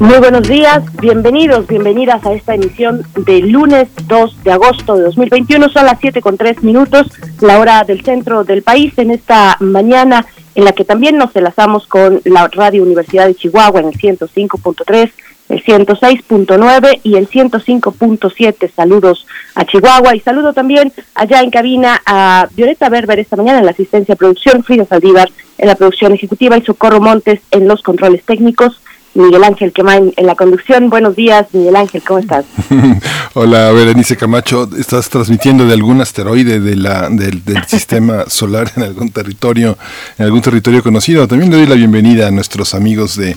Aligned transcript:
Muy 0.00 0.16
buenos 0.16 0.48
días, 0.48 0.82
bienvenidos, 0.98 1.66
bienvenidas 1.66 2.24
a 2.24 2.32
esta 2.32 2.54
emisión 2.54 3.02
de 3.16 3.40
lunes 3.40 3.86
2 4.06 4.44
de 4.44 4.50
agosto 4.50 4.96
de 4.96 5.02
2021. 5.02 5.68
Son 5.68 5.84
las 5.84 6.00
7 6.00 6.22
con 6.22 6.38
3 6.38 6.62
minutos, 6.62 7.06
la 7.42 7.58
hora 7.58 7.84
del 7.84 8.02
centro 8.02 8.42
del 8.42 8.62
país, 8.62 8.94
en 8.96 9.10
esta 9.10 9.58
mañana 9.60 10.24
en 10.54 10.64
la 10.64 10.72
que 10.72 10.86
también 10.86 11.18
nos 11.18 11.36
enlazamos 11.36 11.86
con 11.86 12.22
la 12.24 12.48
Radio 12.48 12.82
Universidad 12.82 13.26
de 13.26 13.34
Chihuahua 13.34 13.80
en 13.80 13.88
el 13.88 13.94
105.3, 13.94 15.10
el 15.50 15.64
106.9 15.64 17.00
y 17.02 17.16
el 17.16 17.28
105.7. 17.28 18.70
Saludos 18.74 19.26
a 19.54 19.66
Chihuahua 19.66 20.16
y 20.16 20.20
saludo 20.20 20.54
también 20.54 20.94
allá 21.14 21.42
en 21.42 21.50
cabina 21.50 22.00
a 22.06 22.48
Violeta 22.56 22.88
Berber 22.88 23.18
esta 23.18 23.36
mañana 23.36 23.58
en 23.58 23.66
la 23.66 23.72
asistencia 23.72 24.14
de 24.14 24.18
producción, 24.18 24.64
Frida 24.64 24.86
Saldívar 24.86 25.28
en 25.58 25.68
la 25.68 25.74
producción 25.74 26.14
ejecutiva 26.14 26.56
y 26.56 26.62
Socorro 26.62 27.02
Montes 27.02 27.40
en 27.50 27.68
los 27.68 27.82
controles 27.82 28.24
técnicos. 28.24 28.80
Miguel 29.20 29.44
Ángel 29.44 29.72
Quemain 29.72 30.12
en 30.16 30.26
la 30.26 30.34
conducción. 30.34 30.90
Buenos 30.90 31.16
días, 31.16 31.46
Miguel 31.52 31.76
Ángel, 31.76 32.02
¿cómo 32.06 32.18
estás? 32.18 32.44
Hola, 33.34 33.70
Berenice 33.70 34.16
Camacho. 34.16 34.68
¿Estás 34.78 35.08
transmitiendo 35.08 35.66
de 35.66 35.74
algún 35.74 36.00
asteroide 36.00 36.60
de 36.60 36.76
la, 36.76 37.08
del, 37.10 37.42
sistema 37.66 38.24
solar 38.28 38.72
en 38.76 38.82
algún 38.82 39.10
territorio, 39.10 39.76
en 40.18 40.24
algún 40.24 40.40
territorio 40.40 40.82
conocido? 40.82 41.28
También 41.28 41.50
le 41.50 41.58
doy 41.58 41.66
la 41.66 41.74
bienvenida 41.74 42.28
a 42.28 42.30
nuestros 42.30 42.74
amigos 42.74 43.16
de, 43.16 43.36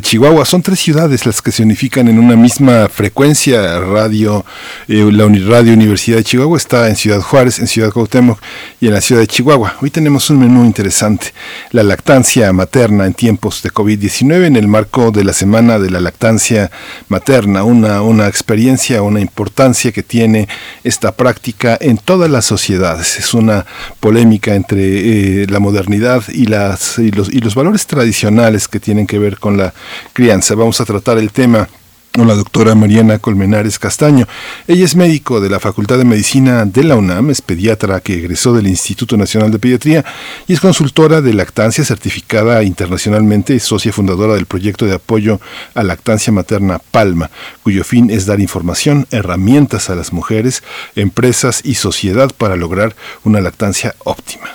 Chihuahua. 0.00 0.44
Son 0.44 0.62
tres 0.62 0.80
ciudades 0.80 1.26
las 1.26 1.40
que 1.40 1.52
se 1.52 1.62
unifican 1.62 2.08
en 2.08 2.18
una 2.18 2.36
misma 2.36 2.88
frecuencia 2.88 3.80
radio. 3.80 4.44
Eh, 4.88 5.08
la 5.10 5.26
Radio 5.26 5.72
Universidad 5.72 6.18
de 6.18 6.24
Chihuahua 6.24 6.58
está 6.58 6.88
en 6.88 6.96
Ciudad 6.96 7.20
Juárez, 7.20 7.58
en 7.58 7.66
Ciudad 7.66 7.90
Cuauhtémoc 7.90 8.38
y 8.80 8.88
en 8.88 8.94
la 8.94 9.00
ciudad 9.00 9.20
de 9.20 9.26
Chihuahua. 9.26 9.76
Hoy 9.80 9.90
tenemos 9.90 10.28
un 10.30 10.40
menú 10.40 10.64
interesante. 10.64 11.32
La 11.70 11.82
lactancia 11.82 12.52
materna 12.52 13.06
en 13.06 13.14
tiempos 13.14 13.62
de 13.62 13.70
COVID-19 13.70 14.46
en 14.46 14.56
el 14.56 14.68
marco 14.68 15.10
de 15.10 15.21
la 15.24 15.32
Semana 15.32 15.78
de 15.78 15.90
la 15.90 16.00
Lactancia 16.00 16.70
Materna, 17.08 17.64
una, 17.64 18.02
una 18.02 18.28
experiencia, 18.28 19.02
una 19.02 19.20
importancia 19.20 19.92
que 19.92 20.02
tiene 20.02 20.48
esta 20.84 21.12
práctica 21.12 21.76
en 21.80 21.98
todas 21.98 22.30
las 22.30 22.44
sociedades. 22.44 23.18
Es 23.18 23.34
una 23.34 23.66
polémica 24.00 24.54
entre 24.54 25.42
eh, 25.42 25.46
la 25.48 25.60
modernidad 25.60 26.24
y, 26.28 26.46
las, 26.46 26.98
y, 26.98 27.10
los, 27.10 27.28
y 27.28 27.40
los 27.40 27.54
valores 27.54 27.86
tradicionales 27.86 28.68
que 28.68 28.80
tienen 28.80 29.06
que 29.06 29.18
ver 29.18 29.38
con 29.38 29.56
la 29.56 29.72
crianza. 30.12 30.54
Vamos 30.54 30.80
a 30.80 30.84
tratar 30.84 31.18
el 31.18 31.30
tema 31.30 31.68
o 32.18 32.24
la 32.24 32.34
doctora 32.34 32.74
Mariana 32.74 33.18
Colmenares 33.18 33.78
Castaño. 33.78 34.26
Ella 34.68 34.84
es 34.84 34.96
médico 34.96 35.40
de 35.40 35.48
la 35.48 35.60
Facultad 35.60 35.96
de 35.96 36.04
Medicina 36.04 36.64
de 36.66 36.84
la 36.84 36.96
UNAM, 36.96 37.30
es 37.30 37.40
pediatra 37.40 38.00
que 38.00 38.14
egresó 38.14 38.52
del 38.52 38.66
Instituto 38.66 39.16
Nacional 39.16 39.50
de 39.50 39.58
Pediatría 39.58 40.04
y 40.46 40.52
es 40.52 40.60
consultora 40.60 41.22
de 41.22 41.32
lactancia 41.32 41.84
certificada 41.84 42.62
internacionalmente 42.62 43.54
y 43.54 43.60
socia 43.60 43.92
fundadora 43.92 44.34
del 44.34 44.46
proyecto 44.46 44.84
de 44.84 44.94
apoyo 44.94 45.40
a 45.74 45.82
lactancia 45.82 46.32
materna 46.32 46.80
Palma, 46.90 47.30
cuyo 47.62 47.82
fin 47.82 48.10
es 48.10 48.26
dar 48.26 48.40
información, 48.40 49.06
herramientas 49.10 49.88
a 49.88 49.94
las 49.94 50.12
mujeres, 50.12 50.62
empresas 50.96 51.62
y 51.64 51.74
sociedad 51.74 52.30
para 52.36 52.56
lograr 52.56 52.94
una 53.24 53.40
lactancia 53.40 53.94
óptima. 54.04 54.48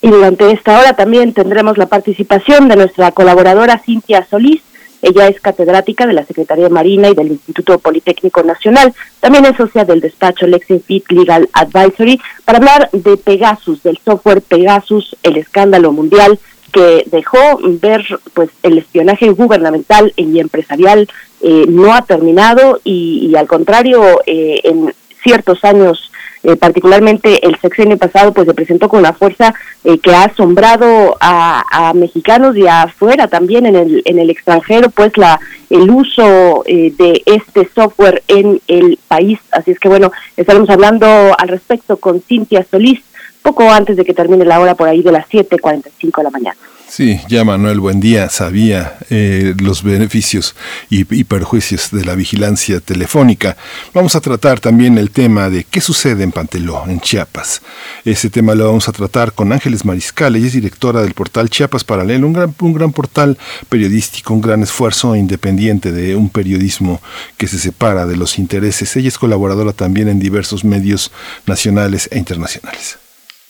Y 0.00 0.08
durante 0.08 0.50
esta 0.50 0.78
hora 0.78 0.94
también 0.94 1.32
tendremos 1.32 1.78
la 1.78 1.86
participación 1.86 2.68
de 2.68 2.76
nuestra 2.76 3.12
colaboradora 3.12 3.78
Cintia 3.78 4.26
Solís, 4.28 4.62
ella 5.02 5.26
es 5.26 5.40
catedrática 5.40 6.06
de 6.06 6.12
la 6.12 6.24
Secretaría 6.24 6.68
Marina 6.68 7.10
y 7.10 7.14
del 7.14 7.32
Instituto 7.32 7.78
Politécnico 7.78 8.42
Nacional. 8.44 8.94
También 9.20 9.44
es 9.44 9.56
socia 9.56 9.84
del 9.84 10.00
despacho 10.00 10.46
LexinFit 10.46 11.10
Legal 11.10 11.48
Advisory 11.52 12.20
para 12.44 12.58
hablar 12.58 12.88
de 12.92 13.16
Pegasus, 13.16 13.82
del 13.82 13.98
software 14.04 14.42
Pegasus, 14.42 15.16
el 15.24 15.36
escándalo 15.36 15.92
mundial 15.92 16.38
que 16.72 17.04
dejó 17.10 17.58
ver 17.62 18.06
pues 18.32 18.48
el 18.62 18.78
espionaje 18.78 19.28
gubernamental 19.30 20.12
y 20.16 20.38
empresarial 20.38 21.08
eh, 21.42 21.66
no 21.68 21.92
ha 21.92 22.02
terminado 22.02 22.80
y, 22.84 23.34
al 23.36 23.46
contrario 23.46 24.22
eh, 24.26 24.60
en 24.64 24.94
ciertos 25.22 25.64
años 25.64 26.11
eh, 26.44 26.56
particularmente 26.56 27.46
el 27.46 27.58
sexenio 27.60 27.96
pasado, 27.96 28.32
pues 28.32 28.46
se 28.46 28.54
presentó 28.54 28.88
con 28.88 29.00
una 29.00 29.12
fuerza 29.12 29.54
eh, 29.84 29.98
que 29.98 30.14
ha 30.14 30.24
asombrado 30.24 31.16
a, 31.20 31.92
mexicanos 31.94 32.56
y 32.56 32.66
afuera 32.66 33.28
también 33.28 33.66
en 33.66 33.76
el, 33.76 34.02
en 34.04 34.18
el 34.18 34.30
extranjero, 34.30 34.90
pues 34.90 35.16
la 35.16 35.38
el 35.70 35.90
uso 35.90 36.64
eh, 36.66 36.92
de 36.96 37.22
este 37.26 37.68
software 37.74 38.22
en 38.28 38.60
el 38.68 38.98
país. 39.08 39.38
Así 39.50 39.70
es 39.70 39.78
que 39.78 39.88
bueno, 39.88 40.12
estaremos 40.36 40.68
hablando 40.68 41.06
al 41.06 41.48
respecto 41.48 41.96
con 41.96 42.20
Cintia 42.20 42.66
Solís 42.70 43.00
poco 43.42 43.70
antes 43.70 43.96
de 43.96 44.04
que 44.04 44.14
termine 44.14 44.44
la 44.44 44.60
hora 44.60 44.74
por 44.74 44.88
ahí 44.88 45.02
de 45.02 45.12
las 45.12 45.28
7.45 45.28 46.16
de 46.16 46.22
la 46.22 46.30
mañana. 46.30 46.56
Sí, 46.94 47.18
ya 47.26 47.42
Manuel 47.42 47.80
Buendía 47.80 48.28
sabía 48.28 48.98
eh, 49.08 49.54
los 49.58 49.82
beneficios 49.82 50.54
y, 50.90 51.04
perjuicios 51.24 51.90
de 51.90 52.04
la 52.04 52.14
vigilancia 52.14 52.80
telefónica. 52.80 53.56
Vamos 53.94 54.14
a 54.14 54.20
tratar 54.20 54.60
también 54.60 54.98
el 54.98 55.10
tema 55.10 55.48
de 55.48 55.64
qué 55.64 55.80
sucede 55.80 56.22
en 56.22 56.32
Panteló, 56.32 56.84
en 56.86 57.00
Chiapas. 57.00 57.62
Ese 58.04 58.28
tema 58.28 58.54
lo 58.54 58.66
vamos 58.66 58.90
a 58.90 58.92
tratar 58.92 59.32
con 59.32 59.54
Ángeles 59.54 59.86
Mariscal, 59.86 60.36
ella 60.36 60.48
es 60.48 60.52
directora 60.52 61.00
del 61.00 61.14
portal 61.14 61.48
Chiapas 61.48 61.82
Paralelo, 61.82 62.26
un 62.26 62.34
gran, 62.34 62.54
un 62.60 62.74
gran 62.74 62.92
portal 62.92 63.38
periodístico, 63.70 64.34
un 64.34 64.42
gran 64.42 64.62
esfuerzo 64.62 65.16
independiente 65.16 65.92
de 65.92 66.14
un 66.14 66.28
periodismo 66.28 67.00
que 67.38 67.46
se 67.46 67.58
separa 67.58 68.04
de 68.04 68.18
los 68.18 68.38
intereses. 68.38 68.94
Ella 68.96 69.08
es 69.08 69.16
colaboradora 69.16 69.72
también 69.72 70.08
en 70.08 70.20
diversos 70.20 70.62
medios 70.62 71.10
nacionales 71.46 72.10
e 72.12 72.18
internacionales. 72.18 72.98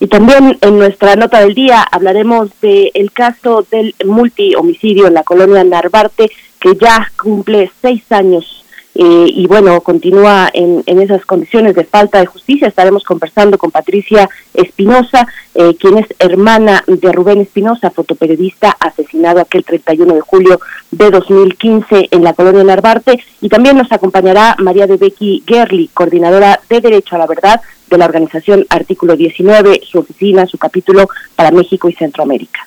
Y 0.03 0.09
también 0.09 0.59
en 0.63 0.79
nuestra 0.79 1.15
nota 1.15 1.39
del 1.39 1.55
día 1.55 1.81
hablaremos 1.81 2.51
del 2.61 3.13
caso 3.13 3.65
del 3.71 3.95
multihomicidio 4.05 5.07
en 5.07 5.15
la 5.15 5.23
colonia 5.23 5.63
Narvarte, 5.63 6.29
que 6.59 6.75
ya 6.75 7.13
cumple 7.23 7.71
seis 7.81 8.03
años 8.11 8.65
eh, 8.97 9.27
y 9.29 9.47
bueno, 9.47 9.81
continúa 9.81 10.51
en, 10.53 10.83
esas 10.87 11.25
condiciones 11.25 11.77
de 11.77 11.85
falta 11.85 12.19
de 12.19 12.27
justicia. 12.27 12.67
Estaremos 12.67 13.05
conversando 13.05 13.57
con 13.59 13.71
Patricia 13.71 14.29
Espinosa, 14.53 15.29
eh, 15.55 15.77
quien 15.79 15.99
es 15.99 16.07
hermana 16.19 16.83
de 16.89 17.13
Rubén 17.13 17.41
Espinosa, 17.41 17.91
fotoperiodista 17.91 18.77
asesinado 18.81 19.41
aquel 19.41 19.65
31 19.65 20.15
de 20.15 20.21
julio 20.21 20.61
de 20.91 21.11
2015 21.13 22.09
en 22.11 22.25
la 22.25 22.33
colonia 22.33 22.65
Narvarte. 22.65 23.23
Y 23.41 23.49
también 23.49 23.77
nos 23.77 23.93
acompañará 23.93 24.57
María 24.59 24.89
de 24.89 24.97
Becky 24.97 25.45
Gerli, 25.47 25.89
coordinadora 25.95 26.59
de 26.69 26.81
Derecho 26.81 27.15
a 27.15 27.19
la 27.19 27.27
Verdad 27.29 27.61
de 27.93 27.99
la 27.99 28.07
organización 28.07 28.67
Artículo 28.71 29.17
19, 29.17 29.83
su 29.85 29.99
oficina, 29.99 30.47
su 30.47 30.59
capítulo 30.59 31.09
para 31.37 31.51
México 31.51 31.89
y 31.89 31.93
Centroamérica. 31.93 32.67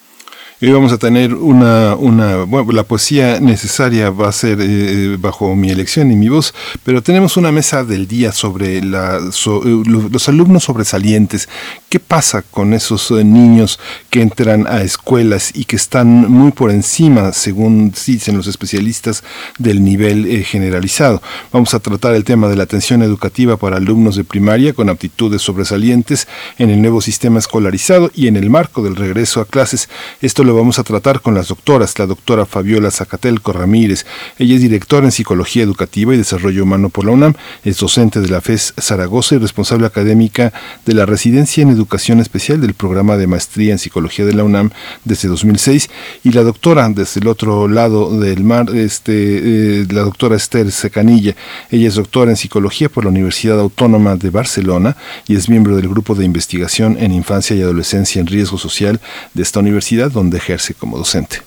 Hoy 0.62 0.72
vamos 0.72 0.94
a 0.94 0.97
tener 0.97 1.34
una, 1.34 1.96
una 1.96 2.46
bueno, 2.46 2.72
la 2.72 2.84
poesía 2.84 3.41
necesaria 3.41 4.09
va 4.09 4.30
a 4.30 4.31
ser 4.31 4.59
eh, 4.62 5.18
bajo 5.19 5.53
mi 5.53 5.69
elección 5.69 6.12
y 6.14 6.16
mi 6.16 6.30
voz, 6.30 6.53
pero 6.84 7.03
tenemos 7.03 7.35
una 7.35 7.52
mesa 7.52 7.84
del 7.84 8.08
día 8.08 8.31
sobre 8.31 8.78
eh, 8.78 8.81
los 8.81 10.30
alumnos 10.30 10.64
sobresalientes. 10.64 11.50
¿Qué 11.96 12.02
pasa 12.02 12.42
con 12.42 12.74
esos 12.74 13.10
eh, 13.12 13.24
niños 13.24 13.80
que 14.10 14.22
entran 14.22 14.68
a 14.68 14.82
escuelas 14.82 15.52
y 15.56 15.64
que 15.64 15.78
están 15.78 16.30
muy 16.30 16.52
por 16.52 16.70
encima, 16.70 17.32
según 17.32 17.94
dicen 18.06 18.36
los 18.36 18.48
especialistas, 18.48 19.24
del 19.60 19.82
nivel 19.82 20.44
generalizado? 20.44 21.22
Vamos 21.54 21.74
a 21.74 21.80
tratar 21.80 22.14
el 22.14 22.26
tema 22.26 22.50
de 22.50 22.58
la 22.58 22.64
atención 22.64 23.02
educativa 23.02 23.56
para 23.56 23.78
alumnos 23.78 24.18
de 24.18 24.26
primaria 24.26 24.74
con 24.74 24.90
aptitudes 24.90 25.42
sobresalientes 25.42 26.28
en 26.58 26.70
el 26.70 26.82
nuevo 26.82 27.00
sistema 27.00 27.40
escolarizado 27.40 28.12
y 28.14 28.28
en 28.28 28.36
el 28.36 28.50
marco 28.50 28.84
del 28.84 28.98
regreso 28.98 29.40
a 29.40 29.46
clases. 29.46 29.88
Esto 30.20 30.44
lo 30.44 30.53
vamos 30.53 30.80
a 30.80 30.84
tratar 30.84 31.22
con 31.22 31.34
las 31.34 31.48
doctoras, 31.48 31.98
la 31.98 32.08
doctora 32.08 32.46
Fabiola 32.46 32.91
Zacatelco 32.91 33.53
Ramírez. 33.53 34.06
Ella 34.38 34.56
es 34.56 34.62
directora 34.62 35.06
en 35.06 35.14
Psicología 35.14 35.64
Educativa 35.64 36.14
y 36.14 36.18
Desarrollo 36.18 36.64
Humano 36.64 36.90
por 36.90 37.06
la 37.06 37.12
UNAM, 37.12 37.36
es 37.64 37.78
docente 37.78 38.20
de 38.20 38.28
la 38.28 38.41
FES 38.41 38.74
Zaragoza 38.82 39.36
y 39.36 39.38
responsable 39.38 39.88
académica 39.88 40.52
de 40.86 40.94
la 40.94 41.06
Residencia 41.06 41.64
en 41.64 41.70
Educación 41.70 41.84
Especial 41.93 42.61
del 42.61 42.73
programa 42.73 43.17
de 43.17 43.28
maestría 43.28 43.72
en 43.72 43.79
Psicología 43.79 44.26
de 44.26 44.34
la 44.34 44.43
UNAM 44.43 44.72
desde 45.03 45.28
2006. 45.28 45.90
Y 46.23 46.32
la 46.32 46.43
doctora, 46.43 46.87
desde 46.90 47.22
el 47.22 47.28
otro 47.28 47.67
lado 47.67 48.20
del 48.20 48.43
mar, 48.43 48.67
este, 48.73 49.82
eh, 49.82 49.85
la 49.91 50.02
doctora 50.02 50.35
Esther 50.35 50.72
Secanilla. 50.72 51.35
Ella 51.72 51.87
es 51.87 51.96
doctora 51.96 52.32
en 52.32 52.37
Psicología 52.37 52.90
por 52.90 53.03
la 53.03 53.09
Universidad 53.09 53.59
Autónoma 53.59 54.16
de 54.16 54.29
Barcelona 54.29 54.97
y 55.28 55.35
es 55.35 55.49
miembro 55.49 55.76
del 55.76 55.87
grupo 55.87 56.16
de 56.16 56.26
investigación 56.26 56.97
en 56.99 57.11
infancia 57.11 57.55
y 57.55 57.61
adolescencia 57.61 58.20
en 58.20 58.28
riesgo 58.28 58.58
social 58.58 58.99
de 59.34 59.43
esta 59.43 59.59
universidad, 59.59 60.11
donde 60.11 60.38
ejerce 60.38 60.73
como 60.73 60.97
docente. 60.97 61.38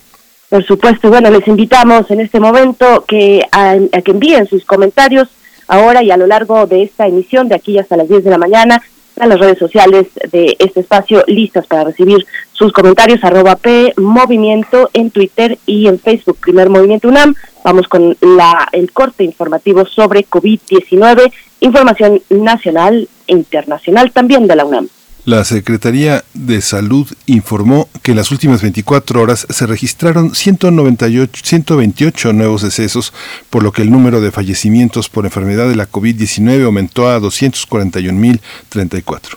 Por 0.48 0.64
supuesto, 0.64 1.10
bueno, 1.10 1.30
les 1.30 1.46
invitamos 1.46 2.10
en 2.10 2.20
este 2.20 2.40
momento 2.40 3.04
que 3.06 3.42
a, 3.52 3.76
que 4.02 4.10
envíen 4.10 4.46
sus 4.46 4.64
comentarios 4.64 5.28
ahora 5.66 6.02
y 6.02 6.10
a 6.10 6.16
lo 6.16 6.26
largo 6.26 6.66
de 6.66 6.84
esta 6.84 7.06
emisión, 7.06 7.48
de 7.48 7.54
aquí 7.54 7.78
hasta 7.78 7.98
las 7.98 8.08
10 8.08 8.24
de 8.24 8.30
la 8.30 8.38
mañana, 8.38 8.82
a 9.20 9.26
las 9.26 9.38
redes 9.38 9.58
sociales 9.58 10.06
de 10.30 10.56
este 10.58 10.80
espacio 10.80 11.24
listas 11.26 11.66
para 11.66 11.84
recibir 11.84 12.26
sus 12.52 12.72
comentarios, 12.72 13.22
arroba 13.22 13.56
P 13.56 13.92
Movimiento 13.96 14.90
en 14.92 15.10
Twitter 15.10 15.58
y 15.66 15.86
en 15.88 15.98
Facebook, 15.98 16.38
Primer 16.40 16.70
Movimiento 16.70 17.08
UNAM. 17.08 17.34
Vamos 17.64 17.88
con 17.88 18.16
la, 18.20 18.68
el 18.72 18.92
corte 18.92 19.24
informativo 19.24 19.84
sobre 19.86 20.26
COVID-19, 20.26 21.32
información 21.60 22.22
nacional 22.30 23.08
e 23.26 23.32
internacional 23.32 24.10
también 24.12 24.46
de 24.46 24.56
la 24.56 24.64
UNAM. 24.64 24.88
La 25.28 25.44
Secretaría 25.44 26.24
de 26.32 26.62
Salud 26.62 27.06
informó 27.26 27.90
que 28.02 28.12
en 28.12 28.16
las 28.16 28.30
últimas 28.30 28.62
24 28.62 29.20
horas 29.20 29.46
se 29.50 29.66
registraron 29.66 30.34
198, 30.34 31.42
128 31.44 32.32
nuevos 32.32 32.62
decesos, 32.62 33.12
por 33.50 33.62
lo 33.62 33.70
que 33.70 33.82
el 33.82 33.90
número 33.90 34.22
de 34.22 34.32
fallecimientos 34.32 35.10
por 35.10 35.26
enfermedad 35.26 35.68
de 35.68 35.76
la 35.76 35.86
COVID-19 35.86 36.64
aumentó 36.64 37.10
a 37.10 37.20
241.034. 37.20 39.36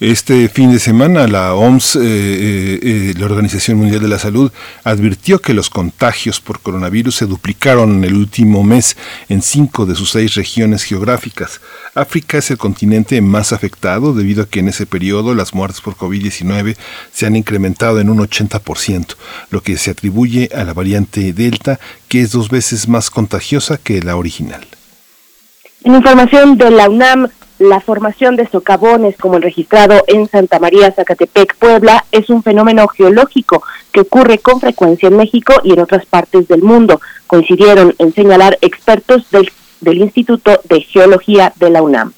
Este 0.00 0.48
fin 0.48 0.72
de 0.72 0.80
semana 0.80 1.28
la 1.28 1.54
OMS, 1.54 1.96
eh, 1.96 2.00
eh, 2.02 2.80
eh, 2.82 3.14
la 3.16 3.26
Organización 3.26 3.78
Mundial 3.78 4.02
de 4.02 4.08
la 4.08 4.18
Salud, 4.18 4.50
advirtió 4.82 5.40
que 5.40 5.54
los 5.54 5.70
contagios 5.70 6.40
por 6.40 6.60
coronavirus 6.60 7.14
se 7.14 7.26
duplicaron 7.26 7.98
en 7.98 8.04
el 8.04 8.14
último 8.14 8.64
mes 8.64 8.96
en 9.28 9.42
cinco 9.42 9.86
de 9.86 9.94
sus 9.94 10.10
seis 10.10 10.34
regiones 10.34 10.82
geográficas. 10.82 11.60
África 11.94 12.38
es 12.38 12.50
el 12.50 12.58
continente 12.58 13.20
más 13.20 13.52
afectado 13.52 14.12
debido 14.12 14.42
a 14.42 14.48
que 14.48 14.60
en 14.60 14.68
ese 14.68 14.86
periodo 14.86 15.34
las 15.34 15.54
muertes 15.54 15.80
por 15.80 15.94
COVID-19 15.94 16.76
se 17.12 17.26
han 17.26 17.36
incrementado 17.36 18.00
en 18.00 18.10
un 18.10 18.18
80%, 18.18 19.14
lo 19.50 19.62
que 19.62 19.76
se 19.76 19.92
atribuye 19.92 20.50
a 20.52 20.64
la 20.64 20.72
variante 20.72 21.32
Delta, 21.32 21.78
que 22.08 22.22
es 22.22 22.32
dos 22.32 22.48
veces 22.48 22.88
más 22.88 23.08
contagiosa 23.08 23.78
que 23.78 24.02
la 24.02 24.16
original. 24.16 24.66
En 25.84 25.94
información 25.94 26.56
de 26.58 26.70
la 26.70 26.88
UNAM, 26.88 27.28
la 27.62 27.80
formación 27.80 28.36
de 28.36 28.48
socavones 28.48 29.16
como 29.16 29.36
el 29.36 29.42
registrado 29.42 30.02
en 30.08 30.28
Santa 30.28 30.58
María, 30.58 30.92
Zacatepec, 30.92 31.56
Puebla, 31.56 32.04
es 32.10 32.28
un 32.28 32.42
fenómeno 32.42 32.88
geológico 32.88 33.62
que 33.92 34.00
ocurre 34.00 34.38
con 34.38 34.60
frecuencia 34.60 35.08
en 35.08 35.16
México 35.16 35.54
y 35.62 35.72
en 35.72 35.80
otras 35.80 36.04
partes 36.06 36.48
del 36.48 36.62
mundo. 36.62 37.00
Coincidieron 37.26 37.94
en 37.98 38.12
señalar 38.12 38.58
expertos 38.60 39.30
del, 39.30 39.50
del 39.80 39.98
Instituto 39.98 40.60
de 40.64 40.80
Geología 40.80 41.52
de 41.56 41.70
la 41.70 41.82
UNAM. 41.82 42.12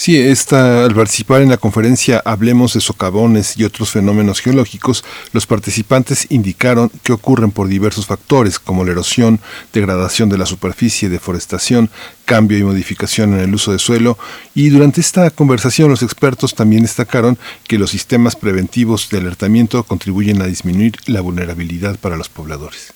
Sí, 0.00 0.16
esta, 0.16 0.84
al 0.84 0.94
participar 0.94 1.42
en 1.42 1.48
la 1.48 1.56
conferencia 1.56 2.22
Hablemos 2.24 2.72
de 2.74 2.80
socavones 2.80 3.56
y 3.56 3.64
otros 3.64 3.90
fenómenos 3.90 4.38
geológicos, 4.38 5.04
los 5.32 5.44
participantes 5.44 6.28
indicaron 6.30 6.88
que 7.02 7.12
ocurren 7.12 7.50
por 7.50 7.66
diversos 7.66 8.06
factores 8.06 8.60
como 8.60 8.84
la 8.84 8.92
erosión, 8.92 9.40
degradación 9.72 10.28
de 10.28 10.38
la 10.38 10.46
superficie, 10.46 11.08
deforestación, 11.08 11.90
cambio 12.26 12.56
y 12.58 12.62
modificación 12.62 13.32
en 13.32 13.40
el 13.40 13.52
uso 13.52 13.72
de 13.72 13.80
suelo 13.80 14.16
y 14.54 14.68
durante 14.68 15.00
esta 15.00 15.28
conversación 15.30 15.90
los 15.90 16.04
expertos 16.04 16.54
también 16.54 16.82
destacaron 16.82 17.36
que 17.66 17.76
los 17.76 17.90
sistemas 17.90 18.36
preventivos 18.36 19.08
de 19.10 19.18
alertamiento 19.18 19.82
contribuyen 19.82 20.40
a 20.42 20.46
disminuir 20.46 20.94
la 21.06 21.22
vulnerabilidad 21.22 21.98
para 21.98 22.16
los 22.16 22.28
pobladores. 22.28 22.94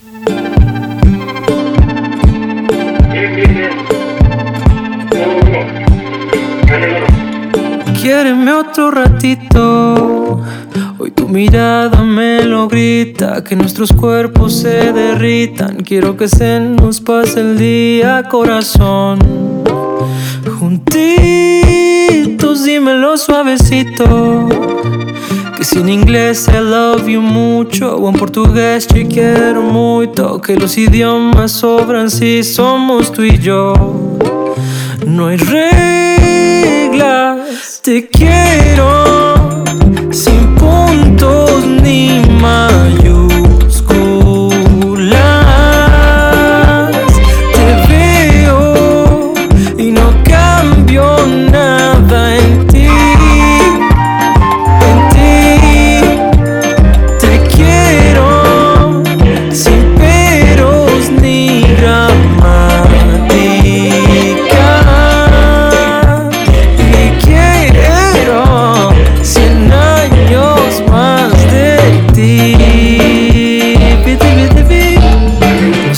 Quiéreme 8.00 8.52
otro 8.52 8.90
ratito. 8.90 10.42
Hoy 10.98 11.10
tu 11.12 11.28
mirada 11.28 12.02
me 12.02 12.44
lo 12.44 12.68
grita, 12.68 13.42
que 13.42 13.56
nuestros 13.56 13.92
cuerpos 13.92 14.60
se 14.60 14.92
derritan. 14.92 15.76
Quiero 15.76 16.16
que 16.16 16.28
se 16.28 16.60
nos 16.60 17.00
pase 17.00 17.40
el 17.40 17.56
día, 17.56 18.24
corazón 18.28 19.53
juntitos, 20.58 22.64
dímelo 22.64 23.16
suavecito. 23.16 24.48
Que 25.56 25.64
si 25.64 25.78
en 25.78 25.88
inglés 25.88 26.48
I 26.48 26.60
love 26.60 27.08
you 27.08 27.20
mucho 27.20 27.96
o 27.96 28.08
en 28.08 28.16
portugués 28.16 28.86
te 28.86 29.06
quiero 29.06 29.62
mucho. 29.62 30.40
Que 30.40 30.56
los 30.56 30.76
idiomas 30.76 31.52
sobran 31.52 32.10
si 32.10 32.42
somos 32.42 33.12
tú 33.12 33.22
y 33.22 33.38
yo. 33.38 33.74
No 35.06 35.28
hay 35.28 35.36
reglas, 35.36 35.78
te 37.82 38.08
quiero 38.08 39.64
sin 40.10 40.54
puntos 40.54 41.66
ni 41.82 42.22
mayúsculas. 42.40 43.03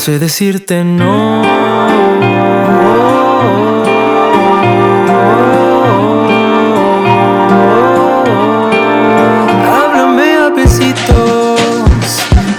Sé 0.06 0.20
decirte 0.20 0.84
no. 0.84 1.42
Háblame 9.74 10.28
a 10.44 10.50
besitos, 10.54 11.60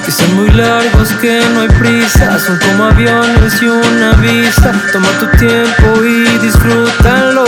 que 0.04 0.12
son 0.12 0.36
muy 0.36 0.50
largos, 0.50 1.08
que 1.22 1.40
no 1.54 1.62
hay 1.62 1.70
prisa 1.80 2.38
son 2.38 2.60
como 2.60 2.84
aviones 2.84 3.62
y 3.62 3.68
una 3.68 4.12
vista. 4.16 4.74
Toma 4.92 5.08
tu 5.18 5.28
tiempo 5.38 6.04
y 6.04 6.38
disfrútalo. 6.40 7.46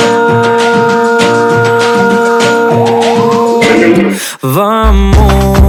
Vamos, 4.42 5.69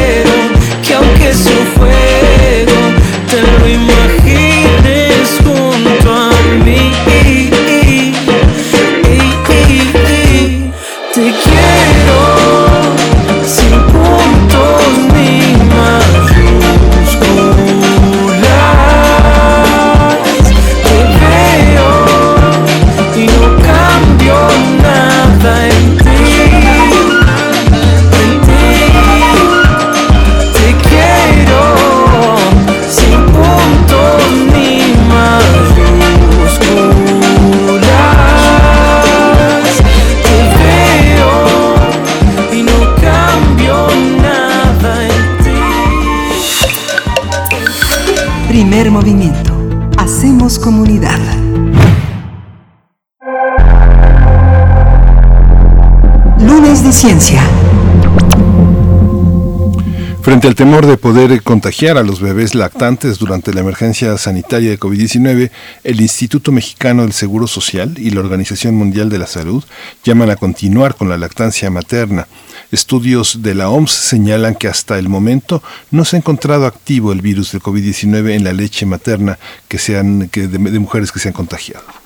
Frente 60.41 60.63
al 60.63 60.67
temor 60.67 60.87
de 60.87 60.97
poder 60.97 61.43
contagiar 61.43 61.99
a 61.99 62.03
los 62.03 62.19
bebés 62.19 62.55
lactantes 62.55 63.19
durante 63.19 63.53
la 63.53 63.59
emergencia 63.59 64.17
sanitaria 64.17 64.71
de 64.71 64.79
COVID-19, 64.79 65.51
el 65.83 66.01
Instituto 66.01 66.51
Mexicano 66.51 67.03
del 67.03 67.13
Seguro 67.13 67.45
Social 67.45 67.93
y 67.99 68.09
la 68.09 68.21
Organización 68.21 68.73
Mundial 68.73 69.11
de 69.11 69.19
la 69.19 69.27
Salud 69.27 69.63
llaman 70.03 70.31
a 70.31 70.37
continuar 70.37 70.95
con 70.95 71.09
la 71.09 71.19
lactancia 71.19 71.69
materna. 71.69 72.27
Estudios 72.71 73.43
de 73.43 73.53
la 73.53 73.69
OMS 73.69 73.91
señalan 73.91 74.55
que 74.55 74.67
hasta 74.67 74.97
el 74.97 75.09
momento 75.09 75.61
no 75.91 76.05
se 76.05 76.15
ha 76.15 76.19
encontrado 76.19 76.65
activo 76.65 77.11
el 77.11 77.21
virus 77.21 77.51
del 77.51 77.61
COVID-19 77.61 78.31
en 78.31 78.43
la 78.43 78.51
leche 78.51 78.87
materna 78.87 79.37
que 79.67 79.77
sean, 79.77 80.27
de 80.33 80.79
mujeres 80.79 81.11
que 81.11 81.19
se 81.19 81.27
han 81.27 81.35
contagiado. 81.35 82.00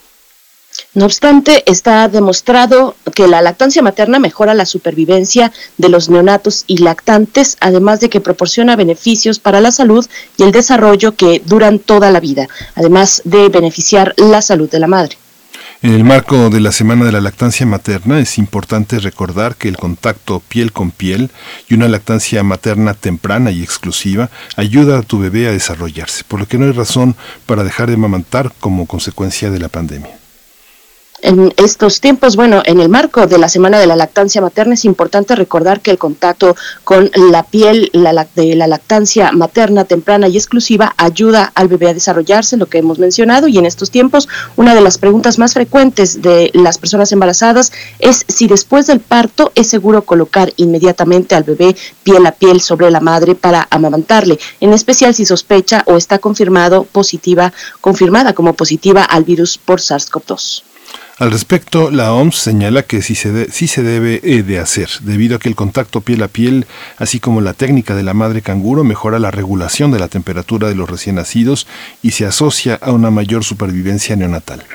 No 0.95 1.03
obstante, 1.03 1.61
está 1.65 2.07
demostrado 2.07 2.95
que 3.13 3.27
la 3.27 3.41
lactancia 3.41 3.81
materna 3.81 4.17
mejora 4.17 4.53
la 4.53 4.65
supervivencia 4.65 5.51
de 5.77 5.89
los 5.89 6.07
neonatos 6.07 6.63
y 6.67 6.77
lactantes, 6.77 7.57
además 7.59 7.99
de 7.99 8.09
que 8.09 8.21
proporciona 8.21 8.77
beneficios 8.77 9.39
para 9.39 9.59
la 9.59 9.71
salud 9.71 10.07
y 10.37 10.43
el 10.43 10.53
desarrollo 10.53 11.13
que 11.17 11.41
duran 11.45 11.79
toda 11.79 12.11
la 12.11 12.21
vida, 12.21 12.47
además 12.75 13.21
de 13.25 13.49
beneficiar 13.49 14.13
la 14.15 14.41
salud 14.41 14.69
de 14.69 14.79
la 14.79 14.87
madre. 14.87 15.17
En 15.81 15.91
el 15.91 16.05
marco 16.05 16.49
de 16.49 16.61
la 16.61 16.71
Semana 16.71 17.03
de 17.03 17.11
la 17.11 17.19
Lactancia 17.19 17.65
Materna 17.65 18.19
es 18.19 18.37
importante 18.37 18.97
recordar 18.99 19.57
que 19.57 19.67
el 19.67 19.75
contacto 19.75 20.39
piel 20.39 20.71
con 20.71 20.91
piel 20.91 21.29
y 21.67 21.73
una 21.73 21.89
lactancia 21.89 22.41
materna 22.43 22.93
temprana 22.93 23.51
y 23.51 23.61
exclusiva 23.61 24.29
ayuda 24.55 24.99
a 24.99 25.03
tu 25.03 25.19
bebé 25.19 25.49
a 25.49 25.51
desarrollarse, 25.51 26.23
por 26.25 26.39
lo 26.39 26.47
que 26.47 26.57
no 26.57 26.67
hay 26.67 26.71
razón 26.71 27.17
para 27.45 27.65
dejar 27.65 27.89
de 27.89 27.95
amamantar 27.95 28.53
como 28.61 28.85
consecuencia 28.85 29.51
de 29.51 29.59
la 29.59 29.67
pandemia 29.67 30.24
en 31.21 31.53
estos 31.57 32.01
tiempos, 32.01 32.35
bueno, 32.35 32.61
en 32.65 32.79
el 32.79 32.89
marco 32.89 33.25
de 33.25 33.37
la 33.37 33.49
Semana 33.49 33.79
de 33.79 33.87
la 33.87 33.95
Lactancia 33.95 34.41
Materna 34.41 34.73
es 34.73 34.85
importante 34.85 35.35
recordar 35.35 35.81
que 35.81 35.91
el 35.91 35.97
contacto 35.97 36.55
con 36.83 37.09
la 37.31 37.43
piel 37.43 37.89
la, 37.93 38.27
de 38.35 38.55
la 38.55 38.67
lactancia 38.67 39.31
materna 39.31 39.85
temprana 39.85 40.27
y 40.27 40.37
exclusiva 40.37 40.93
ayuda 40.97 41.51
al 41.55 41.67
bebé 41.67 41.89
a 41.89 41.93
desarrollarse, 41.93 42.57
lo 42.57 42.67
que 42.67 42.79
hemos 42.79 42.99
mencionado, 42.99 43.47
y 43.47 43.57
en 43.57 43.65
estos 43.65 43.91
tiempos 43.91 44.27
una 44.55 44.75
de 44.75 44.81
las 44.81 44.97
preguntas 44.97 45.39
más 45.39 45.53
frecuentes 45.53 46.21
de 46.21 46.51
las 46.53 46.77
personas 46.77 47.11
embarazadas 47.11 47.71
es 47.99 48.25
si 48.27 48.47
después 48.47 48.87
del 48.87 48.99
parto 48.99 49.51
es 49.55 49.67
seguro 49.67 50.03
colocar 50.03 50.51
inmediatamente 50.57 51.33
al 51.33 51.43
bebé 51.43 51.75
piel 52.03 52.25
a 52.25 52.33
piel 52.33 52.61
sobre 52.61 52.91
la 52.91 52.99
madre 52.99 53.35
para 53.35 53.67
amamantarle, 53.71 54.37
en 54.59 54.73
especial 54.73 55.15
si 55.15 55.25
sospecha 55.25 55.83
o 55.87 55.97
está 55.97 56.19
confirmado 56.19 56.83
positiva, 56.83 57.53
confirmada 57.81 58.33
como 58.33 58.53
positiva 58.53 59.03
al 59.03 59.23
virus 59.23 59.57
por 59.57 59.79
SARS-CoV-2. 59.79 60.74
Al 61.17 61.31
respecto, 61.31 61.91
la 61.91 62.11
OMS 62.13 62.35
señala 62.35 62.83
que 62.83 63.01
sí 63.01 63.15
se, 63.15 63.31
debe 63.83 64.19
eh, 64.21 64.43
de 64.43 64.59
hacer, 64.59 64.89
debido 64.99 65.37
a 65.37 65.39
que 65.39 65.47
el 65.47 65.55
contacto 65.55 66.01
piel 66.01 66.21
a 66.23 66.27
piel, 66.27 66.67
así 66.97 67.21
como 67.21 67.39
la 67.39 67.53
técnica 67.53 67.95
de 67.95 68.03
la 68.03 68.13
madre 68.13 68.41
canguro, 68.41 68.83
mejora 68.83 69.17
la 69.17 69.31
regulación 69.31 69.91
de 69.91 69.99
la 69.99 70.09
temperatura 70.09 70.67
de 70.67 70.75
los 70.75 70.89
recién 70.89 71.15
nacidos 71.15 71.67
y 72.01 72.11
se 72.11 72.25
asocia 72.25 72.77
a 72.81 72.91
una 72.91 73.11
mayor 73.11 73.45
supervivencia 73.45 74.17
neonatal. 74.17 74.65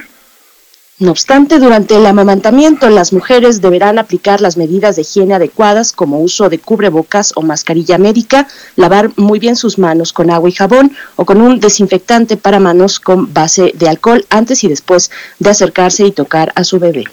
No 1.00 1.12
obstante, 1.12 1.58
durante 1.58 1.96
el 1.96 2.04
amamantamiento, 2.04 2.90
las 2.90 3.14
mujeres 3.14 3.62
deberán 3.62 3.98
aplicar 3.98 4.42
las 4.42 4.58
medidas 4.58 4.96
de 4.96 5.02
higiene 5.02 5.32
adecuadas 5.32 5.92
como 5.92 6.20
uso 6.20 6.50
de 6.50 6.58
cubrebocas 6.58 7.32
o 7.36 7.40
mascarilla 7.40 7.96
médica, 7.96 8.46
lavar 8.76 9.10
muy 9.16 9.38
bien 9.38 9.56
sus 9.56 9.78
manos 9.78 10.12
con 10.12 10.30
agua 10.30 10.50
y 10.50 10.52
jabón 10.52 10.92
o 11.16 11.24
con 11.24 11.40
un 11.40 11.58
desinfectante 11.58 12.36
para 12.36 12.60
manos 12.60 13.00
con 13.00 13.32
base 13.32 13.72
de 13.74 13.88
alcohol 13.88 14.26
antes 14.28 14.62
y 14.62 14.68
después 14.68 15.10
de 15.38 15.48
acercarse 15.48 16.04
y 16.04 16.12
tocar 16.12 16.52
a 16.54 16.64
su 16.64 16.78
bebé. 16.78 17.04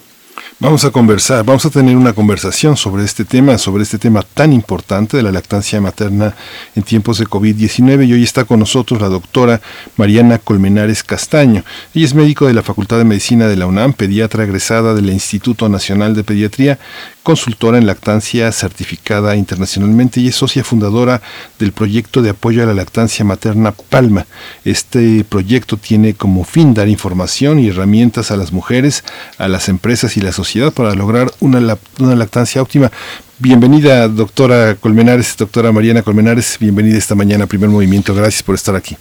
Vamos 0.59 0.83
a 0.85 0.89
conversar, 0.89 1.45
vamos 1.45 1.67
a 1.67 1.69
tener 1.69 1.95
una 1.95 2.13
conversación 2.13 2.77
sobre 2.77 3.03
este 3.03 3.25
tema, 3.25 3.59
sobre 3.59 3.83
este 3.83 3.99
tema 3.99 4.23
tan 4.23 4.51
importante 4.51 5.15
de 5.15 5.21
la 5.21 5.31
lactancia 5.31 5.79
materna 5.79 6.33
en 6.75 6.81
tiempos 6.81 7.19
de 7.19 7.27
COVID-19 7.27 8.07
y 8.07 8.13
hoy 8.13 8.23
está 8.23 8.43
con 8.43 8.59
nosotros 8.59 8.99
la 8.99 9.07
doctora 9.07 9.61
Mariana 9.97 10.39
Colmenares 10.39 11.03
Castaño. 11.03 11.63
Ella 11.93 12.05
es 12.05 12.15
médico 12.15 12.47
de 12.47 12.55
la 12.55 12.63
Facultad 12.63 12.97
de 12.97 13.03
Medicina 13.03 13.47
de 13.47 13.55
la 13.55 13.67
UNAM, 13.67 13.93
pediatra 13.93 14.45
egresada 14.45 14.95
del 14.95 15.11
Instituto 15.11 15.69
Nacional 15.69 16.15
de 16.15 16.23
Pediatría, 16.23 16.79
consultora 17.21 17.77
en 17.77 17.85
lactancia 17.85 18.51
certificada 18.51 19.35
internacionalmente 19.35 20.21
y 20.21 20.29
es 20.29 20.35
socia 20.35 20.63
fundadora 20.63 21.21
del 21.59 21.71
proyecto 21.71 22.23
de 22.23 22.31
apoyo 22.31 22.63
a 22.63 22.65
la 22.65 22.73
lactancia 22.73 23.23
materna 23.23 23.73
Palma. 23.73 24.25
Este 24.65 25.23
proyecto 25.23 25.77
tiene 25.77 26.15
como 26.15 26.43
fin 26.45 26.73
dar 26.73 26.87
información 26.87 27.59
y 27.59 27.67
herramientas 27.67 28.31
a 28.31 28.37
las 28.37 28.51
mujeres, 28.51 29.03
a 29.37 29.47
las 29.47 29.69
empresas 29.69 30.17
y 30.17 30.21
la 30.21 30.31
sociedad 30.31 30.46
para 30.73 30.93
lograr 30.95 31.31
una, 31.39 31.77
una 31.99 32.15
lactancia 32.15 32.61
óptima. 32.61 32.91
Bienvenida, 33.39 34.07
doctora 34.07 34.75
Colmenares, 34.75 35.35
doctora 35.37 35.71
Mariana 35.71 36.01
Colmenares, 36.01 36.57
bienvenida 36.59 36.97
esta 36.97 37.15
mañana 37.15 37.43
a 37.43 37.47
Primer 37.47 37.69
Movimiento. 37.69 38.15
Gracias 38.15 38.41
por 38.43 38.55
estar 38.55 38.75
aquí. 38.75 38.95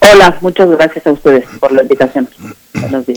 Hola, 0.00 0.36
muchas 0.40 0.68
gracias 0.70 1.06
a 1.06 1.12
ustedes 1.12 1.44
por 1.60 1.70
la 1.72 1.82
invitación. 1.82 2.28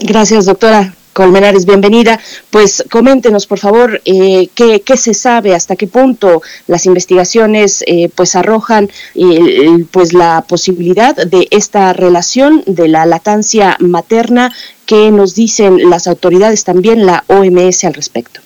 Gracias, 0.04 0.46
doctora. 0.46 0.94
Colmenares, 1.14 1.66
bienvenida. 1.66 2.20
Pues 2.50 2.84
coméntenos, 2.90 3.46
por 3.48 3.60
favor, 3.60 4.00
eh, 4.06 4.48
qué, 4.54 4.82
se 4.96 5.14
sabe, 5.14 5.54
hasta 5.54 5.76
qué 5.76 5.88
punto 5.88 6.42
las 6.68 6.86
investigaciones 6.86 7.84
eh, 7.88 8.10
pues 8.16 8.36
arrojan 8.36 8.90
eh, 9.16 9.86
pues 9.92 10.14
la 10.14 10.46
posibilidad 10.48 11.16
de 11.16 11.48
esta 11.52 11.92
relación 11.94 12.64
de 12.68 12.88
la 12.88 13.06
lactancia 13.06 13.76
materna 13.80 14.54
que 14.90 15.12
nos 15.12 15.36
dicen 15.36 15.88
las 15.88 16.08
autoridades, 16.08 16.64
también 16.64 17.06
la 17.06 17.24
OMS 17.28 17.84
al 17.84 17.94
respecto. 17.94 18.42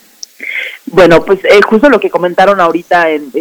Bueno, 0.88 1.24
pues 1.24 1.40
justo 1.66 1.90
lo 1.90 2.02
que 2.02 2.10
comentaron 2.10 2.60
ahorita 2.60 3.12
en 3.12 3.32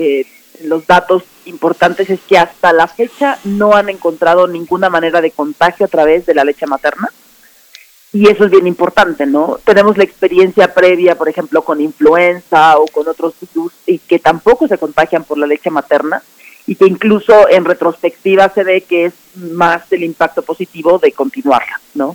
los 0.62 0.86
datos 0.86 1.24
importantes 1.46 2.08
es 2.10 2.20
que 2.20 2.38
hasta 2.38 2.72
la 2.72 2.86
fecha 2.86 3.40
no 3.42 3.74
han 3.74 3.88
encontrado 3.88 4.46
ninguna 4.46 4.88
manera 4.88 5.20
de 5.20 5.32
contagio 5.32 5.84
a 5.86 5.88
través 5.88 6.26
de 6.26 6.34
la 6.34 6.44
leche 6.44 6.64
materna 6.66 7.08
y 8.12 8.28
eso 8.28 8.44
es 8.44 8.52
bien 8.52 8.68
importante, 8.68 9.26
¿no? 9.26 9.58
Tenemos 9.64 9.98
la 9.98 10.04
experiencia 10.04 10.72
previa, 10.72 11.18
por 11.18 11.28
ejemplo, 11.28 11.62
con 11.62 11.80
influenza 11.80 12.78
o 12.78 12.86
con 12.86 13.08
otros 13.08 13.34
virus 13.40 13.72
y 13.84 13.98
que 13.98 14.20
tampoco 14.20 14.68
se 14.68 14.78
contagian 14.78 15.24
por 15.24 15.38
la 15.38 15.48
leche 15.48 15.70
materna 15.70 16.22
y 16.68 16.76
que 16.76 16.86
incluso 16.86 17.48
en 17.48 17.64
retrospectiva 17.64 18.48
se 18.50 18.62
ve 18.62 18.82
que 18.82 19.06
es 19.06 19.14
más 19.34 19.90
el 19.90 20.04
impacto 20.04 20.42
positivo 20.42 21.00
de 21.00 21.10
continuarla, 21.10 21.80
¿no? 21.94 22.14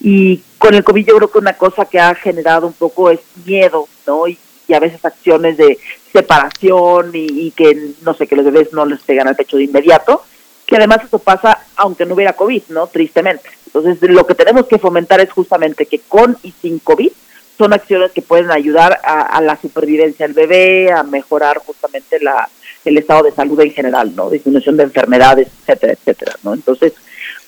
Y 0.00 0.42
con 0.58 0.74
el 0.74 0.84
COVID 0.84 1.06
yo 1.06 1.16
creo 1.16 1.30
que 1.30 1.38
una 1.38 1.54
cosa 1.54 1.84
que 1.84 1.98
ha 1.98 2.14
generado 2.14 2.66
un 2.66 2.72
poco 2.72 3.10
es 3.10 3.20
miedo, 3.44 3.88
¿no? 4.06 4.26
Y, 4.26 4.38
a 4.70 4.80
veces 4.80 5.02
acciones 5.02 5.56
de 5.56 5.78
separación 6.12 7.12
y, 7.14 7.50
que, 7.52 7.94
no 8.02 8.12
sé, 8.12 8.26
que 8.26 8.36
los 8.36 8.44
bebés 8.44 8.70
no 8.74 8.84
les 8.84 9.00
pegan 9.00 9.26
al 9.26 9.34
pecho 9.34 9.56
de 9.56 9.64
inmediato, 9.64 10.22
que 10.66 10.76
además 10.76 10.98
eso 11.02 11.18
pasa 11.18 11.64
aunque 11.76 12.04
no 12.04 12.14
hubiera 12.14 12.34
COVID, 12.34 12.64
¿no? 12.68 12.86
Tristemente. 12.86 13.48
Entonces, 13.64 13.96
lo 14.10 14.26
que 14.26 14.34
tenemos 14.34 14.66
que 14.66 14.78
fomentar 14.78 15.20
es 15.20 15.32
justamente 15.32 15.86
que 15.86 16.00
con 16.00 16.36
y 16.42 16.52
sin 16.60 16.80
COVID 16.80 17.10
son 17.56 17.72
acciones 17.72 18.12
que 18.12 18.20
pueden 18.20 18.50
ayudar 18.50 19.00
a, 19.02 19.40
la 19.40 19.58
supervivencia 19.58 20.26
del 20.26 20.34
bebé, 20.34 20.92
a 20.92 21.02
mejorar 21.02 21.58
justamente 21.64 22.20
la, 22.20 22.48
el 22.84 22.98
estado 22.98 23.24
de 23.24 23.32
salud 23.32 23.58
en 23.60 23.72
general, 23.72 24.14
¿no? 24.14 24.30
Disminución 24.30 24.76
de 24.76 24.84
enfermedades, 24.84 25.48
etcétera, 25.60 25.94
etcétera, 25.94 26.32
¿no? 26.42 26.54
Entonces, 26.54 26.92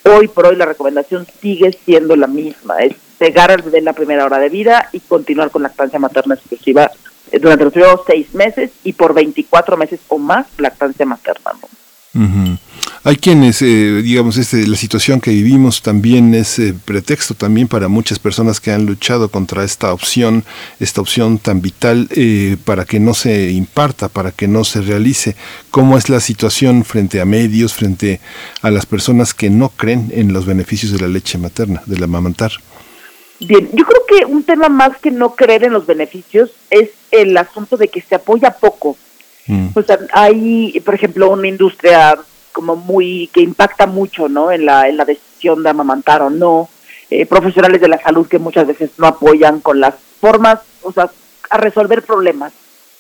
hoy 0.05 0.29
por 0.29 0.47
hoy 0.47 0.57
la 0.57 0.67
recomendación 0.67 1.27
sigue 1.41 1.73
siendo 1.85 2.17
la 2.17 2.27
misma, 2.27 2.79
es 2.79 2.95
pegar 3.19 3.51
al 3.51 3.63
bebé 3.63 3.79
en 3.79 3.85
la 3.85 3.93
primera 3.93 4.25
hora 4.25 4.39
de 4.39 4.49
vida 4.49 4.89
y 4.93 5.01
continuar 5.01 5.51
con 5.51 5.63
lactancia 5.63 5.99
materna 5.99 6.35
exclusiva 6.35 6.91
durante 7.41 7.65
los 7.65 7.73
primeros 7.73 8.01
seis 8.07 8.35
meses 8.35 8.71
y 8.83 8.93
por 8.93 9.15
24 9.15 9.77
meses 9.77 10.01
o 10.09 10.19
más 10.19 10.47
lactancia 10.59 11.07
materna, 11.07 11.53
¿no? 11.61 12.59
Hay 13.03 13.17
quienes, 13.17 13.63
eh, 13.63 14.03
digamos, 14.03 14.37
este, 14.37 14.67
la 14.67 14.77
situación 14.77 15.23
que 15.23 15.31
vivimos 15.31 15.81
también 15.81 16.35
es 16.35 16.59
eh, 16.59 16.75
pretexto 16.85 17.33
también 17.33 17.67
para 17.67 17.89
muchas 17.89 18.19
personas 18.19 18.61
que 18.61 18.73
han 18.73 18.85
luchado 18.85 19.31
contra 19.31 19.65
esta 19.65 19.95
opción, 19.95 20.45
esta 20.81 21.01
opción 21.01 21.39
tan 21.39 21.63
vital 21.63 22.09
eh, 22.11 22.59
para 22.63 22.85
que 22.85 23.01
no 23.01 23.15
se 23.15 23.53
imparta, 23.53 24.11
para 24.11 24.33
que 24.33 24.49
no 24.49 24.65
se 24.65 24.83
realice. 24.83 25.35
¿Cómo 25.71 25.97
es 25.97 26.11
la 26.11 26.21
situación 26.21 26.85
frente 26.85 27.23
a 27.23 27.25
medios, 27.25 27.73
frente 27.73 28.21
a 28.61 28.71
las 28.71 28.85
personas 28.85 29.33
que 29.33 29.49
no 29.49 29.71
creen 29.71 30.13
en 30.15 30.35
los 30.35 30.45
beneficios 30.45 30.93
de 30.93 31.01
la 31.01 31.09
leche 31.09 31.39
materna, 31.39 31.83
del 31.87 32.03
amamantar? 32.03 32.53
Bien, 33.41 33.67
yo 33.73 33.87
creo 33.87 34.03
que 34.07 34.27
un 34.27 34.43
tema 34.43 34.69
más 34.69 34.99
que 34.99 35.11
no 35.11 35.35
creer 35.35 35.65
en 35.65 35.73
los 35.73 35.87
beneficios 35.87 36.51
es 36.69 36.91
el 37.11 37.35
asunto 37.39 37.79
de 37.79 37.89
que 37.89 38.03
se 38.03 38.17
apoya 38.17 38.51
poco. 38.51 38.99
Mm. 39.47 39.69
O 39.73 39.83
sea, 39.83 39.99
hay, 40.13 40.79
por 40.85 40.95
ejemplo, 40.95 41.31
una 41.31 41.49
industria 41.49 42.19
como 42.53 42.77
muy 42.77 43.29
que 43.33 43.41
impacta 43.41 43.87
mucho 43.87 44.29
no 44.29 44.51
en 44.53 44.67
la 44.67 44.89
en 44.89 44.97
la 44.97 45.05
decisión 45.05 45.63
de 45.63 45.71
amamantar 45.71 46.23
o 46.23 46.31
no 46.31 46.69
eh, 47.11 47.27
profesionales 47.27 47.81
de 47.81 47.89
la 47.89 48.01
salud 48.01 48.27
que 48.27 48.39
muchas 48.39 48.67
veces 48.67 48.91
no 48.99 49.07
apoyan 49.07 49.61
con 49.61 49.81
las 49.81 49.95
formas 50.21 50.61
o 50.83 50.93
sea 50.93 51.11
a 51.49 51.57
resolver 51.57 52.03
problemas. 52.03 52.53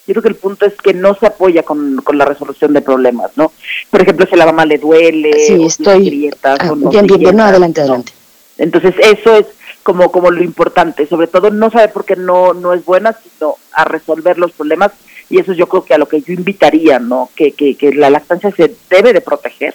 Yo 0.07 0.15
creo 0.15 0.23
que 0.23 0.29
el 0.31 0.35
punto 0.35 0.67
es 0.67 0.75
que 0.75 0.93
no 0.93 1.15
se 1.15 1.27
apoya 1.27 1.63
con, 1.63 1.99
con 2.03 2.19
la 2.19 2.25
resolución 2.25 2.73
de 2.73 2.81
problemas 2.81 3.31
no 3.37 3.53
por 3.91 4.03
ejemplo 4.03 4.27
si 4.27 4.35
a 4.35 4.39
la 4.39 4.47
mamá 4.47 4.65
le 4.65 4.79
duele 4.79 5.33
sí 5.47 5.65
estoy 5.65 6.07
grietas, 6.07 6.59
ah, 6.61 6.73
bien 6.75 7.07
bien 7.07 7.21
bien 7.21 7.37
no 7.37 7.45
adelante 7.45 7.81
adelante. 7.81 8.13
Entonces 8.59 8.95
eso 8.99 9.37
es 9.37 9.47
como 9.83 10.11
como 10.11 10.31
lo 10.31 10.43
importante. 10.43 11.07
Sobre 11.07 11.27
todo 11.27 11.51
no 11.51 11.71
sabe 11.71 11.89
por 11.89 12.05
qué 12.05 12.17
no 12.17 12.53
no 12.55 12.73
es 12.75 12.85
buena 12.85 13.13
sino 13.13 13.57
a 13.73 13.85
resolver 13.85 14.39
los 14.39 14.53
problemas 14.53 14.93
y 15.31 15.39
eso 15.39 15.53
yo 15.53 15.69
creo 15.69 15.85
que 15.85 15.95
a 15.95 15.99
lo 15.99 16.09
que 16.09 16.21
yo 16.21 16.35
invitaría, 16.35 16.99
¿no? 16.99 17.31
Que, 17.35 17.53
que, 17.53 17.77
que 17.77 17.93
la 17.93 18.11
lactancia 18.11 18.51
se 18.51 18.75
debe 18.91 19.13
de 19.13 19.21
proteger 19.21 19.75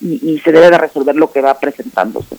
y, 0.00 0.32
y, 0.32 0.40
se 0.40 0.52
debe 0.52 0.70
de 0.70 0.78
resolver 0.78 1.14
lo 1.14 1.30
que 1.30 1.42
va 1.42 1.58
presentándose. 1.60 2.36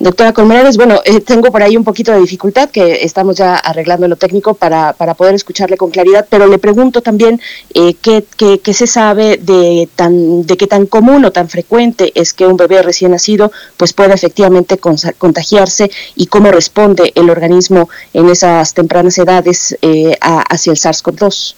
Doctora 0.00 0.32
Colmenares, 0.32 0.76
bueno, 0.76 1.00
eh, 1.04 1.20
tengo 1.20 1.52
por 1.52 1.62
ahí 1.62 1.76
un 1.76 1.84
poquito 1.84 2.10
de 2.10 2.18
dificultad 2.18 2.68
que 2.68 3.04
estamos 3.04 3.36
ya 3.36 3.56
arreglando 3.56 4.08
lo 4.08 4.16
técnico 4.16 4.54
para, 4.54 4.92
para 4.92 5.14
poder 5.14 5.36
escucharle 5.36 5.76
con 5.76 5.90
claridad, 5.90 6.26
pero 6.28 6.48
le 6.48 6.58
pregunto 6.58 7.00
también 7.00 7.40
eh, 7.74 7.94
¿qué, 7.94 8.24
qué, 8.36 8.74
se 8.74 8.88
sabe 8.88 9.36
de 9.36 9.88
tan 9.94 10.44
de 10.46 10.56
qué 10.56 10.66
tan 10.66 10.86
común 10.86 11.24
o 11.24 11.30
tan 11.30 11.48
frecuente 11.48 12.10
es 12.16 12.34
que 12.34 12.46
un 12.46 12.56
bebé 12.56 12.82
recién 12.82 13.12
nacido 13.12 13.52
pues 13.76 13.92
pueda 13.92 14.14
efectivamente 14.14 14.78
contagiarse 14.78 15.92
y 16.16 16.26
cómo 16.26 16.50
responde 16.50 17.12
el 17.14 17.30
organismo 17.30 17.88
en 18.12 18.30
esas 18.30 18.74
tempranas 18.74 19.16
edades 19.18 19.78
eh, 19.80 20.16
hacia 20.20 20.72
el 20.72 20.78
SARS-CoV-2. 20.78 21.54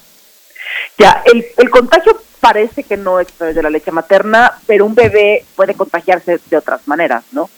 Ya, 0.99 1.23
el, 1.25 1.47
el 1.57 1.71
contagio 1.71 2.21
parece 2.39 2.83
que 2.83 2.99
no 2.99 3.19
es 3.19 3.29
de 3.39 3.63
la 3.63 3.71
leche 3.71 3.93
materna, 3.93 4.59
pero 4.67 4.85
un 4.85 4.95
bebé 4.95 5.45
puede 5.57 5.75
contagiarse 5.75 6.39
de 6.51 6.57
otras 6.57 6.87
maneras, 6.87 7.25
¿no? 7.33 7.49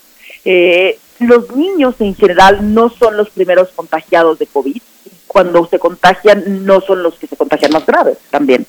Eh, 0.45 0.99
los 1.21 1.55
niños 1.55 1.95
en 2.01 2.15
general 2.15 2.75
no 2.75 2.91
son 2.91 3.17
los 3.17 3.31
primeros 3.31 3.71
contagiados 3.71 4.39
de 4.39 4.47
COVID. 4.47 4.81
Cuando 5.27 5.67
se 5.67 5.79
contagian, 5.79 6.65
no 6.65 6.81
son 6.81 7.03
los 7.03 7.15
que 7.15 7.27
se 7.27 7.37
contagian 7.37 7.73
más 7.73 7.87
graves 7.87 8.19
también. 8.31 8.67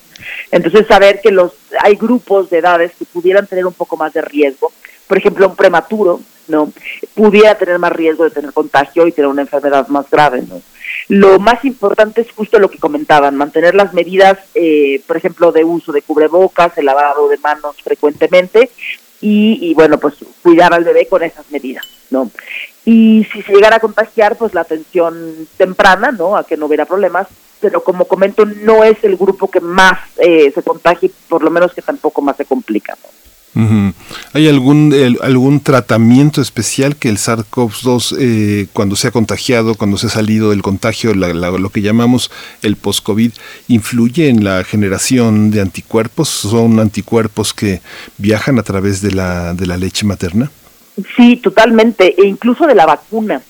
Entonces, 0.51 0.88
saber 0.88 1.21
que 1.21 1.31
los 1.31 1.53
hay 1.79 1.95
grupos 1.95 2.49
de 2.49 2.59
edades 2.59 2.91
que 2.97 3.05
pudieran 3.05 3.45
tener 3.45 3.65
un 3.65 3.73
poco 3.73 3.97
más 3.97 4.13
de 4.13 4.21
riesgo. 4.21 4.71
Por 5.07 5.17
ejemplo, 5.17 5.47
un 5.47 5.55
prematuro, 5.55 6.21
¿no? 6.47 6.71
Pudiera 7.13 7.55
tener 7.55 7.77
más 7.77 7.91
riesgo 7.91 8.23
de 8.23 8.31
tener 8.31 8.51
contagio 8.53 9.05
y 9.05 9.11
tener 9.11 9.29
una 9.29 9.43
enfermedad 9.43 9.88
más 9.89 10.09
grave, 10.09 10.43
¿no? 10.47 10.61
Lo 11.07 11.39
más 11.39 11.63
importante 11.65 12.21
es 12.21 12.31
justo 12.31 12.57
lo 12.57 12.71
que 12.71 12.79
comentaban, 12.79 13.35
mantener 13.35 13.75
las 13.75 13.93
medidas, 13.93 14.39
eh, 14.55 15.01
por 15.05 15.17
ejemplo, 15.17 15.51
de 15.51 15.63
uso 15.63 15.91
de 15.91 16.01
cubrebocas, 16.01 16.75
el 16.77 16.85
lavado 16.85 17.27
de 17.27 17.38
manos 17.38 17.75
frecuentemente, 17.83 18.71
y, 19.21 19.73
bueno, 19.73 19.97
pues 19.97 20.15
cuidar 20.43 20.73
al 20.73 20.84
bebé 20.84 21.08
con 21.08 21.23
esas 21.23 21.49
medidas, 21.51 21.86
¿no? 22.12 22.30
Y 22.86 23.25
si 23.32 23.41
se 23.41 23.54
llegara 23.54 23.78
a 23.78 23.80
contagiar, 23.80 24.38
pues 24.38 24.54
la 24.54 24.62
atención 24.62 25.47
temprana, 25.58 26.12
¿no? 26.12 26.38
A 26.38 26.45
que 26.45 26.58
no 26.58 26.67
hubiera 26.67 26.86
problemas, 26.86 27.28
pero 27.60 27.84
como 27.84 28.06
comento, 28.06 28.45
no 28.45 28.84
es 28.84 29.04
el 29.04 29.17
grupo 29.17 29.49
que 29.49 29.62
más 29.62 29.99
eh, 30.17 30.51
se 30.54 30.62
contagia, 30.62 31.10
por 31.28 31.43
lo 31.43 31.49
menos 31.49 31.73
que 31.73 31.82
tampoco 31.82 32.21
más 32.21 32.38
se 32.38 32.45
complica, 32.45 32.95
¿no? 33.01 33.14
¿Hay 34.34 34.50
algún, 34.50 34.94
algún 35.22 35.62
tratamiento 35.62 36.41
especial 36.41 36.98
que 36.98 37.08
el 37.08 37.18
SARS-CoV-2, 37.18 38.18
eh, 38.20 38.68
cuando 38.74 38.98
se 38.98 39.08
ha 39.08 39.12
contagiado, 39.12 39.76
cuando 39.76 39.98
se 39.98 40.08
ha 40.08 40.10
salido 40.10 40.50
del 40.50 40.62
contagio, 40.62 41.13
lo 41.13 41.70
que 41.70 41.82
llamamos 41.82 42.32
el 42.62 42.76
post-COVID, 42.76 43.32
influye 43.70 44.28
en 44.28 44.44
la 44.44 44.63
generación 44.65 45.52
de 45.52 45.62
anticuerpos? 45.62 46.28
¿Son 46.28 46.80
anticuerpos 46.80 47.54
que 47.54 47.82
viajan 48.18 48.60
a 48.60 48.63
través 48.63 49.02
de 49.02 49.12
la, 49.12 49.54
de 49.54 49.65
la 49.65 49.78
leche 49.78 50.06
materna? 50.06 50.52
Sí, 51.15 51.38
totalmente, 51.38 52.13
e 52.22 52.28
incluso 52.28 52.68
de 52.68 52.76
la 52.76 52.86
vacuna. 52.86 53.41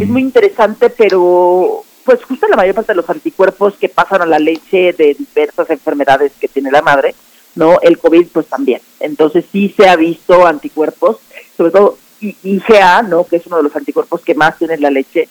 Es 0.00 0.08
muy 0.08 0.22
interesante, 0.22 0.88
pero 0.88 1.84
pues 2.04 2.24
justo 2.24 2.48
la 2.48 2.56
mayor 2.56 2.74
parte 2.74 2.92
de 2.92 2.96
los 2.96 3.10
anticuerpos 3.10 3.74
que 3.74 3.88
pasan 3.88 4.22
a 4.22 4.26
la 4.26 4.38
leche 4.38 4.92
de 4.92 5.14
diversas 5.14 5.70
enfermedades 5.70 6.32
que 6.40 6.48
tiene 6.48 6.70
la 6.70 6.82
madre, 6.82 7.14
¿no? 7.54 7.78
El 7.80 7.98
COVID 7.98 8.28
pues 8.32 8.46
también. 8.46 8.80
Entonces 9.00 9.44
sí 9.50 9.72
se 9.76 9.88
ha 9.88 9.96
visto 9.96 10.46
anticuerpos, 10.46 11.18
sobre 11.56 11.72
todo 11.72 11.98
IgA, 12.20 13.02
¿no? 13.02 13.24
Que 13.24 13.36
es 13.36 13.46
uno 13.46 13.56
de 13.58 13.64
los 13.64 13.76
anticuerpos 13.76 14.20
que 14.22 14.34
más 14.34 14.58
tiene 14.58 14.78
la 14.78 14.90
leche 14.90 15.28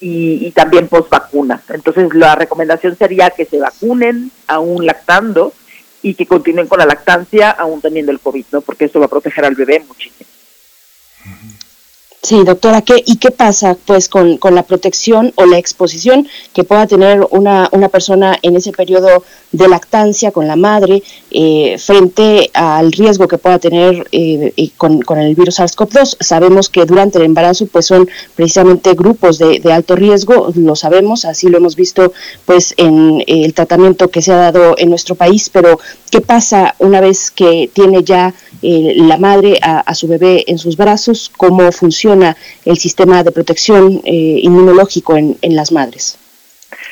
y, 0.00 0.50
también 0.52 0.88
post 0.88 1.10
vacunas. 1.10 1.62
Entonces 1.70 2.12
la 2.14 2.34
recomendación 2.34 2.96
sería 2.96 3.30
que 3.30 3.44
se 3.44 3.58
vacunen 3.58 4.30
aún 4.46 4.84
lactando 4.84 5.52
y 6.02 6.14
que 6.14 6.26
continúen 6.26 6.66
con 6.66 6.78
la 6.78 6.86
lactancia 6.86 7.50
aún 7.50 7.80
teniendo 7.80 8.10
el 8.10 8.20
COVID, 8.20 8.46
¿no? 8.52 8.60
Porque 8.60 8.86
eso 8.86 8.98
va 8.98 9.06
a 9.06 9.10
proteger 9.10 9.44
al 9.44 9.54
bebé 9.54 9.84
muchísimo. 9.86 10.28
Sí, 12.24 12.44
doctora, 12.44 12.82
¿qué, 12.82 13.02
¿y 13.04 13.16
qué 13.16 13.32
pasa 13.32 13.76
pues 13.84 14.08
con, 14.08 14.36
con, 14.36 14.54
la 14.54 14.62
protección 14.62 15.32
o 15.34 15.44
la 15.44 15.58
exposición 15.58 16.28
que 16.52 16.62
pueda 16.62 16.86
tener 16.86 17.26
una, 17.30 17.68
una 17.72 17.88
persona 17.88 18.38
en 18.42 18.54
ese 18.54 18.70
periodo 18.70 19.24
de 19.50 19.66
lactancia 19.68 20.30
con 20.30 20.46
la 20.46 20.54
madre 20.54 21.02
eh, 21.32 21.76
frente 21.78 22.48
al 22.54 22.92
riesgo 22.92 23.26
que 23.26 23.38
pueda 23.38 23.58
tener 23.58 24.06
eh, 24.12 24.52
con, 24.76 25.02
con, 25.02 25.18
el 25.18 25.34
virus 25.34 25.58
SARS-CoV-2? 25.58 26.18
Sabemos 26.20 26.68
que 26.68 26.84
durante 26.84 27.18
el 27.18 27.24
embarazo 27.24 27.66
pues 27.66 27.86
son 27.86 28.08
precisamente 28.36 28.94
grupos 28.94 29.38
de, 29.38 29.58
de, 29.58 29.72
alto 29.72 29.96
riesgo, 29.96 30.52
lo 30.54 30.76
sabemos, 30.76 31.24
así 31.24 31.48
lo 31.48 31.58
hemos 31.58 31.74
visto 31.74 32.12
pues 32.46 32.72
en 32.76 33.24
el 33.26 33.52
tratamiento 33.52 34.12
que 34.12 34.22
se 34.22 34.32
ha 34.32 34.36
dado 34.36 34.76
en 34.78 34.90
nuestro 34.90 35.16
país, 35.16 35.50
pero 35.50 35.80
¿qué 36.12 36.20
pasa 36.20 36.74
una 36.78 37.00
vez 37.00 37.30
que 37.30 37.70
tiene 37.72 38.04
ya 38.04 38.34
eh, 38.60 38.92
la 38.96 39.16
madre 39.16 39.58
a, 39.62 39.92
su 39.94 40.06
bebé 40.06 40.44
en 40.46 40.58
sus 40.58 40.76
brazos, 40.76 41.32
cómo 41.36 41.72
funciona 41.72 42.36
el 42.64 42.76
sistema 42.76 43.24
de 43.24 43.32
protección 43.32 44.00
eh, 44.04 44.38
inmunológico 44.42 45.16
en, 45.16 45.36
las 45.42 45.72
madres. 45.72 46.18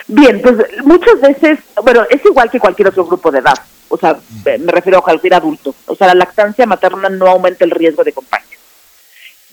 Bien, 0.09 0.41
pues 0.41 0.57
muchas 0.85 1.21
veces, 1.21 1.59
bueno, 1.85 2.05
es 2.11 2.25
igual 2.25 2.51
que 2.51 2.59
cualquier 2.59 2.89
otro 2.89 3.05
grupo 3.05 3.31
de 3.31 3.39
edad, 3.39 3.55
o 3.89 3.97
sea, 3.97 4.19
me 4.45 4.73
refiero 4.73 4.99
a 4.99 5.03
cualquier 5.03 5.35
adulto, 5.35 5.75
o 5.87 5.95
sea, 5.95 6.09
la 6.09 6.15
lactancia 6.15 6.67
materna 6.67 7.09
no 7.09 7.27
aumenta 7.27 7.65
el 7.65 7.71
riesgo 7.71 8.03
de 8.03 8.13
contagio. 8.13 8.59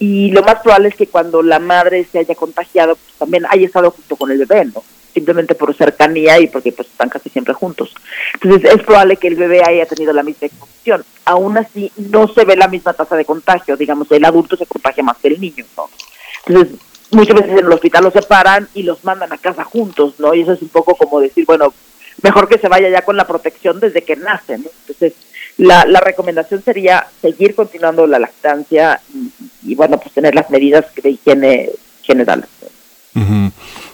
Y 0.00 0.30
lo 0.30 0.42
más 0.42 0.60
probable 0.60 0.88
es 0.88 0.96
que 0.96 1.08
cuando 1.08 1.42
la 1.42 1.58
madre 1.58 2.06
se 2.10 2.20
haya 2.20 2.34
contagiado, 2.34 2.96
pues 2.96 3.14
también 3.18 3.44
haya 3.48 3.66
estado 3.66 3.90
junto 3.90 4.16
con 4.16 4.30
el 4.30 4.38
bebé, 4.38 4.64
¿no? 4.64 4.82
Simplemente 5.18 5.56
por 5.56 5.74
cercanía 5.74 6.38
y 6.38 6.46
porque 6.46 6.70
pues 6.70 6.88
están 6.88 7.08
casi 7.08 7.28
siempre 7.28 7.52
juntos. 7.54 7.92
Entonces 8.34 8.72
es 8.72 8.82
probable 8.84 9.16
que 9.16 9.26
el 9.26 9.34
bebé 9.34 9.62
haya 9.66 9.84
tenido 9.86 10.12
la 10.12 10.22
misma 10.22 10.46
exposición. 10.46 11.04
Aún 11.24 11.58
así 11.58 11.90
no 11.96 12.28
se 12.28 12.44
ve 12.44 12.56
la 12.56 12.68
misma 12.68 12.92
tasa 12.92 13.16
de 13.16 13.24
contagio, 13.24 13.76
digamos, 13.76 14.10
el 14.12 14.24
adulto 14.24 14.56
se 14.56 14.66
contagia 14.66 15.02
más 15.02 15.16
que 15.18 15.28
el 15.28 15.40
niño, 15.40 15.64
¿no? 15.76 15.90
Entonces 16.46 16.78
muchas 17.10 17.34
veces 17.34 17.58
en 17.58 17.66
el 17.66 17.72
hospital 17.72 18.04
los 18.04 18.12
separan 18.12 18.68
y 18.74 18.84
los 18.84 19.04
mandan 19.04 19.32
a 19.32 19.38
casa 19.38 19.64
juntos, 19.64 20.14
¿no? 20.18 20.34
Y 20.34 20.42
eso 20.42 20.52
es 20.52 20.62
un 20.62 20.68
poco 20.68 20.94
como 20.94 21.20
decir, 21.20 21.44
bueno, 21.46 21.74
mejor 22.22 22.48
que 22.48 22.58
se 22.58 22.68
vaya 22.68 22.88
ya 22.88 23.02
con 23.02 23.16
la 23.16 23.26
protección 23.26 23.80
desde 23.80 24.02
que 24.02 24.14
nace. 24.16 24.54
Entonces, 24.54 25.14
la, 25.56 25.84
la 25.84 26.00
recomendación 26.00 26.62
sería 26.62 27.08
seguir 27.20 27.56
continuando 27.56 28.06
la 28.06 28.20
lactancia 28.20 29.00
y, 29.64 29.74
bueno, 29.74 29.98
pues 29.98 30.14
tener 30.14 30.34
las 30.34 30.48
medidas 30.50 30.84
de 31.02 31.10
higiene 31.10 31.70
generales. 32.02 32.48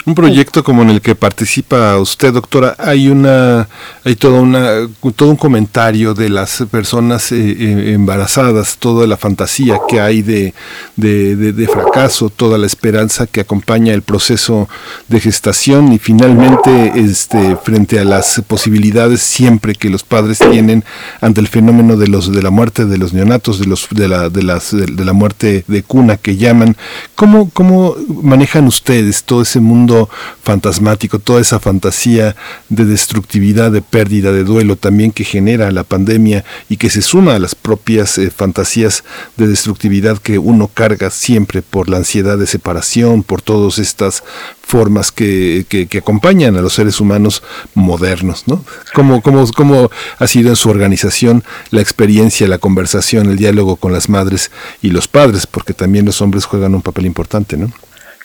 Un 0.07 0.15
proyecto 0.15 0.63
como 0.63 0.83
en 0.83 0.91
el 0.91 1.01
que 1.01 1.15
participa 1.15 1.99
usted, 1.99 2.35
doctora, 2.35 2.77
hay 2.79 3.09
una, 3.09 3.67
hay 4.05 4.17
toda 4.17 4.43
una, 4.43 4.87
todo 5.17 5.31
un 5.31 5.37
comentario 5.37 6.13
de 6.13 6.29
las 6.29 6.63
personas 6.71 7.33
eh, 7.33 7.37
eh, 7.39 7.93
embarazadas, 7.95 8.77
toda 8.77 9.07
la 9.07 9.17
fantasía 9.17 9.79
que 9.89 10.03
hay 10.03 10.21
de, 10.21 10.53
de, 10.97 11.69
fracaso, 11.73 12.29
toda 12.29 12.59
la 12.59 12.67
esperanza 12.67 13.27
que 13.27 13.41
acompaña 13.41 13.95
el 13.95 14.03
proceso 14.03 14.69
de 15.09 15.21
gestación 15.21 15.91
y 15.95 15.99
finalmente, 15.99 16.93
este, 16.97 17.57
frente 17.57 17.99
a 17.99 18.05
las 18.05 18.43
posibilidades 18.47 19.23
siempre 19.23 19.75
que 19.75 19.89
los 19.89 20.03
padres 20.03 20.39
tienen 20.39 20.85
ante 21.23 21.41
el 21.41 21.49
fenómeno 21.49 21.97
de 21.97 22.09
los 22.09 22.31
de 22.31 22.43
la 22.43 22.51
muerte 22.51 22.85
de 22.85 22.99
los 22.99 23.15
neonatos, 23.15 23.59
de 23.59 23.67
los 23.67 23.89
de 23.91 24.09
la 24.09 24.29
de 24.29 24.43
las 24.43 24.71
de 24.77 25.05
la 25.05 25.15
muerte 25.15 25.65
de 25.67 25.83
cuna 25.83 26.19
que 26.19 26.37
llaman, 26.37 26.77
¿cómo 27.15 27.49
cómo 27.49 27.97
manejan 28.23 28.67
ustedes 28.67 29.25
todo 29.25 29.41
ese 29.41 29.61
mundo 29.61 29.94
fantasmático, 30.43 31.19
toda 31.19 31.41
esa 31.41 31.61
fantasía 31.61 32.37
de 32.69 32.85
destructividad, 32.85 33.71
de 33.71 33.83
pérdida, 33.83 34.33
de 34.33 34.45
duelo 34.45 34.77
también 34.77 35.13
que 35.13 35.25
genera 35.25 35.71
la 35.71 35.85
pandemia 35.85 36.45
y 36.69 36.77
que 36.77 36.91
se 36.91 37.03
suma 37.03 37.35
a 37.35 37.39
las 37.39 37.55
propias 37.55 38.19
eh, 38.19 38.31
fantasías 38.31 39.05
de 39.37 39.47
destructividad 39.47 40.19
que 40.19 40.39
uno 40.39 40.71
carga 40.73 41.11
siempre 41.11 41.63
por 41.63 41.89
la 41.89 41.99
ansiedad 41.99 42.39
de 42.39 42.47
separación, 42.47 43.23
por 43.23 43.43
todas 43.43 43.79
estas 43.79 44.23
formas 44.67 45.13
que, 45.13 45.67
acompañan 45.99 46.57
a 46.57 46.63
los 46.63 46.75
seres 46.75 47.01
humanos 47.01 47.43
modernos, 47.75 48.45
¿no? 48.47 48.65
¿Cómo, 48.95 49.23
cómo, 49.23 49.47
¿Cómo 49.53 49.91
ha 50.19 50.27
sido 50.27 50.51
en 50.51 50.57
su 50.57 50.71
organización 50.71 51.45
la 51.71 51.81
experiencia, 51.81 52.49
la 52.49 52.59
conversación, 52.59 53.31
el 53.31 53.37
diálogo 53.37 53.77
con 53.77 53.93
las 53.93 54.09
madres 54.09 54.51
y 54.83 54.91
los 54.91 55.07
padres? 55.07 55.47
Porque 55.47 55.75
también 55.75 56.07
los 56.07 56.21
hombres 56.21 56.45
juegan 56.45 56.75
un 56.75 56.83
papel 56.83 57.07
importante, 57.07 57.57
¿no? 57.57 57.71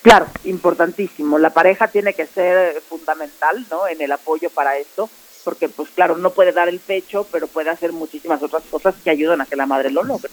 Claro, 0.01 0.27
importantísimo. 0.45 1.37
La 1.37 1.49
pareja 1.49 1.87
tiene 1.87 2.13
que 2.13 2.25
ser 2.25 2.81
fundamental, 2.81 3.65
¿no? 3.69 3.87
En 3.87 4.01
el 4.01 4.11
apoyo 4.11 4.49
para 4.49 4.77
esto, 4.77 5.09
porque 5.43 5.67
pues 5.67 5.89
claro, 5.89 6.17
no 6.17 6.29
puede 6.31 6.51
dar 6.51 6.69
el 6.69 6.79
pecho, 6.79 7.27
pero 7.31 7.47
puede 7.47 7.69
hacer 7.69 7.91
muchísimas 7.91 8.41
otras 8.41 8.63
cosas 8.69 8.95
que 9.03 9.09
ayudan 9.09 9.41
a 9.41 9.45
que 9.45 9.55
la 9.55 9.65
madre 9.65 9.91
lo 9.91 10.03
logre. 10.03 10.31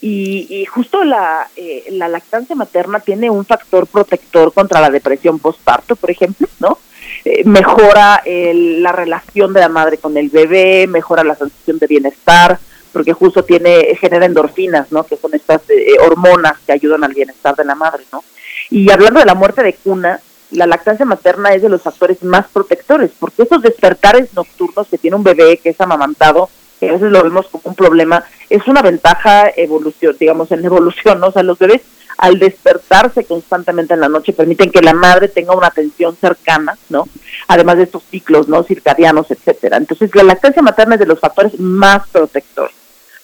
y, 0.00 0.46
y, 0.50 0.64
justo 0.66 1.02
la, 1.02 1.48
eh, 1.56 1.86
la 1.90 2.08
lactancia 2.08 2.54
materna 2.54 3.00
tiene 3.00 3.30
un 3.30 3.44
factor 3.44 3.86
protector 3.86 4.52
contra 4.52 4.80
la 4.80 4.90
depresión 4.90 5.38
postparto, 5.38 5.96
por 5.96 6.10
ejemplo, 6.10 6.46
¿no? 6.60 6.78
Eh, 7.24 7.44
mejora 7.44 8.22
la 8.24 8.92
relación 8.92 9.52
de 9.52 9.60
la 9.60 9.68
madre 9.68 9.98
con 9.98 10.16
el 10.16 10.28
bebé, 10.28 10.86
mejora 10.86 11.24
la 11.24 11.34
sensación 11.34 11.78
de 11.78 11.86
bienestar, 11.86 12.58
porque 12.92 13.12
justo 13.12 13.44
tiene 13.44 13.96
genera 14.00 14.26
endorfinas, 14.26 14.90
¿no? 14.92 15.04
Que 15.04 15.16
son 15.16 15.34
estas 15.34 15.62
eh, 15.68 15.96
hormonas 16.00 16.58
que 16.66 16.72
ayudan 16.72 17.04
al 17.04 17.14
bienestar 17.14 17.54
de 17.56 17.64
la 17.64 17.74
madre, 17.74 18.04
¿no? 18.12 18.22
Y 18.70 18.90
hablando 18.90 19.20
de 19.20 19.26
la 19.26 19.34
muerte 19.34 19.62
de 19.62 19.74
cuna, 19.74 20.20
la 20.50 20.66
lactancia 20.66 21.04
materna 21.04 21.54
es 21.54 21.62
de 21.62 21.68
los 21.68 21.82
factores 21.82 22.22
más 22.22 22.46
protectores, 22.48 23.10
porque 23.18 23.42
esos 23.42 23.62
despertares 23.62 24.32
nocturnos 24.34 24.88
que 24.88 24.98
tiene 24.98 25.16
un 25.16 25.22
bebé 25.22 25.58
que 25.58 25.70
es 25.70 25.80
amamantado, 25.80 26.48
que 26.80 26.88
a 26.88 26.92
veces 26.92 27.10
lo 27.10 27.22
vemos 27.22 27.48
como 27.48 27.62
un 27.64 27.74
problema, 27.74 28.24
es 28.48 28.66
una 28.66 28.82
ventaja 28.82 29.50
evolución, 29.56 30.16
digamos, 30.18 30.50
en 30.52 30.64
evolución, 30.64 31.20
¿no? 31.20 31.28
O 31.28 31.32
sea, 31.32 31.42
los 31.42 31.58
bebés 31.58 31.82
al 32.18 32.38
despertarse 32.38 33.24
constantemente 33.24 33.94
en 33.94 34.00
la 34.00 34.08
noche 34.08 34.32
permiten 34.32 34.70
que 34.70 34.82
la 34.82 34.92
madre 34.92 35.28
tenga 35.28 35.54
una 35.54 35.68
atención 35.68 36.16
cercana, 36.16 36.76
¿no? 36.88 37.08
Además 37.46 37.76
de 37.76 37.84
estos 37.84 38.02
ciclos, 38.04 38.48
¿no? 38.48 38.62
Circadianos, 38.64 39.30
etcétera. 39.30 39.76
Entonces, 39.76 40.14
la 40.14 40.24
lactancia 40.24 40.62
materna 40.62 40.94
es 40.94 41.00
de 41.00 41.06
los 41.06 41.20
factores 41.20 41.58
más 41.60 42.08
protectores 42.08 42.77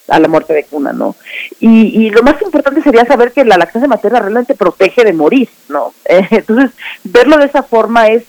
a 0.07 0.19
la 0.19 0.27
muerte 0.27 0.53
de 0.53 0.65
cuna, 0.65 0.93
¿no? 0.93 1.15
Y, 1.59 2.05
y 2.05 2.09
lo 2.09 2.21
más 2.23 2.41
importante 2.41 2.81
sería 2.81 3.05
saber 3.05 3.31
que 3.31 3.45
la 3.45 3.57
lactancia 3.57 3.87
materna 3.87 4.19
realmente 4.19 4.55
protege 4.55 5.03
de 5.03 5.13
morir, 5.13 5.49
¿no? 5.69 5.93
entonces, 6.05 6.71
verlo 7.03 7.37
de 7.37 7.45
esa 7.45 7.63
forma 7.63 8.07
es 8.07 8.23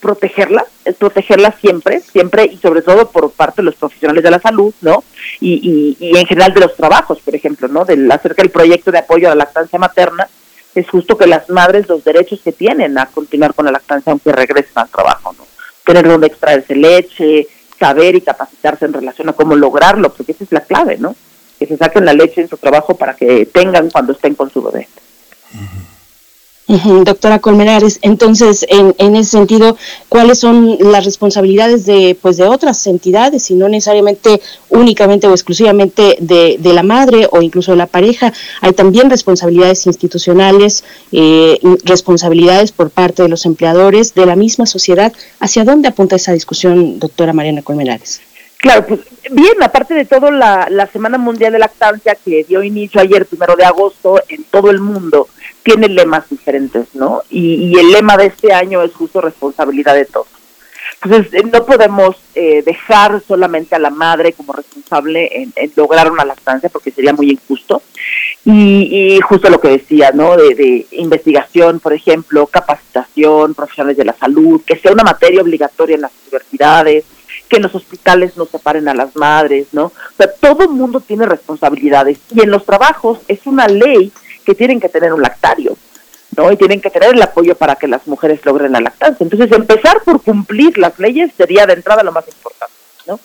protegerla, 0.00 0.66
es 0.84 0.96
protegerla 0.96 1.54
siempre, 1.60 2.00
siempre 2.00 2.44
y 2.52 2.56
sobre 2.56 2.82
todo 2.82 3.10
por 3.10 3.30
parte 3.30 3.62
de 3.62 3.66
los 3.66 3.76
profesionales 3.76 4.24
de 4.24 4.30
la 4.32 4.40
salud, 4.40 4.74
¿no? 4.80 5.04
Y, 5.40 5.96
y, 6.00 6.08
y 6.08 6.18
en 6.18 6.26
general 6.26 6.52
de 6.52 6.60
los 6.60 6.76
trabajos, 6.76 7.20
por 7.20 7.34
ejemplo, 7.34 7.68
¿no? 7.68 7.84
Del, 7.84 8.10
acerca 8.10 8.42
del 8.42 8.50
proyecto 8.50 8.90
de 8.90 8.98
apoyo 8.98 9.28
a 9.28 9.30
la 9.30 9.44
lactancia 9.44 9.78
materna, 9.78 10.28
es 10.74 10.88
justo 10.88 11.16
que 11.16 11.26
las 11.26 11.48
madres 11.50 11.88
los 11.88 12.02
derechos 12.02 12.40
que 12.42 12.52
tienen 12.52 12.98
a 12.98 13.06
continuar 13.06 13.54
con 13.54 13.66
la 13.66 13.72
lactancia 13.72 14.10
aunque 14.10 14.32
regresen 14.32 14.72
al 14.74 14.88
trabajo, 14.88 15.34
¿no? 15.38 15.46
Tener 15.84 16.06
donde 16.06 16.26
extraerse 16.26 16.74
leche, 16.74 17.46
saber 17.82 18.14
y 18.14 18.20
capacitarse 18.20 18.84
en 18.84 18.92
relación 18.92 19.28
a 19.28 19.32
cómo 19.32 19.56
lograrlo, 19.56 20.12
porque 20.12 20.30
esa 20.30 20.44
es 20.44 20.52
la 20.52 20.60
clave, 20.60 20.98
¿no? 20.98 21.16
Que 21.58 21.66
se 21.66 21.76
saquen 21.76 22.04
la 22.04 22.12
leche 22.12 22.40
en 22.40 22.48
su 22.48 22.56
trabajo 22.56 22.96
para 22.96 23.14
que 23.14 23.46
tengan 23.46 23.90
cuando 23.90 24.12
estén 24.12 24.36
con 24.36 24.48
su 24.50 24.62
bebé 24.62 24.86
doctora 27.04 27.38
Colmenares, 27.38 27.98
entonces, 28.02 28.64
en, 28.68 28.94
en, 28.98 29.16
ese 29.16 29.30
sentido, 29.30 29.76
¿cuáles 30.08 30.38
son 30.38 30.78
las 30.80 31.04
responsabilidades 31.04 31.84
de, 31.86 32.16
pues, 32.20 32.36
de 32.36 32.44
otras 32.44 32.86
entidades 32.86 33.50
y 33.50 33.54
no 33.54 33.68
necesariamente 33.68 34.40
únicamente 34.70 35.26
o 35.26 35.32
exclusivamente 35.32 36.16
de, 36.20 36.58
la 36.62 36.82
madre 36.82 37.28
o 37.30 37.42
incluso 37.42 37.72
de 37.72 37.76
la 37.76 37.86
pareja? 37.86 38.32
Hay 38.60 38.72
también 38.72 39.10
responsabilidades 39.10 39.86
institucionales, 39.86 40.84
eh, 41.12 41.58
responsabilidades 41.84 42.72
por 42.72 42.90
parte 42.90 43.22
de 43.22 43.28
los 43.28 43.44
empleadores, 43.44 44.14
de 44.14 44.26
la 44.26 44.36
misma 44.36 44.66
sociedad. 44.66 45.12
¿Hacia 45.40 45.64
dónde 45.64 45.88
apunta 45.88 46.16
esa 46.16 46.32
discusión, 46.32 46.98
doctora 46.98 47.32
Mariana 47.32 47.62
Colmenares? 47.62 48.20
Claro, 48.62 48.86
pues 48.86 49.00
bien, 49.32 49.60
aparte 49.60 49.92
de 49.92 50.04
todo, 50.04 50.30
la, 50.30 50.68
la 50.70 50.86
Semana 50.86 51.18
Mundial 51.18 51.52
de 51.52 51.58
Lactancia 51.58 52.16
que 52.24 52.44
dio 52.44 52.62
inicio 52.62 53.00
ayer, 53.00 53.26
primero 53.26 53.56
de 53.56 53.64
agosto, 53.64 54.22
en 54.28 54.44
todo 54.44 54.70
el 54.70 54.78
mundo, 54.78 55.26
tiene 55.64 55.88
lemas 55.88 56.30
diferentes, 56.30 56.86
¿no? 56.94 57.22
Y, 57.28 57.76
el 57.76 57.90
lema 57.90 58.16
de 58.16 58.26
este 58.26 58.52
año 58.52 58.80
es 58.82 58.94
justo 58.94 59.20
responsabilidad 59.20 59.96
de 59.96 60.04
todos. 60.04 60.28
Entonces, 61.02 61.34
eh, 61.34 61.42
no 61.52 61.66
podemos 61.66 62.14
eh, 62.36 62.62
dejar 62.64 63.20
solamente 63.26 63.74
a 63.74 63.80
la 63.80 63.90
madre 63.90 64.32
como 64.32 64.52
responsable 64.52 65.28
en, 65.56 65.72
lograr 65.74 66.12
una 66.12 66.24
lactancia 66.24 66.68
porque 66.68 66.92
sería 66.92 67.12
muy 67.12 67.32
injusto. 67.32 67.82
Y, 68.44 69.18
justo 69.24 69.50
lo 69.50 69.60
que 69.60 69.70
decía, 69.70 70.12
¿no? 70.14 70.36
De, 70.36 70.54
de, 70.54 70.86
investigación, 70.92 71.80
por 71.80 71.94
ejemplo, 71.94 72.46
capacitación, 72.46 73.54
profesionales 73.54 73.96
de 73.96 74.04
la 74.04 74.14
salud, 74.14 74.62
que 74.64 74.76
sea 74.76 74.92
una 74.92 75.02
materia 75.02 75.42
obligatoria 75.42 75.96
en 75.96 76.02
las 76.02 76.12
universidades, 76.22 77.04
que 77.52 77.58
en 77.58 77.64
los 77.64 77.74
hospitales 77.74 78.34
no 78.38 78.46
separen 78.46 78.88
a 78.88 78.94
las 78.94 79.14
madres, 79.14 79.66
¿no? 79.72 79.84
O 79.84 80.16
sea, 80.16 80.32
todo 80.40 80.62
el 80.62 80.70
mundo 80.70 81.00
tiene 81.00 81.26
responsabilidades 81.26 82.18
y 82.34 82.40
en 82.40 82.50
los 82.50 82.64
trabajos 82.64 83.18
es 83.28 83.46
una 83.46 83.68
ley 83.68 84.10
que 84.46 84.54
tienen 84.54 84.80
que 84.80 84.88
tener 84.88 85.12
un 85.12 85.20
lactario, 85.20 85.76
¿no? 86.34 86.50
Y 86.50 86.56
tienen 86.56 86.80
que 86.80 86.88
tener 86.88 87.10
el 87.14 87.20
apoyo 87.20 87.54
para 87.54 87.76
que 87.76 87.88
las 87.88 88.06
mujeres 88.06 88.40
logren 88.46 88.72
la 88.72 88.80
lactancia. 88.80 89.22
Entonces, 89.22 89.52
empezar 89.52 90.02
por 90.02 90.22
cumplir 90.22 90.78
las 90.78 90.98
leyes 90.98 91.30
sería 91.36 91.66
de 91.66 91.74
entrada 91.74 92.02
lo 92.02 92.10
más 92.10 92.26
importante, 92.26 92.72
¿no? 93.06 93.20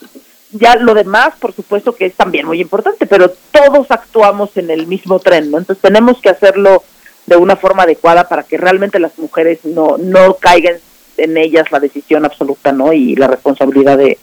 Ya 0.52 0.76
lo 0.76 0.94
demás, 0.94 1.36
por 1.40 1.54
supuesto 1.54 1.96
que 1.96 2.08
es 2.08 2.13
también 2.13 2.48
muy 2.48 2.60
importante, 2.60 3.06
pero 3.06 3.32
todos 3.52 3.90
actuamos 3.92 4.58
en 4.58 4.70
el 4.72 4.88
mismo 4.88 5.20
tren, 5.20 5.52
¿no? 5.52 5.58
Entonces, 5.58 5.82
tenemos 5.82 6.20
que 6.20 6.32
hacerlo 6.32 6.84
de 7.28 7.38
una 7.38 7.56
forma 7.56 7.84
adecuada 7.84 8.28
para 8.28 8.44
que 8.44 8.58
realmente 8.58 9.00
las 9.00 9.18
mujeres 9.18 9.63
no 9.63 9.98
no 9.98 10.34
caigan 10.34 10.76
en 11.17 11.38
ellas 11.38 11.71
la 11.71 11.80
decisión 11.80 12.25
absoluta, 12.25 12.71
¿no? 12.71 12.93
Y 12.93 13.15
la 13.15 13.27
responsabilidad 13.27 13.97
de, 13.97 14.17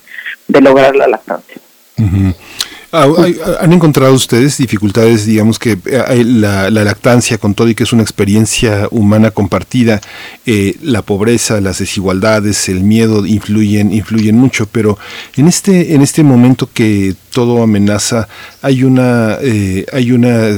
lograr 0.49 0.95
la 0.95 1.09
lactancia. 1.09 1.61
Ah, 2.97 3.09
¿Han 3.59 3.73
encontrado 3.73 4.15
ustedes 4.15 4.57
dificultades, 4.57 5.27
digamos 5.27 5.59
que 5.59 5.73
eh, 5.73 6.25
la, 6.25 6.71
lactancia 6.71 7.39
con 7.39 7.53
todo 7.53 7.69
y 7.69 7.75
que 7.75 7.83
es 7.83 7.93
una 7.93 8.05
experiencia 8.05 8.87
humana 8.93 9.33
compartida, 9.33 10.01
eh, 10.47 10.77
la 10.81 11.03
pobreza, 11.03 11.61
las 11.61 11.81
desigualdades, 11.81 12.69
el 12.69 12.85
miedo 12.85 13.27
influyen, 13.27 13.93
influyen 13.93 14.37
mucho, 14.37 14.67
pero 14.71 14.97
en 15.37 15.49
este, 15.49 15.97
en 15.97 16.03
este 16.03 16.23
momento 16.23 16.71
que 16.73 17.17
todo 17.33 17.65
amenaza, 17.65 18.29
hay 18.63 18.85
una, 18.85 19.39
eh, 19.43 19.87
hay 19.93 20.13
una 20.13 20.57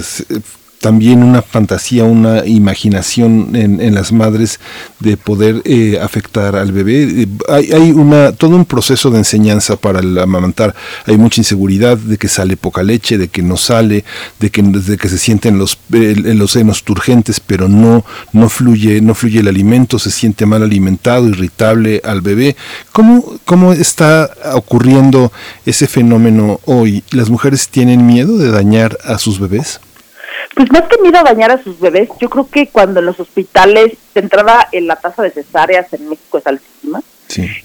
también 0.86 1.24
una 1.24 1.42
fantasía, 1.42 2.04
una 2.04 2.46
imaginación 2.46 3.56
en, 3.56 3.92
las 3.92 4.12
madres 4.12 4.60
de 5.00 5.16
poder 5.16 5.60
eh, 5.64 5.98
afectar 6.00 6.54
al 6.54 6.70
bebé. 6.70 7.22
Eh, 7.22 7.26
hay, 7.48 7.72
hay, 7.72 7.90
una, 7.90 8.30
todo 8.30 8.54
un 8.54 8.64
proceso 8.64 9.10
de 9.10 9.18
enseñanza 9.18 9.74
para 9.74 9.98
el 9.98 10.16
amamantar. 10.16 10.76
Hay 11.06 11.16
mucha 11.16 11.40
inseguridad 11.40 11.98
de 11.98 12.18
que 12.18 12.28
sale 12.28 12.56
poca 12.56 12.84
leche, 12.84 13.18
de 13.18 13.26
que 13.26 13.42
no 13.42 13.56
sale, 13.56 14.04
de 14.38 14.50
que, 14.50 14.62
de 14.62 14.96
que 14.96 15.08
se 15.08 15.18
sienten 15.18 15.58
los, 15.58 15.76
los 15.88 16.52
senos 16.52 16.84
turgentes, 16.84 17.40
pero 17.40 17.68
no, 17.68 18.04
no, 18.32 18.48
fluye, 18.48 19.00
no 19.00 19.16
fluye 19.16 19.40
el 19.40 19.48
alimento, 19.48 19.98
se 19.98 20.12
siente 20.12 20.46
mal 20.46 20.62
alimentado, 20.62 21.28
irritable 21.28 22.00
al 22.04 22.20
bebé. 22.20 22.54
¿Cómo, 22.92 23.40
¿Cómo 23.44 23.72
está 23.72 24.30
ocurriendo 24.54 25.32
ese 25.64 25.88
fenómeno 25.88 26.60
hoy? 26.64 27.02
¿Las 27.10 27.28
mujeres 27.28 27.70
tienen 27.70 28.06
miedo 28.06 28.38
de 28.38 28.52
dañar 28.52 28.96
a 29.02 29.18
sus 29.18 29.40
bebés? 29.40 29.80
Pues 30.54 30.70
más 30.70 30.82
que 30.82 31.00
miedo 31.02 31.18
a 31.18 31.22
dañar 31.22 31.50
a 31.50 31.62
sus 31.62 31.78
bebés, 31.80 32.08
yo 32.20 32.30
creo 32.30 32.48
que 32.48 32.68
cuando 32.68 33.00
en 33.00 33.06
los 33.06 33.20
hospitales, 33.20 33.92
de 34.14 34.20
entrada 34.20 34.68
en 34.72 34.86
la 34.86 34.96
tasa 34.96 35.22
de 35.22 35.30
cesáreas 35.30 35.92
en 35.92 36.08
México 36.08 36.38
es 36.38 36.46
altísima, 36.46 37.02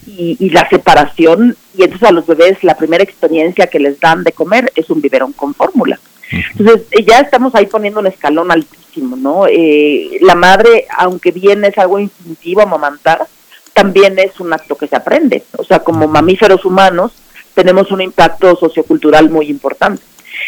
y, 0.07 0.49
la 0.49 0.67
separación, 0.67 1.55
y 1.77 1.84
entonces 1.84 2.10
a 2.10 2.12
los 2.12 2.27
bebés 2.27 2.63
la 2.63 2.75
primera 2.75 3.03
experiencia 3.03 3.67
que 3.67 3.79
les 3.79 3.99
dan 3.99 4.23
de 4.23 4.31
comer 4.31 4.71
es 4.75 4.89
un 4.89 5.01
biberón 5.01 5.34
con 5.34 5.53
fórmula. 5.53 5.99
Entonces 6.31 6.88
eh, 6.91 7.05
ya 7.05 7.19
estamos 7.19 7.55
ahí 7.55 7.67
poniendo 7.67 7.99
un 7.99 8.07
escalón 8.07 8.51
altísimo, 8.51 9.15
¿no? 9.15 9.47
Eh, 9.47 10.17
la 10.21 10.36
madre, 10.36 10.88
aunque 10.97 11.31
bien 11.31 11.63
es 11.65 11.77
algo 11.77 11.99
instintivo 11.99 12.62
amamantar, 12.62 13.27
también 13.73 14.17
es 14.19 14.39
un 14.39 14.53
acto 14.53 14.75
que 14.75 14.88
se 14.88 14.95
aprende. 14.95 15.43
O 15.57 15.63
sea, 15.63 15.79
como 15.79 16.07
mamíferos 16.07 16.65
humanos 16.65 17.13
tenemos 17.53 17.91
un 17.91 18.01
impacto 18.01 18.55
sociocultural 18.55 19.29
muy 19.29 19.47
importante. 19.47 20.03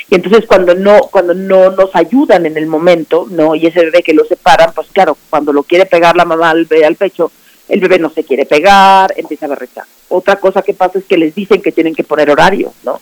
Y 0.10 0.16
entonces 0.16 0.46
cuando 0.46 0.76
no 0.76 1.02
cuando 1.12 1.34
no 1.34 1.72
nos 1.72 1.96
ayudan 1.96 2.46
en 2.46 2.58
el 2.58 2.68
momento, 2.68 3.28
no, 3.30 3.56
y 3.56 3.68
ese 3.68 3.86
bebé 3.86 4.04
que 4.04 4.13
lo 4.13 4.26
separan, 4.26 4.74
pues 4.74 4.88
claro, 4.92 5.18
cuando 5.30 5.54
lo 5.54 5.63
quiere 5.63 5.86
pegar 5.86 6.16
la 6.16 6.26
mamá 6.26 6.52
al, 6.52 6.68
al 6.86 6.96
pecho, 6.96 7.32
el 7.70 7.80
bebé 7.80 8.00
no 8.00 8.10
se 8.10 8.24
quiere 8.24 8.46
pegar, 8.46 9.13
empieza 9.16 9.46
a 9.46 9.50
berretar. 9.50 9.86
Otra 10.10 10.36
cosa 10.36 10.62
que 10.62 10.74
pasa 10.74 11.00
es 11.00 11.06
que 11.06 11.18
les 11.18 11.34
dicen 11.34 11.62
que 11.62 11.72
tienen 11.72 11.96
que 11.96 12.04
poner 12.04 12.30
horario, 12.30 12.74
¿no? 12.84 13.02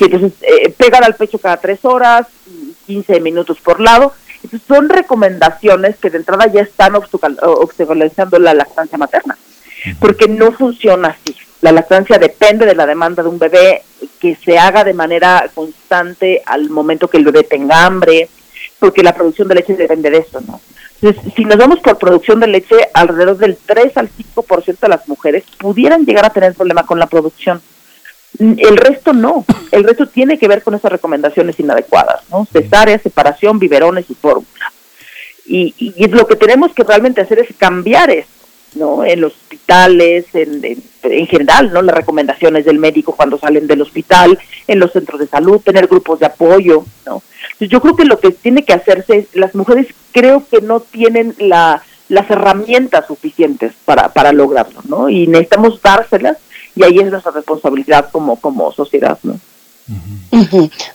Y 0.00 0.04
entonces 0.04 0.32
eh, 0.42 0.70
pegan 0.70 1.04
al 1.04 1.14
pecho 1.14 1.38
cada 1.38 1.58
tres 1.58 1.84
horas, 1.84 2.26
15 2.86 3.20
minutos 3.20 3.58
por 3.60 3.80
lado. 3.80 4.12
Entonces 4.42 4.66
son 4.66 4.88
recomendaciones 4.88 5.96
que 5.96 6.10
de 6.10 6.18
entrada 6.18 6.46
ya 6.46 6.62
están 6.62 6.94
obstaculizando 6.94 8.38
la 8.38 8.54
lactancia 8.54 8.96
materna, 8.96 9.36
porque 10.00 10.28
no 10.28 10.52
funciona 10.52 11.08
así. 11.08 11.36
La 11.60 11.72
lactancia 11.72 12.18
depende 12.18 12.66
de 12.66 12.74
la 12.74 12.86
demanda 12.86 13.22
de 13.22 13.28
un 13.28 13.38
bebé 13.38 13.82
que 14.20 14.36
se 14.36 14.58
haga 14.58 14.84
de 14.84 14.94
manera 14.94 15.50
constante 15.54 16.42
al 16.46 16.70
momento 16.70 17.08
que 17.08 17.16
el 17.16 17.24
bebé 17.24 17.42
tenga 17.42 17.84
hambre, 17.84 18.28
porque 18.78 19.02
la 19.02 19.14
producción 19.14 19.48
de 19.48 19.56
leche 19.56 19.74
depende 19.74 20.10
de 20.10 20.18
eso, 20.18 20.40
¿no? 20.40 20.60
Entonces, 21.00 21.32
si 21.34 21.44
nos 21.44 21.56
vamos 21.56 21.78
por 21.80 21.96
producción 21.96 22.40
de 22.40 22.48
leche, 22.48 22.76
alrededor 22.92 23.36
del 23.38 23.56
3 23.56 23.96
al 23.96 24.08
5% 24.08 24.80
de 24.80 24.88
las 24.88 25.06
mujeres 25.08 25.44
pudieran 25.58 26.04
llegar 26.04 26.26
a 26.26 26.30
tener 26.30 26.54
problema 26.54 26.84
con 26.86 26.98
la 26.98 27.06
producción. 27.06 27.62
El 28.38 28.76
resto 28.76 29.12
no, 29.12 29.44
el 29.72 29.84
resto 29.84 30.06
tiene 30.06 30.38
que 30.38 30.48
ver 30.48 30.62
con 30.62 30.74
esas 30.74 30.92
recomendaciones 30.92 31.58
inadecuadas, 31.58 32.22
¿no? 32.30 32.46
Cesárea, 32.52 32.98
separación, 32.98 33.58
biberones 33.58 34.10
y 34.10 34.14
fórmula. 34.14 34.72
Y, 35.46 35.74
y, 35.78 36.06
lo 36.08 36.26
que 36.26 36.36
tenemos 36.36 36.74
que 36.74 36.84
realmente 36.84 37.22
hacer 37.22 37.38
es 37.38 37.56
cambiar 37.56 38.10
esto, 38.10 38.37
¿no? 38.74 39.04
En 39.04 39.20
los 39.20 39.32
hospitales, 39.34 40.26
en, 40.34 40.62
en, 41.02 41.26
general, 41.26 41.72
¿no? 41.72 41.82
Las 41.82 41.96
recomendaciones 41.96 42.64
del 42.64 42.78
médico 42.78 43.14
cuando 43.16 43.38
salen 43.38 43.66
del 43.66 43.82
hospital, 43.82 44.38
en 44.66 44.78
los 44.78 44.92
centros 44.92 45.20
de 45.20 45.26
salud, 45.26 45.60
tener 45.60 45.86
grupos 45.86 46.20
de 46.20 46.26
apoyo, 46.26 46.84
¿no? 47.06 47.22
yo 47.60 47.80
creo 47.80 47.96
que 47.96 48.04
lo 48.04 48.20
que 48.20 48.30
tiene 48.30 48.64
que 48.64 48.72
hacerse 48.72 49.18
es, 49.18 49.34
las 49.34 49.54
mujeres 49.54 49.88
creo 50.12 50.44
que 50.48 50.60
no 50.60 50.80
tienen 50.80 51.34
la, 51.38 51.82
las 52.08 52.30
herramientas 52.30 53.06
suficientes 53.06 53.72
para, 53.84 54.10
para 54.10 54.32
lograrlo, 54.32 54.80
¿no? 54.88 55.08
Y 55.08 55.26
necesitamos 55.26 55.82
dárselas 55.82 56.38
y 56.76 56.84
ahí 56.84 56.98
es 56.98 57.10
nuestra 57.10 57.32
responsabilidad 57.32 58.10
como, 58.10 58.36
como 58.40 58.72
sociedad, 58.72 59.18
¿no? 59.22 59.40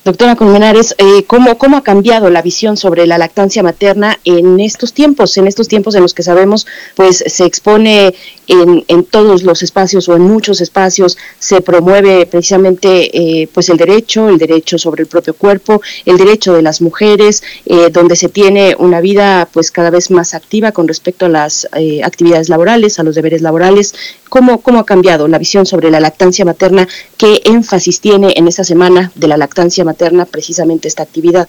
Doctora 0.03 0.35
Colmenares, 0.35 0.95
eh, 0.99 1.23
¿cómo, 1.25 1.57
¿cómo 1.57 1.77
ha 1.77 1.83
cambiado 1.83 2.29
la 2.29 2.41
visión 2.41 2.77
sobre 2.77 3.07
la 3.07 3.17
lactancia 3.17 3.63
materna 3.63 4.19
en 4.23 4.59
estos 4.59 4.93
tiempos, 4.93 5.35
en 5.37 5.47
estos 5.47 5.67
tiempos 5.67 5.95
en 5.95 6.03
los 6.03 6.13
que 6.13 6.21
sabemos 6.21 6.67
pues 6.95 7.23
se 7.25 7.45
expone 7.45 8.13
en, 8.47 8.85
en 8.87 9.03
todos 9.03 9.43
los 9.43 9.63
espacios 9.63 10.07
o 10.09 10.15
en 10.15 10.21
muchos 10.21 10.61
espacios, 10.61 11.17
se 11.39 11.61
promueve 11.61 12.25
precisamente 12.27 13.41
eh, 13.41 13.47
pues 13.51 13.69
el 13.69 13.77
derecho, 13.77 14.29
el 14.29 14.37
derecho 14.37 14.77
sobre 14.77 15.03
el 15.03 15.07
propio 15.07 15.33
cuerpo, 15.33 15.81
el 16.05 16.17
derecho 16.17 16.53
de 16.53 16.61
las 16.61 16.81
mujeres, 16.81 17.41
eh, 17.65 17.89
donde 17.91 18.15
se 18.15 18.29
tiene 18.29 18.75
una 18.77 19.01
vida 19.01 19.47
pues 19.51 19.71
cada 19.71 19.89
vez 19.89 20.11
más 20.11 20.33
activa 20.35 20.71
con 20.71 20.87
respecto 20.87 21.25
a 21.25 21.29
las 21.29 21.67
actividades 22.03 22.49
laborales, 22.49 22.99
a 22.99 23.03
los 23.03 23.15
deberes 23.15 23.41
laborales. 23.41 23.95
¿Cómo, 24.33 24.61
¿Cómo 24.61 24.79
ha 24.79 24.85
cambiado 24.87 25.27
la 25.27 25.37
visión 25.37 25.67
sobre 25.67 25.91
la 25.91 25.99
lactancia 25.99 26.43
materna? 26.43 26.87
¿Qué 27.19 27.43
énfasis 27.45 28.01
tiene 28.01 28.33
en 28.35 28.47
esta 28.47 28.63
semana 28.63 29.11
de 29.13 29.27
la 29.27 29.37
lactancia 29.37 29.85
materna 29.85 30.25
precisamente 30.25 30.87
esta 30.87 31.03
actividad? 31.03 31.47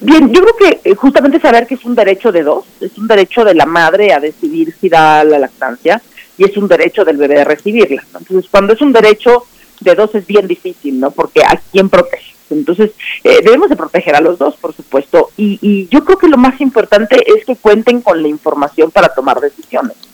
Bien, 0.00 0.32
yo 0.32 0.42
creo 0.42 0.56
que 0.56 0.90
eh, 0.90 0.96
justamente 0.96 1.38
saber 1.38 1.68
que 1.68 1.74
es 1.74 1.84
un 1.84 1.94
derecho 1.94 2.32
de 2.32 2.42
dos, 2.42 2.64
es 2.80 2.98
un 2.98 3.06
derecho 3.06 3.44
de 3.44 3.54
la 3.54 3.66
madre 3.66 4.12
a 4.12 4.18
decidir 4.18 4.74
si 4.80 4.88
da 4.88 5.22
la 5.22 5.38
lactancia 5.38 6.02
y 6.36 6.42
es 6.42 6.56
un 6.56 6.66
derecho 6.66 7.04
del 7.04 7.18
bebé 7.18 7.42
a 7.42 7.44
recibirla. 7.44 8.02
Entonces, 8.18 8.50
cuando 8.50 8.72
es 8.72 8.82
un 8.82 8.92
derecho 8.92 9.44
de 9.78 9.94
dos 9.94 10.12
es 10.16 10.26
bien 10.26 10.48
difícil, 10.48 10.98
¿no? 10.98 11.12
Porque 11.12 11.44
¿a 11.44 11.62
quién 11.70 11.88
protege? 11.88 12.34
Entonces, 12.50 12.90
eh, 13.22 13.42
debemos 13.44 13.68
de 13.68 13.76
proteger 13.76 14.16
a 14.16 14.20
los 14.20 14.40
dos, 14.40 14.56
por 14.56 14.74
supuesto, 14.74 15.30
y, 15.36 15.60
y 15.62 15.86
yo 15.86 16.04
creo 16.04 16.18
que 16.18 16.26
lo 16.26 16.36
más 16.36 16.60
importante 16.60 17.22
es 17.32 17.44
que 17.44 17.54
cuenten 17.54 18.00
con 18.00 18.20
la 18.20 18.26
información 18.26 18.90
para 18.90 19.14
tomar 19.14 19.38
decisiones. 19.38 20.09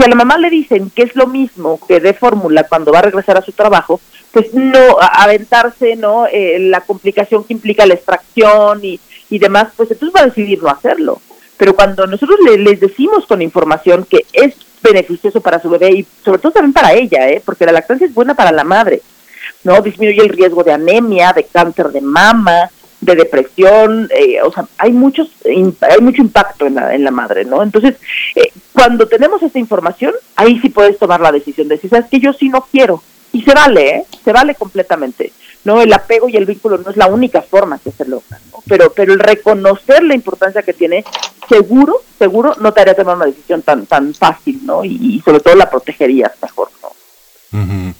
Si 0.00 0.04
a 0.06 0.08
la 0.08 0.16
mamá 0.16 0.38
le 0.38 0.48
dicen 0.48 0.88
que 0.88 1.02
es 1.02 1.14
lo 1.14 1.26
mismo 1.26 1.78
que 1.86 2.00
de 2.00 2.14
fórmula 2.14 2.64
cuando 2.64 2.90
va 2.90 3.00
a 3.00 3.02
regresar 3.02 3.36
a 3.36 3.42
su 3.42 3.52
trabajo, 3.52 4.00
pues 4.32 4.54
no 4.54 4.96
aventarse 4.98 5.94
no 5.94 6.26
eh, 6.26 6.56
la 6.58 6.80
complicación 6.80 7.44
que 7.44 7.52
implica 7.52 7.84
la 7.84 7.92
extracción 7.92 8.80
y, 8.82 8.98
demás 9.28 9.68
pues 9.76 9.90
entonces 9.90 10.16
va 10.16 10.22
a 10.22 10.28
decidir 10.28 10.62
no 10.62 10.70
hacerlo. 10.70 11.20
Pero 11.58 11.76
cuando 11.76 12.06
nosotros 12.06 12.38
le, 12.46 12.56
les 12.56 12.80
decimos 12.80 13.26
con 13.26 13.42
información 13.42 14.06
que 14.08 14.24
es 14.32 14.54
beneficioso 14.82 15.42
para 15.42 15.60
su 15.60 15.68
bebé 15.68 15.90
y 15.90 16.06
sobre 16.24 16.38
todo 16.38 16.52
también 16.52 16.72
para 16.72 16.94
ella 16.94 17.28
eh 17.28 17.42
porque 17.44 17.66
la 17.66 17.72
lactancia 17.72 18.06
es 18.06 18.14
buena 18.14 18.32
para 18.32 18.52
la 18.52 18.64
madre 18.64 19.02
no 19.64 19.82
disminuye 19.82 20.22
el 20.22 20.30
riesgo 20.30 20.64
de 20.64 20.72
anemia 20.72 21.34
de 21.34 21.44
cáncer 21.44 21.88
de 21.88 22.00
mama 22.00 22.70
de 23.00 23.14
depresión, 23.14 24.08
eh, 24.14 24.40
o 24.42 24.52
sea, 24.52 24.66
hay 24.76 24.92
muchos, 24.92 25.30
hay 25.44 26.00
mucho 26.00 26.22
impacto 26.22 26.66
en 26.66 26.74
la, 26.74 26.94
en 26.94 27.04
la 27.04 27.10
madre, 27.10 27.44
¿no? 27.44 27.62
Entonces, 27.62 27.96
eh, 28.34 28.52
cuando 28.80 29.06
tenemos 29.06 29.42
esta 29.42 29.58
información, 29.58 30.14
ahí 30.36 30.58
sí 30.58 30.70
puedes 30.70 30.98
tomar 30.98 31.20
la 31.20 31.30
decisión 31.30 31.68
de 31.68 31.74
decir, 31.74 31.90
sabes 31.90 32.08
que 32.08 32.18
yo 32.18 32.32
sí 32.32 32.48
no 32.48 32.62
quiero, 32.72 33.02
y 33.30 33.42
se 33.42 33.52
vale, 33.52 33.90
¿eh? 33.90 34.04
se 34.24 34.32
vale 34.32 34.54
completamente. 34.54 35.34
No, 35.64 35.82
el 35.82 35.92
apego 35.92 36.30
y 36.30 36.38
el 36.38 36.46
vínculo 36.46 36.78
no 36.78 36.90
es 36.90 36.96
la 36.96 37.06
única 37.08 37.42
forma 37.42 37.78
que 37.78 37.92
se 37.92 38.06
logra, 38.06 38.40
pero 38.66 38.90
pero 38.90 39.12
el 39.12 39.18
reconocer 39.18 40.02
la 40.02 40.14
importancia 40.14 40.62
que 40.62 40.72
tiene, 40.72 41.04
seguro, 41.46 42.00
seguro 42.18 42.54
no 42.58 42.72
te 42.72 42.80
haría 42.80 42.94
tomar 42.94 43.16
una 43.16 43.26
decisión 43.26 43.60
tan 43.60 43.84
tan 43.84 44.14
fácil, 44.14 44.64
¿no? 44.64 44.82
Y, 44.82 45.20
sobre 45.22 45.40
todo 45.40 45.54
la 45.56 45.68
protegerías 45.68 46.32
mejor, 46.40 46.70
¿no? 46.82 47.94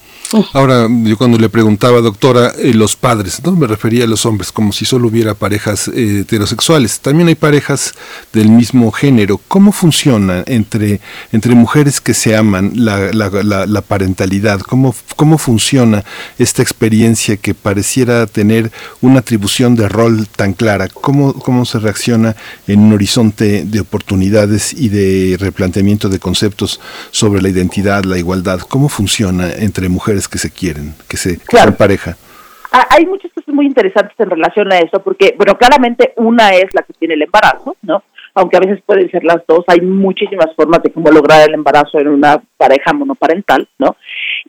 Ahora, 0.53 0.87
yo 0.89 1.19
cuando 1.19 1.39
le 1.39 1.49
preguntaba, 1.49 2.01
doctora, 2.01 2.53
eh, 2.57 2.73
los 2.73 2.95
padres, 2.95 3.43
no 3.43 3.51
me 3.51 3.67
refería 3.67 4.05
a 4.05 4.07
los 4.07 4.25
hombres, 4.27 4.53
como 4.53 4.73
si 4.73 4.85
solo 4.85 5.09
hubiera 5.09 5.35
parejas 5.35 5.89
eh, 5.89 6.21
heterosexuales. 6.21 7.01
También 7.01 7.27
hay 7.27 7.35
parejas 7.35 7.95
del 8.33 8.49
mismo 8.49 8.93
género. 8.93 9.41
¿Cómo 9.49 9.73
funciona 9.73 10.45
entre, 10.47 11.01
entre 11.33 11.57
mujeres 11.57 12.01
que 12.01 12.15
se 12.15 12.37
aman 12.37 12.73
la, 12.77 13.11
la, 13.13 13.81
parentalidad? 13.81 14.61
¿Cómo, 14.61 14.95
¿Cómo 15.17 15.37
funciona 15.37 16.05
esta 16.39 16.63
experiencia 16.63 17.37
que 17.37 17.53
pareciera 17.53 18.29
tener 18.29 18.71
una 19.01 19.19
atribución 19.21 19.75
de 19.75 19.89
rol 19.89 20.29
tan 20.29 20.53
clara? 20.53 20.87
¿Cómo, 20.87 21.33
cómo 21.33 21.65
se 21.65 21.81
reacciona 21.81 22.37
en 22.69 22.79
un 22.79 22.93
horizonte 22.93 23.65
de 23.65 23.81
oportunidades 23.81 24.75
y 24.75 24.91
de 24.91 25.37
replanteamiento 25.41 26.09
de 26.09 26.21
conceptos 26.21 26.79
sobre 27.11 27.43
la 27.43 27.49
identidad, 27.49 28.05
la 28.05 28.17
igualdad? 28.17 28.61
¿Cómo 28.61 28.89
funciona 28.89 29.53
entre 29.53 29.89
mujeres? 29.89 30.20
Que 30.29 30.39
se 30.39 30.51
quieren, 30.51 30.95
que 31.09 31.17
se 31.17 31.39
claro. 31.39 31.77
pareja. 31.77 32.17
Ah, 32.73 32.87
hay 32.91 33.05
muchas 33.05 33.33
cosas 33.33 33.53
muy 33.53 33.67
interesantes 33.67 34.15
en 34.19 34.31
relación 34.31 34.73
a 34.73 34.79
eso, 34.79 35.03
porque, 35.03 35.35
bueno, 35.37 35.59
claramente 35.59 36.13
una 36.17 36.51
es 36.51 36.67
la 36.73 36.83
que 36.83 36.93
tiene 36.93 37.15
el 37.15 37.23
embarazo, 37.23 37.77
¿no? 37.83 38.05
Aunque 38.33 38.57
a 38.57 38.61
veces 38.61 38.81
pueden 38.87 39.11
ser 39.11 39.25
las 39.25 39.45
dos, 39.49 39.65
hay 39.67 39.81
muchísimas 39.81 40.55
formas 40.55 40.81
de 40.85 40.93
cómo 40.93 41.11
lograr 41.11 41.49
el 41.49 41.55
embarazo 41.55 41.99
en 41.99 42.09
una 42.09 42.41
pareja 42.57 42.93
monoparental, 42.93 43.69
¿no? 43.79 43.97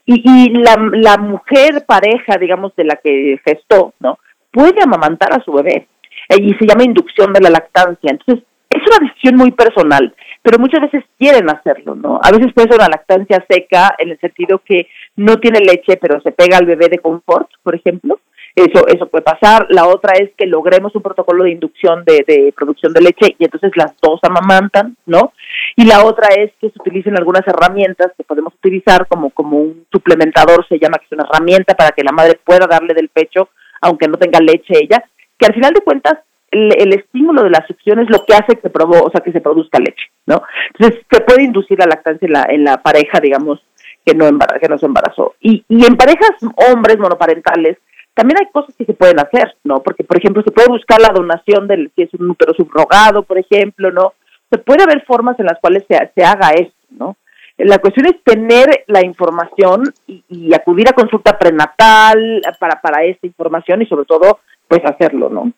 Y, 0.05 0.21
y 0.23 0.49
la, 0.49 0.75
la 0.93 1.17
mujer 1.17 1.84
pareja, 1.88 2.38
digamos, 2.38 2.75
de 2.75 2.84
la 2.84 2.97
que 2.97 3.39
gestó, 3.43 3.93
¿no? 3.99 4.19
Puede 4.51 4.84
amamantar 4.84 5.34
a 5.34 5.43
su 5.43 5.51
bebé 5.51 5.88
eh, 6.29 6.38
y 6.39 6.53
se 6.53 6.67
llama 6.67 6.84
inducción 6.84 7.34
de 7.34 7.41
la 7.41 7.49
lactancia. 7.49 8.12
Entonces, 8.12 8.45
es 8.69 8.81
una 8.88 9.07
decisión 9.07 9.36
muy 9.36 9.51
personal, 9.51 10.13
pero 10.41 10.60
muchas 10.60 10.81
veces 10.81 11.03
quieren 11.17 11.49
hacerlo, 11.49 11.95
¿no? 11.95 12.19
A 12.23 12.31
veces 12.31 12.53
puede 12.53 12.69
ser 12.69 12.77
una 12.77 12.88
lactancia 12.88 13.43
seca 13.49 13.95
en 13.97 14.12
el 14.12 14.19
sentido 14.19 14.62
que 14.63 14.88
no 15.15 15.38
tiene 15.38 15.60
leche, 15.60 15.97
pero 15.97 16.21
se 16.21 16.32
pega 16.32 16.58
al 16.58 16.65
bebé 16.65 16.88
de 16.89 17.00
confort, 17.00 17.50
por 17.63 17.76
ejemplo. 17.76 18.19
Eso, 18.56 18.86
eso 18.88 19.08
puede 19.08 19.24
pasar. 19.24 19.67
La 19.69 19.88
otra 19.88 20.13
es 20.17 20.32
que 20.38 20.45
logremos 20.45 20.93
un 20.95 21.02
protocolo 21.02 21.45
de 21.45 21.52
inducción 21.52 22.04
de, 22.04 22.26
de 22.28 22.54
producción 22.56 22.91
de 22.91 23.02
leche 23.02 23.36
y 23.39 23.45
entonces 23.45 23.71
las 23.76 23.93
dos 24.02 24.19
amamantan, 24.24 24.97
¿no? 25.06 25.32
Y 25.78 25.86
la 25.86 26.04
otra 26.04 26.28
es 26.36 26.52
que 26.60 26.69
se 26.69 26.80
utilicen 26.80 27.17
algunas 27.17 27.47
herramientas 27.47 28.12
que 28.17 28.24
podemos 28.24 28.54
utilizar 28.54 29.08
como, 29.08 29.30
como 29.30 29.58
un 29.60 29.86
suplementador, 29.91 30.67
se 30.67 30.80
llama, 30.80 30.97
que 30.97 31.06
es 31.06 31.12
una 31.13 31.28
herramienta 31.32 31.76
para 31.76 31.91
que 31.91 32.04
la 32.04 32.12
madre 32.12 32.39
pueda 32.43 32.67
darle 32.67 32.93
del 32.93 33.10
pecho, 33.10 33.50
aunque 33.82 34.08
no 34.08 34.17
tenga 34.17 34.39
leche 34.39 34.74
ella, 34.82 35.02
que 35.38 35.45
al 35.45 35.54
final 35.54 35.74
de 35.74 35.82
cuentas 35.82 36.19
el, 36.52 36.93
estímulo 36.93 37.43
de 37.43 37.50
la 37.50 37.65
succión 37.65 38.00
es 38.00 38.10
lo 38.10 38.26
que 38.26 38.34
hace 38.34 38.58
que 38.58 38.69
provo 38.69 39.02
o 39.02 39.10
sea, 39.10 39.21
que 39.21 39.32
se 39.32 39.41
produzca 39.41 39.80
leche, 39.80 40.12
¿no? 40.26 40.41
Entonces, 40.74 41.02
se 41.10 41.21
puede 41.21 41.43
inducir 41.43 41.80
la 41.80 41.86
lactancia 41.86 42.26
en 42.26 42.34
la, 42.34 42.45
en 42.50 42.63
la 42.63 42.82
pareja, 42.82 43.19
digamos, 43.21 43.62
que 44.05 44.13
no, 44.13 44.25
que 44.61 44.67
no 44.67 44.77
se 44.77 44.85
embarazó. 44.85 45.35
Y, 45.39 45.63
y 45.67 45.85
en 45.85 45.95
parejas 45.95 46.31
hombres 46.71 46.97
monoparentales, 46.99 47.77
también 48.13 48.39
hay 48.41 48.51
cosas 48.51 48.75
que 48.75 48.85
se 48.85 48.93
pueden 48.93 49.19
hacer, 49.19 49.55
¿no? 49.63 49.81
Porque, 49.81 50.03
por 50.03 50.17
ejemplo, 50.17 50.43
se 50.43 50.51
puede 50.51 50.67
buscar 50.67 50.99
la 50.99 51.13
donación 51.13 51.67
del, 51.67 51.91
si 51.95 52.03
es 52.03 52.13
un 52.13 52.29
útero 52.29 52.53
subrogado, 52.53 53.23
por 53.23 53.37
ejemplo, 53.37 53.91
¿no? 53.91 54.13
Se 54.49 54.57
puede 54.57 54.83
haber 54.83 55.05
formas 55.05 55.39
en 55.39 55.45
las 55.45 55.59
cuales 55.59 55.85
se, 55.87 55.97
se 56.13 56.23
haga 56.23 56.49
esto, 56.49 56.75
¿no? 56.89 57.15
La 57.57 57.77
cuestión 57.77 58.07
es 58.07 58.23
tener 58.23 58.85
la 58.87 59.05
información 59.05 59.83
y, 60.07 60.53
acudir 60.53 60.89
a 60.89 60.93
consulta 60.93 61.37
prenatal 61.37 62.41
para, 62.59 62.81
para 62.81 63.03
esta 63.03 63.27
información 63.27 63.81
y 63.81 63.85
sobre 63.85 64.05
todo, 64.05 64.39
pues 64.67 64.81
hacerlo, 64.83 65.29
¿no? 65.29 65.51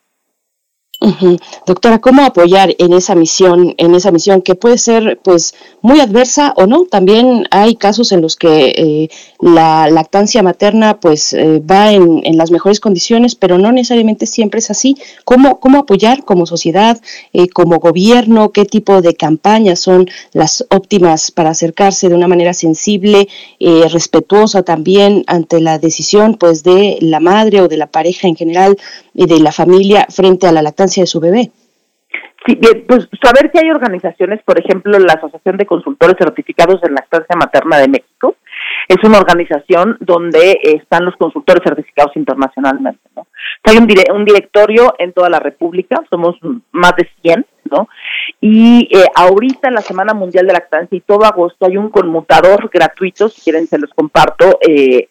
Doctora, 1.66 2.00
¿cómo 2.00 2.24
apoyar 2.24 2.76
en 2.78 2.94
esa 2.94 3.14
misión, 3.14 3.74
en 3.78 3.94
esa 3.94 4.12
misión 4.12 4.42
que 4.42 4.56
puede 4.56 4.78
ser 4.78 5.20
pues 5.22 5.54
muy 5.82 6.00
adversa 6.00 6.54
o 6.56 6.66
no? 6.66 6.86
También 6.86 7.46
hay 7.52 7.76
casos 7.76 8.14
en 8.14 8.22
los 8.22 8.38
que 8.38 8.70
eh, 8.70 9.10
la 9.42 9.90
lactancia 9.90 10.42
materna 10.44 11.00
pues 11.02 11.34
eh, 11.34 11.60
va 11.60 11.92
en, 11.92 12.38
las 12.38 12.52
mejores 12.52 12.80
condiciones, 12.80 13.36
pero 13.36 13.58
no 13.58 13.72
necesariamente 13.72 14.26
siempre 14.26 14.60
es 14.60 14.72
así. 14.72 14.96
¿Cómo, 15.26 15.60
cómo 15.60 15.80
apoyar 15.80 16.24
como 16.24 16.46
sociedad, 16.46 17.02
eh, 17.34 17.50
como 17.50 17.80
gobierno? 17.80 18.52
¿Qué 18.52 18.64
tipo 18.64 19.02
de 19.02 19.14
campañas 19.16 19.80
son 19.80 20.10
las 20.32 20.66
óptimas 20.70 21.32
para 21.32 21.50
acercarse 21.50 22.08
de 22.08 22.16
una 22.16 22.28
manera 22.28 22.54
sensible, 22.54 23.28
respetuosa 23.60 24.64
también 24.64 25.24
ante 25.28 25.60
la 25.60 25.80
decisión 25.80 26.36
pues 26.36 26.64
de 26.64 26.98
la 27.02 27.20
madre 27.20 27.62
o 27.62 27.68
de 27.68 27.78
la 27.78 27.88
pareja 27.88 28.28
en 28.28 28.36
general 28.36 28.78
de 29.14 29.40
la 29.40 29.52
familia 29.52 30.08
frente 30.10 30.48
a 30.48 30.52
la 30.52 30.62
lactancia 30.62 31.04
de 31.04 31.08
su 31.08 31.20
bebé. 31.20 31.52
Sí, 32.46 32.56
bien, 32.56 32.84
pues 32.88 33.08
saber 33.22 33.52
que 33.52 33.60
hay 33.60 33.70
organizaciones, 33.70 34.42
por 34.44 34.60
ejemplo, 34.60 35.00
la 35.00 35.14
Asociación 35.14 35.56
de 35.56 35.66
Consultores 35.66 36.18
Certificados 36.18 36.82
en 36.84 36.94
Lactancia 36.94 37.38
Materna 37.38 37.78
de 37.78 37.88
México, 37.88 38.36
es 38.90 38.98
una 39.04 39.20
organización 39.20 39.96
donde 40.02 40.60
están 40.62 41.06
los 41.06 41.16
consultores 41.16 41.64
certificados 41.64 42.16
internacionalmente, 42.18 43.00
¿no? 43.16 43.28
Hay 43.64 43.78
un, 43.78 43.88
un 44.14 44.26
directorio 44.26 44.94
en 45.00 45.14
toda 45.14 45.30
la 45.30 45.40
República, 45.40 46.04
somos 46.10 46.36
más 46.72 46.94
de 46.98 47.08
100, 47.22 47.46
¿no? 47.72 47.88
Y 48.42 48.90
eh, 48.92 49.06
ahorita 49.16 49.70
en 49.70 49.76
la 49.76 49.82
Semana 49.82 50.14
Mundial 50.14 50.46
de 50.46 50.54
Lactancia 50.54 50.98
y 50.98 51.02
todo 51.02 51.24
agosto 51.24 51.66
hay 51.66 51.78
un 51.78 51.90
conmutador 51.90 52.70
gratuito, 52.72 53.30
si 53.30 53.42
quieren 53.42 53.68
se 53.68 53.78
los 53.78 53.92
comparto, 53.92 54.60
eh, 54.68 55.08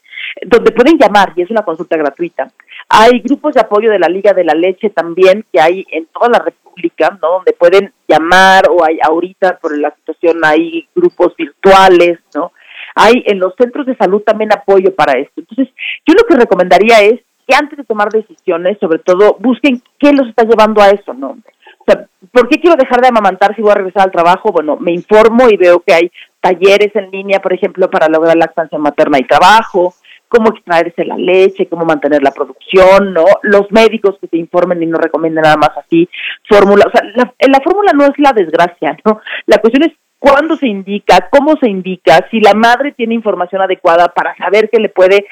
donde 0.46 0.72
pueden 0.72 0.98
llamar 0.98 1.32
y 1.36 1.42
es 1.42 1.50
una 1.50 1.62
consulta 1.62 1.96
gratuita. 1.96 2.50
Hay 2.94 3.20
grupos 3.20 3.55
de 3.55 3.61
apoyo 3.62 3.90
de 3.90 3.98
la 3.98 4.09
Liga 4.09 4.35
de 4.35 4.44
la 4.44 4.52
Leche 4.52 4.90
también 4.90 5.46
que 5.50 5.59
hay 5.59 5.87
en 5.90 6.05
toda 6.12 6.28
la 6.28 6.40
República, 6.40 7.18
¿no? 7.22 7.37
Donde 7.37 7.55
pueden 7.55 7.90
llamar 8.07 8.64
o 8.68 8.85
hay 8.85 8.98
ahorita 9.02 9.59
por 9.62 9.74
la 9.78 9.94
situación 9.94 10.44
hay 10.44 10.87
grupos 10.94 11.35
virtuales, 11.35 12.18
¿no? 12.35 12.52
Hay 12.94 13.24
en 13.26 13.38
los 13.38 13.55
centros 13.57 13.87
de 13.87 13.96
salud 13.96 14.20
también 14.20 14.52
apoyo 14.52 14.94
para 14.94 15.18
esto. 15.18 15.40
Entonces, 15.40 15.74
yo 16.07 16.12
lo 16.12 16.26
que 16.28 16.37
recomendaría 16.37 17.00
es 17.00 17.20
que 17.48 17.57
antes 17.57 17.78
de 17.78 17.85
tomar 17.85 18.11
decisiones, 18.11 18.76
sobre 18.78 18.98
todo, 18.98 19.38
busquen 19.40 19.83
qué 19.98 20.12
los 20.12 20.28
está 20.28 20.44
llevando 20.44 20.83
a 20.83 20.90
eso, 20.90 21.14
¿no? 21.14 21.38
O 21.78 21.85
sea, 21.87 22.07
¿por 22.31 22.46
qué 22.50 22.61
quiero 22.61 22.76
dejar 22.76 23.00
de 23.00 23.09
amamantar 23.09 23.57
si 23.57 23.62
voy 23.62 23.70
a 23.70 23.76
regresar 23.76 24.02
al 24.02 24.12
trabajo? 24.12 24.52
Bueno, 24.52 24.76
me 24.76 24.92
informo 24.92 25.48
y 25.48 25.57
veo 25.57 25.81
que 25.81 25.94
hay 25.94 26.12
talleres 26.42 26.94
en 26.94 27.11
línea, 27.11 27.40
por 27.40 27.55
ejemplo, 27.55 27.88
para 27.88 28.09
lograr 28.09 28.37
lactancia 28.37 28.78
materna 28.78 29.18
y 29.18 29.26
trabajo, 29.26 29.94
cómo 30.32 30.48
extraerse 30.48 31.04
la 31.04 31.16
leche, 31.16 31.68
cómo 31.68 31.84
mantener 31.84 32.22
la 32.22 32.30
producción, 32.30 33.12
¿no? 33.12 33.24
Los 33.42 33.70
médicos 33.70 34.16
que 34.18 34.28
te 34.28 34.38
informen 34.38 34.82
y 34.82 34.86
no 34.86 34.96
recomienden 34.96 35.42
nada 35.42 35.58
más 35.58 35.76
así, 35.76 36.08
fórmula, 36.48 36.86
o 36.88 36.90
sea, 36.90 37.02
la, 37.14 37.34
la 37.38 37.60
fórmula 37.60 37.92
no 37.94 38.04
es 38.04 38.18
la 38.18 38.32
desgracia, 38.32 38.96
¿no? 39.04 39.20
La 39.46 39.58
cuestión 39.58 39.84
es 39.84 39.92
cuándo 40.18 40.56
se 40.56 40.68
indica, 40.68 41.28
cómo 41.30 41.56
se 41.60 41.68
indica, 41.68 42.26
si 42.30 42.40
la 42.40 42.54
madre 42.54 42.92
tiene 42.92 43.14
información 43.14 43.60
adecuada 43.60 44.08
para 44.08 44.34
saber 44.36 44.70
que 44.70 44.80
le 44.80 44.88
puede 44.88 45.26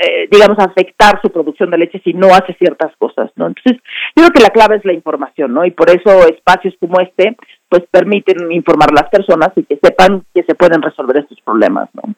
eh, 0.00 0.26
digamos, 0.30 0.58
afectar 0.58 1.20
su 1.20 1.30
producción 1.30 1.70
de 1.70 1.76
leche 1.76 2.00
si 2.02 2.14
no 2.14 2.28
hace 2.28 2.54
ciertas 2.54 2.96
cosas, 2.96 3.30
¿no? 3.36 3.46
Entonces, 3.46 3.80
yo 4.16 4.22
creo 4.22 4.30
que 4.30 4.42
la 4.42 4.48
clave 4.48 4.76
es 4.76 4.84
la 4.86 4.94
información, 4.94 5.52
¿no? 5.52 5.66
Y 5.66 5.70
por 5.70 5.90
eso 5.90 6.26
espacios 6.26 6.74
como 6.80 6.98
este, 6.98 7.36
pues 7.68 7.82
permiten 7.90 8.50
informar 8.50 8.88
a 8.90 9.02
las 9.02 9.10
personas 9.10 9.50
y 9.54 9.64
que 9.64 9.78
sepan 9.82 10.24
que 10.34 10.44
se 10.44 10.54
pueden 10.54 10.80
resolver 10.80 11.18
estos 11.18 11.38
problemas, 11.42 11.90
¿no? 11.92 12.14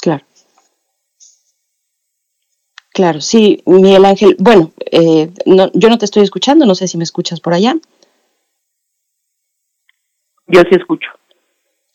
Claro. 0.00 0.24
Claro, 2.98 3.20
sí, 3.20 3.62
Miguel 3.64 4.04
Ángel. 4.04 4.36
Bueno, 4.38 4.72
eh, 4.90 5.30
no, 5.46 5.70
yo 5.72 5.88
no 5.88 5.98
te 5.98 6.04
estoy 6.04 6.24
escuchando, 6.24 6.66
no 6.66 6.74
sé 6.74 6.88
si 6.88 6.98
me 6.98 7.04
escuchas 7.04 7.40
por 7.40 7.54
allá. 7.54 7.76
Yo 10.48 10.62
sí 10.62 10.70
escucho. 10.72 11.08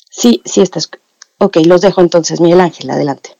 Sí, 0.09 0.41
sí 0.45 0.61
estás. 0.61 0.89
Ok, 1.39 1.57
los 1.65 1.81
dejo 1.81 1.99
entonces, 2.01 2.39
Miguel 2.39 2.61
Ángel, 2.61 2.89
adelante. 2.89 3.31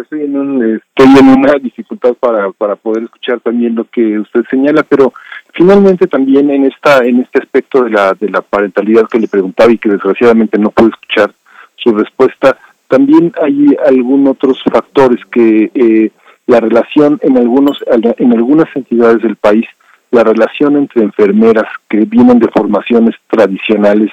Estoy 0.00 0.22
en, 0.22 0.36
un, 0.36 0.76
estoy 0.76 1.18
en 1.18 1.28
una 1.28 1.54
dificultad 1.60 2.14
para, 2.14 2.50
para 2.52 2.76
poder 2.76 3.04
escuchar 3.04 3.40
también 3.40 3.74
lo 3.74 3.84
que 3.84 4.18
usted 4.18 4.40
señala, 4.50 4.82
pero 4.82 5.12
finalmente 5.52 6.06
también 6.06 6.50
en 6.50 6.64
esta 6.64 7.04
en 7.04 7.20
este 7.20 7.40
aspecto 7.40 7.84
de 7.84 7.90
la 7.90 8.14
de 8.14 8.28
la 8.28 8.42
parentalidad 8.42 9.08
que 9.08 9.18
le 9.18 9.28
preguntaba 9.28 9.70
y 9.72 9.78
que 9.78 9.88
desgraciadamente 9.88 10.58
no 10.58 10.70
pude 10.70 10.90
escuchar 10.90 11.32
su 11.76 11.92
respuesta 11.94 12.56
también 12.88 13.32
hay 13.42 13.76
algunos 13.86 14.32
otros 14.32 14.62
factores 14.70 15.24
que 15.26 15.70
eh, 15.74 16.10
la 16.46 16.60
relación 16.60 17.18
en 17.22 17.36
algunos 17.36 17.84
en 17.90 18.32
algunas 18.32 18.68
entidades 18.74 19.22
del 19.22 19.36
país 19.36 19.66
la 20.10 20.24
relación 20.24 20.76
entre 20.76 21.02
enfermeras 21.02 21.70
que 21.88 21.98
vienen 22.06 22.38
de 22.38 22.48
formaciones 22.48 23.14
tradicionales 23.28 24.10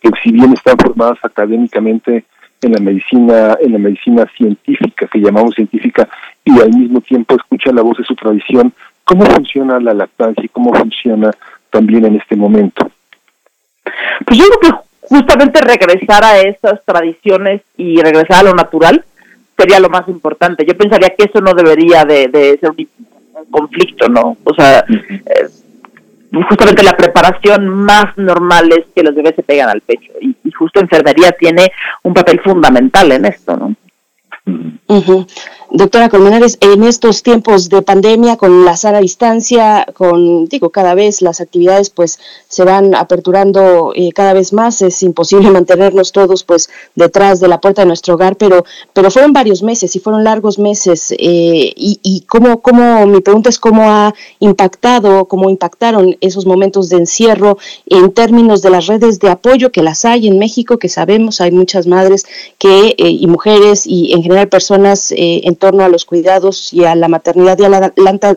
que 0.00 0.10
si 0.22 0.32
bien 0.32 0.52
están 0.52 0.76
formadas 0.78 1.18
académicamente 1.22 2.24
en 2.60 2.72
la 2.72 2.80
medicina 2.80 3.56
en 3.60 3.72
la 3.72 3.78
medicina 3.78 4.26
científica 4.36 5.06
que 5.06 5.20
llamamos 5.20 5.54
científica 5.54 6.08
y 6.44 6.60
al 6.60 6.70
mismo 6.70 7.00
tiempo 7.00 7.36
escuchan 7.36 7.76
la 7.76 7.82
voz 7.82 7.98
de 7.98 8.04
su 8.04 8.14
tradición 8.14 8.72
cómo 9.08 9.24
funciona 9.24 9.80
la 9.80 9.94
lactancia 9.94 10.44
y 10.44 10.48
cómo 10.48 10.74
funciona 10.74 11.30
también 11.70 12.04
en 12.04 12.16
este 12.16 12.36
momento 12.36 12.90
pues 14.26 14.38
yo 14.38 14.44
creo 14.46 14.60
que 14.60 14.88
justamente 15.08 15.60
regresar 15.60 16.24
a 16.24 16.38
esas 16.40 16.84
tradiciones 16.84 17.62
y 17.76 18.00
regresar 18.00 18.40
a 18.40 18.42
lo 18.50 18.54
natural 18.54 19.04
sería 19.56 19.80
lo 19.80 19.88
más 19.88 20.06
importante. 20.08 20.64
Yo 20.66 20.76
pensaría 20.76 21.14
que 21.16 21.24
eso 21.24 21.40
no 21.40 21.54
debería 21.54 22.04
de, 22.04 22.58
ser 22.60 22.70
un, 22.70 22.88
conflicto 23.50 24.08
no 24.08 24.36
o 24.42 24.54
sea 24.54 24.84
eh, 24.88 25.48
justamente 26.48 26.82
la 26.82 26.96
preparación 26.96 27.68
más 27.68 28.06
normal 28.16 28.68
es 28.76 28.86
que 28.94 29.04
los 29.04 29.14
bebés 29.14 29.36
se 29.36 29.44
pegan 29.44 29.68
al 29.68 29.80
pecho 29.80 30.12
y, 30.20 30.34
justo 30.50 30.80
enfermería 30.80 31.30
tiene 31.30 31.70
un 32.02 32.12
papel 32.12 32.40
fundamental 32.40 33.12
en 33.12 33.26
esto, 33.26 33.56
¿no? 33.56 33.76
Doctora 35.70 36.08
Colmenares, 36.08 36.56
en 36.62 36.82
estos 36.82 37.22
tiempos 37.22 37.68
de 37.68 37.82
pandemia, 37.82 38.36
con 38.36 38.64
la 38.64 38.74
sana 38.74 39.00
distancia, 39.00 39.86
con, 39.92 40.46
digo, 40.46 40.70
cada 40.70 40.94
vez 40.94 41.20
las 41.20 41.42
actividades 41.42 41.90
pues 41.90 42.18
se 42.48 42.64
van 42.64 42.94
aperturando 42.94 43.92
eh, 43.94 44.12
cada 44.12 44.32
vez 44.32 44.54
más, 44.54 44.80
es 44.80 45.02
imposible 45.02 45.50
mantenernos 45.52 46.12
todos 46.12 46.42
pues 46.42 46.70
detrás 46.94 47.40
de 47.40 47.48
la 47.48 47.60
puerta 47.60 47.82
de 47.82 47.86
nuestro 47.86 48.14
hogar, 48.14 48.36
pero, 48.36 48.64
pero 48.94 49.10
fueron 49.10 49.34
varios 49.34 49.62
meses 49.62 49.94
y 49.94 50.00
fueron 50.00 50.24
largos 50.24 50.58
meses 50.58 51.12
eh, 51.12 51.74
y, 51.76 52.00
y 52.02 52.22
cómo, 52.22 52.62
cómo, 52.62 53.06
mi 53.06 53.20
pregunta 53.20 53.50
es 53.50 53.58
cómo 53.58 53.90
ha 53.90 54.14
impactado, 54.38 55.26
cómo 55.26 55.50
impactaron 55.50 56.16
esos 56.22 56.46
momentos 56.46 56.88
de 56.88 56.96
encierro 56.96 57.58
en 57.84 58.12
términos 58.12 58.62
de 58.62 58.70
las 58.70 58.86
redes 58.86 59.20
de 59.20 59.28
apoyo 59.28 59.70
que 59.70 59.82
las 59.82 60.06
hay 60.06 60.28
en 60.28 60.38
México, 60.38 60.78
que 60.78 60.88
sabemos 60.88 61.42
hay 61.42 61.50
muchas 61.50 61.86
madres 61.86 62.24
que, 62.56 62.94
eh, 62.96 63.10
y 63.10 63.26
mujeres 63.26 63.86
y 63.86 64.14
en 64.14 64.22
general 64.22 64.48
personas 64.48 65.12
en 65.14 65.57
torno 65.58 65.84
a 65.84 65.88
los 65.88 66.04
cuidados 66.04 66.72
y 66.72 66.84
a 66.84 66.94
la 66.94 67.08
maternidad 67.08 67.58
y 67.58 67.64
a 67.64 67.68
la 67.68 67.92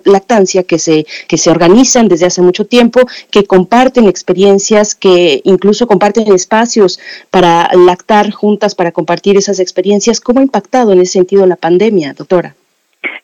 lactancia 0.06 0.64
que 0.64 0.80
se, 0.80 1.06
que 1.28 1.38
se 1.38 1.50
organizan 1.50 2.08
desde 2.08 2.26
hace 2.26 2.42
mucho 2.42 2.66
tiempo, 2.66 3.02
que 3.30 3.46
comparten 3.46 4.08
experiencias, 4.08 4.96
que 4.96 5.42
incluso 5.44 5.88
comparten 5.88 6.32
espacios 6.34 7.00
para 7.30 7.70
lactar 7.74 8.32
juntas, 8.32 8.76
para 8.76 8.92
compartir 8.92 9.38
esas 9.38 9.60
experiencias. 9.60 10.20
¿Cómo 10.20 10.40
ha 10.40 10.44
impactado 10.44 10.92
en 10.92 11.02
ese 11.02 11.14
sentido 11.14 11.46
la 11.46 11.56
pandemia, 11.56 12.14
doctora? 12.14 12.56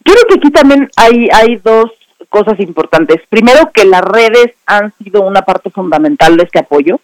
Yo 0.05 0.13
creo 0.13 0.25
que 0.29 0.35
aquí 0.35 0.51
también 0.51 0.89
hay, 0.95 1.27
hay 1.33 1.57
dos 1.57 1.91
cosas 2.29 2.59
importantes. 2.59 3.17
Primero, 3.29 3.71
que 3.73 3.85
las 3.85 4.01
redes 4.01 4.53
han 4.65 4.93
sido 5.03 5.21
una 5.21 5.41
parte 5.41 5.69
fundamental 5.69 6.37
de 6.37 6.43
este 6.43 6.59
apoyo 6.59 6.99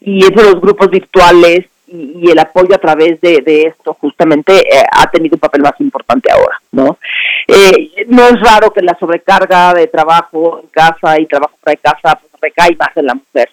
y 0.00 0.24
eso 0.24 0.42
los 0.42 0.60
grupos 0.60 0.90
virtuales 0.90 1.66
y, 1.88 2.30
el 2.30 2.38
apoyo 2.38 2.74
a 2.74 2.78
través 2.78 3.20
de, 3.20 3.62
esto 3.66 3.94
justamente 4.00 4.58
eh, 4.58 4.84
ha 4.90 5.10
tenido 5.10 5.36
un 5.36 5.40
papel 5.40 5.62
más 5.62 5.74
importante 5.80 6.30
ahora, 6.30 6.60
¿no? 6.72 6.98
Eh, 7.46 8.06
no 8.08 8.26
es 8.26 8.40
raro 8.40 8.72
que 8.72 8.82
la 8.82 8.96
sobrecarga 8.98 9.74
de 9.74 9.86
trabajo 9.86 10.60
en 10.62 10.68
casa 10.68 11.18
y 11.18 11.26
trabajo 11.26 11.56
de 11.64 11.76
casa 11.76 12.18
pues, 12.20 12.32
recae 12.40 12.76
más 12.76 12.96
en 12.96 13.06
la 13.06 13.14
mujer. 13.14 13.50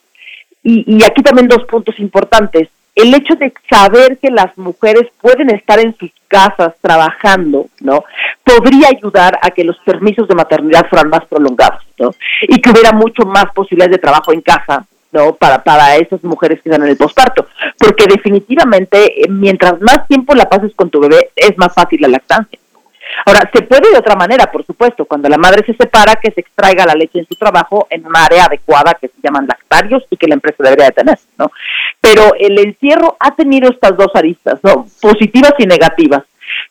Y, 0.64 0.98
y 0.98 1.04
aquí 1.04 1.22
también 1.22 1.48
dos 1.48 1.64
puntos 1.66 2.00
importantes. 2.00 2.70
El 2.96 3.14
hecho 3.14 3.34
de 3.36 3.52
saber 3.70 4.20
que 4.20 4.30
las 4.30 4.56
mujeres 4.58 5.08
pueden 5.20 5.50
estar 5.50 5.80
en 5.80 5.96
sus 5.98 6.12
casas 6.28 6.74
trabajando, 6.82 7.68
¿no? 7.80 8.04
Podría 8.44 8.90
ayudar 8.90 9.40
a 9.42 9.52
que 9.52 9.64
los 9.64 9.78
permisos 9.80 10.28
de 10.28 10.36
maternidad 10.36 10.88
fueran 10.90 11.10
más 11.10 11.26
prolongados, 11.26 11.84
¿no? 12.00 12.12
Y 12.42 12.60
que 12.60 12.72
hubiera 12.72 12.92
mucho 12.92 13.24
más 13.24 13.46
posibilidades 13.54 13.94
de 13.94 14.02
trabajo 14.02 14.32
en 14.34 14.42
casa, 14.42 14.86
¿no? 15.12 15.34
Para, 15.34 15.64
para 15.64 15.96
esas 15.98 16.24
mujeres 16.24 16.62
que 16.62 16.70
están 16.70 16.84
en 16.84 16.90
el 16.90 16.98
posparto. 16.98 17.48
Porque 17.84 18.06
definitivamente, 18.06 19.24
eh, 19.24 19.28
mientras 19.30 19.82
más 19.82 20.08
tiempo 20.08 20.34
la 20.34 20.48
pases 20.48 20.74
con 20.74 20.90
tu 20.90 21.02
bebé, 21.02 21.32
es 21.36 21.58
más 21.58 21.74
fácil 21.74 22.00
la 22.00 22.08
lactancia. 22.08 22.58
Ahora, 23.26 23.50
se 23.54 23.62
puede 23.62 23.92
de 23.92 23.98
otra 23.98 24.16
manera, 24.16 24.50
por 24.50 24.66
supuesto, 24.66 25.04
cuando 25.04 25.28
la 25.28 25.38
madre 25.38 25.66
se 25.66 25.74
separa, 25.74 26.16
que 26.16 26.32
se 26.32 26.40
extraiga 26.40 26.86
la 26.86 26.94
leche 26.94 27.20
en 27.20 27.28
su 27.28 27.36
trabajo 27.36 27.88
en 27.90 28.06
una 28.06 28.24
área 28.24 28.46
adecuada 28.46 28.98
que 29.00 29.10
se 29.10 29.22
llaman 29.22 29.48
lactarios 29.48 30.04
y 30.10 30.16
que 30.16 30.28
la 30.28 30.36
empresa 30.36 30.64
debería 30.64 30.86
de 30.86 30.92
tener, 30.92 31.20
¿no? 31.38 31.52
Pero 32.00 32.34
el 32.40 32.58
encierro 32.58 33.18
ha 33.20 33.36
tenido 33.36 33.70
estas 33.70 33.98
dos 33.98 34.16
aristas, 34.16 34.60
¿no? 34.64 34.88
Positivas 35.02 35.54
y 35.58 35.66
negativas. 35.66 36.24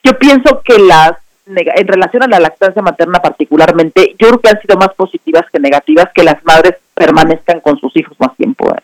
Yo 0.03 0.19
pienso 0.19 0.63
que 0.65 0.79
las 0.79 1.13
en 1.45 1.89
relación 1.89 2.23
a 2.23 2.29
la 2.29 2.39
lactancia 2.39 2.81
materna 2.81 3.21
particularmente, 3.21 4.15
yo 4.19 4.29
creo 4.29 4.41
que 4.41 4.49
han 4.49 4.61
sido 4.61 4.79
más 4.79 4.95
positivas 4.95 5.43
que 5.53 5.59
negativas 5.59 6.07
que 6.15 6.23
las 6.23 6.43
madres 6.45 6.77
permanezcan 6.95 7.61
con 7.61 7.79
sus 7.79 7.95
hijos 7.97 8.19
más 8.21 8.35
tiempo. 8.37 8.73
¿eh? 8.73 8.81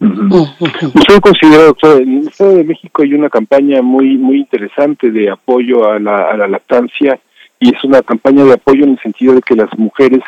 Usted 0.00 1.20
considera, 1.20 1.64
doctor, 1.64 2.02
en 2.02 2.18
el 2.18 2.28
Estado 2.28 2.56
de 2.56 2.64
México 2.64 3.02
hay 3.02 3.14
una 3.14 3.30
campaña 3.30 3.80
muy 3.80 4.16
muy 4.16 4.38
interesante 4.38 5.10
de 5.10 5.30
apoyo 5.30 5.88
a 5.88 5.98
la, 5.98 6.30
a 6.30 6.36
la 6.36 6.48
lactancia 6.48 7.18
y 7.60 7.74
es 7.74 7.84
una 7.84 8.02
campaña 8.02 8.44
de 8.44 8.54
apoyo 8.54 8.84
en 8.84 8.90
el 8.90 8.98
sentido 9.00 9.34
de 9.34 9.42
que 9.42 9.54
las 9.54 9.70
mujeres 9.78 10.22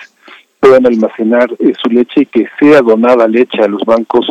puedan 0.61 0.87
almacenar 0.87 1.51
eh, 1.59 1.73
su 1.83 1.91
leche 1.91 2.23
y 2.23 2.27
que 2.27 2.47
sea 2.59 2.81
donada 2.81 3.27
leche 3.27 3.63
a 3.63 3.69
los 3.69 3.83
bancos 3.85 4.27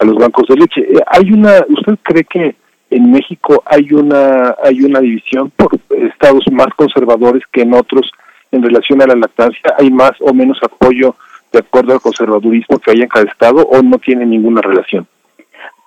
a 0.00 0.04
los 0.04 0.14
bancos 0.14 0.46
de 0.48 0.56
leche. 0.56 0.80
Eh, 0.80 1.00
hay 1.06 1.32
una, 1.32 1.52
¿usted 1.68 1.98
cree 2.02 2.24
que 2.24 2.56
en 2.90 3.10
México 3.10 3.62
hay 3.66 3.92
una 3.92 4.54
hay 4.64 4.80
una 4.82 5.00
división 5.00 5.52
por 5.54 5.78
estados 5.90 6.44
más 6.50 6.68
conservadores 6.76 7.42
que 7.52 7.62
en 7.62 7.74
otros 7.74 8.10
en 8.50 8.62
relación 8.62 9.02
a 9.02 9.06
la 9.06 9.14
lactancia? 9.14 9.74
¿Hay 9.78 9.90
más 9.90 10.12
o 10.20 10.32
menos 10.32 10.58
apoyo 10.62 11.14
de 11.52 11.58
acuerdo 11.60 11.94
al 11.94 12.00
conservadurismo 12.00 12.78
que 12.78 12.90
hay 12.90 13.00
en 13.02 13.08
cada 13.08 13.26
estado 13.26 13.62
o 13.62 13.82
no 13.82 13.98
tiene 13.98 14.26
ninguna 14.26 14.60
relación? 14.60 15.06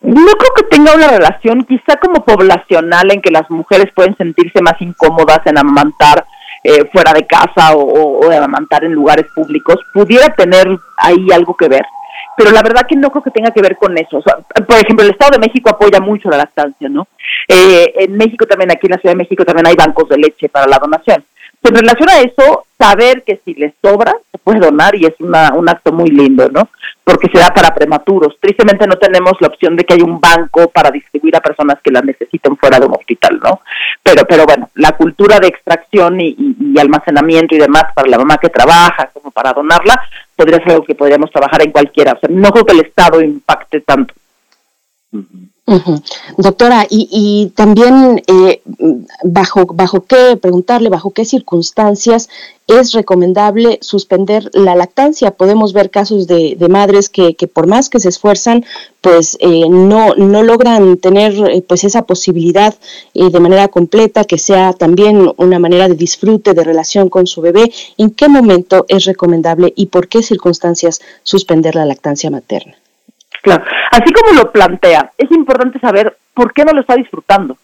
No 0.01 0.31
creo 0.31 0.53
que 0.55 0.63
tenga 0.63 0.95
una 0.95 1.07
relación, 1.07 1.63
quizá 1.63 1.97
como 1.97 2.25
poblacional, 2.25 3.11
en 3.11 3.21
que 3.21 3.29
las 3.29 3.49
mujeres 3.51 3.91
pueden 3.95 4.17
sentirse 4.17 4.59
más 4.61 4.81
incómodas 4.81 5.41
en 5.45 5.59
amamantar 5.59 6.25
eh, 6.63 6.85
fuera 6.91 7.13
de 7.13 7.27
casa 7.27 7.73
o, 7.75 7.81
o, 7.81 8.31
amamantar 8.31 8.83
en 8.83 8.93
lugares 8.93 9.25
públicos, 9.35 9.77
pudiera 9.93 10.29
tener 10.29 10.67
ahí 10.97 11.27
algo 11.31 11.55
que 11.55 11.67
ver. 11.67 11.85
Pero 12.35 12.51
la 12.51 12.63
verdad 12.63 12.87
que 12.87 12.95
no 12.95 13.11
creo 13.11 13.23
que 13.23 13.31
tenga 13.31 13.51
que 13.51 13.61
ver 13.61 13.77
con 13.77 13.95
eso. 13.97 14.21
por 14.21 14.77
ejemplo, 14.77 15.05
el 15.05 15.11
Estado 15.11 15.33
de 15.33 15.47
México 15.47 15.69
apoya 15.69 15.99
mucho 15.99 16.29
la 16.29 16.37
lactancia, 16.37 16.89
¿no? 16.89 17.07
Eh, 17.47 17.93
en 17.97 18.17
México 18.17 18.45
también, 18.45 18.71
aquí 18.71 18.87
en 18.87 18.91
la 18.91 18.97
Ciudad 18.97 19.13
de 19.13 19.23
México 19.23 19.45
también 19.45 19.67
hay 19.67 19.75
bancos 19.75 20.09
de 20.09 20.17
leche 20.17 20.49
para 20.49 20.67
la 20.67 20.79
donación. 20.79 21.23
En 21.63 21.75
relación 21.75 22.09
a 22.09 22.19
eso, 22.21 22.65
saber 22.77 23.23
que 23.23 23.39
si 23.45 23.53
les 23.53 23.73
sobra, 23.83 24.13
se 24.31 24.37
puede 24.39 24.59
donar 24.59 24.95
y 24.95 25.05
es 25.05 25.13
una, 25.19 25.53
un 25.53 25.69
acto 25.69 25.91
muy 25.91 26.09
lindo, 26.09 26.49
¿no? 26.49 26.69
Porque 27.03 27.29
se 27.31 27.39
da 27.39 27.53
para 27.53 27.73
prematuros. 27.73 28.35
Tristemente 28.39 28.87
no 28.87 28.95
tenemos 28.95 29.33
la 29.39 29.47
opción 29.47 29.75
de 29.75 29.83
que 29.83 29.93
haya 29.93 30.03
un 30.03 30.19
banco 30.19 30.69
para 30.69 30.89
distribuir 30.89 31.35
a 31.35 31.41
personas 31.41 31.77
que 31.83 31.91
la 31.91 32.01
necesiten 32.01 32.57
fuera 32.57 32.79
de 32.79 32.87
un 32.87 32.95
hospital, 32.95 33.39
¿no? 33.43 33.61
Pero, 34.01 34.23
pero 34.27 34.45
bueno, 34.45 34.69
la 34.75 34.93
cultura 34.93 35.39
de 35.39 35.47
extracción 35.47 36.19
y, 36.19 36.35
y, 36.37 36.79
almacenamiento 36.79 37.53
y 37.53 37.59
demás 37.59 37.85
para 37.93 38.09
la 38.09 38.17
mamá 38.17 38.37
que 38.37 38.49
trabaja, 38.49 39.11
como 39.13 39.29
para 39.29 39.53
donarla, 39.53 40.01
podría 40.35 40.57
ser 40.57 40.71
algo 40.71 40.83
que 40.83 40.95
podríamos 40.95 41.29
trabajar 41.29 41.61
en 41.61 41.71
cualquiera. 41.71 42.13
O 42.13 42.19
sea, 42.19 42.29
no 42.31 42.49
creo 42.49 42.65
que 42.65 42.73
el 42.73 42.85
Estado 42.87 43.21
impacte 43.21 43.81
tanto. 43.81 44.15
Doctora, 46.37 46.85
y, 46.89 47.07
y 47.11 47.49
también 47.55 48.21
eh, 48.27 48.61
bajo, 49.23 49.65
bajo 49.65 50.01
qué, 50.01 50.37
preguntarle, 50.37 50.89
bajo 50.89 51.11
qué 51.11 51.25
circunstancias 51.25 52.29
es 52.67 52.93
recomendable 52.93 53.79
suspender 53.81 54.49
la 54.53 54.75
lactancia. 54.75 55.31
Podemos 55.31 55.73
ver 55.73 55.89
casos 55.89 56.27
de, 56.27 56.55
madres 56.69 57.09
que, 57.09 57.35
que, 57.35 57.47
por 57.47 57.67
más 57.67 57.89
que 57.89 57.99
se 57.99 58.09
esfuerzan, 58.09 58.63
pues 59.01 59.37
eh, 59.39 59.67
no, 59.69 60.15
no 60.15 60.43
logran 60.43 60.97
tener 60.97 61.33
eh, 61.49 61.61
pues 61.67 61.83
esa 61.83 62.03
posibilidad 62.03 62.73
eh, 63.13 63.29
de 63.29 63.39
manera 63.39 63.67
completa, 63.67 64.23
que 64.23 64.37
sea 64.37 64.73
también 64.73 65.31
una 65.37 65.59
manera 65.59 65.87
de 65.87 65.95
disfrute, 65.95 66.53
de 66.53 66.63
relación 66.63 67.09
con 67.09 67.27
su 67.27 67.41
bebé. 67.41 67.71
¿En 67.97 68.11
qué 68.11 68.29
momento 68.29 68.85
es 68.87 69.05
recomendable 69.05 69.73
y 69.75 69.87
por 69.87 70.07
qué 70.07 70.23
circunstancias 70.23 71.01
suspender 71.23 71.75
la 71.75 71.85
lactancia 71.85 72.29
materna? 72.29 72.80
Claro, 73.41 73.63
así 73.91 74.13
como 74.13 74.33
lo 74.33 74.51
plantea, 74.51 75.11
es 75.17 75.31
importante 75.31 75.79
saber 75.79 76.15
por 76.33 76.53
qué 76.53 76.63
no 76.63 76.73
lo 76.73 76.81
está 76.81 76.95
disfrutando. 76.95 77.57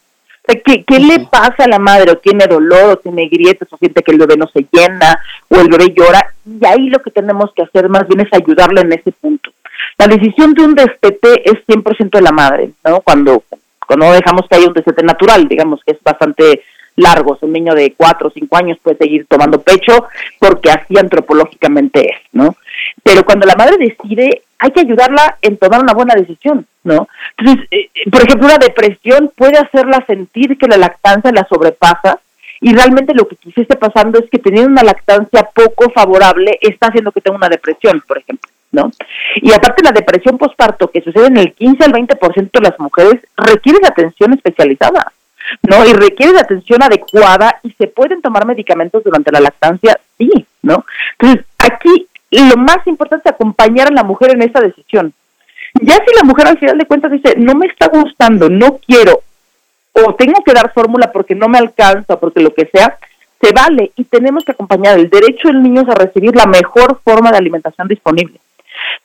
¿Qué, 0.65 0.83
qué 0.83 0.99
le 0.99 1.27
pasa 1.29 1.65
a 1.65 1.67
la 1.67 1.77
madre? 1.77 2.11
¿O 2.11 2.17
tiene 2.17 2.47
dolor? 2.47 2.91
¿O 2.91 2.97
tiene 2.97 3.27
grietas? 3.27 3.67
¿O 3.71 3.77
siente 3.77 4.01
que 4.01 4.13
el 4.13 4.17
bebé 4.17 4.37
no 4.37 4.47
se 4.47 4.65
llena? 4.71 5.19
¿O 5.49 5.59
el 5.59 5.67
bebé 5.67 5.93
llora? 5.93 6.33
Y 6.45 6.65
ahí 6.65 6.89
lo 6.89 6.99
que 6.99 7.11
tenemos 7.11 7.51
que 7.53 7.63
hacer 7.63 7.89
más 7.89 8.07
bien 8.07 8.21
es 8.21 8.29
ayudarle 8.31 8.81
en 8.81 8.93
ese 8.93 9.11
punto. 9.11 9.51
La 9.97 10.07
decisión 10.07 10.53
de 10.53 10.63
un 10.63 10.73
destete 10.73 11.49
es 11.49 11.65
100% 11.67 12.11
de 12.11 12.21
la 12.21 12.31
madre, 12.31 12.71
¿no? 12.85 13.01
Cuando, 13.01 13.43
cuando 13.85 14.11
dejamos 14.13 14.47
que 14.47 14.55
haya 14.55 14.67
un 14.67 14.73
destete 14.73 15.03
natural, 15.03 15.47
digamos 15.47 15.81
que 15.83 15.91
es 15.91 16.01
bastante 16.01 16.63
largo, 16.95 17.37
un 17.41 17.53
niño 17.53 17.73
de 17.73 17.93
4 17.95 18.27
o 18.27 18.31
5 18.31 18.57
años 18.57 18.77
puede 18.81 18.97
seguir 18.97 19.25
tomando 19.27 19.61
pecho 19.61 20.07
porque 20.39 20.71
así 20.71 20.97
antropológicamente 20.97 22.09
es, 22.09 22.19
¿no? 22.31 22.55
Pero 23.03 23.23
cuando 23.23 23.45
la 23.45 23.55
madre 23.55 23.77
decide, 23.77 24.43
hay 24.59 24.71
que 24.71 24.81
ayudarla 24.81 25.37
en 25.41 25.57
tomar 25.57 25.81
una 25.81 25.93
buena 25.93 26.15
decisión, 26.15 26.65
¿no? 26.83 27.07
Entonces, 27.37 27.67
eh, 27.71 27.89
por 28.11 28.23
ejemplo, 28.23 28.47
una 28.47 28.57
depresión 28.57 29.31
puede 29.35 29.57
hacerla 29.57 30.03
sentir 30.07 30.57
que 30.57 30.67
la 30.67 30.77
lactancia 30.77 31.31
la 31.31 31.47
sobrepasa 31.47 32.19
y 32.59 32.73
realmente 32.73 33.13
lo 33.13 33.27
que 33.27 33.35
quizás 33.35 33.59
esté 33.59 33.75
pasando 33.75 34.19
es 34.19 34.29
que 34.29 34.39
teniendo 34.39 34.71
una 34.71 34.83
lactancia 34.83 35.47
poco 35.53 35.91
favorable 35.91 36.57
está 36.61 36.87
haciendo 36.87 37.11
que 37.11 37.21
tenga 37.21 37.37
una 37.37 37.49
depresión, 37.49 38.03
por 38.07 38.17
ejemplo, 38.17 38.49
¿no? 38.71 38.91
Y 39.35 39.51
aparte 39.51 39.83
la 39.83 39.91
depresión 39.91 40.37
postparto 40.37 40.89
que 40.89 41.01
sucede 41.01 41.27
en 41.27 41.37
el 41.37 41.53
15 41.53 41.83
al 41.83 41.93
20% 41.93 42.51
de 42.51 42.61
las 42.61 42.79
mujeres 42.79 43.21
requiere 43.37 43.79
de 43.79 43.87
atención 43.87 44.33
especializada, 44.33 45.11
¿no? 45.61 45.85
Y 45.85 45.93
requiere 45.93 46.33
de 46.33 46.39
atención 46.39 46.81
adecuada 46.81 47.59
y 47.61 47.71
se 47.73 47.87
pueden 47.87 48.21
tomar 48.21 48.45
medicamentos 48.45 49.03
durante 49.03 49.31
la 49.31 49.39
lactancia, 49.39 49.99
sí, 50.17 50.45
¿no? 50.63 50.83
Entonces, 51.19 51.45
aquí 51.59 52.06
lo 52.31 52.57
más 52.57 52.85
importante 52.85 53.29
es 53.29 53.35
acompañar 53.35 53.87
a 53.87 53.95
la 53.95 54.03
mujer 54.03 54.31
en 54.31 54.41
esa 54.41 54.59
decisión. 54.59 55.13
Ya 55.81 55.95
si 55.95 56.15
la 56.15 56.23
mujer 56.23 56.47
al 56.47 56.59
final 56.59 56.77
de 56.77 56.85
cuentas 56.85 57.11
dice, 57.11 57.35
no 57.37 57.53
me 57.55 57.67
está 57.67 57.87
gustando, 57.87 58.49
no 58.49 58.79
quiero, 58.85 59.21
o 59.93 60.15
tengo 60.15 60.43
que 60.43 60.53
dar 60.53 60.73
fórmula 60.73 61.11
porque 61.11 61.35
no 61.35 61.47
me 61.47 61.57
alcanza, 61.57 62.19
porque 62.19 62.41
lo 62.41 62.53
que 62.53 62.69
sea, 62.71 62.97
se 63.41 63.53
vale 63.53 63.91
y 63.95 64.03
tenemos 64.05 64.43
que 64.43 64.51
acompañar 64.51 64.97
el 64.97 65.09
derecho 65.09 65.47
del 65.47 65.61
niño 65.61 65.83
a 65.87 65.95
recibir 65.95 66.35
la 66.35 66.45
mejor 66.45 66.99
forma 67.03 67.31
de 67.31 67.37
alimentación 67.37 67.87
disponible. 67.87 68.39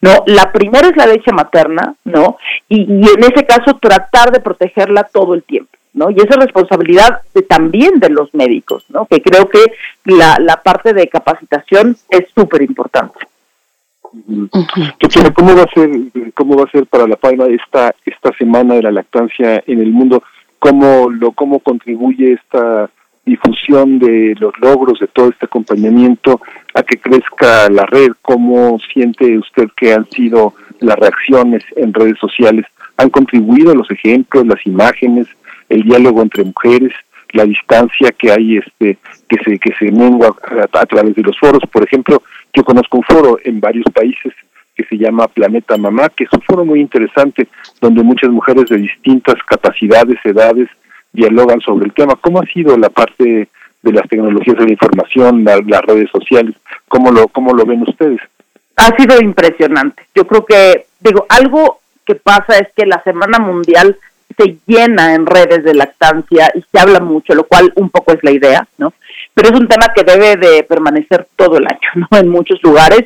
No, 0.01 0.25
la 0.27 0.53
primera 0.53 0.89
es 0.89 0.97
la 0.97 1.07
leche 1.07 1.33
materna, 1.33 1.95
¿no? 2.05 2.39
Y, 2.69 2.83
y 2.83 3.09
en 3.09 3.25
ese 3.25 3.45
caso 3.47 3.79
tratar 3.81 4.31
de 4.31 4.41
protegerla 4.41 5.05
todo 5.05 5.35
el 5.35 5.43
tiempo. 5.43 5.71
¿No? 5.95 6.11
Y 6.11 6.17
esa 6.17 6.31
es 6.31 6.37
responsabilidad 6.37 7.21
de, 7.35 7.43
también 7.43 8.01
de 8.01 8.11
los 8.11 8.35
médicos, 8.35 8.85
¿no? 8.89 9.07
Que 9.07 9.21
creo 9.21 9.49
que 9.49 9.73
la, 10.05 10.39
la 10.41 10.57
parte 10.63 10.93
de 10.93 11.09
capacitación 11.09 11.97
es 12.09 12.25
súper 12.35 12.63
importante. 12.63 13.19
¿cómo 15.35 15.57
va 15.57 15.63
a 15.63 15.75
ser 15.75 15.91
cómo 16.35 16.57
va 16.57 16.65
a 16.65 16.71
ser 16.71 16.87
para 16.87 17.07
la 17.07 17.17
Palma 17.17 17.47
esta 17.47 17.95
esta 18.05 18.31
semana 18.37 18.75
de 18.75 18.83
la 18.83 18.91
lactancia 18.91 19.63
en 19.67 19.81
el 19.81 19.91
mundo? 19.91 20.23
¿Cómo 20.59 21.11
lo 21.11 21.33
cómo 21.33 21.61
contribuye 21.61 22.35
esta 22.35 22.91
difusión 23.25 23.99
de 23.99 24.35
los 24.39 24.53
logros 24.61 24.99
de 24.99 25.07
todo 25.07 25.29
este 25.29 25.47
acompañamiento 25.47 26.41
a 26.75 26.83
que 26.83 26.99
crezca 26.99 27.69
la 27.71 27.87
red? 27.87 28.11
¿Cómo 28.21 28.79
siente 28.93 29.39
usted 29.39 29.69
que 29.77 29.95
han 29.95 30.09
sido 30.11 30.55
las 30.81 30.97
reacciones 30.99 31.65
en 31.77 31.95
redes 31.95 32.19
sociales? 32.19 32.67
¿Han 32.99 33.11
contribuido 33.11 33.75
los 33.75 33.91
ejemplos, 33.91 34.47
las 34.47 34.65
imágenes, 34.67 35.27
el 35.73 35.83
diálogo 35.83 36.23
entre 36.23 36.45
mujeres, 36.45 36.93
la 37.33 37.45
distancia 37.45 38.13
que 38.13 38.31
hay 38.31 38.59
este 38.59 38.99
que 39.29 39.37
se 39.43 39.59
que 39.59 39.75
se 39.79 39.91
mengua 39.91 40.37
a, 40.73 40.87
través 40.87 41.15
de 41.15 41.23
los 41.23 41.39
foros. 41.39 41.63
Por 41.73 41.83
ejemplo, 41.83 42.23
yo 42.53 42.63
conozco 42.63 42.99
un 42.99 43.05
foro 43.05 43.39
en 43.43 43.59
varios 43.59 43.87
países 43.93 44.35
que 44.75 44.85
se 44.85 44.97
llama 44.97 45.29
Planeta 45.29 45.77
Mamá, 45.77 46.11
que 46.11 46.25
es 46.25 46.33
un 46.33 46.43
foro 46.43 46.65
muy 46.65 46.81
interesante 46.81 47.49
donde 47.81 48.03
muchas 48.03 48.31
mujeres 48.31 48.67
de 48.69 48.77
distintas 48.77 49.37
capacidades, 49.47 50.19
edades 50.25 50.69
dialogan 51.13 51.61
sobre 51.61 51.87
el 51.87 51.93
tema. 51.93 52.15
¿Cómo 52.17 52.41
ha 52.41 52.47
sido 52.47 52.77
la 52.77 52.91
parte 52.91 53.49
de 53.83 53.93
las 53.93 54.09
tecnologías 54.09 54.57
de 54.57 54.65
la 54.67 54.73
información, 54.73 55.45
las 55.45 55.83
redes 55.83 56.11
sociales? 56.11 56.55
¿Cómo 56.89 57.11
lo 57.11 57.29
cómo 57.29 57.55
lo 57.55 57.65
ven 57.65 57.83
ustedes? 57.83 58.21
Ha 58.77 58.95
sido 58.97 59.21
impresionante. 59.23 60.03
Yo 60.15 60.27
creo 60.27 60.45
que 60.45 60.87
digo, 61.01 61.25
algo 61.31 61.81
que 62.05 62.15
pasa 62.15 62.59
es 62.59 62.69
que 62.77 62.85
la 62.85 63.03
Semana 63.05 63.39
Mundial 63.39 63.97
se 64.43 64.57
llena 64.67 65.15
en 65.15 65.27
redes 65.27 65.65
de 65.65 65.75
lactancia 65.75 66.51
y 66.55 66.63
se 66.71 66.79
habla 66.79 67.01
mucho, 67.01 67.35
lo 67.35 67.45
cual 67.45 67.73
un 67.77 67.91
poco 67.91 68.13
es 68.13 68.19
la 68.23 68.31
idea, 68.31 68.67
¿no? 68.79 68.93
Pero 69.35 69.49
es 69.49 69.61
un 69.61 69.69
tema 69.69 69.93
que 69.95 70.05
debe 70.05 70.37
de 70.37 70.63
permanecer 70.65 71.27
todo 71.37 71.59
el 71.59 71.67
año, 71.67 72.07
¿no? 72.11 72.19
En 72.19 72.29
muchos 72.29 72.63
lugares 72.63 73.05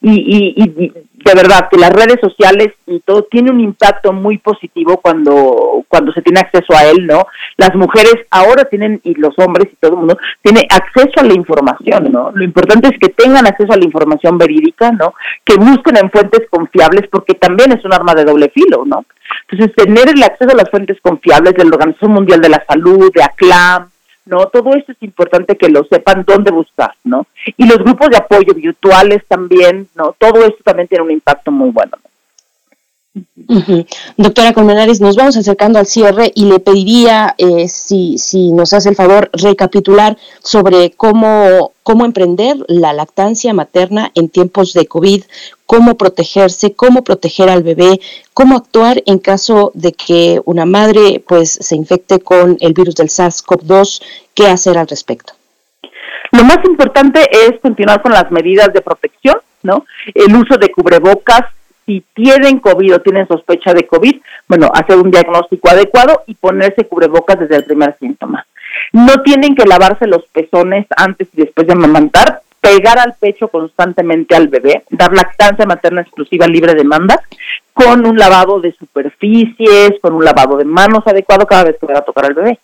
y, 0.00 0.12
y, 0.12 0.64
y 0.64 0.92
de 1.26 1.34
verdad 1.34 1.68
que 1.68 1.76
las 1.76 1.90
redes 1.90 2.18
sociales 2.20 2.68
y 2.86 3.00
todo 3.00 3.24
tiene 3.24 3.50
un 3.50 3.60
impacto 3.60 4.12
muy 4.12 4.38
positivo 4.38 4.98
cuando 4.98 5.84
cuando 5.88 6.12
se 6.12 6.22
tiene 6.22 6.40
acceso 6.40 6.72
a 6.76 6.84
él, 6.84 7.06
¿no? 7.06 7.26
Las 7.56 7.74
mujeres 7.74 8.14
ahora 8.30 8.64
tienen 8.64 9.00
y 9.02 9.14
los 9.14 9.36
hombres 9.38 9.68
y 9.72 9.76
todo 9.76 9.92
el 9.92 9.98
mundo 9.98 10.18
tiene 10.42 10.66
acceso 10.70 11.12
a 11.16 11.24
la 11.24 11.34
información, 11.34 12.12
¿no? 12.12 12.30
Lo 12.32 12.44
importante 12.44 12.88
es 12.88 12.98
que 13.00 13.08
tengan 13.08 13.46
acceso 13.46 13.72
a 13.72 13.76
la 13.76 13.84
información 13.84 14.38
verídica, 14.38 14.92
¿no? 14.92 15.14
Que 15.44 15.56
busquen 15.56 15.96
en 15.96 16.10
fuentes 16.10 16.48
confiables 16.48 17.08
porque 17.10 17.34
también 17.34 17.72
es 17.72 17.84
un 17.84 17.92
arma 17.92 18.14
de 18.14 18.24
doble 18.24 18.50
filo, 18.50 18.84
¿no? 18.86 19.04
Entonces, 19.48 19.74
tener 19.74 20.08
el 20.08 20.22
acceso 20.22 20.50
a 20.52 20.56
las 20.56 20.70
fuentes 20.70 20.98
confiables 21.00 21.54
de 21.54 21.64
la 21.64 21.70
Organización 21.70 22.12
Mundial 22.12 22.40
de 22.40 22.48
la 22.50 22.64
Salud, 22.68 23.10
de 23.12 23.22
ACLAM, 23.22 23.88
¿no? 24.26 24.46
Todo 24.46 24.74
esto 24.74 24.92
es 24.92 25.02
importante 25.02 25.56
que 25.56 25.68
lo 25.68 25.84
sepan 25.84 26.24
dónde 26.26 26.50
buscar, 26.50 26.92
¿no? 27.04 27.26
Y 27.56 27.66
los 27.66 27.78
grupos 27.78 28.10
de 28.10 28.18
apoyo 28.18 28.52
virtuales 28.54 29.22
también, 29.26 29.88
¿no? 29.94 30.14
Todo 30.18 30.44
esto 30.44 30.62
también 30.64 30.88
tiene 30.88 31.04
un 31.04 31.12
impacto 31.12 31.50
muy 31.50 31.70
bueno. 31.70 31.92
Doctora 34.16 34.52
Colmenares, 34.52 35.00
nos 35.00 35.16
vamos 35.16 35.36
acercando 35.36 35.78
al 35.78 35.86
cierre 35.86 36.32
y 36.34 36.44
le 36.46 36.58
pediría, 36.58 37.34
eh, 37.38 37.68
si, 37.68 38.18
si 38.18 38.52
nos 38.52 38.72
hace 38.72 38.90
el 38.90 38.96
favor, 38.96 39.30
recapitular 39.32 40.18
sobre 40.42 40.90
cómo, 40.90 41.72
cómo 41.86 42.04
emprender 42.04 42.56
la 42.66 42.92
lactancia 42.92 43.54
materna 43.54 44.10
en 44.16 44.28
tiempos 44.28 44.72
de 44.72 44.86
COVID, 44.86 45.22
cómo 45.66 45.96
protegerse, 45.96 46.74
cómo 46.74 47.04
proteger 47.04 47.48
al 47.48 47.62
bebé, 47.62 48.00
cómo 48.34 48.56
actuar 48.56 49.04
en 49.06 49.20
caso 49.20 49.70
de 49.72 49.92
que 49.92 50.40
una 50.46 50.66
madre 50.66 51.22
pues 51.28 51.52
se 51.52 51.76
infecte 51.76 52.18
con 52.18 52.56
el 52.58 52.72
virus 52.72 52.96
del 52.96 53.06
SARS-CoV-2, 53.06 54.02
qué 54.34 54.48
hacer 54.48 54.76
al 54.78 54.88
respecto. 54.88 55.34
Lo 56.32 56.42
más 56.42 56.58
importante 56.64 57.20
es 57.30 57.60
continuar 57.60 58.02
con 58.02 58.10
las 58.10 58.32
medidas 58.32 58.72
de 58.72 58.80
protección, 58.80 59.36
¿no? 59.62 59.84
El 60.12 60.34
uso 60.34 60.56
de 60.58 60.72
cubrebocas, 60.72 61.42
si 61.86 62.02
tienen 62.14 62.58
COVID 62.58 62.96
o 62.96 63.00
tienen 63.00 63.28
sospecha 63.28 63.72
de 63.72 63.86
COVID, 63.86 64.16
bueno, 64.48 64.72
hacer 64.74 64.96
un 64.96 65.12
diagnóstico 65.12 65.68
adecuado 65.68 66.24
y 66.26 66.34
ponerse 66.34 66.88
cubrebocas 66.88 67.38
desde 67.38 67.58
el 67.58 67.64
primer 67.64 67.96
síntoma. 68.00 68.44
No 68.92 69.22
tienen 69.22 69.54
que 69.54 69.66
lavarse 69.66 70.06
los 70.06 70.24
pezones 70.26 70.86
antes 70.96 71.28
y 71.32 71.42
después 71.42 71.66
de 71.66 71.72
amamantar, 71.72 72.42
pegar 72.60 72.98
al 72.98 73.14
pecho 73.14 73.48
constantemente 73.48 74.34
al 74.34 74.48
bebé, 74.48 74.84
dar 74.90 75.12
lactancia 75.12 75.66
materna 75.66 76.02
exclusiva 76.02 76.46
libre 76.46 76.72
de 76.72 76.78
demanda, 76.78 77.22
con 77.72 78.06
un 78.06 78.16
lavado 78.16 78.60
de 78.60 78.72
superficies, 78.72 79.92
con 80.00 80.14
un 80.14 80.24
lavado 80.24 80.56
de 80.56 80.64
manos 80.64 81.06
adecuado 81.06 81.46
cada 81.46 81.64
vez 81.64 81.76
que 81.78 81.86
va 81.86 81.98
a 81.98 82.04
tocar 82.04 82.26
al 82.26 82.34
bebé. 82.34 82.58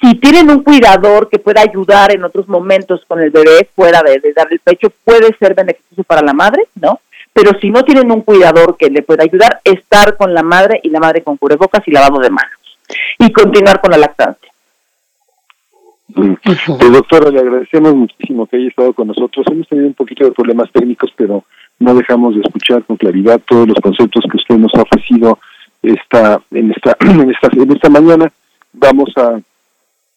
Si 0.00 0.14
tienen 0.14 0.50
un 0.50 0.62
cuidador 0.62 1.28
que 1.28 1.38
pueda 1.38 1.60
ayudar 1.60 2.12
en 2.12 2.24
otros 2.24 2.48
momentos 2.48 3.04
con 3.06 3.20
el 3.20 3.30
bebé 3.30 3.68
fuera 3.74 4.02
de, 4.02 4.18
de 4.20 4.32
dar 4.32 4.46
el 4.50 4.60
pecho, 4.60 4.92
puede 5.04 5.36
ser 5.38 5.54
beneficioso 5.54 6.04
para 6.04 6.22
la 6.22 6.32
madre, 6.32 6.64
¿no? 6.76 7.00
pero 7.38 7.56
si 7.60 7.70
no 7.70 7.84
tienen 7.84 8.10
un 8.10 8.22
cuidador 8.22 8.76
que 8.76 8.90
le 8.90 9.02
pueda 9.02 9.22
ayudar, 9.22 9.60
estar 9.62 10.16
con 10.16 10.34
la 10.34 10.42
madre 10.42 10.80
y 10.82 10.90
la 10.90 10.98
madre 10.98 11.22
con 11.22 11.36
cubrebocas 11.36 11.86
y 11.86 11.92
lavado 11.92 12.18
de 12.18 12.30
manos 12.30 12.50
y 13.16 13.30
continuar 13.32 13.80
con 13.80 13.92
la 13.92 13.98
lactancia. 13.98 14.50
Pues, 16.18 16.92
doctora, 16.92 17.30
le 17.30 17.38
agradecemos 17.40 17.94
muchísimo 17.94 18.46
que 18.46 18.56
haya 18.56 18.68
estado 18.68 18.92
con 18.92 19.08
nosotros. 19.08 19.46
Hemos 19.50 19.68
tenido 19.68 19.88
un 19.88 19.94
poquito 19.94 20.24
de 20.24 20.32
problemas 20.32 20.70
técnicos, 20.72 21.12
pero 21.16 21.44
no 21.78 21.94
dejamos 21.94 22.34
de 22.34 22.40
escuchar 22.40 22.84
con 22.84 22.96
claridad 22.96 23.40
todos 23.46 23.68
los 23.68 23.78
conceptos 23.80 24.24
que 24.30 24.36
usted 24.36 24.56
nos 24.56 24.74
ha 24.74 24.82
ofrecido 24.82 25.38
esta, 25.82 26.40
en, 26.50 26.72
esta, 26.72 26.96
en, 27.00 27.30
esta, 27.30 27.48
en 27.52 27.72
esta 27.72 27.88
mañana. 27.88 28.32
Vamos 28.72 29.10
a 29.16 29.40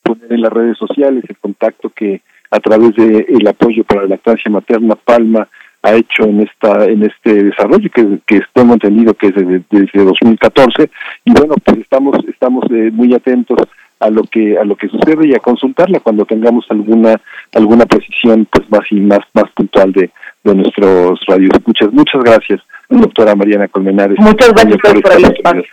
poner 0.01 0.33
en 0.33 0.41
las 0.41 0.51
redes 0.51 0.77
sociales 0.77 1.23
el 1.27 1.37
contacto 1.37 1.89
que 1.89 2.21
a 2.49 2.59
través 2.59 2.95
del 2.95 3.25
el 3.29 3.47
apoyo 3.47 3.83
para 3.83 4.01
la 4.01 4.09
lactancia 4.09 4.51
materna 4.51 4.95
Palma 4.95 5.47
ha 5.83 5.93
hecho 5.93 6.23
en 6.23 6.41
esta 6.41 6.85
en 6.85 7.03
este 7.03 7.45
desarrollo 7.45 7.89
que, 7.89 8.19
que 8.25 8.41
tengo 8.53 8.73
entendido 8.73 9.13
que 9.13 9.27
es 9.27 9.35
desde, 9.35 9.63
desde 9.69 10.03
2014 10.03 10.91
y 11.25 11.31
bueno 11.31 11.55
pues 11.63 11.77
estamos 11.77 12.17
estamos 12.27 12.65
eh, 12.71 12.91
muy 12.91 13.13
atentos 13.13 13.57
a 14.01 14.09
lo 14.09 14.23
que 14.23 14.57
a 14.57 14.65
lo 14.65 14.75
que 14.75 14.89
sucede 14.89 15.27
y 15.27 15.33
a 15.33 15.39
consultarla 15.39 15.99
cuando 15.99 16.25
tengamos 16.25 16.65
alguna 16.69 17.21
alguna 17.53 17.85
precisión 17.85 18.47
pues 18.51 18.69
más 18.69 18.81
y 18.91 18.95
más 18.95 19.19
más 19.33 19.45
puntual 19.55 19.93
de, 19.93 20.09
de 20.43 20.55
nuestros 20.55 21.19
radioescuchas 21.27 21.93
muchas 21.93 22.21
gracias 22.23 22.61
doctora 22.89 23.35
Mariana 23.35 23.67
Colmenares 23.67 24.19
muchas 24.19 24.51
gracias 24.53 24.77
por 24.81 25.13
el 25.13 25.25
espacio 25.25 25.63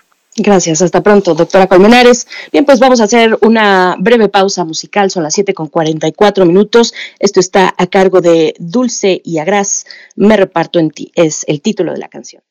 Gracias, 0.41 0.83
hasta 0.83 1.03
pronto, 1.03 1.35
doctora 1.35 1.67
Colmenares. 1.67 2.29
Bien, 2.53 2.65
pues 2.65 2.79
vamos 2.79 3.01
a 3.01 3.05
hacer 3.05 3.37
una 3.43 3.97
breve 3.99 4.29
pausa 4.29 4.65
musical, 4.65 5.11
son 5.11 5.25
las 5.25 5.35
7 5.35 5.53
con 5.53 5.67
44 5.67 6.47
minutos. 6.47 6.95
Esto 7.19 7.41
está 7.41 7.75
a 7.77 7.87
cargo 7.89 8.21
de 8.21 8.55
Dulce 8.61 9.21
y 9.25 9.39
Agras, 9.39 9.85
Me 10.15 10.37
reparto 10.37 10.79
en 10.79 10.91
ti, 10.91 11.11
es 11.17 11.45
el 11.49 11.61
título 11.61 11.93
de 11.93 11.99
la 11.99 12.09
canción. 12.09 12.43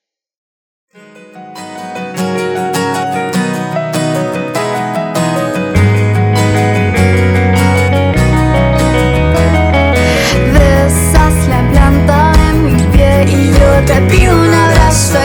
Te 13.88 14.02
pido 14.02 14.36
un 14.36 14.54
abrazo 14.54 15.18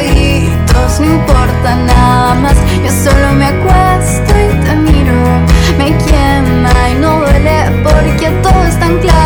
no 1.01 1.07
importa 1.07 1.77
nada 1.77 2.35
más. 2.35 2.57
Yo 2.85 2.91
solo 2.91 3.33
me 3.33 3.47
acuesto 3.47 4.33
y 4.39 4.65
te 4.65 4.75
miro, 4.77 5.15
me 5.79 5.97
quema 6.05 6.91
y 6.91 6.95
no 6.97 7.21
duele 7.21 7.83
porque 7.83 8.31
todo 8.43 8.65
es 8.65 8.79
tan 8.79 8.99
claro 8.99 9.22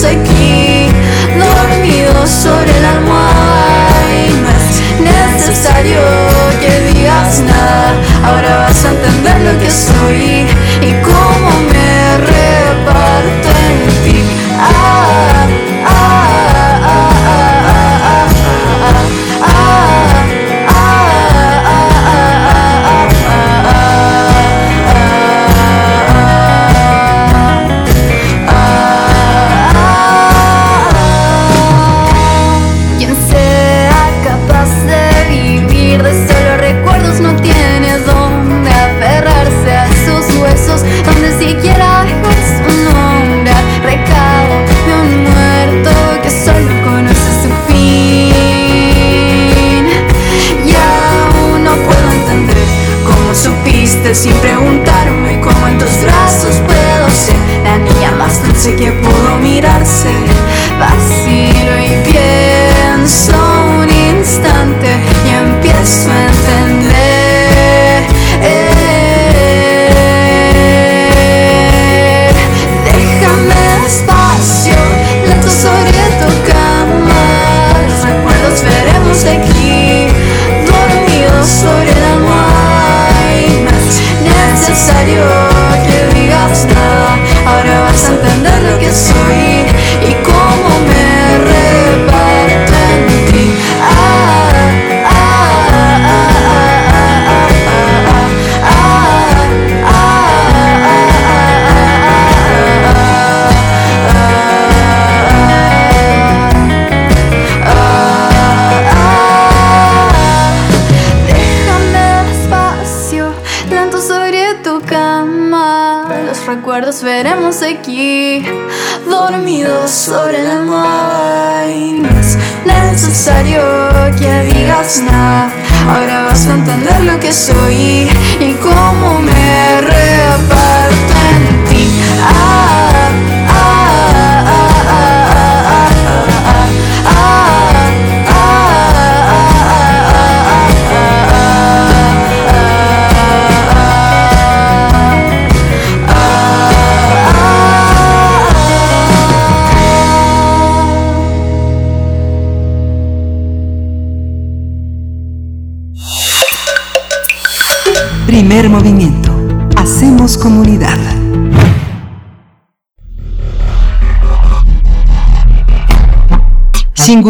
aquí, 0.00 0.88
dormidos 1.38 2.30
sobre 2.30 2.80
la 2.80 2.92
almohada 2.92 3.90
y 4.26 4.32
no 4.40 4.48
es 4.48 5.36
necesario 5.36 6.00
que 6.60 6.94
digas 6.94 7.40
nada, 7.40 7.92
ahora 8.24 8.56
vas 8.56 8.84
a 8.86 8.88
entender 8.88 9.40
lo 9.40 9.60
que 9.60 9.70
soy. 9.70 10.51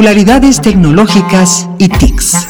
Singularidades 0.02 0.60
tecnológicas 0.60 1.68
y 1.78 1.88
TICs. 1.88 2.48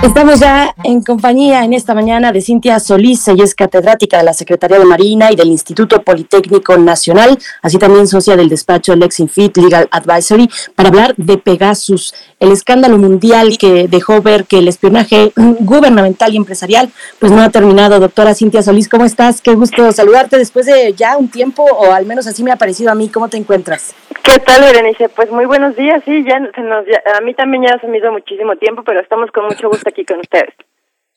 Estamos 0.00 0.38
ya 0.38 0.65
en 0.86 1.02
compañía 1.02 1.64
en 1.64 1.72
esta 1.72 1.94
mañana 1.94 2.30
de 2.30 2.40
Cintia 2.40 2.78
Solís, 2.78 3.26
ella 3.26 3.42
es 3.42 3.54
catedrática 3.56 4.18
de 4.18 4.24
la 4.24 4.32
Secretaría 4.32 4.78
de 4.78 4.84
Marina 4.84 5.32
y 5.32 5.36
del 5.36 5.48
Instituto 5.48 6.00
Politécnico 6.02 6.76
Nacional, 6.78 7.36
así 7.60 7.76
también 7.78 8.06
socia 8.06 8.36
del 8.36 8.48
despacho 8.48 8.94
Lexinfit 8.94 9.56
Legal 9.56 9.88
Advisory, 9.90 10.48
para 10.76 10.90
hablar 10.90 11.14
de 11.16 11.38
Pegasus, 11.38 12.14
el 12.38 12.52
escándalo 12.52 12.98
mundial 12.98 13.58
que 13.58 13.88
dejó 13.88 14.22
ver 14.22 14.44
que 14.44 14.58
el 14.58 14.68
espionaje 14.68 15.32
gubernamental 15.36 16.32
y 16.32 16.36
empresarial 16.36 16.88
pues 17.18 17.32
no 17.32 17.42
ha 17.42 17.50
terminado. 17.50 17.98
Doctora 17.98 18.34
Cintia 18.34 18.62
Solís, 18.62 18.88
¿cómo 18.88 19.04
estás? 19.04 19.42
Qué 19.42 19.54
gusto 19.54 19.90
saludarte 19.90 20.38
después 20.38 20.66
de 20.66 20.92
ya 20.94 21.16
un 21.16 21.28
tiempo, 21.28 21.64
o 21.64 21.92
al 21.92 22.06
menos 22.06 22.28
así 22.28 22.44
me 22.44 22.52
ha 22.52 22.56
parecido 22.56 22.92
a 22.92 22.94
mí. 22.94 23.08
¿Cómo 23.08 23.28
te 23.28 23.36
encuentras? 23.36 23.94
¿Qué 24.22 24.38
tal, 24.38 24.62
Berenice? 24.62 25.08
Pues 25.08 25.30
muy 25.30 25.46
buenos 25.46 25.74
días. 25.74 26.02
Sí, 26.04 26.24
ya, 26.24 26.40
se 26.54 26.60
nos, 26.60 26.84
a 27.16 27.20
mí 27.22 27.34
también 27.34 27.64
ya 27.64 27.78
se 27.80 27.88
me 27.88 27.98
hizo 27.98 28.12
muchísimo 28.12 28.54
tiempo, 28.56 28.82
pero 28.84 29.00
estamos 29.00 29.30
con 29.32 29.46
mucho 29.46 29.68
gusto 29.68 29.88
aquí 29.88 30.04
con 30.04 30.20
ustedes. 30.20 30.54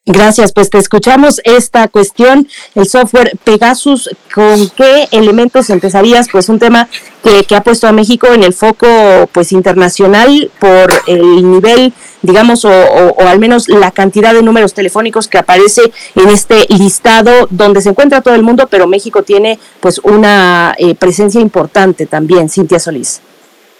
Gracias, 0.05 0.53
pues 0.53 0.71
te 0.71 0.79
escuchamos 0.79 1.39
esta 1.43 1.87
cuestión, 1.87 2.47
el 2.73 2.87
software 2.87 3.37
Pegasus, 3.43 4.09
¿con 4.33 4.69
qué 4.69 5.07
elementos 5.11 5.69
empezarías? 5.69 6.29
Pues 6.31 6.49
un 6.49 6.57
tema 6.57 6.89
que, 7.23 7.43
que, 7.43 7.55
ha 7.55 7.61
puesto 7.61 7.85
a 7.85 7.91
México 7.91 8.27
en 8.33 8.41
el 8.41 8.53
foco 8.53 8.87
pues 9.31 9.51
internacional 9.51 10.49
por 10.57 10.89
el 11.05 11.51
nivel, 11.51 11.93
digamos, 12.23 12.65
o, 12.65 12.71
al 13.19 13.37
menos 13.37 13.67
la 13.67 13.91
cantidad 13.91 14.33
de 14.33 14.41
números 14.41 14.73
telefónicos 14.73 15.27
que 15.27 15.37
aparece 15.37 15.91
en 16.15 16.29
este 16.29 16.65
listado 16.69 17.47
donde 17.51 17.81
se 17.81 17.89
encuentra 17.89 18.21
todo 18.21 18.33
el 18.33 18.41
mundo, 18.41 18.67
pero 18.67 18.87
México 18.87 19.21
tiene 19.21 19.59
pues 19.79 19.99
una 19.99 20.73
eh, 20.79 20.95
presencia 20.95 21.39
importante 21.39 22.07
también, 22.07 22.49
Cintia 22.49 22.79
Solís. 22.79 23.21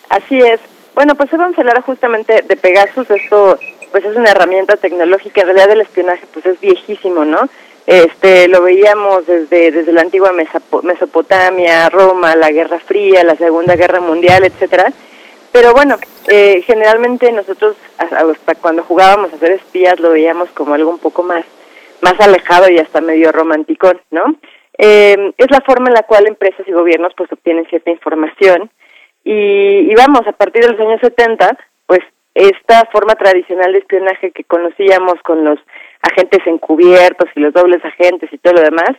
Así 0.10 0.38
es. 0.38 0.60
Bueno, 0.94 1.16
pues 1.16 1.32
vamos 1.32 1.58
a 1.58 1.62
hablar 1.62 1.82
justamente 1.82 2.44
de 2.48 2.56
Pegasus, 2.58 3.10
esto 3.10 3.58
pues 3.92 4.06
es 4.06 4.16
una 4.16 4.32
herramienta 4.32 4.78
tecnológica, 4.78 5.42
en 5.42 5.48
realidad 5.48 5.72
el 5.72 5.82
espionaje 5.82 6.26
pues 6.34 6.46
es 6.46 6.60
viejísimo, 6.60 7.26
¿no? 7.26 7.50
Este, 7.86 8.48
lo 8.48 8.62
veíamos 8.62 9.26
desde, 9.26 9.72
desde 9.72 9.92
la 9.92 10.02
antigua 10.02 10.32
Mesopotamia, 10.84 11.90
Roma, 11.90 12.36
la 12.36 12.52
Guerra 12.52 12.80
Fría, 12.80 13.24
la 13.24 13.36
Segunda 13.36 13.76
Guerra 13.76 14.00
Mundial, 14.00 14.44
etcétera. 14.44 14.94
Pero 15.52 15.74
bueno, 15.74 15.98
eh, 16.28 16.62
generalmente 16.68 17.32
nosotros 17.32 17.76
hasta 17.98 18.56
cuando 18.56 18.84
jugábamos 18.84 19.34
a 19.34 19.40
ser 19.40 19.54
espías 19.54 20.00
lo 20.00 20.12
veíamos 20.12 20.50
como 20.52 20.76
algo 20.76 20.92
un 20.92 21.00
poco 21.00 21.24
más, 21.24 21.44
más 22.02 22.14
alejado 22.20 22.70
y 22.70 22.78
hasta 22.78 23.02
medio 23.02 23.32
romántico, 23.32 23.92
¿no? 24.12 24.36
Eh, 24.78 25.34
es 25.38 25.50
la 25.50 25.62
forma 25.62 25.88
en 25.90 25.96
la 25.96 26.04
cual 26.04 26.28
empresas 26.28 26.68
y 26.68 26.72
gobiernos 26.72 27.14
pues 27.18 27.32
obtienen 27.34 27.66
cierta 27.66 27.90
información 27.90 28.70
y, 29.24 29.92
y 29.92 29.96
vamos, 29.96 30.28
a 30.28 30.32
partir 30.32 30.64
de 30.64 30.72
los 30.72 30.80
años 30.80 31.02
70, 31.02 31.50
pues 31.50 31.60
esta 32.34 32.88
forma 32.92 33.16
tradicional 33.16 33.74
de 33.74 33.80
espionaje 33.80 34.32
que 34.32 34.44
conocíamos 34.44 35.16
con 35.24 35.44
los 35.44 35.60
agentes 36.02 36.40
encubiertos 36.46 37.30
y 37.36 37.40
los 37.40 37.54
dobles 37.54 37.84
agentes 37.84 38.32
y 38.32 38.38
todo 38.38 38.54
lo 38.54 38.62
demás, 38.62 38.92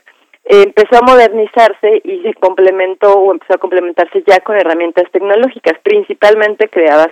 empezó 0.44 0.96
a 0.98 1.06
modernizarse 1.06 2.00
y 2.04 2.22
se 2.22 2.34
complementó 2.34 3.12
o 3.14 3.32
empezó 3.32 3.54
a 3.54 3.58
complementarse 3.58 4.22
ya 4.26 4.40
con 4.40 4.56
herramientas 4.56 5.04
tecnológicas, 5.12 5.78
principalmente 5.82 6.68
creadas 6.68 7.08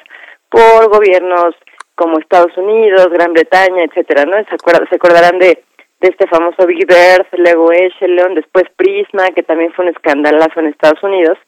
por 0.51 0.91
gobiernos 0.91 1.55
como 1.95 2.19
Estados 2.19 2.57
Unidos, 2.57 3.09
Gran 3.11 3.33
Bretaña, 3.33 3.85
etcétera, 3.85 4.25
¿no? 4.25 4.37
Se, 4.45 4.57
se 4.89 4.97
acordarán 4.97 5.39
de, 5.39 5.63
de 6.01 6.09
este 6.09 6.27
famoso 6.29 6.67
Big 6.67 6.87
Bird, 6.87 7.27
luego 7.33 7.73
Echelon, 7.73 8.35
después 8.35 8.65
Prisma, 8.77 9.31
que 9.35 9.43
también 9.43 9.73
fue 9.73 9.85
un 9.85 9.91
escandalazo 9.91 10.61
en 10.61 10.67
Estados 10.67 11.03
Unidos, 11.03 11.39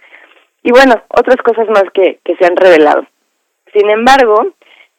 y 0.62 0.72
bueno, 0.72 1.02
otras 1.08 1.36
cosas 1.38 1.68
más 1.68 1.84
que, 1.94 2.18
que 2.24 2.36
se 2.36 2.44
han 2.44 2.56
revelado. 2.56 3.06
Sin 3.72 3.88
embargo, 3.88 4.48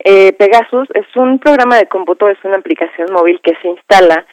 eh, 0.03 0.33
Pegasus 0.33 0.87
es 0.93 1.05
un 1.15 1.39
programa 1.39 1.77
de 1.77 1.87
cómputo, 1.87 2.29
es 2.29 2.37
una 2.43 2.57
aplicación 2.57 3.11
móvil 3.11 3.39
que 3.41 3.53
se 3.61 3.67
instala 3.67 4.25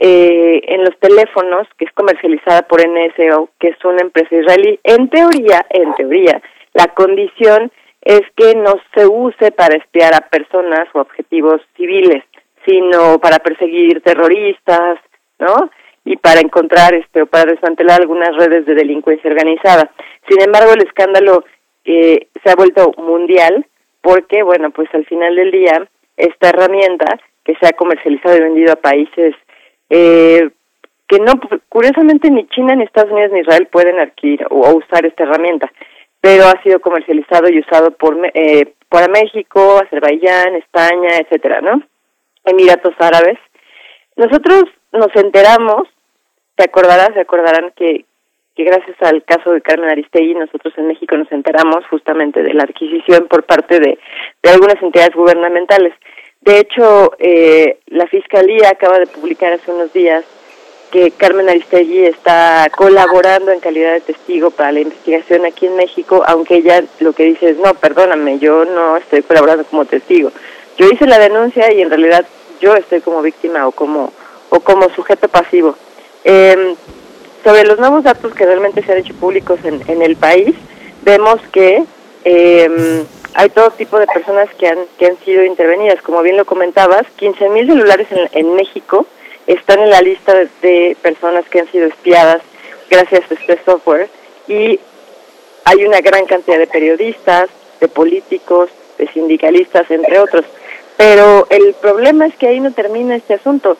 eh, 0.00 0.60
en 0.66 0.84
los 0.84 0.98
teléfonos, 0.98 1.68
que 1.78 1.84
es 1.84 1.92
comercializada 1.92 2.62
por 2.62 2.80
NSO, 2.80 3.50
que 3.60 3.68
es 3.68 3.84
una 3.84 4.00
empresa 4.00 4.34
israelí. 4.34 4.80
En 4.82 5.08
teoría, 5.08 5.64
en 5.70 5.94
teoría, 5.94 6.42
la 6.72 6.86
condición 6.88 7.70
es 8.00 8.22
que 8.36 8.54
no 8.56 8.74
se 8.94 9.06
use 9.06 9.52
para 9.52 9.76
espiar 9.76 10.14
a 10.14 10.28
personas 10.28 10.88
o 10.92 11.00
objetivos 11.00 11.60
civiles, 11.76 12.24
sino 12.66 13.18
para 13.20 13.38
perseguir 13.38 14.00
terroristas, 14.02 14.98
¿no? 15.38 15.70
Y 16.04 16.16
para 16.16 16.40
encontrar 16.40 16.94
este 16.94 17.22
o 17.22 17.26
para 17.26 17.52
desmantelar 17.52 18.00
algunas 18.00 18.34
redes 18.36 18.66
de 18.66 18.74
delincuencia 18.74 19.30
organizada. 19.30 19.92
Sin 20.28 20.42
embargo, 20.42 20.72
el 20.72 20.82
escándalo 20.82 21.44
eh, 21.84 22.26
se 22.42 22.50
ha 22.50 22.56
vuelto 22.56 22.92
mundial 22.98 23.66
porque, 24.02 24.42
bueno, 24.42 24.70
pues 24.70 24.88
al 24.94 25.06
final 25.06 25.34
del 25.36 25.50
día, 25.50 25.88
esta 26.16 26.50
herramienta 26.50 27.18
que 27.44 27.54
se 27.56 27.66
ha 27.66 27.72
comercializado 27.72 28.36
y 28.36 28.40
vendido 28.40 28.72
a 28.72 28.76
países 28.76 29.34
eh, 29.88 30.50
que 31.12 31.18
no, 31.18 31.32
curiosamente 31.68 32.30
ni 32.30 32.46
China, 32.48 32.74
ni 32.74 32.84
Estados 32.84 33.12
Unidos, 33.12 33.32
ni 33.32 33.40
Israel 33.40 33.68
pueden 33.70 34.00
adquirir 34.00 34.46
o, 34.50 34.76
usar 34.76 35.04
esta 35.04 35.24
herramienta, 35.24 35.70
pero 36.20 36.44
ha 36.44 36.62
sido 36.62 36.80
comercializado 36.80 37.50
y 37.50 37.60
usado 37.60 37.90
por, 37.90 38.16
eh, 38.32 38.72
por 38.88 39.10
México, 39.10 39.78
Azerbaiyán, 39.82 40.54
España, 40.56 41.18
etcétera, 41.18 41.60
¿no? 41.60 41.82
Emiratos 42.44 42.94
Árabes. 42.98 43.38
Nosotros 44.16 44.64
nos 44.92 45.14
enteramos, 45.14 45.88
te 46.56 46.64
acordarás, 46.64 47.10
se 47.14 47.20
acordarán 47.20 47.72
que, 47.76 48.06
que 48.54 48.64
gracias 48.64 48.96
al 49.00 49.24
caso 49.24 49.52
de 49.52 49.62
Carmen 49.62 49.90
Aristegui 49.90 50.34
nosotros 50.34 50.74
en 50.76 50.88
México 50.88 51.16
nos 51.16 51.30
enteramos 51.32 51.86
justamente 51.88 52.42
de 52.42 52.54
la 52.54 52.64
adquisición 52.64 53.26
por 53.28 53.44
parte 53.44 53.80
de, 53.80 53.98
de 54.42 54.50
algunas 54.50 54.82
entidades 54.82 55.14
gubernamentales. 55.14 55.94
De 56.42 56.58
hecho, 56.58 57.12
eh, 57.18 57.78
la 57.86 58.06
Fiscalía 58.08 58.70
acaba 58.70 58.98
de 58.98 59.06
publicar 59.06 59.52
hace 59.52 59.70
unos 59.70 59.92
días 59.92 60.24
que 60.90 61.10
Carmen 61.12 61.48
Aristegui 61.48 62.04
está 62.04 62.68
colaborando 62.76 63.50
en 63.50 63.60
calidad 63.60 63.94
de 63.94 64.00
testigo 64.02 64.50
para 64.50 64.72
la 64.72 64.80
investigación 64.80 65.46
aquí 65.46 65.66
en 65.66 65.76
México, 65.76 66.22
aunque 66.26 66.56
ella 66.56 66.84
lo 67.00 67.14
que 67.14 67.24
dice 67.24 67.50
es, 67.50 67.56
no, 67.56 67.72
perdóname, 67.74 68.38
yo 68.38 68.66
no 68.66 68.98
estoy 68.98 69.22
colaborando 69.22 69.64
como 69.64 69.86
testigo. 69.86 70.30
Yo 70.76 70.88
hice 70.88 71.06
la 71.06 71.18
denuncia 71.18 71.72
y 71.72 71.80
en 71.80 71.88
realidad 71.88 72.26
yo 72.60 72.74
estoy 72.74 73.00
como 73.00 73.22
víctima 73.22 73.66
o 73.66 73.72
como, 73.72 74.12
o 74.50 74.60
como 74.60 74.90
sujeto 74.90 75.28
pasivo. 75.28 75.76
Eh, 76.24 76.74
sobre 77.44 77.64
los 77.64 77.78
nuevos 77.78 78.04
datos 78.04 78.34
que 78.34 78.46
realmente 78.46 78.82
se 78.82 78.92
han 78.92 78.98
hecho 78.98 79.14
públicos 79.14 79.58
en, 79.64 79.82
en 79.88 80.02
el 80.02 80.16
país, 80.16 80.54
vemos 81.02 81.40
que 81.52 81.84
eh, 82.24 83.04
hay 83.34 83.48
todo 83.50 83.70
tipo 83.70 83.98
de 83.98 84.06
personas 84.06 84.48
que 84.58 84.68
han, 84.68 84.78
que 84.98 85.06
han 85.06 85.18
sido 85.24 85.44
intervenidas. 85.44 86.02
Como 86.02 86.22
bien 86.22 86.36
lo 86.36 86.44
comentabas, 86.44 87.02
15.000 87.18 87.50
mil 87.50 87.66
celulares 87.66 88.08
en, 88.32 88.54
México 88.54 89.06
están 89.46 89.80
en 89.80 89.90
la 89.90 90.00
lista 90.00 90.34
de, 90.60 90.96
personas 91.02 91.48
que 91.48 91.60
han 91.60 91.70
sido 91.70 91.86
espiadas 91.86 92.42
gracias 92.90 93.22
a 93.30 93.34
este 93.34 93.58
software 93.64 94.08
y 94.46 94.78
hay 95.64 95.84
una 95.84 96.00
gran 96.00 96.26
cantidad 96.26 96.58
de 96.58 96.66
periodistas, 96.66 97.48
de 97.80 97.88
políticos, 97.88 98.70
de 98.98 99.08
sindicalistas, 99.08 99.90
entre 99.90 100.18
otros. 100.18 100.44
Pero 100.96 101.46
el 101.50 101.74
problema 101.74 102.26
es 102.26 102.34
que 102.36 102.48
ahí 102.48 102.60
no 102.60 102.72
termina 102.72 103.16
este 103.16 103.34
asunto 103.34 103.76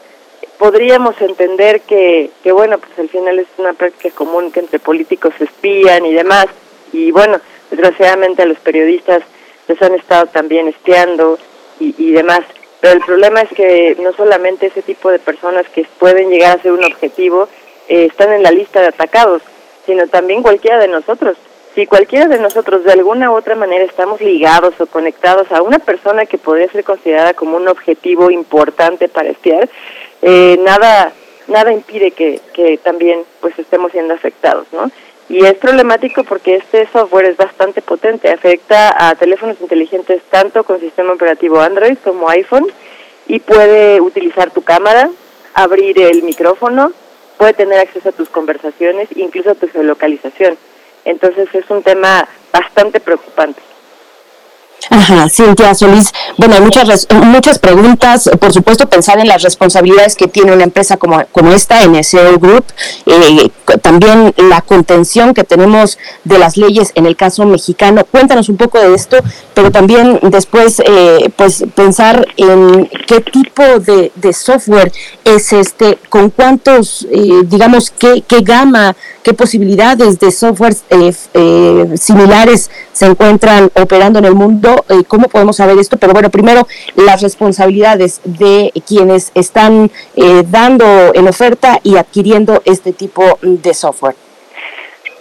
podríamos 0.63 1.21
entender 1.21 1.81
que, 1.81 2.31
que, 2.45 2.53
bueno, 2.53 2.79
pues 2.79 2.97
al 2.97 3.09
final 3.09 3.37
es 3.41 3.49
una 3.59 3.73
práctica 3.73 4.15
común 4.15 4.53
que 4.53 4.61
entre 4.61 4.79
políticos 4.79 5.35
se 5.37 5.43
espían 5.43 6.07
y 6.07 6.15
demás. 6.15 6.47
Y 6.93 7.11
bueno, 7.11 7.41
desgraciadamente 7.69 8.43
a 8.43 8.47
los 8.47 8.59
periodistas 8.59 9.25
les 9.67 9.83
han 9.83 9.93
estado 9.97 10.27
también 10.27 10.69
espiando 10.69 11.37
y, 11.81 11.97
y 11.99 12.13
demás. 12.13 12.43
Pero 12.81 12.95
el 12.95 13.01
problema 13.01 13.41
es 13.41 13.49
que 13.49 13.97
no 14.01 14.13
solamente 14.13 14.69
ese 14.69 14.83
tipo 14.83 15.11
de 15.11 15.19
personas 15.19 15.69
que 15.69 15.85
pueden 15.99 16.31
llegar 16.31 16.57
a 16.57 16.63
ser 16.63 16.71
un 16.71 16.85
objetivo 16.85 17.49
eh, 17.89 18.05
están 18.05 18.33
en 18.33 18.45
la 18.45 18.53
lista 18.53 18.83
de 18.83 18.87
atacados, 18.87 19.43
sino 19.85 20.07
también 20.07 20.43
cualquiera 20.43 20.79
de 20.79 20.87
nosotros. 20.87 21.37
Si 21.75 21.87
cualquiera 21.87 22.29
de 22.29 22.39
nosotros 22.39 22.85
de 22.85 22.93
alguna 22.93 23.33
u 23.33 23.35
otra 23.35 23.57
manera 23.57 23.83
estamos 23.83 24.21
ligados 24.21 24.75
o 24.79 24.87
conectados 24.87 25.51
a 25.51 25.61
una 25.63 25.81
persona 25.81 26.27
que 26.27 26.39
podría 26.39 26.71
ser 26.71 26.85
considerada 26.85 27.35
como 27.35 27.57
un 27.57 27.67
objetivo 27.67 28.31
importante 28.31 29.09
para 29.09 29.31
espiar, 29.31 29.69
eh, 30.23 30.57
nada 30.61 31.13
nada 31.49 31.73
impide 31.73 32.13
que, 32.13 32.41
que 32.53 32.79
también 32.79 33.25
pues 33.41 33.59
estemos 33.59 33.93
siendo 33.93 34.15
afectados, 34.15 34.67
¿no? 34.73 34.91
Y 35.29 35.45
es 35.45 35.55
problemático 35.55 36.25
porque 36.25 36.57
este 36.57 36.89
software 36.93 37.27
es 37.27 37.37
bastante 37.37 37.81
potente, 37.81 38.31
afecta 38.31 39.09
a 39.09 39.15
teléfonos 39.15 39.61
inteligentes 39.61 40.23
tanto 40.31 40.65
con 40.65 40.81
sistema 40.81 41.13
operativo 41.13 41.61
Android 41.61 41.97
como 42.05 42.29
iPhone 42.29 42.67
y 43.27 43.39
puede 43.41 44.01
utilizar 44.01 44.51
tu 44.51 44.63
cámara, 44.63 45.11
abrir 45.55 46.01
el 46.01 46.23
micrófono, 46.23 46.93
puede 47.39 47.55
tener 47.55 47.79
acceso 47.79 48.11
a 48.11 48.13
tus 48.13 48.29
conversaciones, 48.29 49.09
incluso 49.17 49.51
a 49.51 49.55
tu 49.55 49.69
geolocalización. 49.69 50.59
Entonces 51.05 51.49
es 51.55 51.69
un 51.71 51.83
tema 51.83 52.29
bastante 52.53 53.01
preocupante. 53.01 53.61
Ajá, 54.91 55.29
Cintia 55.29 55.75
Solís. 55.75 56.13
Bueno, 56.37 56.55
hay 56.55 56.61
muchas, 56.61 57.07
muchas 57.11 57.59
preguntas. 57.59 58.29
Por 58.41 58.53
supuesto, 58.53 58.89
pensar 58.89 59.19
en 59.19 59.29
las 59.29 59.43
responsabilidades 59.43 60.17
que 60.17 60.27
tiene 60.29 60.53
una 60.53 60.65
empresa 60.65 60.97
como, 60.97 61.25
como 61.33 61.53
esta, 61.53 61.87
NSO 61.87 62.39
Group. 62.39 62.65
Eh, 63.07 63.51
también 63.81 64.35
la 64.37 64.61
contención 64.61 65.35
que 65.35 65.45
tenemos 65.45 65.99
de 66.25 66.39
las 66.39 66.57
leyes 66.57 66.93
en 66.95 67.07
el 67.07 67.17
caso 67.17 67.45
mexicano. 67.47 68.05
Cuéntanos 68.05 68.49
un 68.49 68.57
poco 68.57 68.79
de 68.79 68.95
esto, 68.95 69.19
pero 69.55 69.71
también 69.71 70.19
después, 70.23 70.81
eh, 70.85 71.31
pues, 71.37 71.65
pensar 71.75 72.27
en 72.37 72.89
qué 73.07 73.21
tipo 73.21 73.63
de, 73.63 74.11
software 74.33 74.91
es 75.25 75.53
este, 75.53 75.99
con 76.09 76.31
cuántos, 76.31 77.07
eh, 77.11 77.43
digamos, 77.45 77.91
qué, 77.91 78.25
qué 78.27 78.41
gama, 78.41 78.97
qué 79.23 79.33
posibilidades 79.35 80.19
de 80.19 80.31
software 80.31 80.75
similares 81.97 82.71
se 82.93 83.07
encuentran 83.07 83.71
operando 83.75 84.19
en 84.19 84.25
el 84.25 84.35
mundo 84.35 84.85
eh, 84.89 85.03
cómo 85.07 85.29
podemos 85.29 85.57
saber 85.57 85.79
esto, 85.79 85.97
pero 85.97 86.13
bueno, 86.13 86.31
primero 86.31 86.67
las 86.97 87.23
responsabilidades 87.23 88.21
de 88.25 88.73
quienes 88.87 89.31
están 89.35 89.91
eh, 90.17 90.43
dando 90.47 91.15
en 91.15 91.29
oferta 91.29 91.79
y 91.83 91.97
adquiriendo 91.97 92.63
este 92.65 92.93
tipo 92.93 93.39
de 93.43 93.75
software. 93.75 94.17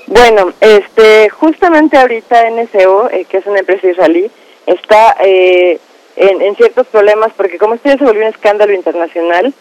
Bueno, 0.08 0.52
este, 0.60 1.30
justamente 1.30 1.98
ahorita 1.98 2.50
NSO, 2.50 3.10
eh, 3.12 3.26
que 3.30 3.38
es 3.38 3.46
una 3.46 3.60
empresa 3.60 3.88
israelí, 3.88 4.30
está 4.66 5.16
en, 5.20 5.80
en, 6.42 6.56
ciertos 6.56 6.88
problemas 6.88 7.32
porque 7.36 7.58
como 7.58 7.76
esto 7.76 7.90
ya 7.90 7.98
se 7.98 8.04
volvió 8.04 8.22
un 8.22 8.28
escándalo 8.28 8.74
internacional, 8.74 9.54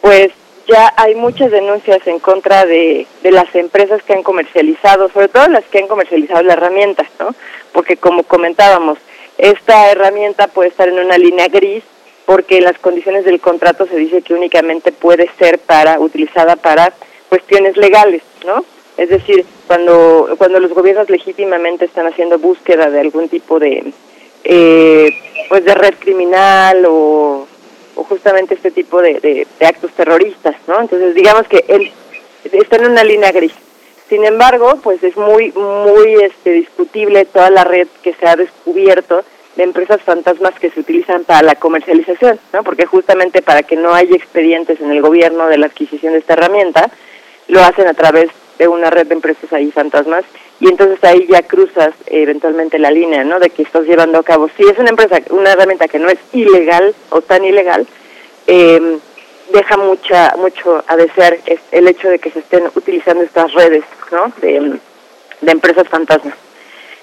pues 0.00 0.32
ya 0.68 0.92
hay 0.96 1.14
muchas 1.14 1.50
denuncias 1.50 2.06
en 2.06 2.18
contra 2.18 2.66
de, 2.66 3.06
de 3.22 3.32
las 3.32 3.52
empresas 3.54 4.02
que 4.02 4.12
han 4.12 4.22
comercializado, 4.22 5.08
sobre 5.08 5.28
todo 5.28 5.48
las 5.48 5.64
que 5.64 5.78
han 5.78 5.88
comercializado 5.88 6.42
la 6.42 6.52
herramienta, 6.52 7.06
¿no? 7.18 7.34
Porque 7.72 7.96
como 7.96 8.22
comentábamos, 8.22 8.98
esta 9.38 9.90
herramienta 9.90 10.48
puede 10.48 10.68
estar 10.68 10.88
en 10.88 10.98
una 10.98 11.16
línea 11.16 11.48
gris 11.48 11.82
porque 12.26 12.58
en 12.58 12.64
las 12.64 12.78
condiciones 12.78 13.24
del 13.24 13.40
contrato 13.40 13.86
se 13.86 13.96
dice 13.96 14.20
que 14.20 14.34
únicamente 14.34 14.92
puede 14.92 15.30
ser 15.38 15.58
para 15.58 15.98
utilizada 15.98 16.56
para 16.56 16.92
cuestiones 17.30 17.76
legales, 17.78 18.22
¿no? 18.44 18.62
Es 18.98 19.08
decir, 19.08 19.46
cuando 19.66 20.34
cuando 20.36 20.60
los 20.60 20.72
gobiernos 20.72 21.08
legítimamente 21.08 21.86
están 21.86 22.06
haciendo 22.06 22.38
búsqueda 22.38 22.90
de 22.90 23.00
algún 23.00 23.30
tipo 23.30 23.58
de 23.58 23.92
eh, 24.44 25.10
pues 25.48 25.64
de 25.64 25.74
red 25.74 25.94
criminal 25.98 26.84
o, 26.86 27.46
justamente 28.04 28.54
este 28.54 28.70
tipo 28.70 29.00
de, 29.00 29.20
de, 29.20 29.66
actos 29.66 29.92
terroristas, 29.92 30.56
¿no? 30.66 30.80
Entonces 30.80 31.14
digamos 31.14 31.46
que 31.48 31.64
él 31.68 31.90
está 32.52 32.76
en 32.76 32.90
una 32.90 33.04
línea 33.04 33.32
gris. 33.32 33.52
Sin 34.08 34.24
embargo, 34.24 34.78
pues 34.82 35.02
es 35.02 35.16
muy 35.16 35.52
muy 35.52 36.14
este 36.22 36.50
discutible 36.50 37.24
toda 37.26 37.50
la 37.50 37.64
red 37.64 37.88
que 38.02 38.14
se 38.14 38.26
ha 38.26 38.36
descubierto 38.36 39.24
de 39.56 39.64
empresas 39.64 40.00
fantasmas 40.02 40.58
que 40.58 40.70
se 40.70 40.80
utilizan 40.80 41.24
para 41.24 41.42
la 41.42 41.56
comercialización, 41.56 42.38
¿no? 42.52 42.62
Porque 42.62 42.86
justamente 42.86 43.42
para 43.42 43.64
que 43.64 43.76
no 43.76 43.92
haya 43.92 44.14
expedientes 44.14 44.80
en 44.80 44.90
el 44.92 45.02
gobierno 45.02 45.48
de 45.48 45.58
la 45.58 45.66
adquisición 45.66 46.12
de 46.12 46.20
esta 46.20 46.34
herramienta, 46.34 46.90
lo 47.48 47.60
hacen 47.60 47.88
a 47.88 47.94
través 47.94 48.30
de 48.58 48.68
una 48.68 48.90
red 48.90 49.06
de 49.06 49.14
empresas 49.14 49.52
ahí 49.52 49.70
fantasmas 49.70 50.24
y 50.60 50.68
entonces 50.68 51.02
ahí 51.04 51.26
ya 51.28 51.42
cruzas 51.42 51.94
eventualmente 52.06 52.78
la 52.78 52.90
línea, 52.90 53.22
¿no? 53.24 53.38
De 53.38 53.50
que 53.50 53.62
estás 53.62 53.84
llevando 53.84 54.18
a 54.18 54.24
cabo. 54.24 54.50
Si 54.56 54.64
es 54.64 54.78
una 54.78 54.90
empresa, 54.90 55.20
una 55.30 55.52
herramienta 55.52 55.88
que 55.88 55.98
no 55.98 56.08
es 56.08 56.18
ilegal 56.32 56.94
o 57.10 57.20
tan 57.20 57.44
ilegal, 57.44 57.86
eh, 58.46 58.98
deja 59.52 59.76
mucha 59.76 60.34
mucho 60.36 60.82
a 60.86 60.96
desear 60.96 61.38
el 61.72 61.88
hecho 61.88 62.08
de 62.08 62.18
que 62.18 62.30
se 62.30 62.40
estén 62.40 62.64
utilizando 62.74 63.22
estas 63.22 63.52
redes 63.52 63.84
¿no? 64.10 64.32
de, 64.40 64.78
de 65.40 65.52
empresas 65.52 65.88
fantasmas. 65.88 66.34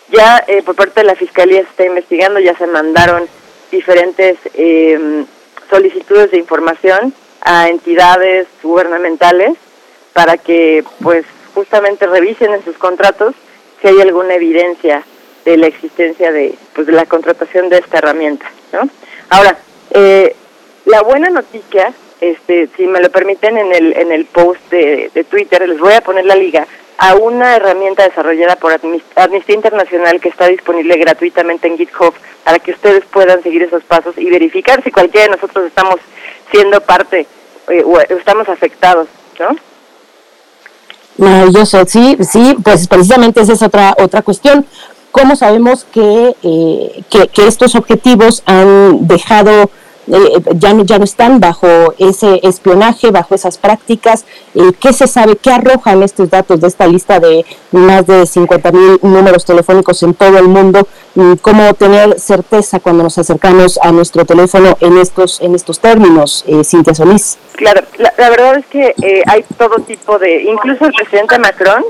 Ya 0.10 0.43
eh, 0.47 0.62
por 0.62 0.76
parte 0.76 1.01
de 1.01 1.08
la 1.08 1.16
Fiscalía 1.16 1.62
se 1.64 1.70
está 1.70 1.86
investigando, 1.86 2.39
ya 2.39 2.56
se 2.58 2.68
mandaron 2.68 3.28
diferentes 3.72 4.38
eh, 4.53 5.26
solicitudes 5.70 6.32
de 6.32 6.38
información 6.38 7.14
a 7.41 7.70
entidades 7.70 8.47
gubernamentales 8.62 9.58
para 10.14 10.38
que 10.38 10.84
pues 11.01 11.26
justamente 11.53 12.06
revisen 12.06 12.53
en 12.53 12.64
sus 12.64 12.78
contratos 12.78 13.34
si 13.82 13.88
hay 13.88 14.02
alguna 14.02 14.36
evidencia 14.36 15.04
de 15.44 15.58
la 15.58 15.68
existencia 15.68 16.32
de 16.32 16.56
pues 16.74 16.88
de 16.88 16.94
la 16.94 17.06
contratación 17.06 17.70
de 17.70 17.78
esta 17.78 18.00
herramienta 18.00 18.46
¿no? 18.74 18.90
ahora 19.30 19.58
eh, 19.92 20.36
la 20.86 21.02
buena 21.02 21.30
noticia 21.30 21.94
este, 22.22 22.70
si 22.78 22.88
me 22.88 23.02
lo 23.02 23.10
permiten, 23.10 23.58
en 23.58 23.74
el, 23.74 23.94
en 23.98 24.12
el 24.12 24.26
post 24.26 24.62
de, 24.72 25.12
de 25.14 25.24
Twitter 25.26 25.68
les 25.68 25.80
voy 25.80 25.94
a 25.94 26.02
poner 26.02 26.26
la 26.26 26.36
liga 26.36 26.66
a 26.98 27.16
una 27.16 27.56
herramienta 27.56 28.04
desarrollada 28.04 28.56
por 28.56 28.72
Amnistía 28.72 29.56
Internacional 29.56 30.22
que 30.22 30.30
está 30.30 30.48
disponible 30.48 30.96
gratuitamente 30.98 31.68
en 31.68 31.78
GitHub 31.78 32.14
para 32.44 32.60
que 32.60 32.72
ustedes 32.72 33.04
puedan 33.06 33.44
seguir 33.44 33.64
esos 33.64 33.84
pasos 33.84 34.18
y 34.18 34.30
verificar 34.30 34.82
si 34.84 34.92
cualquiera 34.92 35.26
de 35.26 35.32
nosotros 35.34 35.66
estamos 35.66 35.98
siendo 36.52 36.80
parte 36.82 37.28
eh, 37.70 37.84
o 37.84 38.00
estamos 38.00 38.48
afectados, 38.48 39.08
¿no? 39.40 39.56
Maravilloso, 41.18 41.84
sí, 41.88 42.18
sí, 42.30 42.57
pues 42.63 42.88
precisamente 42.88 43.41
esa 43.41 43.53
es 43.53 43.61
otra 43.61 43.95
otra 43.97 44.22
cuestión. 44.22 44.66
¿Cómo 45.11 45.38
sabemos 45.38 45.86
que, 45.86 46.36
eh, 46.43 47.03
que, 47.09 47.28
que 47.30 47.47
estos 47.47 47.76
objetivos 47.76 48.43
han 48.45 49.07
dejado 49.07 49.70
eh, 50.08 50.41
ya, 50.56 50.74
no, 50.74 50.84
ya 50.84 50.97
no 50.97 51.03
están 51.03 51.39
bajo 51.39 51.68
ese 51.97 52.39
espionaje, 52.43 53.12
bajo 53.12 53.36
esas 53.36 53.58
prácticas. 53.58 54.26
Eh, 54.53 54.72
¿Qué 54.80 54.93
se 54.93 55.08
sabe? 55.08 55.36
¿Qué 55.36 55.51
arrojan 55.51 56.03
estos 56.03 56.30
datos 56.30 56.62
de 56.62 56.68
esta 56.68 56.88
lista 56.88 57.20
de 57.20 57.45
más 57.72 58.06
de 58.06 58.26
50 58.26 58.72
mil 58.72 58.99
números 59.01 59.45
telefónicos 59.45 60.01
en 60.03 60.14
todo 60.14 60.38
el 60.38 60.47
mundo? 60.47 60.88
Mm, 61.16 61.34
¿Cómo 61.41 61.74
tener 61.74 62.20
certeza 62.20 62.80
cuando 62.80 63.03
nos 63.03 63.18
acercamos 63.18 63.80
a 63.82 63.91
nuestro 63.91 64.26
teléfono 64.26 64.78
en 64.80 64.97
estos, 64.97 65.41
en 65.41 65.56
estos 65.56 65.80
términos, 65.80 66.43
eh, 66.47 66.64
Cintia 66.64 66.93
Solís? 66.93 67.38
Claro, 67.53 67.82
la, 67.97 68.14
la 68.18 68.30
verdad 68.30 68.58
es 68.58 68.66
que 68.68 68.93
eh, 69.01 69.24
hay 69.28 69.43
todo 69.58 69.78
tipo 69.80 70.20
de, 70.20 70.43
incluso 70.43 70.86
el 70.86 70.93
presidente 70.93 71.39
Macron 71.39 71.84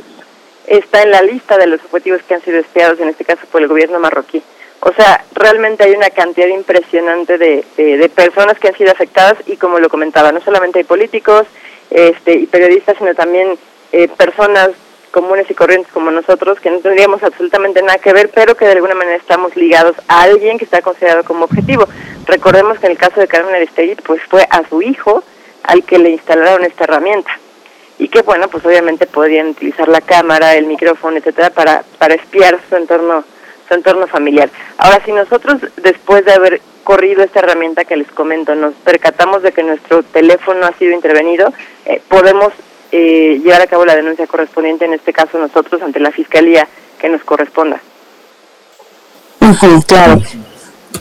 está 0.68 1.04
en 1.04 1.12
la 1.12 1.22
lista 1.22 1.58
de 1.58 1.68
los 1.68 1.82
objetivos 1.84 2.22
que 2.28 2.34
han 2.34 2.42
sido 2.42 2.60
espiados, 2.60 3.00
en 3.00 3.10
este 3.10 3.26
caso 3.26 3.42
por 3.52 3.62
el 3.62 3.68
gobierno 3.68 4.00
marroquí. 4.00 4.42
O 4.88 4.94
sea, 4.94 5.26
realmente 5.34 5.84
hay 5.84 5.94
una 5.94 6.12
cantidad 6.12 6.48
impresionante 6.48 7.40
de, 7.40 7.66
de, 7.76 8.08
personas 8.10 8.60
que 8.60 8.68
han 8.68 8.78
sido 8.78 8.92
afectadas 8.92 9.36
y 9.48 9.58
como 9.58 9.80
lo 9.80 9.90
comentaba, 9.90 10.32
no 10.32 10.40
solamente 10.42 10.78
hay 10.78 10.86
políticos 10.86 11.48
este, 11.90 12.34
y 12.34 12.46
periodistas, 12.46 12.96
sino 13.00 13.16
también 13.16 13.58
eh, 13.92 14.08
personas 14.10 14.70
comunes 15.10 15.50
y 15.50 15.56
corrientes 15.56 15.92
como 15.92 16.12
nosotros 16.12 16.60
que 16.60 16.70
no 16.70 16.82
tendríamos 16.82 17.24
absolutamente 17.24 17.82
nada 17.82 17.98
que 17.98 18.14
ver, 18.14 18.30
pero 18.30 18.56
que 18.56 18.66
de 18.66 18.74
alguna 18.74 18.94
manera 18.94 19.18
estamos 19.18 19.56
ligados 19.56 19.96
a 20.08 20.22
alguien 20.22 20.60
que 20.60 20.66
está 20.66 20.84
considerado 20.84 21.24
como 21.24 21.46
objetivo. 21.46 21.88
Recordemos 22.28 22.78
que 22.78 22.86
en 22.86 22.92
el 22.92 23.00
caso 23.00 23.20
de 23.20 23.28
Carmen 23.28 23.56
Aristegui, 23.56 23.96
pues 23.96 24.22
fue 24.30 24.46
a 24.52 24.70
su 24.70 24.84
hijo 24.84 25.24
al 25.64 25.84
que 25.84 25.98
le 25.98 26.12
instalaron 26.12 26.64
esta 26.64 26.84
herramienta 26.84 27.32
y 27.98 28.08
que 28.08 28.22
bueno, 28.22 28.50
pues 28.50 28.64
obviamente 28.64 29.08
podrían 29.08 29.48
utilizar 29.48 29.88
la 29.88 30.02
cámara, 30.02 30.54
el 30.54 30.68
micrófono, 30.68 31.18
etcétera, 31.18 31.50
para 31.50 31.84
para 31.98 32.14
espiar 32.14 32.60
su 32.70 32.76
entorno 32.76 33.24
su 33.68 33.74
entorno 33.74 34.08
familiar. 34.08 34.50
Ahora, 34.78 35.02
si 35.06 35.12
nosotros, 35.12 35.58
después 35.78 36.26
de 36.26 36.34
haber 36.34 36.62
corrido 36.84 37.24
esta 37.24 37.40
herramienta 37.40 37.86
que 37.86 37.96
les 37.96 38.08
comento, 38.12 38.56
nos 38.56 38.74
percatamos 38.76 39.42
de 39.44 39.52
que 39.52 39.64
nuestro 39.64 40.04
teléfono 40.04 40.66
ha 40.66 40.74
sido 40.74 40.94
intervenido, 40.94 41.52
eh, 41.86 42.02
podemos 42.08 42.54
eh, 42.92 43.42
llevar 43.44 43.62
a 43.62 43.68
cabo 43.68 43.86
la 43.86 43.96
denuncia 43.96 44.28
correspondiente, 44.28 44.86
en 44.86 44.94
este 44.94 45.12
caso 45.12 45.38
nosotros, 45.38 45.82
ante 45.82 46.00
la 46.00 46.12
Fiscalía 46.12 46.68
que 47.00 47.10
nos 47.10 47.24
corresponda. 47.24 47.82
claro. 49.88 50.22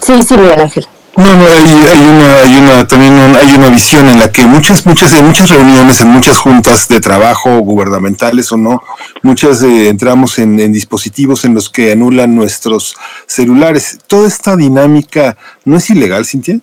Sí, 0.01 0.23
sí, 0.23 0.37
Miguel 0.37 0.61
Ángel. 0.61 0.87
No, 1.17 1.37
no, 1.37 1.47
hay, 1.47 2.01
una, 2.01 2.41
hay 2.41 2.57
una, 2.57 2.87
también 2.89 3.13
hay 3.37 3.55
una 3.55 3.69
visión 3.69 4.09
en 4.09 4.19
la 4.19 4.33
que 4.33 4.47
muchas, 4.47 4.85
muchas, 4.85 5.13
en 5.13 5.25
muchas 5.25 5.49
reuniones, 5.49 6.01
en 6.01 6.09
muchas 6.09 6.39
juntas 6.39 6.89
de 6.89 7.01
trabajo, 7.01 7.59
gubernamentales 7.61 8.51
o 8.51 8.57
no, 8.57 8.83
muchas 9.23 9.63
eh, 9.63 9.89
entramos 9.89 10.39
en, 10.41 10.59
en, 10.59 10.73
dispositivos 10.73 11.45
en 11.45 11.55
los 11.55 11.71
que 11.71 11.93
anulan 11.93 12.35
nuestros 12.35 12.97
celulares. 13.27 13.99
Toda 14.09 14.27
esta 14.27 14.57
dinámica 14.57 15.37
no 15.65 15.77
es 15.77 15.89
ilegal, 15.89 16.27
Cintia. 16.27 16.59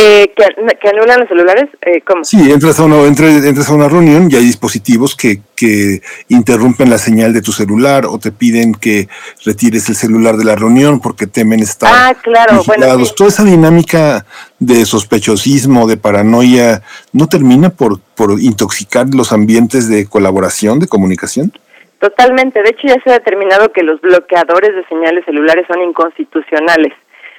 Eh, 0.00 0.32
que, 0.36 0.88
anulan 0.88 1.20
los 1.20 1.28
celulares, 1.28 1.68
eh, 1.82 2.00
¿cómo? 2.02 2.22
Sí, 2.22 2.52
entras 2.52 2.78
a, 2.78 2.84
una, 2.84 3.04
entras 3.04 3.68
a 3.68 3.74
una 3.74 3.88
reunión 3.88 4.28
y 4.30 4.36
hay 4.36 4.44
dispositivos 4.44 5.16
que, 5.16 5.40
que 5.56 6.02
interrumpen 6.28 6.88
la 6.88 6.98
señal 6.98 7.32
de 7.32 7.42
tu 7.42 7.50
celular 7.50 8.06
o 8.06 8.18
te 8.18 8.30
piden 8.30 8.74
que 8.74 9.08
retires 9.44 9.88
el 9.88 9.96
celular 9.96 10.36
de 10.36 10.44
la 10.44 10.54
reunión 10.54 11.00
porque 11.00 11.26
temen 11.26 11.60
estar 11.60 11.90
ah, 11.92 12.14
claro, 12.22 12.58
vigilados. 12.58 13.14
Toda 13.16 13.30
esa 13.30 13.44
dinámica 13.44 14.24
de 14.60 14.84
sospechosismo, 14.84 15.88
de 15.88 15.96
paranoia, 15.96 16.82
¿no 17.12 17.26
termina 17.26 17.70
por, 17.70 18.00
por 18.14 18.40
intoxicar 18.40 19.06
los 19.12 19.32
ambientes 19.32 19.88
de 19.88 20.06
colaboración, 20.06 20.78
de 20.78 20.86
comunicación? 20.86 21.52
Totalmente. 21.98 22.62
De 22.62 22.70
hecho, 22.70 22.86
ya 22.86 23.02
se 23.02 23.10
ha 23.10 23.14
determinado 23.14 23.72
que 23.72 23.82
los 23.82 24.00
bloqueadores 24.00 24.76
de 24.76 24.84
señales 24.86 25.24
celulares 25.24 25.66
son 25.66 25.82
inconstitucionales. 25.82 26.92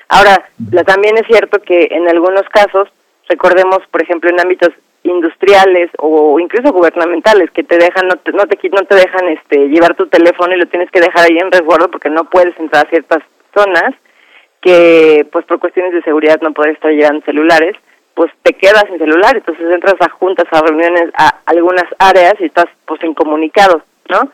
Ahora, 0.09 0.49
también 0.85 1.17
es 1.17 1.27
cierto 1.27 1.61
que 1.61 1.87
en 1.91 2.09
algunos 2.09 2.43
casos, 2.49 2.89
recordemos, 3.27 3.79
por 3.91 4.01
ejemplo, 4.01 4.29
en 4.29 4.39
ámbitos 4.39 4.71
industriales 5.03 5.89
o 5.99 6.39
incluso 6.39 6.73
gubernamentales 6.73 7.49
que 7.51 7.63
te 7.63 7.77
dejan 7.77 8.07
no 8.07 8.17
te, 8.17 8.31
no 8.33 8.45
te 8.47 8.69
no 8.69 8.81
te 8.81 8.95
dejan 8.95 9.29
este 9.29 9.69
llevar 9.69 9.95
tu 9.95 10.07
teléfono 10.07 10.53
y 10.53 10.59
lo 10.59 10.65
tienes 10.65 10.91
que 10.91 10.99
dejar 10.99 11.25
ahí 11.25 11.37
en 11.37 11.51
resguardo 11.51 11.89
porque 11.89 12.09
no 12.09 12.25
puedes 12.25 12.57
entrar 12.59 12.85
a 12.85 12.89
ciertas 12.89 13.19
zonas 13.55 13.93
que 14.61 15.25
pues 15.31 15.45
por 15.45 15.59
cuestiones 15.59 15.93
de 15.93 16.01
seguridad 16.01 16.41
no 16.41 16.51
puedes 16.51 16.73
estar 16.73 16.91
llevando 16.91 17.23
celulares 17.25 17.77
pues 18.13 18.29
te 18.43 18.51
quedas 18.53 18.83
sin 18.89 18.97
celular. 18.97 19.37
Entonces 19.37 19.65
entras 19.71 19.95
a 20.01 20.09
juntas 20.09 20.45
a 20.51 20.61
reuniones 20.61 21.09
a 21.13 21.39
algunas 21.45 21.85
áreas 21.97 22.33
y 22.39 22.45
estás 22.45 22.67
pues 22.85 23.01
incomunicado 23.03 23.81
no 24.09 24.29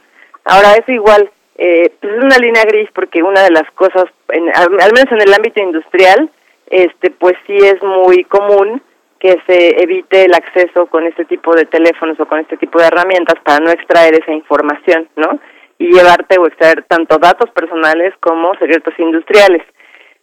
ahora 0.46 0.74
eso 0.74 0.92
igual 0.92 1.30
eh, 1.58 1.94
pues 2.02 2.14
es 2.14 2.24
una 2.24 2.38
línea 2.38 2.64
gris 2.66 2.90
porque 2.94 3.24
una 3.24 3.44
de 3.44 3.52
las 3.52 3.70
cosas, 3.72 4.06
en, 4.30 4.50
al, 4.56 4.70
menos 4.70 5.12
en 5.12 5.22
el 5.22 5.34
ámbito 5.34 5.62
industrial, 5.62 6.30
este, 6.68 7.12
pues 7.12 7.36
sí 7.48 7.56
es 7.56 7.82
muy 7.82 8.26
común 8.26 8.82
que 9.20 9.38
se 9.48 9.82
evite 9.82 10.26
el 10.26 10.34
acceso 10.34 10.88
con 10.88 11.06
este 11.06 11.24
tipo 11.26 11.56
de 11.56 11.66
teléfonos 11.66 12.20
o 12.20 12.26
con 12.26 12.40
este 12.40 12.58
tipo 12.58 12.80
de 12.80 12.88
herramientas 12.88 13.36
para 13.44 13.64
no 13.64 13.72
extraer 13.72 14.14
esa 14.16 14.34
información, 14.34 15.08
¿no? 15.16 15.40
Y 15.78 15.94
llevarte 15.94 16.38
o 16.38 16.46
extraer 16.46 16.84
tanto 16.84 17.18
datos 17.18 17.50
personales 17.52 18.14
como 18.20 18.54
secretos 18.56 18.94
industriales. 18.98 19.64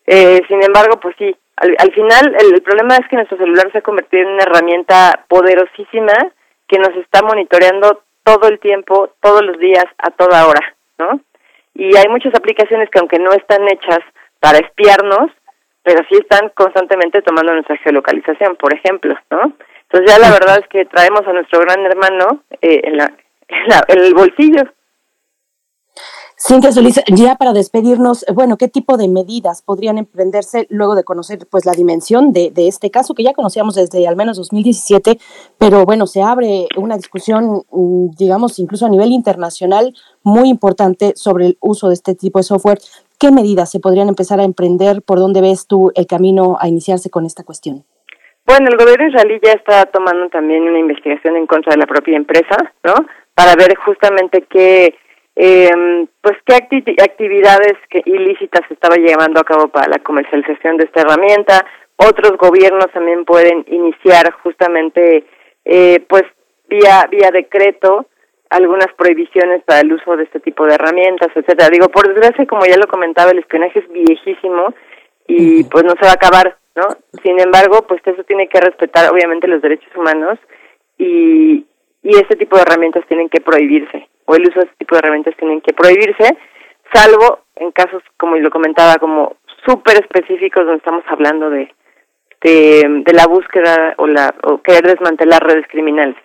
Eh, 0.07 0.41
sin 0.49 0.63
embargo, 0.63 1.01
pues 1.01 1.15
sí, 1.19 1.35
al, 1.57 1.75
al 1.79 1.93
final 1.93 2.37
el, 2.39 2.55
el, 2.55 2.63
problema 2.63 2.97
es 2.97 3.09
que 3.09 3.17
nuestro 3.17 3.39
celular 3.39 3.71
se 3.73 3.79
ha 3.79 3.83
convertido 3.83 4.25
en 4.25 4.35
una 4.35 4.43
herramienta 4.43 5.25
poderosísima 5.29 6.13
que 6.69 6.79
nos 6.79 6.95
está 6.97 7.23
monitoreando 7.23 8.03
todo 8.25 8.49
el 8.49 8.59
tiempo, 8.59 9.15
todos 9.21 9.43
los 9.43 9.59
días, 9.59 9.87
a 9.99 10.11
toda 10.11 10.47
hora. 10.47 10.77
Y 11.75 11.97
hay 11.97 12.09
muchas 12.09 12.35
aplicaciones 12.35 12.91
que 12.91 12.99
aunque 12.99 13.19
no 13.19 13.33
están 13.33 13.67
hechas 13.69 14.01
para 14.41 14.59
espiarnos, 14.59 15.31
pero 15.83 16.05
sí 16.09 16.17
están 16.17 16.51
constantemente 16.55 17.23
tomando 17.23 17.53
nuestra 17.53 17.77
geolocalización, 17.79 18.57
por 18.57 18.75
ejemplo, 18.75 19.15
¿no? 19.31 19.53
Entonces 19.83 20.11
ya 20.11 20.19
la 20.19 20.31
verdad 20.33 20.59
es 20.59 20.69
que 20.69 20.85
traemos 20.87 21.27
a 21.27 21.33
nuestro 21.33 21.61
gran 21.61 21.85
hermano 21.85 22.43
eh, 22.61 22.81
en, 22.85 22.97
la, 22.97 23.13
en, 23.89 23.99
el 23.99 24.15
bolsillo. 24.15 24.63
Cintia 26.45 26.73
Solís, 26.73 27.01
ya 27.07 27.37
para 27.37 27.53
despedirnos, 27.53 28.27
bueno, 28.35 28.57
¿qué 28.57 28.67
tipo 28.67 28.97
de 28.97 29.07
medidas 29.07 29.63
podrían 29.63 29.97
emprenderse 29.97 30.67
luego 30.71 30.97
de 30.97 31.05
conocer 31.05 31.39
pues 31.49 31.65
la 31.67 31.73
dimensión 31.73 32.33
de, 32.33 32.51
de, 32.51 32.67
este 32.67 32.91
caso 32.91 33.15
que 33.15 33.23
ya 33.23 33.33
conocíamos 33.33 33.77
desde 33.77 34.09
al 34.09 34.17
menos 34.17 34.39
2017, 34.39 35.19
pero 35.57 35.85
bueno, 35.85 36.09
se 36.09 36.21
abre 36.21 36.67
una 36.77 36.97
discusión, 36.97 37.63
mm, 37.71 38.17
digamos, 38.19 38.59
incluso 38.59 38.87
a 38.87 38.89
nivel 38.89 39.13
internacional 39.13 39.95
muy 40.25 40.49
importante 40.49 41.13
sobre 41.15 41.47
el 41.47 41.59
uso 41.61 41.87
de 41.87 41.95
este 41.95 42.17
tipo 42.17 42.41
de 42.41 42.43
software. 42.43 42.79
¿Qué 43.21 43.31
medidas 43.31 43.71
se 43.71 43.79
podrían 43.79 44.09
empezar 44.09 44.41
a 44.41 44.45
emprender? 44.45 45.01
¿Por 45.03 45.21
dónde 45.21 45.43
ves 45.43 45.69
tú 45.69 45.93
el 45.95 46.09
camino 46.09 46.57
a 46.59 46.67
iniciarse 46.67 47.09
con 47.09 47.25
esta 47.25 47.45
cuestión? 47.45 47.85
Bueno, 48.45 48.67
el 48.69 48.77
gobierno 48.77 49.07
israelí 49.07 49.39
ya 49.41 49.53
está 49.53 49.87
tomando 49.87 50.29
también 50.29 50.65
una 50.65 50.81
investigación 50.81 51.37
en 51.37 51.47
contra 51.47 51.71
de 51.71 51.79
la 51.79 51.87
propia 51.87 52.17
empresa, 52.17 52.57
¿no? 52.83 52.95
Para 53.33 53.55
ver 53.55 53.77
justamente 53.77 54.45
qué 54.51 54.93
eh, 55.35 56.07
pues 56.21 56.37
qué 56.45 56.55
actividades 56.55 57.75
que 57.89 58.03
ilícitas 58.05 58.63
estaba 58.71 58.97
llevando 58.97 59.41
a 59.41 59.45
cabo 59.45 59.69
para 59.69 59.89
la 59.89 59.99
comercialización 59.99 60.77
de 60.77 60.85
esta 60.85 61.03
herramienta. 61.03 61.65
Otros 61.97 62.37
gobiernos 62.37 62.91
también 62.93 63.25
pueden 63.25 63.65
iniciar 63.69 64.33
justamente, 64.43 65.25
eh, 65.65 66.05
pues 66.09 66.25
vía 66.69 67.07
vía 67.11 67.31
decreto, 67.33 68.07
algunas 68.51 68.93
prohibiciones 68.97 69.63
para 69.65 69.81
el 69.81 69.93
uso 69.93 70.17
de 70.17 70.25
este 70.25 70.41
tipo 70.41 70.67
de 70.67 70.75
herramientas, 70.75 71.31
etcétera. 71.35 71.71
Digo, 71.71 71.89
por 71.89 72.09
desgracia, 72.09 72.47
como 72.47 72.67
ya 72.67 72.77
lo 72.77 72.87
comentaba, 72.87 73.31
el 73.31 73.39
espionaje 73.39 73.79
es 73.79 73.89
viejísimo 73.91 74.75
y 75.27 75.65
pues 75.65 75.85
no 75.85 75.93
se 75.93 76.05
va 76.05 76.11
a 76.11 76.15
acabar, 76.15 76.59
¿no? 76.75 76.89
Sin 77.23 77.41
embargo, 77.41 77.87
pues 77.87 78.03
eso 78.05 78.23
tiene 78.25 78.49
que 78.49 78.61
respetar 78.61 79.11
obviamente 79.11 79.49
los 79.49 79.63
derechos 79.63 79.95
humanos 79.97 80.39
y, 80.99 81.65
y 82.03 82.17
este 82.17 82.37
tipo 82.37 82.57
de 82.57 82.63
herramientas 82.63 83.07
tienen 83.07 83.31
que 83.31 83.41
prohibirse 83.41 84.09
o 84.27 84.35
el 84.35 84.43
uso 84.43 84.61
de 84.61 84.67
este 84.67 84.77
tipo 84.79 84.95
de 84.95 85.01
herramientas 85.01 85.37
tienen 85.37 85.61
que 85.61 85.73
prohibirse, 85.73 86.37
salvo 86.93 87.41
en 87.57 87.73
casos, 87.73 88.03
como 88.17 88.37
lo 88.37 88.51
comentaba, 88.51 88.97
como 88.97 89.37
súper 89.67 89.97
específicos 89.97 90.65
donde 90.65 90.79
estamos 90.79 91.05
hablando 91.09 91.51
de, 91.51 91.73
de, 92.43 93.13
la 93.13 93.27
búsqueda 93.27 93.95
o, 93.99 94.07
la, 94.07 94.35
o 94.45 94.61
querer 94.63 94.87
desmantelar 94.87 95.45
redes 95.45 95.67
criminales. 95.69 96.17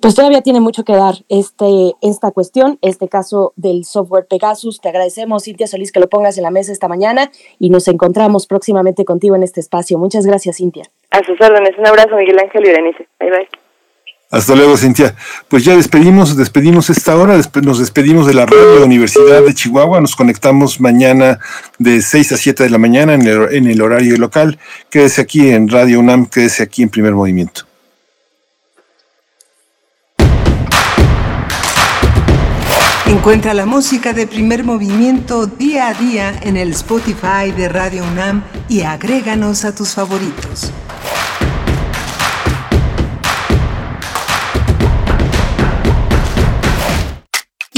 Pues 0.00 0.14
todavía 0.14 0.42
tiene 0.42 0.60
mucho 0.60 0.84
que 0.84 0.92
dar 0.92 1.14
este, 1.28 1.94
esta 2.02 2.30
cuestión, 2.30 2.78
este 2.82 3.08
caso 3.08 3.54
del 3.56 3.84
software 3.84 4.26
Pegasus. 4.28 4.80
Te 4.80 4.90
agradecemos, 4.90 5.44
Cintia 5.44 5.66
Solís, 5.66 5.90
que 5.90 6.00
lo 6.00 6.08
pongas 6.08 6.36
en 6.36 6.44
la 6.44 6.50
mesa 6.50 6.70
esta 6.70 6.86
mañana 6.86 7.30
y 7.58 7.70
nos 7.70 7.88
encontramos 7.88 8.46
próximamente 8.46 9.04
contigo 9.04 9.36
en 9.36 9.42
este 9.42 9.60
espacio. 9.60 9.98
Muchas 9.98 10.26
gracias, 10.26 10.58
Cintia. 10.58 10.84
A 11.10 11.24
sus 11.24 11.40
órdenes. 11.40 11.78
Un 11.78 11.86
abrazo, 11.86 12.14
Miguel 12.16 12.38
Ángel 12.38 12.66
y 12.66 12.68
Berenice. 12.68 13.08
Bye, 13.18 13.30
bye. 13.30 13.65
Hasta 14.30 14.56
luego, 14.56 14.76
Cintia. 14.76 15.14
Pues 15.48 15.64
ya 15.64 15.76
despedimos, 15.76 16.36
despedimos 16.36 16.90
esta 16.90 17.16
hora, 17.16 17.40
nos 17.62 17.78
despedimos 17.78 18.26
de 18.26 18.34
la 18.34 18.44
Radio 18.44 18.84
Universidad 18.84 19.42
de 19.42 19.54
Chihuahua, 19.54 20.00
nos 20.00 20.16
conectamos 20.16 20.80
mañana 20.80 21.38
de 21.78 22.02
6 22.02 22.32
a 22.32 22.36
7 22.36 22.64
de 22.64 22.70
la 22.70 22.78
mañana 22.78 23.14
en 23.14 23.22
el, 23.22 23.54
en 23.54 23.66
el 23.68 23.80
horario 23.80 24.16
local. 24.16 24.58
Quédese 24.90 25.20
aquí 25.20 25.48
en 25.48 25.68
Radio 25.68 26.00
UNAM, 26.00 26.26
quédese 26.26 26.64
aquí 26.64 26.82
en 26.82 26.88
Primer 26.88 27.14
Movimiento. 27.14 27.62
Encuentra 33.06 33.54
la 33.54 33.66
música 33.66 34.12
de 34.12 34.26
Primer 34.26 34.64
Movimiento 34.64 35.46
día 35.46 35.88
a 35.88 35.94
día 35.94 36.38
en 36.42 36.56
el 36.56 36.72
Spotify 36.72 37.52
de 37.56 37.68
Radio 37.68 38.02
UNAM 38.02 38.42
y 38.68 38.82
agréganos 38.82 39.64
a 39.64 39.72
tus 39.72 39.94
favoritos. 39.94 40.72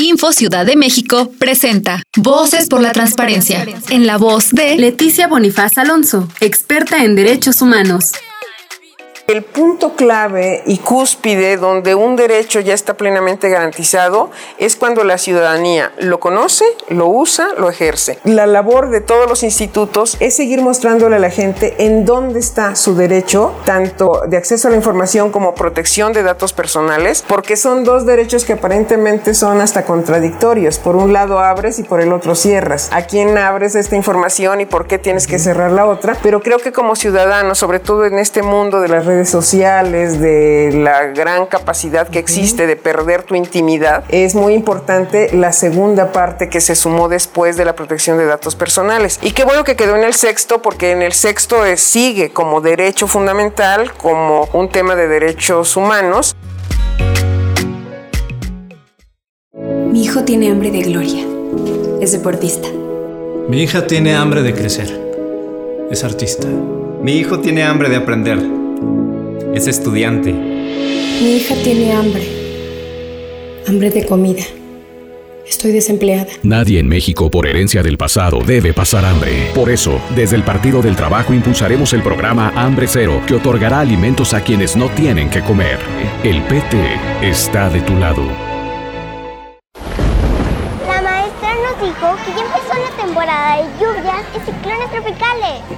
Info 0.08 0.32
Ciudad 0.32 0.64
de 0.64 0.74
México 0.74 1.30
presenta 1.38 2.02
Voces 2.16 2.68
por 2.68 2.80
la 2.80 2.92
Transparencia, 2.92 3.66
en 3.90 4.06
la 4.06 4.16
voz 4.16 4.52
de 4.52 4.74
Leticia 4.76 5.28
Bonifaz 5.28 5.76
Alonso, 5.76 6.26
experta 6.40 7.04
en 7.04 7.14
derechos 7.14 7.60
humanos. 7.60 8.12
El 9.28 9.42
punto 9.42 9.94
clave 9.94 10.62
y 10.64 10.78
cúspide 10.78 11.58
donde 11.58 11.94
un 11.94 12.16
derecho 12.16 12.60
ya 12.60 12.72
está 12.72 12.94
plenamente 12.94 13.50
garantizado 13.50 14.30
es 14.56 14.74
cuando 14.74 15.04
la 15.04 15.18
ciudadanía 15.18 15.92
lo 15.98 16.18
conoce, 16.18 16.64
lo 16.88 17.08
usa, 17.08 17.48
lo 17.58 17.68
ejerce. 17.68 18.18
La 18.24 18.46
labor 18.46 18.88
de 18.88 19.02
todos 19.02 19.28
los 19.28 19.42
institutos 19.42 20.16
es 20.20 20.34
seguir 20.34 20.62
mostrándole 20.62 21.16
a 21.16 21.18
la 21.18 21.28
gente 21.28 21.74
en 21.76 22.06
dónde 22.06 22.38
está 22.38 22.74
su 22.74 22.96
derecho, 22.96 23.52
tanto 23.66 24.22
de 24.26 24.38
acceso 24.38 24.68
a 24.68 24.70
la 24.70 24.78
información 24.78 25.30
como 25.30 25.54
protección 25.54 26.14
de 26.14 26.22
datos 26.22 26.54
personales, 26.54 27.22
porque 27.28 27.58
son 27.58 27.84
dos 27.84 28.06
derechos 28.06 28.46
que 28.46 28.54
aparentemente 28.54 29.34
son 29.34 29.60
hasta 29.60 29.84
contradictorios. 29.84 30.78
Por 30.78 30.96
un 30.96 31.12
lado 31.12 31.38
abres 31.38 31.78
y 31.78 31.82
por 31.82 32.00
el 32.00 32.14
otro 32.14 32.34
cierras. 32.34 32.88
¿A 32.92 33.02
quién 33.02 33.36
abres 33.36 33.74
esta 33.74 33.94
información 33.94 34.62
y 34.62 34.64
por 34.64 34.86
qué 34.86 34.98
tienes 34.98 35.26
que 35.26 35.38
cerrar 35.38 35.70
la 35.70 35.84
otra? 35.84 36.16
Pero 36.22 36.40
creo 36.40 36.60
que 36.60 36.72
como 36.72 36.96
ciudadanos, 36.96 37.58
sobre 37.58 37.78
todo 37.78 38.06
en 38.06 38.18
este 38.18 38.40
mundo 38.40 38.80
de 38.80 38.88
las 38.88 39.04
redes 39.04 39.17
sociales, 39.26 40.20
de 40.20 40.70
la 40.72 41.06
gran 41.06 41.46
capacidad 41.46 42.08
que 42.08 42.18
existe 42.18 42.66
de 42.66 42.76
perder 42.76 43.22
tu 43.22 43.34
intimidad, 43.34 44.04
es 44.08 44.34
muy 44.34 44.54
importante 44.54 45.30
la 45.34 45.52
segunda 45.52 46.12
parte 46.12 46.48
que 46.48 46.60
se 46.60 46.74
sumó 46.74 47.08
después 47.08 47.56
de 47.56 47.64
la 47.64 47.74
protección 47.74 48.18
de 48.18 48.26
datos 48.26 48.56
personales. 48.56 49.18
Y 49.22 49.32
qué 49.32 49.44
bueno 49.44 49.64
que 49.64 49.76
quedó 49.76 49.96
en 49.96 50.04
el 50.04 50.14
sexto, 50.14 50.60
porque 50.60 50.90
en 50.90 51.02
el 51.02 51.12
sexto 51.12 51.56
sigue 51.76 52.30
como 52.30 52.60
derecho 52.60 53.06
fundamental, 53.06 53.92
como 53.94 54.48
un 54.52 54.68
tema 54.68 54.94
de 54.94 55.08
derechos 55.08 55.76
humanos. 55.76 56.36
Mi 59.52 60.04
hijo 60.04 60.24
tiene 60.24 60.50
hambre 60.50 60.70
de 60.70 60.82
gloria. 60.82 61.24
Es 62.00 62.12
deportista. 62.12 62.68
Mi 63.48 63.62
hija 63.62 63.86
tiene 63.86 64.14
hambre 64.14 64.42
de 64.42 64.54
crecer 64.54 65.08
es 65.90 66.04
artista. 66.04 66.48
Mi 67.02 67.12
hijo 67.12 67.40
tiene 67.40 67.62
hambre 67.62 67.88
de 67.88 67.96
aprender. 67.96 68.57
Es 69.54 69.66
estudiante. 69.66 70.32
Mi 70.32 71.36
hija 71.36 71.54
tiene 71.64 71.92
hambre. 71.92 72.22
Hambre 73.66 73.90
de 73.90 74.06
comida. 74.06 74.42
Estoy 75.46 75.72
desempleada. 75.72 76.28
Nadie 76.42 76.78
en 76.78 76.86
México 76.86 77.30
por 77.30 77.46
herencia 77.46 77.82
del 77.82 77.96
pasado 77.96 78.40
debe 78.46 78.72
pasar 78.72 79.04
hambre. 79.04 79.50
Por 79.54 79.70
eso, 79.70 80.00
desde 80.14 80.36
el 80.36 80.44
Partido 80.44 80.82
del 80.82 80.94
Trabajo 80.94 81.32
impulsaremos 81.32 81.92
el 81.94 82.02
programa 82.02 82.52
Hambre 82.54 82.86
Cero, 82.86 83.20
que 83.26 83.34
otorgará 83.34 83.80
alimentos 83.80 84.34
a 84.34 84.42
quienes 84.42 84.76
no 84.76 84.90
tienen 84.90 85.30
que 85.30 85.40
comer. 85.40 85.78
El 86.22 86.42
PT 86.42 86.76
está 87.22 87.70
de 87.70 87.80
tu 87.80 87.94
lado. 87.96 88.22
La 90.86 91.02
maestra 91.02 91.54
nos 91.54 91.80
dijo 91.82 92.16
que 92.24 92.32
ya 92.32 92.44
empezó 92.44 92.74
la 92.74 93.02
temporada 93.02 93.56
de 93.56 93.62
lluvias 93.80 94.24
y 94.36 94.50
ciclones 94.50 94.90
tropicales 94.90 95.77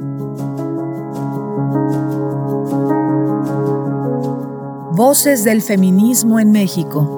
Voces 4.93 5.45
del 5.45 5.61
feminismo 5.61 6.37
en 6.41 6.51
México. 6.51 7.17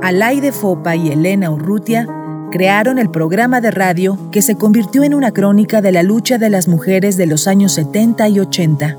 Alaide 0.00 0.52
Fopa 0.52 0.94
y 0.94 1.08
Elena 1.08 1.50
Urrutia 1.50 2.06
crearon 2.52 3.00
el 3.00 3.10
programa 3.10 3.60
de 3.60 3.72
radio 3.72 4.16
que 4.30 4.42
se 4.42 4.54
convirtió 4.54 5.02
en 5.02 5.14
una 5.14 5.32
crónica 5.32 5.82
de 5.82 5.90
la 5.90 6.04
lucha 6.04 6.38
de 6.38 6.50
las 6.50 6.68
mujeres 6.68 7.16
de 7.16 7.26
los 7.26 7.48
años 7.48 7.72
70 7.72 8.28
y 8.28 8.38
80. 8.38 8.96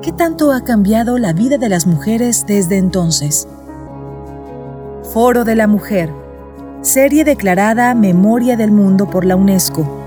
¿Qué 0.00 0.12
tanto 0.12 0.52
ha 0.52 0.62
cambiado 0.62 1.18
la 1.18 1.32
vida 1.32 1.58
de 1.58 1.68
las 1.68 1.88
mujeres 1.88 2.44
desde 2.46 2.76
entonces? 2.76 3.48
Foro 5.12 5.42
de 5.42 5.56
la 5.56 5.66
Mujer, 5.66 6.10
serie 6.82 7.24
declarada 7.24 7.92
Memoria 7.96 8.56
del 8.56 8.70
Mundo 8.70 9.10
por 9.10 9.24
la 9.24 9.34
UNESCO 9.34 10.01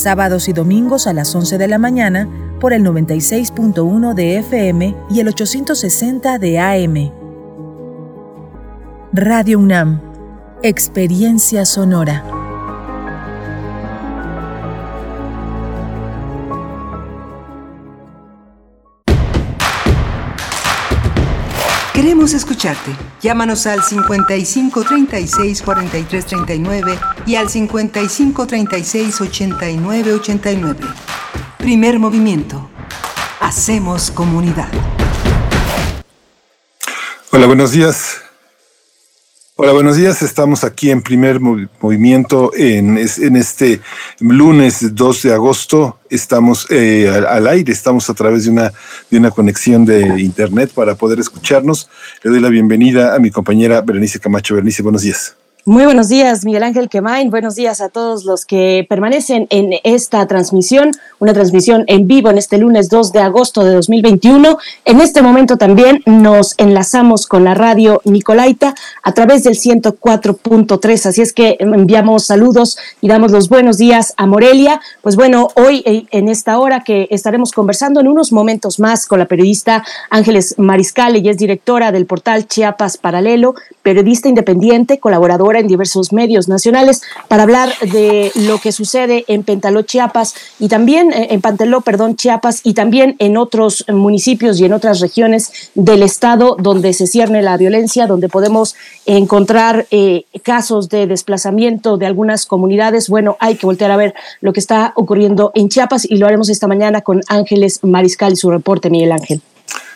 sábados 0.00 0.48
y 0.48 0.52
domingos 0.52 1.06
a 1.06 1.12
las 1.12 1.34
11 1.34 1.58
de 1.58 1.68
la 1.68 1.78
mañana 1.78 2.28
por 2.60 2.72
el 2.72 2.84
96.1 2.84 4.14
de 4.14 4.38
FM 4.38 4.96
y 5.10 5.20
el 5.20 5.28
860 5.28 6.38
de 6.38 6.58
AM. 6.58 7.12
Radio 9.12 9.58
UNAM, 9.58 10.00
Experiencia 10.62 11.64
Sonora. 11.64 12.37
Queremos 22.08 22.32
escucharte. 22.32 22.96
Llámanos 23.20 23.66
al 23.66 23.82
55 23.82 24.82
36 24.82 25.60
43 25.60 26.24
39 26.24 26.98
y 27.26 27.34
al 27.34 27.50
55 27.50 28.46
36 28.46 29.20
89 29.20 30.14
89. 30.14 30.86
Primer 31.58 31.98
movimiento. 31.98 32.70
Hacemos 33.40 34.10
comunidad. 34.10 34.70
Hola, 37.30 37.44
buenos 37.44 37.72
días. 37.72 38.22
Hola, 39.60 39.72
buenos 39.72 39.96
días. 39.96 40.22
Estamos 40.22 40.62
aquí 40.62 40.88
en 40.88 41.02
primer 41.02 41.40
movimiento 41.40 42.52
en, 42.54 42.96
en, 42.96 43.36
este 43.36 43.80
lunes 44.20 44.94
2 44.94 45.22
de 45.22 45.32
agosto. 45.34 45.98
Estamos 46.08 46.68
eh, 46.70 47.08
al, 47.08 47.48
aire, 47.48 47.72
estamos 47.72 48.08
a 48.08 48.14
través 48.14 48.44
de 48.44 48.52
una, 48.52 48.72
de 49.10 49.18
una 49.18 49.32
conexión 49.32 49.84
de 49.84 50.20
internet 50.20 50.70
para 50.72 50.94
poder 50.94 51.18
escucharnos. 51.18 51.90
Le 52.22 52.30
doy 52.30 52.40
la 52.40 52.50
bienvenida 52.50 53.16
a 53.16 53.18
mi 53.18 53.32
compañera 53.32 53.80
Berenice 53.80 54.20
Camacho. 54.20 54.54
Berenice, 54.54 54.84
buenos 54.84 55.02
días. 55.02 55.34
Muy 55.68 55.84
buenos 55.84 56.08
días, 56.08 56.46
Miguel 56.46 56.62
Ángel 56.62 56.88
Quemain. 56.88 57.28
Buenos 57.28 57.54
días 57.54 57.82
a 57.82 57.90
todos 57.90 58.24
los 58.24 58.46
que 58.46 58.86
permanecen 58.88 59.46
en 59.50 59.74
esta 59.84 60.26
transmisión, 60.26 60.92
una 61.18 61.34
transmisión 61.34 61.84
en 61.88 62.06
vivo 62.06 62.30
en 62.30 62.38
este 62.38 62.56
lunes 62.56 62.88
2 62.88 63.12
de 63.12 63.20
agosto 63.20 63.62
de 63.62 63.74
2021. 63.74 64.56
En 64.86 65.00
este 65.02 65.20
momento 65.20 65.58
también 65.58 66.00
nos 66.06 66.54
enlazamos 66.56 67.26
con 67.26 67.44
la 67.44 67.52
radio 67.52 68.00
Nicolaita 68.06 68.74
a 69.02 69.12
través 69.12 69.44
del 69.44 69.56
104.3. 69.56 71.04
Así 71.04 71.20
es 71.20 71.34
que 71.34 71.58
enviamos 71.60 72.24
saludos 72.24 72.78
y 73.02 73.08
damos 73.08 73.30
los 73.30 73.50
buenos 73.50 73.76
días 73.76 74.14
a 74.16 74.24
Morelia. 74.24 74.80
Pues 75.02 75.16
bueno, 75.16 75.48
hoy 75.54 75.82
eh, 75.84 76.06
en 76.12 76.30
esta 76.30 76.58
hora 76.58 76.82
que 76.82 77.08
estaremos 77.10 77.52
conversando 77.52 78.00
en 78.00 78.08
unos 78.08 78.32
momentos 78.32 78.80
más 78.80 79.04
con 79.04 79.18
la 79.18 79.26
periodista 79.26 79.84
Ángeles 80.08 80.54
Mariscal, 80.56 81.14
ella 81.14 81.32
es 81.32 81.36
directora 81.36 81.92
del 81.92 82.06
portal 82.06 82.46
Chiapas 82.48 82.96
Paralelo, 82.96 83.54
periodista 83.82 84.30
independiente, 84.30 84.98
colaboradora 84.98 85.57
en 85.58 85.66
diversos 85.66 86.12
medios 86.12 86.48
nacionales 86.48 87.02
para 87.28 87.42
hablar 87.42 87.70
de 87.80 88.30
lo 88.34 88.58
que 88.58 88.72
sucede 88.72 89.24
en 89.28 89.42
Pentaló, 89.42 89.82
Chiapas 89.82 90.34
y 90.58 90.68
también 90.68 91.12
eh, 91.12 91.28
en 91.30 91.40
Panteló, 91.40 91.80
perdón, 91.80 92.16
Chiapas 92.16 92.60
y 92.64 92.74
también 92.74 93.16
en 93.18 93.36
otros 93.36 93.84
municipios 93.88 94.60
y 94.60 94.64
en 94.64 94.72
otras 94.72 95.00
regiones 95.00 95.70
del 95.74 96.02
estado 96.02 96.56
donde 96.58 96.92
se 96.92 97.06
cierne 97.06 97.42
la 97.42 97.56
violencia, 97.56 98.06
donde 98.06 98.28
podemos 98.28 98.76
encontrar 99.06 99.86
eh, 99.90 100.24
casos 100.42 100.88
de 100.88 101.06
desplazamiento 101.06 101.96
de 101.96 102.06
algunas 102.06 102.46
comunidades. 102.46 103.08
Bueno, 103.08 103.36
hay 103.40 103.56
que 103.56 103.66
voltear 103.66 103.90
a 103.90 103.96
ver 103.96 104.14
lo 104.40 104.52
que 104.52 104.60
está 104.60 104.92
ocurriendo 104.96 105.52
en 105.54 105.68
Chiapas 105.68 106.04
y 106.04 106.16
lo 106.16 106.26
haremos 106.26 106.48
esta 106.48 106.66
mañana 106.66 107.00
con 107.00 107.20
Ángeles 107.28 107.80
Mariscal 107.82 108.32
y 108.32 108.36
su 108.36 108.50
reporte, 108.50 108.90
Miguel 108.90 109.12
Ángel. 109.12 109.40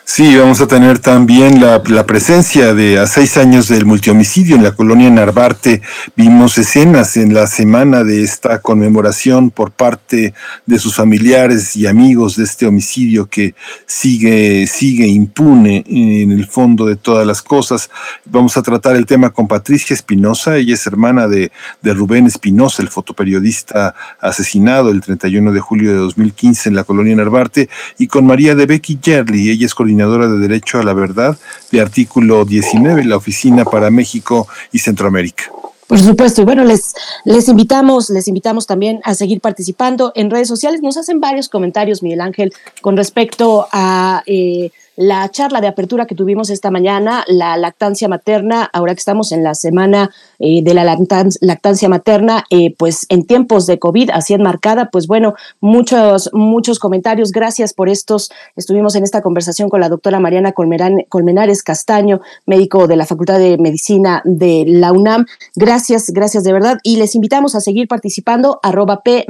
Sí, 0.05 0.37
vamos 0.37 0.61
a 0.61 0.67
tener 0.67 0.99
también 0.99 1.61
la, 1.61 1.81
presencia 2.05 2.75
de 2.75 2.99
a 2.99 3.07
seis 3.07 3.37
años 3.37 3.69
del 3.69 3.87
multihomicidio 3.87 4.57
en 4.57 4.65
la 4.65 4.73
colonia 4.73 5.09
Narvarte. 5.09 5.81
Vimos 6.17 6.59
escenas 6.59 7.17
en 7.17 7.33
la 7.33 7.47
semana 7.47 8.03
de 8.03 8.23
esta 8.23 8.61
conmemoración 8.61 9.51
por 9.51 9.71
parte 9.71 10.35
de 10.67 10.79
sus 10.81 10.97
familiares 10.97 11.77
y 11.77 11.87
amigos 11.87 12.37
de 12.37 12.45
este 12.45 12.67
homicidio 12.67 13.27
que 13.27 13.55
sigue, 13.87 14.67
sigue 14.67 15.07
impune 15.07 15.85
en 15.87 16.33
el 16.33 16.47
fondo 16.47 16.85
de 16.87 16.97
todas 16.97 17.27
las 17.27 17.41
cosas. 17.41 17.89
Vamos 18.25 18.57
a 18.57 18.63
tratar 18.63 18.97
el 18.97 19.07
tema 19.07 19.31
con 19.31 19.47
Patricia 19.47 19.95
Espinosa. 19.95 20.57
Ella 20.57 20.75
es 20.75 20.87
hermana 20.87 21.29
de, 21.29 21.53
de 21.81 21.95
Rubén 21.95 22.27
Espinosa, 22.27 22.83
el 22.83 22.89
fotoperiodista 22.89 23.95
asesinado 24.21 24.91
el 24.91 25.01
31 25.01 25.53
de 25.53 25.61
julio 25.61 25.93
de 25.93 25.99
2015 25.99 26.71
en 26.71 26.75
la 26.75 26.85
colonia 26.85 27.15
Narvarte, 27.15 27.71
y 27.99 28.09
con 28.09 28.27
María 28.27 28.57
de 28.57 28.67
Becky 28.67 28.99
Yerli. 29.01 29.49
Ella 29.49 29.67
es 29.67 29.75
coordinadora 29.75 29.92
de 29.97 30.39
Derecho 30.39 30.79
a 30.79 30.83
la 30.83 30.95
Verdad 30.95 31.37
de 31.71 31.81
artículo 31.81 32.45
19, 32.45 33.05
la 33.05 33.17
Oficina 33.17 33.65
para 33.65 33.91
México 33.91 34.49
y 34.73 34.79
Centroamérica. 34.79 35.45
Por 35.87 36.01
supuesto, 36.01 36.41
y 36.41 36.45
bueno, 36.45 36.65
les, 36.65 36.95
les 37.25 37.49
invitamos, 37.49 38.09
les 38.09 38.27
invitamos 38.27 38.67
también 38.67 39.01
a 39.05 39.15
seguir 39.15 39.43
participando 39.43 40.13
en 40.15 40.31
redes 40.31 40.49
sociales. 40.49 40.81
Nos 40.81 40.97
hacen 40.97 41.21
varios 41.21 41.51
comentarios, 41.51 42.03
Miguel 42.03 42.23
Ángel, 42.23 42.55
con 42.81 42.97
respecto 42.97 43.69
a 43.73 44.23
eh, 44.25 44.71
la 44.97 45.31
charla 45.31 45.61
de 45.61 45.69
apertura 45.69 46.07
que 46.07 46.15
tuvimos 46.15 46.49
esta 46.49 46.71
mañana, 46.71 47.25
la 47.27 47.57
lactancia 47.57 48.09
materna, 48.09 48.71
ahora 48.73 48.95
que 48.95 49.01
estamos 49.01 49.33
en 49.33 49.45
la 49.45 49.55
semana 49.55 50.11
eh, 50.43 50.63
de 50.63 50.75
la 50.75 50.85
lactancia 50.85 51.89
materna, 51.89 52.45
eh, 52.51 52.75
pues 52.77 53.07
en 53.09 53.25
tiempos 53.25 53.67
de 53.67 53.79
COVID, 53.79 54.11
así 54.11 54.35
enmarcada, 54.35 54.91
pues 54.91 55.07
bueno, 55.07 55.35
muchos, 55.61 56.29
muchos 56.35 56.79
comentarios. 56.79 57.31
Gracias 57.33 57.73
por 57.73 57.89
estos. 57.89 58.31
Estuvimos 58.57 58.95
en 58.97 59.05
esta 59.05 59.23
conversación 59.23 59.71
con 59.71 59.81
la 59.81 59.89
doctora 59.89 60.21
Mariana 60.21 60.53
Colmenares 60.53 61.63
Castaño, 61.63 62.21
médico 62.45 62.89
de 62.89 62.97
la 62.97 63.07
Facultad 63.07 63.39
de 63.39 63.57
Medicina 63.57 64.21
de 64.25 64.65
la 64.67 64.93
UNAM. 64.93 65.27
Gracias, 65.55 66.11
gracias 66.11 66.43
de 66.43 66.53
verdad. 66.53 66.79
Y 66.83 66.97
les 66.97 67.15
invitamos 67.15 67.55
a 67.55 67.61
seguir 67.61 67.87
participando, 67.89 68.59
arroba 68.65 69.03
P 69.03 69.27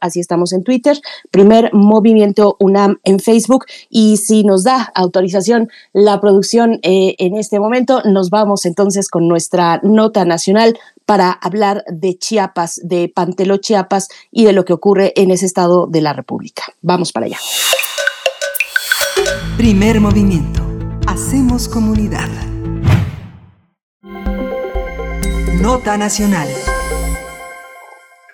así 0.00 0.20
estamos 0.20 0.52
en 0.52 0.62
Twitter, 0.62 1.00
primer 1.30 1.72
Movimiento 1.72 2.56
UNAM 2.60 2.98
en 3.04 3.20
Facebook. 3.20 3.64
Y 3.88 4.18
si 4.18 4.44
nos 4.44 4.64
da 4.64 4.92
autorización 4.94 5.70
la 5.94 6.20
producción 6.20 6.78
eh, 6.82 7.14
en 7.18 7.36
este 7.36 7.58
momento. 7.58 8.02
Nos 8.04 8.28
vamos 8.28 8.66
entonces 8.66 9.08
con 9.08 9.28
nuestra 9.28 9.80
nota 9.82 10.25
nacional 10.26 10.78
para 11.04 11.30
hablar 11.30 11.84
de 11.88 12.18
Chiapas, 12.18 12.80
de 12.82 13.10
Panteló 13.14 13.58
Chiapas 13.58 14.08
y 14.30 14.44
de 14.44 14.52
lo 14.52 14.64
que 14.64 14.72
ocurre 14.72 15.12
en 15.16 15.30
ese 15.30 15.46
estado 15.46 15.86
de 15.86 16.00
la 16.00 16.12
República. 16.12 16.64
Vamos 16.82 17.12
para 17.12 17.26
allá. 17.26 17.38
Primer 19.56 20.00
movimiento. 20.00 20.62
Hacemos 21.06 21.68
comunidad. 21.68 22.28
Nota 25.60 25.96
nacional. 25.96 26.48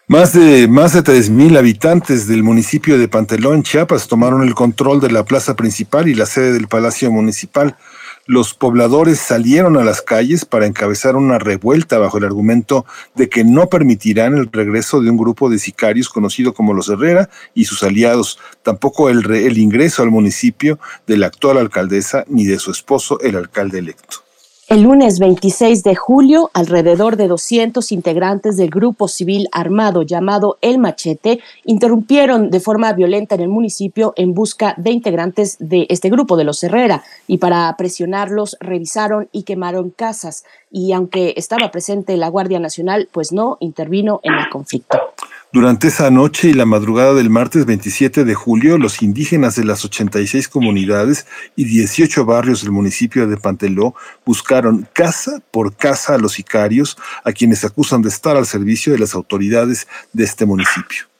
Más 0.09 0.35
de, 0.35 0.69
más 0.69 0.93
de 0.93 1.03
3.000 1.03 1.57
habitantes 1.57 2.27
del 2.27 2.43
municipio 2.43 2.99
de 2.99 3.09
Pantelón, 3.09 3.63
Chiapas, 3.63 4.09
tomaron 4.09 4.43
el 4.43 4.55
control 4.55 5.01
de 5.01 5.11
la 5.11 5.25
plaza 5.25 5.57
principal 5.57 6.09
y 6.09 6.15
la 6.15 6.27
sede 6.27 6.53
del 6.53 6.69
Palacio 6.69 7.11
Municipal. 7.11 7.77
Los 8.27 8.55
pobladores 8.55 9.19
salieron 9.19 9.77
a 9.77 9.85
las 9.85 10.01
calles 10.01 10.45
para 10.45 10.67
encabezar 10.67 11.17
una 11.17 11.41
revuelta 11.41 11.99
bajo 11.99 12.19
el 12.19 12.25
argumento 12.25 12.87
de 13.17 13.29
que 13.29 13.43
no 13.43 13.69
permitirán 13.69 14.39
el 14.39 14.49
regreso 14.53 15.01
de 15.01 15.11
un 15.11 15.17
grupo 15.17 15.51
de 15.51 15.59
sicarios 15.59 16.09
conocido 16.09 16.55
como 16.55 16.73
los 16.73 16.89
Herrera 16.89 17.29
y 17.53 17.65
sus 17.65 17.83
aliados, 17.83 18.39
tampoco 18.63 19.11
el, 19.11 19.29
el 19.29 19.59
ingreso 19.59 20.03
al 20.03 20.11
municipio 20.11 20.79
de 21.07 21.17
la 21.17 21.27
actual 21.27 21.59
alcaldesa 21.59 22.25
ni 22.29 22.45
de 22.45 22.61
su 22.61 22.71
esposo, 22.71 23.19
el 23.21 23.37
alcalde 23.37 23.81
electo. 23.81 24.19
El 24.73 24.85
lunes 24.85 25.19
26 25.19 25.83
de 25.83 25.95
julio, 25.95 26.51
alrededor 26.55 27.17
de 27.17 27.29
200 27.29 27.93
integrantes 27.93 28.57
del 28.57 28.71
grupo 28.71 29.07
civil 29.07 29.47
armado 29.53 30.01
llamado 30.01 30.57
El 30.63 30.79
Machete 30.79 31.41
interrumpieron 31.67 32.51
de 32.51 32.59
forma 32.59 32.95
violenta 32.95 33.35
en 33.35 33.43
el 33.43 33.49
municipio 33.51 34.15
en 34.17 34.33
busca 34.33 34.73
de 34.79 34.91
integrantes 34.91 35.59
de 35.59 35.85
este 35.91 36.09
grupo 36.09 36.39
de 36.39 36.45
los 36.45 36.65
Herrera 36.65 37.05
y 37.27 37.37
para 37.37 37.77
presionarlos 37.77 38.57
revisaron 38.61 39.29
y 39.31 39.43
quemaron 39.43 39.91
casas 39.91 40.47
y 40.71 40.93
aunque 40.93 41.35
estaba 41.37 41.71
presente 41.71 42.17
la 42.17 42.29
Guardia 42.29 42.59
Nacional, 42.59 43.11
pues 43.13 43.31
no 43.31 43.59
intervino 43.61 44.21
en 44.23 44.33
el 44.33 44.49
conflicto. 44.49 44.97
Durante 45.53 45.89
esa 45.89 46.11
noche 46.11 46.49
y 46.49 46.55
la 46.55 46.65
madrugada 46.65 47.13
del 47.13 47.29
martes 47.29 47.67
27 47.67 48.25
de 48.25 48.35
julio, 48.35 48.79
los 48.79 49.03
indígenas 49.03 49.55
de 49.55 49.65
las 49.65 49.85
86 49.85 50.49
comunidades 50.49 51.27
y 51.57 51.65
18 51.65 52.25
barrios 52.25 52.63
del 52.63 52.73
municipio 52.73 53.27
de 53.27 53.37
Panteló 53.37 53.95
buscaron 54.25 54.89
casa 54.95 55.43
por 55.51 55.77
casa 55.77 56.15
a 56.15 56.19
los 56.19 56.33
sicarios, 56.33 56.97
a 57.23 57.33
quienes 57.33 57.67
acusan 57.67 58.01
de 58.01 58.09
estar 58.09 58.35
al 58.35 58.47
servicio 58.47 58.95
de 58.95 59.01
las 59.01 59.15
autoridades 59.15 59.87
de 60.15 60.25
este 60.25 60.47
municipio. 60.47 61.12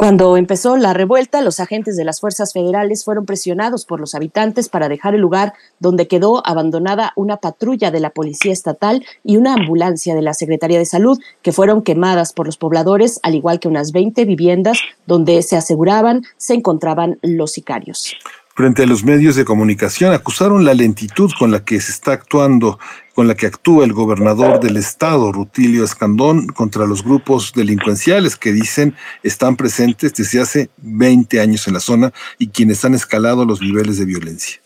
Cuando 0.00 0.38
empezó 0.38 0.78
la 0.78 0.94
revuelta, 0.94 1.42
los 1.42 1.60
agentes 1.60 1.94
de 1.94 2.06
las 2.06 2.20
fuerzas 2.20 2.54
federales 2.54 3.04
fueron 3.04 3.26
presionados 3.26 3.84
por 3.84 4.00
los 4.00 4.14
habitantes 4.14 4.70
para 4.70 4.88
dejar 4.88 5.14
el 5.14 5.20
lugar 5.20 5.52
donde 5.78 6.08
quedó 6.08 6.40
abandonada 6.46 7.12
una 7.16 7.36
patrulla 7.36 7.90
de 7.90 8.00
la 8.00 8.08
Policía 8.08 8.50
Estatal 8.50 9.04
y 9.24 9.36
una 9.36 9.52
ambulancia 9.52 10.14
de 10.14 10.22
la 10.22 10.32
Secretaría 10.32 10.78
de 10.78 10.86
Salud, 10.86 11.20
que 11.42 11.52
fueron 11.52 11.82
quemadas 11.82 12.32
por 12.32 12.46
los 12.46 12.56
pobladores, 12.56 13.20
al 13.22 13.34
igual 13.34 13.60
que 13.60 13.68
unas 13.68 13.92
20 13.92 14.24
viviendas 14.24 14.78
donde 15.04 15.42
se 15.42 15.58
aseguraban 15.58 16.22
se 16.38 16.54
encontraban 16.54 17.18
los 17.20 17.52
sicarios 17.52 18.16
frente 18.60 18.82
a 18.82 18.86
los 18.86 19.04
medios 19.04 19.36
de 19.36 19.46
comunicación 19.46 20.12
acusaron 20.12 20.66
la 20.66 20.74
lentitud 20.74 21.30
con 21.38 21.50
la 21.50 21.64
que 21.64 21.80
se 21.80 21.92
está 21.92 22.12
actuando, 22.12 22.78
con 23.14 23.26
la 23.26 23.34
que 23.34 23.46
actúa 23.46 23.86
el 23.86 23.94
gobernador 23.94 24.60
del 24.60 24.76
estado, 24.76 25.32
Rutilio 25.32 25.82
Escandón, 25.82 26.48
contra 26.48 26.84
los 26.84 27.02
grupos 27.02 27.54
delincuenciales 27.54 28.36
que 28.36 28.52
dicen 28.52 28.94
están 29.22 29.56
presentes 29.56 30.12
desde 30.12 30.42
hace 30.42 30.70
20 30.76 31.40
años 31.40 31.66
en 31.68 31.72
la 31.72 31.80
zona 31.80 32.12
y 32.36 32.48
quienes 32.48 32.84
han 32.84 32.92
escalado 32.92 33.46
los 33.46 33.62
niveles 33.62 33.96
de 33.96 34.04
violencia. 34.04 34.60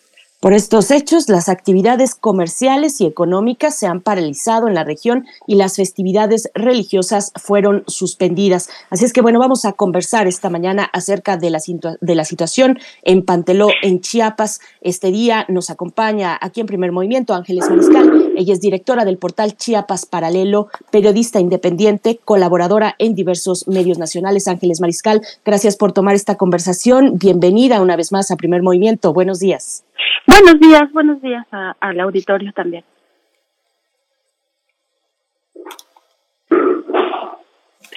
Por 0.44 0.52
estos 0.52 0.90
hechos, 0.90 1.30
las 1.30 1.48
actividades 1.48 2.14
comerciales 2.14 3.00
y 3.00 3.06
económicas 3.06 3.78
se 3.78 3.86
han 3.86 4.02
paralizado 4.02 4.68
en 4.68 4.74
la 4.74 4.84
región 4.84 5.24
y 5.46 5.54
las 5.54 5.76
festividades 5.76 6.50
religiosas 6.52 7.32
fueron 7.34 7.82
suspendidas. 7.86 8.68
Así 8.90 9.06
es 9.06 9.14
que 9.14 9.22
bueno, 9.22 9.38
vamos 9.38 9.64
a 9.64 9.72
conversar 9.72 10.26
esta 10.26 10.50
mañana 10.50 10.84
acerca 10.92 11.38
de 11.38 11.48
la, 11.48 12.24
situación 12.26 12.78
en 13.04 13.24
Panteló, 13.24 13.68
en 13.82 14.02
Chiapas. 14.02 14.60
Este 14.82 15.10
día 15.10 15.46
nos 15.48 15.70
acompaña 15.70 16.38
aquí 16.38 16.60
en 16.60 16.66
Primer 16.66 16.92
Movimiento 16.92 17.32
Ángeles 17.32 17.70
Mariscal. 17.70 18.34
Ella 18.36 18.52
es 18.52 18.60
directora 18.60 19.06
del 19.06 19.16
portal 19.16 19.56
Chiapas 19.56 20.04
Paralelo, 20.04 20.68
periodista 20.90 21.40
independiente, 21.40 22.20
colaboradora 22.22 22.96
en 22.98 23.14
diversos 23.14 23.66
medios 23.66 23.96
nacionales. 23.96 24.46
Ángeles 24.46 24.82
Mariscal, 24.82 25.22
gracias 25.42 25.78
por 25.78 25.92
tomar 25.92 26.14
esta 26.14 26.34
conversación. 26.34 27.16
Bienvenida 27.16 27.80
una 27.80 27.96
vez 27.96 28.12
más 28.12 28.30
a 28.30 28.36
Primer 28.36 28.62
Movimiento. 28.62 29.14
Buenos 29.14 29.38
días. 29.38 29.83
Buenos 30.34 30.60
días, 30.60 30.92
buenos 30.92 31.22
días 31.22 31.46
al 31.52 32.00
auditorio 32.00 32.52
también. 32.52 32.84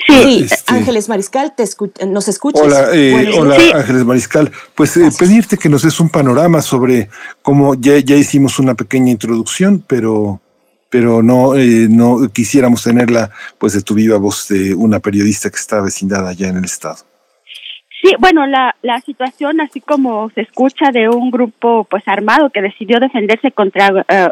Sí, 0.06 0.46
este, 0.50 0.74
Ángeles 0.74 1.10
Mariscal, 1.10 1.56
te 1.56 1.66
¿nos 2.06 2.28
escuchas? 2.28 2.62
Hola, 2.62 2.90
eh, 2.94 3.32
hola 3.36 3.58
Ángeles 3.74 4.06
Mariscal. 4.06 4.52
Pues 4.76 4.96
eh, 4.98 5.10
pedirte 5.18 5.58
que 5.58 5.68
nos 5.68 5.82
des 5.82 6.00
un 6.00 6.10
panorama 6.10 6.62
sobre 6.62 7.10
cómo 7.42 7.74
ya, 7.74 7.98
ya 7.98 8.16
hicimos 8.16 8.60
una 8.60 8.76
pequeña 8.76 9.10
introducción, 9.10 9.84
pero 9.86 10.40
pero 10.90 11.24
no, 11.24 11.56
eh, 11.56 11.88
no 11.90 12.30
quisiéramos 12.30 12.84
tenerla 12.84 13.32
pues 13.58 13.74
de 13.74 13.82
tu 13.82 13.96
viva 13.96 14.18
voz 14.18 14.48
de 14.48 14.76
una 14.76 15.00
periodista 15.00 15.50
que 15.50 15.58
está 15.58 15.82
vecindada 15.82 16.30
allá 16.30 16.50
en 16.50 16.58
el 16.58 16.66
estado. 16.66 16.98
Sí, 18.02 18.14
bueno, 18.20 18.46
la, 18.46 18.76
la 18.84 19.00
situación, 19.02 19.60
así 19.60 19.82
como 19.82 20.30
se 20.32 20.42
escucha 20.42 20.92
de 20.92 21.10
un 21.10 21.32
grupo 21.32 21.84
pues 21.90 22.04
armado 22.08 22.50
que 22.52 22.62
decidió 22.62 23.00
defenderse 23.00 23.52
contra 23.52 24.06
eh, 24.08 24.30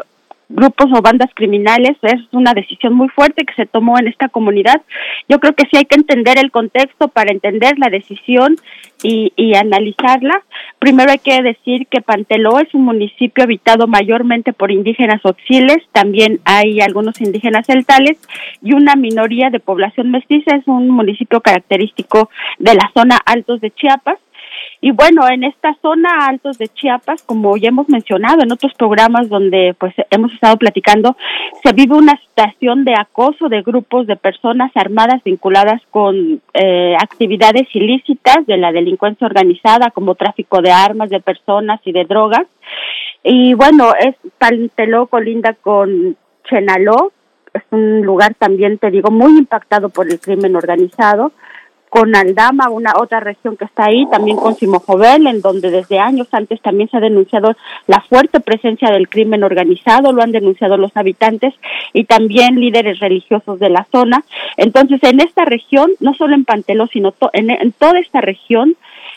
grupos 0.48 0.86
o 0.92 1.02
bandas 1.02 1.30
criminales 1.34 1.96
es 2.02 2.20
una 2.32 2.52
decisión 2.54 2.94
muy 2.94 3.08
fuerte 3.08 3.44
que 3.44 3.54
se 3.54 3.66
tomó 3.66 3.98
en 3.98 4.08
esta 4.08 4.28
comunidad. 4.28 4.80
Yo 5.28 5.40
creo 5.40 5.54
que 5.54 5.66
sí 5.70 5.76
hay 5.76 5.84
que 5.84 5.96
entender 5.96 6.38
el 6.38 6.50
contexto 6.50 7.08
para 7.08 7.32
entender 7.32 7.78
la 7.78 7.88
decisión 7.88 8.56
y, 9.02 9.32
y 9.36 9.54
analizarla. 9.54 10.42
Primero 10.78 11.10
hay 11.10 11.18
que 11.18 11.42
decir 11.42 11.86
que 11.88 12.00
Panteló 12.00 12.60
es 12.60 12.72
un 12.74 12.84
municipio 12.84 13.44
habitado 13.44 13.86
mayormente 13.86 14.52
por 14.52 14.70
indígenas 14.70 15.24
oxiles, 15.24 15.78
también 15.92 16.40
hay 16.44 16.80
algunos 16.80 17.20
indígenas 17.20 17.66
celtales 17.66 18.18
y 18.62 18.72
una 18.72 18.94
minoría 18.94 19.50
de 19.50 19.60
población 19.60 20.10
mestiza. 20.10 20.56
Es 20.56 20.66
un 20.66 20.88
municipio 20.90 21.40
característico 21.40 22.30
de 22.58 22.74
la 22.74 22.90
zona 22.94 23.16
Altos 23.24 23.60
de 23.60 23.70
Chiapas 23.72 24.18
y 24.80 24.90
bueno, 24.90 25.26
en 25.28 25.44
esta 25.44 25.74
zona 25.80 26.26
altos 26.28 26.58
de 26.58 26.68
Chiapas, 26.68 27.22
como 27.22 27.56
ya 27.56 27.68
hemos 27.68 27.88
mencionado 27.88 28.42
en 28.42 28.52
otros 28.52 28.72
programas 28.74 29.28
donde 29.28 29.74
pues 29.78 29.94
hemos 30.10 30.32
estado 30.32 30.56
platicando, 30.56 31.16
se 31.64 31.72
vive 31.72 31.96
una 31.96 32.18
situación 32.20 32.84
de 32.84 32.94
acoso 32.94 33.48
de 33.48 33.62
grupos 33.62 34.06
de 34.06 34.16
personas 34.16 34.70
armadas 34.74 35.22
vinculadas 35.24 35.80
con 35.90 36.42
eh, 36.52 36.94
actividades 37.00 37.68
ilícitas 37.74 38.46
de 38.46 38.58
la 38.58 38.72
delincuencia 38.72 39.26
organizada 39.26 39.90
como 39.90 40.14
tráfico 40.14 40.60
de 40.60 40.70
armas, 40.70 41.08
de 41.10 41.20
personas 41.20 41.80
y 41.84 41.92
de 41.92 42.04
drogas. 42.04 42.46
Y 43.22 43.54
bueno, 43.54 43.92
es 43.98 44.14
Panteló 44.38 45.06
colinda 45.06 45.54
con 45.54 46.16
Chenaló, 46.48 47.12
es 47.54 47.62
un 47.70 48.02
lugar 48.02 48.34
también, 48.34 48.78
te 48.78 48.90
digo, 48.90 49.10
muy 49.10 49.38
impactado 49.38 49.88
por 49.88 50.06
el 50.06 50.20
crimen 50.20 50.54
organizado 50.54 51.32
con 51.88 52.14
Aldama, 52.14 52.68
una 52.68 52.94
otra 52.98 53.20
región 53.20 53.56
que 53.56 53.64
está 53.64 53.86
ahí, 53.86 54.06
también 54.06 54.36
con 54.36 54.54
Simojovel, 54.54 55.26
en 55.26 55.40
donde 55.40 55.70
desde 55.70 55.98
años 55.98 56.28
antes 56.32 56.60
también 56.60 56.90
se 56.90 56.96
ha 56.96 57.00
denunciado 57.00 57.56
la 57.86 58.00
fuerte 58.00 58.40
presencia 58.40 58.90
del 58.90 59.08
crimen 59.08 59.44
organizado, 59.44 60.12
lo 60.12 60.22
han 60.22 60.32
denunciado 60.32 60.76
los 60.76 60.96
habitantes 60.96 61.54
y 61.92 62.04
también 62.04 62.60
líderes 62.60 62.98
religiosos 62.98 63.58
de 63.58 63.70
la 63.70 63.86
zona. 63.90 64.24
Entonces, 64.56 65.02
en 65.04 65.20
esta 65.20 65.44
región, 65.44 65.90
no 66.00 66.14
solo 66.14 66.34
en 66.34 66.44
Panteló, 66.44 66.86
sino 66.86 67.14
en 67.32 67.72
toda 67.72 67.98
esta 67.98 68.20
región, 68.20 68.76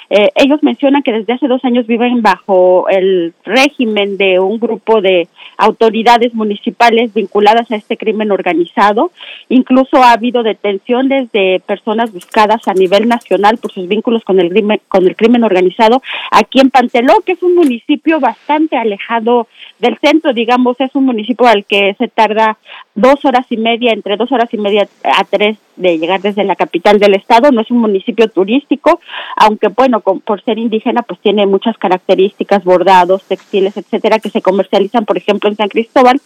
eh, 0.09 0.29
ellos 0.35 0.63
mencionan 0.63 1.03
que 1.03 1.11
desde 1.11 1.33
hace 1.33 1.47
dos 1.47 1.63
años 1.63 1.85
viven 1.85 2.21
bajo 2.21 2.89
el 2.89 3.33
régimen 3.43 4.17
de 4.17 4.39
un 4.39 4.59
grupo 4.59 5.01
de 5.01 5.27
autoridades 5.57 6.33
municipales 6.33 7.13
vinculadas 7.13 7.69
a 7.71 7.75
este 7.75 7.97
crimen 7.97 8.31
organizado. 8.31 9.11
Incluso 9.49 9.97
ha 9.97 10.13
habido 10.13 10.41
detenciones 10.41 11.31
de 11.31 11.61
personas 11.65 12.11
buscadas 12.11 12.67
a 12.67 12.73
nivel 12.73 13.07
nacional 13.07 13.57
por 13.57 13.71
sus 13.71 13.87
vínculos 13.87 14.23
con 14.23 14.39
el 14.39 14.49
crimen, 14.49 14.81
con 14.87 15.05
el 15.05 15.15
crimen 15.15 15.43
organizado 15.43 16.01
aquí 16.31 16.59
en 16.59 16.71
Panteló, 16.71 17.21
que 17.25 17.33
es 17.33 17.43
un 17.43 17.55
municipio 17.55 18.19
bastante 18.19 18.77
alejado 18.77 19.47
del 19.79 19.97
centro, 19.99 20.33
digamos, 20.33 20.79
es 20.79 20.93
un 20.95 21.05
municipio 21.05 21.47
al 21.47 21.65
que 21.65 21.95
se 21.97 22.07
tarda 22.07 22.57
dos 22.95 23.23
horas 23.25 23.45
y 23.49 23.57
media, 23.57 23.93
entre 23.93 24.17
dos 24.17 24.31
horas 24.31 24.53
y 24.53 24.57
media 24.57 24.87
a 25.03 25.23
tres 25.23 25.57
de 25.79 25.97
llegar 25.97 26.21
desde 26.21 26.43
la 26.43 26.55
capital 26.55 26.99
del 26.99 27.15
estado. 27.15 27.51
No 27.51 27.61
es 27.61 27.71
un 27.71 27.79
municipio 27.79 28.27
turístico, 28.29 28.99
aunque 29.35 29.69
bueno, 29.69 30.01
por 30.01 30.43
ser 30.43 30.59
indígena, 30.59 31.01
pues 31.01 31.19
tiene 31.21 31.47
muchas 31.47 31.77
características, 31.77 32.63
bordados, 32.63 33.23
textiles, 33.23 33.75
etcétera, 33.77 34.19
que 34.19 34.29
se 34.29 34.41
comercializan, 34.41 35.05
por 35.05 35.17
ejemplo, 35.17 35.49
en 35.49 35.55
San 35.55 35.69
Cristóbal, 35.69 36.21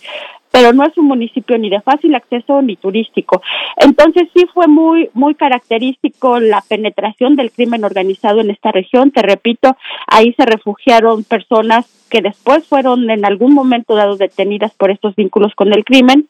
pero 0.51 0.73
no 0.73 0.83
es 0.85 0.95
un 0.97 1.05
municipio 1.05 1.57
ni 1.57 1.69
de 1.69 1.81
fácil 1.81 2.13
acceso 2.13 2.61
ni 2.61 2.75
turístico. 2.75 3.41
Entonces 3.77 4.29
sí 4.35 4.45
fue 4.53 4.67
muy 4.67 5.09
muy 5.13 5.33
característico 5.35 6.39
la 6.39 6.61
penetración 6.67 7.35
del 7.35 7.51
crimen 7.51 7.83
organizado 7.83 8.41
en 8.41 8.51
esta 8.51 8.71
región. 8.71 9.11
Te 9.11 9.23
repito, 9.23 9.75
ahí 10.07 10.33
se 10.33 10.45
refugiaron 10.45 11.23
personas 11.23 11.87
que 12.09 12.21
después 12.21 12.67
fueron 12.67 13.09
en 13.09 13.25
algún 13.25 13.55
momento 13.55 13.95
dado 13.95 14.15
detenidas 14.15 14.73
por 14.75 14.91
estos 14.91 15.15
vínculos 15.15 15.55
con 15.55 15.73
el 15.73 15.83
crimen. 15.83 16.29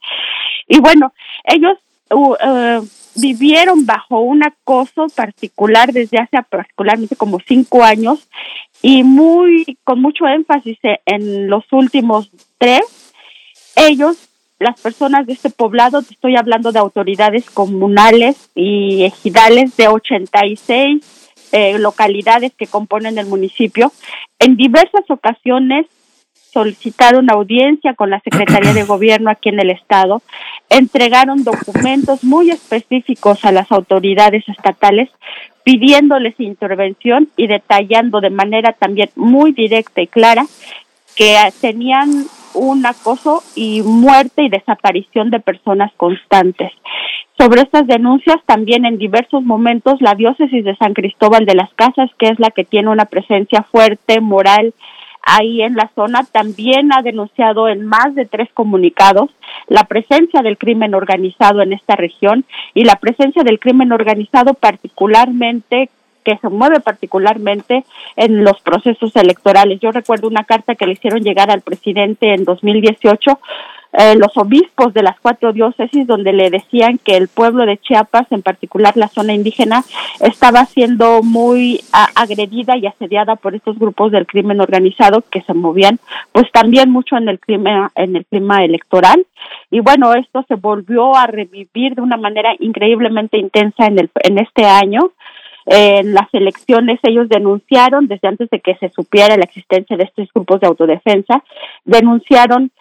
Y 0.68 0.80
bueno, 0.80 1.12
ellos 1.44 1.78
uh, 2.12 2.32
uh, 2.34 2.88
vivieron 3.16 3.86
bajo 3.86 4.22
un 4.22 4.44
acoso 4.44 5.08
particular 5.16 5.92
desde 5.92 6.18
hace 6.18 6.38
particularmente 6.50 7.16
como 7.16 7.40
cinco 7.48 7.84
años 7.84 8.28
y 8.82 9.04
muy 9.04 9.78
con 9.84 10.02
mucho 10.02 10.28
énfasis 10.28 10.78
en 11.06 11.48
los 11.48 11.64
últimos 11.72 12.32
tres 12.58 12.82
ellos 13.76 14.30
las 14.64 14.80
personas 14.80 15.28
de 15.28 15.34
este 15.34 15.50
poblado, 15.50 16.02
te 16.02 16.14
estoy 16.14 16.38
hablando 16.38 16.72
de 16.72 16.80
autoridades 16.80 17.50
comunales 17.50 18.50
y 18.56 19.04
ejidales 19.04 19.76
de 19.76 19.90
86 19.90 21.24
eh, 21.52 21.78
localidades 21.80 22.54
que 22.58 22.66
componen 22.66 23.18
el 23.18 23.28
municipio, 23.28 23.92
en 24.40 24.56
diversas 24.56 25.04
ocasiones 25.10 25.86
solicitaron 26.54 27.30
audiencia 27.32 27.96
con 27.96 28.10
la 28.10 28.20
Secretaría 28.20 28.74
de 28.74 28.84
Gobierno 28.84 29.30
aquí 29.30 29.50
en 29.50 29.60
el 29.60 29.72
Estado, 29.72 30.22
entregaron 30.70 31.44
documentos 31.44 32.24
muy 32.24 32.52
específicos 32.52 33.44
a 33.44 33.52
las 33.52 33.72
autoridades 33.72 34.48
estatales 34.48 35.10
pidiéndoles 35.64 36.40
intervención 36.40 37.30
y 37.38 37.48
detallando 37.48 38.22
de 38.22 38.30
manera 38.30 38.74
también 38.74 39.10
muy 39.16 39.54
directa 39.54 40.02
y 40.02 40.08
clara 40.08 40.46
que 41.16 41.38
tenían 41.62 42.10
un 42.54 42.86
acoso 42.86 43.44
y 43.56 43.82
muerte 43.82 44.44
y 44.44 44.50
desaparición 44.50 45.30
de 45.30 45.40
personas 45.40 45.92
constantes. 45.98 46.72
Sobre 47.38 47.62
estas 47.62 47.88
denuncias, 47.88 48.38
también 48.46 48.86
en 48.86 48.98
diversos 48.98 49.44
momentos 49.44 50.02
la 50.02 50.14
diócesis 50.14 50.64
de 50.64 50.76
San 50.76 50.94
Cristóbal 50.94 51.46
de 51.46 51.56
las 51.56 51.74
Casas, 51.74 52.12
que 52.20 52.28
es 52.28 52.40
la 52.40 52.52
que 52.52 52.64
tiene 52.64 52.90
una 52.90 53.06
presencia 53.06 53.64
fuerte, 53.64 54.22
moral, 54.22 54.74
ahí 55.24 55.62
en 55.62 55.76
la 55.76 55.90
zona, 55.96 56.24
también 56.32 56.92
ha 56.94 57.02
denunciado 57.02 57.68
en 57.70 57.86
más 57.86 58.14
de 58.14 58.26
tres 58.26 58.50
comunicados 58.54 59.30
la 59.68 59.86
presencia 59.86 60.42
del 60.42 60.58
crimen 60.58 60.94
organizado 60.94 61.62
en 61.62 61.74
esta 61.74 61.96
región 61.96 62.46
y 62.74 62.84
la 62.84 62.96
presencia 62.96 63.44
del 63.44 63.60
crimen 63.60 63.92
organizado 63.92 64.54
particularmente 64.54 65.90
que 66.24 66.38
se 66.38 66.50
mueve 66.50 66.80
particularmente 66.80 67.84
en 68.16 68.44
los 68.44 68.62
procesos 68.62 69.16
electorales. 69.16 69.80
Yo 69.82 69.92
recuerdo 69.92 70.28
una 70.28 70.46
carta 70.46 70.76
que 70.76 70.86
le 70.86 70.94
hicieron 70.94 71.22
llegar 71.22 71.52
al 71.52 71.62
presidente 71.62 72.34
en 72.34 72.46
2018 72.46 73.40
eh, 73.96 74.16
los 74.16 74.36
obispos 74.38 74.92
de 74.94 75.04
las 75.04 75.20
cuatro 75.20 75.54
diócesis 75.54 76.08
donde 76.08 76.34
le 76.34 76.50
decían 76.50 76.98
que 76.98 77.16
el 77.16 77.28
pueblo 77.28 77.64
de 77.66 77.78
Chiapas, 77.78 78.26
en 78.32 78.42
particular 78.42 78.98
la 78.98 79.08
zona 79.08 79.34
indígena, 79.34 79.84
estaba 80.20 80.66
siendo 80.66 81.22
muy 81.22 81.82
agredida 82.16 82.76
y 82.76 82.88
asediada 82.88 83.36
por 83.36 83.54
estos 83.54 83.78
grupos 83.78 84.12
del 84.12 84.26
crimen 84.26 84.62
organizado 84.62 85.24
que 85.30 85.42
se 85.42 85.54
movían 85.54 86.00
pues 86.32 86.52
también 86.52 86.90
mucho 86.90 87.18
en 87.18 87.30
el 87.30 87.40
clima 87.40 87.92
en 87.96 88.16
el 88.16 88.26
clima 88.26 88.66
electoral. 88.66 89.28
Y 89.70 89.80
bueno, 89.82 90.16
esto 90.16 90.44
se 90.48 90.56
volvió 90.56 91.16
a 91.16 91.28
revivir 91.28 91.94
de 91.94 92.02
una 92.02 92.18
manera 92.18 92.56
increíblemente 92.60 93.38
intensa 93.38 93.86
en 93.86 94.00
el 94.00 94.10
en 94.24 94.40
este 94.40 94.66
año. 94.66 95.12
En 95.66 96.14
las 96.14 96.28
elecciones 96.34 97.00
ellos 97.04 97.30
denunciaron, 97.30 98.08
desde 98.08 98.28
antes 98.28 98.50
de 98.50 98.60
que 98.60 98.76
se 98.76 98.90
supiera 98.90 99.38
la 99.38 99.46
existencia 99.46 99.96
de 99.96 100.04
estos 100.04 100.28
grupos 100.34 100.60
de 100.60 100.68
autodefensa, 100.68 101.44
denunciaron 101.86 102.72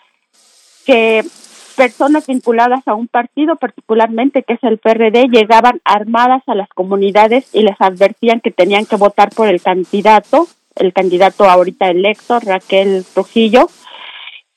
que 0.85 1.25
personas 1.73 2.27
vinculadas 2.27 2.87
a 2.87 2.95
un 2.95 3.09
partido, 3.09 3.57
particularmente 3.57 4.43
que 4.43 4.55
es 4.55 4.63
el 4.63 4.79
PRD, 4.79 5.29
llegaban 5.29 5.81
armadas 5.85 6.43
a 6.47 6.55
las 6.55 6.69
comunidades 6.69 7.49
y 7.53 7.63
les 7.63 7.81
advertían 7.81 8.41
que 8.41 8.51
tenían 8.51 8.87
que 8.87 8.97
votar 8.97 9.31
por 9.31 9.49
el 9.49 9.61
candidato, 9.61 10.47
el 10.77 10.93
candidato 10.93 11.45
ahorita 11.45 11.89
electo, 11.89 12.39
Raquel 12.41 13.05
Trujillo. 13.13 13.69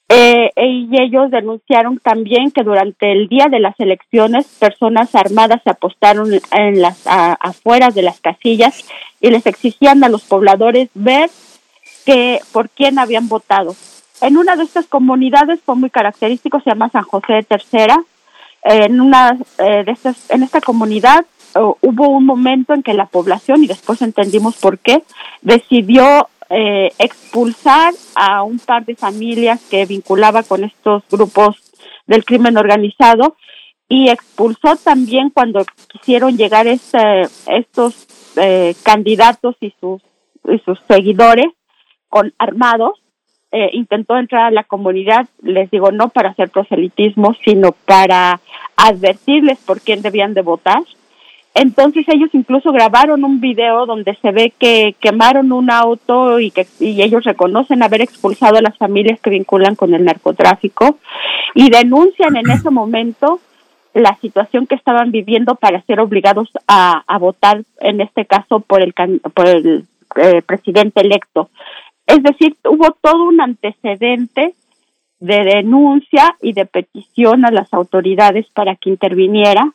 Eh, 0.08 0.52
y 0.56 1.02
ellos 1.02 1.32
denunciaron 1.32 1.98
también 1.98 2.52
que 2.52 2.62
durante 2.62 3.12
el 3.12 3.28
día 3.28 3.48
de 3.50 3.60
las 3.60 3.80
elecciones 3.80 4.46
personas 4.60 5.16
armadas 5.16 5.62
se 5.64 5.72
apostaron 5.72 6.32
en 6.52 6.82
las 6.82 7.08
afueras 7.08 7.96
de 7.96 8.04
las 8.04 8.20
casillas 8.20 8.86
y 9.20 9.32
les 9.32 9.48
exigían 9.48 10.04
a 10.04 10.10
los 10.10 10.24
pobladores 10.24 10.90
ver 10.94 11.32
que 12.06 12.40
por 12.52 12.70
quién 12.70 13.00
habían 13.00 13.28
votado 13.28 13.76
en 14.22 14.38
una 14.38 14.56
de 14.56 14.64
estas 14.64 14.88
comunidades 14.88 15.60
fue 15.66 15.76
muy 15.76 15.90
característico, 15.90 16.60
se 16.62 16.70
llama 16.70 16.90
San 16.90 17.04
José 17.04 17.34
de 17.34 17.44
Tercera. 17.44 17.98
En 18.64 19.00
una 19.00 19.38
eh, 19.60 19.84
de 19.86 19.92
estas, 19.92 20.30
en 20.32 20.44
esta 20.44 20.60
comunidad 20.62 21.26
hubo 21.82 22.10
un 22.10 22.26
momento 22.26 22.74
en 22.74 22.84
que 22.84 22.94
la 22.94 23.06
población, 23.06 23.64
y 23.64 23.68
después 23.68 24.02
entendimos 24.02 24.58
por 24.58 24.78
qué, 24.80 25.04
decidió 25.42 26.28
eh, 26.50 26.92
expulsar 27.00 27.94
a 28.16 28.44
un 28.44 28.60
par 28.60 28.86
de 28.86 28.96
familias 28.96 29.62
que 29.70 29.86
vinculaba 29.86 30.44
con 30.44 30.64
estos 30.64 31.04
grupos 31.10 31.56
del 32.06 32.24
crimen 32.24 32.58
organizado 32.58 33.36
y 33.90 34.10
expulsó 34.10 34.76
también 34.76 35.32
cuando 35.32 35.66
quisieron 35.88 36.38
llegar 36.38 36.68
este, 36.68 37.24
estos 37.48 38.08
eh, 38.36 38.76
candidatos 38.84 39.56
y 39.60 39.74
sus, 39.80 40.02
y 40.48 40.60
sus 40.60 40.80
seguidores 40.88 41.48
con 42.10 42.34
armados 42.38 43.02
eh, 43.56 43.70
intentó 43.72 44.18
entrar 44.18 44.44
a 44.44 44.52
la 44.52 44.66
comunidad, 44.66 45.28
les 45.42 45.72
digo, 45.72 45.90
no 45.92 46.10
para 46.10 46.32
hacer 46.32 46.50
proselitismo, 46.50 47.34
sino 47.46 47.72
para 47.72 48.42
advertirles 48.76 49.60
por 49.60 49.80
quién 49.80 50.02
debían 50.02 50.34
de 50.34 50.42
votar. 50.42 50.84
Entonces 51.54 52.06
ellos 52.10 52.30
incluso 52.34 52.74
grabaron 52.74 53.24
un 53.24 53.40
video 53.40 53.86
donde 53.86 54.14
se 54.16 54.32
ve 54.32 54.52
que 54.60 54.94
quemaron 55.00 55.54
un 55.54 55.72
auto 55.72 56.42
y 56.42 56.52
que 56.52 56.68
y 56.82 57.02
ellos 57.02 57.24
reconocen 57.24 57.82
haber 57.82 58.02
expulsado 58.02 58.58
a 58.58 58.62
las 58.62 58.78
familias 58.78 59.22
que 59.22 59.30
vinculan 59.30 59.76
con 59.76 59.94
el 59.94 60.04
narcotráfico 60.04 61.00
y 61.54 61.70
denuncian 61.70 62.36
en 62.36 62.50
ese 62.50 62.70
momento 62.72 63.40
la 63.94 64.18
situación 64.18 64.68
que 64.68 64.76
estaban 64.76 65.12
viviendo 65.12 65.56
para 65.56 65.82
ser 65.84 66.02
obligados 66.02 66.50
a, 66.68 67.06
votar, 67.20 67.64
en 67.80 68.02
este 68.02 68.26
caso 68.26 68.60
por 68.60 68.82
el, 68.82 68.94
por 68.94 69.48
el 69.48 69.86
eh, 70.18 70.42
presidente 70.46 71.00
electo. 71.00 71.50
Es 72.08 72.22
decir, 72.24 72.56
hubo 72.66 72.92
todo 73.02 73.24
un 73.26 73.42
antecedente 73.42 74.54
de 75.20 75.44
denuncia 75.44 76.36
y 76.42 76.54
de 76.54 76.66
petición 76.66 77.46
a 77.46 77.52
las 77.52 77.74
autoridades 77.74 78.46
para 78.54 78.76
que 78.76 78.90
interviniera. 78.90 79.74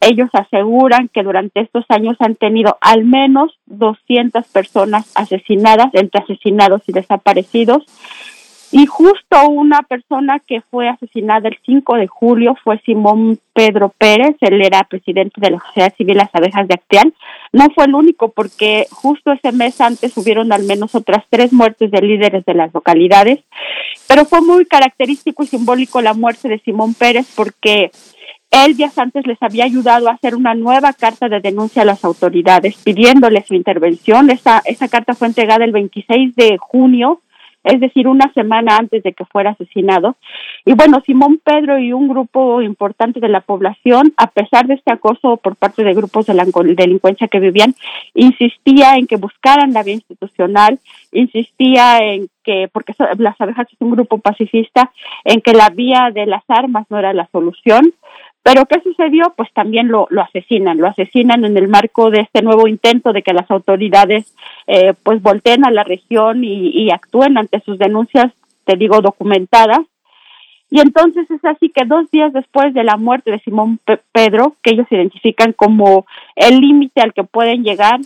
Ellos 0.00 0.30
aseguran 0.32 1.08
que 1.08 1.22
durante 1.22 1.60
estos 1.60 1.84
años 1.90 2.16
han 2.20 2.34
tenido 2.34 2.78
al 2.80 3.04
menos 3.04 3.58
200 3.66 4.46
personas 4.48 5.12
asesinadas, 5.14 5.90
entre 5.92 6.22
asesinados 6.22 6.82
y 6.86 6.92
desaparecidos, 6.92 7.84
y 8.72 8.86
justo 8.86 9.48
una 9.48 9.82
persona 9.82 10.38
que 10.38 10.60
fue 10.60 10.88
asesinada 10.88 11.48
el 11.48 11.58
5 11.66 11.96
de 11.96 12.06
julio 12.06 12.56
fue 12.62 12.80
Simón 12.86 13.38
Pedro 13.52 13.92
Pérez, 13.98 14.36
él 14.40 14.62
era 14.62 14.84
presidente 14.84 15.40
de 15.40 15.50
la 15.50 15.58
Sociedad 15.58 15.92
Civil 15.96 16.18
Las 16.18 16.32
Abejas 16.32 16.68
de 16.68 16.74
Acteal. 16.74 17.12
No 17.52 17.66
fue 17.74 17.86
el 17.86 17.94
único 17.96 18.30
porque 18.30 18.86
justo 18.92 19.32
ese 19.32 19.50
mes 19.50 19.80
antes 19.80 20.16
hubieron 20.16 20.52
al 20.52 20.62
menos 20.64 20.94
otras 20.94 21.24
tres 21.28 21.52
muertes 21.52 21.90
de 21.90 22.00
líderes 22.00 22.44
de 22.44 22.54
las 22.54 22.72
localidades, 22.72 23.40
pero 24.06 24.24
fue 24.24 24.40
muy 24.40 24.64
característico 24.66 25.42
y 25.42 25.48
simbólico 25.48 26.00
la 26.00 26.14
muerte 26.14 26.48
de 26.48 26.60
Simón 26.60 26.94
Pérez 26.94 27.26
porque 27.34 27.90
él 28.52 28.76
días 28.76 28.96
antes 28.98 29.26
les 29.26 29.42
había 29.42 29.64
ayudado 29.64 30.08
a 30.08 30.12
hacer 30.12 30.36
una 30.36 30.54
nueva 30.54 30.92
carta 30.92 31.28
de 31.28 31.40
denuncia 31.40 31.82
a 31.82 31.86
las 31.86 32.04
autoridades 32.04 32.76
pidiéndoles 32.84 33.46
su 33.46 33.54
intervención. 33.54 34.30
Esa, 34.30 34.62
esa 34.64 34.86
carta 34.86 35.14
fue 35.14 35.26
entregada 35.26 35.64
el 35.64 35.72
26 35.72 36.36
de 36.36 36.56
junio 36.58 37.20
es 37.64 37.80
decir, 37.80 38.08
una 38.08 38.32
semana 38.32 38.76
antes 38.76 39.02
de 39.02 39.12
que 39.12 39.24
fuera 39.24 39.50
asesinado. 39.50 40.16
Y 40.64 40.72
bueno, 40.74 41.02
Simón 41.04 41.40
Pedro 41.42 41.78
y 41.78 41.92
un 41.92 42.08
grupo 42.08 42.62
importante 42.62 43.20
de 43.20 43.28
la 43.28 43.40
población, 43.40 44.12
a 44.16 44.28
pesar 44.28 44.66
de 44.66 44.74
este 44.74 44.92
acoso 44.92 45.36
por 45.36 45.56
parte 45.56 45.84
de 45.84 45.94
grupos 45.94 46.26
de 46.26 46.34
la 46.34 46.44
delincuencia 46.44 47.28
que 47.28 47.40
vivían, 47.40 47.74
insistía 48.14 48.96
en 48.96 49.06
que 49.06 49.16
buscaran 49.16 49.72
la 49.72 49.82
vía 49.82 49.94
institucional, 49.94 50.78
insistía 51.12 51.98
en 51.98 52.28
que, 52.42 52.68
porque 52.72 52.94
las 53.18 53.38
abejas 53.40 53.66
es 53.70 53.80
un 53.80 53.90
grupo 53.90 54.18
pacifista, 54.18 54.90
en 55.24 55.40
que 55.40 55.52
la 55.52 55.68
vía 55.68 56.10
de 56.12 56.26
las 56.26 56.42
armas 56.48 56.86
no 56.88 56.98
era 56.98 57.12
la 57.12 57.28
solución, 57.30 57.92
pero 58.42 58.64
¿qué 58.66 58.80
sucedió? 58.82 59.34
Pues 59.36 59.52
también 59.52 59.88
lo, 59.88 60.06
lo 60.10 60.22
asesinan, 60.22 60.78
lo 60.78 60.88
asesinan 60.88 61.44
en 61.44 61.56
el 61.56 61.68
marco 61.68 62.10
de 62.10 62.20
este 62.20 62.42
nuevo 62.42 62.66
intento 62.68 63.12
de 63.12 63.22
que 63.22 63.34
las 63.34 63.50
autoridades 63.50 64.34
eh, 64.66 64.94
pues 65.02 65.20
volteen 65.20 65.66
a 65.66 65.70
la 65.70 65.84
región 65.84 66.42
y, 66.42 66.90
actúen 66.90 67.36
ante 67.36 67.60
sus 67.60 67.78
denuncias, 67.78 68.32
te 68.64 68.76
digo, 68.76 69.02
documentadas. 69.02 69.80
Y 70.70 70.80
entonces 70.80 71.30
es 71.30 71.44
así 71.44 71.68
que 71.68 71.84
dos 71.84 72.10
días 72.10 72.32
después 72.32 72.72
de 72.72 72.84
la 72.84 72.96
muerte 72.96 73.30
de 73.30 73.40
Simón 73.40 73.78
Pedro, 74.12 74.56
que 74.62 74.70
ellos 74.70 74.86
identifican 74.90 75.52
como 75.52 76.06
el 76.36 76.60
límite 76.60 77.02
al 77.02 77.12
que 77.12 77.24
pueden 77.24 77.62
llegar, 77.62 78.00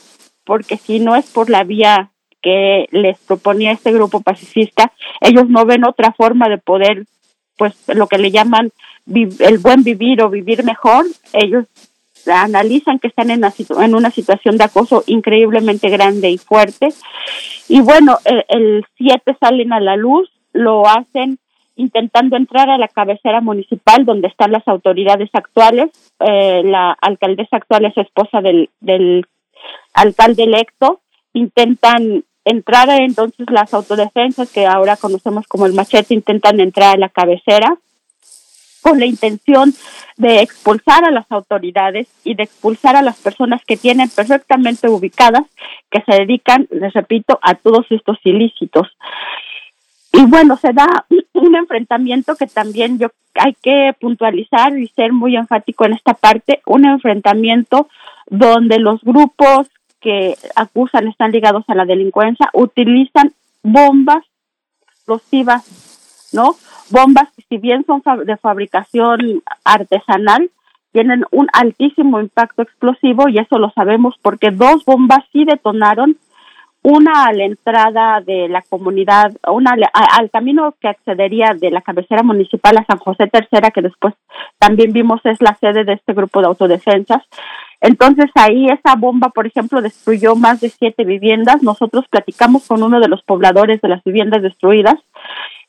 porque 0.44 0.77
si 0.77 0.98
no 0.98 1.15
es 1.15 1.31
por 1.31 1.51
la 1.51 1.62
vía 1.62 2.11
que 2.43 2.86
les 2.90 3.19
proponía 3.19 3.73
este 3.73 3.93
grupo 3.93 4.20
pacifista, 4.20 4.93
ellos 5.20 5.48
no 5.48 5.65
ven 5.65 5.85
otra 5.85 6.12
forma 6.12 6.48
de 6.48 6.59
poder, 6.59 7.05
pues 7.56 7.74
lo 7.94 8.06
que 8.06 8.19
le 8.19 8.31
llaman 8.31 8.73
el 9.06 9.59
buen 9.59 9.82
vivir 9.82 10.22
o 10.22 10.31
vivir 10.31 10.64
mejor, 10.64 11.05
ellos 11.32 11.66
analizan 12.26 12.98
que 12.98 13.09
están 13.09 13.31
en 13.31 13.39
una, 13.39 13.52
en 13.85 13.94
una 13.94 14.10
situación 14.10 14.56
de 14.56 14.64
acoso 14.64 15.05
increíblemente 15.06 15.89
grande 15.90 16.31
y 16.31 16.39
fuerte. 16.39 16.89
Y 17.68 17.81
bueno, 17.81 18.18
el 18.24 18.85
7 18.97 19.36
salen 19.40 19.72
a 19.72 19.81
la 19.81 19.97
luz, 19.97 20.31
lo 20.52 20.89
hacen 20.89 21.39
intentando 21.76 22.36
entrar 22.36 22.70
a 22.70 22.78
la 22.78 22.89
cabecera 22.89 23.40
municipal 23.40 24.05
donde 24.05 24.28
están 24.28 24.52
las 24.52 24.66
autoridades 24.68 25.28
actuales. 25.32 25.90
Eh, 26.20 26.62
la 26.64 26.93
alcaldesa 26.93 27.56
actual 27.56 27.85
es 27.86 27.97
esposa 27.98 28.40
del, 28.40 28.70
del 28.81 29.26
alcalde 29.93 30.44
electo. 30.44 31.01
Intentan 31.32 32.24
entrar, 32.44 32.89
entonces 33.01 33.47
las 33.51 33.74
autodefensas, 33.74 34.52
que 34.52 34.66
ahora 34.66 34.97
conocemos 34.97 35.47
como 35.48 35.66
el 35.66 35.72
machete, 35.72 36.14
intentan 36.14 36.60
entrar 36.60 36.94
a 36.94 36.98
la 36.98 37.09
cabecera 37.09 37.76
con 38.85 39.01
la 39.01 39.06
intención 39.06 39.73
de 40.19 40.43
expulsar 40.43 41.06
a 41.06 41.11
las 41.11 41.24
autoridades 41.32 42.06
y 42.23 42.35
de 42.35 42.43
expulsar 42.43 42.97
a 42.97 43.02
las 43.02 43.16
personas 43.19 43.65
que 43.65 43.78
tienen 43.78 44.11
perfectamente 44.11 44.90
ubicadas, 44.90 45.44
que 45.90 46.02
se 46.02 46.12
dedican, 46.12 46.69
les 46.70 46.93
repito, 46.93 47.39
a 47.40 47.55
todos 47.55 47.86
estos 47.89 48.19
ilícitos. 48.24 48.86
Y 50.12 50.27
bueno, 50.27 50.59
se 50.59 50.74
da 50.74 51.06
un 51.32 51.56
enfrentamiento 51.56 52.36
que 52.36 52.47
también 52.47 52.98
yo 52.98 53.09
hay 53.35 53.55
que 53.55 53.97
puntualizar 53.98 54.78
y 54.78 54.86
ser 54.89 55.15
muy 55.15 55.35
enfático 55.35 55.86
en 55.86 55.94
esta 55.94 56.12
parte, 56.12 56.61
un 56.66 56.85
enfrentamiento 56.85 57.89
donde 58.27 58.78
los 58.78 59.01
grupos 59.01 59.69
que 60.01 60.36
acusan 60.55 61.09
están 61.09 61.32
ligados 61.32 61.65
a 61.69 61.74
la 61.74 61.86
delincuencia 61.86 62.51
utilizan 62.52 63.32
bombas 63.62 64.23
explosivas, 64.93 65.94
¿no? 66.35 66.56
Bombas 66.90 67.28
si 67.48 67.56
bien 67.56 67.85
son 67.86 68.02
de 68.27 68.36
fabricación 68.36 69.43
artesanal, 69.65 70.51
tienen 70.93 71.24
un 71.31 71.48
altísimo 71.52 72.20
impacto 72.20 72.62
explosivo 72.62 73.28
y 73.28 73.39
eso 73.39 73.59
lo 73.59 73.70
sabemos 73.70 74.15
porque 74.23 74.51
dos 74.51 74.85
bombas 74.85 75.24
sí 75.32 75.44
detonaron 75.44 76.16
una 76.85 77.24
a 77.24 77.32
la 77.32 77.44
entrada 77.44 78.20
de 78.20 78.47
la 78.47 78.61
comunidad, 78.61 79.32
una 79.51 79.74
al 79.93 80.31
camino 80.31 80.74
que 80.78 80.89
accedería 80.89 81.55
de 81.59 81.70
la 81.70 81.81
cabecera 81.81 82.23
municipal 82.23 82.77
a 82.77 82.85
San 82.85 82.98
José 82.98 83.27
Tercera, 83.27 83.70
que 83.70 83.81
después 83.81 84.12
también 84.59 84.93
vimos 84.93 85.19
es 85.24 85.40
la 85.40 85.56
sede 85.61 85.85
de 85.85 85.94
este 85.94 86.12
grupo 86.12 86.40
de 86.40 86.48
autodefensas. 86.48 87.23
Entonces 87.81 88.31
ahí 88.35 88.66
esa 88.66 88.97
bomba, 88.97 89.31
por 89.31 89.47
ejemplo, 89.47 89.81
destruyó 89.81 90.36
más 90.36 90.61
de 90.61 90.69
siete 90.69 91.05
viviendas. 91.05 91.62
Nosotros 91.62 92.05
platicamos 92.11 92.69
con 92.69 92.82
uno 92.82 93.01
de 93.01 93.09
los 93.09 93.23
pobladores 93.23 93.81
de 93.81 93.89
las 93.89 94.05
viviendas 94.05 94.43
destruidas 94.43 94.97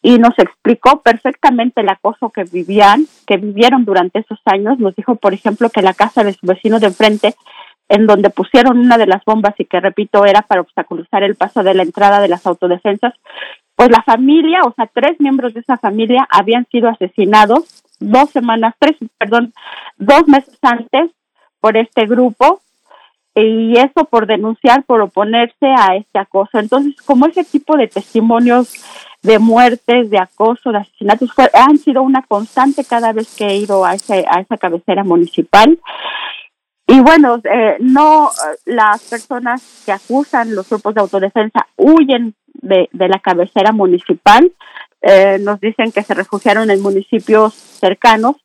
y 0.01 0.19
nos 0.19 0.37
explicó 0.37 1.01
perfectamente 1.01 1.79
el 1.79 1.89
acoso 1.89 2.29
que 2.29 2.43
vivían, 2.43 3.05
que 3.25 3.37
vivieron 3.37 3.85
durante 3.85 4.19
esos 4.19 4.39
años. 4.43 4.79
Nos 4.79 4.97
dijo, 4.97 5.15
por 5.15 5.33
ejemplo, 5.33 5.69
que 5.69 5.81
la 5.81 5.93
casa 5.93 6.25
de 6.25 6.33
su 6.33 6.45
vecino 6.45 6.79
de 6.79 6.87
enfrente 6.87 7.35
en 7.89 8.07
donde 8.07 8.29
pusieron 8.29 8.79
una 8.79 8.97
de 8.97 9.07
las 9.07 9.23
bombas 9.25 9.53
y 9.59 9.65
que 9.65 9.79
repito 9.79 10.25
era 10.25 10.41
para 10.41 10.61
obstaculizar 10.61 11.23
el 11.23 11.35
paso 11.35 11.63
de 11.63 11.73
la 11.73 11.83
entrada 11.83 12.19
de 12.19 12.27
las 12.27 12.45
autodefensas, 12.45 13.13
pues 13.75 13.89
la 13.91 14.01
familia, 14.03 14.61
o 14.63 14.73
sea, 14.73 14.87
tres 14.87 15.19
miembros 15.19 15.53
de 15.53 15.59
esa 15.59 15.77
familia 15.77 16.27
habían 16.29 16.65
sido 16.71 16.89
asesinados 16.89 17.83
dos 17.99 18.29
semanas, 18.29 18.73
tres, 18.79 18.95
perdón, 19.17 19.53
dos 19.97 20.27
meses 20.27 20.57
antes 20.61 21.11
por 21.59 21.77
este 21.77 22.05
grupo 22.05 22.61
y 23.35 23.77
eso 23.77 24.05
por 24.09 24.27
denunciar, 24.27 24.83
por 24.83 25.01
oponerse 25.01 25.67
a 25.77 25.97
este 25.97 26.19
acoso. 26.19 26.57
Entonces, 26.57 26.95
como 27.01 27.25
ese 27.25 27.43
tipo 27.43 27.75
de 27.75 27.87
testimonios 27.87 28.73
de 29.21 29.39
muertes, 29.39 30.09
de 30.09 30.19
acoso, 30.19 30.71
de 30.71 30.77
asesinatos, 30.77 31.31
han 31.53 31.77
sido 31.77 32.01
una 32.01 32.21
constante 32.21 32.85
cada 32.85 33.11
vez 33.11 33.35
que 33.35 33.47
he 33.47 33.57
ido 33.57 33.83
a, 33.83 33.95
ese, 33.95 34.25
a 34.29 34.39
esa 34.39 34.57
cabecera 34.57 35.03
municipal. 35.03 35.77
Y 36.87 36.99
bueno, 36.99 37.41
eh, 37.43 37.77
no 37.79 38.29
las 38.65 39.03
personas 39.09 39.83
que 39.85 39.91
acusan 39.91 40.53
los 40.53 40.69
grupos 40.69 40.93
de 40.93 41.01
autodefensa 41.01 41.67
huyen 41.77 42.35
de, 42.53 42.89
la 42.91 43.19
cabecera 43.19 43.71
municipal, 43.71 44.51
eh, 45.01 45.37
nos 45.39 45.59
dicen 45.59 45.91
que 45.91 46.03
se 46.03 46.13
refugiaron 46.13 46.69
en 46.69 46.81
municipios 46.81 47.53
cercanos. 47.53 48.37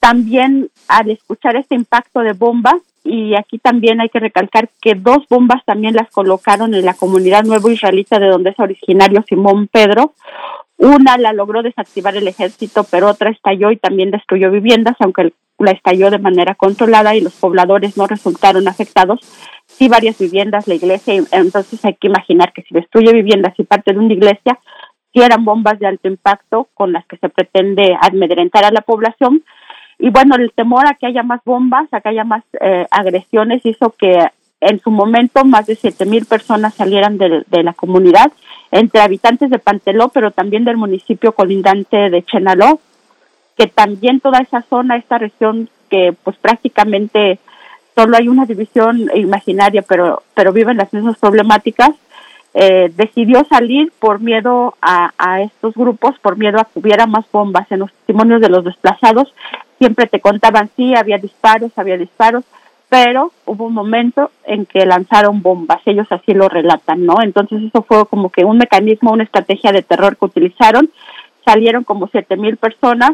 También 0.00 0.70
al 0.88 1.10
escuchar 1.10 1.56
este 1.56 1.74
impacto 1.74 2.20
de 2.20 2.32
bombas, 2.32 2.76
y 3.04 3.34
aquí 3.34 3.58
también 3.58 4.00
hay 4.00 4.08
que 4.08 4.20
recalcar 4.20 4.68
que 4.80 4.94
dos 4.94 5.26
bombas 5.28 5.64
también 5.64 5.94
las 5.94 6.10
colocaron 6.10 6.74
en 6.74 6.84
la 6.84 6.94
comunidad 6.94 7.42
nuevo 7.42 7.70
israelita 7.70 8.18
de 8.18 8.28
donde 8.28 8.50
es 8.50 8.60
originario 8.60 9.24
Simón 9.28 9.66
Pedro. 9.66 10.14
Una 10.76 11.16
la 11.16 11.32
logró 11.32 11.62
desactivar 11.62 12.16
el 12.16 12.28
ejército, 12.28 12.84
pero 12.84 13.08
otra 13.08 13.30
estalló 13.30 13.70
y 13.70 13.76
también 13.76 14.10
destruyó 14.10 14.50
viviendas, 14.50 14.96
aunque 15.00 15.22
el 15.22 15.34
la 15.62 15.72
estalló 15.72 16.10
de 16.10 16.18
manera 16.18 16.54
controlada 16.54 17.14
y 17.14 17.20
los 17.20 17.34
pobladores 17.34 17.96
no 17.96 18.06
resultaron 18.06 18.68
afectados. 18.68 19.20
Sí, 19.66 19.88
varias 19.88 20.18
viviendas, 20.18 20.68
la 20.68 20.74
iglesia, 20.74 21.14
entonces 21.32 21.84
hay 21.84 21.94
que 21.94 22.08
imaginar 22.08 22.52
que 22.52 22.62
si 22.62 22.74
destruye 22.74 23.12
viviendas 23.12 23.54
y 23.58 23.64
parte 23.64 23.92
de 23.92 23.98
una 23.98 24.12
iglesia, 24.12 24.58
si 25.12 25.20
eran 25.20 25.44
bombas 25.44 25.78
de 25.78 25.86
alto 25.86 26.08
impacto 26.08 26.68
con 26.74 26.92
las 26.92 27.06
que 27.06 27.16
se 27.16 27.28
pretende 27.28 27.96
amedrentar 28.00 28.64
a 28.64 28.70
la 28.70 28.80
población. 28.80 29.42
Y 29.98 30.10
bueno, 30.10 30.36
el 30.36 30.52
temor 30.52 30.86
a 30.86 30.94
que 30.94 31.06
haya 31.06 31.22
más 31.22 31.40
bombas, 31.44 31.86
a 31.92 32.00
que 32.00 32.08
haya 32.08 32.24
más 32.24 32.42
eh, 32.60 32.86
agresiones, 32.90 33.64
hizo 33.64 33.90
que 33.90 34.18
en 34.60 34.80
su 34.80 34.90
momento 34.90 35.44
más 35.44 35.66
de 35.66 35.74
siete 35.74 36.06
mil 36.06 36.24
personas 36.24 36.74
salieran 36.74 37.18
de, 37.18 37.44
de, 37.48 37.62
la 37.62 37.72
comunidad, 37.72 38.32
entre 38.70 39.00
habitantes 39.00 39.50
de 39.50 39.58
Panteló, 39.58 40.08
pero 40.08 40.30
también 40.30 40.64
del 40.64 40.76
municipio 40.76 41.32
colindante 41.32 42.10
de 42.10 42.22
Chenaló, 42.22 42.80
que 43.62 43.68
también 43.68 44.18
toda 44.18 44.40
esa 44.40 44.62
zona, 44.62 44.96
esta 44.96 45.18
región 45.18 45.68
que 45.88 46.12
pues 46.24 46.36
prácticamente 46.36 47.38
solo 47.94 48.16
hay 48.16 48.26
una 48.26 48.44
división 48.44 49.08
imaginaria, 49.14 49.82
pero, 49.82 50.24
pero 50.34 50.52
viven 50.52 50.78
las 50.78 50.92
mismas 50.92 51.16
problemáticas, 51.16 51.90
eh, 52.54 52.92
decidió 52.96 53.44
salir 53.44 53.92
por 54.00 54.18
miedo 54.18 54.74
a, 54.82 55.12
a 55.16 55.42
estos 55.42 55.74
grupos, 55.74 56.18
por 56.18 56.36
miedo 56.36 56.58
a 56.58 56.64
que 56.64 56.80
hubiera 56.80 57.06
más 57.06 57.24
bombas. 57.30 57.70
En 57.70 57.78
los 57.78 57.92
testimonios 57.92 58.40
de 58.40 58.48
los 58.48 58.64
desplazados 58.64 59.32
siempre 59.78 60.08
te 60.08 60.18
contaban, 60.18 60.68
sí, 60.74 60.96
había 60.96 61.18
disparos, 61.18 61.70
había 61.76 61.96
disparos, 61.96 62.42
pero 62.88 63.30
hubo 63.46 63.66
un 63.66 63.74
momento 63.74 64.32
en 64.44 64.66
que 64.66 64.84
lanzaron 64.86 65.40
bombas, 65.40 65.80
ellos 65.86 66.08
así 66.10 66.34
lo 66.34 66.48
relatan, 66.48 67.06
¿no? 67.06 67.22
Entonces 67.22 67.62
eso 67.62 67.82
fue 67.84 68.06
como 68.06 68.30
que 68.30 68.44
un 68.44 68.58
mecanismo, 68.58 69.12
una 69.12 69.22
estrategia 69.22 69.70
de 69.70 69.82
terror 69.82 70.16
que 70.16 70.24
utilizaron, 70.24 70.90
salieron 71.44 71.84
como 71.84 72.08
siete 72.08 72.36
mil 72.36 72.56
personas, 72.56 73.12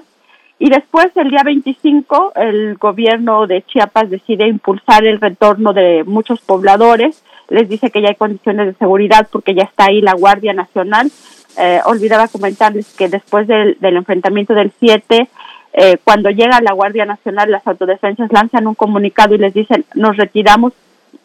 y 0.61 0.71
después, 0.71 1.07
el 1.15 1.31
día 1.31 1.43
25, 1.45 2.33
el 2.35 2.77
gobierno 2.79 3.47
de 3.47 3.63
Chiapas 3.63 4.11
decide 4.11 4.49
impulsar 4.49 5.07
el 5.07 5.21
retorno 5.21 5.73
de 5.73 6.03
muchos 6.05 6.41
pobladores. 6.41 7.23
Les 7.49 7.69
dice 7.69 7.91
que 7.91 8.03
ya 8.03 8.09
hay 8.09 8.17
condiciones 8.17 8.67
de 8.67 8.75
seguridad 8.75 9.29
porque 9.31 9.55
ya 9.55 9.63
está 9.63 9.85
ahí 9.87 10.01
la 10.01 10.15
Guardia 10.15 10.53
Nacional. 10.55 11.13
Eh, 11.57 11.81
olvidaba 11.85 12.27
comentarles 12.27 12.93
que 12.95 13.09
después 13.09 13.47
del, 13.47 13.77
enfrentamiento 13.81 14.53
del 14.53 14.73
7, 14.81 15.29
eh, 15.75 15.99
cuando 16.03 16.31
llega 16.31 16.61
la 16.61 16.73
Guardia 16.73 17.07
Nacional, 17.07 17.53
las 17.53 17.65
autodefensas 17.65 18.33
lanzan 18.33 18.67
un 18.67 18.75
comunicado 18.75 19.37
y 19.37 19.39
les 19.39 19.55
dicen, 19.55 19.85
nos 19.95 20.17
retiramos, 20.17 20.73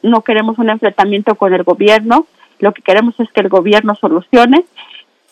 no 0.03 0.22
queremos 0.22 0.60
un 0.60 0.69
enfrentamiento 0.69 1.34
con 1.35 1.53
el 1.55 1.64
gobierno, 1.64 2.27
lo 2.60 2.72
que 2.72 2.84
queremos 2.84 3.19
es 3.19 3.31
que 3.31 3.41
el 3.41 3.49
gobierno 3.49 3.95
solucione, 3.95 4.64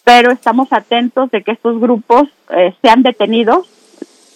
pero 0.03 0.31
estamos 0.31 0.73
atentos 0.73 1.29
de 1.29 1.43
que 1.43 1.51
estos 1.51 1.79
grupos 1.79 2.27
eh, 2.49 2.73
sean 2.81 3.03
detenidos 3.03 3.70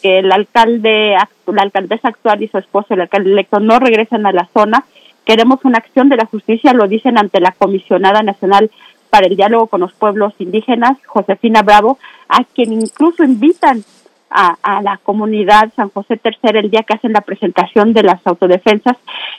que 0.05 0.19
el 0.19 0.31
alcalde, 0.31 1.15
la 1.47 1.61
alcaldesa 1.63 2.09
actual 2.09 2.43
y 2.43 2.47
su 2.47 2.59
esposo, 2.59 2.93
el 2.93 3.01
alcalde 3.01 3.31
electo, 3.31 3.59
no 3.59 3.79
regresen 3.79 4.27
a 4.27 4.31
la 4.31 4.47
zona. 4.53 4.85
Queremos 5.25 5.65
una 5.65 5.79
acción 5.79 6.09
de 6.09 6.15
la 6.15 6.27
justicia, 6.27 6.73
lo 6.73 6.87
dicen 6.87 7.17
ante 7.17 7.39
la 7.39 7.53
comisionada 7.53 8.21
nacional 8.21 8.69
para 9.09 9.25
el 9.25 9.35
diálogo 9.35 9.65
con 9.65 9.81
los 9.81 9.93
pueblos 9.93 10.35
indígenas, 10.37 10.99
Josefina 11.07 11.63
Bravo, 11.63 11.97
a 12.29 12.43
quien 12.43 12.73
incluso 12.73 13.23
invitan 13.23 13.83
a, 14.29 14.55
a, 14.61 14.83
la 14.83 14.97
comunidad 14.97 15.73
San 15.75 15.89
José 15.89 16.19
III 16.23 16.59
el 16.59 16.69
día 16.69 16.83
que 16.83 16.93
hacen 16.93 17.13
la 17.13 17.21
presentación 17.21 17.93
de 17.93 18.03
las 18.03 18.27
autodefensas 18.27 18.97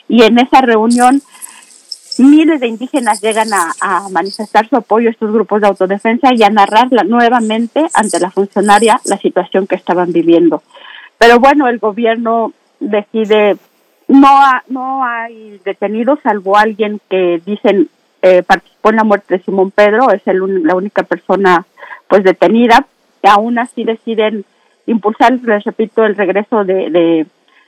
y 0.09 0.25
en 0.25 0.41
esa 0.41 0.63
reunión 0.63 1.23
miles 2.19 2.61
de 2.61 2.67
indígenas 2.67 3.21
llegan 3.21 3.49
a, 3.53 4.09
manifestar 4.11 4.69
su 4.69 4.77
apoyo 4.77 5.09
a 5.09 5.13
estos 5.13 5.33
grupos 5.33 5.61
de 5.61 5.69
autodefensa 5.69 6.29
y 6.35 6.43
a 6.43 6.51
narrarla 6.51 7.05
nuevamente 7.05 7.87
ante 7.95 8.21
la 8.21 8.31
funcionaria 8.31 9.01
la 9.05 9.19
situación 9.19 9.67
que 9.67 9.75
estaban 9.75 10.13
viviendo. 10.13 10.63
Pero 11.19 11.39
bueno, 11.39 11.69
el 11.69 11.79
gobierno 11.79 12.53
decide, 12.81 13.57
no, 14.09 14.41
no 14.69 15.05
hay 15.05 15.61
detenidos, 15.65 16.21
salvo 16.23 16.57
alguien 16.57 17.01
que 17.09 17.41
dicen 17.45 17.89
eh, 18.23 18.43
participó 18.43 18.91
en 18.91 18.97
la 18.97 19.05
muerte 19.05 19.37
de 19.37 19.45
Simón 19.45 19.71
Pedro, 19.71 20.11
es 20.11 20.23
el, 20.27 20.65
la 20.65 20.75
única 20.75 21.03
persona 21.03 21.67
pues 22.09 22.25
detenida, 22.25 22.87
y 23.23 23.29
aún 23.29 23.59
así 23.59 23.85
deciden 23.85 24.45
impulsar, 24.87 25.33
les 25.43 25.65
repito, 25.65 26.05
el 26.05 26.17
regreso 26.17 26.65
de 26.65 27.27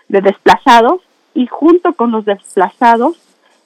desplazados 0.09 1.03
y 1.35 1.47
junto 1.47 1.93
con 1.95 2.11
los 2.11 2.25
desplazados 2.25 3.17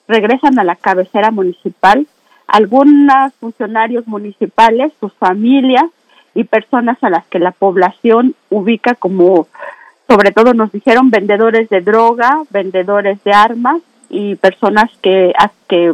regresan 0.07 0.59
a 0.59 0.63
la 0.63 0.75
cabecera 0.75 1.31
municipal, 1.31 2.07
algunos 2.47 3.33
funcionarios 3.39 4.07
municipales, 4.07 4.91
sus 4.99 5.13
familias 5.13 5.85
y 6.35 6.43
personas 6.43 6.97
a 7.01 7.09
las 7.09 7.25
que 7.27 7.39
la 7.39 7.51
población 7.51 8.35
ubica 8.49 8.95
como, 8.95 9.47
sobre 10.07 10.31
todo 10.31 10.53
nos 10.53 10.71
dijeron, 10.71 11.09
vendedores 11.09 11.69
de 11.69 11.81
droga, 11.81 12.43
vendedores 12.49 13.23
de 13.23 13.33
armas 13.33 13.81
y 14.09 14.35
personas 14.35 14.89
que, 15.01 15.33
que 15.67 15.93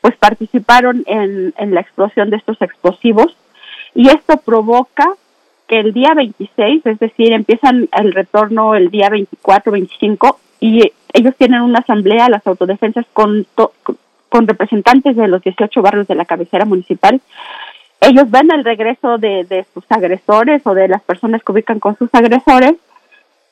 pues 0.00 0.16
participaron 0.16 1.04
en, 1.06 1.54
en 1.56 1.74
la 1.74 1.80
explosión 1.80 2.30
de 2.30 2.36
estos 2.36 2.60
explosivos. 2.60 3.36
Y 3.94 4.08
esto 4.08 4.36
provoca 4.38 5.14
que 5.66 5.80
el 5.80 5.92
día 5.92 6.14
26, 6.14 6.86
es 6.86 6.98
decir, 6.98 7.32
empiezan 7.32 7.88
el 7.92 8.12
retorno 8.12 8.74
el 8.74 8.90
día 8.90 9.10
24, 9.10 9.72
25, 9.72 10.40
y 10.60 10.92
ellos 11.12 11.34
tienen 11.36 11.62
una 11.62 11.80
asamblea, 11.80 12.28
las 12.28 12.46
autodefensas, 12.46 13.06
con, 13.12 13.46
con 14.28 14.46
representantes 14.46 15.16
de 15.16 15.28
los 15.28 15.42
18 15.42 15.82
barrios 15.82 16.06
de 16.08 16.14
la 16.14 16.24
cabecera 16.24 16.64
municipal. 16.64 17.20
Ellos 18.00 18.30
ven 18.30 18.50
el 18.50 18.64
regreso 18.64 19.18
de, 19.18 19.44
de 19.44 19.66
sus 19.74 19.84
agresores 19.90 20.62
o 20.64 20.74
de 20.74 20.88
las 20.88 21.02
personas 21.02 21.42
que 21.42 21.52
ubican 21.52 21.80
con 21.80 21.96
sus 21.96 22.08
agresores 22.12 22.74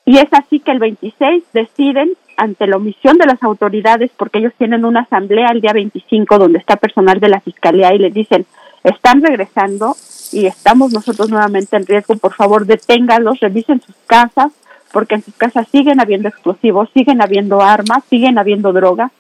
y 0.07 0.19
es 0.19 0.29
así 0.31 0.61
que 0.61 0.71
el 0.71 0.79
26 0.79 1.43
deciden 1.53 2.13
ante 2.37 2.69
la 2.69 2.77
omisión 2.77 3.19
de 3.19 3.27
las 3.27 3.43
autoridades, 3.43 4.13
porque 4.17 4.39
ellos 4.39 4.53
tienen 4.57 4.85
una 4.85 5.01
asamblea 5.01 5.49
el 5.51 5.61
día 5.61 5.73
25 5.73 6.39
donde 6.39 6.61
está 6.61 6.77
personal 6.77 7.19
de 7.19 7.29
la 7.29 7.41
fiscalía 7.41 7.93
y 7.93 7.99
les 7.99 8.15
dicen, 8.15 8.47
están 8.85 9.21
regresando 9.21 9.97
y 10.31 10.47
estamos 10.47 10.93
nosotros 10.93 11.29
nuevamente 11.29 11.77
en 11.77 11.87
riesgo, 11.87 12.17
por 12.17 12.35
favor 12.35 12.67
deténganlos, 12.67 13.41
revisen 13.41 13.81
sus 13.81 13.97
casas, 14.07 14.53
porque 14.97 15.17
en 15.17 15.23
sus 15.23 15.35
casas 15.35 15.69
siguen 15.71 16.01
habiendo 16.01 16.27
explosivos, 16.27 16.89
siguen 16.95 17.21
habiendo 17.21 17.61
armas, 17.61 18.03
siguen 18.09 18.39
habiendo 18.39 18.73
droga. 18.73 19.11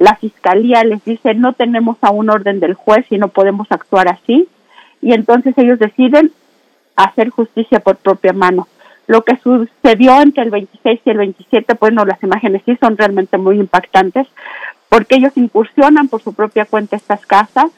La 0.00 0.16
fiscalía 0.16 0.82
les 0.82 1.04
dice, 1.04 1.34
no 1.34 1.52
tenemos 1.52 1.96
aún 2.00 2.28
orden 2.28 2.58
del 2.58 2.74
juez 2.74 3.06
y 3.08 3.18
no 3.18 3.28
podemos 3.28 3.70
actuar 3.70 4.08
así. 4.08 4.48
Y 5.00 5.12
entonces 5.12 5.56
ellos 5.58 5.78
deciden 5.78 6.32
hacer 6.96 7.30
justicia 7.30 7.78
por 7.78 7.98
propia 7.98 8.32
mano. 8.32 8.66
Lo 9.06 9.22
que 9.22 9.36
sucedió 9.36 10.20
entre 10.20 10.42
el 10.42 10.50
26 10.50 11.00
y 11.04 11.10
el 11.10 11.18
27, 11.18 11.76
bueno, 11.78 12.04
las 12.04 12.20
imágenes 12.24 12.62
sí 12.66 12.76
son 12.80 12.98
realmente 12.98 13.38
muy 13.38 13.60
impactantes, 13.60 14.26
porque 14.88 15.14
ellos 15.14 15.36
incursionan 15.36 16.08
por 16.08 16.20
su 16.20 16.34
propia 16.34 16.64
cuenta 16.64 16.96
estas 16.96 17.24
casas. 17.26 17.70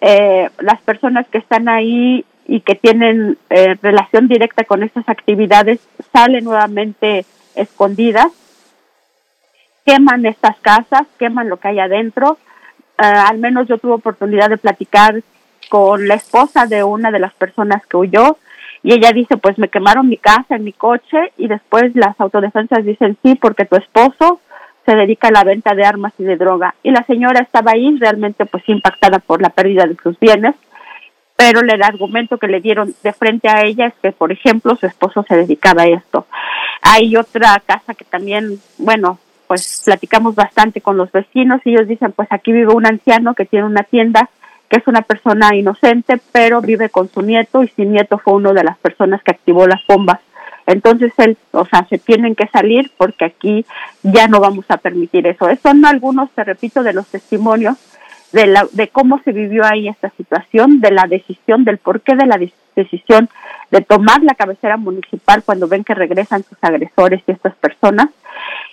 Eh, 0.00 0.50
las 0.58 0.82
personas 0.82 1.28
que 1.28 1.38
están 1.38 1.68
ahí 1.68 2.24
y 2.52 2.60
que 2.60 2.74
tienen 2.74 3.38
eh, 3.48 3.78
relación 3.80 4.28
directa 4.28 4.64
con 4.64 4.82
estas 4.82 5.08
actividades 5.08 5.80
salen 6.12 6.44
nuevamente 6.44 7.24
escondidas, 7.54 8.26
queman 9.86 10.26
estas 10.26 10.58
casas, 10.60 11.06
queman 11.18 11.48
lo 11.48 11.56
que 11.56 11.68
hay 11.68 11.78
adentro. 11.78 12.36
Eh, 12.98 13.06
al 13.06 13.38
menos 13.38 13.68
yo 13.68 13.78
tuve 13.78 13.92
oportunidad 13.92 14.50
de 14.50 14.58
platicar 14.58 15.22
con 15.70 16.06
la 16.06 16.12
esposa 16.12 16.66
de 16.66 16.84
una 16.84 17.10
de 17.10 17.20
las 17.20 17.32
personas 17.32 17.86
que 17.86 17.96
huyó 17.96 18.36
y 18.82 18.92
ella 18.92 19.12
dice, 19.12 19.38
pues 19.38 19.56
me 19.56 19.68
quemaron 19.68 20.10
mi 20.10 20.18
casa, 20.18 20.56
en 20.56 20.64
mi 20.64 20.74
coche 20.74 21.32
y 21.38 21.48
después 21.48 21.96
las 21.96 22.20
autodefensas 22.20 22.84
dicen 22.84 23.16
sí 23.22 23.34
porque 23.34 23.64
tu 23.64 23.76
esposo 23.76 24.42
se 24.84 24.94
dedica 24.94 25.28
a 25.28 25.32
la 25.32 25.44
venta 25.44 25.74
de 25.74 25.86
armas 25.86 26.12
y 26.18 26.24
de 26.24 26.36
droga. 26.36 26.74
Y 26.82 26.90
la 26.90 27.02
señora 27.04 27.40
estaba 27.40 27.70
ahí 27.72 27.96
realmente 27.98 28.44
pues 28.44 28.62
impactada 28.68 29.20
por 29.20 29.40
la 29.40 29.48
pérdida 29.48 29.86
de 29.86 29.96
sus 30.02 30.20
bienes, 30.20 30.54
pero 31.36 31.60
el 31.60 31.82
argumento 31.82 32.38
que 32.38 32.48
le 32.48 32.60
dieron 32.60 32.94
de 33.02 33.12
frente 33.12 33.48
a 33.48 33.62
ella 33.62 33.86
es 33.86 33.94
que, 34.02 34.12
por 34.12 34.32
ejemplo, 34.32 34.76
su 34.76 34.86
esposo 34.86 35.24
se 35.28 35.36
dedicaba 35.36 35.82
a 35.82 35.88
esto. 35.88 36.26
Hay 36.82 37.16
otra 37.16 37.60
casa 37.64 37.94
que 37.94 38.04
también, 38.04 38.60
bueno, 38.78 39.18
pues 39.46 39.82
platicamos 39.84 40.34
bastante 40.34 40.80
con 40.80 40.96
los 40.96 41.10
vecinos 41.12 41.60
y 41.64 41.70
ellos 41.70 41.88
dicen, 41.88 42.12
pues 42.12 42.28
aquí 42.30 42.52
vive 42.52 42.72
un 42.72 42.86
anciano 42.86 43.34
que 43.34 43.44
tiene 43.44 43.66
una 43.66 43.82
tienda 43.82 44.28
que 44.68 44.78
es 44.78 44.86
una 44.86 45.02
persona 45.02 45.54
inocente, 45.54 46.18
pero 46.32 46.62
vive 46.62 46.88
con 46.88 47.10
su 47.10 47.20
nieto 47.20 47.62
y 47.62 47.68
su 47.68 47.82
nieto 47.82 48.16
fue 48.16 48.32
uno 48.32 48.54
de 48.54 48.64
las 48.64 48.78
personas 48.78 49.22
que 49.22 49.32
activó 49.32 49.66
las 49.66 49.86
bombas. 49.86 50.20
Entonces, 50.66 51.12
él, 51.18 51.36
o 51.50 51.66
sea, 51.66 51.86
se 51.90 51.98
tienen 51.98 52.34
que 52.34 52.46
salir 52.46 52.90
porque 52.96 53.26
aquí 53.26 53.66
ya 54.02 54.28
no 54.28 54.40
vamos 54.40 54.64
a 54.68 54.78
permitir 54.78 55.26
eso. 55.26 55.46
Son 55.62 55.84
algunos, 55.84 56.30
te 56.30 56.44
repito, 56.44 56.82
de 56.82 56.94
los 56.94 57.06
testimonios 57.08 57.76
de, 58.32 58.46
la, 58.46 58.66
cómo 58.92 59.20
se 59.24 59.32
vivió 59.32 59.64
ahí 59.64 59.88
esta 59.88 60.10
situación, 60.10 60.80
de 60.80 60.90
la 60.90 61.06
decisión, 61.06 61.64
del 61.64 61.78
porqué 61.78 62.14
de 62.16 62.26
la 62.26 62.38
decisión 62.74 63.28
de 63.70 63.80
tomar 63.80 64.22
la 64.22 64.34
cabecera 64.34 64.76
municipal 64.76 65.42
cuando 65.44 65.68
ven 65.68 65.84
que 65.84 65.94
regresan 65.94 66.42
sus 66.42 66.58
agresores 66.62 67.22
y 67.26 67.32
estas 67.32 67.54
personas. 67.56 68.08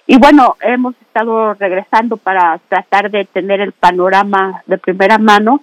Y 0.07 0.18
bueno, 0.18 0.56
hemos 0.61 0.95
estado 1.02 1.53
regresando 1.53 2.18
para 2.18 2.60
tratar 2.69 3.11
de 3.11 3.26
tener 3.26 3.61
el 3.61 3.72
panorama 3.72 4.64
de 4.65 4.77
primera 4.77 5.18
mano 5.18 5.61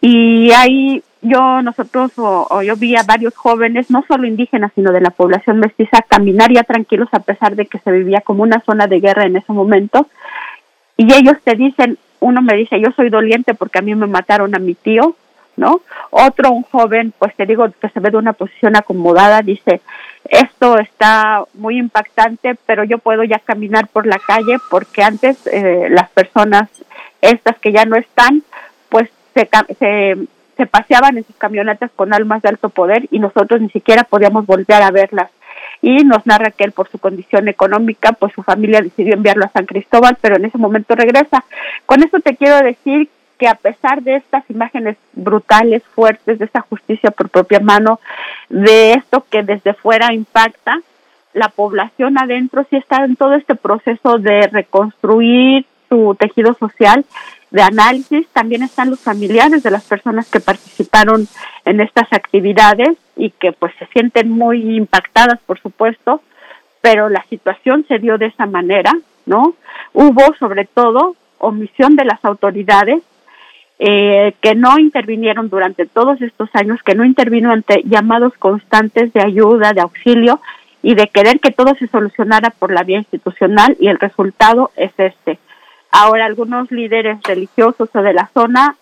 y 0.00 0.50
ahí 0.52 1.02
yo, 1.22 1.62
nosotros, 1.62 2.12
o, 2.16 2.62
yo 2.62 2.76
vi 2.76 2.94
a 2.96 3.02
varios 3.02 3.36
jóvenes, 3.36 3.90
no 3.90 4.04
solo 4.06 4.26
indígenas, 4.26 4.72
sino 4.74 4.92
de 4.92 5.00
la 5.00 5.10
población 5.10 5.58
mestiza, 5.58 6.02
caminar 6.06 6.52
ya 6.52 6.62
tranquilos 6.62 7.08
a 7.12 7.20
pesar 7.20 7.56
de 7.56 7.66
que 7.66 7.78
se 7.78 7.90
vivía 7.90 8.20
como 8.20 8.44
una 8.44 8.60
zona 8.60 8.86
de 8.86 9.00
guerra 9.00 9.24
en 9.24 9.36
ese 9.36 9.52
momento. 9.52 10.06
Y 10.96 11.12
ellos 11.12 11.36
te 11.42 11.54
dicen, 11.56 11.98
uno 12.20 12.42
me 12.42 12.56
dice, 12.56 12.80
yo 12.80 12.90
soy 12.92 13.10
doliente 13.10 13.54
porque 13.54 13.78
a 13.78 13.82
mí 13.82 13.94
me 13.94 14.06
mataron 14.06 14.54
a 14.54 14.58
mi 14.58 14.74
tío, 14.74 15.16
¿no? 15.56 15.80
Otro, 16.10 16.50
un 16.50 16.62
joven, 16.62 17.12
pues 17.18 17.34
te 17.34 17.46
digo 17.46 17.68
que 17.80 17.88
se 17.88 18.00
ve 18.00 18.10
de 18.10 18.16
una 18.16 18.32
posición 18.32 18.76
acomodada, 18.76 19.42
dice, 19.42 19.80
esto 20.24 20.78
está 20.78 21.44
muy 21.54 21.78
impactante, 21.78 22.56
pero 22.66 22.84
yo 22.84 22.98
puedo 22.98 23.24
ya 23.24 23.38
caminar 23.38 23.88
por 23.88 24.06
la 24.06 24.18
calle 24.18 24.58
porque 24.70 25.02
antes 25.02 25.46
eh, 25.46 25.88
las 25.90 26.08
personas, 26.10 26.68
estas 27.20 27.58
que 27.58 27.72
ya 27.72 27.84
no 27.84 27.96
están, 27.96 28.42
pues 28.88 29.10
se, 29.34 29.48
se, 30.56 30.66
paseaban 30.66 31.16
en 31.16 31.24
sus 31.24 31.36
camionetas 31.36 31.90
con 31.94 32.12
almas 32.12 32.42
de 32.42 32.48
alto 32.48 32.68
poder 32.68 33.06
y 33.10 33.18
nosotros 33.18 33.60
ni 33.60 33.70
siquiera 33.70 34.04
podíamos 34.04 34.46
volver 34.46 34.82
a 34.82 34.90
verlas. 34.90 35.30
Y 35.80 36.04
nos 36.04 36.26
narra 36.26 36.50
que 36.50 36.64
él, 36.64 36.72
por 36.72 36.88
su 36.88 36.98
condición 36.98 37.48
económica, 37.48 38.12
pues 38.12 38.32
su 38.32 38.42
familia 38.42 38.80
decidió 38.80 39.14
enviarlo 39.14 39.44
a 39.44 39.50
San 39.50 39.66
Cristóbal, 39.66 40.16
pero 40.20 40.36
en 40.36 40.44
ese 40.44 40.58
momento 40.58 40.94
regresa. 40.94 41.44
Con 41.86 42.02
eso 42.02 42.18
te 42.20 42.36
quiero 42.36 42.58
decir 42.58 43.08
que 43.38 43.46
a 43.46 43.54
pesar 43.54 44.02
de 44.02 44.16
estas 44.16 44.48
imágenes 44.50 44.96
brutales, 45.12 45.82
fuertes, 45.94 46.38
de 46.38 46.44
esta 46.44 46.60
justicia 46.60 47.10
por 47.12 47.30
propia 47.30 47.60
mano, 47.60 48.00
de 48.48 48.94
esto 48.94 49.24
que 49.30 49.42
desde 49.44 49.74
fuera 49.74 50.12
impacta, 50.12 50.80
la 51.34 51.48
población 51.48 52.18
adentro 52.18 52.66
sí 52.68 52.76
está 52.76 53.04
en 53.04 53.14
todo 53.14 53.34
este 53.34 53.54
proceso 53.54 54.18
de 54.18 54.48
reconstruir 54.48 55.66
su 55.88 56.16
tejido 56.18 56.54
social 56.54 57.04
de 57.50 57.62
análisis. 57.62 58.26
También 58.28 58.62
están 58.62 58.90
los 58.90 59.00
familiares 59.00 59.62
de 59.62 59.70
las 59.70 59.84
personas 59.84 60.30
que 60.30 60.40
participaron 60.40 61.28
en 61.64 61.80
estas 61.80 62.12
actividades 62.12 62.96
y 63.16 63.30
que 63.30 63.52
pues 63.52 63.72
se 63.78 63.86
sienten 63.86 64.30
muy 64.30 64.76
impactadas, 64.76 65.38
por 65.40 65.60
supuesto, 65.60 66.22
pero 66.80 67.08
la 67.08 67.24
situación 67.24 67.84
se 67.88 67.98
dio 67.98 68.18
de 68.18 68.26
esa 68.26 68.46
manera, 68.46 68.92
¿no? 69.26 69.54
Hubo 69.92 70.34
sobre 70.38 70.64
todo 70.64 71.16
omisión 71.38 71.96
de 71.96 72.04
las 72.04 72.24
autoridades 72.24 73.02
eh, 73.80 74.34
que 74.40 74.56
no 74.56 74.78
intervinieron 74.78 75.48
durante 75.48 75.86
todos 75.86 76.20
estos 76.20 76.48
años, 76.54 76.82
que 76.82 76.96
no 76.96 77.04
intervino 77.04 77.52
ante 77.52 77.82
llamados 77.84 78.32
constantes 78.38 79.12
de 79.12 79.22
ayuda, 79.22 79.72
de 79.72 79.80
auxilio 79.80 80.40
y 80.82 80.94
de 80.94 81.06
querer 81.08 81.38
que 81.38 81.52
todo 81.52 81.74
se 81.76 81.86
solucionara 81.86 82.50
por 82.50 82.72
la 82.72 82.82
vía 82.82 82.98
institucional 82.98 83.76
y 83.78 83.88
el 83.88 83.98
resultado 83.98 84.72
es 84.76 84.92
este. 84.98 85.38
Ahora 85.90 86.26
algunos 86.26 86.70
líderes 86.70 87.18
religiosos 87.22 87.88
o 87.92 88.02
de 88.02 88.12
la 88.12 88.30
zona 88.34 88.76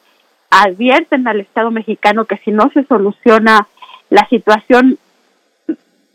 advierten 0.50 1.26
al 1.28 1.40
Estado 1.40 1.70
mexicano 1.70 2.24
que 2.24 2.38
si 2.38 2.50
no 2.50 2.70
se 2.72 2.84
soluciona 2.84 3.66
la 4.10 4.26
situación 4.28 4.98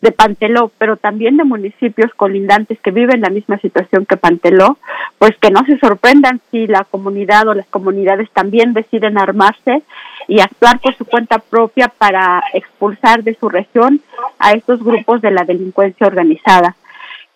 de 0.01 0.11
Panteló, 0.11 0.71
pero 0.79 0.97
también 0.97 1.37
de 1.37 1.43
municipios 1.43 2.11
colindantes 2.15 2.79
que 2.79 2.91
viven 2.91 3.21
la 3.21 3.29
misma 3.29 3.59
situación 3.59 4.05
que 4.05 4.17
Panteló, 4.17 4.77
pues 5.19 5.37
que 5.37 5.51
no 5.51 5.63
se 5.65 5.77
sorprendan 5.77 6.41
si 6.49 6.65
la 6.65 6.85
comunidad 6.85 7.47
o 7.47 7.53
las 7.53 7.67
comunidades 7.67 8.29
también 8.31 8.73
deciden 8.73 9.19
armarse 9.19 9.83
y 10.27 10.41
actuar 10.41 10.79
por 10.79 10.95
su 10.97 11.05
cuenta 11.05 11.37
propia 11.37 11.87
para 11.87 12.43
expulsar 12.53 13.23
de 13.23 13.35
su 13.35 13.47
región 13.47 14.01
a 14.39 14.53
estos 14.53 14.83
grupos 14.83 15.21
de 15.21 15.31
la 15.31 15.43
delincuencia 15.43 16.07
organizada. 16.07 16.75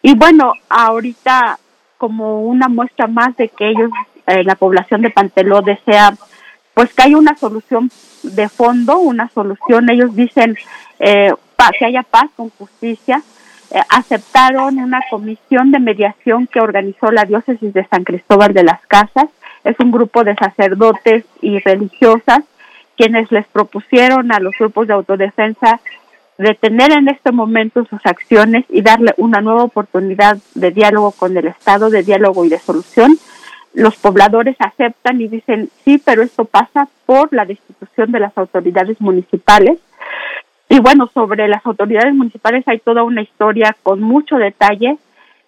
Y 0.02 0.16
bueno, 0.16 0.54
ahorita 0.70 1.60
como 1.98 2.42
una 2.44 2.68
muestra 2.68 3.08
más 3.08 3.36
de 3.38 3.50
que 3.50 3.70
ellos, 3.70 3.90
eh, 4.28 4.44
la 4.44 4.56
población 4.56 5.02
de 5.02 5.10
Panteló 5.10 5.62
desea 5.62 6.14
pues 6.74 6.94
que 6.94 7.04
haya 7.04 7.18
una 7.18 7.38
solución 7.38 7.90
de 8.24 8.50
fondo, 8.50 9.00
una 9.00 9.30
solución, 9.30 9.90
ellos 9.90 10.16
dicen 10.16 10.58
eh, 11.00 11.34
que 11.80 11.86
haya 11.86 12.04
paz 12.04 12.26
con 12.36 12.50
justicia, 12.50 13.22
eh, 13.72 13.80
aceptaron 13.90 14.78
una 14.78 15.00
comisión 15.10 15.72
de 15.72 15.80
mediación 15.80 16.48
que 16.48 16.60
organizó 16.60 17.12
la 17.12 17.26
diócesis 17.26 17.74
de 17.74 17.88
San 17.88 18.04
Cristóbal 18.04 18.54
de 18.54 18.64
las 18.64 18.86
Casas, 18.88 19.30
es 19.64 19.76
un 19.80 19.92
grupo 19.92 20.24
de 20.24 20.36
sacerdotes 20.36 21.26
y 21.42 21.60
religiosas 21.60 22.40
quienes 22.96 23.32
les 23.32 23.48
propusieron 23.48 24.32
a 24.32 24.40
los 24.40 24.54
grupos 24.58 24.88
de 24.88 24.94
autodefensa 24.94 25.80
detener 26.38 26.92
en 26.92 27.08
este 27.08 27.32
momento 27.32 27.86
sus 27.86 28.06
acciones 28.06 28.66
y 28.70 28.82
darle 28.82 29.14
una 29.18 29.42
nueva 29.42 29.64
oportunidad 29.64 30.38
de 30.54 30.72
diálogo 30.72 31.12
con 31.12 31.36
el 31.38 31.48
Estado, 31.48 31.90
de 31.90 32.04
diálogo 32.04 32.46
y 32.46 32.50
de 32.50 32.60
solución. 32.60 33.18
Los 33.74 33.96
pobladores 33.98 34.56
aceptan 34.60 35.22
y 35.22 35.28
dicen, 35.28 35.70
sí, 35.84 36.02
pero 36.04 36.24
esto 36.24 36.46
pasa 36.46 36.88
por 37.06 37.32
la 37.34 37.46
destitución 37.46 38.12
de 38.12 38.20
las 38.20 38.38
autoridades 38.38 39.00
municipales. 39.02 39.80
Y 40.70 40.80
bueno, 40.80 41.10
sobre 41.14 41.48
las 41.48 41.66
autoridades 41.66 42.14
municipales 42.14 42.64
hay 42.68 42.80
toda 42.80 43.04
una 43.04 43.22
historia 43.22 43.76
con 43.84 44.02
mucho 44.02 44.38
detalle 44.38 44.98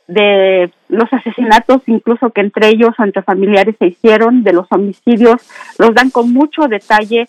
de 0.08 0.72
los 0.88 1.12
asesinatos, 1.12 1.82
incluso 1.88 2.30
que 2.30 2.42
entre 2.42 2.70
ellos 2.70 2.92
entre 3.00 3.24
familiares 3.24 3.76
se 3.78 3.88
hicieron, 3.88 4.44
de 4.44 4.54
los 4.54 4.68
homicidios, 4.72 5.36
los 5.78 5.94
dan 5.94 6.12
con 6.12 6.32
mucho 6.32 6.68
detalle 6.68 7.28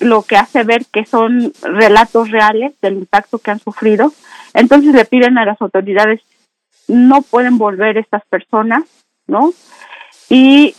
lo 0.00 0.22
que 0.22 0.36
hace 0.36 0.64
ver 0.64 0.86
que 0.86 1.04
son 1.04 1.52
relatos 1.62 2.30
reales 2.30 2.74
del 2.80 2.94
impacto 2.94 3.38
que 3.38 3.50
han 3.50 3.60
sufrido. 3.60 4.12
Entonces 4.54 4.94
le 4.94 5.04
piden 5.04 5.38
a 5.38 5.44
las 5.44 5.60
autoridades, 5.60 6.20
no 6.88 7.22
pueden 7.22 7.58
volver 7.58 7.98
estas 7.98 8.24
personas, 8.26 8.84
¿no? 9.26 9.52
Y 10.28 10.74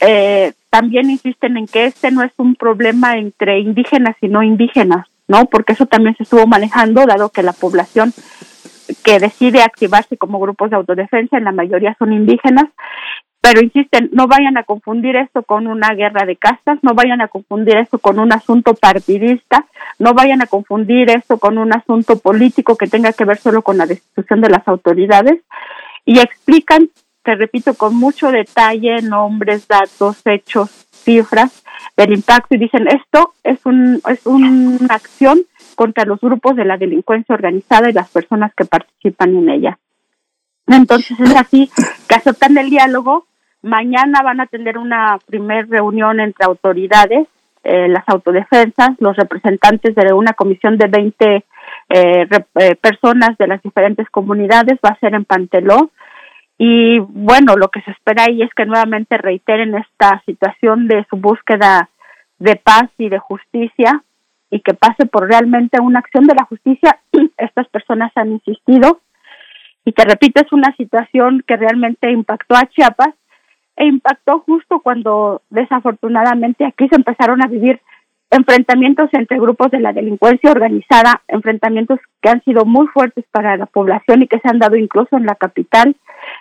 eh, 0.00 0.52
también 0.70 1.10
insisten 1.10 1.56
en 1.56 1.66
que 1.66 1.86
este 1.86 2.10
no 2.10 2.22
es 2.22 2.32
un 2.36 2.54
problema 2.54 3.16
entre 3.16 3.58
indígenas 3.60 4.16
y 4.20 4.28
no 4.28 4.42
indígenas, 4.42 5.06
¿no? 5.26 5.46
Porque 5.46 5.72
eso 5.72 5.86
también 5.86 6.16
se 6.16 6.24
estuvo 6.24 6.46
manejando, 6.46 7.06
dado 7.06 7.30
que 7.30 7.42
la 7.42 7.52
población 7.52 8.12
que 9.04 9.18
decide 9.18 9.62
activarse 9.62 10.16
como 10.16 10.40
grupos 10.40 10.70
de 10.70 10.76
autodefensa, 10.76 11.38
en 11.38 11.44
la 11.44 11.52
mayoría 11.52 11.96
son 11.98 12.12
indígenas, 12.12 12.66
pero 13.40 13.60
insisten, 13.62 14.10
no 14.12 14.26
vayan 14.26 14.56
a 14.56 14.64
confundir 14.64 15.16
esto 15.16 15.42
con 15.42 15.66
una 15.66 15.94
guerra 15.94 16.26
de 16.26 16.36
castas, 16.36 16.78
no 16.82 16.94
vayan 16.94 17.20
a 17.20 17.28
confundir 17.28 17.76
esto 17.76 17.98
con 17.98 18.18
un 18.18 18.32
asunto 18.32 18.74
partidista, 18.74 19.66
no 19.98 20.12
vayan 20.12 20.42
a 20.42 20.46
confundir 20.46 21.10
esto 21.10 21.38
con 21.38 21.58
un 21.58 21.72
asunto 21.72 22.18
político 22.18 22.76
que 22.76 22.88
tenga 22.88 23.12
que 23.12 23.24
ver 23.24 23.38
solo 23.38 23.62
con 23.62 23.78
la 23.78 23.86
destitución 23.86 24.40
de 24.40 24.50
las 24.50 24.66
autoridades 24.66 25.40
y 26.04 26.18
explican, 26.18 26.90
te 27.22 27.34
repito, 27.36 27.74
con 27.74 27.94
mucho 27.94 28.32
detalle, 28.32 29.02
nombres, 29.02 29.68
datos, 29.68 30.20
hechos, 30.26 30.88
cifras 30.90 31.62
del 31.96 32.12
impacto 32.12 32.54
y 32.54 32.58
dicen 32.58 32.88
esto 32.88 33.34
es 33.44 33.64
un 33.64 34.00
es 34.08 34.26
una 34.26 34.94
acción 34.94 35.40
contra 35.74 36.04
los 36.04 36.20
grupos 36.20 36.56
de 36.56 36.64
la 36.64 36.76
delincuencia 36.76 37.34
organizada 37.34 37.88
y 37.88 37.92
las 37.92 38.10
personas 38.10 38.52
que 38.54 38.64
participan 38.64 39.36
en 39.36 39.48
ella. 39.48 39.78
Entonces 40.66 41.18
es 41.20 41.34
así 41.34 41.70
que 42.08 42.14
aceptan 42.14 42.58
el 42.58 42.68
diálogo. 42.68 43.27
Mañana 43.62 44.20
van 44.22 44.40
a 44.40 44.46
tener 44.46 44.78
una 44.78 45.18
primer 45.26 45.68
reunión 45.68 46.20
entre 46.20 46.46
autoridades, 46.46 47.26
eh, 47.64 47.88
las 47.88 48.04
autodefensas, 48.06 48.90
los 49.00 49.16
representantes 49.16 49.94
de 49.94 50.12
una 50.12 50.32
comisión 50.32 50.78
de 50.78 50.86
20 50.86 51.34
eh, 51.34 51.44
eh, 51.88 52.76
personas 52.76 53.36
de 53.36 53.48
las 53.48 53.62
diferentes 53.62 54.08
comunidades, 54.10 54.78
va 54.84 54.90
a 54.90 55.00
ser 55.00 55.14
en 55.14 55.24
Panteló. 55.24 55.90
Y 56.56 56.98
bueno, 56.98 57.56
lo 57.56 57.68
que 57.68 57.82
se 57.82 57.90
espera 57.90 58.24
ahí 58.24 58.42
es 58.42 58.50
que 58.54 58.64
nuevamente 58.64 59.18
reiteren 59.18 59.74
esta 59.74 60.22
situación 60.24 60.86
de 60.86 61.04
su 61.10 61.16
búsqueda 61.16 61.88
de 62.38 62.56
paz 62.56 62.90
y 62.96 63.08
de 63.08 63.18
justicia 63.18 64.02
y 64.50 64.60
que 64.60 64.74
pase 64.74 65.06
por 65.06 65.28
realmente 65.28 65.80
una 65.80 65.98
acción 65.98 66.24
de 66.24 66.34
la 66.34 66.44
justicia. 66.44 66.98
Estas 67.36 67.68
personas 67.68 68.12
han 68.14 68.32
insistido 68.32 69.00
y 69.84 69.92
te 69.92 70.04
repito, 70.04 70.42
es 70.44 70.52
una 70.52 70.74
situación 70.76 71.42
que 71.46 71.56
realmente 71.56 72.10
impactó 72.10 72.54
a 72.56 72.66
Chiapas 72.66 73.14
e 73.78 73.86
impactó 73.86 74.40
justo 74.40 74.80
cuando 74.80 75.42
desafortunadamente 75.50 76.66
aquí 76.66 76.88
se 76.88 76.96
empezaron 76.96 77.42
a 77.44 77.46
vivir 77.46 77.80
enfrentamientos 78.30 79.08
entre 79.12 79.38
grupos 79.38 79.70
de 79.70 79.78
la 79.78 79.92
delincuencia 79.92 80.50
organizada, 80.50 81.22
enfrentamientos 81.28 82.00
que 82.20 82.28
han 82.28 82.42
sido 82.42 82.64
muy 82.64 82.88
fuertes 82.88 83.24
para 83.30 83.56
la 83.56 83.66
población 83.66 84.22
y 84.22 84.26
que 84.26 84.40
se 84.40 84.48
han 84.48 84.58
dado 84.58 84.76
incluso 84.76 85.16
en 85.16 85.26
la 85.26 85.36
capital, 85.36 85.94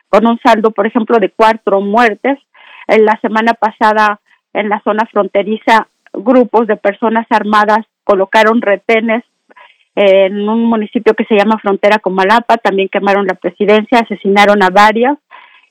con 0.09 0.27
un 0.27 0.39
saldo, 0.39 0.71
por 0.71 0.87
ejemplo, 0.87 1.19
de 1.19 1.29
cuatro 1.29 1.79
muertes. 1.79 2.39
En 2.87 3.05
la 3.05 3.17
semana 3.21 3.53
pasada, 3.53 4.19
en 4.53 4.69
la 4.69 4.81
zona 4.81 5.05
fronteriza, 5.11 5.87
grupos 6.13 6.65
de 6.65 6.75
personas 6.75 7.27
armadas 7.29 7.85
colocaron 8.03 8.61
retenes 8.61 9.23
en 9.95 10.49
un 10.49 10.65
municipio 10.65 11.13
que 11.13 11.25
se 11.25 11.35
llama 11.35 11.59
Frontera 11.59 11.99
con 11.99 12.15
Malapa, 12.15 12.57
también 12.57 12.89
quemaron 12.89 13.27
la 13.27 13.35
presidencia, 13.35 13.99
asesinaron 13.99 14.63
a 14.63 14.69
varias 14.69 15.17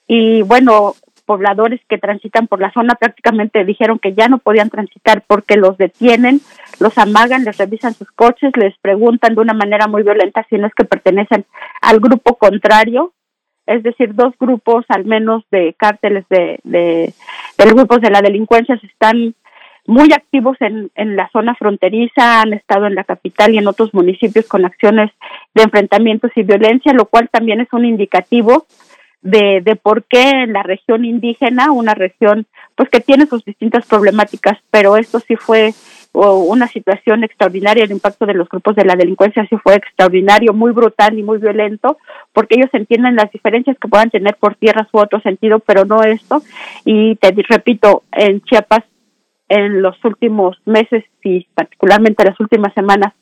y 0.07 0.43
bueno, 0.43 0.95
pobladores 1.27 1.81
que 1.89 1.99
transitan 1.99 2.47
por 2.47 2.61
la 2.61 2.73
zona 2.73 2.95
prácticamente 2.95 3.65
dijeron 3.65 3.99
que 3.99 4.15
ya 4.15 4.29
no 4.29 4.39
podían 4.39 4.71
transitar 4.71 5.23
porque 5.27 5.57
los 5.57 5.77
detienen, 5.77 6.41
los 6.81 6.97
amagan, 6.97 7.45
les 7.45 7.59
revisan 7.59 7.93
sus 7.93 8.11
coches, 8.13 8.53
les 8.57 8.77
preguntan 8.79 9.35
de 9.35 9.41
una 9.43 9.53
manera 9.53 9.89
muy 9.89 10.03
violenta 10.03 10.47
si 10.49 10.57
no 10.57 10.67
es 10.67 10.75
que 10.75 10.85
pertenecen 10.85 11.45
al 11.83 12.01
grupo 12.01 12.37
contrario, 12.37 13.13
es 13.67 13.83
decir, 13.83 14.15
dos 14.15 14.35
grupos 14.39 14.85
al 14.89 15.05
menos 15.05 15.43
de 15.51 15.75
cárteles 15.77 16.25
de, 16.31 16.61
de, 16.63 17.13
grupos 17.59 18.01
de 18.01 18.11
la 18.11 18.23
delincuencia 18.23 18.79
se 18.79 18.87
están 18.87 19.35
muy 19.89 20.13
activos 20.13 20.57
en, 20.61 20.91
en 20.95 21.17
la 21.17 21.29
zona 21.31 21.55
fronteriza, 21.55 22.41
han 22.41 22.53
estado 22.53 22.87
en 22.87 22.95
la 22.95 23.05
capital 23.05 23.55
y 23.55 23.59
en 23.59 23.69
otros 23.69 23.93
municipios 23.93 24.47
con 24.47 24.65
acciones 24.65 25.11
de 25.55 25.63
enfrentamientos 25.63 26.31
y 26.37 26.43
violencia, 26.43 26.93
lo 26.93 27.07
cual 27.07 27.29
también 27.29 27.61
es 27.61 27.69
un 27.73 27.85
indicativo 27.85 28.67
de, 29.27 29.61
de 29.61 29.77
por 29.77 30.05
qué 30.05 30.31
en 30.31 30.53
la 30.53 30.63
región 30.63 31.05
indígena, 31.05 31.73
una 31.73 31.95
región 31.95 32.47
pues 32.75 32.89
que 32.89 33.01
tiene 33.01 33.27
sus 33.27 33.45
distintas 33.45 33.87
problemáticas, 33.87 34.59
pero 34.71 34.97
esto 34.97 35.21
sí 35.21 35.37
fue 35.37 35.73
una 36.13 36.67
situación 36.69 37.25
extraordinaria, 37.25 37.85
el 37.85 37.91
impacto 37.91 38.25
de 38.25 38.33
los 38.33 38.49
grupos 38.49 38.75
de 38.75 38.87
la 38.87 38.95
delincuencia 38.97 39.47
sí 39.51 39.57
fue 39.63 39.75
extraordinario, 39.75 40.55
muy 40.55 40.73
brutal 40.73 41.19
y 41.19 41.23
muy 41.23 41.37
violento, 41.37 41.99
porque 42.33 42.55
ellos 42.57 42.71
entienden 42.73 43.17
las 43.17 43.31
diferencias 43.31 43.77
que 43.79 43.89
puedan 43.89 44.11
tener 44.11 44.35
por 44.37 44.55
tierras 44.55 44.89
u 44.93 44.99
otro 44.99 45.21
sentido, 45.21 45.59
pero 45.59 45.85
no 45.85 46.03
esto. 46.03 46.43
Y 46.87 47.17
te 47.17 47.35
repito, 47.49 48.05
en 48.13 48.41
Chiapas 48.43 48.85
en 49.49 49.83
los 49.83 49.97
últimos 50.05 50.57
meses 50.65 51.05
y 51.23 51.47
particularmente 51.55 52.25
las 52.25 52.39
últimas 52.41 52.73
semanas, 52.75 53.13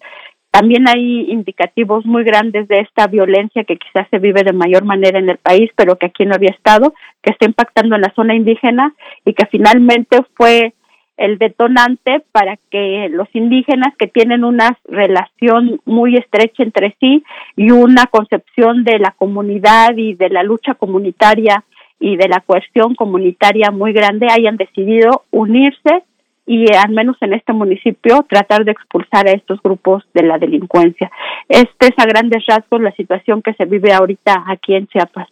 también 0.55 0.89
hay 0.89 1.33
indicativos 1.33 2.07
muy 2.07 2.23
grandes 2.23 2.69
de 2.69 2.79
esta 2.79 3.09
violencia 3.09 3.65
que 3.65 3.77
quizás 3.77 4.07
se 4.09 4.21
vive 4.21 4.45
de 4.45 4.53
mayor 4.53 4.85
manera 4.85 5.19
en 5.19 5.29
el 5.29 5.39
país, 5.39 5.69
pero 5.75 5.97
que 5.97 6.07
aquí 6.07 6.25
no 6.25 6.37
había 6.37 6.51
estado, 6.51 6.95
que 7.23 7.33
está 7.33 7.45
impactando 7.45 7.97
en 7.97 8.03
la 8.03 8.15
zona 8.15 8.37
indígena 8.37 8.95
y 9.25 9.35
que 9.35 9.47
finalmente 9.47 10.19
fue 10.37 10.73
el 11.17 11.39
detonante 11.39 12.23
para 12.31 12.57
que 12.71 13.09
los 13.11 13.27
indígenas 13.35 13.97
que 13.99 14.07
tienen 14.07 14.45
una 14.45 14.79
relación 14.85 15.81
muy 15.87 16.17
estrecha 16.17 16.63
entre 16.63 16.97
sí 17.01 17.25
y 17.57 17.73
una 17.73 18.07
concepción 18.07 18.85
de 18.85 19.01
la 19.01 19.11
comunidad 19.11 19.97
y 19.97 20.15
de 20.15 20.29
la 20.29 20.45
lucha 20.45 20.75
comunitaria 20.75 21.65
y 21.99 22.15
de 22.15 22.29
la 22.29 22.39
cuestión 22.39 22.95
comunitaria 22.95 23.73
muy 23.73 23.93
grande 23.93 24.29
hayan 24.31 24.57
decidido 24.57 25.25
unirse 25.33 26.05
y 26.47 26.73
al 26.75 26.91
menos 26.91 27.17
en 27.21 27.33
este 27.33 27.53
municipio 27.53 28.25
tratar 28.29 28.65
de 28.65 28.73
expulsar 28.73 29.29
a 29.29 29.33
estos 29.33 29.61
grupos 29.63 30.05
de 30.15 30.23
la 30.23 30.39
delincuencia. 30.39 31.11
Este 31.49 31.87
es 31.87 31.95
a 31.97 32.07
grandes 32.07 32.45
rasgos 32.47 32.81
la 32.81 32.93
situación 32.93 33.43
que 33.43 33.55
se 33.55 33.65
vive 33.65 33.93
ahorita 33.93 34.45
aquí 34.49 34.75
en 34.75 34.87
Chiapas. 34.89 35.29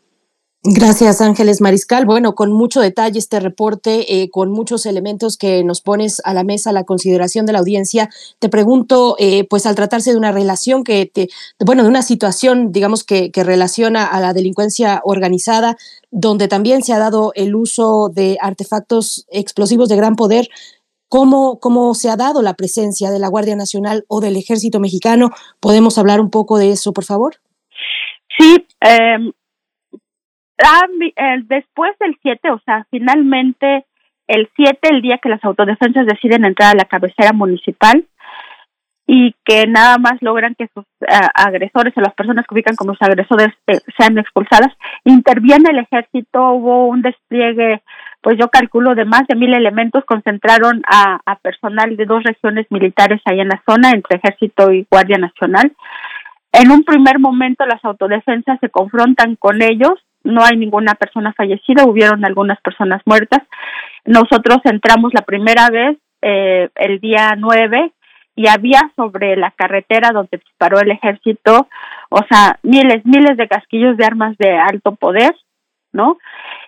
Gracias, 0.64 1.20
Ángeles 1.20 1.60
Mariscal. 1.60 2.06
Bueno, 2.06 2.36
con 2.36 2.52
mucho 2.52 2.80
detalle 2.80 3.18
este 3.18 3.40
reporte, 3.40 4.22
eh, 4.22 4.30
con 4.30 4.52
muchos 4.52 4.86
elementos 4.86 5.36
que 5.36 5.64
nos 5.64 5.80
pones 5.80 6.22
a 6.24 6.34
la 6.34 6.44
mesa 6.44 6.70
la 6.70 6.84
consideración 6.84 7.46
de 7.46 7.52
la 7.52 7.58
audiencia. 7.58 8.08
Te 8.38 8.48
pregunto, 8.48 9.16
eh, 9.18 9.42
pues 9.50 9.66
al 9.66 9.74
tratarse 9.74 10.12
de 10.12 10.18
una 10.18 10.30
relación 10.30 10.84
que, 10.84 11.04
te, 11.12 11.28
bueno, 11.66 11.82
de 11.82 11.88
una 11.88 12.02
situación, 12.02 12.70
digamos, 12.70 13.02
que, 13.02 13.32
que 13.32 13.42
relaciona 13.42 14.06
a 14.06 14.20
la 14.20 14.34
delincuencia 14.34 15.00
organizada, 15.02 15.76
donde 16.12 16.46
también 16.46 16.84
se 16.84 16.92
ha 16.92 17.00
dado 17.00 17.32
el 17.34 17.56
uso 17.56 18.08
de 18.14 18.38
artefactos 18.40 19.26
explosivos 19.32 19.88
de 19.88 19.96
gran 19.96 20.14
poder, 20.14 20.48
cómo, 21.12 21.60
cómo 21.60 21.92
se 21.92 22.08
ha 22.08 22.16
dado 22.16 22.40
la 22.40 22.54
presencia 22.54 23.10
de 23.10 23.18
la 23.18 23.28
Guardia 23.28 23.54
Nacional 23.54 24.04
o 24.08 24.22
del 24.22 24.34
Ejército 24.36 24.80
Mexicano. 24.80 25.28
¿Podemos 25.60 25.98
hablar 25.98 26.22
un 26.22 26.30
poco 26.30 26.56
de 26.56 26.70
eso, 26.70 26.94
por 26.94 27.04
favor? 27.04 27.34
Sí, 28.38 28.66
eh, 28.80 29.18
después 31.44 31.92
del 32.00 32.16
7, 32.22 32.50
o 32.52 32.58
sea, 32.64 32.86
finalmente 32.90 33.84
el 34.26 34.48
7, 34.56 34.78
el 34.90 35.02
día 35.02 35.18
que 35.22 35.28
las 35.28 35.44
autodefensas 35.44 36.06
deciden 36.06 36.46
entrar 36.46 36.70
a 36.70 36.78
la 36.78 36.86
cabecera 36.86 37.34
municipal 37.34 38.06
y 39.06 39.34
que 39.44 39.66
nada 39.66 39.98
más 39.98 40.14
logran 40.20 40.54
que 40.54 40.68
sus 40.74 40.84
uh, 40.84 41.28
agresores 41.34 41.92
o 41.96 42.00
las 42.00 42.14
personas 42.14 42.46
que 42.46 42.54
ubican 42.54 42.76
como 42.76 42.92
sus 42.92 43.02
agresores 43.02 43.48
eh, 43.66 43.80
sean 43.98 44.18
expulsadas, 44.18 44.72
interviene 45.04 45.70
el 45.70 45.78
ejército, 45.78 46.52
hubo 46.52 46.86
un 46.86 47.02
despliegue 47.02 47.82
pues 48.22 48.38
yo 48.38 48.48
calculo 48.48 48.94
de 48.94 49.04
más 49.04 49.26
de 49.26 49.34
mil 49.34 49.52
elementos 49.52 50.04
concentraron 50.04 50.82
a, 50.86 51.18
a 51.26 51.36
personal 51.36 51.96
de 51.96 52.06
dos 52.06 52.22
regiones 52.22 52.66
militares 52.70 53.20
ahí 53.24 53.40
en 53.40 53.48
la 53.48 53.60
zona, 53.68 53.90
entre 53.90 54.18
Ejército 54.18 54.72
y 54.72 54.86
Guardia 54.88 55.18
Nacional. 55.18 55.72
En 56.52 56.70
un 56.70 56.84
primer 56.84 57.18
momento 57.18 57.66
las 57.66 57.84
autodefensas 57.84 58.60
se 58.60 58.68
confrontan 58.68 59.34
con 59.36 59.60
ellos, 59.60 59.94
no 60.22 60.44
hay 60.44 60.56
ninguna 60.56 60.94
persona 60.94 61.32
fallecida, 61.32 61.84
hubieron 61.84 62.24
algunas 62.24 62.60
personas 62.60 63.02
muertas. 63.06 63.42
Nosotros 64.04 64.58
entramos 64.64 65.12
la 65.14 65.22
primera 65.22 65.68
vez 65.68 65.98
eh, 66.22 66.68
el 66.76 67.00
día 67.00 67.34
9 67.36 67.92
y 68.34 68.48
había 68.48 68.80
sobre 68.96 69.36
la 69.36 69.50
carretera 69.50 70.10
donde 70.12 70.38
disparó 70.38 70.80
el 70.80 70.90
ejército, 70.90 71.68
o 72.08 72.20
sea, 72.28 72.58
miles, 72.62 73.04
miles 73.04 73.36
de 73.36 73.48
casquillos 73.48 73.96
de 73.96 74.04
armas 74.04 74.36
de 74.38 74.56
alto 74.56 74.94
poder, 74.94 75.34
¿no? 75.92 76.18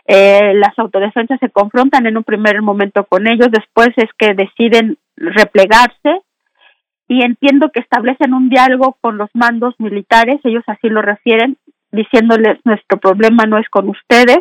Eh, 0.07 0.53
las 0.55 0.79
autodefensas 0.79 1.41
se 1.41 1.49
confrontan 1.49 2.07
en 2.07 2.19
un 2.19 2.25
primer 2.25 2.61
momento 2.61 3.05
con 3.05 3.27
ellos, 3.27 3.49
después 3.51 3.89
es 3.97 4.11
que 4.19 4.35
deciden 4.35 4.99
replegarse 5.17 6.21
y 7.09 7.23
entiendo 7.23 7.71
que 7.73 7.81
establecen 7.81 8.35
un 8.35 8.49
diálogo 8.49 8.97
con 9.01 9.17
los 9.17 9.31
mandos 9.33 9.75
militares, 9.79 10.41
ellos 10.45 10.65
así 10.67 10.89
lo 10.89 11.01
refieren, 11.01 11.57
diciéndoles 11.93 12.59
nuestro 12.65 12.99
problema 12.99 13.45
no 13.45 13.59
es 13.59 13.69
con 13.71 13.89
ustedes, 13.89 14.41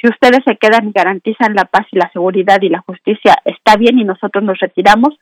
si 0.00 0.08
ustedes 0.08 0.40
se 0.44 0.56
quedan 0.56 0.88
y 0.88 0.92
garantizan 0.92 1.54
la 1.54 1.64
paz 1.64 1.86
y 1.92 1.98
la 1.98 2.10
seguridad 2.12 2.60
y 2.62 2.68
la 2.68 2.80
justicia, 2.80 3.36
está 3.44 3.76
bien 3.76 3.98
y 3.98 4.04
nosotros 4.04 4.42
nos 4.44 4.58
retiramos. 4.58 5.18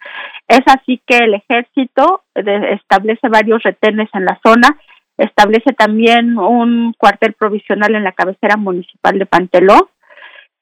Es 0.46 0.62
así 0.66 1.00
que 1.06 1.18
el 1.18 1.34
ejército 1.34 2.22
establece 2.34 3.28
varios 3.28 3.62
retenes 3.62 4.08
en 4.14 4.24
la 4.24 4.38
zona 4.44 4.76
establece 5.18 5.72
también 5.72 6.38
un 6.38 6.94
cuartel 6.96 7.34
provisional 7.34 7.94
en 7.94 8.04
la 8.04 8.12
cabecera 8.12 8.56
municipal 8.56 9.18
de 9.18 9.26
Panteló 9.26 9.90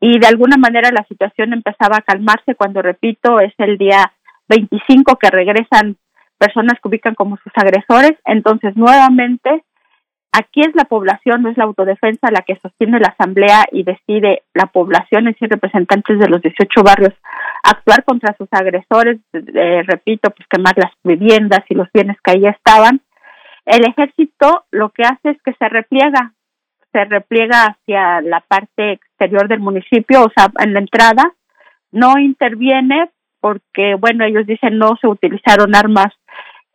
y 0.01 0.19
de 0.19 0.27
alguna 0.27 0.57
manera 0.57 0.91
la 0.91 1.05
situación 1.09 1.53
empezaba 1.53 1.99
a 1.99 2.03
calmarse 2.03 2.55
cuando, 2.55 2.83
repito, 2.83 3.39
es 3.41 3.53
el 3.59 3.79
día 3.79 4.13
25 4.49 5.17
que 5.17 5.31
regresan 5.31 5.97
personas 6.39 6.75
que 6.81 6.89
ubican 6.89 7.15
como 7.15 7.37
sus 7.39 7.53
agresores. 7.55 8.13
Entonces, 8.25 8.77
nuevamente, 8.77 9.65
aquí 10.39 10.61
es 10.61 10.75
la 10.75 10.85
población, 10.85 11.43
no 11.43 11.51
es 11.51 11.57
la 11.57 11.65
autodefensa 11.65 12.31
la 12.31 12.43
que 12.43 12.57
sostiene 12.57 13.01
la 13.01 13.09
asamblea 13.09 13.65
y 13.73 13.83
decide 13.83 14.43
la 14.55 14.67
población, 14.67 15.29
es 15.29 15.35
decir, 15.35 15.49
representantes 15.49 16.19
de 16.19 16.29
los 16.29 16.43
18 16.43 16.83
barrios, 16.83 17.15
actuar 17.63 18.05
contra 18.05 18.37
sus 18.37 18.49
agresores, 18.51 19.19
eh, 19.33 19.83
repito, 19.87 20.31
pues 20.31 20.47
quemar 20.49 20.75
las 20.77 20.93
viviendas 21.03 21.61
y 21.69 21.75
los 21.75 21.89
bienes 21.93 22.17
que 22.23 22.33
ahí 22.33 22.47
estaban. 22.47 23.01
El 23.65 23.87
ejército 23.87 24.65
lo 24.71 24.91
que 24.91 25.03
hace 25.05 25.31
es 25.31 25.43
que 25.43 25.55
se 25.55 25.69
repliega, 25.69 26.33
se 26.93 27.05
repliega 27.05 27.67
hacia 27.67 28.21
la 28.21 28.41
parte 28.41 28.93
exterior 28.93 29.49
del 29.49 29.61
municipio, 29.61 30.25
o 30.25 30.33
sea, 30.37 30.51
en 30.59 30.75
la 30.75 30.81
entrada, 30.81 31.33
no 31.93 32.19
interviene 32.19 33.11
porque, 33.41 33.95
bueno, 33.95 34.25
ellos 34.25 34.47
dicen 34.47 34.77
no 34.79 34.97
se 35.01 35.07
utilizaron 35.07 35.75
armas 35.75 36.13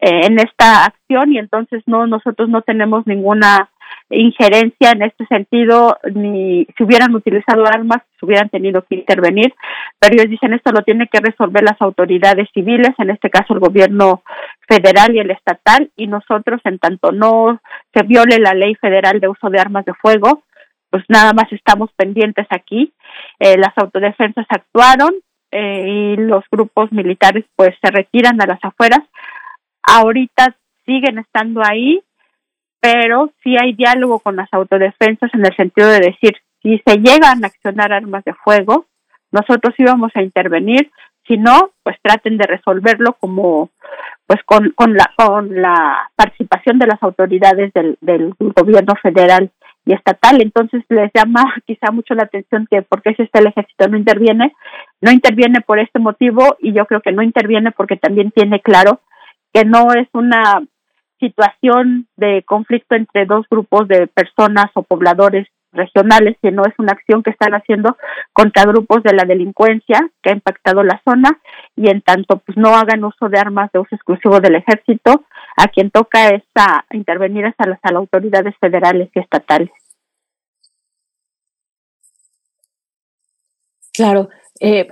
eh, 0.01 0.25
en 0.25 0.39
esta 0.39 0.85
acción 0.85 1.31
y 1.31 1.37
entonces 1.37 1.83
no, 1.85 2.07
nosotros 2.07 2.49
no 2.49 2.61
tenemos 2.61 3.05
ninguna 3.07 3.69
injerencia 4.09 4.91
en 4.91 5.03
este 5.03 5.25
sentido, 5.27 5.97
ni 6.13 6.65
si 6.77 6.83
hubieran 6.83 7.15
utilizado 7.15 7.65
armas, 7.65 8.01
se 8.19 8.25
hubieran 8.25 8.49
tenido 8.49 8.83
que 8.83 8.95
intervenir, 8.95 9.53
pero 9.99 10.15
ellos 10.15 10.29
dicen 10.29 10.53
esto 10.53 10.71
lo 10.71 10.81
tienen 10.81 11.07
que 11.11 11.19
resolver 11.19 11.63
las 11.63 11.81
autoridades 11.81 12.49
civiles, 12.53 12.91
en 12.97 13.09
este 13.09 13.29
caso 13.29 13.53
el 13.53 13.59
gobierno 13.59 14.23
federal 14.67 15.15
y 15.15 15.19
el 15.19 15.31
estatal, 15.31 15.91
y 15.95 16.07
nosotros, 16.07 16.61
en 16.65 16.79
tanto 16.79 17.11
no 17.11 17.61
se 17.93 18.03
viole 18.03 18.39
la 18.39 18.53
ley 18.53 18.75
federal 18.75 19.19
de 19.19 19.29
uso 19.29 19.49
de 19.49 19.59
armas 19.59 19.85
de 19.85 19.93
fuego, 19.93 20.43
pues 20.89 21.03
nada 21.07 21.33
más 21.33 21.51
estamos 21.51 21.89
pendientes 21.95 22.45
aquí. 22.49 22.93
Eh, 23.39 23.57
las 23.57 23.77
autodefensas 23.77 24.45
actuaron 24.49 25.11
eh, 25.51 25.85
y 25.87 26.15
los 26.17 26.43
grupos 26.51 26.91
militares 26.91 27.45
pues 27.55 27.71
se 27.81 27.91
retiran 27.91 28.41
a 28.41 28.45
las 28.45 28.59
afueras. 28.61 29.01
Ahorita 29.83 30.55
siguen 30.85 31.19
estando 31.19 31.61
ahí, 31.63 32.01
pero 32.79 33.31
sí 33.43 33.55
hay 33.59 33.73
diálogo 33.73 34.19
con 34.19 34.35
las 34.35 34.51
autodefensas 34.51 35.33
en 35.33 35.45
el 35.45 35.55
sentido 35.55 35.87
de 35.87 35.99
decir, 35.99 36.37
si 36.61 36.81
se 36.85 36.97
llegan 36.97 37.43
a 37.43 37.47
accionar 37.47 37.91
armas 37.91 38.23
de 38.23 38.33
fuego, 38.33 38.85
nosotros 39.31 39.73
íbamos 39.77 40.11
a 40.15 40.21
intervenir, 40.21 40.91
si 41.27 41.37
no, 41.37 41.71
pues 41.83 41.97
traten 42.01 42.37
de 42.37 42.45
resolverlo 42.47 43.13
como 43.19 43.69
pues 44.25 44.41
con, 44.45 44.71
con 44.71 44.93
la 44.93 45.11
con 45.15 45.61
la 45.61 46.09
participación 46.15 46.79
de 46.79 46.87
las 46.87 47.01
autoridades 47.03 47.71
del, 47.73 47.97
del 48.01 48.33
gobierno 48.39 48.93
federal 49.01 49.51
y 49.85 49.93
estatal. 49.93 50.41
Entonces 50.41 50.83
les 50.89 51.11
llama 51.13 51.43
quizá 51.65 51.91
mucho 51.91 52.13
la 52.13 52.23
atención 52.23 52.67
que 52.69 52.81
porque 52.81 53.13
si 53.15 53.23
este 53.23 53.39
el 53.39 53.47
ejército 53.47 53.87
no 53.87 53.97
interviene, 53.97 54.53
no 55.01 55.11
interviene 55.11 55.61
por 55.61 55.79
este 55.79 55.99
motivo 55.99 56.57
y 56.59 56.73
yo 56.73 56.85
creo 56.85 57.01
que 57.01 57.11
no 57.11 57.21
interviene 57.21 57.71
porque 57.71 57.97
también 57.97 58.31
tiene 58.31 58.59
claro 58.61 59.01
que 59.53 59.65
no 59.65 59.93
es 59.93 60.07
una 60.13 60.63
situación 61.19 62.07
de 62.17 62.43
conflicto 62.43 62.95
entre 62.95 63.25
dos 63.25 63.45
grupos 63.49 63.87
de 63.87 64.07
personas 64.07 64.65
o 64.73 64.83
pobladores 64.83 65.47
regionales, 65.71 66.35
sino 66.41 66.63
es 66.65 66.73
una 66.77 66.91
acción 66.91 67.23
que 67.23 67.29
están 67.29 67.53
haciendo 67.53 67.97
contra 68.33 68.65
grupos 68.65 69.03
de 69.03 69.13
la 69.13 69.23
delincuencia 69.23 69.99
que 70.21 70.31
ha 70.31 70.33
impactado 70.33 70.83
la 70.83 71.01
zona 71.05 71.39
y 71.75 71.89
en 71.89 72.01
tanto 72.01 72.37
pues 72.37 72.57
no 72.57 72.75
hagan 72.75 73.03
uso 73.03 73.29
de 73.29 73.39
armas 73.39 73.71
de 73.71 73.79
uso 73.79 73.95
exclusivo 73.95 74.39
del 74.39 74.55
ejército, 74.55 75.23
a 75.57 75.67
quien 75.67 75.91
toca 75.91 76.29
es 76.29 76.43
a 76.55 76.83
intervenir 76.91 77.45
hasta 77.45 77.69
las, 77.69 77.79
a 77.83 77.91
las 77.91 77.99
autoridades 77.99 78.55
federales 78.59 79.09
y 79.13 79.19
estatales. 79.19 79.71
Claro, 83.93 84.29
eh, 84.63 84.87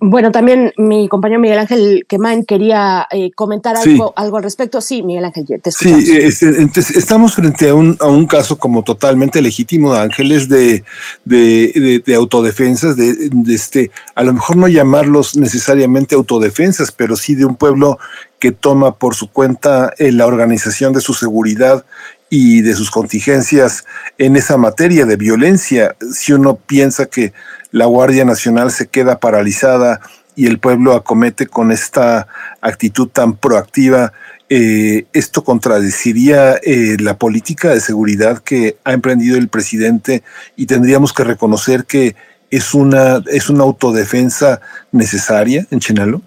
bueno, 0.00 0.32
también 0.32 0.72
mi 0.78 1.06
compañero 1.06 1.42
Miguel 1.42 1.58
Ángel 1.58 2.06
Quemán 2.08 2.42
quería 2.44 3.06
eh, 3.10 3.30
comentar 3.32 3.76
algo, 3.76 4.14
algo 4.16 4.38
al 4.38 4.42
respecto. 4.42 4.80
Sí, 4.80 5.02
Miguel 5.02 5.26
Ángel, 5.26 5.46
te 5.62 5.70
Sí, 5.70 6.16
este, 6.16 6.80
estamos 6.96 7.34
frente 7.34 7.68
a 7.68 7.74
un, 7.74 7.98
a 8.00 8.06
un 8.06 8.26
caso 8.26 8.58
como 8.58 8.82
totalmente 8.82 9.42
legítimo, 9.42 9.92
Ángeles, 9.92 10.48
de, 10.48 10.84
de, 11.26 12.02
de, 12.04 12.14
autodefensas, 12.14 12.96
de, 12.96 13.28
de, 13.30 13.54
este, 13.54 13.90
a 14.14 14.22
lo 14.22 14.32
mejor 14.32 14.56
no 14.56 14.68
llamarlos 14.68 15.36
necesariamente 15.36 16.14
autodefensas, 16.14 16.90
pero 16.90 17.14
sí 17.14 17.34
de 17.34 17.44
un 17.44 17.56
pueblo 17.56 17.98
que 18.38 18.52
toma 18.52 18.96
por 18.96 19.14
su 19.14 19.30
cuenta 19.30 19.92
eh, 19.98 20.12
la 20.12 20.26
organización 20.26 20.94
de 20.94 21.02
su 21.02 21.12
seguridad 21.12 21.84
y 22.30 22.62
de 22.62 22.74
sus 22.74 22.90
contingencias 22.90 23.84
en 24.16 24.36
esa 24.36 24.56
materia 24.56 25.04
de 25.04 25.16
violencia. 25.16 25.94
Si 26.10 26.32
uno 26.32 26.56
piensa 26.56 27.06
que 27.06 27.34
la 27.70 27.86
Guardia 27.86 28.24
Nacional 28.24 28.70
se 28.70 28.88
queda 28.88 29.20
paralizada 29.20 30.00
y 30.36 30.46
el 30.46 30.58
pueblo 30.58 30.94
acomete 30.94 31.46
con 31.46 31.70
esta 31.72 32.26
actitud 32.60 33.08
tan 33.08 33.36
proactiva, 33.36 34.12
eh, 34.48 35.04
esto 35.12 35.44
contradeciría 35.44 36.54
eh, 36.54 36.96
la 37.00 37.18
política 37.18 37.68
de 37.70 37.80
seguridad 37.80 38.42
que 38.42 38.76
ha 38.84 38.92
emprendido 38.92 39.38
el 39.38 39.48
presidente 39.48 40.22
y 40.56 40.66
tendríamos 40.66 41.12
que 41.12 41.24
reconocer 41.24 41.84
que 41.84 42.16
es 42.50 42.74
una, 42.74 43.22
es 43.30 43.48
una 43.48 43.62
autodefensa 43.62 44.60
necesaria 44.90 45.66
en 45.70 45.78
Chenalo. 45.78 46.20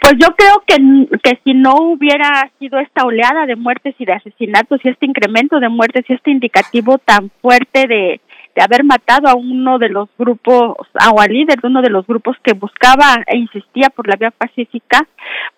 Pues 0.00 0.14
yo 0.18 0.34
creo 0.36 0.62
que, 0.66 0.76
que 1.22 1.38
si 1.42 1.54
no 1.54 1.74
hubiera 1.76 2.50
sido 2.58 2.78
esta 2.80 3.04
oleada 3.04 3.46
de 3.46 3.56
muertes 3.56 3.94
y 3.98 4.04
de 4.04 4.12
asesinatos 4.12 4.80
y 4.84 4.88
este 4.88 5.06
incremento 5.06 5.58
de 5.58 5.68
muertes 5.68 6.04
y 6.08 6.12
este 6.12 6.30
indicativo 6.30 6.98
tan 6.98 7.30
fuerte 7.40 7.86
de, 7.88 8.20
de 8.54 8.62
haber 8.62 8.84
matado 8.84 9.28
a 9.28 9.34
uno 9.34 9.78
de 9.78 9.88
los 9.88 10.08
grupos, 10.18 10.76
o 10.78 11.20
al 11.20 11.30
líder 11.30 11.60
de 11.60 11.68
uno 11.68 11.82
de 11.82 11.90
los 11.90 12.06
grupos 12.06 12.36
que 12.42 12.52
buscaba 12.52 13.22
e 13.26 13.38
insistía 13.38 13.88
por 13.88 14.06
la 14.08 14.16
vía 14.16 14.30
pacífica, 14.30 15.06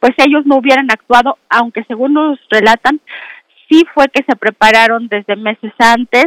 pues 0.00 0.12
ellos 0.18 0.46
no 0.46 0.56
hubieran 0.56 0.90
actuado, 0.90 1.38
aunque 1.48 1.84
según 1.84 2.14
nos 2.14 2.38
relatan, 2.50 3.00
sí 3.68 3.84
fue 3.94 4.06
que 4.08 4.22
se 4.24 4.36
prepararon 4.36 5.08
desde 5.08 5.36
meses 5.36 5.72
antes, 5.78 6.26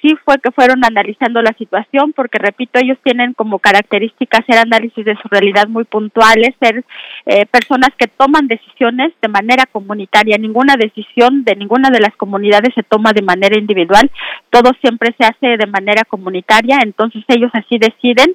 sí 0.00 0.16
fue 0.24 0.38
que 0.38 0.50
fueron 0.50 0.84
analizando 0.84 1.42
la 1.42 1.52
situación, 1.54 2.12
porque 2.12 2.38
repito, 2.38 2.78
ellos 2.78 2.98
tienen 3.02 3.34
como 3.34 3.58
característica 3.58 4.38
hacer 4.38 4.58
análisis 4.58 5.04
de 5.04 5.16
su 5.16 5.28
realidad 5.28 5.68
muy 5.68 5.84
puntuales, 5.84 6.54
ser 6.60 6.84
eh, 7.26 7.46
personas 7.46 7.90
que 7.96 8.06
toman 8.06 8.46
decisiones 8.46 9.12
de 9.20 9.28
manera 9.28 9.66
comunitaria. 9.66 10.38
Ninguna 10.38 10.76
decisión 10.76 11.44
de 11.44 11.56
ninguna 11.56 11.90
de 11.90 12.00
las 12.00 12.14
comunidades 12.16 12.74
se 12.74 12.82
toma 12.82 13.12
de 13.12 13.22
manera 13.22 13.58
individual, 13.58 14.10
todo 14.50 14.70
siempre 14.80 15.14
se 15.18 15.26
hace 15.26 15.56
de 15.56 15.66
manera 15.66 16.04
comunitaria, 16.04 16.78
entonces 16.82 17.24
ellos 17.28 17.50
así 17.54 17.78
deciden. 17.78 18.34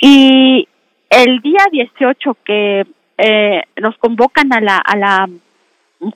Y 0.00 0.68
el 1.10 1.40
día 1.40 1.64
18 1.70 2.36
que 2.44 2.86
eh, 3.16 3.62
nos 3.80 3.96
convocan 3.98 4.52
a 4.52 4.60
la, 4.60 4.78
a 4.78 4.96
la 4.96 5.28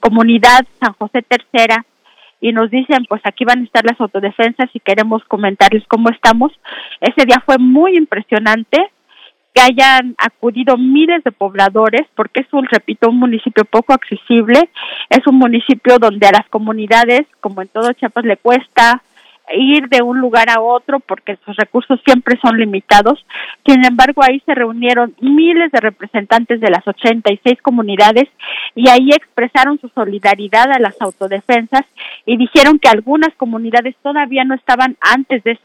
comunidad 0.00 0.64
San 0.80 0.92
José 0.94 1.22
Tercera, 1.22 1.84
y 2.42 2.52
nos 2.52 2.70
dicen, 2.70 3.06
pues 3.08 3.22
aquí 3.24 3.44
van 3.44 3.60
a 3.60 3.64
estar 3.64 3.84
las 3.84 3.98
autodefensas 4.00 4.68
y 4.74 4.80
queremos 4.80 5.22
comentarles 5.24 5.84
cómo 5.86 6.10
estamos. 6.10 6.52
Ese 7.00 7.24
día 7.24 7.40
fue 7.46 7.56
muy 7.56 7.96
impresionante 7.96 8.78
que 9.54 9.62
hayan 9.62 10.16
acudido 10.18 10.76
miles 10.76 11.22
de 11.22 11.30
pobladores, 11.30 12.02
porque 12.16 12.40
es 12.40 12.52
un, 12.52 12.66
repito, 12.66 13.08
un 13.08 13.20
municipio 13.20 13.64
poco 13.64 13.92
accesible, 13.92 14.70
es 15.08 15.24
un 15.26 15.36
municipio 15.36 15.98
donde 15.98 16.26
a 16.26 16.32
las 16.32 16.48
comunidades, 16.48 17.26
como 17.40 17.62
en 17.62 17.68
todo 17.68 17.92
Chiapas, 17.92 18.24
le 18.24 18.36
cuesta 18.36 19.02
ir 19.54 19.88
de 19.88 20.02
un 20.02 20.18
lugar 20.18 20.48
a 20.50 20.60
otro 20.60 21.00
porque 21.00 21.36
sus 21.44 21.56
recursos 21.56 22.00
siempre 22.04 22.38
son 22.42 22.56
limitados. 22.58 23.24
Sin 23.66 23.84
embargo, 23.84 24.22
ahí 24.22 24.40
se 24.46 24.54
reunieron 24.54 25.14
miles 25.20 25.70
de 25.72 25.80
representantes 25.80 26.60
de 26.60 26.70
las 26.70 26.86
86 26.86 27.60
comunidades 27.62 28.28
y 28.74 28.88
ahí 28.88 29.10
expresaron 29.10 29.78
su 29.80 29.88
solidaridad 29.88 30.70
a 30.70 30.78
las 30.78 31.00
autodefensas 31.00 31.82
y 32.24 32.36
dijeron 32.36 32.78
que 32.78 32.88
algunas 32.88 33.34
comunidades 33.36 33.94
todavía 34.02 34.44
no 34.44 34.54
estaban 34.54 34.96
antes 35.00 35.42
de, 35.44 35.58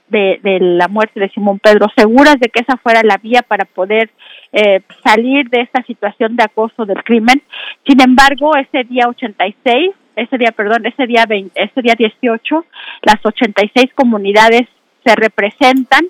la 0.60 0.88
muerte 0.88 1.20
de 1.20 1.30
Simón 1.30 1.60
Pedro 1.60 1.88
seguras 1.96 2.36
de 2.40 2.50
que 2.50 2.62
esa 2.62 2.78
fuera 2.78 3.02
la 3.04 3.18
vía 3.18 3.42
para 3.42 3.66
poder 3.66 4.10
eh, 4.52 4.82
salir 5.04 5.50
de 5.50 5.62
esta 5.62 5.84
situación 5.84 6.36
de 6.36 6.44
acoso 6.44 6.86
del 6.86 7.04
crimen. 7.04 7.42
Sin 7.86 8.02
embargo, 8.02 8.56
ese 8.56 8.84
día 8.84 9.08
86 9.08 9.94
ese 10.18 10.38
día, 10.38 10.52
perdón, 10.52 10.86
ese 10.86 11.06
día 11.06 11.26
20, 11.28 11.62
ese 11.62 11.82
día 11.82 11.94
18, 11.98 12.66
las 13.04 13.24
86 13.24 13.94
comunidades 13.94 14.68
se 15.06 15.16
representan 15.16 16.06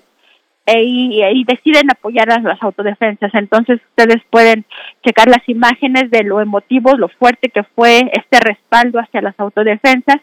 e, 0.66 0.82
y, 0.82 1.44
deciden 1.44 1.90
apoyar 1.90 2.30
a 2.30 2.40
las 2.40 2.62
autodefensas. 2.62 3.32
Entonces 3.34 3.80
ustedes 3.90 4.22
pueden 4.30 4.64
checar 5.04 5.28
las 5.28 5.48
imágenes 5.48 6.10
de 6.10 6.24
lo 6.24 6.40
emotivo, 6.40 6.96
lo 6.96 7.08
fuerte 7.08 7.48
que 7.48 7.62
fue 7.62 8.10
este 8.12 8.40
respaldo 8.40 8.98
hacia 8.98 9.22
las 9.22 9.38
autodefensas 9.38 10.20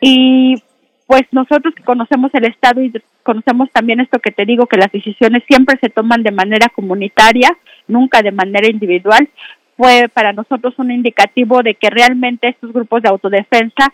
y 0.00 0.56
pues 1.06 1.22
nosotros 1.32 1.74
que 1.74 1.82
conocemos 1.82 2.30
el 2.34 2.44
Estado 2.46 2.82
y 2.82 2.92
conocemos 3.22 3.70
también 3.72 4.00
esto 4.00 4.18
que 4.18 4.30
te 4.30 4.44
digo, 4.44 4.66
que 4.66 4.76
las 4.76 4.90
decisiones 4.92 5.42
siempre 5.46 5.78
se 5.80 5.88
toman 5.90 6.22
de 6.22 6.30
manera 6.30 6.68
comunitaria, 6.68 7.50
nunca 7.86 8.22
de 8.22 8.32
manera 8.32 8.68
individual, 8.68 9.28
fue 9.76 10.08
para 10.12 10.32
nosotros 10.32 10.74
un 10.78 10.90
indicativo 10.90 11.62
de 11.62 11.74
que 11.74 11.90
realmente 11.90 12.48
estos 12.48 12.72
grupos 12.72 13.02
de 13.02 13.08
autodefensa 13.08 13.92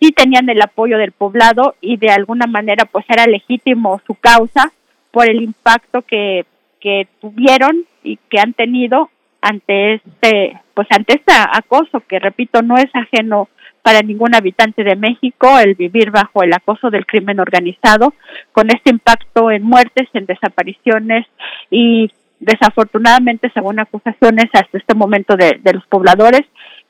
sí 0.00 0.12
tenían 0.12 0.48
el 0.48 0.62
apoyo 0.62 0.98
del 0.98 1.12
poblado 1.12 1.74
y 1.80 1.96
de 1.96 2.10
alguna 2.10 2.46
manera 2.46 2.84
pues 2.84 3.04
era 3.08 3.26
legítimo 3.26 4.00
su 4.06 4.14
causa 4.14 4.72
por 5.10 5.28
el 5.28 5.42
impacto 5.42 6.02
que, 6.02 6.46
que 6.80 7.08
tuvieron 7.20 7.84
y 8.02 8.18
que 8.28 8.38
han 8.38 8.52
tenido 8.52 9.10
ante 9.40 9.94
este 9.94 10.60
pues 10.74 10.88
ante 10.90 11.14
este 11.14 11.32
acoso 11.32 12.00
que 12.00 12.18
repito 12.18 12.62
no 12.62 12.76
es 12.76 12.88
ajeno 12.92 13.48
para 13.82 14.02
ningún 14.02 14.34
habitante 14.34 14.84
de 14.84 14.96
México 14.96 15.58
el 15.58 15.74
vivir 15.74 16.10
bajo 16.10 16.42
el 16.42 16.52
acoso 16.52 16.90
del 16.90 17.06
crimen 17.06 17.40
organizado 17.40 18.14
con 18.52 18.70
este 18.70 18.90
impacto 18.90 19.50
en 19.50 19.62
muertes 19.62 20.08
en 20.12 20.26
desapariciones 20.26 21.26
y 21.70 22.10
desafortunadamente 22.40 23.50
según 23.52 23.80
acusaciones 23.80 24.46
hasta 24.52 24.78
este 24.78 24.94
momento 24.94 25.36
de, 25.36 25.60
los 25.72 25.86
pobladores 25.86 26.42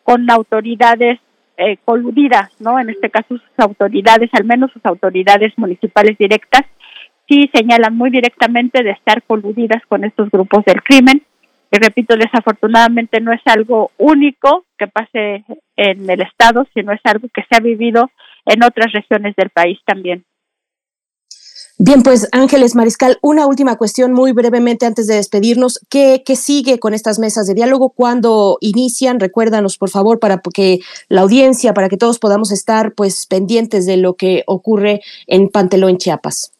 con 0.02 0.30
autoridades 0.30 1.18
eh, 1.56 1.76
coludidas, 1.84 2.50
¿no? 2.60 2.78
En 2.78 2.90
este 2.90 3.10
caso 3.10 3.36
sus 3.36 3.58
autoridades, 3.58 4.30
al 4.32 4.44
menos 4.44 4.70
sus 4.72 4.84
autoridades 4.84 5.52
municipales 5.56 6.16
directas, 6.18 6.62
sí 7.28 7.50
señalan 7.52 7.96
muy 7.96 8.10
directamente 8.10 8.82
de 8.82 8.90
estar 8.90 9.22
coludidas 9.22 9.82
con 9.88 10.04
estos 10.04 10.30
grupos 10.30 10.64
del 10.64 10.82
crimen. 10.82 11.22
Y 11.70 11.78
repito, 11.78 12.16
desafortunadamente 12.16 13.20
no 13.20 13.32
es 13.32 13.42
algo 13.44 13.90
único 13.98 14.64
que 14.78 14.86
pase 14.86 15.44
en 15.76 16.08
el 16.08 16.22
Estado, 16.22 16.66
sino 16.72 16.92
es 16.92 17.00
algo 17.04 17.28
que 17.32 17.42
se 17.42 17.56
ha 17.56 17.60
vivido 17.60 18.10
en 18.46 18.62
otras 18.62 18.92
regiones 18.92 19.36
del 19.36 19.50
país 19.50 19.78
también. 19.84 20.24
Bien, 21.80 22.02
pues 22.02 22.28
Ángeles 22.32 22.74
Mariscal, 22.74 23.18
una 23.22 23.46
última 23.46 23.76
cuestión 23.76 24.12
muy 24.12 24.32
brevemente 24.32 24.84
antes 24.84 25.06
de 25.06 25.14
despedirnos. 25.14 25.78
¿Qué, 25.88 26.24
¿Qué, 26.26 26.34
sigue 26.34 26.80
con 26.80 26.92
estas 26.92 27.20
mesas 27.20 27.46
de 27.46 27.54
diálogo? 27.54 27.90
¿Cuándo 27.90 28.58
inician? 28.60 29.20
Recuérdanos, 29.20 29.78
por 29.78 29.88
favor, 29.88 30.18
para 30.18 30.40
que 30.52 30.78
la 31.08 31.20
audiencia, 31.20 31.74
para 31.74 31.88
que 31.88 31.96
todos 31.96 32.18
podamos 32.18 32.50
estar 32.50 32.94
pues 32.96 33.28
pendientes 33.30 33.86
de 33.86 33.96
lo 33.96 34.14
que 34.14 34.42
ocurre 34.48 35.02
en 35.28 35.50
Panteló, 35.50 35.88
en 35.88 35.98
Chiapas. 35.98 36.52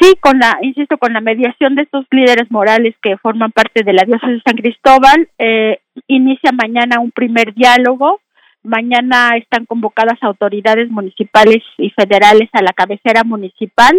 Sí, 0.00 0.14
con 0.20 0.38
la, 0.38 0.58
insisto, 0.62 0.96
con 0.96 1.12
la 1.12 1.20
mediación 1.20 1.74
de 1.74 1.82
estos 1.82 2.06
líderes 2.12 2.48
morales 2.52 2.94
que 3.02 3.16
forman 3.16 3.50
parte 3.50 3.82
de 3.82 3.92
la 3.94 4.04
diócesis 4.04 4.36
de 4.36 4.42
San 4.46 4.56
Cristóbal, 4.56 5.28
eh, 5.38 5.80
inicia 6.06 6.52
mañana 6.52 7.00
un 7.00 7.10
primer 7.10 7.52
diálogo 7.52 8.20
Mañana 8.64 9.36
están 9.36 9.66
convocadas 9.66 10.18
autoridades 10.22 10.90
municipales 10.90 11.62
y 11.76 11.90
federales 11.90 12.48
a 12.54 12.62
la 12.62 12.72
cabecera 12.72 13.22
municipal, 13.22 13.94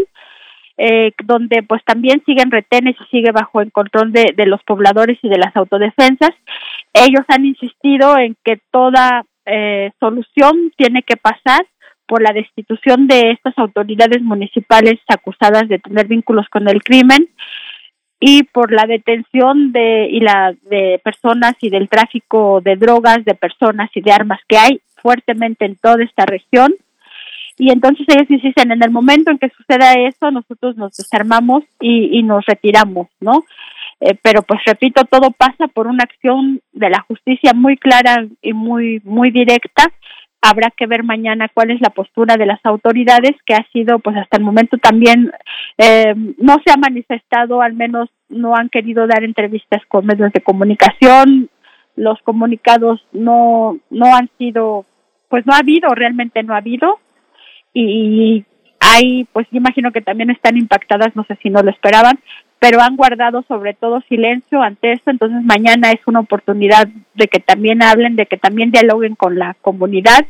eh, 0.78 1.12
donde 1.24 1.62
pues 1.64 1.84
también 1.86 2.24
siguen 2.26 2.50
retenes 2.50 2.96
y 3.00 3.06
sigue 3.06 3.32
bajo 3.32 3.62
el 3.62 3.72
control 3.72 4.12
de, 4.12 4.34
los 4.46 4.62
pobladores 4.64 5.20
y 5.22 5.30
de 5.30 5.38
las 5.38 5.56
autodefensas. 5.56 6.32
Ellos 6.94 7.24
han 7.28 7.46
insistido 7.46 8.18
en 8.18 8.36
que 8.44 8.60
toda 8.72 9.24
eh, 9.46 9.92
solución 10.00 10.74
tiene 10.76 11.04
que 11.04 11.16
pasar 11.16 11.66
por 12.08 12.24
la 12.24 12.34
destitución 12.34 13.08
de 13.08 13.32
estas 13.32 13.58
autoridades 13.58 14.22
municipales 14.24 14.96
acusadas 15.08 15.68
de 15.70 15.80
tener 15.80 16.08
vínculos 16.08 16.48
con 16.50 16.68
el 16.68 16.84
crimen 16.84 17.30
y 18.20 18.44
por 18.44 18.72
la 18.72 18.86
detención 18.86 19.72
de 19.72 20.08
y 20.10 20.20
la 20.20 20.54
de 20.70 21.00
personas 21.04 21.56
y 21.62 21.70
del 21.70 21.90
tráfico 21.90 22.62
de 22.62 22.76
drogas, 22.76 23.26
de 23.26 23.36
personas 23.36 23.90
y 23.94 24.02
de 24.02 24.12
armas 24.12 24.40
que 24.48 24.58
hay 24.58 24.82
fuertemente 25.02 25.66
en 25.66 25.76
toda 25.76 26.04
esta 26.04 26.26
región. 26.26 26.74
Y 27.58 27.72
entonces 27.72 28.06
ellos 28.10 28.30
insisten, 28.30 28.72
en 28.72 28.84
el 28.84 28.92
momento 28.92 29.32
en 29.32 29.38
que 29.38 29.50
suceda 29.50 29.94
eso, 29.94 30.30
nosotros 30.30 30.76
nos 30.76 30.96
desarmamos 30.98 31.64
y, 31.80 32.20
y 32.20 32.24
nos 32.24 32.46
retiramos, 32.46 33.08
¿no? 33.22 33.46
Eh, 34.02 34.18
pero 34.22 34.42
pues 34.42 34.60
repito, 34.66 35.06
todo 35.06 35.32
pasa 35.32 35.68
por 35.68 35.88
una 35.88 36.04
acción 36.04 36.62
de 36.74 36.90
la 36.90 37.00
justicia 37.02 37.54
muy 37.54 37.78
clara 37.78 38.26
y 38.42 38.54
muy, 38.54 39.02
muy 39.06 39.32
directa 39.32 39.92
habrá 40.46 40.72
que 40.72 40.86
ver 40.86 41.04
mañana 41.04 41.50
cuál 41.54 41.72
es 41.72 41.82
la 41.82 41.90
postura 41.90 42.38
de 42.38 42.46
las 42.46 42.60
autoridades 42.64 43.32
que 43.46 43.56
ha 43.56 43.66
sido 43.72 44.00
pues 44.00 44.16
hasta 44.16 44.38
el 44.38 44.44
momento 44.44 44.78
también 44.78 45.32
eh, 45.78 46.14
no 46.38 46.58
se 46.64 46.72
ha 46.72 46.78
manifestado 46.78 47.62
al 47.62 47.74
menos 47.74 48.10
no 48.30 48.56
han 48.56 48.70
querido 48.70 49.08
dar 49.08 49.24
entrevistas 49.24 49.82
con 49.88 50.06
medios 50.06 50.32
de 50.34 50.42
comunicación. 50.42 51.50
Los 51.96 52.22
comunicados 52.22 53.06
no 53.12 53.78
no 53.90 54.16
han 54.16 54.30
sido 54.38 54.86
pues 55.30 55.46
no 55.46 55.54
ha 55.54 55.60
habido 55.60 55.90
realmente 55.90 56.44
no 56.44 56.54
ha 56.54 56.58
habido. 56.58 57.00
Y 57.74 58.46
hay 58.80 59.26
pues 59.34 59.48
imagino 59.52 59.92
que 59.92 60.02
también 60.02 60.30
están 60.30 60.58
impactadas 60.58 61.16
no 61.16 61.24
sé 61.26 61.38
si 61.42 61.50
no 61.50 61.62
lo 61.62 61.72
esperaban 61.72 62.20
pero 62.60 62.82
han 62.82 62.96
guardado 62.96 63.44
sobre 63.48 63.74
todo 63.74 64.02
silencio 64.08 64.62
ante 64.62 64.94
esto, 64.94 65.12
entonces 65.12 65.44
mañana 65.44 65.92
es 65.92 66.00
una 66.08 66.22
oportunidad 66.22 66.88
de 67.14 67.28
que 67.28 67.40
también 67.40 67.84
hablen, 67.84 68.16
de 68.16 68.26
que 68.26 68.38
también 68.38 68.72
dialoguen 68.72 69.16
con 69.16 69.38
la 69.38 69.56
comunidad 69.62 70.26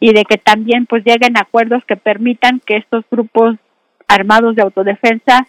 y 0.00 0.12
de 0.12 0.24
que 0.24 0.38
también 0.38 0.86
pues 0.86 1.04
lleguen 1.04 1.36
acuerdos 1.36 1.84
que 1.84 1.96
permitan 1.96 2.60
que 2.64 2.76
estos 2.76 3.04
grupos 3.10 3.56
armados 4.08 4.54
de 4.54 4.62
autodefensa 4.62 5.46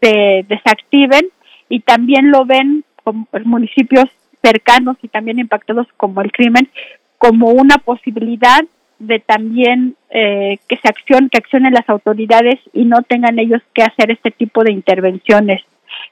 se 0.00 0.44
desactiven 0.48 1.28
y 1.68 1.80
también 1.80 2.30
lo 2.30 2.44
ven 2.44 2.84
como 3.02 3.26
municipios 3.44 4.04
cercanos 4.42 4.96
y 5.02 5.08
también 5.08 5.38
impactados 5.38 5.86
como 5.96 6.20
el 6.20 6.30
crimen 6.32 6.68
como 7.18 7.48
una 7.50 7.78
posibilidad 7.78 8.62
de 8.98 9.20
también 9.20 9.96
eh, 10.10 10.58
que 10.68 10.76
se 10.76 10.88
accione, 10.88 11.28
que 11.28 11.38
accionen 11.38 11.74
las 11.74 11.88
autoridades 11.88 12.60
y 12.72 12.84
no 12.84 13.02
tengan 13.02 13.38
ellos 13.38 13.62
que 13.74 13.82
hacer 13.82 14.10
este 14.10 14.30
tipo 14.30 14.62
de 14.62 14.72
intervenciones. 14.72 15.62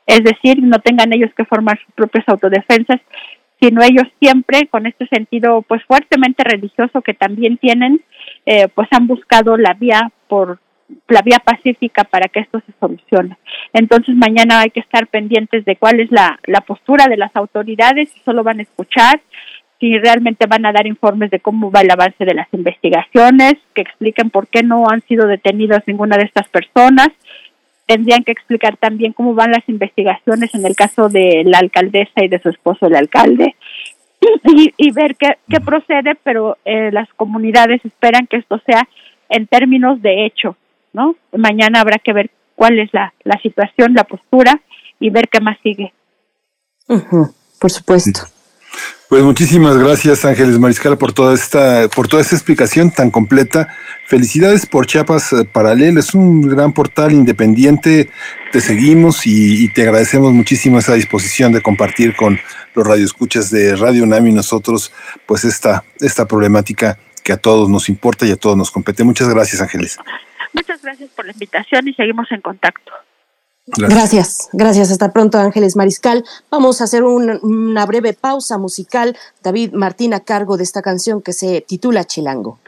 Es 0.07 0.23
decir, 0.23 0.63
no 0.63 0.79
tengan 0.81 1.13
ellos 1.13 1.31
que 1.37 1.45
formar 1.45 1.79
sus 1.85 1.95
propias 1.95 2.29
autodefensas, 2.29 3.01
sino 3.61 3.83
ellos 3.83 4.07
siempre, 4.21 4.67
con 4.69 4.87
este 4.87 5.07
sentido 5.07 5.63
pues 5.63 5.83
fuertemente 5.85 6.43
religioso 6.43 7.01
que 7.01 7.15
también 7.15 7.59
tienen, 7.59 8.03
eh, 8.45 8.69
pues 8.75 8.89
han 8.91 9.07
buscado 9.07 9.57
la 9.57 9.75
vía 9.75 10.11
por 10.29 10.59
la 11.09 11.23
vía 11.23 11.39
pacífica 11.39 12.05
para 12.05 12.29
que 12.29 12.41
esto 12.41 12.61
se 12.67 12.73
solucione. 12.79 13.37
Entonces 13.73 14.15
mañana 14.17 14.61
hay 14.61 14.71
que 14.71 14.81
estar 14.81 15.07
pendientes 15.07 15.65
de 15.65 15.77
cuál 15.77 16.01
es 16.01 16.11
la, 16.11 16.39
la 16.45 16.61
postura 16.61 17.07
de 17.07 17.17
las 17.17 17.35
autoridades, 17.35 18.11
si 18.11 18.21
solo 18.21 18.43
van 18.43 18.59
a 18.59 18.63
escuchar, 18.63 19.21
si 19.83 19.99
realmente 19.99 20.47
van 20.47 20.65
a 20.65 20.71
dar 20.71 20.87
informes 20.87 21.29
de 21.33 21.41
cómo 21.41 21.73
va 21.73 21.81
el 21.81 21.91
avance 21.91 22.25
de 22.25 22.35
las 22.35 22.47
investigaciones, 22.53 23.55
que 23.75 23.83
expliquen 23.83 24.31
por 24.31 24.47
qué 24.47 24.63
no 24.63 24.89
han 24.89 25.01
sido 25.09 25.27
detenidas 25.27 25.83
ninguna 25.89 26.17
de 26.17 26.23
estas 26.23 26.49
personas. 26.49 27.09
Tendrían 27.87 28.23
que 28.23 28.31
explicar 28.31 28.77
también 28.77 29.13
cómo 29.13 29.35
van 29.35 29.51
las 29.51 29.69
investigaciones 29.69 30.55
en 30.55 30.65
el 30.67 30.77
caso 30.77 31.09
de 31.09 31.43
la 31.45 31.59
alcaldesa 31.59 32.23
y 32.23 32.29
de 32.29 32.39
su 32.39 32.51
esposo, 32.51 32.87
el 32.87 32.95
alcalde, 32.95 33.57
y, 34.45 34.73
y 34.77 34.93
ver 34.93 35.17
qué, 35.17 35.39
qué, 35.51 35.59
procede, 35.59 36.15
pero 36.23 36.59
eh, 36.65 36.93
las 36.93 37.13
comunidades 37.15 37.85
esperan 37.85 38.29
que 38.29 38.37
esto 38.37 38.61
sea 38.65 38.89
en 39.31 39.49
términos 39.49 40.01
de 40.01 40.27
hecho, 40.27 40.57
¿no? 40.93 41.17
Mañana 41.37 41.81
habrá 41.81 41.99
que 41.99 42.13
ver 42.13 42.31
cuál 42.55 42.79
es 42.79 42.95
la, 42.95 43.13
la 43.25 43.37
situación, 43.41 43.95
la 43.95 44.05
postura 44.05 44.61
y 45.01 45.11
ver 45.11 45.29
qué 45.29 45.41
más 45.41 45.59
sigue. 45.61 45.93
Uh 46.87 46.99
-huh, 46.99 47.35
por 47.59 47.71
supuesto. 47.73 48.41
Pues 49.13 49.25
muchísimas 49.25 49.77
gracias 49.77 50.25
Ángeles 50.25 50.59
Mariscal 50.59 50.97
por 50.97 51.13
toda 51.13 51.35
esta 51.35 51.87
por 51.95 52.09
toda 52.09 52.23
esta 52.23 52.35
explicación 52.35 52.91
tan 52.91 53.11
completa. 53.11 53.69
Felicidades 54.07 54.65
por 54.65 54.87
Chiapas 54.87 55.35
Paralel, 55.53 55.99
es 55.99 56.15
un 56.15 56.41
gran 56.49 56.73
portal 56.73 57.13
independiente. 57.13 58.09
Te 58.53 58.63
seguimos 58.63 59.27
y, 59.27 59.67
y, 59.67 59.69
te 59.69 59.83
agradecemos 59.83 60.33
muchísimo 60.33 60.79
esa 60.79 60.95
disposición 60.95 61.53
de 61.53 61.61
compartir 61.61 62.17
con 62.17 62.41
los 62.75 62.87
radioescuchas 62.87 63.51
de 63.51 63.77
Radio 63.77 64.05
UNAM 64.05 64.29
y 64.29 64.33
nosotros 64.33 64.95
pues 65.27 65.45
esta 65.45 65.85
esta 66.01 66.27
problemática 66.27 66.97
que 67.23 67.35
a 67.35 67.37
todos 67.37 67.69
nos 67.69 67.91
importa 67.91 68.25
y 68.25 68.31
a 68.31 68.37
todos 68.37 68.57
nos 68.57 68.71
compete. 68.71 69.05
Muchas 69.05 69.29
gracias 69.29 69.61
Ángeles. 69.61 69.99
Muchas 70.55 70.81
gracias 70.81 71.11
por 71.11 71.27
la 71.27 71.33
invitación 71.33 71.87
y 71.87 71.93
seguimos 71.93 72.33
en 72.33 72.41
contacto. 72.41 72.93
Gracias. 73.67 74.49
gracias. 74.53 74.91
Hasta 74.91 75.13
pronto, 75.13 75.39
Ángeles 75.39 75.77
Mariscal. 75.77 76.25
Vamos 76.51 76.81
a 76.81 76.85
hacer 76.85 77.05
un, 77.05 77.39
una 77.43 77.87
breve 77.87 78.13
pausa 78.13 78.59
musical. 78.59 79.17
David 79.43 79.73
Martín 79.73 80.15
a 80.15 80.21
cargo 80.21 80.57
de 80.57 80.65
esta 80.65 80.83
canción 80.83 81.23
que 81.23 81.33
se 81.33 81.61
titula 81.61 82.05
Chilango. 82.05 82.59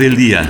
Del 0.02 0.16
día. 0.16 0.42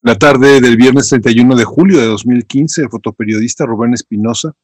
La 0.00 0.14
tarde 0.14 0.62
del 0.62 0.78
viernes 0.78 1.08
31 1.10 1.56
de 1.56 1.64
julio 1.64 2.00
de 2.00 2.06
2015, 2.06 2.80
el 2.80 2.88
fotoperiodista 2.88 3.66
Rubén 3.66 3.92
Espinosa, 3.92 4.54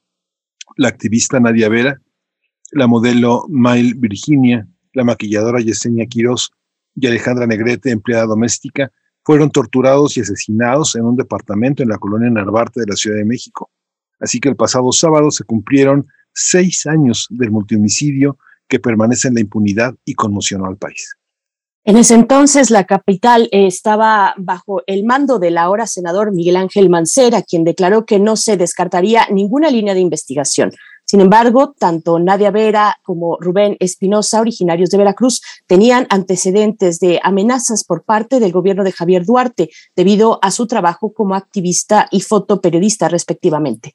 la 0.79 0.89
activista 0.89 1.39
Nadia 1.39 1.69
Vera, 1.69 2.01
la 2.73 2.87
modelo 2.87 3.45
Mail 3.51 3.97
Virginia, 3.97 4.67
la 4.95 5.05
maquilladora 5.05 5.61
Yesenia 5.61 6.07
Quirós 6.07 6.53
y 6.95 7.07
Alejandra 7.07 7.47
Negrete, 7.47 7.91
empleada 7.91 8.25
doméstica, 8.25 8.91
fueron 9.23 9.51
torturados 9.51 10.17
y 10.17 10.23
asesinados 10.23 10.97
en 10.97 11.05
un 11.05 11.17
departamento 11.17 11.83
en 11.83 11.91
la 11.91 11.99
colonia 11.99 12.31
Narvarte 12.31 12.81
de 12.81 12.87
la 12.87 12.97
Ciudad 12.97 13.19
de 13.19 13.27
México. 13.27 13.71
Así 14.21 14.41
que 14.41 14.49
el 14.49 14.57
pasado 14.57 14.91
sábado 14.91 15.31
se 15.31 15.45
cumplieron 15.45 16.07
seis 16.33 16.87
años 16.87 17.27
del 17.29 17.51
multihomicidio 17.51 18.39
que 18.67 18.81
permanece 18.81 19.29
en 19.29 19.35
la 19.35 19.41
impunidad 19.41 19.95
y 20.07 20.15
conmocionó 20.15 20.65
al 20.65 20.79
país. 20.79 21.15
En 21.87 21.99
ese 21.99 22.15
entonces, 22.15 22.71
la 22.71 22.85
capital 22.85 23.51
eh, 23.53 23.67
estaba 23.67 24.33
bajo 24.39 24.81
el 24.87 25.05
mando 25.05 25.39
del 25.39 25.59
ahora 25.59 25.87
senador 25.87 26.33
Miguel 26.33 26.57
Ángel 26.57 26.89
Mancera, 26.89 27.43
quien 27.43 27.63
declaró 27.63 28.07
que 28.07 28.19
no 28.19 28.37
se 28.37 28.57
descartaría 28.57 29.27
ninguna 29.31 29.69
línea 29.69 29.93
de 29.93 30.01
investigación. 30.01 30.73
Sin 31.05 31.21
embargo, 31.21 31.75
tanto 31.79 32.19
Nadia 32.19 32.51
Vera 32.51 32.97
como 33.03 33.37
Rubén 33.39 33.77
Espinosa, 33.81 34.41
originarios 34.41 34.89
de 34.89 34.97
Veracruz, 34.97 35.43
tenían 35.67 36.07
antecedentes 36.09 37.01
de 37.01 37.21
amenazas 37.23 37.85
por 37.85 38.03
parte 38.03 38.41
del 38.41 38.53
gobierno 38.53 38.83
de 38.83 38.93
Javier 38.93 39.27
Duarte 39.27 39.69
debido 39.95 40.39
a 40.41 40.51
su 40.51 40.67
trabajo 40.67 41.13
como 41.13 41.35
activista 41.35 42.09
y 42.11 42.23
fotoperiodista 42.23 43.11
respectivamente. 43.11 43.95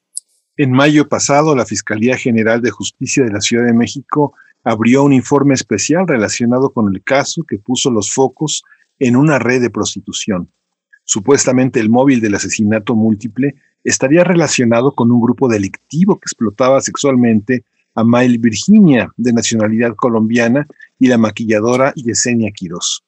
En 0.57 0.71
mayo 0.71 1.09
pasado, 1.09 1.55
la 1.55 1.65
Fiscalía 1.65 2.17
General 2.17 2.61
de 2.61 2.69
Justicia 2.69 3.23
de 3.23 3.31
la 3.31 3.41
Ciudad 3.41 3.65
de 3.65 3.73
México 3.73 4.33
abrió 4.63 5.03
un 5.03 5.13
informe 5.13 5.53
especial 5.53 6.07
relacionado 6.07 6.71
con 6.71 6.93
el 6.93 7.03
caso 7.03 7.43
que 7.43 7.57
puso 7.57 7.91
los 7.91 8.11
focos 8.11 8.63
en 8.99 9.15
una 9.15 9.39
red 9.39 9.61
de 9.61 9.69
prostitución. 9.69 10.49
Supuestamente 11.03 11.79
el 11.79 11.89
móvil 11.89 12.21
del 12.21 12.35
asesinato 12.35 12.95
múltiple 12.95 13.55
estaría 13.83 14.23
relacionado 14.23 14.93
con 14.93 15.11
un 15.11 15.21
grupo 15.21 15.47
delictivo 15.47 16.19
que 16.19 16.25
explotaba 16.25 16.81
sexualmente 16.81 17.63
a 17.95 18.03
Mail 18.03 18.37
Virginia, 18.37 19.11
de 19.17 19.33
nacionalidad 19.33 19.95
colombiana, 19.95 20.67
y 20.99 21.07
la 21.07 21.17
maquilladora 21.17 21.93
Yesenia 21.95 22.51
Quirós. 22.51 23.03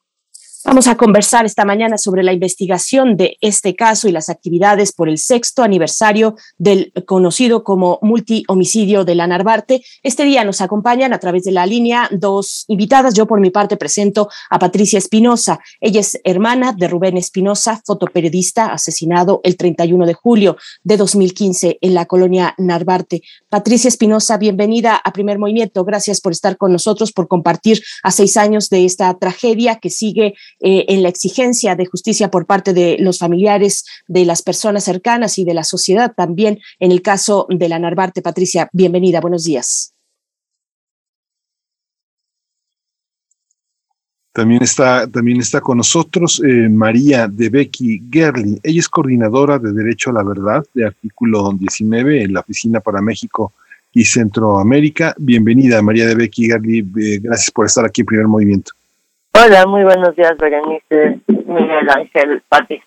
Vamos 0.64 0.86
a 0.88 0.96
conversar 0.96 1.44
esta 1.48 1.66
mañana 1.66 1.98
sobre 1.98 2.22
la 2.22 2.34
investigación 2.34 3.18
de 3.18 3.36
este 3.42 3.76
caso 3.76 4.08
y 4.08 4.12
las 4.12 4.30
actividades 4.30 4.92
por 4.92 5.10
el 5.10 5.18
sexto 5.18 5.64
aniversario 5.64 6.36
del 6.60 6.94
conocido 7.08 7.64
como 7.64 7.98
multihomicidio 8.04 9.04
de 9.04 9.16
la 9.16 9.26
Narvarte. 9.26 9.82
Este 10.04 10.24
día 10.24 10.44
nos 10.44 10.62
acompañan 10.62 11.14
a 11.14 11.20
través 11.20 11.46
de 11.46 11.52
la 11.52 11.66
línea 11.66 12.08
dos 12.12 12.66
invitadas. 12.68 13.16
Yo 13.16 13.26
por 13.26 13.40
mi 13.40 13.50
parte 13.50 13.76
presento 13.76 14.30
a 14.52 14.60
Patricia 14.60 15.00
Espinosa. 15.00 15.60
Ella 15.80 16.00
es 16.00 16.22
hermana 16.24 16.74
de 16.74 16.88
Rubén 16.88 17.18
Espinosa, 17.18 17.82
fotoperiodista 17.84 18.72
asesinado 18.72 19.42
el 19.44 19.58
31 19.58 20.06
de 20.06 20.14
julio 20.14 20.58
de 20.84 20.96
2015 20.96 21.80
en 21.82 21.96
la 21.96 22.06
colonia 22.06 22.54
Narvarte. 22.60 23.24
Patricia 23.50 23.88
Espinosa, 23.88 24.38
bienvenida 24.38 24.96
a 24.96 25.12
Primer 25.12 25.40
Movimiento. 25.40 25.84
Gracias 25.84 26.22
por 26.22 26.34
estar 26.34 26.56
con 26.58 26.72
nosotros, 26.72 27.12
por 27.12 27.28
compartir 27.28 27.82
a 28.04 28.12
seis 28.12 28.38
años 28.38 28.70
de 28.70 28.86
esta 28.86 29.12
tragedia 29.18 29.80
que 29.80 29.90
sigue 29.90 30.36
eh, 30.62 30.86
en 30.90 31.02
la 31.02 31.10
exigencia 31.10 31.76
de 31.76 31.88
justicia 31.88 32.30
por 32.30 32.46
parte 32.46 32.74
de 32.74 32.98
los 33.00 33.18
familiares, 33.18 33.84
de 34.08 34.26
las 34.26 34.44
personas 34.44 34.84
cercanas 34.84 35.40
y 35.40 35.44
de 35.44 35.56
la 35.56 35.64
sociedad 35.64 36.14
también 36.16 36.60
en 36.80 36.92
el 36.92 37.02
caso 37.02 37.48
de 37.50 37.68
la 37.68 37.80
Narvarte. 37.80 38.22
Patricia, 38.22 38.70
bienvenida, 38.72 39.22
buenos 39.22 39.44
días. 39.44 39.94
También 44.34 44.64
está, 44.64 45.08
también 45.08 45.42
está 45.42 45.60
con 45.60 45.78
nosotros 45.78 46.42
eh, 46.46 46.70
María 46.70 47.28
de 47.28 47.50
Becky 47.50 48.04
Gerli. 48.10 48.60
Ella 48.64 48.80
es 48.80 48.88
coordinadora 48.88 49.60
de 49.60 49.74
Derecho 49.74 50.12
a 50.12 50.14
la 50.14 50.24
Verdad 50.24 50.64
de 50.74 50.86
artículo 50.86 51.52
19 51.52 52.24
en 52.24 52.34
la 52.34 52.40
Oficina 52.40 52.80
para 52.80 53.02
México 53.02 53.52
y 53.92 54.06
Centroamérica. 54.06 55.14
Bienvenida, 55.18 55.82
María 55.82 56.06
de 56.06 56.16
Becky 56.16 56.46
Gerli. 56.46 56.80
Eh, 56.80 57.20
gracias 57.20 57.52
por 57.52 57.66
estar 57.66 57.84
aquí 57.84 58.02
en 58.02 58.08
Primer 58.08 58.28
Movimiento. 58.28 58.72
Hola, 59.34 59.66
muy 59.66 59.84
buenos 59.84 60.16
días, 60.16 60.38
Berenice, 60.38 61.20
Miguel 61.28 61.90
Ángel, 61.90 62.44
Pati. 62.48 62.82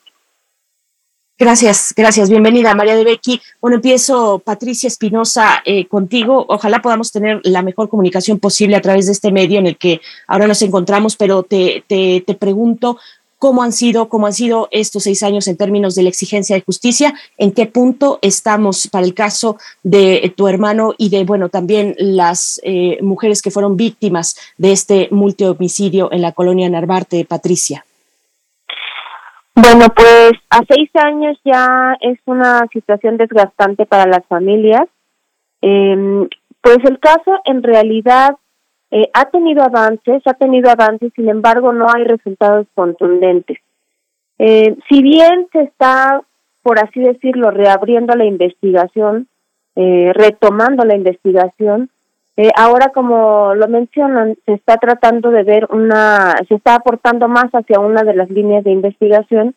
Gracias, 1.36 1.92
gracias. 1.96 2.30
Bienvenida, 2.30 2.74
María 2.74 2.94
de 2.94 3.02
Becky. 3.02 3.40
Bueno, 3.60 3.76
empiezo, 3.76 4.38
Patricia 4.38 4.86
Espinosa, 4.86 5.62
eh, 5.64 5.86
contigo. 5.88 6.44
Ojalá 6.48 6.80
podamos 6.80 7.10
tener 7.10 7.40
la 7.42 7.62
mejor 7.62 7.88
comunicación 7.88 8.38
posible 8.38 8.76
a 8.76 8.80
través 8.80 9.06
de 9.06 9.12
este 9.12 9.32
medio 9.32 9.58
en 9.58 9.66
el 9.66 9.76
que 9.76 10.00
ahora 10.28 10.46
nos 10.46 10.62
encontramos, 10.62 11.16
pero 11.16 11.42
te, 11.42 11.82
te, 11.88 12.22
te 12.24 12.34
pregunto, 12.34 12.98
cómo 13.44 13.62
han 13.62 13.72
sido, 13.72 14.08
cómo 14.08 14.26
han 14.26 14.32
sido 14.32 14.68
estos 14.70 15.02
seis 15.02 15.22
años 15.22 15.46
en 15.48 15.58
términos 15.58 15.94
de 15.94 16.02
la 16.02 16.08
exigencia 16.08 16.56
de 16.56 16.62
justicia, 16.62 17.12
en 17.36 17.52
qué 17.52 17.66
punto 17.66 18.18
estamos 18.22 18.88
para 18.90 19.04
el 19.04 19.12
caso 19.12 19.58
de 19.82 20.32
tu 20.34 20.48
hermano 20.48 20.94
y 20.96 21.10
de, 21.10 21.24
bueno, 21.24 21.50
también 21.50 21.94
las 21.98 22.58
eh, 22.64 22.96
mujeres 23.02 23.42
que 23.42 23.50
fueron 23.50 23.76
víctimas 23.76 24.34
de 24.56 24.72
este 24.72 25.08
multihomicidio 25.10 26.10
en 26.10 26.22
la 26.22 26.32
colonia 26.32 26.70
Narvarte, 26.70 27.26
Patricia. 27.26 27.84
Bueno, 29.54 29.88
pues 29.94 30.32
a 30.48 30.60
seis 30.66 30.88
años 30.94 31.36
ya 31.44 31.98
es 32.00 32.18
una 32.24 32.66
situación 32.72 33.18
desgastante 33.18 33.84
para 33.84 34.06
las 34.06 34.24
familias. 34.26 34.88
Eh, 35.60 36.28
pues 36.62 36.78
el 36.84 36.98
caso 36.98 37.40
en 37.44 37.62
realidad 37.62 38.36
eh, 38.94 39.10
ha 39.12 39.24
tenido 39.24 39.64
avances, 39.64 40.22
ha 40.24 40.34
tenido 40.34 40.70
avances, 40.70 41.12
sin 41.16 41.28
embargo 41.28 41.72
no 41.72 41.88
hay 41.92 42.04
resultados 42.04 42.68
contundentes. 42.74 43.58
Eh, 44.38 44.76
si 44.88 45.02
bien 45.02 45.48
se 45.52 45.62
está, 45.62 46.22
por 46.62 46.78
así 46.78 47.00
decirlo, 47.00 47.50
reabriendo 47.50 48.14
la 48.14 48.24
investigación, 48.24 49.26
eh, 49.74 50.12
retomando 50.14 50.84
la 50.84 50.94
investigación, 50.94 51.90
eh, 52.36 52.50
ahora 52.56 52.90
como 52.94 53.56
lo 53.56 53.66
mencionan, 53.66 54.36
se 54.46 54.52
está 54.52 54.76
tratando 54.76 55.30
de 55.30 55.42
ver 55.42 55.66
una, 55.70 56.36
se 56.46 56.54
está 56.54 56.76
aportando 56.76 57.26
más 57.26 57.50
hacia 57.52 57.80
una 57.80 58.04
de 58.04 58.14
las 58.14 58.30
líneas 58.30 58.62
de 58.62 58.70
investigación. 58.70 59.56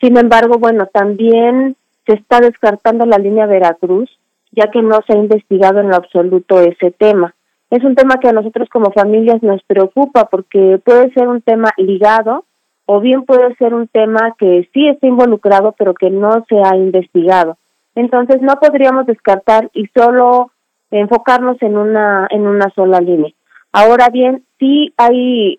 Sin 0.00 0.16
embargo, 0.16 0.58
bueno, 0.58 0.86
también 0.86 1.76
se 2.04 2.14
está 2.14 2.40
descartando 2.40 3.06
la 3.06 3.18
línea 3.18 3.46
Veracruz 3.46 4.10
ya 4.52 4.70
que 4.70 4.82
no 4.82 5.00
se 5.06 5.14
ha 5.14 5.16
investigado 5.16 5.80
en 5.80 5.88
lo 5.88 5.96
absoluto 5.96 6.60
ese 6.60 6.90
tema. 6.90 7.34
Es 7.72 7.82
un 7.84 7.94
tema 7.94 8.20
que 8.20 8.28
a 8.28 8.34
nosotros 8.34 8.68
como 8.68 8.92
familias 8.92 9.42
nos 9.42 9.62
preocupa 9.62 10.26
porque 10.26 10.78
puede 10.84 11.10
ser 11.14 11.26
un 11.26 11.40
tema 11.40 11.70
ligado 11.78 12.44
o 12.84 13.00
bien 13.00 13.22
puede 13.22 13.54
ser 13.56 13.72
un 13.72 13.88
tema 13.88 14.36
que 14.38 14.68
sí 14.74 14.88
está 14.88 15.06
involucrado 15.06 15.74
pero 15.78 15.94
que 15.94 16.10
no 16.10 16.44
se 16.50 16.56
ha 16.62 16.76
investigado. 16.76 17.56
Entonces 17.94 18.42
no 18.42 18.56
podríamos 18.56 19.06
descartar 19.06 19.70
y 19.72 19.86
solo 19.96 20.50
enfocarnos 20.90 21.56
en 21.62 21.78
una 21.78 22.26
en 22.28 22.46
una 22.46 22.68
sola 22.74 23.00
línea. 23.00 23.32
Ahora 23.72 24.10
bien, 24.10 24.44
sí 24.58 24.92
hay 24.98 25.56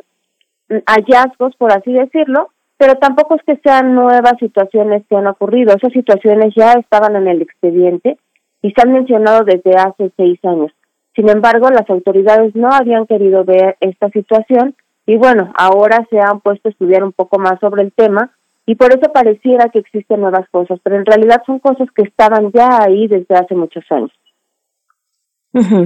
hallazgos, 0.86 1.56
por 1.56 1.72
así 1.72 1.94
decirlo, 1.94 2.50
pero 2.78 2.94
tampoco 2.98 3.38
es 3.38 3.42
que 3.42 3.60
sean 3.64 3.96
nuevas 3.96 4.36
situaciones 4.38 5.02
que 5.10 5.16
han 5.16 5.26
ocurrido. 5.26 5.74
Esas 5.74 5.92
situaciones 5.92 6.54
ya 6.56 6.74
estaban 6.74 7.16
en 7.16 7.28
el 7.28 7.42
expediente 7.42 8.20
y 8.62 8.70
se 8.70 8.82
han 8.84 8.94
mencionado 8.94 9.46
desde 9.46 9.76
hace 9.76 10.12
seis 10.16 10.38
años. 10.46 10.72
Sin 11.16 11.30
embargo, 11.30 11.70
las 11.70 11.90
autoridades 11.90 12.56
no 12.56 12.70
habían 12.72 13.06
querido 13.06 13.44
ver 13.46 13.78
esta 13.80 14.10
situación 14.10 14.76
y 15.06 15.18
bueno, 15.18 15.52
ahora 15.56 16.08
se 16.10 16.20
han 16.20 16.40
puesto 16.40 16.70
a 16.70 16.72
estudiar 16.72 17.04
un 17.04 17.12
poco 17.12 17.38
más 17.38 17.60
sobre 17.60 17.84
el 17.84 17.92
tema 17.92 18.32
y 18.66 18.76
por 18.76 18.92
eso 18.92 19.12
pareciera 19.12 19.70
que 19.70 19.80
existen 19.80 20.22
nuevas 20.22 20.48
cosas, 20.50 20.80
pero 20.84 20.96
en 20.96 21.06
realidad 21.06 21.44
son 21.46 21.60
cosas 21.60 21.88
que 21.96 22.04
estaban 22.04 22.52
ya 22.52 22.82
ahí 22.82 23.08
desde 23.08 23.36
hace 23.36 23.56
muchos 23.56 23.84
años. 23.92 24.12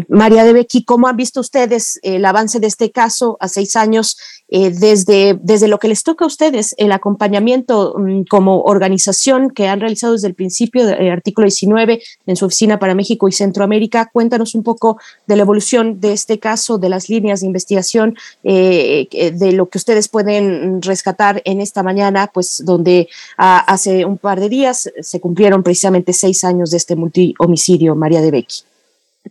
María 0.07 0.45
de 0.45 0.53
Becky, 0.53 0.85
¿cómo 0.85 1.07
han 1.07 1.17
visto 1.17 1.41
ustedes 1.41 1.99
el 2.01 2.23
avance 2.25 2.59
de 2.59 2.67
este 2.67 2.91
caso 2.91 3.37
a 3.39 3.49
seis 3.49 3.75
años 3.75 4.17
eh, 4.49 4.71
desde, 4.71 5.37
desde 5.41 5.67
lo 5.67 5.77
que 5.77 5.89
les 5.89 6.03
toca 6.03 6.23
a 6.23 6.27
ustedes, 6.27 6.73
el 6.77 6.93
acompañamiento 6.93 7.95
mm, 7.97 8.23
como 8.29 8.61
organización 8.61 9.49
que 9.49 9.67
han 9.67 9.81
realizado 9.81 10.13
desde 10.13 10.29
el 10.29 10.35
principio 10.35 10.85
del 10.85 11.11
artículo 11.11 11.45
19 11.45 12.01
en 12.25 12.35
su 12.37 12.45
oficina 12.45 12.79
para 12.79 12.95
México 12.95 13.27
y 13.27 13.33
Centroamérica? 13.33 14.09
Cuéntanos 14.13 14.55
un 14.55 14.63
poco 14.63 14.99
de 15.25 15.35
la 15.35 15.41
evolución 15.41 15.99
de 15.99 16.13
este 16.13 16.39
caso, 16.39 16.77
de 16.77 16.87
las 16.87 17.09
líneas 17.09 17.41
de 17.41 17.47
investigación, 17.47 18.15
eh, 18.45 19.09
de 19.33 19.51
lo 19.51 19.67
que 19.67 19.79
ustedes 19.79 20.07
pueden 20.07 20.81
rescatar 20.81 21.41
en 21.43 21.59
esta 21.59 21.83
mañana, 21.83 22.31
pues 22.33 22.63
donde 22.63 23.09
ah, 23.37 23.59
hace 23.67 24.05
un 24.05 24.17
par 24.17 24.39
de 24.39 24.47
días 24.47 24.89
se 25.01 25.19
cumplieron 25.19 25.61
precisamente 25.61 26.13
seis 26.13 26.45
años 26.45 26.71
de 26.71 26.77
este 26.77 26.95
multihomicidio, 26.95 27.95
María 27.95 28.21
de 28.21 28.31
Becky. 28.31 28.76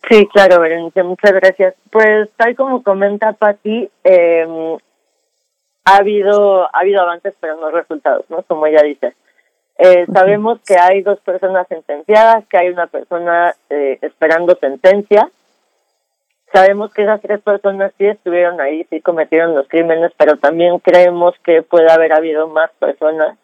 Sí, 0.09 0.27
claro, 0.33 0.61
Berenice, 0.61 1.03
muchas 1.03 1.33
gracias. 1.33 1.75
Pues 1.91 2.29
tal 2.37 2.57
como 2.57 2.83
comenta 2.83 3.33
Pati, 3.33 3.89
eh, 4.05 4.77
ha 5.85 5.97
habido 5.97 6.65
ha 6.65 6.81
habido 6.81 7.03
avances, 7.03 7.35
pero 7.41 7.57
no 7.57 7.71
resultados, 7.71 8.25
¿no? 8.29 8.43
Como 8.43 8.67
ella 8.67 8.83
dice. 8.83 9.15
Eh, 9.79 10.07
sabemos 10.13 10.61
que 10.67 10.77
hay 10.77 11.03
dos 11.03 11.21
personas 11.21 11.69
sentenciadas, 11.69 12.47
que 12.47 12.57
hay 12.57 12.69
una 12.69 12.87
persona 12.87 13.55
eh, 13.71 13.99
esperando 14.01 14.57
sentencia. 14.57 15.31
Sabemos 16.53 16.93
que 16.95 17.03
esas 17.03 17.21
tres 17.21 17.41
personas 17.43 17.93
sí 17.99 18.07
estuvieron 18.07 18.61
ahí, 18.61 18.85
sí 18.89 19.01
cometieron 19.01 19.55
los 19.55 19.69
crímenes, 19.69 20.13
pero 20.17 20.39
también 20.39 20.79
creemos 20.79 21.35
que 21.45 21.63
puede 21.63 21.91
haber 21.91 22.13
habido 22.13 22.49
más 22.49 22.71
personas 22.79 23.37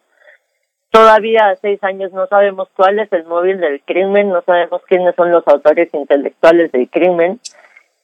Todavía 0.92 1.48
a 1.48 1.56
seis 1.56 1.82
años 1.82 2.12
no 2.12 2.26
sabemos 2.26 2.68
cuál 2.76 2.98
es 2.98 3.10
el 3.14 3.24
móvil 3.24 3.58
del 3.60 3.80
crimen, 3.80 4.28
no 4.28 4.42
sabemos 4.42 4.82
quiénes 4.86 5.14
son 5.14 5.32
los 5.32 5.42
autores 5.48 5.88
intelectuales 5.94 6.70
del 6.70 6.90
crimen. 6.90 7.40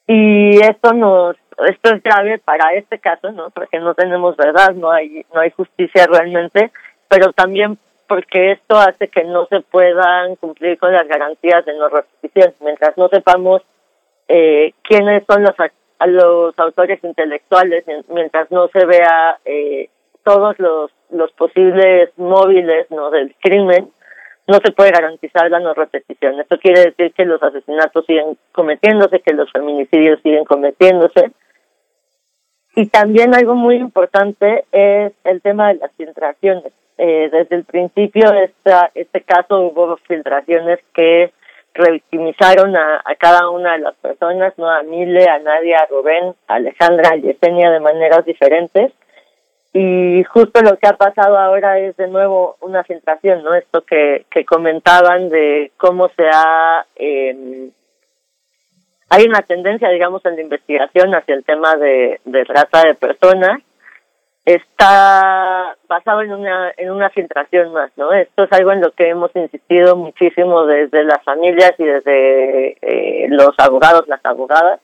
Y 0.07 0.59
esto 0.65 0.95
nos, 0.95 1.37
esto 1.69 1.95
es 1.95 2.03
grave 2.03 2.39
para 2.39 2.73
este 2.73 2.99
caso, 2.99 3.31
¿no? 3.31 3.51
Porque 3.51 3.79
no 3.79 3.93
tenemos 3.93 4.39
verdad, 4.39 4.73
no 4.73 4.91
hay, 4.91 5.27
no 5.35 5.41
hay 5.41 5.51
justicia 5.51 6.07
realmente, 6.07 6.73
pero 7.09 7.35
también 7.35 7.77
porque 8.07 8.53
esto 8.53 8.79
hace 8.79 9.09
que 9.09 9.23
no 9.25 9.45
se 9.49 9.61
puedan 9.61 10.37
cumplir 10.37 10.79
con 10.79 10.91
las 10.91 11.07
garantías 11.07 11.67
de 11.67 11.75
no 11.75 11.91
repetición. 11.91 12.55
Mientras 12.63 12.97
no 12.97 13.09
sepamos 13.09 13.61
eh, 14.29 14.73
quiénes 14.83 15.25
son 15.27 15.43
los, 15.43 15.55
los 16.07 16.59
autores 16.59 17.05
intelectuales, 17.05 17.85
mientras 18.09 18.51
no 18.51 18.69
se 18.69 18.87
vea 18.87 19.39
eh, 19.45 19.91
todos 20.29 20.57
los, 20.59 21.33
posibles 21.33 22.11
móviles 22.19 22.91
no 22.91 23.11
del 23.11 23.35
crimen, 23.41 23.89
no 24.47 24.59
se 24.59 24.73
puede 24.73 24.91
garantizar 24.91 25.51
la 25.51 25.59
no 25.59 25.73
repetición. 25.73 26.39
Esto 26.39 26.59
quiere 26.59 26.81
decir 26.81 27.15
que 27.15 27.25
los 27.25 27.43
asesinatos 27.43 28.05
siguen 28.05 28.37
cometiéndose, 28.53 29.21
que 29.21 29.33
los 29.33 29.51
feminicidios 29.51 30.21
siguen 30.23 30.45
cometiéndose. 30.45 31.31
Y 32.77 32.89
también 32.89 33.35
algo 33.35 33.55
muy 33.55 33.77
importante 33.77 34.67
es 34.71 35.15
el 35.25 35.41
tema 35.41 35.69
de 35.69 35.77
las 35.77 35.93
filtraciones. 35.93 36.75
Eh, 36.99 37.31
desde 37.33 37.57
el 37.57 37.65
principio 37.65 38.31
esta, 38.35 38.91
este 38.95 39.23
caso 39.23 39.61
hubo 39.61 39.97
filtraciones 40.09 40.79
que 40.93 41.33
revictimizaron 41.73 42.77
a, 42.77 43.01
a, 43.03 43.15
cada 43.15 43.49
una 43.49 43.73
de 43.73 43.79
las 43.79 43.95
personas, 43.97 44.53
no 44.59 44.69
a 44.69 44.83
Mile, 44.83 45.27
a 45.27 45.39
Nadia, 45.39 45.79
a 45.79 45.87
Rubén, 45.87 46.35
a 46.49 46.57
Alejandra, 46.57 47.13
a 47.13 47.17
Yesenia 47.17 47.71
de 47.71 47.81
maneras 47.81 48.27
diferentes 48.27 48.93
y 49.73 50.25
justo 50.25 50.63
lo 50.63 50.79
que 50.79 50.87
ha 50.87 50.97
pasado 50.97 51.37
ahora 51.39 51.79
es 51.79 51.97
de 51.97 52.09
nuevo 52.09 52.57
una 52.61 52.85
filtración, 52.85 53.43
¿no? 53.43 53.55
Esto 53.55 53.83
que, 53.83 54.25
que 54.31 54.45
comentaban 54.45 55.29
de 55.29 55.73
cómo 55.77 56.09
se 56.17 56.29
ha... 56.33 56.87
Eh, 56.97 57.69
hay 59.11 59.25
una 59.25 59.43
tendencia, 59.43 59.89
digamos, 59.89 60.25
en 60.27 60.37
la 60.37 60.43
investigación 60.43 61.15
hacia 61.15 61.35
el 61.35 61.45
tema 61.45 61.77
de, 61.77 62.21
de 62.25 62.45
trata 62.45 62.85
de 62.85 62.95
personas. 62.95 63.61
Está 64.45 65.77
basado 65.87 66.23
en 66.23 66.33
una, 66.33 66.73
en 66.77 66.91
una 66.91 67.11
filtración 67.11 67.73
más, 67.73 67.91
¿no? 67.97 68.13
Esto 68.13 68.45
es 68.45 68.53
algo 68.53 68.73
en 68.73 68.81
lo 68.81 68.93
que 68.93 69.09
hemos 69.09 69.35
insistido 69.37 69.97
muchísimo 69.97 70.65
desde 70.65 71.05
las 71.05 71.23
familias 71.23 71.75
y 71.77 71.85
desde 71.85 72.77
eh, 72.81 73.27
los 73.29 73.51
abogados, 73.59 74.09
las 74.09 74.25
abogadas, 74.25 74.81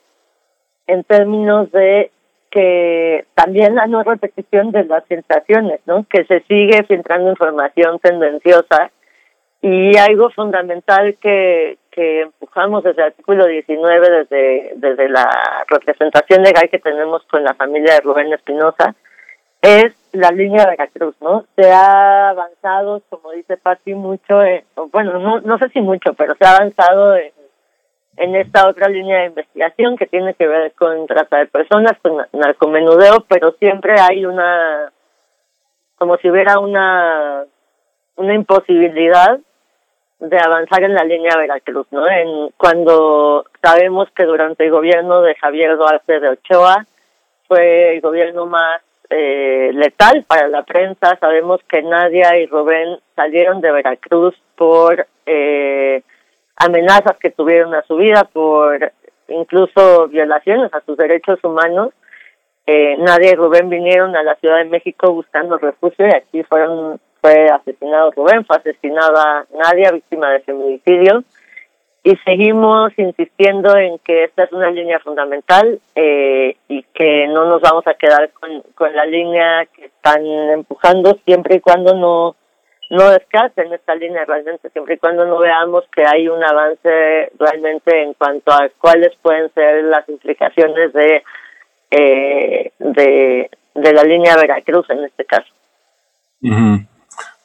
en 0.85 1.03
términos 1.03 1.71
de 1.71 2.11
que 2.55 3.25
también 3.33 3.75
la 3.75 3.85
no 3.85 4.01
repetición 4.01 4.71
de 4.71 4.85
las 4.85 5.03
sensaciones, 5.07 5.81
¿no? 5.85 6.05
Que 6.09 6.23
se 6.23 6.39
sigue 6.47 6.83
filtrando 6.83 7.29
información 7.29 7.99
tendenciosa 7.99 8.91
y 9.61 9.97
algo 9.97 10.29
fundamental 10.29 11.17
que, 11.19 11.77
que 11.91 12.21
empujamos 12.21 12.85
desde 12.85 13.01
el 13.01 13.07
artículo 13.07 13.45
19, 13.45 14.09
desde, 14.09 14.71
desde 14.77 15.09
la 15.09 15.29
representación 15.67 16.43
legal 16.43 16.69
que 16.69 16.79
tenemos 16.79 17.23
con 17.23 17.43
la 17.43 17.55
familia 17.55 17.95
de 17.95 18.01
Rubén 18.01 18.31
Espinosa, 18.31 18.95
es 19.61 19.93
la 20.13 20.31
línea 20.31 20.63
de 20.63 20.71
Veracruz, 20.77 21.15
¿no? 21.19 21.43
Se 21.57 21.69
ha 21.69 22.29
avanzado, 22.29 23.01
como 23.09 23.31
dice 23.31 23.57
Patti, 23.57 23.95
mucho, 23.95 24.39
bueno, 24.93 25.19
no, 25.19 25.41
no 25.41 25.57
sé 25.57 25.67
si 25.69 25.81
mucho, 25.81 26.13
pero 26.13 26.35
se 26.35 26.45
ha 26.45 26.55
avanzado 26.55 27.17
en 27.17 27.33
en 28.17 28.35
esta 28.35 28.67
otra 28.67 28.87
línea 28.87 29.19
de 29.19 29.25
investigación 29.27 29.97
que 29.97 30.07
tiene 30.07 30.33
que 30.33 30.47
ver 30.47 30.73
con 30.73 31.05
trata 31.07 31.37
de 31.39 31.47
personas, 31.47 31.93
con 32.01 32.17
narcomenudeo, 32.33 33.25
pero 33.27 33.51
siempre 33.59 33.95
hay 33.99 34.25
una, 34.25 34.91
como 35.97 36.17
si 36.17 36.29
hubiera 36.29 36.59
una, 36.59 37.43
una 38.15 38.33
imposibilidad 38.33 39.39
de 40.19 40.37
avanzar 40.39 40.83
en 40.83 40.93
la 40.93 41.03
línea 41.03 41.37
Veracruz, 41.37 41.87
¿no? 41.91 42.07
En, 42.07 42.49
cuando 42.57 43.45
sabemos 43.61 44.09
que 44.15 44.23
durante 44.23 44.65
el 44.65 44.71
gobierno 44.71 45.21
de 45.21 45.35
Javier 45.35 45.75
Duarte 45.75 46.19
de 46.19 46.29
Ochoa 46.29 46.85
fue 47.47 47.95
el 47.95 48.01
gobierno 48.01 48.45
más 48.45 48.81
eh, 49.09 49.71
letal 49.73 50.23
para 50.27 50.47
la 50.47 50.63
prensa, 50.63 51.17
sabemos 51.19 51.59
que 51.67 51.83
Nadia 51.83 52.37
y 52.39 52.47
Rubén 52.47 52.97
salieron 53.15 53.61
de 53.61 53.71
Veracruz 53.71 54.35
por 54.55 55.05
eh, 55.25 56.01
amenazas 56.55 57.17
que 57.17 57.31
tuvieron 57.31 57.73
a 57.73 57.83
su 57.83 57.95
vida 57.97 58.23
por 58.31 58.91
incluso 59.27 60.07
violaciones 60.07 60.73
a 60.73 60.81
sus 60.81 60.97
derechos 60.97 61.43
humanos. 61.43 61.89
Eh, 62.67 62.97
Nadia 62.97 63.31
y 63.31 63.35
Rubén 63.35 63.69
vinieron 63.69 64.15
a 64.15 64.23
la 64.23 64.35
Ciudad 64.35 64.57
de 64.57 64.65
México 64.65 65.11
buscando 65.11 65.57
refugio 65.57 66.07
y 66.07 66.15
aquí 66.15 66.43
fueron 66.43 66.99
fue 67.21 67.47
asesinado 67.47 68.11
Rubén, 68.11 68.45
fue 68.45 68.57
asesinada 68.57 69.47
Nadia, 69.57 69.91
víctima 69.91 70.29
de 70.29 70.41
feminicidio. 70.41 71.23
Y 72.03 72.15
seguimos 72.17 72.91
insistiendo 72.97 73.75
en 73.75 73.97
que 73.97 74.25
esta 74.25 74.43
es 74.43 74.51
una 74.51 74.69
línea 74.69 74.99
fundamental 74.99 75.79
eh, 75.95 76.55
y 76.67 76.83
que 76.93 77.27
no 77.27 77.45
nos 77.45 77.61
vamos 77.61 77.87
a 77.87 77.95
quedar 77.95 78.29
con, 78.29 78.61
con 78.75 78.95
la 78.95 79.05
línea 79.05 79.65
que 79.75 79.85
están 79.85 80.23
empujando 80.23 81.17
siempre 81.25 81.55
y 81.55 81.61
cuando 81.61 81.95
no 81.95 82.35
no 82.89 83.09
descarten 83.09 83.73
esta 83.73 83.95
línea 83.95 84.25
realmente, 84.25 84.69
siempre 84.69 84.95
y 84.95 84.97
cuando 84.97 85.25
no 85.25 85.39
veamos 85.39 85.83
que 85.93 86.05
hay 86.05 86.27
un 86.27 86.43
avance 86.43 87.31
realmente 87.39 88.03
en 88.03 88.13
cuanto 88.13 88.51
a 88.51 88.69
cuáles 88.79 89.15
pueden 89.21 89.51
ser 89.53 89.83
las 89.85 90.07
implicaciones 90.07 90.93
de, 90.93 91.23
eh, 91.91 92.71
de, 92.79 93.49
de 93.73 93.93
la 93.93 94.03
línea 94.03 94.35
Veracruz 94.35 94.89
en 94.89 95.03
este 95.03 95.25
caso. 95.25 95.47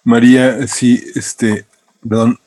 María, 0.05 0.67
sí, 0.67 1.03
este, 1.15 1.65
perdón, 2.07 2.39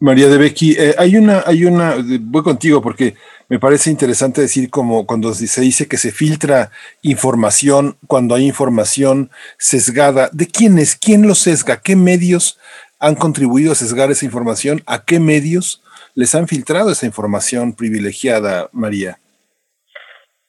María 0.00 0.28
de 0.28 0.38
Becky, 0.38 0.76
eh, 0.78 0.94
hay 0.96 1.16
una, 1.16 1.42
hay 1.44 1.64
una, 1.64 1.96
voy 2.20 2.42
contigo 2.42 2.80
porque 2.80 3.14
me 3.48 3.58
parece 3.58 3.90
interesante 3.90 4.42
decir 4.42 4.70
como 4.70 5.06
cuando 5.06 5.32
se 5.32 5.60
dice 5.60 5.88
que 5.88 5.96
se 5.96 6.12
filtra 6.12 6.70
información, 7.02 7.96
cuando 8.06 8.34
hay 8.34 8.46
información 8.46 9.30
sesgada, 9.56 10.28
¿de 10.32 10.46
quién 10.46 10.78
es? 10.78 10.96
¿Quién 10.96 11.26
lo 11.26 11.34
sesga? 11.34 11.80
¿Qué 11.80 11.96
medios 11.96 12.60
han 13.00 13.14
contribuido 13.14 13.72
a 13.72 13.74
sesgar 13.74 14.10
esa 14.10 14.26
información? 14.26 14.82
¿A 14.86 15.04
qué 15.04 15.18
medios 15.18 15.82
les 16.14 16.34
han 16.34 16.46
filtrado 16.46 16.90
esa 16.90 17.06
información 17.06 17.74
privilegiada, 17.74 18.68
María? 18.72 19.18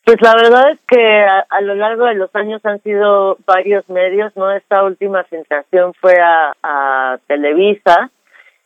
Pues 0.04 0.18
la 0.22 0.34
verdad 0.34 0.72
es 0.72 0.80
que 0.88 1.00
a, 1.00 1.62
lo 1.62 1.76
largo 1.76 2.06
de 2.06 2.16
los 2.16 2.34
años 2.36 2.66
han 2.66 2.82
sido 2.82 3.38
varios 3.46 3.88
medios, 3.90 4.36
¿no? 4.36 4.52
Esta 4.52 4.84
última 4.84 5.24
sensación 5.30 5.94
fue 6.02 6.16
a, 6.20 7.20
Televisa, 7.28 8.10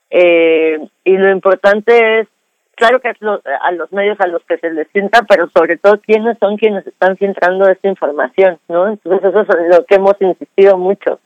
eh, 0.09 0.79
y 1.03 1.17
lo 1.17 1.29
importante 1.31 2.21
es, 2.21 2.27
claro 2.75 2.99
que 2.99 3.09
es 3.09 3.17
a 3.21 3.71
los 3.71 3.91
medios 3.91 4.19
a 4.19 4.27
los 4.27 4.43
que 4.45 4.57
se 4.57 4.71
les 4.71 4.87
sienta, 4.89 5.23
pero 5.23 5.49
sobre 5.49 5.77
todo 5.77 5.99
quiénes 5.99 6.37
son 6.39 6.57
quienes 6.57 6.85
están 6.85 7.17
filtrando 7.17 7.67
esta 7.67 7.87
información, 7.87 8.59
¿no? 8.67 8.87
Entonces 8.87 9.29
eso 9.29 9.41
es 9.41 9.77
lo 9.77 9.85
que 9.85 9.95
hemos 9.95 10.15
insistido 10.19 10.77
mucho, 10.77 11.19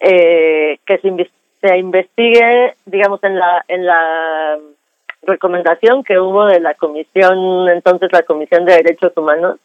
eh, 0.00 0.78
que 0.86 0.98
se, 0.98 1.30
se 1.60 1.76
investigue, 1.76 2.74
digamos, 2.84 3.22
en 3.24 3.38
la, 3.38 3.64
en 3.68 3.86
la 3.86 4.58
recomendación 5.22 6.04
que 6.04 6.18
hubo 6.18 6.46
de 6.46 6.60
la 6.60 6.74
comisión, 6.74 7.68
entonces 7.68 8.10
la 8.12 8.22
Comisión 8.22 8.64
de 8.64 8.74
Derechos 8.74 9.12
Humanos 9.16 9.58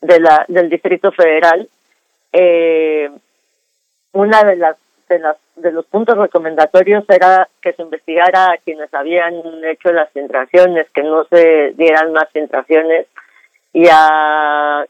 de 0.00 0.20
la 0.20 0.44
del 0.48 0.70
Distrito 0.70 1.12
Federal, 1.12 1.68
eh, 2.32 3.10
una 4.12 4.42
de 4.44 4.56
las 4.56 4.76
de 5.08 5.18
las 5.18 5.36
de 5.60 5.72
los 5.72 5.86
puntos 5.86 6.16
recomendatorios 6.16 7.04
era 7.08 7.48
que 7.62 7.72
se 7.72 7.82
investigara 7.82 8.52
a 8.52 8.58
quienes 8.58 8.92
habían 8.92 9.34
hecho 9.64 9.92
las 9.92 10.10
filtraciones, 10.10 10.88
que 10.90 11.02
no 11.02 11.24
se 11.24 11.72
dieran 11.76 12.12
más 12.12 12.28
filtraciones 12.32 13.06
y 13.72 13.86
a 13.90 14.84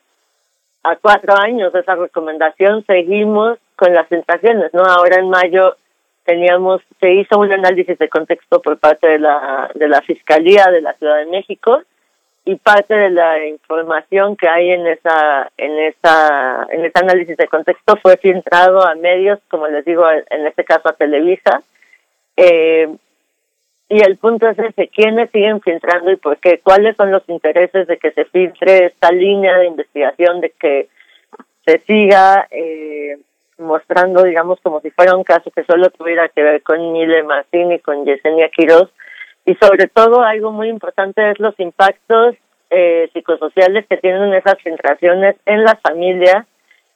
a 0.82 0.96
cuatro 0.96 1.34
años 1.38 1.72
de 1.72 1.80
esa 1.80 1.94
recomendación 1.94 2.84
seguimos 2.86 3.58
con 3.76 3.92
las 3.92 4.08
filtraciones, 4.08 4.72
¿no? 4.72 4.82
Ahora 4.82 5.16
en 5.20 5.28
mayo 5.28 5.76
teníamos 6.24 6.80
se 7.00 7.12
hizo 7.12 7.38
un 7.38 7.52
análisis 7.52 7.98
de 7.98 8.08
contexto 8.08 8.62
por 8.62 8.78
parte 8.78 9.08
de 9.08 9.18
la 9.18 9.70
de 9.74 9.88
la 9.88 10.00
Fiscalía 10.02 10.66
de 10.70 10.80
la 10.80 10.94
Ciudad 10.94 11.18
de 11.18 11.26
México 11.26 11.82
y 12.50 12.56
parte 12.56 12.94
de 12.94 13.10
la 13.10 13.46
información 13.46 14.36
que 14.36 14.48
hay 14.48 14.70
en 14.70 14.86
esa 14.86 15.50
en 15.56 15.78
esa 15.78 16.66
en 16.70 16.84
ese 16.84 16.98
análisis 16.98 17.36
de 17.36 17.46
contexto 17.46 17.96
fue 18.02 18.16
filtrado 18.16 18.82
a 18.84 18.94
medios 18.96 19.38
como 19.48 19.68
les 19.68 19.84
digo 19.84 20.04
en 20.10 20.46
este 20.46 20.64
caso 20.64 20.88
a 20.88 20.94
Televisa 20.94 21.62
eh, 22.36 22.88
y 23.88 24.00
el 24.00 24.16
punto 24.16 24.48
es 24.48 24.58
ese 24.58 24.88
quiénes 24.88 25.30
siguen 25.30 25.60
filtrando 25.60 26.10
y 26.10 26.16
por 26.16 26.38
qué 26.38 26.58
cuáles 26.58 26.96
son 26.96 27.12
los 27.12 27.22
intereses 27.28 27.86
de 27.86 27.98
que 27.98 28.10
se 28.10 28.24
filtre 28.24 28.86
esta 28.86 29.12
línea 29.12 29.56
de 29.58 29.66
investigación 29.66 30.40
de 30.40 30.50
que 30.50 30.88
se 31.64 31.78
siga 31.80 32.48
eh, 32.50 33.16
mostrando, 33.58 34.24
digamos, 34.24 34.58
como 34.60 34.80
si 34.80 34.90
fuera 34.90 35.14
un 35.14 35.24
caso 35.24 35.50
que 35.50 35.64
solo 35.64 35.90
tuviera 35.90 36.28
que 36.30 36.42
ver 36.42 36.62
con 36.62 36.92
Nile 36.92 37.22
Martín 37.22 37.70
y 37.72 37.78
con 37.78 38.04
Yesenia 38.04 38.48
Quiroz. 38.48 38.90
Y 39.44 39.54
sobre 39.54 39.88
todo, 39.88 40.22
algo 40.22 40.52
muy 40.52 40.68
importante 40.68 41.30
es 41.30 41.40
los 41.40 41.58
impactos 41.58 42.36
eh, 42.70 43.10
psicosociales 43.12 43.86
que 43.88 43.96
tienen 43.96 44.32
esas 44.34 44.56
filtraciones 44.62 45.36
en 45.46 45.64
las 45.64 45.80
familias 45.80 46.46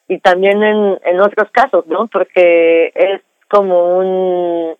y 0.08 0.18
también 0.18 0.62
en, 0.62 0.98
en 1.04 1.20
otros 1.20 1.50
casos, 1.50 1.86
¿no? 1.86 2.06
Porque 2.06 2.92
es 2.94 3.22
como 3.48 3.98
un 3.98 4.76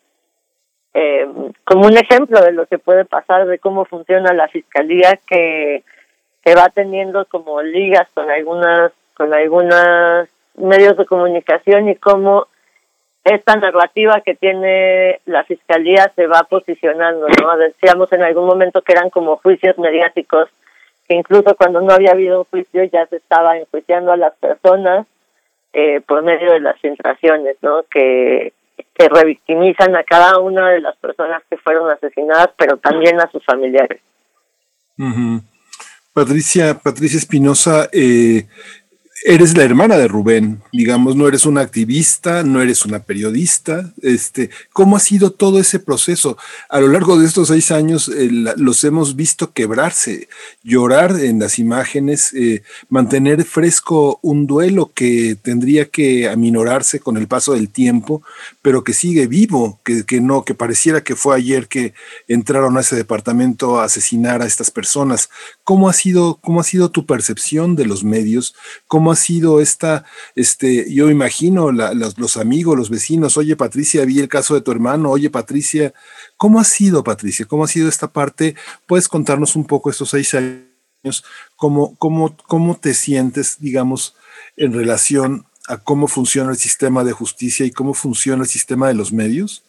eh, 0.95 1.27
como 1.65 1.87
un 1.87 1.97
ejemplo 1.97 2.41
de 2.41 2.53
lo 2.53 2.67
que 2.67 2.79
puede 2.79 3.05
pasar 3.05 3.47
de 3.47 3.59
cómo 3.59 3.85
funciona 3.85 4.33
la 4.33 4.47
fiscalía 4.47 5.19
que, 5.27 5.83
que 6.45 6.55
va 6.55 6.69
teniendo 6.69 7.25
como 7.27 7.61
ligas 7.63 8.09
con 8.15 8.31
algunas 8.31 8.93
con 9.17 9.35
algunas 9.35 10.29
medios 10.57 10.97
de 10.97 11.07
comunicación 11.07 11.89
y 11.89 11.97
cómo 11.97 12.47
esta 13.25 13.57
narrativa 13.57 14.21
que 14.21 14.35
tiene 14.35 15.21
la 15.25 15.45
fiscalía 15.45 16.13
se 16.15 16.27
va 16.27 16.47
posicionando, 16.49 17.27
¿no? 17.43 17.57
Decíamos 17.57 18.13
en 18.13 18.23
algún 18.23 18.47
momento 18.47 18.83
que 18.83 18.93
eran 18.93 19.09
como 19.09 19.37
juicios 19.37 19.79
mediáticos, 19.79 20.51
que 21.09 21.15
incluso 21.15 21.57
cuando 21.57 21.81
no 21.81 21.93
había 21.95 22.13
habido 22.13 22.47
juicio 22.51 22.85
ya 22.85 23.07
se 23.07 23.17
estaba 23.17 23.57
enjuiciando 23.57 24.13
a 24.13 24.19
las 24.19 24.35
personas 24.37 25.07
eh, 25.73 26.03
por 26.07 26.23
medio 26.23 26.53
de 26.53 26.61
las 26.61 26.79
filtraciones, 26.81 27.57
¿no? 27.63 27.85
Que, 27.91 28.53
revictimizan 28.97 29.95
a 29.97 30.05
cada 30.05 30.39
una 30.39 30.71
de 30.71 30.81
las 30.81 30.97
personas 30.97 31.43
que 31.51 31.57
fueron 31.57 31.91
asesinadas, 31.91 32.51
pero 32.57 32.77
también 32.77 33.21
a 33.21 33.31
sus 33.31 33.45
familiares. 33.45 34.01
Patricia, 36.13 36.79
Patricia 36.83 37.19
Espinosa, 37.19 37.89
eh, 37.93 38.47
eres 39.27 39.57
la 39.57 39.63
hermana 39.65 39.97
de 39.97 40.07
Rubén, 40.07 40.61
digamos, 40.71 41.17
no 41.17 41.27
eres 41.27 41.47
una 41.47 41.63
activista, 41.63 42.43
no 42.43 42.61
eres 42.61 42.85
una 42.85 42.99
periodista. 42.99 43.91
Este, 44.03 44.51
¿Cómo 44.71 44.97
ha 44.97 45.01
sido 45.01 45.33
todo 45.33 45.59
ese 45.59 45.79
proceso? 45.79 46.37
A 46.69 46.79
lo 46.79 46.89
largo 46.89 47.19
de 47.19 47.25
estos 47.25 47.49
seis 47.49 47.71
años 47.71 48.11
eh, 48.11 48.29
los 48.31 48.85
hemos 48.85 49.17
visto 49.17 49.55
quebrarse, 49.55 50.29
llorar 50.63 51.19
en 51.19 51.39
las 51.39 51.59
imágenes, 51.59 52.35
eh, 52.35 52.63
mantener 52.91 53.45
fresco 53.45 54.19
un 54.21 54.47
duelo 54.47 54.93
que 54.95 55.39
tendría 55.41 55.87
que 55.87 56.29
aminorarse 56.29 57.01
con 57.01 57.17
el 57.17 57.27
paso 57.27 57.55
del 57.55 57.71
tiempo, 57.71 58.23
pero 58.61 58.85
que 58.85 58.93
sigue 58.93 59.27
vivo, 59.27 59.81
que, 59.85 60.05
que 60.05 60.21
no, 60.21 60.45
que 60.45 60.55
pareciera 60.55 61.03
que 61.03 61.17
fue 61.17 61.35
ayer 61.35 61.67
que 61.67 61.95
entraron 62.29 62.77
a 62.77 62.83
ese 62.83 62.95
departamento 62.95 63.81
a 63.81 63.85
asesinar 63.85 64.43
a 64.43 64.47
estas 64.47 64.71
personas. 64.71 65.31
¿Cómo 65.65 65.89
ha 65.89 65.95
sido, 65.95 66.37
cómo 66.43 66.61
ha 66.61 66.65
sido 66.65 66.91
tu 66.91 67.07
percepción 67.07 67.75
de 67.75 67.87
los 67.87 68.05
medios? 68.05 68.55
¿Cómo 68.87 69.11
ha 69.11 69.17
sido 69.17 69.61
esta, 69.61 70.05
este, 70.37 70.93
yo 70.93 71.11
imagino 71.11 71.73
los, 71.73 72.37
amigos, 72.37 72.77
los 72.77 72.91
vecinos, 72.91 73.39
oye 73.39 73.57
Patricia, 73.57 74.05
vi 74.05 74.21
el 74.21 74.29
caso 74.29 74.55
de 74.55 74.61
tu 74.61 74.71
hermano, 74.71 75.11
oye 75.11 75.31
Patricia, 75.31 75.95
¿cómo 76.37 76.61
ha 76.61 76.65
sido 76.65 77.03
Patricia? 77.03 77.47
¿Cómo 77.47 77.65
ha 77.65 77.69
sido 77.69 77.89
esta 77.89 78.13
parte? 78.13 78.55
¿Puedes 78.87 79.09
contarnos 79.09 79.57
un 79.57 79.65
poco 79.65 79.89
estos 79.89 80.11
seis 80.11 80.35
años? 80.35 81.25
¿Cómo, 81.57 81.97
cómo, 81.97 82.37
cómo 82.47 82.77
te 82.77 82.93
sientes, 82.93 83.57
digamos, 83.59 84.17
en 84.57 84.75
relación 84.75 85.47
a 85.67 85.79
cómo 85.79 86.09
funciona 86.09 86.51
el 86.51 86.59
sistema 86.59 87.05
de 87.05 87.13
justicia 87.13 87.65
y 87.65 87.71
cómo 87.71 87.95
funciona 87.95 88.43
el 88.43 88.49
sistema 88.49 88.89
de 88.89 88.95
los 88.95 89.13
medios? 89.13 89.63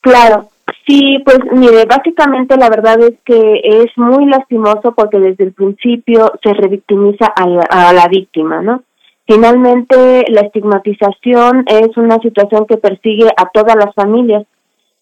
Claro, 0.00 0.50
sí, 0.86 1.18
pues 1.24 1.38
mire, 1.52 1.84
básicamente 1.86 2.56
la 2.56 2.68
verdad 2.68 3.00
es 3.00 3.14
que 3.24 3.60
es 3.62 3.86
muy 3.96 4.26
lastimoso 4.26 4.92
porque 4.94 5.18
desde 5.18 5.44
el 5.44 5.52
principio 5.52 6.32
se 6.42 6.52
revictimiza 6.52 7.26
a 7.26 7.46
la, 7.46 7.62
a 7.70 7.92
la 7.92 8.08
víctima, 8.08 8.60
¿no? 8.62 8.82
Finalmente, 9.26 10.24
la 10.28 10.40
estigmatización 10.42 11.64
es 11.66 11.96
una 11.96 12.18
situación 12.18 12.66
que 12.66 12.76
persigue 12.76 13.28
a 13.36 13.48
todas 13.52 13.76
las 13.76 13.94
familias. 13.94 14.44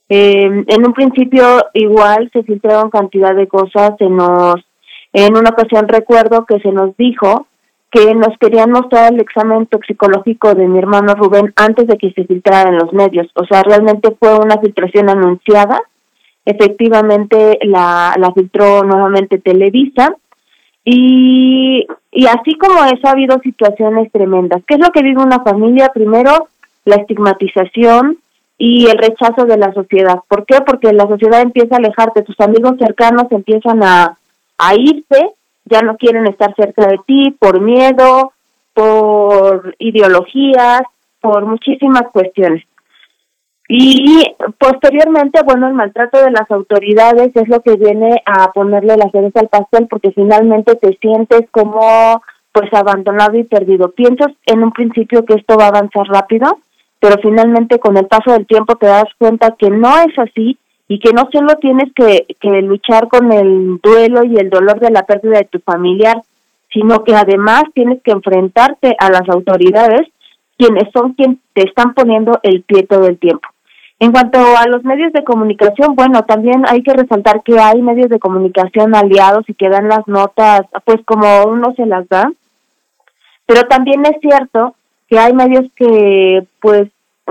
Eh, 0.09 0.64
en 0.66 0.86
un 0.86 0.92
principio 0.92 1.44
igual 1.74 2.30
se 2.32 2.42
filtraron 2.42 2.90
cantidad 2.90 3.34
de 3.34 3.48
cosas, 3.48 3.92
se 3.98 4.09
nos, 4.09 4.56
en 5.12 5.36
una 5.36 5.51
ocasión 5.51 5.88
recuerdo 5.88 6.44
que 6.47 6.59
se 6.60 6.72
nos 6.72 6.97
dijo 6.97 7.47
que 7.90 8.14
nos 8.14 8.36
querían 8.38 8.70
mostrar 8.70 9.12
el 9.12 9.20
examen 9.20 9.66
toxicológico 9.66 10.54
de 10.54 10.68
mi 10.68 10.78
hermano 10.78 11.14
Rubén 11.14 11.52
antes 11.56 11.86
de 11.88 11.98
que 11.98 12.12
se 12.12 12.24
filtrara 12.24 12.70
en 12.70 12.78
los 12.78 12.92
medios. 12.92 13.28
O 13.34 13.44
sea, 13.44 13.62
realmente 13.62 14.14
fue 14.18 14.38
una 14.38 14.58
filtración 14.58 15.08
anunciada. 15.08 15.80
Efectivamente, 16.44 17.58
la, 17.62 18.14
la 18.16 18.32
filtró 18.32 18.84
nuevamente 18.84 19.38
Televisa. 19.38 20.14
Y, 20.84 21.86
y 22.12 22.26
así 22.26 22.56
como 22.58 22.84
eso, 22.84 23.08
ha 23.08 23.10
habido 23.10 23.38
situaciones 23.42 24.10
tremendas. 24.12 24.62
¿Qué 24.66 24.74
es 24.74 24.80
lo 24.80 24.90
que 24.90 25.02
vive 25.02 25.22
una 25.22 25.42
familia? 25.42 25.90
Primero, 25.92 26.48
la 26.84 26.96
estigmatización 26.96 28.18
y 28.56 28.86
el 28.86 28.98
rechazo 28.98 29.46
de 29.46 29.56
la 29.56 29.72
sociedad. 29.72 30.20
¿Por 30.28 30.46
qué? 30.46 30.58
Porque 30.64 30.92
la 30.92 31.08
sociedad 31.08 31.40
empieza 31.40 31.74
a 31.74 31.78
alejarte, 31.78 32.22
tus 32.22 32.38
amigos 32.40 32.74
cercanos 32.78 33.24
empiezan 33.30 33.82
a, 33.82 34.16
a 34.58 34.74
irse 34.76 35.32
ya 35.70 35.82
no 35.82 35.97
quieren 35.97 36.26
estar 36.26 36.55
cerca 36.55 36.86
de 36.86 36.98
ti 37.06 37.36
por 37.38 37.60
miedo, 37.60 38.32
por 38.74 39.74
ideologías, 39.78 40.82
por 41.20 41.47
muchísimas 41.47 42.02
cuestiones. 42.12 42.64
Y 43.68 44.24
posteriormente, 44.59 45.42
bueno, 45.44 45.68
el 45.68 45.74
maltrato 45.74 46.20
de 46.20 46.32
las 46.32 46.51
autoridades 46.51 47.30
es 47.36 47.48
lo 47.48 47.60
que 47.60 47.76
viene 47.76 48.20
a 48.26 48.51
ponerle 48.51 48.97
la 48.97 49.09
cereza 49.10 49.40
al 49.40 49.48
pastel 49.48 49.86
porque 49.88 50.10
finalmente 50.10 50.74
te 50.74 50.98
sientes 51.01 51.42
como 51.52 52.20
pues 52.52 52.68
abandonado 52.72 53.38
y 53.38 53.44
perdido. 53.44 53.92
Piensas 53.92 54.32
en 54.47 54.64
un 54.64 54.72
principio 54.72 55.24
que 55.24 55.34
esto 55.34 55.56
va 55.56 55.66
a 55.66 55.68
avanzar 55.68 56.05
rápido, 56.09 56.59
pero 56.98 57.16
finalmente 57.22 57.78
con 57.78 57.97
el 57.97 58.06
paso 58.06 58.32
del 58.32 58.44
tiempo 58.47 58.74
te 58.74 58.86
das 58.86 59.05
cuenta 59.18 59.55
que 59.56 59.70
no 59.70 60.01
es 60.01 60.18
así 60.18 60.59
y 60.90 60.98
que 60.98 61.12
no 61.12 61.28
solo 61.32 61.54
tienes 61.60 61.92
que, 61.94 62.26
que 62.40 62.62
luchar 62.62 63.06
con 63.06 63.30
el 63.30 63.78
duelo 63.80 64.24
y 64.24 64.36
el 64.38 64.50
dolor 64.50 64.80
de 64.80 64.90
la 64.90 65.06
pérdida 65.06 65.38
de 65.38 65.44
tu 65.44 65.60
familiar, 65.60 66.20
sino 66.72 67.04
que 67.04 67.14
además 67.14 67.62
tienes 67.74 68.02
que 68.02 68.10
enfrentarte 68.10 68.96
a 68.98 69.08
las 69.08 69.28
autoridades, 69.28 70.08
quienes 70.58 70.90
son 70.92 71.12
quienes 71.12 71.38
te 71.52 71.62
están 71.62 71.94
poniendo 71.94 72.40
el 72.42 72.62
pie 72.62 72.88
todo 72.88 73.06
el 73.06 73.20
tiempo. 73.20 73.48
En 74.00 74.10
cuanto 74.10 74.40
a 74.40 74.66
los 74.66 74.82
medios 74.82 75.12
de 75.12 75.22
comunicación, 75.22 75.94
bueno, 75.94 76.24
también 76.24 76.64
hay 76.66 76.82
que 76.82 76.92
resaltar 76.92 77.44
que 77.44 77.60
hay 77.60 77.80
medios 77.80 78.08
de 78.08 78.18
comunicación 78.18 78.92
aliados 78.96 79.44
y 79.48 79.54
que 79.54 79.68
dan 79.68 79.86
las 79.86 80.08
notas, 80.08 80.62
pues 80.84 80.98
como 81.04 81.44
uno 81.44 81.72
se 81.76 81.86
las 81.86 82.08
da, 82.08 82.32
pero 83.46 83.62
también 83.68 84.04
es 84.06 84.20
cierto 84.20 84.74
que 85.08 85.20
hay 85.20 85.34
medios 85.34 85.66
que, 85.76 86.44
pues, 86.60 86.88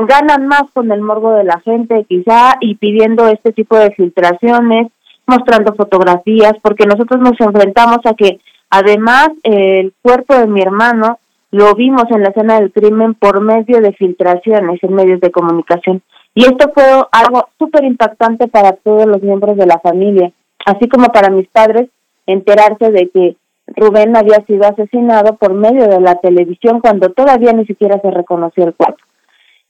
ganan 0.08 0.48
más 0.48 0.64
con 0.74 0.92
el 0.92 1.02
morbo 1.02 1.34
de 1.34 1.44
la 1.44 1.60
gente 1.62 2.06
quizá 2.08 2.56
y 2.62 2.76
pidiendo 2.76 3.28
este 3.28 3.52
tipo 3.52 3.78
de 3.78 3.92
filtraciones, 3.92 4.92
mostrando 5.26 5.74
fotografías, 5.76 6.54
porque 6.62 6.86
nosotros 6.86 7.20
nos 7.22 7.40
enfrentamos 7.40 8.00
a 8.06 8.14
que 8.14 8.40
además 8.70 9.30
el 9.44 9.94
cuerpo 10.02 10.36
de 10.36 10.48
mi 10.48 10.62
hermano 10.62 11.20
lo 11.52 11.74
vimos 11.76 12.04
en 12.12 12.22
la 12.22 12.30
escena 12.30 12.60
del 12.60 12.72
crimen 12.72 13.16
por 13.16 13.42
medio 13.42 13.82
de 13.82 13.94
filtraciones 13.94 14.84
en 14.84 14.94
medios 14.94 15.20
de 15.20 15.32
comunicación. 15.32 16.02
Y 16.36 16.44
esto 16.44 16.72
fue 16.74 16.84
algo 17.12 17.48
súper 17.58 17.84
impactante 17.84 18.48
para 18.48 18.74
todos 18.74 19.06
los 19.08 19.22
miembros 19.22 19.58
de 19.58 19.66
la 19.66 19.80
familia, 19.80 20.32
así 20.66 20.88
como 20.88 21.08
para 21.08 21.30
mis 21.30 21.48
padres 21.48 21.90
enterarse 22.28 22.92
de 22.92 23.10
que 23.10 23.36
Rubén 23.76 24.16
había 24.16 24.46
sido 24.46 24.68
asesinado 24.68 25.36
por 25.36 25.54
medio 25.54 25.88
de 25.88 26.00
la 26.00 26.16
televisión 26.16 26.80
cuando 26.80 27.10
todavía 27.10 27.54
ni 27.54 27.66
siquiera 27.66 28.00
se 28.00 28.12
reconoció 28.12 28.66
el 28.66 28.74
cuerpo. 28.74 29.04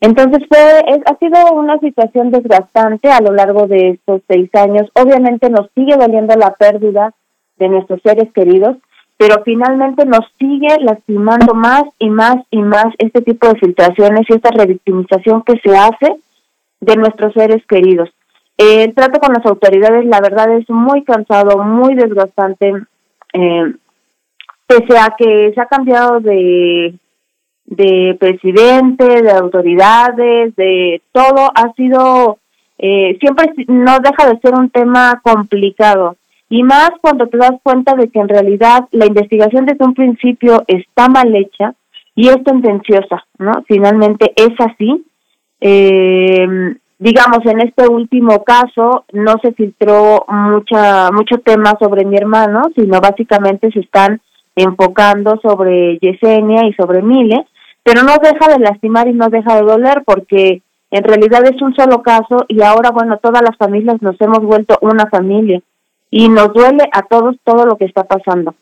Entonces 0.01 0.47
fue, 0.47 0.59
ha 1.05 1.17
sido 1.17 1.51
una 1.53 1.77
situación 1.79 2.31
desgastante 2.31 3.11
a 3.11 3.19
lo 3.21 3.33
largo 3.33 3.67
de 3.67 3.89
estos 3.89 4.21
seis 4.27 4.49
años. 4.55 4.89
Obviamente 4.93 5.49
nos 5.49 5.69
sigue 5.75 5.97
doliendo 5.97 6.35
la 6.35 6.53
pérdida 6.53 7.13
de 7.57 7.67
nuestros 7.67 8.01
seres 8.01 8.31
queridos, 8.33 8.77
pero 9.17 9.43
finalmente 9.43 10.05
nos 10.05 10.25
sigue 10.39 10.77
lastimando 10.79 11.53
más 11.53 11.83
y 11.99 12.09
más 12.09 12.37
y 12.49 12.61
más 12.61 12.87
este 12.97 13.21
tipo 13.21 13.49
de 13.49 13.59
filtraciones 13.59 14.25
y 14.29 14.33
esta 14.33 14.51
revictimización 14.51 15.43
que 15.43 15.59
se 15.59 15.75
hace 15.75 16.15
de 16.79 16.95
nuestros 16.95 17.33
seres 17.33 17.65
queridos. 17.67 18.09
El 18.57 18.93
trato 18.93 19.19
con 19.19 19.33
las 19.33 19.45
autoridades, 19.45 20.05
la 20.05 20.21
verdad, 20.21 20.51
es 20.57 20.69
muy 20.69 21.03
cansado, 21.03 21.57
muy 21.63 21.95
desgastante, 21.95 22.73
eh, 23.33 23.73
pese 24.65 24.97
a 24.97 25.15
que 25.17 25.51
se 25.53 25.61
ha 25.61 25.65
cambiado 25.65 26.21
de 26.21 26.93
de 27.69 28.17
presidente, 28.19 29.05
de 29.21 29.31
autoridades, 29.31 30.55
de 30.55 31.01
todo, 31.11 31.51
ha 31.53 31.71
sido, 31.73 32.39
eh, 32.79 33.17
siempre 33.19 33.53
no 33.67 33.99
deja 33.99 34.29
de 34.29 34.39
ser 34.39 34.55
un 34.55 34.69
tema 34.69 35.21
complicado. 35.23 36.15
Y 36.49 36.63
más 36.63 36.89
cuando 36.99 37.27
te 37.27 37.37
das 37.37 37.53
cuenta 37.61 37.93
de 37.93 38.09
que 38.09 38.19
en 38.19 38.27
realidad 38.27 38.87
la 38.91 39.05
investigación 39.05 39.67
desde 39.67 39.85
un 39.85 39.93
principio 39.93 40.63
está 40.65 41.07
mal 41.07 41.33
hecha 41.35 41.75
y 42.15 42.29
es 42.29 42.43
tendenciosa, 42.43 43.23
¿no? 43.37 43.63
Finalmente 43.67 44.33
es 44.35 44.49
así. 44.59 45.05
Eh, 45.61 46.75
digamos, 46.97 47.39
en 47.45 47.61
este 47.61 47.87
último 47.87 48.43
caso 48.43 49.05
no 49.13 49.35
se 49.43 49.53
filtró 49.53 50.25
mucha, 50.27 51.11
mucho 51.11 51.37
tema 51.37 51.77
sobre 51.79 52.03
mi 52.03 52.17
hermano, 52.17 52.63
sino 52.75 52.99
básicamente 52.99 53.71
se 53.71 53.81
están 53.81 54.19
enfocando 54.55 55.39
sobre 55.41 55.99
Yesenia 55.99 56.65
y 56.65 56.73
sobre 56.73 57.01
Mile, 57.01 57.45
pero 57.83 58.03
no 58.03 58.13
deja 58.21 58.51
de 58.51 58.59
lastimar 58.59 59.07
y 59.07 59.13
no 59.13 59.29
deja 59.29 59.55
de 59.55 59.63
doler 59.63 60.03
porque 60.05 60.61
en 60.91 61.03
realidad 61.03 61.43
es 61.45 61.61
un 61.61 61.75
solo 61.75 62.01
caso 62.01 62.45
y 62.47 62.61
ahora, 62.61 62.91
bueno, 62.91 63.17
todas 63.17 63.41
las 63.41 63.55
familias 63.57 64.01
nos 64.01 64.19
hemos 64.21 64.39
vuelto 64.39 64.77
una 64.81 65.07
familia 65.07 65.61
y 66.11 66.29
nos 66.29 66.53
duele 66.53 66.83
a 66.91 67.03
todos 67.03 67.35
todo 67.43 67.65
lo 67.65 67.77
que 67.77 67.85
está 67.85 68.03
pasando. 68.03 68.55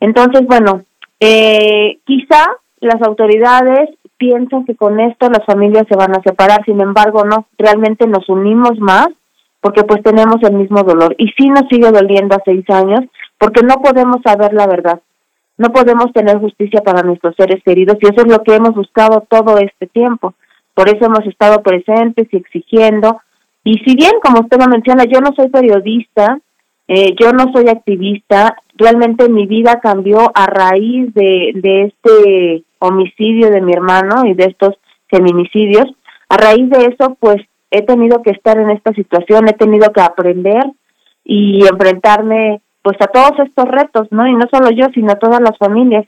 Entonces, 0.00 0.46
bueno, 0.46 0.82
eh, 1.20 1.98
quizá 2.04 2.46
las 2.80 3.00
autoridades 3.02 3.90
piensan 4.16 4.64
que 4.64 4.74
con 4.74 4.98
esto 5.00 5.30
las 5.30 5.44
familias 5.46 5.86
se 5.88 5.96
van 5.96 6.12
a 6.12 6.22
separar, 6.22 6.64
sin 6.64 6.80
embargo, 6.80 7.24
no, 7.24 7.46
realmente 7.58 8.06
nos 8.06 8.28
unimos 8.28 8.78
más 8.78 9.08
porque 9.60 9.84
pues 9.84 10.02
tenemos 10.02 10.42
el 10.42 10.54
mismo 10.54 10.82
dolor 10.82 11.14
y 11.18 11.28
sí 11.36 11.48
nos 11.50 11.64
sigue 11.70 11.90
doliendo 11.90 12.34
a 12.34 12.42
seis 12.44 12.64
años 12.70 13.00
porque 13.38 13.62
no 13.62 13.76
podemos 13.76 14.18
saber 14.24 14.54
la 14.54 14.66
verdad 14.66 15.00
no 15.60 15.68
podemos 15.72 16.10
tener 16.14 16.38
justicia 16.38 16.80
para 16.80 17.02
nuestros 17.02 17.36
seres 17.36 17.62
queridos 17.62 17.98
y 18.00 18.06
eso 18.06 18.22
es 18.24 18.32
lo 18.32 18.42
que 18.42 18.54
hemos 18.54 18.74
buscado 18.74 19.26
todo 19.28 19.58
este 19.58 19.86
tiempo. 19.86 20.32
Por 20.72 20.88
eso 20.88 21.04
hemos 21.04 21.26
estado 21.26 21.62
presentes 21.62 22.28
y 22.32 22.38
exigiendo. 22.38 23.20
Y 23.62 23.74
si 23.84 23.94
bien, 23.94 24.12
como 24.22 24.40
usted 24.40 24.58
lo 24.58 24.68
menciona, 24.68 25.04
yo 25.04 25.20
no 25.20 25.34
soy 25.36 25.50
periodista, 25.50 26.40
eh, 26.88 27.14
yo 27.20 27.34
no 27.34 27.52
soy 27.52 27.68
activista, 27.68 28.56
realmente 28.74 29.28
mi 29.28 29.46
vida 29.46 29.80
cambió 29.80 30.32
a 30.34 30.46
raíz 30.46 31.12
de, 31.12 31.52
de 31.54 31.82
este 31.82 32.64
homicidio 32.78 33.50
de 33.50 33.60
mi 33.60 33.74
hermano 33.74 34.24
y 34.24 34.32
de 34.32 34.44
estos 34.44 34.76
feminicidios. 35.10 35.84
A 36.30 36.38
raíz 36.38 36.70
de 36.70 36.86
eso, 36.86 37.18
pues 37.20 37.36
he 37.70 37.82
tenido 37.82 38.22
que 38.22 38.30
estar 38.30 38.58
en 38.58 38.70
esta 38.70 38.94
situación, 38.94 39.46
he 39.46 39.52
tenido 39.52 39.92
que 39.92 40.00
aprender 40.00 40.64
y 41.22 41.66
enfrentarme 41.70 42.62
pues 42.82 42.96
a 43.00 43.06
todos 43.06 43.32
estos 43.46 43.66
retos, 43.66 44.08
¿no? 44.10 44.26
Y 44.26 44.34
no 44.34 44.46
solo 44.50 44.70
yo, 44.70 44.86
sino 44.94 45.16
todas 45.16 45.40
las 45.40 45.56
familias. 45.58 46.06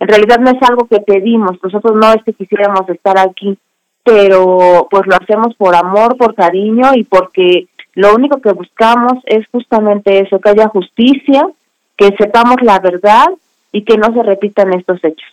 En 0.00 0.08
realidad 0.08 0.38
no 0.38 0.50
es 0.50 0.62
algo 0.68 0.86
que 0.86 1.00
pedimos, 1.00 1.58
nosotros 1.62 1.94
no 1.96 2.12
es 2.12 2.22
que 2.24 2.32
quisiéramos 2.32 2.88
estar 2.88 3.18
aquí, 3.18 3.58
pero 4.04 4.86
pues 4.90 5.06
lo 5.06 5.16
hacemos 5.16 5.54
por 5.56 5.74
amor, 5.74 6.16
por 6.16 6.34
cariño 6.34 6.92
y 6.94 7.04
porque 7.04 7.66
lo 7.94 8.14
único 8.14 8.40
que 8.40 8.52
buscamos 8.52 9.14
es 9.26 9.46
justamente 9.50 10.20
eso, 10.20 10.38
que 10.38 10.50
haya 10.50 10.68
justicia, 10.68 11.48
que 11.96 12.14
sepamos 12.16 12.56
la 12.62 12.78
verdad 12.78 13.26
y 13.72 13.84
que 13.84 13.96
no 13.96 14.12
se 14.14 14.22
repitan 14.22 14.72
estos 14.72 15.02
hechos. 15.02 15.28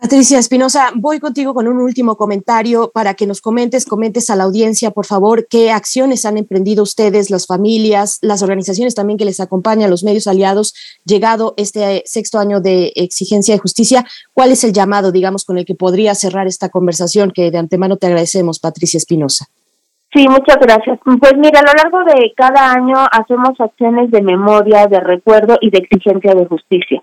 Patricia 0.00 0.38
Espinosa, 0.38 0.92
voy 0.94 1.20
contigo 1.20 1.52
con 1.52 1.68
un 1.68 1.76
último 1.76 2.16
comentario 2.16 2.90
para 2.90 3.12
que 3.12 3.26
nos 3.26 3.42
comentes, 3.42 3.84
comentes 3.84 4.30
a 4.30 4.36
la 4.36 4.44
audiencia, 4.44 4.92
por 4.92 5.04
favor, 5.04 5.46
qué 5.46 5.70
acciones 5.70 6.24
han 6.24 6.38
emprendido 6.38 6.82
ustedes, 6.82 7.28
las 7.28 7.46
familias, 7.46 8.18
las 8.22 8.42
organizaciones 8.42 8.94
también 8.94 9.18
que 9.18 9.26
les 9.26 9.40
acompañan, 9.40 9.90
los 9.90 10.02
medios 10.02 10.26
aliados, 10.26 10.72
llegado 11.04 11.52
este 11.58 12.02
sexto 12.06 12.38
año 12.38 12.62
de 12.62 12.94
exigencia 12.96 13.54
de 13.54 13.60
justicia. 13.60 14.06
¿Cuál 14.32 14.52
es 14.52 14.64
el 14.64 14.72
llamado, 14.72 15.12
digamos, 15.12 15.44
con 15.44 15.58
el 15.58 15.66
que 15.66 15.74
podría 15.74 16.14
cerrar 16.14 16.46
esta 16.46 16.70
conversación 16.70 17.30
que 17.30 17.50
de 17.50 17.58
antemano 17.58 17.98
te 17.98 18.06
agradecemos, 18.06 18.58
Patricia 18.58 18.96
Espinosa? 18.96 19.48
Sí, 20.14 20.26
muchas 20.26 20.56
gracias. 20.62 20.98
Pues 21.04 21.36
mira, 21.36 21.60
a 21.60 21.62
lo 21.62 21.72
largo 21.74 22.04
de 22.04 22.32
cada 22.34 22.72
año 22.72 22.96
hacemos 23.12 23.50
acciones 23.60 24.10
de 24.10 24.22
memoria, 24.22 24.86
de 24.86 24.98
recuerdo 24.98 25.58
y 25.60 25.68
de 25.68 25.78
exigencia 25.78 26.34
de 26.34 26.46
justicia. 26.46 27.02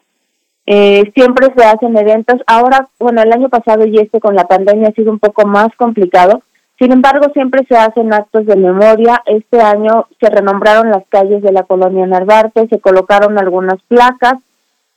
Eh, 0.69 1.11
siempre 1.15 1.47
se 1.55 1.63
hacen 1.63 1.97
eventos. 1.97 2.41
Ahora, 2.45 2.89
bueno, 2.99 3.21
el 3.21 3.31
año 3.31 3.47
pasado 3.47 3.87
y 3.87 3.97
este 3.99 4.19
con 4.19 4.35
la 4.35 4.47
pandemia 4.47 4.89
ha 4.89 4.91
sido 4.91 5.11
un 5.11 5.19
poco 5.19 5.47
más 5.47 5.69
complicado. 5.77 6.43
Sin 6.77 6.91
embargo, 6.91 7.31
siempre 7.33 7.65
se 7.67 7.77
hacen 7.77 8.13
actos 8.13 8.45
de 8.45 8.57
memoria. 8.57 9.23
Este 9.25 9.61
año 9.61 10.07
se 10.19 10.29
renombraron 10.29 10.91
las 10.91 11.07
calles 11.07 11.41
de 11.41 11.53
la 11.53 11.63
colonia 11.63 12.05
Narvarte, 12.05 12.67
se 12.67 12.79
colocaron 12.79 13.39
algunas 13.39 13.81
placas 13.87 14.35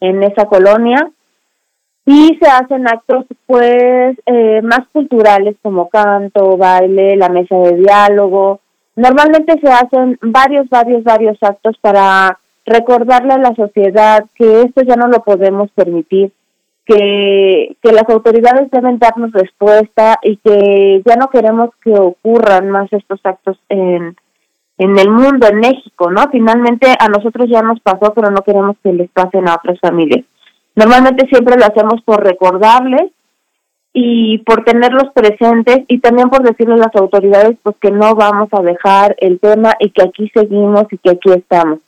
en 0.01 0.23
esa 0.25 0.47
colonia 0.47 1.09
y 2.05 2.37
se 2.43 2.51
hacen 2.51 2.89
actos 2.89 3.27
pues 3.47 4.19
eh, 4.27 4.61
más 4.63 4.81
culturales 4.93 5.55
como 5.63 5.89
canto, 5.89 6.57
baile, 6.57 7.17
la 7.17 7.29
mesa 7.29 7.57
de 7.57 7.77
diálogo. 7.77 8.61
Normalmente 8.97 9.55
se 9.61 9.71
hacen 9.71 10.19
varios, 10.21 10.69
varios, 10.69 11.05
varios 11.05 11.39
actos 11.43 11.77
para 11.81 12.39
recordarle 12.71 13.35
a 13.35 13.39
la 13.39 13.55
sociedad 13.55 14.25
que 14.35 14.63
esto 14.63 14.83
ya 14.83 14.97
no 14.97 15.09
lo 15.09 15.23
podemos 15.23 15.71
permitir, 15.73 16.33
que, 16.87 17.77
que 17.83 17.93
las 17.93 18.09
autoridades 18.09 18.71
deben 18.71 18.99
darnos 18.99 19.33
respuesta 19.33 20.19
y 20.23 20.37
que 20.37 21.03
ya 21.05 21.17
no 21.17 21.29
queremos 21.29 21.71
que 21.83 21.93
ocurran 21.93 22.71
más 22.71 22.93
estos 22.93 23.21
actos 23.25 23.59
en, 23.69 24.17
en 24.79 24.99
el 24.99 25.11
mundo, 25.11 25.47
en 25.49 25.59
México, 25.59 26.11
¿no? 26.11 26.23
Finalmente 26.31 26.87
a 26.99 27.09
nosotros 27.09 27.49
ya 27.51 27.61
nos 27.61 27.81
pasó, 27.81 28.15
pero 28.15 28.31
no 28.31 28.43
queremos 28.43 28.77
que 28.83 28.93
les 28.93 29.11
pasen 29.11 29.49
a 29.49 29.57
otras 29.57 29.79
familias. 29.81 30.25
Normalmente 30.75 31.27
siempre 31.29 31.57
lo 31.57 31.67
hacemos 31.67 32.01
por 32.03 32.25
recordarles 32.25 33.11
y 33.93 34.39
por 34.39 34.65
tenerlos 34.65 35.13
presentes 35.13 35.81
y 35.89 35.99
también 35.99 36.31
por 36.31 36.43
decirles 36.43 36.81
a 36.81 36.85
las 36.87 36.97
autoridades 36.97 37.57
pues 37.63 37.77
que 37.81 37.91
no 37.91 38.15
vamos 38.15 38.49
a 38.53 38.63
dejar 38.63 39.17
el 39.19 39.41
tema 39.41 39.75
y 39.81 39.91
que 39.91 40.03
aquí 40.03 40.31
seguimos 40.33 40.85
y 40.93 40.99
que 40.99 41.11
aquí 41.11 41.31
estamos. 41.31 41.81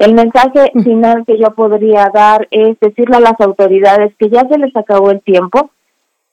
El 0.00 0.14
mensaje 0.14 0.72
final 0.82 1.24
que 1.26 1.36
yo 1.36 1.50
podría 1.54 2.10
dar 2.12 2.48
es 2.50 2.80
decirle 2.80 3.18
a 3.18 3.20
las 3.20 3.38
autoridades 3.38 4.14
que 4.18 4.30
ya 4.30 4.48
se 4.48 4.56
les 4.56 4.74
acabó 4.74 5.10
el 5.10 5.20
tiempo 5.20 5.72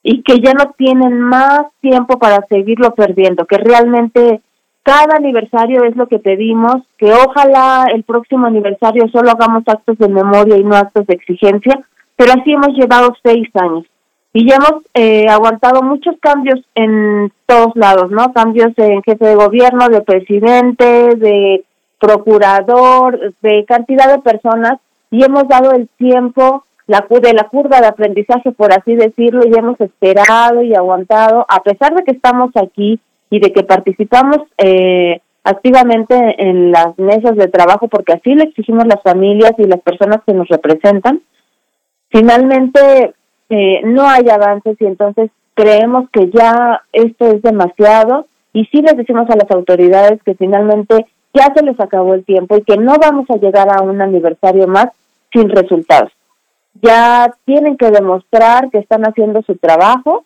y 0.02 0.23
que 0.23 0.39
ya 0.39 0.53
no 0.53 0.72
tienen 0.77 1.19
más 1.19 1.64
tiempo 1.81 2.18
para 2.18 2.45
seguirlo 2.48 2.95
perdiendo, 2.95 3.45
que 3.45 3.57
realmente 3.57 4.39
cada 4.84 5.18
aniversario 5.18 5.84
es 5.84 5.98
lo 5.98 6.07
que 6.07 6.18
pedimos, 6.18 6.77
que 6.98 7.11
ojalá 7.11 7.88
el 7.94 8.06
próximo 8.06 8.48
aniversario 8.48 9.10
solo 9.10 9.31
hagamos 9.31 9.64
actos 9.68 9.98
de 9.98 10.07
memoria 10.07 10.56
y 10.56 10.64
no 10.64 10.77
actos 10.77 11.06
de 11.06 11.15
exigencia, 11.15 11.85
pero 12.15 12.31
así 12.39 12.53
hemos 12.53 12.69
llevado 12.69 13.18
seis 13.22 13.49
años 13.56 13.84
y 14.31 14.48
ya 14.48 14.56
hemos 14.56 14.81
eh, 14.94 15.26
aguantado 15.27 15.84
muchos 15.84 16.15
cambios 16.22 16.61
en 16.73 17.34
todos 17.45 17.76
lados, 17.76 18.11
¿no? 18.11 18.31
Cambios 18.31 18.72
en 18.77 19.03
jefe 19.03 19.26
de 19.26 19.35
gobierno, 19.35 19.89
de 19.89 20.02
presidente, 20.03 21.15
de 21.18 21.65
procurador, 21.99 23.33
de 23.41 23.65
cantidad 23.65 24.11
de 24.13 24.21
personas 24.21 24.79
y 25.09 25.23
hemos 25.23 25.47
dado 25.47 25.71
el 25.71 25.87
tiempo 25.97 26.65
la, 26.87 27.05
de 27.09 27.33
la 27.33 27.49
curva 27.49 27.81
de 27.81 27.87
aprendizaje, 27.87 28.51
por 28.51 28.71
así 28.71 28.95
decirlo, 28.95 29.45
y 29.45 29.57
hemos 29.57 29.79
esperado 29.81 30.61
y 30.61 30.73
aguantado, 30.73 31.45
a 31.49 31.61
pesar 31.61 31.93
de 31.93 32.03
que 32.03 32.11
estamos 32.11 32.51
aquí 32.55 32.99
y 33.29 33.39
de 33.39 33.51
que 33.51 33.63
participamos 33.63 34.37
eh, 34.57 35.21
activamente 35.43 36.15
en 36.37 36.71
las 36.71 36.97
mesas 36.97 37.35
de 37.35 37.47
trabajo, 37.47 37.87
porque 37.87 38.13
así 38.13 38.33
le 38.35 38.45
exigimos 38.45 38.85
las 38.87 39.01
familias 39.01 39.51
y 39.57 39.63
las 39.63 39.81
personas 39.81 40.21
que 40.25 40.33
nos 40.33 40.47
representan, 40.47 41.21
finalmente 42.09 43.13
eh, 43.49 43.81
no 43.83 44.07
hay 44.07 44.29
avances 44.29 44.77
y 44.79 44.85
entonces 44.85 45.29
creemos 45.53 46.09
que 46.11 46.29
ya 46.29 46.81
esto 46.93 47.27
es 47.31 47.41
demasiado 47.41 48.27
y 48.53 48.65
sí 48.65 48.81
les 48.81 48.95
decimos 48.95 49.29
a 49.29 49.35
las 49.35 49.49
autoridades 49.51 50.21
que 50.23 50.35
finalmente 50.35 51.05
ya 51.38 51.53
se 51.53 51.64
les 51.64 51.80
acabó 51.80 52.14
el 52.14 52.26
tiempo 52.26 52.57
y 52.57 52.64
que 52.64 52.77
no 52.77 52.95
vamos 52.99 53.30
a 53.30 53.38
llegar 53.38 53.69
a 53.69 53.81
un 53.81 54.01
aniversario 54.01 54.68
más 54.68 54.88
sin 55.31 55.49
resultados. 55.49 56.11
Ya 56.81 57.34
tienen 57.45 57.77
que 57.77 57.91
demostrar 57.91 58.69
que 58.69 58.80
están 58.80 59.03
haciendo 59.03 59.41
su 59.43 59.55
trabajo, 59.55 60.26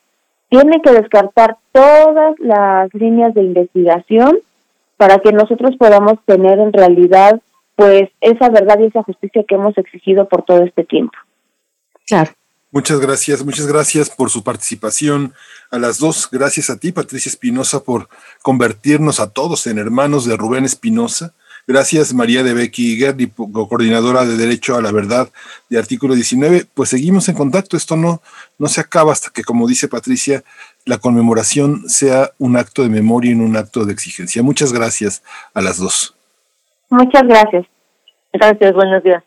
tienen 0.50 0.82
que 0.82 0.92
descartar 0.92 1.58
todas 1.72 2.36
las 2.40 2.94
líneas 2.94 3.34
de 3.34 3.44
investigación 3.44 4.40
para 4.98 5.20
que 5.20 5.32
nosotros 5.32 5.76
podamos 5.78 6.16
tener 6.26 6.60
en 6.60 6.74
realidad 6.74 7.42
pues 7.76 8.10
esa 8.20 8.50
verdad 8.50 8.80
y 8.80 8.86
esa 8.86 9.04
justicia 9.04 9.44
que 9.48 9.56
hemos 9.56 9.78
exigido 9.78 10.28
por 10.28 10.44
todo 10.44 10.64
este 10.64 10.84
tiempo. 10.84 11.18
Claro. 12.06 12.32
Muchas 12.74 13.02
gracias, 13.02 13.44
muchas 13.44 13.68
gracias 13.68 14.10
por 14.10 14.30
su 14.30 14.44
participación 14.44 15.34
a 15.72 15.78
las 15.78 16.00
dos. 16.00 16.30
Gracias 16.32 16.70
a 16.70 16.78
ti, 16.78 16.94
Patricia 16.94 17.30
Espinosa, 17.30 17.84
por 17.84 18.08
convertirnos 18.42 19.20
a 19.20 19.30
todos 19.30 19.68
en 19.68 19.78
hermanos 19.78 20.26
de 20.26 20.38
Rubén 20.38 20.64
Espinosa. 20.64 21.34
Gracias, 21.68 22.14
María 22.14 22.44
de 22.44 22.54
Becky 22.54 22.98
Gerdi, 22.98 23.28
coordinadora 23.28 24.26
de 24.26 24.38
Derecho 24.38 24.78
a 24.78 24.82
la 24.82 24.92
Verdad 24.94 25.30
de 25.70 25.80
Artículo 25.80 26.16
19. 26.16 26.66
Pues 26.74 26.90
seguimos 26.90 27.28
en 27.28 27.36
contacto. 27.36 27.76
Esto 27.76 27.98
no, 27.98 28.22
no 28.58 28.68
se 28.68 28.80
acaba 28.80 29.12
hasta 29.12 29.32
que, 29.32 29.44
como 29.44 29.68
dice 29.68 29.90
Patricia, 29.90 30.44
la 30.86 30.98
conmemoración 30.98 31.90
sea 31.90 32.32
un 32.40 32.56
acto 32.56 32.84
de 32.84 32.90
memoria 32.90 33.32
y 33.32 33.36
no 33.36 33.44
un 33.44 33.58
acto 33.58 33.86
de 33.86 33.92
exigencia. 33.92 34.44
Muchas 34.44 34.72
gracias 34.72 35.24
a 35.54 35.62
las 35.62 35.78
dos. 35.78 36.16
Muchas 36.90 37.24
gracias. 37.24 37.66
Gracias, 38.34 38.74
buenos 38.74 39.04
días. 39.04 39.24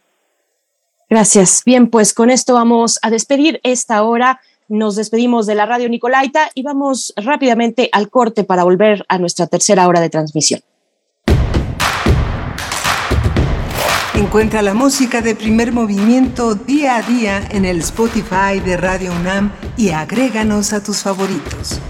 Gracias. 1.08 1.62
Bien, 1.64 1.88
pues 1.88 2.14
con 2.14 2.30
esto 2.30 2.54
vamos 2.54 2.98
a 3.02 3.10
despedir 3.10 3.60
esta 3.62 4.02
hora. 4.02 4.40
Nos 4.68 4.96
despedimos 4.96 5.46
de 5.46 5.54
la 5.54 5.66
radio 5.66 5.88
Nicolaita 5.88 6.50
y 6.54 6.62
vamos 6.62 7.12
rápidamente 7.16 7.90
al 7.92 8.08
corte 8.08 8.44
para 8.44 8.64
volver 8.64 9.04
a 9.08 9.18
nuestra 9.18 9.46
tercera 9.46 9.86
hora 9.86 10.00
de 10.00 10.10
transmisión. 10.10 10.60
Encuentra 14.14 14.62
la 14.62 14.74
música 14.74 15.20
de 15.20 15.34
primer 15.34 15.72
movimiento 15.72 16.54
día 16.54 16.96
a 16.96 17.02
día 17.02 17.46
en 17.50 17.64
el 17.64 17.80
Spotify 17.80 18.60
de 18.64 18.76
Radio 18.76 19.12
UNAM 19.12 19.52
y 19.76 19.90
agréganos 19.90 20.72
a 20.72 20.82
tus 20.82 21.02
favoritos. 21.02 21.80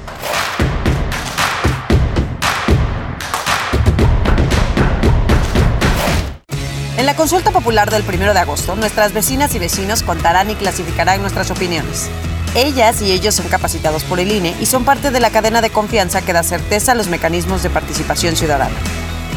En 6.97 7.07
la 7.07 7.16
consulta 7.16 7.51
popular 7.51 7.91
del 7.91 8.05
1 8.07 8.35
de 8.35 8.39
agosto, 8.39 8.77
nuestras 8.77 9.12
vecinas 9.12 9.53
y 9.57 9.59
vecinos 9.59 10.05
contarán 10.05 10.51
y 10.51 10.55
clasificarán 10.55 11.21
nuestras 11.21 11.51
opiniones. 11.51 12.09
Ellas 12.55 13.03
y 13.03 13.11
ellos 13.11 13.35
son 13.35 13.49
capacitados 13.49 14.05
por 14.05 14.21
el 14.21 14.31
INE 14.31 14.55
y 14.61 14.66
son 14.66 14.85
parte 14.85 15.11
de 15.11 15.19
la 15.19 15.31
cadena 15.31 15.61
de 15.61 15.71
confianza 15.71 16.23
que 16.23 16.33
da 16.33 16.45
certeza 16.45 16.93
a 16.93 16.95
los 16.95 17.09
mecanismos 17.09 17.65
de 17.65 17.71
participación 17.71 18.37
ciudadana. 18.37 18.77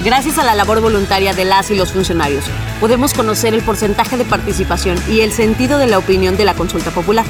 Gracias 0.04 0.38
a 0.38 0.44
la 0.44 0.54
labor 0.54 0.82
voluntaria 0.82 1.34
de 1.34 1.46
las 1.46 1.72
y 1.72 1.76
los 1.76 1.94
funcionarios, 1.94 2.46
podemos 2.80 3.16
conocer 3.16 3.56
el 3.56 3.64
porcentaje 3.64 4.18
de 4.18 4.26
participación 4.26 5.02
y 5.10 5.22
el 5.22 5.34
sentido 5.34 5.80
de 5.80 5.88
la 5.88 5.98
opinión 5.98 6.38
de 6.38 6.46
la 6.46 6.54
consulta 6.54 6.92
popular. 6.92 7.26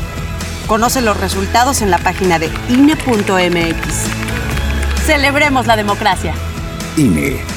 Conoce 0.68 0.99
los 0.99 1.16
resultados 1.16 1.82
en 1.82 1.90
la 1.90 1.99
página 1.99 2.38
de 2.38 2.52
INE.mx. 2.68 3.86
Celebremos 5.06 5.68
la 5.68 5.78
democracia. 5.78 6.34
INE. 6.98 7.57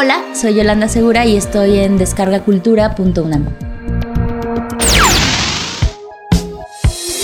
Hola, 0.00 0.32
soy 0.32 0.54
Yolanda 0.54 0.86
Segura 0.86 1.26
y 1.26 1.36
estoy 1.36 1.80
en 1.80 1.98
descargacultura.unam. 1.98 3.46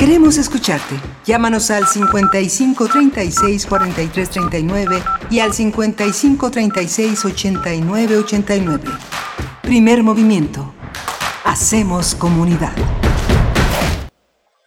Queremos 0.00 0.38
escucharte. 0.38 0.94
Llámanos 1.26 1.70
al 1.70 1.86
55 1.86 2.88
36 2.88 3.66
43 3.66 4.30
39 4.30 5.02
y 5.28 5.40
al 5.40 5.52
55 5.52 6.50
36 6.50 7.22
89 7.22 8.16
89. 8.16 8.84
Primer 9.60 10.02
movimiento. 10.02 10.72
Hacemos 11.44 12.14
comunidad. 12.14 12.72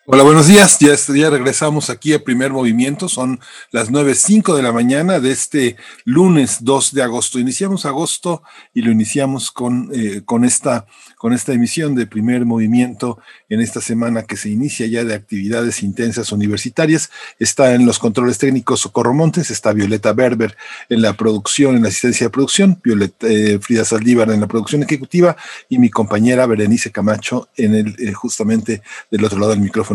Hola, 0.05 0.23
buenos 0.23 0.47
días. 0.47 0.79
Ya, 0.79 0.93
ya 1.15 1.29
regresamos 1.29 1.89
aquí 1.89 2.11
a 2.11 2.21
primer 2.21 2.51
movimiento. 2.51 3.07
Son 3.07 3.39
las 3.71 3.89
9.05 3.89 4.53
de 4.53 4.61
la 4.61 4.73
mañana 4.73 5.21
de 5.21 5.31
este 5.31 5.77
lunes 6.03 6.57
2 6.59 6.93
de 6.93 7.03
agosto. 7.03 7.39
Iniciamos 7.39 7.85
agosto 7.85 8.43
y 8.73 8.81
lo 8.81 8.91
iniciamos 8.91 9.49
con, 9.49 9.89
eh, 9.93 10.21
con, 10.25 10.43
esta, 10.43 10.87
con 11.15 11.31
esta 11.31 11.53
emisión 11.53 11.95
de 11.95 12.05
primer 12.05 12.43
movimiento 12.43 13.19
en 13.47 13.61
esta 13.61 13.79
semana 13.79 14.23
que 14.23 14.35
se 14.35 14.49
inicia 14.49 14.87
ya 14.87 15.05
de 15.05 15.13
actividades 15.13 15.81
intensas 15.83 16.33
universitarias. 16.33 17.09
Está 17.39 17.73
en 17.73 17.85
los 17.85 17.97
controles 17.97 18.37
técnicos 18.39 18.81
Socorro 18.81 19.13
Montes, 19.13 19.51
está 19.51 19.71
Violeta 19.71 20.11
Berber 20.11 20.57
en 20.89 21.01
la 21.01 21.13
producción, 21.13 21.77
en 21.77 21.83
la 21.83 21.87
asistencia 21.87 22.25
de 22.27 22.31
producción, 22.31 22.77
Violeta, 22.83 23.25
eh, 23.29 23.57
Frida 23.61 23.85
Saldívar 23.85 24.29
en 24.31 24.41
la 24.41 24.47
producción 24.47 24.83
ejecutiva 24.83 25.37
y 25.69 25.79
mi 25.79 25.89
compañera 25.89 26.45
Berenice 26.45 26.91
Camacho 26.91 27.47
en 27.55 27.73
el, 27.75 27.95
eh, 27.99 28.11
justamente 28.11 28.81
del 29.09 29.23
otro 29.23 29.39
lado 29.39 29.51
del 29.51 29.61
micrófono. 29.61 29.93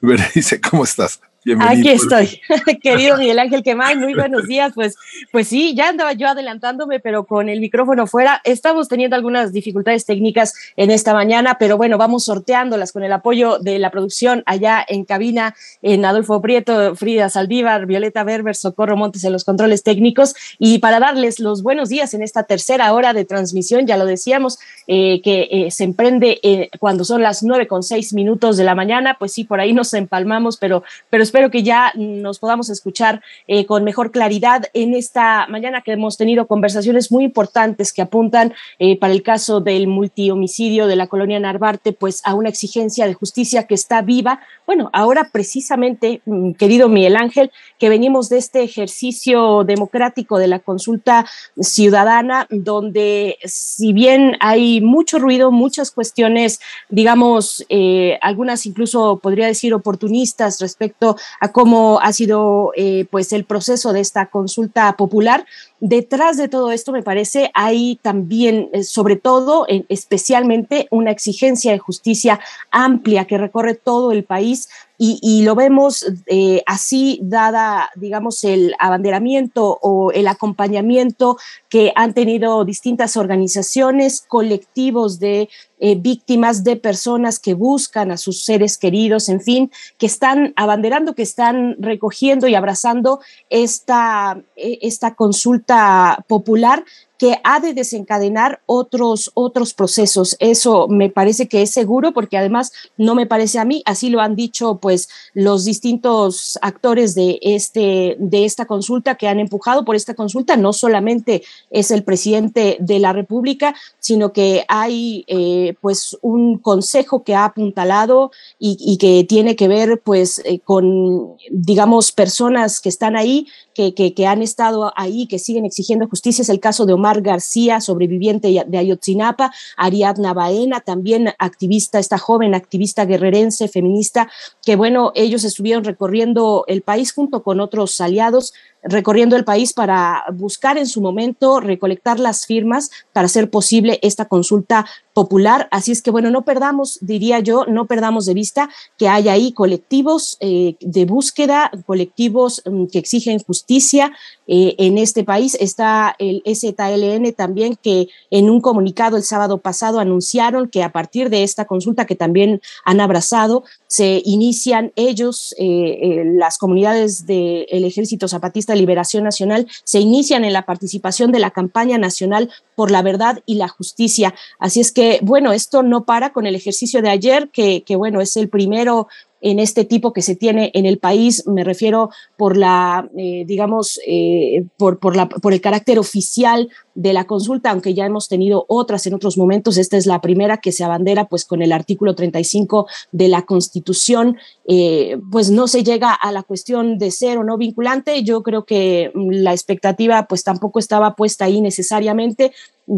Berenice, 0.00 0.60
¿cómo 0.70 0.84
estás? 0.84 1.20
Aquí 1.60 1.88
estoy, 1.90 2.40
querido 2.82 3.16
Miguel 3.16 3.38
Ángel 3.38 3.62
Quemay, 3.62 3.96
muy 3.96 4.14
buenos 4.14 4.48
días. 4.48 4.72
Pues, 4.74 4.96
pues 5.30 5.46
sí, 5.46 5.74
ya 5.76 5.88
andaba 5.88 6.12
yo 6.12 6.26
adelantándome, 6.26 6.98
pero 6.98 7.24
con 7.24 7.48
el 7.48 7.60
micrófono 7.60 8.08
fuera. 8.08 8.40
Estamos 8.42 8.88
teniendo 8.88 9.14
algunas 9.14 9.52
dificultades 9.52 10.04
técnicas 10.06 10.54
en 10.76 10.90
esta 10.90 11.14
mañana, 11.14 11.56
pero 11.58 11.76
bueno, 11.76 11.98
vamos 11.98 12.24
sorteándolas 12.24 12.90
con 12.90 13.04
el 13.04 13.12
apoyo 13.12 13.58
de 13.60 13.78
la 13.78 13.90
producción 13.90 14.42
allá 14.46 14.84
en 14.88 15.04
cabina, 15.04 15.54
en 15.82 16.04
Adolfo 16.04 16.40
Prieto, 16.40 16.96
Frida 16.96 17.28
Saldívar, 17.28 17.86
Violeta 17.86 18.24
Berber, 18.24 18.56
Socorro 18.56 18.96
Montes 18.96 19.22
en 19.22 19.32
los 19.32 19.44
controles 19.44 19.84
técnicos. 19.84 20.34
Y 20.58 20.78
para 20.78 20.98
darles 20.98 21.38
los 21.38 21.62
buenos 21.62 21.88
días 21.88 22.12
en 22.14 22.22
esta 22.22 22.42
tercera 22.42 22.92
hora 22.92 23.12
de 23.12 23.24
transmisión, 23.24 23.86
ya 23.86 23.96
lo 23.96 24.04
decíamos, 24.04 24.58
eh, 24.88 25.20
que 25.22 25.48
eh, 25.50 25.70
se 25.70 25.84
emprende 25.84 26.40
eh, 26.42 26.70
cuando 26.80 27.04
son 27.04 27.22
las 27.22 27.44
nueve 27.44 27.68
con 27.68 27.84
seis 27.84 28.12
minutos 28.12 28.56
de 28.56 28.64
la 28.64 28.74
mañana, 28.74 29.14
pues 29.16 29.32
sí, 29.32 29.44
por 29.44 29.60
ahí 29.60 29.72
nos 29.72 29.94
empalmamos, 29.94 30.56
pero, 30.56 30.82
pero 31.08 31.22
espero 31.36 31.50
que 31.50 31.62
ya 31.62 31.92
nos 31.96 32.38
podamos 32.38 32.70
escuchar 32.70 33.20
eh, 33.46 33.66
con 33.66 33.84
mejor 33.84 34.10
claridad 34.10 34.70
en 34.72 34.94
esta 34.94 35.46
mañana 35.48 35.82
que 35.82 35.92
hemos 35.92 36.16
tenido 36.16 36.46
conversaciones 36.46 37.12
muy 37.12 37.24
importantes 37.24 37.92
que 37.92 38.00
apuntan 38.00 38.54
eh, 38.78 38.98
para 38.98 39.12
el 39.12 39.22
caso 39.22 39.60
del 39.60 39.86
multihomicidio 39.86 40.86
de 40.86 40.96
la 40.96 41.08
colonia 41.08 41.38
Narvarte, 41.38 41.92
pues 41.92 42.22
a 42.24 42.32
una 42.32 42.48
exigencia 42.48 43.06
de 43.06 43.12
justicia 43.12 43.66
que 43.66 43.74
está 43.74 44.00
viva. 44.00 44.40
Bueno, 44.64 44.88
ahora 44.94 45.28
precisamente, 45.30 46.22
mm, 46.24 46.52
querido 46.52 46.88
Miguel 46.88 47.16
Ángel, 47.16 47.50
que 47.78 47.90
venimos 47.90 48.30
de 48.30 48.38
este 48.38 48.62
ejercicio 48.62 49.64
democrático 49.64 50.38
de 50.38 50.48
la 50.48 50.60
consulta 50.60 51.26
ciudadana, 51.60 52.46
donde 52.48 53.36
si 53.44 53.92
bien 53.92 54.38
hay 54.40 54.80
mucho 54.80 55.18
ruido, 55.18 55.50
muchas 55.50 55.90
cuestiones, 55.90 56.60
digamos, 56.88 57.62
eh, 57.68 58.18
algunas 58.22 58.64
incluso 58.64 59.18
podría 59.18 59.46
decir 59.46 59.74
oportunistas 59.74 60.60
respecto 60.60 61.18
a 61.40 61.52
cómo 61.52 62.00
ha 62.00 62.12
sido 62.12 62.72
eh, 62.76 63.06
pues 63.10 63.32
el 63.32 63.44
proceso 63.44 63.92
de 63.92 64.00
esta 64.00 64.26
consulta 64.26 64.96
popular. 64.96 65.46
Detrás 65.80 66.36
de 66.36 66.48
todo 66.48 66.72
esto, 66.72 66.92
me 66.92 67.02
parece, 67.02 67.50
hay 67.54 67.98
también, 68.02 68.70
eh, 68.72 68.82
sobre 68.82 69.16
todo, 69.16 69.66
especialmente, 69.88 70.88
una 70.90 71.10
exigencia 71.10 71.72
de 71.72 71.78
justicia 71.78 72.40
amplia 72.70 73.26
que 73.26 73.38
recorre 73.38 73.74
todo 73.74 74.12
el 74.12 74.24
país 74.24 74.68
y, 74.98 75.42
lo 75.42 75.54
vemos 75.54 76.06
eh, 76.26 76.62
así, 76.66 77.18
dada, 77.22 77.90
digamos, 77.96 78.44
el 78.44 78.74
abanderamiento 78.78 79.78
o 79.82 80.10
el 80.10 80.26
acompañamiento 80.26 81.36
que 81.68 81.92
han 81.94 82.14
tenido 82.14 82.64
distintas 82.64 83.16
organizaciones, 83.16 84.22
colectivos 84.22 85.18
de 85.18 85.50
eh, 85.78 85.94
víctimas, 85.96 86.64
de 86.64 86.76
personas 86.76 87.38
que 87.38 87.52
buscan 87.52 88.10
a 88.10 88.16
sus 88.16 88.44
seres 88.44 88.78
queridos, 88.78 89.28
en 89.28 89.42
fin, 89.42 89.70
que 89.98 90.06
están 90.06 90.54
abanderando, 90.56 91.14
que 91.14 91.22
están 91.22 91.76
recogiendo 91.78 92.48
y 92.48 92.54
abrazando 92.54 93.20
esta, 93.50 94.40
e, 94.56 94.78
esta 94.80 95.14
consulta 95.14 96.24
popular 96.28 96.84
que 97.18 97.38
ha 97.44 97.60
de 97.60 97.72
desencadenar 97.72 98.60
otros, 98.66 99.30
otros 99.34 99.72
procesos. 99.72 100.36
Eso 100.38 100.86
me 100.88 101.08
parece 101.08 101.48
que 101.48 101.62
es 101.62 101.70
seguro 101.70 102.12
porque 102.12 102.36
además 102.36 102.72
no 102.96 103.14
me 103.14 103.26
parece 103.26 103.58
a 103.58 103.64
mí, 103.64 103.82
así 103.86 104.10
lo 104.10 104.20
han 104.20 104.36
dicho 104.36 104.78
pues 104.80 105.08
los 105.32 105.64
distintos 105.64 106.58
actores 106.60 107.14
de, 107.14 107.38
este, 107.42 108.16
de 108.18 108.44
esta 108.44 108.66
consulta 108.66 109.14
que 109.14 109.28
han 109.28 109.40
empujado 109.40 109.84
por 109.84 109.96
esta 109.96 110.14
consulta. 110.14 110.56
No 110.56 110.72
solamente 110.72 111.42
es 111.70 111.90
el 111.90 112.04
presidente 112.04 112.76
de 112.80 112.98
la 112.98 113.12
República, 113.12 113.74
sino 113.98 114.32
que 114.32 114.64
hay 114.68 115.24
eh, 115.26 115.74
pues 115.80 116.18
un 116.20 116.58
consejo 116.58 117.24
que 117.24 117.34
ha 117.34 117.46
apuntalado 117.46 118.30
y, 118.58 118.96
que 118.98 119.24
tiene 119.24 119.56
que 119.56 119.68
ver 119.68 120.00
pues 120.02 120.40
eh, 120.44 120.60
con 120.60 121.34
digamos 121.50 122.12
personas 122.12 122.80
que 122.80 122.88
están 122.88 123.16
ahí, 123.16 123.46
que, 123.74 123.92
que, 123.92 124.26
han 124.26 124.42
estado 124.42 124.92
ahí, 124.96 125.26
que 125.26 125.38
siguen 125.38 125.66
exigiendo 125.66 126.08
justicia. 126.08 126.42
Es 126.42 126.48
el 126.48 126.60
caso 126.60 126.86
de 126.86 126.94
Omar 126.94 127.05
García, 127.14 127.80
sobreviviente 127.80 128.64
de 128.66 128.78
Ayotzinapa, 128.78 129.52
Ariadna 129.76 130.34
Baena, 130.34 130.80
también 130.80 131.32
activista, 131.38 131.98
esta 131.98 132.18
joven 132.18 132.54
activista 132.54 133.04
guerrerense, 133.04 133.68
feminista, 133.68 134.30
que 134.64 134.76
bueno, 134.76 135.12
ellos 135.14 135.44
estuvieron 135.44 135.84
recorriendo 135.84 136.64
el 136.66 136.82
país 136.82 137.12
junto 137.12 137.42
con 137.42 137.60
otros 137.60 138.00
aliados 138.00 138.52
recorriendo 138.86 139.36
el 139.36 139.44
país 139.44 139.72
para 139.72 140.24
buscar 140.32 140.78
en 140.78 140.86
su 140.86 141.00
momento 141.00 141.60
recolectar 141.60 142.18
las 142.18 142.46
firmas 142.46 142.90
para 143.12 143.26
hacer 143.26 143.50
posible 143.50 143.98
esta 144.02 144.26
consulta 144.26 144.86
popular. 145.12 145.66
Así 145.70 145.92
es 145.92 146.02
que, 146.02 146.10
bueno, 146.10 146.30
no 146.30 146.44
perdamos, 146.44 146.98
diría 147.00 147.40
yo, 147.40 147.64
no 147.66 147.86
perdamos 147.86 148.26
de 148.26 148.34
vista 148.34 148.68
que 148.98 149.08
hay 149.08 149.28
ahí 149.28 149.52
colectivos 149.52 150.36
eh, 150.40 150.76
de 150.80 151.06
búsqueda, 151.06 151.70
colectivos 151.86 152.62
mm, 152.66 152.86
que 152.86 152.98
exigen 152.98 153.38
justicia 153.38 154.12
eh, 154.46 154.74
en 154.78 154.98
este 154.98 155.24
país. 155.24 155.56
Está 155.58 156.14
el 156.18 156.42
STLN 156.44 157.32
también 157.32 157.76
que 157.82 158.08
en 158.30 158.50
un 158.50 158.60
comunicado 158.60 159.16
el 159.16 159.22
sábado 159.22 159.58
pasado 159.58 160.00
anunciaron 160.00 160.68
que 160.68 160.82
a 160.82 160.92
partir 160.92 161.30
de 161.30 161.42
esta 161.42 161.64
consulta 161.64 162.04
que 162.04 162.14
también 162.14 162.60
han 162.84 163.00
abrazado, 163.00 163.64
se 163.86 164.22
inician 164.24 164.92
ellos, 164.96 165.54
eh, 165.58 166.22
las 166.34 166.58
comunidades 166.58 167.26
del 167.26 167.84
Ejército 167.84 168.28
Zapatista 168.28 168.74
Liberación 168.74 169.24
Nacional 169.24 169.66
se 169.84 170.00
inician 170.00 170.44
en 170.44 170.52
la 170.52 170.66
participación 170.66 171.32
de 171.32 171.38
la 171.38 171.50
campaña 171.50 171.98
nacional 171.98 172.50
por 172.74 172.90
la 172.90 173.02
verdad 173.02 173.42
y 173.46 173.54
la 173.54 173.68
justicia. 173.68 174.34
Así 174.58 174.80
es 174.80 174.92
que, 174.92 175.20
bueno, 175.22 175.52
esto 175.52 175.82
no 175.82 176.04
para 176.04 176.32
con 176.32 176.46
el 176.46 176.54
ejercicio 176.54 177.02
de 177.02 177.10
ayer, 177.10 177.48
que, 177.50 177.82
que 177.84 177.96
bueno, 177.96 178.20
es 178.20 178.36
el 178.36 178.48
primero 178.48 179.08
en 179.40 179.58
este 179.58 179.84
tipo 179.84 180.12
que 180.12 180.22
se 180.22 180.34
tiene 180.34 180.70
en 180.74 180.86
el 180.86 180.98
país, 180.98 181.46
me 181.46 181.64
refiero 181.64 182.10
por 182.36 182.56
la, 182.56 183.08
eh, 183.16 183.44
digamos, 183.46 184.00
eh, 184.06 184.64
por, 184.76 184.98
por, 184.98 185.14
la, 185.14 185.28
por 185.28 185.52
el 185.52 185.60
carácter 185.60 185.98
oficial 185.98 186.70
de 186.94 187.12
la 187.12 187.24
consulta, 187.24 187.70
aunque 187.70 187.92
ya 187.92 188.06
hemos 188.06 188.28
tenido 188.28 188.64
otras 188.68 189.06
en 189.06 189.14
otros 189.14 189.36
momentos, 189.36 189.76
esta 189.76 189.98
es 189.98 190.06
la 190.06 190.22
primera 190.22 190.56
que 190.56 190.72
se 190.72 190.84
abandera 190.84 191.26
pues 191.26 191.44
con 191.44 191.60
el 191.60 191.72
artículo 191.72 192.14
35 192.14 192.86
de 193.12 193.28
la 193.28 193.42
Constitución, 193.42 194.38
eh, 194.66 195.18
pues 195.30 195.50
no 195.50 195.68
se 195.68 195.84
llega 195.84 196.12
a 196.12 196.32
la 196.32 196.42
cuestión 196.42 196.96
de 196.96 197.10
ser 197.10 197.36
o 197.36 197.44
no 197.44 197.58
vinculante, 197.58 198.22
yo 198.22 198.42
creo 198.42 198.64
que 198.64 199.12
mm, 199.14 199.30
la 199.30 199.52
expectativa 199.52 200.26
pues 200.26 200.44
tampoco 200.44 200.78
estaba 200.78 201.14
puesta 201.14 201.44
ahí 201.44 201.60
necesariamente, 201.60 202.52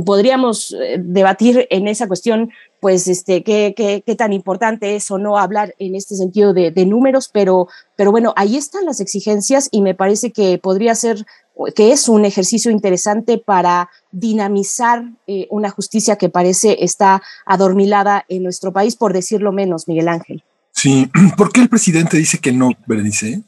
podríamos 0.04 0.76
debatir 0.98 1.66
en 1.70 1.88
esa 1.88 2.06
cuestión 2.06 2.50
pues 2.80 3.08
este, 3.08 3.42
qué, 3.42 3.74
qué, 3.76 4.02
qué, 4.06 4.14
tan 4.14 4.32
importante 4.32 4.94
es 4.94 5.10
o 5.10 5.18
no 5.18 5.38
hablar 5.38 5.74
en 5.78 5.94
este 5.94 6.14
sentido 6.14 6.52
de, 6.52 6.70
de, 6.70 6.86
números, 6.86 7.28
pero, 7.32 7.68
pero 7.96 8.10
bueno, 8.10 8.32
ahí 8.36 8.56
están 8.56 8.86
las 8.86 9.00
exigencias 9.00 9.68
y 9.70 9.82
me 9.82 9.94
parece 9.94 10.30
que 10.30 10.58
podría 10.58 10.94
ser, 10.94 11.26
que 11.74 11.92
es 11.92 12.08
un 12.08 12.24
ejercicio 12.24 12.70
interesante 12.70 13.38
para 13.38 13.90
dinamizar 14.12 15.04
eh, 15.26 15.48
una 15.50 15.70
justicia 15.70 16.16
que 16.16 16.28
parece 16.28 16.84
está 16.84 17.22
adormilada 17.46 18.24
en 18.28 18.44
nuestro 18.44 18.72
país, 18.72 18.94
por 18.94 19.12
decirlo 19.12 19.52
menos, 19.52 19.88
Miguel 19.88 20.08
Ángel. 20.08 20.44
Sí, 20.72 21.10
¿por 21.36 21.52
qué 21.52 21.62
el 21.62 21.68
presidente 21.68 22.16
dice 22.16 22.38
que 22.38 22.52
no, 22.52 22.70
Berenice? 22.86 23.42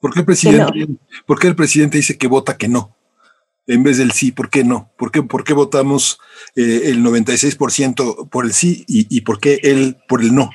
¿Por 0.00 0.12
qué 0.12 0.20
el 0.20 0.26
presidente, 0.26 0.88
¿por 1.24 1.38
qué 1.38 1.46
el 1.48 1.56
presidente 1.56 1.98
dice 1.98 2.18
que 2.18 2.26
vota 2.26 2.56
que 2.56 2.68
no? 2.68 2.95
En 3.66 3.82
vez 3.82 3.98
del 3.98 4.12
sí, 4.12 4.32
¿por 4.32 4.50
qué 4.50 4.64
no? 4.64 4.90
¿Por 4.96 5.10
qué, 5.10 5.22
por 5.22 5.44
qué 5.44 5.52
votamos 5.52 6.18
eh, 6.54 6.82
el 6.84 7.02
96% 7.02 8.28
por 8.28 8.44
el 8.44 8.52
sí 8.52 8.84
y, 8.86 9.06
y 9.14 9.22
por 9.22 9.40
qué 9.40 9.60
él 9.62 9.96
por 10.08 10.22
el 10.22 10.34
no? 10.34 10.50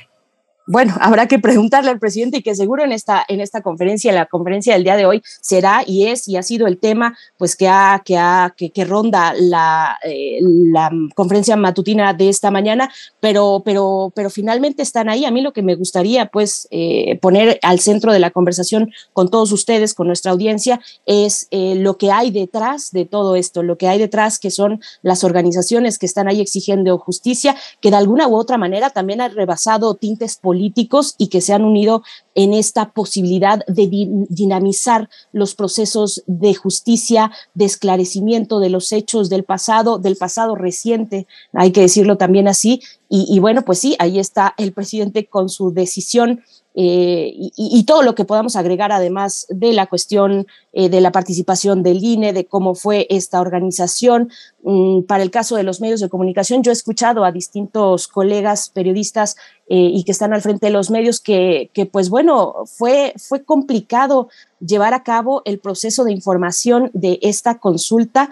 Bueno, 0.68 0.94
habrá 1.00 1.28
que 1.28 1.40
preguntarle 1.40 1.90
al 1.90 2.00
presidente 2.00 2.38
y 2.38 2.44
que 2.44 2.56
seguro 2.56 2.84
en 2.84 2.92
esta, 2.92 3.26
en 3.28 3.42
esta 3.42 3.62
conferencia, 3.62 4.10
en 4.10 4.16
la 4.16 4.28
conferencia 4.28 4.74
del 4.74 4.84
día 4.84 4.96
de 4.96 5.06
hoy, 5.06 5.24
será 5.42 5.84
y 5.86 6.08
es 6.08 6.28
y 6.28 6.38
ha 6.38 6.44
sido 6.44 6.68
el 6.68 6.78
tema 6.78 7.18
pues 7.38 7.56
que, 7.56 7.68
ha, 7.68 8.02
que, 8.06 8.18
ha, 8.18 8.54
que, 8.56 8.70
que 8.70 8.86
ronda 8.86 9.34
la, 9.38 9.98
eh, 10.04 10.40
la 10.42 10.92
conferencia 11.16 11.56
matutina 11.56 12.14
de 12.14 12.30
esta 12.30 12.52
mañana, 12.52 12.92
pero, 13.20 13.64
pero, 13.66 14.12
pero 14.16 14.30
finalmente 14.30 14.84
están 14.84 15.10
ahí. 15.10 15.26
A 15.26 15.32
mí 15.32 15.42
lo 15.42 15.52
que 15.52 15.64
me 15.64 15.76
gustaría 15.76 16.28
pues 16.28 16.68
eh, 16.70 17.18
poner 17.22 17.60
al 17.64 17.80
centro 17.80 18.14
de 18.14 18.20
la 18.20 18.30
conversación 18.30 18.92
con 19.14 19.30
todos 19.30 19.52
ustedes, 19.52 19.94
con 19.96 20.08
nuestra 20.08 20.32
audiencia, 20.32 20.80
es 21.06 21.48
eh, 21.52 21.76
lo 21.76 21.98
que 21.98 22.12
hay 22.12 22.30
detrás 22.30 22.92
de 22.92 23.06
todo 23.06 23.36
esto, 23.36 23.64
lo 23.64 23.78
que 23.78 23.88
hay 23.88 23.98
detrás 23.98 24.38
que 24.38 24.52
son 24.52 24.80
las 25.02 25.24
organizaciones 25.24 25.98
que 25.98 26.06
están 26.06 26.28
ahí 26.28 26.40
exigiendo 26.40 26.98
justicia, 27.00 27.56
que 27.82 27.90
de 27.90 27.98
alguna 27.98 28.28
u 28.28 28.36
otra 28.36 28.58
manera 28.58 28.92
también 28.92 29.22
han 29.22 29.34
rebasado 29.34 29.96
tintes 29.96 30.38
políticos 30.38 30.51
políticos 30.52 31.16
y 31.18 31.28
que 31.28 31.40
se 31.40 31.54
han 31.54 31.64
unido 31.64 32.04
en 32.36 32.54
esta 32.54 32.92
posibilidad 32.92 33.66
de 33.68 33.88
dinamizar 34.28 35.10
los 35.32 35.56
procesos 35.56 36.24
de 36.28 36.54
justicia, 36.54 37.32
de 37.54 37.64
esclarecimiento 37.64 38.60
de 38.60 38.70
los 38.70 38.92
hechos 38.92 39.30
del 39.30 39.46
pasado, 39.46 39.98
del 39.98 40.18
pasado 40.18 40.56
reciente, 40.56 41.26
hay 41.54 41.72
que 41.72 41.80
decirlo 41.80 42.18
también 42.18 42.50
así. 42.50 42.82
Y, 43.08 43.34
y 43.34 43.40
bueno, 43.40 43.62
pues 43.62 43.80
sí, 43.80 43.96
ahí 43.98 44.20
está 44.20 44.54
el 44.58 44.74
presidente 44.74 45.26
con 45.28 45.48
su 45.48 45.72
decisión 45.72 46.42
eh, 46.74 47.34
y, 47.36 47.84
todo 47.84 48.02
lo 48.02 48.16
que 48.16 48.24
podamos 48.24 48.56
agregar 48.56 48.94
además 48.94 49.46
de 49.50 49.74
la 49.74 49.88
cuestión 49.88 50.48
eh, 50.72 50.88
de 50.88 51.02
la 51.02 51.12
participación 51.12 51.84
del 51.84 52.02
INE, 52.02 52.32
de 52.32 52.46
cómo 52.46 52.76
fue 52.76 53.08
esta 53.10 53.42
organización. 53.42 54.30
Mm, 54.64 55.02
para 55.02 55.24
el 55.24 55.32
caso 55.32 55.58
de 55.58 55.64
los 55.64 55.82
medios 55.82 56.00
de 56.00 56.08
comunicación, 56.08 56.64
yo 56.64 56.72
he 56.72 56.74
escuchado 56.74 57.26
a 57.26 57.34
distintos 57.34 58.08
colegas 58.08 58.70
periodistas 58.70 59.36
eh, 59.68 59.76
y 59.76 60.04
que 60.06 60.14
están 60.14 60.34
al 60.34 60.42
frente 60.42 60.68
de 60.68 60.72
los 60.72 60.90
medios 60.90 61.20
que, 61.20 61.70
que, 61.74 61.86
pues 61.86 62.10
bueno, 62.10 62.54
fue, 62.66 63.14
fue 63.18 63.44
complicado 63.44 64.30
llevar 64.66 64.94
a 64.94 65.04
cabo 65.04 65.42
el 65.44 65.60
proceso 65.60 66.06
de 66.06 66.14
información 66.14 66.90
de 66.94 67.20
esta 67.22 67.58
consulta 67.58 68.30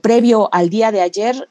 previo 0.00 0.48
al 0.52 0.70
día 0.70 0.90
de 0.90 1.02
ayer, 1.02 1.48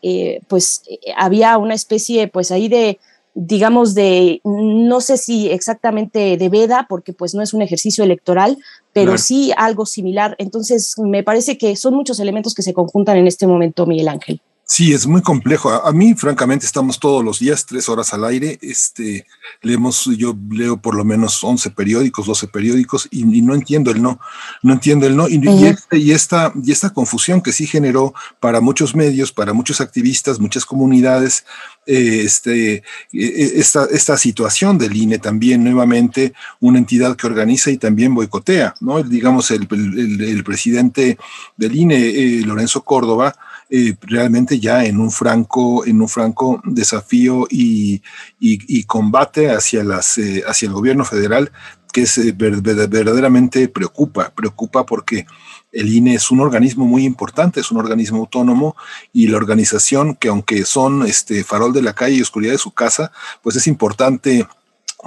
pues 0.48 0.82
había 1.16 1.60
una 1.60 1.76
especie 1.76 2.28
pues 2.28 2.50
ahí 2.50 2.70
de 2.70 2.98
digamos, 3.42 3.96
de, 3.96 4.42
no 4.44 5.00
sé 5.00 5.18
si 5.18 5.50
exactamente 5.50 6.36
de 6.36 6.50
veda, 6.50 6.86
porque 6.90 7.14
pues 7.14 7.34
no 7.34 7.42
es 7.42 7.54
un 7.54 7.62
ejercicio 7.62 8.04
electoral, 8.04 8.58
pero 8.92 9.18
sí 9.18 9.54
algo 9.56 9.86
similar. 9.86 10.36
Entonces, 10.40 10.96
me 10.98 11.24
parece 11.24 11.58
que 11.58 11.78
son 11.78 11.94
muchos 11.94 12.20
elementos 12.20 12.54
que 12.54 12.64
se 12.64 12.74
conjuntan 12.74 13.16
en 13.16 13.28
este 13.28 13.48
momento, 13.48 13.86
Miguel 13.86 14.10
Ángel. 14.10 14.42
Sí, 14.72 14.94
es 14.94 15.08
muy 15.08 15.24
complejo. 15.24 15.72
A, 15.72 15.92
mí, 15.94 16.14
francamente, 16.14 16.64
estamos 16.64 17.00
todos 17.00 17.26
los 17.26 17.40
días, 17.40 17.66
tres 17.66 17.90
horas 17.90 18.14
al 18.14 18.24
aire. 18.24 18.60
Este, 18.62 19.26
leemos, 19.64 20.06
yo 20.16 20.38
leo 20.52 20.78
por 20.78 20.94
lo 20.94 21.04
menos 21.04 21.44
11 21.44 21.72
periódicos, 21.72 22.28
12 22.28 22.50
periódicos 22.50 23.08
y, 23.10 23.24
no 23.42 23.56
entiendo 23.56 23.90
el 23.90 24.00
no. 24.00 24.20
No 24.62 24.74
entiendo 24.74 25.08
el 25.08 25.18
no. 25.18 25.28
Y, 25.28 25.42
este, 25.66 25.98
y, 25.98 26.12
esta, 26.12 26.54
y 26.64 26.72
esta 26.72 26.92
confusión 26.92 27.42
que 27.42 27.52
sí 27.52 27.66
generó 27.66 28.14
para 28.40 28.62
muchos 28.62 28.94
medios, 28.94 29.32
para 29.32 29.54
muchos 29.54 29.82
activistas, 29.82 30.40
muchas 30.40 30.66
comunidades, 30.66 31.46
eh, 31.88 32.22
este, 32.24 32.76
e, 32.76 32.84
e, 33.12 33.60
esta, 33.60 33.88
esta 33.92 34.18
situación 34.18 34.78
del 34.78 34.96
INE 34.96 35.18
también, 35.18 35.64
nuevamente, 35.64 36.34
una 36.60 36.78
entidad 36.78 37.16
que 37.16 37.26
organiza 37.26 37.72
y 37.72 37.78
también 37.78 38.14
boicotea, 38.14 38.76
¿no? 38.82 39.02
Digamos, 39.02 39.50
el, 39.50 39.68
el, 39.72 40.44
presidente 40.44 41.18
del 41.58 41.76
INE, 41.76 41.98
eh, 41.98 42.42
Lorenzo 42.46 42.84
Córdoba, 42.84 43.34
eh, 43.70 43.96
realmente 44.02 44.60
ya 44.60 44.86
en 44.86 45.00
un 45.00 45.12
franco, 45.12 45.86
en 45.86 46.02
un 46.02 46.10
franco 46.10 46.62
desafío 46.64 47.48
y, 47.50 48.02
y, 48.40 48.84
combate 48.84 49.52
hacia, 49.52 49.84
las, 49.84 50.20
hacia 50.48 50.68
el 50.68 50.74
gobierno 50.74 51.06
federal 51.06 51.52
que 51.92 52.04
es 52.04 52.18
eh, 52.18 52.34
verdaderamente 52.34 53.68
preocupa, 53.68 54.32
preocupa 54.36 54.86
porque 54.86 55.26
el 55.72 55.94
INE 55.94 56.16
es 56.16 56.32
un 56.32 56.40
organismo 56.40 56.86
muy 56.86 57.04
importante, 57.04 57.60
es 57.60 57.72
un 57.72 57.78
organismo 57.78 58.20
autónomo 58.20 58.76
y 59.14 59.28
la 59.28 59.38
organización 59.38 60.16
que 60.16 60.30
aunque 60.30 60.66
son 60.66 61.06
este 61.06 61.44
farol 61.44 61.74
de 61.74 61.82
la 61.82 61.94
calle 61.94 62.16
y 62.16 62.22
oscuridad 62.22 62.54
de 62.54 62.58
su 62.58 62.72
casa, 62.72 63.12
pues 63.42 63.56
es 63.56 63.68
importante 63.68 64.48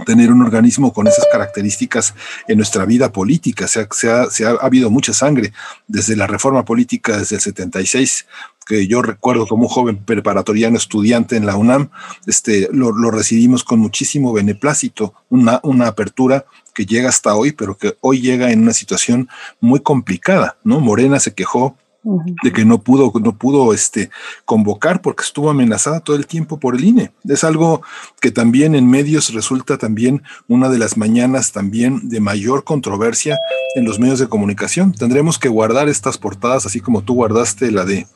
tener 0.06 0.32
un 0.32 0.40
organismo 0.40 0.92
con 0.92 1.06
esas 1.06 1.26
características 1.30 2.14
en 2.48 2.56
nuestra 2.56 2.86
vida 2.86 3.12
política. 3.12 3.68
Se 3.68 3.80
ha, 3.80 4.30
se 4.30 4.46
ha, 4.46 4.50
habido 4.52 4.90
mucha 4.90 5.12
sangre 5.12 5.52
desde 5.86 6.16
la 6.16 6.26
reforma 6.26 6.64
política 6.64 7.18
desde 7.18 7.36
el 7.36 7.42
76, 7.42 8.26
que 8.64 8.86
yo 8.86 9.02
recuerdo 9.02 9.46
como 9.46 9.64
un 9.64 9.68
joven 9.68 9.96
preparatoriano 9.96 10.76
estudiante 10.76 11.36
en 11.36 11.46
la 11.46 11.56
UNAM, 11.56 11.90
este, 12.26 12.68
lo, 12.72 12.92
lo 12.92 13.10
recibimos 13.10 13.64
con 13.64 13.80
muchísimo 13.80 14.32
beneplácito, 14.32 15.14
una, 15.28 15.60
una 15.62 15.88
apertura 15.88 16.46
que 16.74 16.86
llega 16.86 17.08
hasta 17.08 17.34
hoy, 17.34 17.52
pero 17.52 17.76
que 17.76 17.96
hoy 18.00 18.20
llega 18.20 18.50
en 18.50 18.62
una 18.62 18.72
situación 18.72 19.28
muy 19.60 19.80
complicada, 19.80 20.56
¿no? 20.64 20.80
Morena 20.80 21.20
se 21.20 21.34
quejó 21.34 21.76
de 22.04 22.52
que 22.52 22.64
no 22.64 22.82
pudo, 22.82 23.12
no 23.20 23.36
pudo 23.36 23.72
este, 23.72 24.10
convocar 24.44 25.00
porque 25.02 25.22
estuvo 25.22 25.50
amenazada 25.50 26.00
todo 26.00 26.16
el 26.16 26.26
tiempo 26.26 26.58
por 26.58 26.74
el 26.74 26.84
INE. 26.84 27.12
Es 27.28 27.44
algo 27.44 27.82
que 28.20 28.30
también 28.30 28.74
en 28.74 28.90
medios 28.90 29.32
resulta 29.32 29.78
también 29.78 30.22
una 30.48 30.68
de 30.68 30.78
las 30.78 30.96
mañanas 30.96 31.52
también 31.52 32.08
de 32.08 32.20
mayor 32.20 32.64
controversia 32.64 33.38
en 33.76 33.84
los 33.84 34.00
medios 34.00 34.18
de 34.18 34.28
comunicación. 34.28 34.92
Tendremos 34.92 35.38
que 35.38 35.48
guardar 35.48 35.88
estas 35.88 36.18
portadas 36.18 36.66
así 36.66 36.80
como 36.80 37.02
tú 37.02 37.14
guardaste 37.14 37.70
la 37.70 37.84
de 37.84 38.06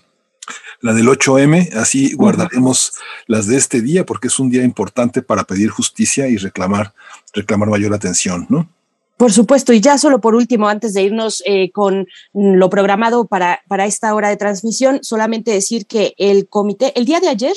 la 0.81 0.93
del 0.93 1.09
8M, 1.09 1.75
así 1.75 2.15
guardaremos 2.15 2.93
las 3.27 3.47
de 3.47 3.57
este 3.57 3.81
día 3.81 4.05
porque 4.05 4.29
es 4.29 4.39
un 4.39 4.51
día 4.51 4.63
importante 4.63 5.23
para 5.23 5.45
pedir 5.45 5.71
justicia 5.71 6.29
y 6.29 6.37
reclamar 6.37 6.95
reclamar 7.33 7.69
mayor 7.69 7.95
atención, 7.95 8.47
¿no? 8.49 8.69
Por 9.17 9.33
supuesto, 9.33 9.73
y 9.73 9.81
ya 9.81 9.97
solo 9.97 10.21
por 10.21 10.35
último, 10.35 10.69
antes 10.69 10.93
de 10.93 11.03
irnos 11.03 11.43
eh, 11.47 11.71
con 11.71 12.07
lo 12.35 12.69
programado 12.69 13.27
para, 13.27 13.61
para 13.67 13.87
esta 13.87 14.15
hora 14.15 14.29
de 14.29 14.37
transmisión, 14.37 14.99
solamente 15.03 15.51
decir 15.51 15.87
que 15.87 16.13
el 16.19 16.49
comité, 16.49 16.93
el 16.99 17.07
día 17.07 17.21
de 17.21 17.29
ayer, 17.29 17.57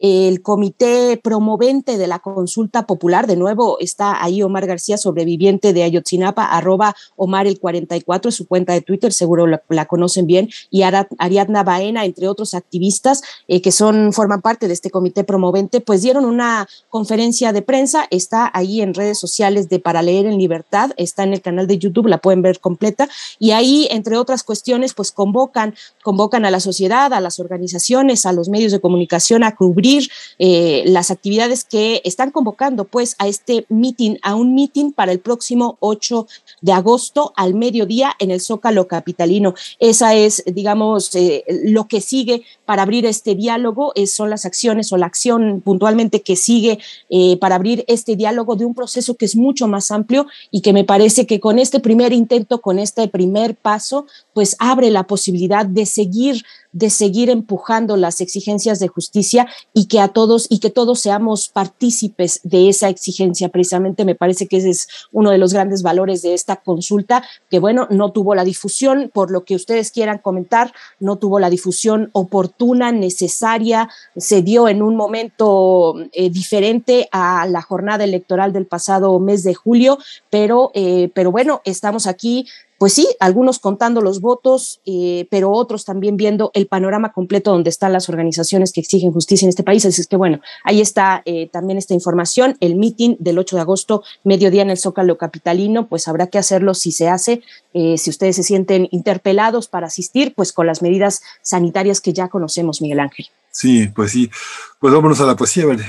el 0.00 0.40
comité 0.40 1.20
promovente 1.22 1.98
de 1.98 2.06
la 2.06 2.20
consulta 2.20 2.86
popular, 2.86 3.26
de 3.26 3.36
nuevo 3.36 3.78
está 3.80 4.22
ahí 4.24 4.42
Omar 4.42 4.66
García, 4.66 4.96
sobreviviente 4.96 5.74
de 5.74 5.82
Ayotzinapa, 5.82 6.44
arroba 6.44 6.96
Omar 7.16 7.46
el 7.46 7.60
44, 7.60 8.30
su 8.30 8.48
cuenta 8.48 8.72
de 8.72 8.80
Twitter, 8.80 9.12
seguro 9.12 9.46
la, 9.46 9.84
conocen 9.84 10.26
bien, 10.26 10.48
y 10.70 10.82
Ariadna 10.82 11.64
Baena, 11.64 12.06
entre 12.06 12.28
otros 12.28 12.54
activistas 12.54 13.22
eh, 13.46 13.60
que 13.60 13.72
son, 13.72 14.14
forman 14.14 14.40
parte 14.40 14.68
de 14.68 14.72
este 14.72 14.90
comité 14.90 15.22
promovente, 15.22 15.82
pues 15.82 16.00
dieron 16.00 16.24
una 16.24 16.66
conferencia 16.88 17.52
de 17.52 17.60
prensa, 17.60 18.06
está 18.10 18.50
ahí 18.54 18.80
en 18.80 18.94
redes 18.94 19.18
sociales 19.18 19.68
de 19.68 19.80
Para 19.80 20.00
Leer 20.00 20.24
en 20.24 20.38
Libertad, 20.38 20.92
está 20.96 21.24
en 21.24 21.34
el 21.34 21.42
canal 21.42 21.66
de 21.66 21.76
YouTube, 21.76 22.06
la 22.06 22.18
pueden 22.18 22.40
ver 22.40 22.58
completa, 22.60 23.06
y 23.38 23.50
ahí, 23.50 23.86
entre 23.90 24.16
otras 24.16 24.44
cuestiones, 24.44 24.94
pues 24.94 25.12
convocan, 25.12 25.74
convocan 26.02 26.46
a 26.46 26.50
la 26.50 26.60
sociedad, 26.60 27.12
a 27.12 27.20
las 27.20 27.38
organizaciones, 27.38 28.24
a 28.24 28.32
los 28.32 28.48
medios 28.48 28.72
de 28.72 28.80
comunicación 28.80 29.44
a 29.44 29.54
cubrir 29.54 29.89
eh, 30.38 30.82
las 30.86 31.10
actividades 31.10 31.64
que 31.64 32.00
están 32.04 32.30
convocando 32.30 32.84
pues 32.84 33.16
a 33.18 33.28
este 33.28 33.66
meeting, 33.68 34.16
a 34.22 34.34
un 34.34 34.54
meeting 34.54 34.92
para 34.92 35.12
el 35.12 35.20
próximo 35.20 35.76
8 35.80 36.26
de 36.60 36.72
agosto 36.72 37.32
al 37.36 37.54
mediodía 37.54 38.14
en 38.18 38.30
el 38.30 38.40
Zócalo 38.40 38.86
Capitalino. 38.86 39.54
Esa 39.78 40.14
es, 40.14 40.42
digamos, 40.46 41.14
eh, 41.14 41.44
lo 41.64 41.88
que 41.88 42.00
sigue 42.00 42.42
para 42.64 42.82
abrir 42.82 43.06
este 43.06 43.34
diálogo, 43.34 43.92
son 44.06 44.30
las 44.30 44.44
acciones 44.44 44.92
o 44.92 44.96
la 44.96 45.06
acción 45.06 45.60
puntualmente 45.60 46.22
que 46.22 46.36
sigue 46.36 46.78
eh, 47.08 47.36
para 47.38 47.56
abrir 47.56 47.84
este 47.88 48.16
diálogo 48.16 48.56
de 48.56 48.64
un 48.64 48.74
proceso 48.74 49.16
que 49.16 49.24
es 49.24 49.36
mucho 49.36 49.66
más 49.68 49.90
amplio 49.90 50.26
y 50.50 50.60
que 50.60 50.72
me 50.72 50.84
parece 50.84 51.26
que 51.26 51.40
con 51.40 51.58
este 51.58 51.80
primer 51.80 52.12
intento, 52.12 52.60
con 52.60 52.78
este 52.78 53.08
primer 53.08 53.56
paso, 53.56 54.06
pues 54.34 54.56
abre 54.58 54.90
la 54.90 55.04
posibilidad 55.04 55.66
de 55.66 55.86
seguir 55.86 56.44
de 56.72 56.90
seguir 56.90 57.30
empujando 57.30 57.96
las 57.96 58.20
exigencias 58.20 58.78
de 58.78 58.88
justicia 58.88 59.48
y 59.74 59.86
que 59.86 60.00
a 60.00 60.08
todos 60.08 60.46
y 60.48 60.60
que 60.60 60.70
todos 60.70 61.00
seamos 61.00 61.48
partícipes 61.48 62.40
de 62.44 62.68
esa 62.68 62.88
exigencia. 62.88 63.48
Precisamente 63.48 64.04
me 64.04 64.14
parece 64.14 64.46
que 64.46 64.58
ese 64.58 64.70
es 64.70 64.88
uno 65.12 65.30
de 65.30 65.38
los 65.38 65.52
grandes 65.52 65.82
valores 65.82 66.22
de 66.22 66.34
esta 66.34 66.56
consulta, 66.56 67.24
que 67.50 67.58
bueno, 67.58 67.86
no 67.90 68.12
tuvo 68.12 68.34
la 68.34 68.44
difusión, 68.44 69.10
por 69.12 69.30
lo 69.30 69.44
que 69.44 69.56
ustedes 69.56 69.90
quieran 69.90 70.18
comentar, 70.18 70.72
no 71.00 71.16
tuvo 71.16 71.40
la 71.40 71.50
difusión 71.50 72.10
oportuna, 72.12 72.92
necesaria, 72.92 73.88
se 74.16 74.42
dio 74.42 74.68
en 74.68 74.82
un 74.82 74.96
momento 74.96 75.96
eh, 76.12 76.30
diferente 76.30 77.08
a 77.10 77.46
la 77.46 77.62
jornada 77.62 78.04
electoral 78.04 78.52
del 78.52 78.66
pasado 78.66 79.18
mes 79.18 79.42
de 79.42 79.54
julio, 79.54 79.98
pero, 80.30 80.70
eh, 80.74 81.10
pero 81.14 81.32
bueno, 81.32 81.62
estamos 81.64 82.06
aquí 82.06 82.46
pues 82.80 82.94
sí, 82.94 83.06
algunos 83.20 83.58
contando 83.58 84.00
los 84.00 84.22
votos, 84.22 84.80
eh, 84.86 85.28
pero 85.30 85.52
otros 85.52 85.84
también 85.84 86.16
viendo 86.16 86.50
el 86.54 86.66
panorama 86.66 87.12
completo 87.12 87.52
donde 87.52 87.68
están 87.68 87.92
las 87.92 88.08
organizaciones 88.08 88.72
que 88.72 88.80
exigen 88.80 89.12
justicia 89.12 89.44
en 89.44 89.50
este 89.50 89.62
país. 89.62 89.84
Así 89.84 90.00
es 90.00 90.06
que 90.06 90.16
bueno, 90.16 90.40
ahí 90.64 90.80
está 90.80 91.20
eh, 91.26 91.50
también 91.52 91.76
esta 91.76 91.92
información, 91.92 92.56
el 92.60 92.76
meeting 92.76 93.16
del 93.18 93.38
8 93.38 93.56
de 93.56 93.60
agosto, 93.60 94.02
mediodía 94.24 94.62
en 94.62 94.70
el 94.70 94.78
Zócalo 94.78 95.18
Capitalino, 95.18 95.88
pues 95.88 96.08
habrá 96.08 96.28
que 96.28 96.38
hacerlo 96.38 96.72
si 96.72 96.90
se 96.90 97.10
hace, 97.10 97.42
eh, 97.74 97.98
si 97.98 98.08
ustedes 98.08 98.36
se 98.36 98.44
sienten 98.44 98.88
interpelados 98.92 99.68
para 99.68 99.88
asistir, 99.88 100.32
pues 100.34 100.54
con 100.54 100.66
las 100.66 100.80
medidas 100.80 101.20
sanitarias 101.42 102.00
que 102.00 102.14
ya 102.14 102.28
conocemos, 102.28 102.80
Miguel 102.80 103.00
Ángel. 103.00 103.26
Sí, 103.50 103.88
pues 103.88 104.12
sí, 104.12 104.30
pues 104.78 104.94
vámonos 104.94 105.20
a 105.20 105.26
la 105.26 105.36
poesía, 105.36 105.66
¿vale? 105.66 105.84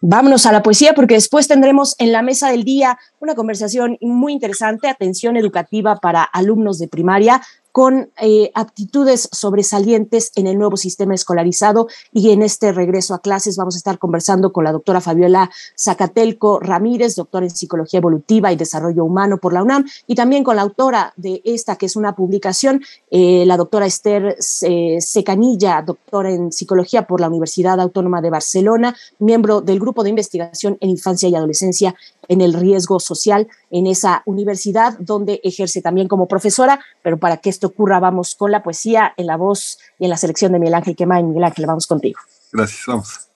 Vámonos 0.00 0.44
a 0.44 0.52
la 0.52 0.62
poesía 0.62 0.94
porque 0.94 1.14
después 1.14 1.48
tendremos 1.48 1.96
en 1.98 2.12
la 2.12 2.22
mesa 2.22 2.50
del 2.50 2.64
día 2.64 2.98
una 3.20 3.34
conversación 3.34 3.98
muy 4.00 4.32
interesante, 4.32 4.88
atención 4.88 5.36
educativa 5.36 5.96
para 5.96 6.22
alumnos 6.22 6.78
de 6.78 6.88
primaria 6.88 7.40
con 7.76 8.10
eh, 8.22 8.50
aptitudes 8.54 9.28
sobresalientes 9.32 10.32
en 10.34 10.46
el 10.46 10.56
nuevo 10.56 10.78
sistema 10.78 11.14
escolarizado. 11.14 11.88
Y 12.10 12.30
en 12.30 12.40
este 12.40 12.72
regreso 12.72 13.12
a 13.12 13.20
clases 13.20 13.58
vamos 13.58 13.74
a 13.74 13.76
estar 13.76 13.98
conversando 13.98 14.50
con 14.50 14.64
la 14.64 14.72
doctora 14.72 15.02
Fabiola 15.02 15.50
Zacatelco 15.78 16.58
Ramírez, 16.58 17.16
doctora 17.16 17.44
en 17.44 17.50
Psicología 17.50 17.98
Evolutiva 17.98 18.50
y 18.50 18.56
Desarrollo 18.56 19.04
Humano 19.04 19.36
por 19.36 19.52
la 19.52 19.62
UNAM, 19.62 19.84
y 20.06 20.14
también 20.14 20.42
con 20.42 20.56
la 20.56 20.62
autora 20.62 21.12
de 21.18 21.42
esta, 21.44 21.76
que 21.76 21.84
es 21.84 21.96
una 21.96 22.16
publicación, 22.16 22.80
eh, 23.10 23.44
la 23.44 23.58
doctora 23.58 23.84
Esther 23.84 24.38
eh, 24.62 24.98
Secanilla, 25.02 25.82
doctora 25.82 26.30
en 26.30 26.52
Psicología 26.52 27.06
por 27.06 27.20
la 27.20 27.28
Universidad 27.28 27.78
Autónoma 27.78 28.22
de 28.22 28.30
Barcelona, 28.30 28.96
miembro 29.18 29.60
del 29.60 29.80
Grupo 29.80 30.02
de 30.02 30.08
Investigación 30.08 30.78
en 30.80 30.88
Infancia 30.88 31.28
y 31.28 31.34
Adolescencia 31.34 31.94
en 32.28 32.40
el 32.40 32.54
Riesgo 32.54 33.00
Social 33.00 33.15
en 33.70 33.86
esa 33.86 34.22
universidad 34.26 34.96
donde 34.98 35.40
ejerce 35.42 35.82
también 35.82 36.08
como 36.08 36.28
profesora, 36.28 36.80
pero 37.02 37.18
para 37.18 37.38
que 37.38 37.50
esto 37.50 37.68
ocurra 37.68 38.00
vamos 38.00 38.34
con 38.34 38.50
la 38.50 38.62
poesía 38.62 39.14
en 39.16 39.26
la 39.26 39.36
voz 39.36 39.78
y 39.98 40.04
en 40.04 40.10
la 40.10 40.16
selección 40.16 40.52
de 40.52 40.58
Miguel 40.58 40.74
Ángel 40.74 40.96
Quemain. 40.96 41.28
Miguel 41.28 41.44
Ángel, 41.44 41.66
vamos 41.66 41.86
contigo. 41.86 42.20
Gracias, 42.52 42.82
vamos. 42.86 43.28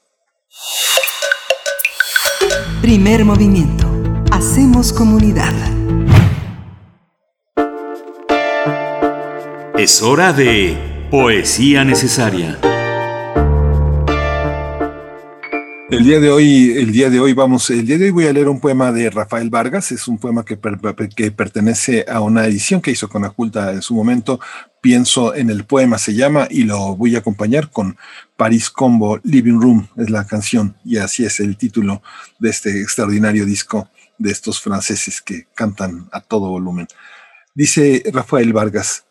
Primer 2.80 3.24
movimiento. 3.24 3.86
Hacemos 4.32 4.92
comunidad. 4.92 5.52
Es 9.78 10.02
hora 10.02 10.32
de 10.32 11.08
poesía 11.10 11.84
necesaria. 11.84 12.58
El 15.90 16.04
día 16.04 16.20
de 16.20 16.30
hoy, 16.30 16.70
el 16.76 16.92
día 16.92 17.10
de 17.10 17.18
hoy 17.18 17.32
vamos, 17.32 17.68
el 17.68 17.84
día 17.84 17.98
de 17.98 18.04
hoy 18.04 18.10
voy 18.10 18.26
a 18.28 18.32
leer 18.32 18.48
un 18.48 18.60
poema 18.60 18.92
de 18.92 19.10
Rafael 19.10 19.50
Vargas, 19.50 19.90
es 19.90 20.06
un 20.06 20.18
poema 20.18 20.44
que, 20.44 20.56
pertenece 20.56 22.04
a 22.08 22.20
una 22.20 22.46
edición 22.46 22.80
que 22.80 22.92
hizo 22.92 23.08
con 23.08 23.24
Aculta 23.24 23.72
en 23.72 23.82
su 23.82 23.96
momento. 23.96 24.38
Pienso 24.80 25.34
en 25.34 25.50
el 25.50 25.64
poema, 25.64 25.98
se 25.98 26.14
llama, 26.14 26.46
y 26.48 26.62
lo 26.62 26.94
voy 26.94 27.16
a 27.16 27.18
acompañar 27.18 27.70
con 27.70 27.96
Paris 28.36 28.70
Combo 28.70 29.18
Living 29.24 29.60
Room, 29.60 29.88
es 29.96 30.10
la 30.10 30.28
canción, 30.28 30.76
y 30.84 30.98
así 30.98 31.24
es 31.24 31.40
el 31.40 31.56
título 31.56 32.02
de 32.38 32.50
este 32.50 32.80
extraordinario 32.80 33.44
disco 33.44 33.90
de 34.16 34.30
estos 34.30 34.60
franceses 34.60 35.20
que 35.20 35.48
cantan 35.56 36.08
a 36.12 36.20
todo 36.20 36.50
volumen. 36.50 36.86
Dice 37.52 38.04
Rafael 38.12 38.52
Vargas, 38.52 39.06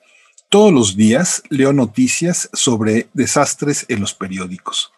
todos 0.47 0.71
los 0.71 0.95
días 0.95 1.43
leo 1.49 1.73
noticias 1.73 2.49
sobre 2.53 3.09
desastres 3.13 3.85
en 3.89 3.99
los 3.99 4.13
periódicos 4.13 4.93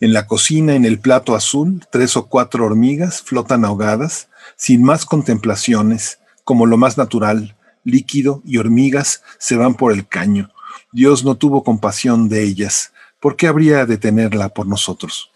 en 0.00 0.12
la 0.12 0.26
cocina, 0.26 0.74
en 0.74 0.84
el 0.84 1.00
plato 1.00 1.34
azul, 1.34 1.84
tres 1.90 2.16
o 2.16 2.26
cuatro 2.26 2.64
hormigas 2.66 3.22
flotan 3.22 3.64
ahogadas, 3.64 4.28
sin 4.56 4.82
más 4.82 5.06
contemplaciones, 5.06 6.20
como 6.44 6.66
lo 6.66 6.76
más 6.76 6.98
natural, 6.98 7.56
líquido 7.84 8.42
y 8.44 8.58
hormigas 8.58 9.22
se 9.38 9.56
van 9.56 9.74
por 9.74 9.92
el 9.92 10.06
caño. 10.06 10.50
Dios 10.92 11.24
no 11.24 11.36
tuvo 11.36 11.64
compasión 11.64 12.28
de 12.28 12.42
ellas. 12.42 12.92
¿Por 13.20 13.36
qué 13.36 13.46
habría 13.46 13.86
de 13.86 13.96
tenerla 13.96 14.50
por 14.50 14.66
nosotros? 14.66 15.30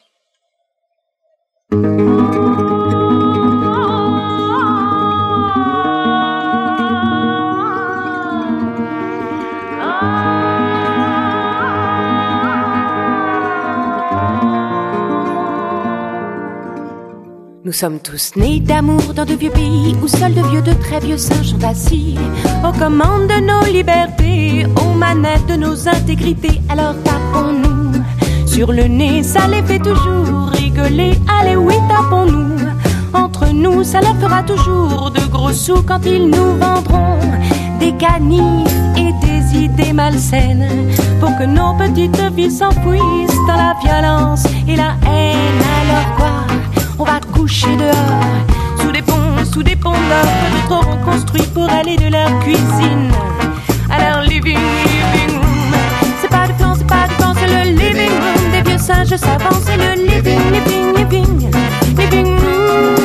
Nous 17.71 17.77
sommes 17.77 18.01
tous 18.01 18.33
nés 18.35 18.59
d'amour 18.59 19.15
dans 19.15 19.25
de 19.25 19.35
vieux 19.35 19.53
pays 19.53 19.95
où 20.03 20.09
seuls 20.09 20.35
de 20.35 20.43
vieux, 20.43 20.61
de 20.61 20.73
très 20.73 20.99
vieux 20.99 21.17
singes 21.17 21.51
sont 21.51 21.63
assis 21.63 22.19
aux 22.65 22.77
commandes 22.77 23.29
de 23.29 23.41
nos 23.47 23.65
libertés, 23.73 24.67
aux 24.75 24.93
manettes 24.93 25.47
de 25.47 25.55
nos 25.55 25.87
intégrités. 25.87 26.61
Alors 26.69 26.97
tapons-nous 27.05 27.93
sur 28.45 28.73
le 28.73 28.89
nez, 28.89 29.23
ça 29.23 29.47
les 29.47 29.63
fait 29.63 29.79
toujours 29.79 30.49
rigoler. 30.49 31.13
Allez, 31.29 31.55
oui, 31.55 31.77
tapons-nous. 31.89 32.57
Entre 33.15 33.47
nous, 33.53 33.85
ça 33.85 34.01
leur 34.01 34.17
fera 34.17 34.43
toujours 34.43 35.13
de 35.13 35.25
gros 35.31 35.53
sous 35.53 35.81
quand 35.85 36.05
ils 36.05 36.29
nous 36.29 36.57
vendront 36.59 37.21
des 37.79 37.93
canifs 37.93 38.67
et 38.97 39.13
des 39.25 39.59
idées 39.67 39.93
malsaines 39.93 40.91
pour 41.21 41.39
que 41.39 41.45
nos 41.45 41.75
petites 41.75 42.21
vies 42.35 42.51
s'enfouissent 42.51 43.47
dans 43.47 43.55
la 43.55 43.77
violence 43.81 44.45
et 44.67 44.75
la 44.75 44.97
haine. 45.07 45.63
Alors 45.83 46.17
quoi 46.17 46.51
On 47.01 47.05
va 47.05 47.19
coucher 47.33 47.75
dehors 47.77 48.79
sous 48.79 48.93
des 48.93 49.01
ponts, 49.01 49.43
sous 49.51 49.63
des 49.63 49.75
ponts 49.75 49.93
d'autres 49.93 50.71
auront 50.71 50.99
construits 51.03 51.47
pour 51.55 51.67
aller 51.71 51.97
de 51.97 52.11
leur 52.11 52.39
cuisine 52.41 53.11
à 53.91 53.99
leur 54.01 54.21
living, 54.21 54.59
living 54.59 55.39
room. 55.39 55.73
C'est 56.21 56.29
pas 56.29 56.47
du 56.47 56.53
plan, 56.53 56.75
c'est 56.77 56.87
pas 56.87 57.09
du 57.09 57.15
plan, 57.15 57.33
c'est 57.35 57.47
le 57.47 57.71
living 57.71 58.11
room 58.11 58.53
des 58.53 58.69
vieux 58.69 58.79
singes 58.79 59.17
savants. 59.17 59.59
C'est 59.65 59.79
le 59.79 59.95
living, 59.95 60.41
living, 60.53 60.95
living, 60.95 61.51
living 61.97 62.39
room. 62.39 62.97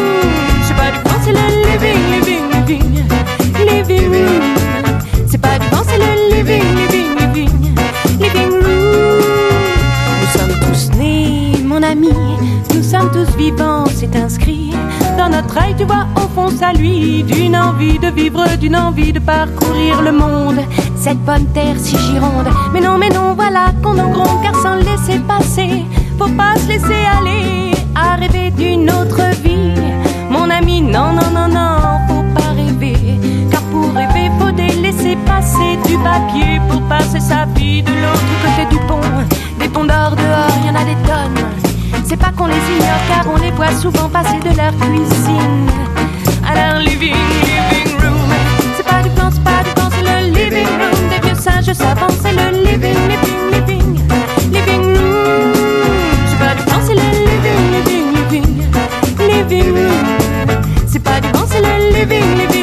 C'est 0.68 0.76
pas 0.76 0.92
du 0.92 1.00
plan, 1.00 1.16
c'est 1.24 1.32
le 1.32 1.46
living, 1.64 2.02
living, 2.12 2.44
living, 2.52 3.06
living 3.66 4.08
room. 4.10 4.96
C'est 5.26 5.38
pas 5.38 5.58
du 5.58 5.68
plan, 5.70 5.84
c'est 5.88 5.98
le 5.98 6.36
living, 6.36 6.64
living, 6.76 7.16
living, 7.18 7.76
living 8.20 8.52
room. 8.62 9.22
Nous 10.20 10.38
sommes 10.38 10.60
tous 10.68 10.98
nés, 10.98 11.64
mon 11.64 11.82
ami. 11.82 12.10
Nous 12.74 12.84
sommes 12.84 13.10
tous 13.12 13.36
vivants, 13.38 13.85
dans 15.18 15.30
notre 15.30 15.58
œil. 15.58 15.76
Tu 15.78 15.84
vois 15.86 16.08
au 16.16 16.28
fond 16.34 16.50
ça 16.50 16.74
lui 16.74 17.24
d'une 17.24 17.56
envie 17.56 18.00
de 18.00 18.08
vivre, 18.08 18.46
d'une 18.58 18.76
envie 18.76 19.14
de 19.14 19.20
parcourir 19.20 20.02
le 20.02 20.12
monde. 20.12 20.60
Cette 20.96 21.20
bonne 21.20 21.46
terre 21.54 21.76
si 21.78 21.98
gironde. 21.98 22.48
Mais 22.74 22.82
non, 22.82 22.98
mais 22.98 23.10
non, 23.10 23.34
voilà 23.36 23.72
qu'on 23.82 23.98
en 23.98 24.10
gronde 24.10 24.42
car 24.44 24.56
sans 24.56 24.76
laisser 24.76 25.20
passer, 25.28 25.86
faut 26.18 26.30
pas 26.30 26.56
se 26.58 26.68
laisser 26.68 27.04
aller 27.18 27.72
à 27.96 28.16
rêver 28.16 28.52
d'une 28.52 28.90
autre 28.90 29.22
vie. 29.44 29.74
Mon 30.30 30.50
ami, 30.50 30.82
non, 30.82 31.14
non, 31.14 31.30
non, 31.34 31.48
non, 31.48 31.78
faut 32.08 32.26
pas 32.36 32.52
rêver. 32.56 33.20
Car 33.52 33.62
pour 33.64 33.94
rêver, 33.94 34.30
faut 34.40 34.52
délaisser 34.52 35.18
passer 35.26 35.78
du 35.88 35.98
papier 35.98 36.60
pour 36.70 36.82
passer 36.84 37.20
sa 37.20 37.46
vie 37.56 37.82
de 37.82 37.92
l'autre 37.92 38.34
côté 38.44 38.66
du 38.70 38.80
pont. 38.88 39.00
Des 39.60 39.70
ponts 39.70 39.86
d'or 39.86 40.16
dehors, 40.16 40.58
y 40.66 40.70
en 40.70 40.76
a 40.76 40.86
des 40.86 40.98
tonnes. 41.08 41.65
C'est 42.08 42.18
pas 42.18 42.32
qu'on 42.38 42.46
les 42.46 42.54
ignore 42.54 43.02
car 43.10 43.26
on 43.34 43.38
les 43.42 43.52
voit 43.52 43.72
souvent 43.72 44.08
passer 44.10 44.38
de 44.40 44.56
leur 44.56 44.72
cuisine 44.78 45.68
à 46.48 46.54
leur 46.54 46.80
living, 46.80 47.16
living 47.42 48.00
room. 48.00 48.32
C'est 48.78 48.86
pas 48.86 49.02
du 49.02 49.10
plan, 49.10 49.30
c'est 49.32 49.44
pas 49.44 49.64
du 49.64 49.72
plan, 49.72 49.90
c'est 49.90 50.04
le 50.04 50.32
living 50.32 50.68
room 50.68 51.10
des 51.10 51.28
vieux 51.28 51.36
singes 51.36 51.74
savants. 51.74 52.14
C'est 52.22 52.32
le 52.32 52.52
living, 52.64 52.96
living, 53.10 53.52
living, 53.52 54.00
living 54.54 54.84
room. 54.84 55.54
C'est 56.28 56.38
pas 56.38 56.54
du 56.54 56.64
plan, 56.64 56.80
c'est 56.86 56.94
le 56.94 57.02
living, 57.26 57.64
living, 57.74 58.08
living, 58.16 58.48
living 59.20 59.74
room. 59.74 60.06
C'est 60.88 61.04
pas 61.04 61.20
du 61.20 61.28
plan, 61.30 61.46
c'est 61.48 61.62
le 61.62 61.74
living, 61.92 62.38
living, 62.38 62.55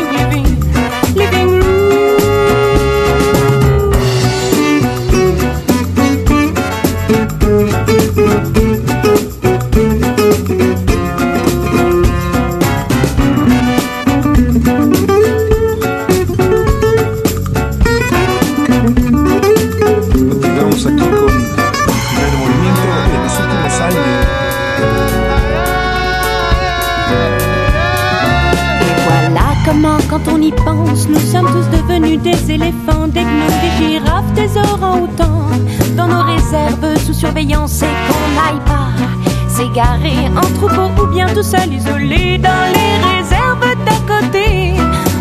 des 32.23 32.53
éléphants, 32.53 33.09
des 33.09 33.23
gnous, 33.23 33.55
des 33.63 33.87
girafes, 33.87 34.33
des 34.35 34.57
orang-outans. 34.57 35.49
Dans 35.97 36.07
nos 36.07 36.23
réserves 36.23 36.99
sous 37.05 37.13
surveillance 37.13 37.83
et 37.83 37.87
qu'on 37.87 38.29
n'aille 38.35 38.65
pas 38.65 38.93
s'égarer 39.49 40.29
en 40.37 40.41
troupeau 40.59 41.03
ou 41.03 41.07
bien 41.13 41.27
tout 41.35 41.43
seul 41.43 41.73
isolé 41.73 42.39
dans 42.39 42.65
les 42.77 42.95
réserves 43.11 43.77
d'à 43.85 44.15
côté. 44.15 44.75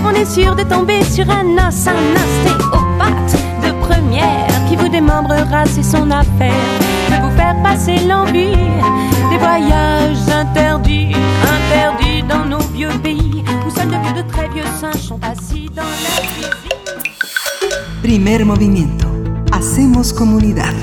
On 0.05 0.11
est 0.11 0.25
sûr 0.25 0.55
de 0.55 0.63
tomber 0.63 1.03
sur 1.03 1.29
un 1.29 1.45
os, 1.67 1.87
un 1.87 2.15
ostéopathe 2.21 3.35
de 3.63 3.71
première 3.85 4.65
qui 4.69 4.75
vous 4.75 4.89
démembrera, 4.89 5.65
c'est 5.65 5.83
son 5.83 6.09
affaire 6.11 6.79
de 7.09 7.21
vous 7.21 7.35
faire 7.35 7.55
passer 7.61 7.97
l'envie 8.07 8.55
des 9.29 9.37
voyages 9.37 10.29
interdits, 10.33 11.13
interdits 11.43 12.23
dans 12.23 12.45
nos 12.45 12.63
vieux 12.73 12.97
pays 13.03 13.40
où 13.71 13.75
seuls 13.75 13.87
de 13.87 13.97
vieux, 13.97 14.23
de 14.23 14.29
très 14.29 14.49
vieux 14.49 14.63
singes 14.79 15.01
sont 15.01 15.19
assis 15.23 15.69
dans 15.75 15.83
la 15.83 16.21
cuisine. 16.27 16.71
Primer 18.01 18.45
movimiento. 18.45 19.07
Hacemos 19.51 20.13
comunidad. 20.13 20.73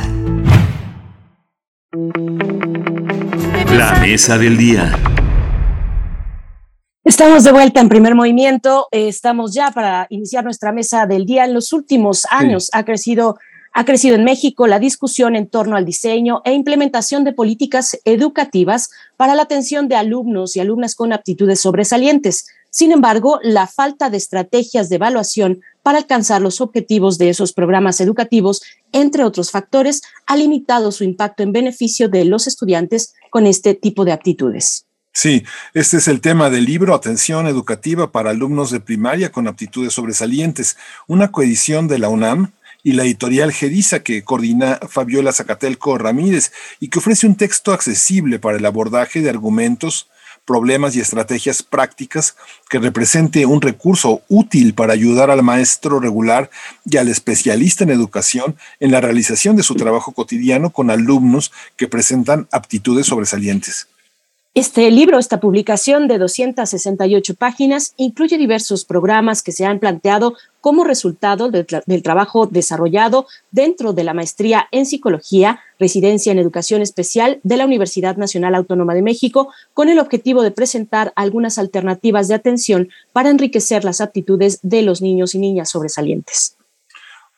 La 3.77 3.99
mesa 4.01 4.39
del 4.39 4.57
día. 4.57 4.93
Estamos 7.05 7.45
de 7.45 7.53
vuelta 7.53 7.81
en 7.81 7.89
primer 7.89 8.15
movimiento. 8.15 8.87
eh, 8.93 9.09
estamos 9.09 9.55
ya 9.55 9.71
para 9.71 10.07
iniciar 10.11 10.45
nuestra 10.45 10.73
mesa 10.73 11.07
del 11.07 11.25
día. 11.25 11.45
En 11.45 11.55
los 11.55 11.73
últimos 11.73 12.27
años 12.31 12.71
ha 12.73 12.85
crecido 12.85 13.39
ha 13.75 13.85
crecido 13.85 14.17
en 14.17 14.25
México 14.25 14.67
la 14.67 14.81
discusión 14.81 15.37
en 15.37 15.47
torno 15.47 15.77
al 15.77 15.85
diseño 15.85 16.43
e 16.45 16.53
implementación 16.53 17.23
de 17.23 17.33
políticas 17.33 17.97
educativas 18.05 18.91
para 19.17 19.37
la 19.37 19.43
atención 19.43 19.87
de 19.87 19.95
alumnos 19.95 20.57
y 20.57 20.61
alumnas 20.61 20.97
con 20.97 21.13
aptitudes 21.13 21.61
sobresalientes. 21.61 22.47
Sin 22.71 22.93
embargo, 22.93 23.41
la 23.43 23.67
falta 23.67 24.11
de 24.11 24.19
estrategias 24.19 24.89
de 24.89 24.97
evaluación 24.97 25.63
para 25.83 25.99
alcanzar 25.99 26.43
los 26.43 26.61
objetivos 26.61 27.17
de 27.17 27.31
esos 27.31 27.53
programas 27.53 28.01
educativos, 28.01 28.63
entre 28.93 29.25
otros 29.25 29.51
factores, 29.51 30.03
ha 30.27 30.37
limitado 30.37 30.93
su 30.93 31.05
impacto 31.05 31.43
en 31.43 31.53
beneficio 31.53 32.09
de 32.09 32.25
los 32.25 32.47
estudiantes 32.47 33.15
con 33.31 33.47
este 33.47 33.75
tipo 33.75 34.05
de 34.05 34.13
aptitudes. 34.13 34.85
Sí, 35.13 35.45
este 35.75 35.97
es 35.97 36.07
el 36.07 36.21
tema 36.21 36.51
del 36.51 36.65
libro 36.65 36.95
Atención 36.95 37.47
Educativa 37.47 38.13
para 38.13 38.31
Alumnos 38.31 38.71
de 38.71 38.81
Primaria 38.81 39.33
con 39.33 39.49
Aptitudes 39.49 39.95
Sobresalientes, 39.95 40.77
una 41.09 41.33
coedición 41.33 41.89
de 41.89 41.99
la 41.99 42.09
UNAM 42.09 42.53
y 42.85 42.93
la 42.93 43.03
editorial 43.03 43.53
Gedisa 43.53 44.05
que 44.05 44.23
coordina 44.23 44.79
Fabiola 44.89 45.33
Zacatelco 45.33 45.99
Ramírez 45.99 46.53
y 46.79 46.89
que 46.89 47.01
ofrece 47.01 47.27
un 47.27 47.35
texto 47.35 47.73
accesible 47.73 48.39
para 48.39 48.59
el 48.59 48.67
abordaje 48.67 49.21
de 49.21 49.31
argumentos, 49.31 50.09
problemas 50.49 50.97
y 50.97 51.01
estrategias 51.01 51.63
prácticas 51.63 52.35
que 52.71 52.79
represente 52.79 53.45
un 53.45 53.61
recurso 53.61 54.23
útil 54.29 54.73
para 54.73 54.95
ayudar 54.95 55.31
al 55.31 55.43
maestro 55.43 56.01
regular 56.01 56.49
y 56.87 56.97
al 56.97 57.09
especialista 57.09 57.85
en 57.85 57.91
educación 57.91 58.57
en 58.81 58.91
la 58.91 59.03
realización 59.03 59.57
de 59.57 59.63
su 59.63 59.75
trabajo 59.75 60.13
cotidiano 60.13 60.71
con 60.71 60.91
alumnos 60.91 61.53
que 61.77 61.87
presentan 61.87 62.49
aptitudes 62.51 63.07
sobresalientes. 63.07 63.89
Este 64.59 64.91
libro, 64.91 65.21
esta 65.21 65.39
publicación 65.39 66.09
de 66.09 66.19
268 66.19 67.37
páginas, 67.37 67.95
incluye 67.97 68.37
diversos 68.37 68.85
programas 68.85 69.41
que 69.41 69.53
se 69.53 69.65
han 69.65 69.79
planteado 69.79 70.35
como 70.61 70.83
resultado 70.83 71.49
del, 71.49 71.65
tra 71.65 71.85
del, 71.87 72.03
trabajo 72.03 72.47
desarrollado 72.47 73.29
dentro 73.53 73.93
de 73.93 74.03
la 74.03 74.15
maestría 74.15 74.67
en 74.73 74.85
psicología, 74.85 75.61
residencia 75.79 76.33
en 76.33 76.41
educación 76.41 76.83
especial 76.83 77.39
de 77.45 77.57
la 77.57 77.67
Universidad 77.67 78.17
Nacional 78.17 78.57
Autónoma 78.57 78.95
de 78.97 79.03
México, 79.03 79.53
con 79.75 79.89
el 79.91 80.01
objetivo 80.01 80.43
de 80.43 80.51
presentar 80.51 81.13
algunas 81.15 81.57
alternativas 81.59 82.27
de 82.27 82.35
atención 82.35 82.89
para 83.13 83.31
enriquecer 83.31 83.85
las 83.85 84.01
aptitudes 84.01 84.59
de 84.63 84.83
los 84.83 85.01
niños 85.01 85.37
y 85.37 85.39
niñas 85.39 85.71
sobresalientes. 85.71 86.58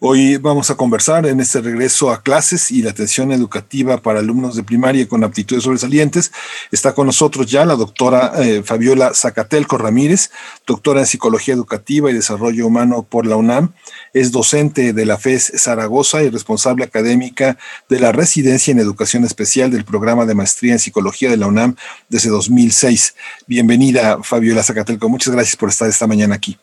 Hoy 0.03 0.39
vamos 0.39 0.71
a 0.71 0.77
conversar 0.77 1.27
en 1.27 1.41
este 1.41 1.61
regreso 1.61 2.11
a 2.11 2.23
clases 2.23 2.71
y 2.71 2.81
la 2.81 2.89
atención 2.89 3.33
educativa 3.33 3.99
para 3.99 4.21
alumnos 4.21 4.57
de 4.57 4.63
primaria 4.63 5.07
con 5.07 5.23
aptitudes 5.25 5.65
sobresalientes. 5.65 6.33
Está 6.73 6.95
con 6.95 7.05
nosotros 7.05 7.51
ya 7.51 7.67
la 7.67 7.75
doctora 7.75 8.33
eh, 8.39 8.63
Fabiola 8.65 9.13
Zacatelco 9.13 9.77
Ramírez, 9.77 10.31
doctora 10.67 11.01
en 11.01 11.07
Psicología 11.07 11.53
Educativa 11.53 12.11
y 12.11 12.15
Desarrollo 12.15 12.67
Humano 12.67 13.03
por 13.03 13.27
la 13.27 13.37
UNAM. 13.37 13.75
Es 14.15 14.33
docente 14.33 14.95
de 14.95 15.05
la 15.05 15.19
FES 15.19 15.53
Zaragoza 15.57 16.23
y 16.23 16.31
responsable 16.31 16.85
académica 16.87 17.59
de 17.91 18.01
la 18.01 18.11
Residencia 18.11 18.73
en 18.73 18.79
Educación 18.79 19.25
Especial 19.25 19.71
del 19.71 19.85
Programa 19.85 20.25
de 20.25 20.35
Maestría 20.35 20.73
en 20.73 20.79
Psicología 20.79 21.29
de 21.29 21.37
la 21.37 21.47
UNAM 21.47 21.77
desde 22.09 22.31
2006. 22.31 23.17
Bienvenida, 23.47 24.23
Fabiola 24.23 24.63
Zacatelco. 24.63 25.11
Muchas 25.11 25.35
gracias 25.35 25.57
por 25.57 25.69
estar 25.69 25.91
esta 25.91 26.07
mañana 26.07 26.37
aquí. 26.37 26.57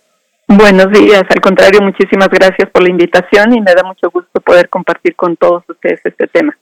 Buenos 0.49 0.89
días, 0.91 1.23
al 1.29 1.41
contrario, 1.41 1.81
muchísimas 1.81 2.29
gracias 2.29 2.69
por 2.71 2.81
la 2.81 2.89
invitación 2.89 3.53
y 3.53 3.59
me 3.59 3.75
da 3.75 3.83
mucho 3.83 4.09
gusto 4.09 4.39
poder 4.39 4.69
compartir 4.69 5.13
con 5.13 5.35
todos 5.35 5.63
ustedes 5.67 5.99
este 6.05 6.25
tema. 6.27 6.57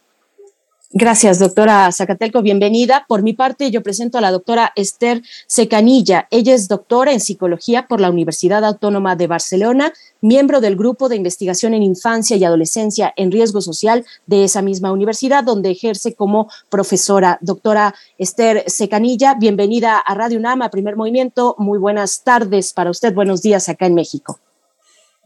Gracias, 0.98 1.38
doctora 1.38 1.92
Zacatelco. 1.92 2.40
Bienvenida. 2.40 3.04
Por 3.06 3.22
mi 3.22 3.34
parte, 3.34 3.70
yo 3.70 3.82
presento 3.82 4.16
a 4.16 4.22
la 4.22 4.30
doctora 4.30 4.72
Esther 4.76 5.20
Secanilla. 5.46 6.26
Ella 6.30 6.54
es 6.54 6.68
doctora 6.68 7.12
en 7.12 7.20
psicología 7.20 7.86
por 7.86 8.00
la 8.00 8.08
Universidad 8.08 8.64
Autónoma 8.64 9.14
de 9.14 9.26
Barcelona, 9.26 9.92
miembro 10.22 10.62
del 10.62 10.74
Grupo 10.74 11.10
de 11.10 11.16
Investigación 11.16 11.74
en 11.74 11.82
Infancia 11.82 12.38
y 12.38 12.44
Adolescencia 12.44 13.12
en 13.14 13.30
Riesgo 13.30 13.60
Social 13.60 14.06
de 14.24 14.44
esa 14.44 14.62
misma 14.62 14.90
universidad, 14.90 15.44
donde 15.44 15.70
ejerce 15.70 16.14
como 16.14 16.48
profesora. 16.70 17.36
Doctora 17.42 17.94
Esther 18.16 18.64
Secanilla, 18.66 19.34
bienvenida 19.34 19.98
a 19.98 20.14
Radio 20.14 20.38
UNAM, 20.38 20.62
Primer 20.70 20.96
Movimiento. 20.96 21.56
Muy 21.58 21.78
buenas 21.78 22.22
tardes 22.22 22.72
para 22.72 22.88
usted. 22.88 23.12
Buenos 23.12 23.42
días 23.42 23.68
acá 23.68 23.84
en 23.84 23.96
México. 23.96 24.40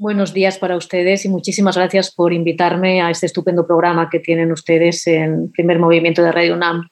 Buenos 0.00 0.32
días 0.32 0.56
para 0.56 0.78
ustedes 0.78 1.26
y 1.26 1.28
muchísimas 1.28 1.76
gracias 1.76 2.10
por 2.10 2.32
invitarme 2.32 3.02
a 3.02 3.10
este 3.10 3.26
estupendo 3.26 3.66
programa 3.66 4.08
que 4.08 4.18
tienen 4.18 4.50
ustedes 4.50 5.06
en 5.06 5.52
Primer 5.52 5.78
Movimiento 5.78 6.22
de 6.22 6.32
Radio 6.32 6.54
UNAM. 6.54 6.88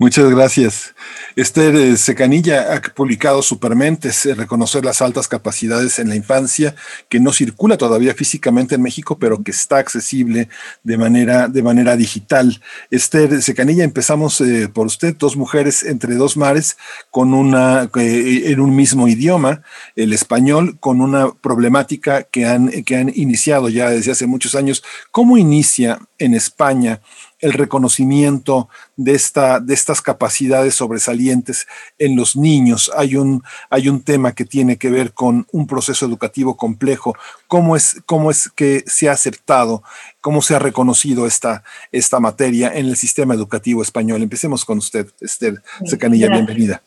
Muchas 0.00 0.30
gracias. 0.30 0.94
Esther 1.36 1.76
eh, 1.76 1.94
Secanilla 1.98 2.74
ha 2.74 2.80
publicado 2.80 3.42
Supermentes, 3.42 4.24
eh, 4.24 4.34
reconocer 4.34 4.82
las 4.82 5.02
altas 5.02 5.28
capacidades 5.28 5.98
en 5.98 6.08
la 6.08 6.16
infancia, 6.16 6.74
que 7.10 7.20
no 7.20 7.34
circula 7.34 7.76
todavía 7.76 8.14
físicamente 8.14 8.76
en 8.76 8.80
México, 8.80 9.18
pero 9.18 9.42
que 9.42 9.50
está 9.50 9.76
accesible 9.76 10.48
de 10.84 10.96
manera, 10.96 11.48
de 11.48 11.62
manera 11.62 11.98
digital. 11.98 12.62
Esther 12.90 13.42
Secanilla, 13.42 13.84
empezamos 13.84 14.40
eh, 14.40 14.70
por 14.72 14.86
usted, 14.86 15.16
dos 15.18 15.36
mujeres 15.36 15.82
entre 15.82 16.14
dos 16.14 16.34
mares, 16.34 16.78
con 17.10 17.34
una, 17.34 17.90
en 17.94 18.58
un 18.58 18.74
mismo 18.74 19.06
idioma, 19.06 19.60
el 19.96 20.14
español, 20.14 20.78
con 20.80 21.02
una 21.02 21.30
problemática 21.30 22.22
que 22.22 22.46
han, 22.46 22.70
que 22.84 22.96
han 22.96 23.12
iniciado 23.14 23.68
ya 23.68 23.90
desde 23.90 24.12
hace 24.12 24.26
muchos 24.26 24.54
años. 24.54 24.82
¿Cómo 25.10 25.36
inicia 25.36 25.98
en 26.16 26.32
España? 26.32 27.02
El 27.40 27.52
reconocimiento 27.52 28.68
de, 28.96 29.14
esta, 29.14 29.60
de 29.60 29.74
estas 29.74 30.00
capacidades 30.02 30.74
sobresalientes 30.74 31.66
en 31.98 32.16
los 32.16 32.36
niños. 32.36 32.90
Hay 32.96 33.16
un, 33.16 33.42
hay 33.70 33.88
un 33.88 34.02
tema 34.02 34.32
que 34.32 34.44
tiene 34.44 34.76
que 34.76 34.90
ver 34.90 35.12
con 35.12 35.46
un 35.52 35.66
proceso 35.66 36.06
educativo 36.06 36.56
complejo. 36.56 37.14
¿Cómo 37.48 37.76
es, 37.76 38.02
cómo 38.06 38.30
es 38.30 38.50
que 38.54 38.84
se 38.86 39.08
ha 39.08 39.12
aceptado, 39.12 39.82
cómo 40.20 40.42
se 40.42 40.54
ha 40.54 40.58
reconocido 40.58 41.26
esta, 41.26 41.64
esta 41.92 42.20
materia 42.20 42.72
en 42.74 42.86
el 42.86 42.96
sistema 42.96 43.34
educativo 43.34 43.82
español? 43.82 44.22
Empecemos 44.22 44.64
con 44.64 44.78
usted, 44.78 45.08
Esther 45.20 45.62
Secanilla, 45.84 46.28
bienvenida. 46.28 46.82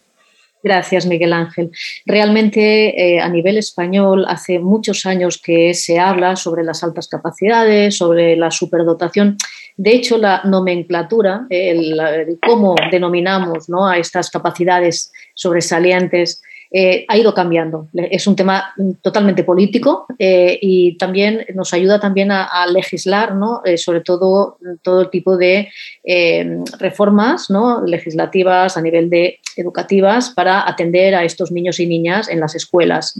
Gracias, 0.64 1.06
Miguel 1.06 1.34
Ángel. 1.34 1.72
Realmente, 2.06 3.16
eh, 3.16 3.20
a 3.20 3.28
nivel 3.28 3.58
español, 3.58 4.24
hace 4.30 4.60
muchos 4.60 5.06
años 5.06 5.42
que 5.44 5.74
se 5.74 6.00
habla 6.00 6.38
sobre 6.38 6.64
las 6.64 6.86
altas 6.86 7.10
capacidades, 7.10 7.98
sobre 7.98 8.38
la 8.38 8.50
superdotación. 8.50 9.36
De 9.76 9.92
hecho, 9.92 10.18
la 10.18 10.42
nomenclatura, 10.46 11.48
el, 11.50 12.00
cómo 12.46 12.76
denominamos 12.90 13.68
¿no? 13.68 13.86
a 13.86 13.98
estas 13.98 14.30
capacidades 14.30 15.12
sobresalientes, 15.34 16.42
eh, 16.76 17.06
ha 17.08 17.16
ido 17.20 17.36
cambiando. 17.36 17.88
Es 17.94 18.26
un 18.26 18.36
tema 18.36 18.74
totalmente 19.04 19.44
político 19.44 20.08
eh, 20.18 20.58
y 20.60 20.98
también 20.98 21.46
nos 21.54 21.72
ayuda 21.72 22.00
también 22.00 22.32
a, 22.32 22.66
legislar, 22.66 23.36
¿no? 23.36 23.62
Eh, 23.64 23.78
sobre 23.78 24.02
todo 24.02 24.58
todo 24.82 25.10
tipo 25.12 25.38
de 25.38 25.70
reformas 26.80 27.52
¿no? 27.52 27.86
legislativas 27.86 28.76
a 28.76 28.82
nivel 28.82 29.08
de 29.12 29.40
educativas 29.56 30.32
para 30.32 30.68
atender 30.68 31.14
a 31.14 31.24
estos 31.24 31.52
niños 31.52 31.80
y 31.80 31.86
niñas 31.86 32.28
en 32.28 32.40
las 32.40 32.56
escuelas. 32.56 33.20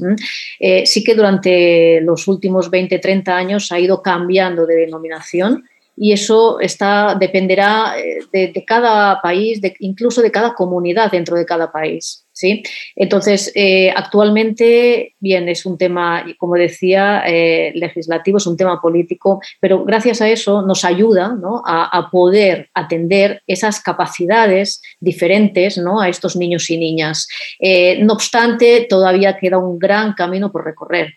sí 0.86 1.04
que 1.04 1.14
durante 1.14 2.02
los 2.02 2.28
últimos 2.28 2.72
20, 2.72 2.98
30 2.98 3.36
años 3.36 3.72
ha 3.72 3.80
ido 3.80 4.02
cambiando 4.02 4.66
de 4.66 4.78
denominación 4.78 5.64
y 5.96 6.12
eso 6.12 6.60
está, 6.60 7.16
dependerá 7.20 7.94
de, 8.32 8.64
cada 8.66 9.22
país, 9.22 9.62
de, 9.62 9.76
incluso 9.80 10.24
de 10.24 10.32
cada 10.32 10.56
comunidad 10.56 11.12
dentro 11.12 11.38
de 11.38 11.46
cada 11.46 11.72
país. 11.72 12.23
¿Sí? 12.34 12.64
Entonces, 12.96 13.52
eh, 13.56 13.92
actualmente, 13.96 15.16
bien, 15.20 15.48
es 15.48 15.66
un 15.66 15.78
tema, 15.78 16.26
como 16.38 16.56
decía, 16.56 17.24
eh, 17.26 17.72
legislativo, 17.76 18.38
es 18.38 18.48
un 18.48 18.58
tema 18.58 18.82
político, 18.82 19.40
pero 19.62 19.86
gracias 19.86 20.20
a 20.22 20.30
eso 20.30 20.64
nos 20.64 20.84
ayuda 20.84 21.38
a, 21.66 22.10
poder 22.12 22.70
atender 22.74 23.42
esas 23.48 23.80
capacidades 23.80 24.82
diferentes 25.00 25.78
¿no? 25.78 26.02
a 26.02 26.10
estos 26.10 26.36
niños 26.36 26.70
y 26.70 26.78
niñas. 26.78 27.28
Eh, 27.60 28.04
no 28.04 28.14
obstante, 28.14 28.86
todavía 28.90 29.38
queda 29.38 29.58
un 29.58 29.80
gran 29.80 30.14
camino 30.14 30.52
por 30.52 30.66
recorrer. 30.66 31.14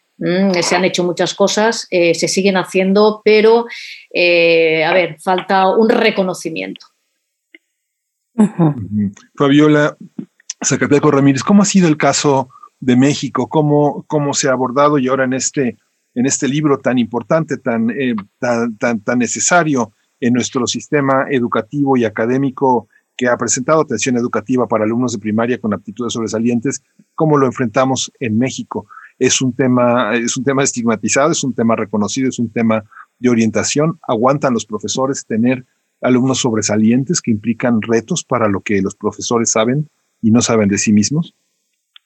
se 0.62 0.76
han 0.76 0.84
hecho 0.84 1.04
muchas 1.04 1.34
cosas, 1.34 1.86
se 1.90 2.28
siguen 2.28 2.56
haciendo, 2.56 3.20
pero, 3.24 3.66
a 3.66 4.92
ver, 4.94 5.16
falta 5.20 5.68
un 5.68 5.88
reconocimiento. 5.88 6.86
Fabiola, 9.36 9.96
Zacateco 10.64 11.10
Ramírez, 11.10 11.42
¿cómo 11.42 11.62
ha 11.62 11.66
sido 11.66 11.88
el 11.88 11.96
caso 11.96 12.48
de 12.80 12.96
México? 12.96 13.48
¿Cómo, 13.48 14.04
cómo 14.06 14.32
se 14.34 14.48
ha 14.48 14.52
abordado 14.52 14.98
y 14.98 15.08
ahora 15.08 15.24
en 15.24 15.34
este, 15.34 15.76
en 16.14 16.26
este 16.26 16.48
libro 16.48 16.78
tan 16.78 16.98
importante, 16.98 17.58
tan, 17.58 17.90
eh, 17.90 18.14
tan, 18.38 18.76
tan, 18.76 19.18
necesario 19.18 19.92
en 20.20 20.32
nuestro 20.32 20.66
sistema 20.66 21.26
educativo 21.30 21.96
y 21.96 22.04
académico 22.04 22.88
que 23.16 23.28
ha 23.28 23.36
presentado 23.36 23.80
atención 23.80 24.16
educativa 24.16 24.66
para 24.66 24.84
alumnos 24.84 25.12
de 25.12 25.18
primaria 25.18 25.60
con 25.60 25.72
aptitudes 25.72 26.12
sobresalientes, 26.12 26.82
¿cómo 27.14 27.38
lo 27.38 27.46
enfrentamos 27.46 28.12
en 28.20 28.38
México? 28.38 28.86
Es 29.18 29.40
un 29.40 29.54
tema, 29.54 30.14
es 30.14 30.36
un 30.36 30.44
tema 30.44 30.62
estigmatizado, 30.62 31.32
es 31.32 31.42
un 31.42 31.54
tema 31.54 31.76
reconocido, 31.76 32.28
es 32.28 32.38
un 32.38 32.50
tema 32.50 32.84
de 33.18 33.30
orientación. 33.30 33.98
¿Aguantan 34.06 34.52
los 34.52 34.66
profesores 34.66 35.24
tener 35.24 35.64
alumnos 36.02 36.38
sobresalientes 36.38 37.22
que 37.22 37.30
implican 37.30 37.80
retos 37.80 38.22
para 38.24 38.48
lo 38.48 38.60
que 38.60 38.82
los 38.82 38.94
profesores 38.94 39.50
saben 39.50 39.88
y 40.22 40.30
no 40.30 40.40
saben 40.40 40.68
de 40.68 40.78
sí 40.78 40.92
mismos? 40.92 41.34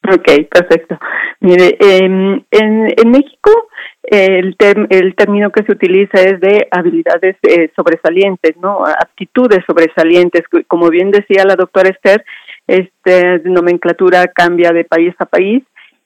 Ok, 0.09 0.49
perfecto. 0.51 0.99
Mire, 1.41 1.77
em, 1.79 2.43
en, 2.51 2.95
en 2.97 3.11
México 3.11 3.69
el, 4.03 4.57
el 4.89 5.15
término 5.15 5.51
que 5.51 5.63
se 5.63 5.73
utiliza 5.73 6.21
es 6.23 6.41
de 6.41 6.67
habilidades 6.71 7.37
eh, 7.43 7.71
sobresalientes, 7.77 8.57
¿no? 8.57 8.85
Aptitudes 8.85 9.61
sobresalientes. 9.67 10.43
Como 10.67 10.89
bien 10.89 11.11
decía 11.11 11.45
la 11.45 11.55
doctora 11.55 11.91
Esther, 11.91 12.25
esta 12.67 13.39
nomenclatura 13.45 14.27
cambia 14.29 14.71
de 14.71 14.85
país 14.85 15.15
a 15.19 15.27
país 15.27 15.63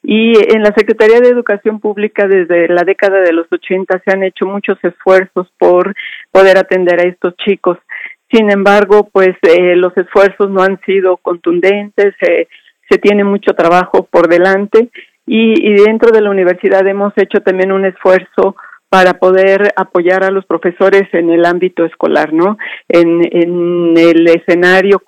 y 0.07 0.35
en 0.55 0.63
la 0.63 0.75
Secretaría 0.77 1.21
de 1.21 1.31
Educación 1.31 1.81
Pública 1.81 2.29
desde 2.29 2.69
la 2.69 2.83
década 2.83 3.21
de 3.23 3.33
los 3.33 3.47
80 3.51 4.03
se 4.05 4.11
han 4.13 4.23
hecho 4.23 4.45
muchos 4.45 4.77
esfuerzos 4.83 5.51
por 5.59 5.95
poder 6.31 6.59
atender 6.59 7.01
a 7.01 7.09
estos 7.09 7.35
chicos. 7.37 7.79
Sin 8.35 8.51
embargo, 8.51 9.09
pues 9.13 9.37
eh, 9.43 9.77
los 9.77 9.97
esfuerzos 9.97 10.51
no 10.51 10.61
han 10.61 10.81
sido 10.81 11.19
contundentes, 11.19 12.15
se 12.19 12.99
tiene 12.99 13.23
mucho 13.23 13.53
trabajo 13.53 14.09
por 14.11 14.29
delante 14.29 14.91
y, 15.25 15.73
dentro 15.85 16.11
de 16.11 16.21
la 16.21 16.31
universidad 16.31 16.85
hemos 16.85 17.13
hecho 17.17 17.43
también 17.43 17.71
un 17.71 17.85
esfuerzo 17.85 18.57
para 18.89 19.15
poder 19.15 19.73
apoyar 19.77 20.25
a 20.25 20.33
los 20.33 20.45
profesores 20.47 21.05
en 21.13 21.31
el 21.31 21.45
ámbito 21.45 21.85
escolar, 21.85 22.33
¿no? 22.33 22.59
En, 22.89 23.97
el 23.97 24.27
escenario 24.27 25.01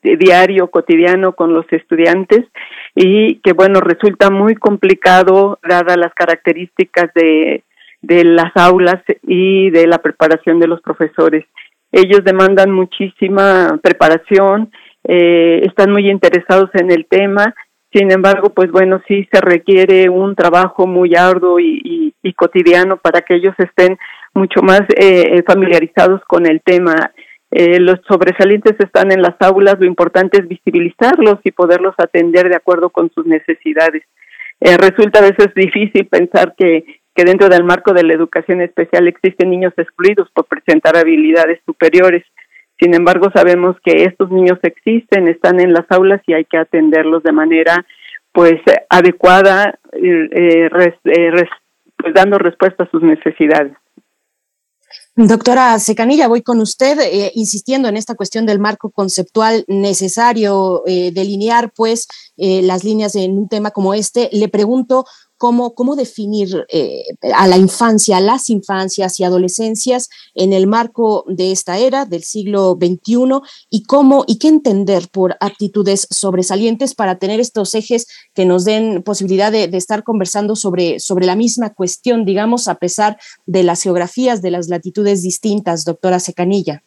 diario, 0.00 0.68
cotidiano 0.68 1.32
con 1.32 1.52
los 1.54 1.66
estudiantes 1.72 2.44
y 2.94 3.40
que 3.40 3.54
bueno, 3.54 3.80
resulta 3.80 4.30
muy 4.30 4.54
complicado 4.54 5.58
dadas 5.68 5.96
las 5.96 6.14
características 6.14 7.12
de 7.12 7.64
las 8.02 8.56
aulas 8.56 9.02
y 9.26 9.70
de 9.70 9.88
la 9.88 9.98
preparación 9.98 10.60
de 10.60 10.68
los 10.68 10.80
profesores. 10.80 11.44
Ellos 11.92 12.22
demandan 12.24 12.70
muchísima 12.70 13.78
preparación, 13.82 14.70
eh, 15.04 15.62
están 15.64 15.90
muy 15.90 16.10
interesados 16.10 16.70
en 16.74 16.90
el 16.90 17.06
tema, 17.06 17.54
sin 17.92 18.12
embargo, 18.12 18.50
pues 18.50 18.70
bueno, 18.70 19.00
sí 19.08 19.26
se 19.32 19.40
requiere 19.40 20.10
un 20.10 20.34
trabajo 20.34 20.86
muy 20.86 21.14
arduo 21.14 21.58
y, 21.58 21.94
cotidiano 22.36 22.98
para 22.98 23.22
que 23.22 23.34
ellos 23.34 23.54
estén 23.58 23.98
mucho 24.32 24.60
más 24.62 24.82
eh, 24.96 25.42
familiarizados 25.44 26.20
con 26.28 26.46
el 26.46 26.60
tema. 26.60 27.10
Eh, 27.50 27.80
los 27.80 27.98
sobresalientes 28.06 28.76
están 28.78 29.10
en 29.10 29.22
las 29.22 29.34
aulas, 29.40 29.80
lo 29.80 29.86
importante 29.86 30.38
es 30.38 30.46
visibilizarlos 30.46 31.40
y 31.42 31.50
poderlos 31.50 31.94
atender 31.96 32.48
de 32.48 32.54
acuerdo 32.54 32.90
con 32.90 33.10
sus 33.12 33.26
necesidades. 33.26 34.04
resulta 34.60 35.18
a 35.18 35.22
veces 35.22 35.48
difícil 35.56 36.06
pensar 36.06 36.54
que 36.56 36.84
que 37.18 37.24
dentro 37.24 37.48
del 37.48 37.64
marco 37.64 37.92
de 37.92 38.04
la 38.04 38.14
educación 38.14 38.62
especial 38.62 39.08
existen 39.08 39.50
niños 39.50 39.72
excluidos 39.76 40.28
por 40.32 40.44
presentar 40.44 40.96
habilidades 40.96 41.58
superiores. 41.66 42.24
Sin 42.78 42.94
embargo, 42.94 43.28
sabemos 43.34 43.74
que 43.84 44.04
estos 44.04 44.30
niños 44.30 44.60
existen, 44.62 45.26
están 45.26 45.58
en 45.58 45.72
las 45.72 45.84
aulas 45.90 46.22
y 46.28 46.34
hay 46.34 46.44
que 46.44 46.58
atenderlos 46.58 47.24
de 47.24 47.32
manera 47.32 47.84
pues 48.30 48.60
adecuada, 48.88 49.80
eh, 49.94 50.28
eh, 50.30 50.70
pues 51.96 52.14
dando 52.14 52.38
respuesta 52.38 52.84
a 52.84 52.90
sus 52.90 53.02
necesidades. 53.02 53.72
Doctora 55.16 55.76
Secanilla, 55.80 56.28
voy 56.28 56.42
con 56.42 56.60
usted, 56.60 57.00
eh, 57.00 57.32
insistiendo 57.34 57.88
en 57.88 57.96
esta 57.96 58.14
cuestión 58.14 58.46
del 58.46 58.60
marco 58.60 58.90
conceptual 58.90 59.64
necesario 59.66 60.84
delinear, 60.86 61.72
pues, 61.74 62.06
las 62.36 62.84
líneas 62.84 63.16
en 63.16 63.36
un 63.36 63.48
tema 63.48 63.72
como 63.72 63.92
este. 63.92 64.28
Le 64.30 64.48
pregunto, 64.48 65.04
cómo, 65.38 65.96
definir 65.96 66.66
eh, 66.68 67.04
a 67.34 67.46
la 67.46 67.56
infancia, 67.56 68.18
a 68.18 68.20
las 68.20 68.50
infancias 68.50 69.18
y 69.18 69.24
adolescencias 69.24 70.08
en 70.34 70.52
el 70.52 70.66
marco 70.66 71.24
de 71.28 71.52
esta 71.52 71.78
era 71.78 72.04
del 72.04 72.24
siglo 72.24 72.76
XXI 72.78 73.40
y 73.70 73.84
cómo 73.84 74.24
y 74.26 74.38
qué 74.38 74.48
entender 74.48 75.08
por 75.08 75.36
actitudes 75.40 76.06
sobresalientes 76.10 76.94
para 76.94 77.18
tener 77.18 77.40
estos 77.40 77.74
ejes 77.74 78.06
que 78.34 78.44
nos 78.44 78.64
den 78.64 79.02
posibilidad 79.02 79.52
de, 79.52 79.68
de 79.68 79.78
estar 79.78 80.02
conversando 80.02 80.56
sobre, 80.56 81.00
sobre 81.00 81.26
la 81.26 81.36
misma 81.36 81.72
cuestión, 81.72 82.24
digamos, 82.24 82.68
a 82.68 82.74
pesar 82.74 83.18
de 83.46 83.62
las 83.62 83.82
geografías, 83.82 84.42
de 84.42 84.50
las 84.50 84.68
latitudes 84.68 85.22
distintas, 85.22 85.84
doctora 85.84 86.20
Secanilla. 86.20 86.82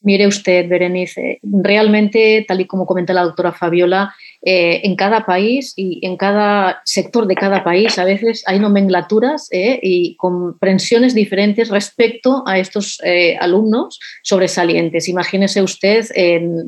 Mire 0.00 0.26
usted, 0.26 0.68
Berenice, 0.68 1.40
realmente, 1.42 2.44
tal 2.46 2.60
y 2.60 2.66
como 2.66 2.86
comenta 2.86 3.12
la 3.12 3.24
doctora 3.24 3.52
Fabiola, 3.52 4.14
eh, 4.40 4.82
en 4.84 4.94
cada 4.94 5.26
país 5.26 5.72
y 5.74 5.98
en 6.06 6.16
cada 6.16 6.80
sector 6.84 7.26
de 7.26 7.34
cada 7.34 7.64
país 7.64 7.98
a 7.98 8.04
veces 8.04 8.44
hay 8.46 8.60
nomenclaturas 8.60 9.48
eh, 9.50 9.80
y 9.82 10.14
comprensiones 10.14 11.12
diferentes 11.12 11.70
respecto 11.70 12.44
a 12.46 12.60
estos 12.60 13.00
eh, 13.02 13.36
alumnos 13.40 13.98
sobresalientes. 14.22 15.08
Imagínese 15.08 15.60
usted 15.60 16.04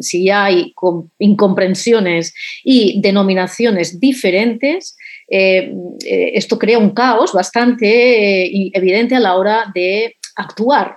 si 0.00 0.25
ya 0.25 0.47
hay 0.47 0.75
incomprensiones 1.20 2.34
y 2.65 3.00
denominaciones 3.00 4.00
diferentes, 4.00 4.97
esto 5.28 6.59
crea 6.59 6.78
un 6.78 6.91
caos 6.91 7.33
bastante 7.33 8.76
evidente 8.76 9.15
a 9.15 9.20
la 9.20 9.36
hora 9.36 9.70
de 9.73 10.17
actuar. 10.41 10.97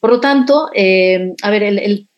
Por 0.00 0.10
lo 0.10 0.20
tanto, 0.20 0.70
eh, 0.74 1.32
a 1.42 1.50
ver, 1.50 1.62
el, 1.62 2.08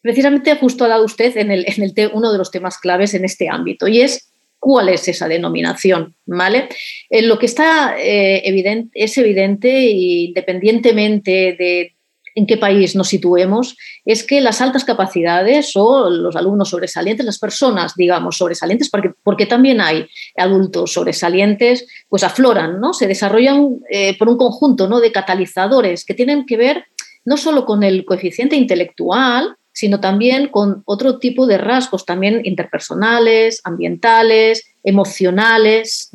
precisamente 0.00 0.56
justo 0.56 0.84
ha 0.84 0.88
dado 0.88 1.04
usted 1.04 1.36
en, 1.36 1.50
el, 1.50 1.64
en 1.66 2.10
uno 2.12 2.32
de 2.32 2.38
los 2.38 2.50
temas 2.50 2.78
claves 2.78 3.14
en 3.14 3.24
este 3.24 3.48
ámbito 3.48 3.88
y 3.88 4.00
es 4.00 4.32
cuál 4.58 4.88
es 4.90 5.08
esa 5.08 5.26
denominación, 5.26 6.14
¿vale? 6.24 6.68
En 7.10 7.28
lo 7.28 7.38
que 7.38 7.46
está 7.46 7.96
eh, 7.98 8.42
evidente, 8.44 8.90
es 8.94 9.18
evidente, 9.18 9.68
independientemente 9.90 11.56
de 11.58 11.96
en 12.34 12.46
qué 12.46 12.56
país 12.56 12.96
nos 12.96 13.08
situemos, 13.08 13.76
es 14.04 14.24
que 14.24 14.40
las 14.40 14.60
altas 14.60 14.84
capacidades 14.84 15.72
o 15.74 16.10
los 16.10 16.36
alumnos 16.36 16.70
sobresalientes, 16.70 17.26
las 17.26 17.38
personas, 17.38 17.94
digamos, 17.96 18.36
sobresalientes, 18.36 18.90
porque, 19.22 19.46
también 19.46 19.80
hay 19.80 20.06
adultos 20.36 20.92
sobresalientes, 20.92 21.86
pues 22.08 22.22
afloran, 22.22 22.80
¿no? 22.80 22.94
Se 22.94 23.06
desarrollan 23.06 23.80
eh, 23.90 24.16
por 24.18 24.28
un 24.28 24.36
conjunto 24.36 24.88
¿no? 24.88 25.00
de 25.00 25.12
catalizadores 25.12 26.04
que 26.04 26.14
tienen 26.14 26.46
que 26.46 26.56
ver 26.56 26.84
no 27.24 27.36
solo 27.36 27.64
con 27.64 27.82
el 27.82 28.04
coeficiente 28.04 28.56
intelectual, 28.56 29.56
sino 29.72 30.00
también 30.00 30.48
con 30.48 30.82
otro 30.84 31.18
tipo 31.18 31.46
de 31.46 31.58
rasgos 31.58 32.04
también 32.04 32.42
interpersonales, 32.44 33.60
ambientales, 33.64 34.72
emocionales. 34.84 36.10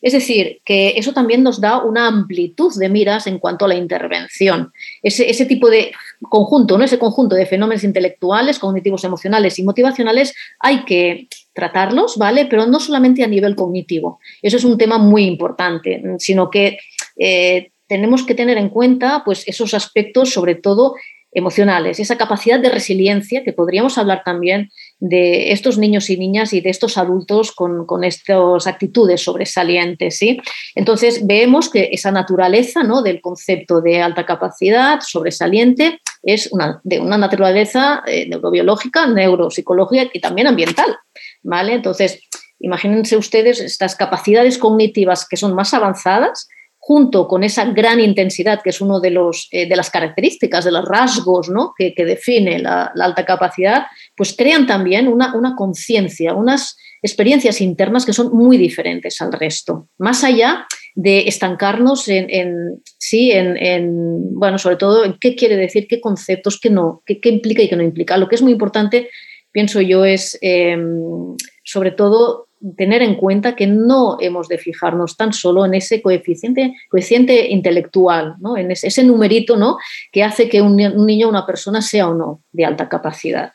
Es 0.00 0.12
decir, 0.12 0.60
que 0.64 0.94
eso 0.96 1.12
también 1.12 1.42
nos 1.42 1.60
da 1.60 1.82
una 1.82 2.06
amplitud 2.06 2.72
de 2.76 2.88
miras 2.88 3.26
en 3.26 3.38
cuanto 3.38 3.64
a 3.64 3.68
la 3.68 3.74
intervención. 3.74 4.72
Ese, 5.02 5.46
tipo 5.46 5.70
de 5.70 5.92
conjunto, 6.28 6.76
¿no? 6.76 6.84
ese 6.84 6.98
conjunto 6.98 7.34
de 7.34 7.46
fenómenos 7.46 7.84
intelectuales, 7.84 8.58
cognitivos, 8.58 9.04
emocionales 9.04 9.58
y 9.58 9.62
motivacionales, 9.62 10.34
hay 10.58 10.84
que 10.84 11.28
tratarlos, 11.54 12.16
¿vale? 12.16 12.46
Pero 12.46 12.66
no 12.66 12.80
solamente 12.80 13.22
a 13.22 13.28
nivel 13.28 13.54
cognitivo. 13.54 14.20
Eso 14.40 14.56
es 14.56 14.64
un 14.64 14.78
tema 14.78 14.98
muy 14.98 15.24
importante, 15.24 16.02
sino 16.18 16.50
que 16.50 16.78
eh, 17.16 17.70
tenemos 17.86 18.24
que 18.24 18.34
tener 18.34 18.56
en 18.58 18.70
cuenta 18.70 19.22
pues, 19.24 19.46
esos 19.46 19.74
aspectos, 19.74 20.30
sobre 20.30 20.54
todo 20.54 20.94
emocionales, 21.32 21.98
esa 21.98 22.18
capacidad 22.18 22.60
de 22.60 22.68
resiliencia, 22.68 23.42
que 23.42 23.52
podríamos 23.54 23.96
hablar 23.96 24.22
también 24.24 24.70
de 25.00 25.52
estos 25.52 25.78
niños 25.78 26.10
y 26.10 26.18
niñas 26.18 26.52
y 26.52 26.60
de 26.60 26.70
estos 26.70 26.98
adultos 26.98 27.52
con, 27.52 28.04
estas 28.04 28.66
actitudes 28.66 29.22
sobresalientes. 29.22 30.18
¿sí? 30.18 30.40
Entonces, 30.74 31.26
vemos 31.26 31.70
que 31.70 31.88
esa 31.92 32.10
naturaleza 32.10 32.82
¿no? 32.82 33.02
del 33.02 33.20
concepto 33.20 33.80
de 33.80 34.02
alta 34.02 34.26
capacidad 34.26 35.00
sobresaliente 35.00 36.00
es 36.22 36.50
de 36.84 37.00
una 37.00 37.18
naturaleza 37.18 38.02
eh, 38.06 38.28
neurobiológica, 38.28 39.06
neuropsicológica 39.06 40.10
y 40.12 40.20
también 40.20 40.46
ambiental. 40.46 40.96
¿vale? 41.42 41.72
Entonces, 41.74 42.20
imagínense 42.60 43.16
ustedes 43.16 43.60
estas 43.60 43.96
capacidades 43.96 44.58
cognitivas 44.58 45.26
que 45.26 45.36
son 45.36 45.54
más 45.54 45.72
avanzadas, 45.72 46.48
junto 46.84 47.28
con 47.28 47.44
esa 47.44 47.66
gran 47.66 48.00
intensidad, 48.00 48.60
que 48.60 48.70
es 48.70 48.80
una 48.80 48.98
de, 48.98 49.10
los, 49.10 49.46
eh, 49.52 49.68
de 49.68 49.76
las 49.76 49.88
características, 49.88 50.64
de 50.64 50.72
los 50.72 50.84
rasgos 50.84 51.48
¿no? 51.48 51.74
que, 51.78 51.94
define 51.96 52.58
la, 52.58 52.92
alta 53.00 53.24
capacidad, 53.24 53.84
pues 54.16 54.34
crean 54.36 54.66
también 54.66 55.06
una, 55.06 55.32
una 55.36 55.54
conciencia, 55.54 56.34
unas 56.34 56.76
experiencias 57.00 57.60
internas 57.60 58.04
que 58.04 58.12
son 58.12 58.36
muy 58.36 58.58
diferentes 58.58 59.20
al 59.20 59.32
resto, 59.32 59.86
más 59.96 60.24
allá 60.24 60.66
de 60.96 61.20
estancarnos 61.28 62.08
en, 62.08 62.82
sí, 62.98 63.30
en, 63.30 64.34
bueno, 64.34 64.58
sobre 64.58 64.74
todo 64.74 65.04
en 65.04 65.16
qué 65.20 65.36
quiere 65.36 65.56
decir, 65.56 65.86
qué 65.86 66.00
conceptos, 66.00 66.58
qué 66.60 66.68
no, 66.68 67.04
qué, 67.06 67.20
implica 67.28 67.62
y 67.62 67.68
qué 67.68 67.76
no 67.76 67.84
implica. 67.84 68.16
Lo 68.16 68.28
que 68.28 68.34
es 68.34 68.42
muy 68.42 68.50
importante, 68.52 69.08
pienso 69.52 69.80
yo, 69.80 70.04
es 70.04 70.36
em, 70.40 71.36
sobre 71.62 71.92
todo 71.92 72.48
tener 72.76 73.02
en 73.02 73.16
cuenta 73.16 73.56
que 73.56 73.66
no 73.66 74.16
hemos 74.20 74.48
de 74.48 74.58
fijarnos 74.58 75.16
tan 75.16 75.32
solo 75.32 75.64
en 75.64 75.74
ese 75.74 76.00
coeficiente, 76.00 76.74
coeficiente 76.90 77.48
intelectual, 77.48 78.36
¿no? 78.40 78.56
en 78.56 78.70
ese, 78.70 79.04
numerito 79.04 79.56
¿no? 79.56 79.78
que 80.10 80.22
hace 80.22 80.48
que 80.48 80.62
un, 80.62 80.76
niño 80.76 81.26
o 81.26 81.30
una 81.30 81.46
persona 81.46 81.82
sea 81.82 82.08
o 82.08 82.14
no 82.14 82.42
de 82.52 82.64
alta 82.64 82.88
capacidad. 82.88 83.52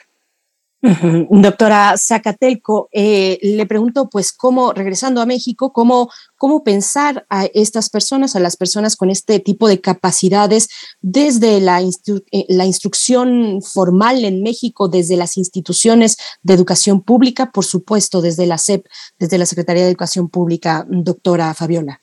Doctora 0.81 1.95
Zacatelco, 1.97 2.87
eh, 2.91 3.39
le 3.41 3.65
pregunto, 3.65 4.09
pues, 4.11 4.31
cómo, 4.31 4.73
regresando 4.73 5.21
a 5.21 5.25
México, 5.25 5.73
cómo, 5.73 6.09
cómo 6.37 6.63
pensar 6.63 7.25
a 7.29 7.45
estas 7.53 7.89
personas, 7.89 8.35
a 8.35 8.39
las 8.39 8.57
personas 8.57 8.95
con 8.95 9.09
este 9.09 9.39
tipo 9.39 9.67
de 9.67 9.81
capacidades, 9.81 10.69
desde 11.01 11.59
la, 11.61 11.81
eh, 11.81 12.45
la 12.49 12.65
instrucción 12.65 13.61
formal 13.61 14.23
en 14.23 14.43
México, 14.43 14.87
desde 14.87 15.17
las 15.17 15.37
instituciones 15.37 16.17
de 16.43 16.53
educación 16.53 17.01
pública, 17.01 17.51
por 17.51 17.65
supuesto, 17.65 18.21
desde 18.21 18.45
la 18.45 18.59
SEP, 18.59 18.85
desde 19.17 19.39
la 19.39 19.47
Secretaría 19.47 19.83
de 19.83 19.89
Educación 19.89 20.29
Pública, 20.29 20.85
doctora 20.87 21.53
Fabiola. 21.55 22.01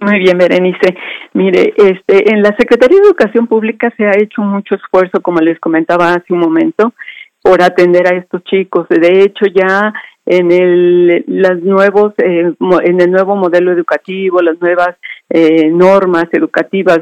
Muy 0.00 0.18
bien, 0.20 0.38
Berenice. 0.38 0.96
Mire, 1.34 1.74
este, 1.76 2.32
en 2.32 2.42
la 2.42 2.56
Secretaría 2.56 2.98
de 2.98 3.04
Educación 3.04 3.46
Pública 3.46 3.92
se 3.96 4.06
ha 4.06 4.12
hecho 4.18 4.40
mucho 4.40 4.74
esfuerzo, 4.74 5.20
como 5.20 5.40
les 5.40 5.60
comentaba 5.60 6.14
hace 6.14 6.32
un 6.32 6.40
momento, 6.40 6.94
por 7.42 7.62
atender 7.62 8.06
a 8.06 8.16
estos 8.16 8.42
chicos. 8.44 8.86
De 8.88 9.22
hecho, 9.22 9.46
ya 9.46 9.92
en 10.26 10.52
el 10.52 11.24
las 11.26 11.60
nuevos 11.62 12.14
eh, 12.18 12.52
en 12.82 13.00
el 13.00 13.10
nuevo 13.10 13.36
modelo 13.36 13.72
educativo, 13.72 14.40
las 14.42 14.60
nuevas 14.60 14.96
eh, 15.30 15.68
normas 15.70 16.26
educativas 16.32 17.00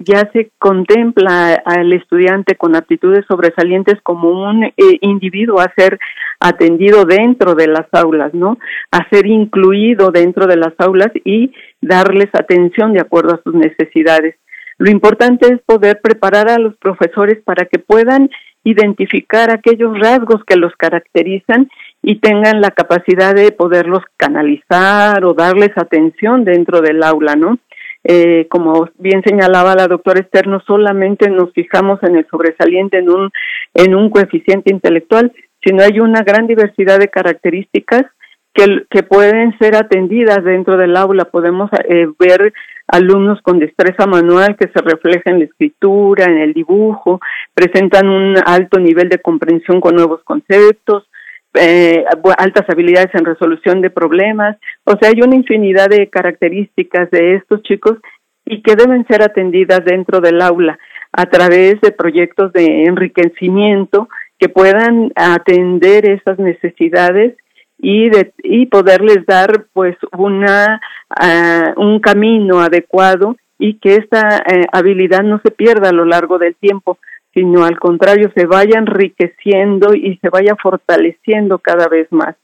ya 0.00 0.30
se 0.32 0.50
contempla 0.58 1.54
al 1.64 1.92
estudiante 1.92 2.54
con 2.54 2.76
aptitudes 2.76 3.24
sobresalientes 3.26 3.96
como 4.02 4.28
un 4.28 4.64
eh, 4.64 4.72
individuo 5.00 5.60
a 5.60 5.72
ser 5.76 5.98
atendido 6.38 7.04
dentro 7.04 7.54
de 7.54 7.68
las 7.68 7.86
aulas, 7.92 8.34
¿no? 8.34 8.58
A 8.90 9.08
ser 9.08 9.26
incluido 9.26 10.10
dentro 10.10 10.46
de 10.46 10.56
las 10.56 10.74
aulas 10.78 11.10
y 11.24 11.52
darles 11.80 12.28
atención 12.34 12.92
de 12.92 13.00
acuerdo 13.00 13.34
a 13.34 13.40
sus 13.42 13.54
necesidades. 13.54 14.36
Lo 14.78 14.90
importante 14.90 15.52
es 15.52 15.60
poder 15.62 16.00
preparar 16.02 16.50
a 16.50 16.58
los 16.58 16.76
profesores 16.76 17.42
para 17.44 17.64
que 17.64 17.78
puedan 17.78 18.28
identificar 18.64 19.50
aquellos 19.50 19.98
rasgos 19.98 20.42
que 20.44 20.56
los 20.56 20.74
caracterizan 20.76 21.70
y 22.02 22.16
tengan 22.16 22.60
la 22.60 22.70
capacidad 22.70 23.34
de 23.34 23.52
poderlos 23.52 24.02
canalizar 24.16 25.24
o 25.24 25.34
darles 25.34 25.70
atención 25.76 26.44
dentro 26.44 26.80
del 26.80 27.02
aula, 27.02 27.36
¿no? 27.36 27.58
Eh, 28.06 28.46
como 28.50 28.90
bien 28.98 29.22
señalaba 29.24 29.74
la 29.74 29.86
doctora 29.86 30.20
Esther, 30.20 30.46
no 30.46 30.60
solamente 30.60 31.30
nos 31.30 31.52
fijamos 31.52 32.02
en 32.02 32.16
el 32.16 32.26
sobresaliente, 32.26 32.98
en 32.98 33.08
un, 33.08 33.30
en 33.72 33.94
un 33.94 34.10
coeficiente 34.10 34.72
intelectual, 34.72 35.32
sino 35.64 35.82
hay 35.82 36.00
una 36.00 36.22
gran 36.22 36.46
diversidad 36.46 36.98
de 36.98 37.08
características 37.08 38.04
que, 38.52 38.84
que 38.90 39.02
pueden 39.02 39.56
ser 39.58 39.74
atendidas 39.74 40.44
dentro 40.44 40.76
del 40.76 40.96
aula. 40.96 41.24
Podemos 41.24 41.70
eh, 41.88 42.06
ver 42.18 42.52
alumnos 42.86 43.40
con 43.42 43.58
destreza 43.58 44.06
manual 44.06 44.56
que 44.56 44.68
se 44.68 44.80
refleja 44.82 45.30
en 45.30 45.38
la 45.40 45.44
escritura, 45.46 46.24
en 46.24 46.38
el 46.38 46.52
dibujo, 46.52 47.20
presentan 47.54 48.08
un 48.08 48.36
alto 48.44 48.78
nivel 48.78 49.08
de 49.08 49.18
comprensión 49.18 49.80
con 49.80 49.94
nuevos 49.94 50.22
conceptos, 50.24 51.08
eh, 51.54 52.04
altas 52.36 52.68
habilidades 52.68 53.14
en 53.14 53.24
resolución 53.24 53.80
de 53.80 53.90
problemas. 53.90 54.56
O 54.84 54.96
sea, 54.96 55.10
hay 55.10 55.22
una 55.22 55.36
infinidad 55.36 55.88
de 55.88 56.08
características 56.08 57.10
de 57.10 57.36
estos 57.36 57.62
chicos 57.62 57.98
y 58.44 58.62
que 58.62 58.76
deben 58.76 59.06
ser 59.06 59.22
atendidas 59.22 59.84
dentro 59.84 60.20
del 60.20 60.42
aula 60.42 60.78
a 61.12 61.26
través 61.26 61.80
de 61.80 61.92
proyectos 61.92 62.52
de 62.52 62.84
enriquecimiento 62.84 64.08
que 64.38 64.48
puedan 64.48 65.12
atender 65.14 66.10
esas 66.10 66.38
necesidades 66.38 67.36
y, 67.78 68.08
de, 68.10 68.32
y 68.42 68.66
poderles 68.66 69.26
dar 69.26 69.66
pues 69.72 69.96
una 70.16 70.80
uh, 71.20 71.80
un 71.80 72.00
camino 72.00 72.60
adecuado 72.60 73.36
y 73.58 73.78
que 73.78 73.96
esta 73.96 74.42
uh, 74.46 74.64
habilidad 74.72 75.22
no 75.22 75.40
se 75.44 75.50
pierda 75.50 75.90
a 75.90 75.92
lo 75.92 76.04
largo 76.04 76.38
del 76.38 76.54
tiempo, 76.56 76.98
sino 77.32 77.64
al 77.64 77.78
contrario 77.78 78.30
se 78.34 78.46
vaya 78.46 78.78
enriqueciendo 78.78 79.94
y 79.94 80.18
se 80.18 80.28
vaya 80.28 80.56
fortaleciendo 80.62 81.58
cada 81.58 81.88
vez 81.88 82.10
más. 82.10 82.36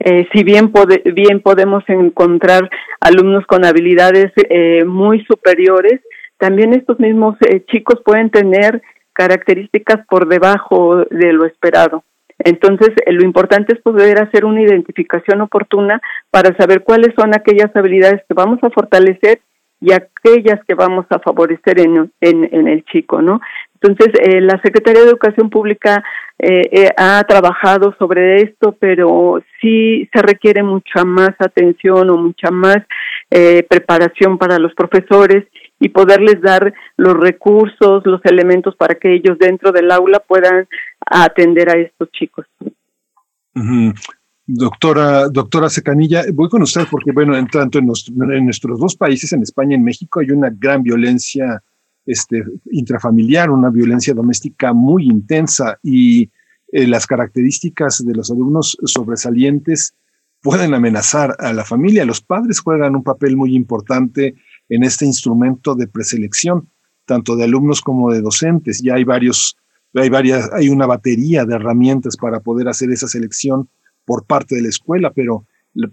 eh, 0.00 0.26
si 0.32 0.44
bien, 0.44 0.72
bien 1.14 1.40
podemos 1.40 1.84
encontrar 1.88 2.70
alumnos 3.00 3.46
con 3.46 3.64
habilidades 3.64 4.32
eh, 4.36 4.84
muy 4.84 5.22
superiores, 5.24 6.00
también 6.38 6.72
estos 6.72 6.98
mismos 6.98 7.36
eh, 7.42 7.64
chicos 7.66 8.00
pueden 8.04 8.30
tener 8.30 8.80
características 9.12 10.06
por 10.08 10.26
debajo 10.26 11.04
de 11.10 11.32
lo 11.34 11.44
esperado. 11.44 12.02
Entonces, 12.44 12.90
lo 13.06 13.22
importante 13.24 13.74
es 13.74 13.80
poder 13.82 14.22
hacer 14.22 14.44
una 14.44 14.62
identificación 14.62 15.40
oportuna 15.40 16.00
para 16.30 16.56
saber 16.56 16.82
cuáles 16.82 17.14
son 17.18 17.34
aquellas 17.34 17.74
habilidades 17.74 18.22
que 18.26 18.34
vamos 18.34 18.58
a 18.62 18.70
fortalecer 18.70 19.40
y 19.80 19.92
aquellas 19.92 20.62
que 20.66 20.74
vamos 20.74 21.06
a 21.08 21.18
favorecer 21.20 21.80
en, 21.80 22.10
el 22.20 22.84
chico, 22.84 23.22
¿no? 23.22 23.40
Entonces, 23.80 24.08
eh, 24.20 24.40
la 24.42 24.60
Secretaría 24.62 25.00
de 25.02 25.08
Educación 25.08 25.48
Pública 25.48 26.04
eh, 26.38 26.68
eh, 26.70 26.90
ha 26.98 27.24
trabajado 27.24 27.94
sobre 27.98 28.42
esto, 28.42 28.76
pero 28.78 29.42
sí 29.60 30.06
se 30.12 30.20
requiere 30.20 30.62
mucha 30.62 31.04
más 31.04 31.30
atención 31.38 32.10
o 32.10 32.16
mucha 32.16 32.50
más 32.50 32.78
preparación 33.68 34.38
para 34.38 34.58
los 34.58 34.74
profesores 34.74 35.44
y 35.80 35.88
poderles 35.88 36.40
dar 36.42 36.72
los 36.96 37.14
recursos, 37.14 38.04
los 38.04 38.20
elementos 38.24 38.76
para 38.76 38.94
que 38.94 39.14
ellos 39.14 39.38
dentro 39.38 39.72
del 39.72 39.90
aula 39.90 40.20
puedan 40.20 40.68
atender 41.00 41.70
a 41.70 41.80
estos 41.80 42.10
chicos. 42.12 42.46
Doctora, 44.46 45.28
doctora 45.28 45.70
Secanilla, 45.70 46.24
voy 46.34 46.48
con 46.48 46.62
usted 46.62 46.82
porque, 46.90 47.12
bueno, 47.12 47.36
en 47.36 47.46
tanto 47.46 47.78
en, 47.78 47.86
nuestros 47.86 48.78
dos 48.78 48.94
países, 48.94 49.32
en 49.32 49.42
España 49.42 49.72
y 49.72 49.74
en 49.76 49.84
México, 49.84 50.20
hay 50.20 50.30
una 50.30 50.50
gran 50.50 50.82
violencia 50.82 51.62
este, 52.04 52.44
intrafamiliar, 52.72 53.50
una 53.50 53.70
violencia 53.70 54.12
doméstica 54.12 54.74
muy 54.74 55.04
intensa 55.04 55.78
y 55.82 56.30
eh, 56.72 56.86
las 56.86 57.06
características 57.06 58.04
de 58.04 58.14
los 58.14 58.30
alumnos 58.30 58.76
sobresalientes 58.84 59.94
pueden 60.42 60.74
amenazar 60.74 61.36
a 61.38 61.52
la 61.52 61.64
familia. 61.64 62.04
Los 62.04 62.20
padres 62.20 62.60
juegan 62.60 62.96
un 62.96 63.02
papel 63.02 63.36
muy 63.36 63.54
importante 63.54 64.34
en 64.70 64.84
este 64.84 65.04
instrumento 65.04 65.74
de 65.74 65.86
preselección, 65.86 66.70
tanto 67.04 67.36
de 67.36 67.44
alumnos 67.44 67.82
como 67.82 68.10
de 68.10 68.22
docentes. 68.22 68.80
Ya 68.82 68.94
hay 68.94 69.04
varios, 69.04 69.56
hay 69.94 70.08
varias, 70.08 70.48
hay 70.52 70.68
una 70.70 70.86
batería 70.86 71.44
de 71.44 71.56
herramientas 71.56 72.16
para 72.16 72.40
poder 72.40 72.68
hacer 72.68 72.90
esa 72.90 73.08
selección 73.08 73.68
por 74.06 74.24
parte 74.24 74.54
de 74.54 74.62
la 74.62 74.68
escuela, 74.68 75.12
pero 75.12 75.44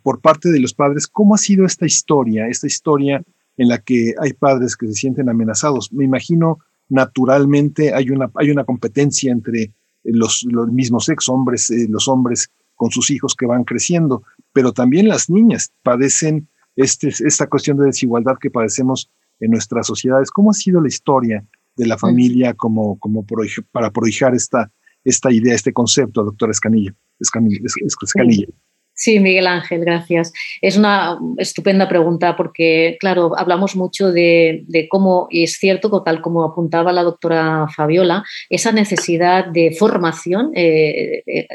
por 0.01 0.21
parte 0.21 0.49
de 0.49 0.59
los 0.59 0.73
padres, 0.73 1.07
¿cómo 1.07 1.35
ha 1.35 1.37
sido 1.37 1.65
esta 1.65 1.85
historia, 1.85 2.47
esta 2.47 2.67
historia 2.67 3.21
en 3.57 3.67
la 3.67 3.79
que 3.79 4.13
hay 4.21 4.33
padres 4.33 4.75
que 4.75 4.87
se 4.87 4.93
sienten 4.93 5.29
amenazados? 5.29 5.91
Me 5.91 6.05
imagino 6.05 6.59
naturalmente 6.89 7.93
hay 7.93 8.09
una, 8.11 8.31
hay 8.35 8.49
una 8.49 8.63
competencia 8.63 9.31
entre 9.31 9.73
los, 10.03 10.45
mismos 10.71 11.05
sexos, 11.05 11.33
hombres, 11.33 11.69
eh, 11.69 11.87
los 11.89 12.07
hombres 12.07 12.49
con 12.75 12.91
sus 12.91 13.09
hijos 13.09 13.35
que 13.35 13.45
van 13.45 13.63
creciendo, 13.63 14.23
pero 14.53 14.71
también 14.71 15.07
las 15.07 15.29
niñas 15.29 15.71
padecen 15.83 16.47
este, 16.77 17.09
esta 17.09 17.47
cuestión 17.47 17.77
de 17.77 17.87
desigualdad 17.87 18.37
que 18.39 18.49
padecemos 18.49 19.11
en 19.39 19.51
nuestras 19.51 19.87
sociedades. 19.87 20.31
¿Cómo 20.31 20.51
ha 20.51 20.53
sido 20.53 20.79
la 20.79 20.87
historia 20.87 21.45
de 21.75 21.85
la 21.85 21.97
familia 21.97 22.53
como, 22.53 22.97
como 22.99 23.25
para 23.71 23.91
prohijar 23.91 24.33
esta, 24.33 24.71
esta 25.03 25.31
idea, 25.31 25.53
este 25.53 25.73
concepto, 25.73 26.23
doctora 26.23 26.51
Escanilla? 26.51 26.95
Escanilla. 27.19 28.47
Sí, 28.99 29.19
Miguel 29.19 29.45
Ángel, 29.45 29.81
gracias. 29.81 30.33
Es 30.59 30.75
una 30.75 31.19
estupenda 31.37 31.87
pregunta 31.87 32.35
porque, 32.35 32.97
claro, 32.99 33.37
hablamos 33.37 33.75
mucho 33.75 34.11
de, 34.11 34.65
cómo, 34.89 35.27
y 35.29 35.43
es 35.43 35.53
cierto, 35.59 36.01
tal 36.01 36.19
como 36.19 36.43
apuntaba 36.43 36.91
la 36.91 37.03
doctora 37.03 37.67
Fabiola, 37.75 38.23
esa 38.49 38.71
necesidad 38.71 39.45
de 39.45 39.75
formación 39.77 40.51
eh, 40.55 41.21
eh, 41.27 41.47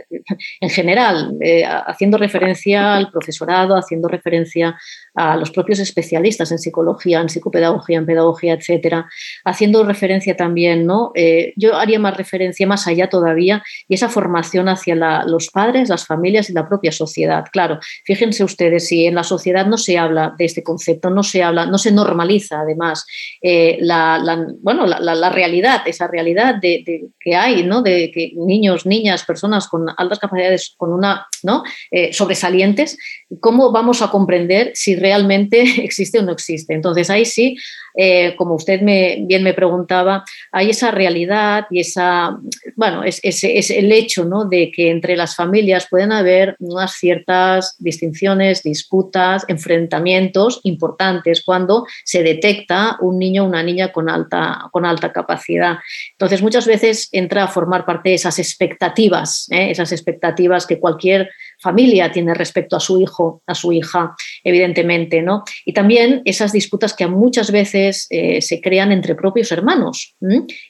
en 0.60 0.70
general, 0.70 1.36
eh, 1.40 1.64
haciendo 1.66 2.16
referencia 2.16 2.94
al 2.94 3.10
profesorado, 3.10 3.74
haciendo 3.74 4.06
referencia 4.06 4.78
a 5.16 5.36
los 5.36 5.50
propios 5.50 5.80
especialistas 5.80 6.52
en 6.52 6.60
psicología, 6.60 7.20
en 7.20 7.28
psicopedagogía, 7.28 7.98
en 7.98 8.06
pedagogía, 8.06 8.52
etcétera, 8.54 9.08
haciendo 9.44 9.82
referencia 9.82 10.36
también, 10.36 10.86
¿no? 10.86 11.12
Yo 11.56 11.76
haría 11.76 11.98
más 11.98 12.16
referencia 12.16 12.68
más 12.68 12.86
allá 12.86 13.08
todavía 13.08 13.64
y 13.88 13.94
esa 13.94 14.08
formación 14.08 14.68
hacia 14.68 14.94
los 15.26 15.50
padres, 15.50 15.88
las 15.88 16.06
familias 16.06 16.48
y 16.48 16.52
la 16.52 16.68
propia 16.68 16.92
sociedad. 16.92 17.31
Claro, 17.52 17.78
fíjense 18.04 18.44
ustedes, 18.44 18.88
si 18.88 19.06
en 19.06 19.14
la 19.14 19.24
sociedad 19.24 19.66
no 19.66 19.78
se 19.78 19.98
habla 19.98 20.34
de 20.36 20.44
este 20.44 20.62
concepto, 20.62 21.10
no 21.10 21.22
se 21.22 21.42
habla, 21.42 21.66
no 21.66 21.78
se 21.78 21.92
normaliza 21.92 22.60
además 22.60 23.06
eh, 23.40 23.78
la, 23.80 24.20
bueno, 24.60 24.86
la, 24.86 25.30
realidad, 25.30 25.82
esa 25.86 26.08
realidad 26.08 26.56
de, 26.60 26.84
que 27.18 27.34
hay, 27.34 27.64
¿no? 27.64 27.82
De 27.82 28.10
que 28.12 28.32
niños, 28.36 28.86
niñas, 28.86 29.24
personas 29.24 29.68
con 29.68 29.86
altas 29.96 30.18
capacidades, 30.18 30.74
con 30.76 30.92
una, 30.92 31.26
¿no? 31.42 31.62
Eh, 31.90 32.12
sobresalientes, 32.12 32.98
¿cómo 33.40 33.72
vamos 33.72 34.02
a 34.02 34.10
comprender 34.10 34.72
si 34.74 34.96
realmente 34.96 35.62
existe 35.84 36.18
o 36.18 36.22
no 36.22 36.32
existe. 36.32 36.74
Entonces 36.74 37.10
ahí 37.10 37.24
sí, 37.24 37.56
eh, 37.94 38.34
como 38.36 38.54
usted 38.54 38.80
me, 38.80 39.18
bien 39.26 39.42
me 39.42 39.54
preguntaba, 39.54 40.24
hay 40.50 40.70
esa 40.70 40.90
realidad 40.90 41.66
y 41.70 41.80
esa, 41.80 42.38
bueno, 42.76 43.04
es, 43.04 43.20
es, 43.22 43.70
el 43.70 43.92
hecho 43.92 44.24
¿no? 44.24 44.44
de 44.44 44.70
que 44.70 44.90
entre 44.90 45.16
las 45.16 45.36
familias 45.36 45.86
pueden 45.90 46.12
haber 46.12 46.56
unas 46.58 46.92
ciertas 46.92 47.76
distinciones, 47.78 48.62
disputas, 48.62 49.44
enfrentamientos 49.48 50.60
importantes 50.64 51.42
cuando 51.44 51.84
se 52.04 52.22
detecta 52.22 52.96
un 53.00 53.18
niño 53.18 53.44
o 53.44 53.46
una 53.46 53.62
niña 53.62 53.92
con 53.92 54.08
alta, 54.08 54.68
con 54.72 54.84
alta 54.84 55.12
capacidad. 55.12 55.78
Entonces 56.12 56.42
muchas 56.42 56.66
veces 56.66 57.08
entra 57.12 57.44
a 57.44 57.48
formar 57.48 57.84
parte 57.84 58.10
de 58.10 58.14
esas 58.16 58.38
expectativas, 58.38 59.46
¿eh? 59.50 59.70
esas 59.70 59.92
expectativas 59.92 60.66
que 60.66 60.78
cualquier 60.78 61.30
familia 61.62 62.10
tiene 62.12 62.34
respecto 62.34 62.76
a 62.76 62.80
su 62.80 63.00
hijo, 63.00 63.42
a 63.46 63.54
su 63.54 63.72
hija, 63.72 64.14
evidentemente, 64.44 65.22
¿no? 65.22 65.44
Y 65.64 65.72
también 65.72 66.22
esas 66.24 66.52
disputas 66.52 66.94
que 66.94 67.06
muchas 67.06 67.50
veces 67.50 68.06
eh, 68.10 68.42
se 68.42 68.60
crean 68.60 68.92
entre 68.92 69.14
propios 69.14 69.52
hermanos, 69.52 70.16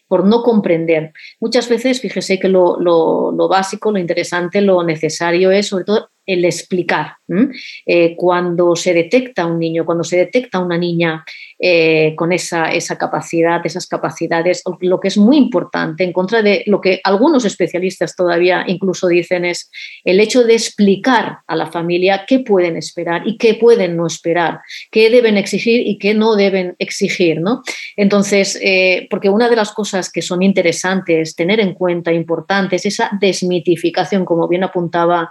por 0.07 0.25
no 0.25 0.43
comprender. 0.43 1.13
Muchas 1.41 1.69
veces, 1.69 2.01
fíjese 2.01 2.39
que 2.39 2.49
lo, 2.49 2.79
lo 2.81 3.49
básico, 3.49 3.91
lo 3.91 3.99
interesante, 3.99 4.61
lo 4.61 4.85
necesario 4.85 5.51
es 5.51 5.69
sobre 5.69 5.85
todo 5.85 6.12
el 6.27 6.45
explicar. 6.45 7.17
Eh, 7.87 8.15
cuando 8.17 8.77
se 8.77 8.93
detecta 8.93 9.47
un 9.47 9.59
niño, 9.59 9.87
cuando 9.87 10.05
se 10.05 10.19
detecta 10.19 10.59
una 10.59 10.77
niña 10.77 11.25
eh, 11.59 12.15
con 12.17 12.33
esa, 12.33 12.73
esa, 12.73 12.99
capacidad, 12.99 13.65
esas 13.65 13.87
capacidades, 13.87 14.63
lo 14.81 15.01
que 15.01 15.09
es 15.09 15.17
muy 15.17 15.37
importante, 15.37 16.05
en 16.05 16.13
contra 16.13 16.43
de 16.43 16.63
lo 16.67 16.81
que 16.81 17.01
algunos 17.05 17.45
especialistas 17.45 18.15
todavía 18.15 18.65
incluso 18.67 19.09
dicen 19.09 19.45
es 19.45 19.71
el 20.05 20.21
hecho 20.21 20.45
de 20.45 20.55
explicar 20.55 21.39
a 21.47 21.57
la 21.57 21.71
familia 21.71 22.25
qué 22.27 22.41
pueden 22.41 22.77
esperar 22.77 23.23
y 23.27 23.39
qué 23.39 23.55
pueden 23.55 23.97
no 23.97 24.07
esperar, 24.07 24.61
qué 24.91 25.09
deben 25.09 25.37
exigir 25.37 25.87
y 25.87 25.99
qué 25.99 26.15
no 26.15 26.37
deben 26.37 26.77
exigir. 26.79 27.41
¿no? 27.41 27.63
Entonces, 27.97 28.59
eh, 28.63 29.07
porque 29.11 29.31
una 29.31 29.49
de 29.49 29.57
las 29.57 29.73
cosas 29.73 30.11
que 30.11 30.23
son 30.23 30.43
interesantes 30.43 31.35
tener 31.35 31.61
en 31.61 31.75
cuenta, 31.75 32.13
importantes, 32.13 32.87
esa 32.87 33.11
desmitificación, 33.21 34.25
como 34.25 34.49
bien 34.49 34.65
apuntaba 34.65 35.31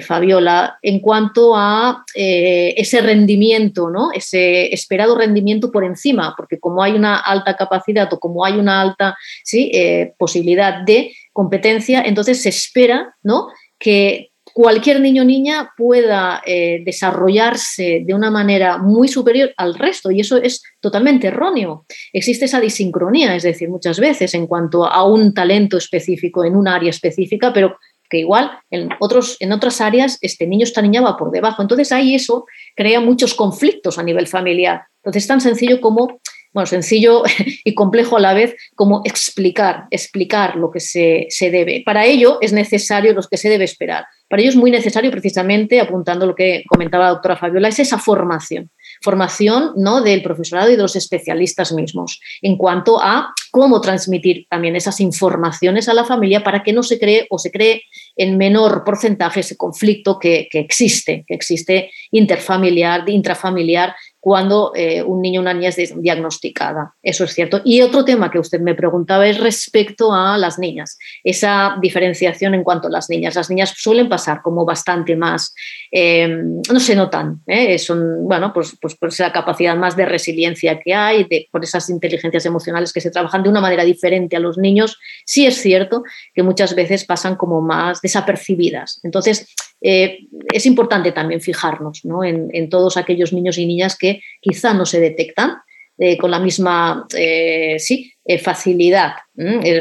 Fabiola, 0.00 0.78
en 0.82 1.00
cuanto 1.00 1.56
a 1.56 2.04
eh, 2.14 2.74
ese 2.76 3.00
rendimiento, 3.00 3.88
¿no? 3.90 4.12
ese 4.12 4.72
esperado 4.74 5.16
rendimiento 5.16 5.70
por 5.70 5.84
encima, 5.84 6.34
porque 6.36 6.60
como 6.60 6.82
hay 6.82 6.92
una 6.92 7.16
alta 7.16 7.56
capacidad 7.56 8.12
o 8.12 8.18
como 8.20 8.44
hay 8.44 8.54
una 8.58 8.80
alta. 8.80 9.16
Eh, 9.52 10.14
posibilidad 10.18 10.84
de 10.84 11.12
competencia, 11.32 12.02
entonces 12.02 12.42
se 12.42 12.48
espera 12.48 13.14
¿no? 13.22 13.48
que 13.78 14.30
cualquier 14.52 15.00
niño 15.00 15.22
o 15.22 15.24
niña 15.24 15.70
pueda 15.76 16.42
eh, 16.46 16.82
desarrollarse 16.84 18.04
de 18.06 18.14
una 18.14 18.30
manera 18.30 18.78
muy 18.78 19.08
superior 19.08 19.52
al 19.56 19.74
resto 19.74 20.10
y 20.10 20.20
eso 20.20 20.36
es 20.36 20.62
totalmente 20.80 21.26
erróneo. 21.28 21.86
Existe 22.12 22.44
esa 22.44 22.60
disincronía, 22.60 23.34
es 23.34 23.42
decir, 23.42 23.68
muchas 23.68 23.98
veces 23.98 24.34
en 24.34 24.46
cuanto 24.46 24.84
a 24.86 25.04
un 25.04 25.34
talento 25.34 25.76
específico 25.76 26.44
en 26.44 26.56
un 26.56 26.68
área 26.68 26.90
específica, 26.90 27.52
pero 27.52 27.76
igual 28.18 28.50
en, 28.70 28.88
otros, 29.00 29.36
en 29.40 29.52
otras 29.52 29.80
áreas 29.80 30.18
este 30.20 30.46
niño, 30.46 30.64
esta 30.64 30.82
niña 30.82 31.00
va 31.00 31.16
por 31.16 31.30
debajo. 31.30 31.62
Entonces 31.62 31.92
ahí 31.92 32.14
eso 32.14 32.46
crea 32.74 33.00
muchos 33.00 33.34
conflictos 33.34 33.98
a 33.98 34.02
nivel 34.02 34.26
familiar. 34.26 34.82
Entonces 35.02 35.26
tan 35.26 35.40
sencillo 35.40 35.80
como, 35.80 36.20
bueno, 36.52 36.66
sencillo 36.66 37.22
y 37.64 37.74
complejo 37.74 38.16
a 38.16 38.20
la 38.20 38.34
vez 38.34 38.54
como 38.74 39.02
explicar, 39.04 39.86
explicar 39.90 40.56
lo 40.56 40.70
que 40.70 40.80
se, 40.80 41.26
se 41.30 41.50
debe. 41.50 41.82
Para 41.84 42.06
ello 42.06 42.38
es 42.40 42.52
necesario 42.52 43.12
lo 43.12 43.22
que 43.22 43.36
se 43.36 43.48
debe 43.48 43.64
esperar. 43.64 44.04
Para 44.28 44.42
ello 44.42 44.50
es 44.50 44.56
muy 44.56 44.70
necesario 44.70 45.10
precisamente, 45.10 45.80
apuntando 45.80 46.26
lo 46.26 46.34
que 46.34 46.64
comentaba 46.66 47.04
la 47.04 47.10
doctora 47.10 47.36
Fabiola, 47.36 47.68
es 47.68 47.78
esa 47.78 47.98
formación 47.98 48.70
formación 49.04 49.72
¿no? 49.76 50.00
del 50.00 50.22
profesorado 50.22 50.70
y 50.70 50.76
de 50.76 50.82
los 50.82 50.96
especialistas 50.96 51.72
mismos 51.72 52.20
en 52.40 52.56
cuanto 52.56 53.00
a 53.00 53.34
cómo 53.50 53.80
transmitir 53.80 54.46
también 54.50 54.74
esas 54.74 54.98
informaciones 55.00 55.88
a 55.88 55.94
la 55.94 56.04
familia 56.04 56.42
para 56.42 56.64
que 56.64 56.72
no 56.72 56.82
se 56.82 56.98
cree 56.98 57.26
o 57.30 57.38
se 57.38 57.52
cree 57.52 57.82
en 58.16 58.36
menor 58.36 58.82
porcentaje 58.82 59.40
ese 59.40 59.56
conflicto 59.56 60.18
que, 60.18 60.48
existe, 60.52 61.24
que 61.28 61.34
existe 61.34 61.90
interfamiliar, 62.10 63.08
intrafamiliar, 63.08 63.94
cuando 64.24 64.72
eh, 64.74 65.02
un 65.02 65.20
niño 65.20 65.40
o 65.40 65.42
una 65.42 65.52
niña 65.52 65.68
es 65.68 65.92
diagnosticada. 66.00 66.94
Eso 67.02 67.24
es 67.24 67.34
cierto. 67.34 67.60
Y 67.62 67.82
otro 67.82 68.06
tema 68.06 68.30
que 68.30 68.38
usted 68.38 68.58
me 68.58 68.74
preguntaba 68.74 69.28
es 69.28 69.38
respecto 69.38 70.14
a 70.14 70.38
las 70.38 70.58
niñas, 70.58 70.96
esa 71.22 71.76
diferenciación 71.78 72.54
en 72.54 72.64
cuanto 72.64 72.88
a 72.88 72.90
las 72.90 73.10
niñas. 73.10 73.34
Las 73.34 73.50
niñas 73.50 73.74
suelen 73.76 74.08
pasar 74.08 74.40
como 74.40 74.64
bastante 74.64 75.14
más, 75.14 75.54
eh, 75.92 76.26
no 76.26 76.80
se 76.80 76.96
notan, 76.96 77.42
¿eh? 77.46 77.78
son, 77.78 78.26
bueno, 78.26 78.50
pues, 78.54 78.74
pues 78.80 78.96
por 78.96 79.10
esa 79.10 79.30
capacidad 79.30 79.76
más 79.76 79.94
de 79.94 80.06
resiliencia 80.06 80.80
que 80.80 80.94
hay, 80.94 81.24
de, 81.24 81.46
por 81.52 81.62
esas 81.62 81.90
inteligencias 81.90 82.46
emocionales 82.46 82.94
que 82.94 83.02
se 83.02 83.10
trabajan 83.10 83.42
de 83.42 83.50
una 83.50 83.60
manera 83.60 83.84
diferente 83.84 84.36
a 84.36 84.40
los 84.40 84.56
niños. 84.56 84.98
Sí 85.26 85.44
es 85.44 85.56
cierto 85.56 86.02
que 86.32 86.42
muchas 86.42 86.74
veces 86.74 87.04
pasan 87.04 87.36
como 87.36 87.60
más 87.60 88.00
desapercibidas. 88.00 89.00
Entonces, 89.02 89.54
eh, 89.86 90.28
es 90.50 90.64
importante 90.64 91.12
también 91.12 91.42
fijarnos 91.42 92.00
en, 92.24 92.70
todos 92.70 92.96
aquellos 92.96 93.34
niños 93.34 93.58
y 93.58 93.66
niñas 93.66 93.98
que 93.98 94.22
quizá 94.40 94.72
no 94.72 94.86
se 94.86 94.98
detectan 94.98 95.58
eh, 95.98 96.16
con 96.16 96.30
la 96.30 96.40
misma 96.40 97.06
eh, 97.14 97.76
sí, 97.78 98.10
facilidad. 98.42 99.12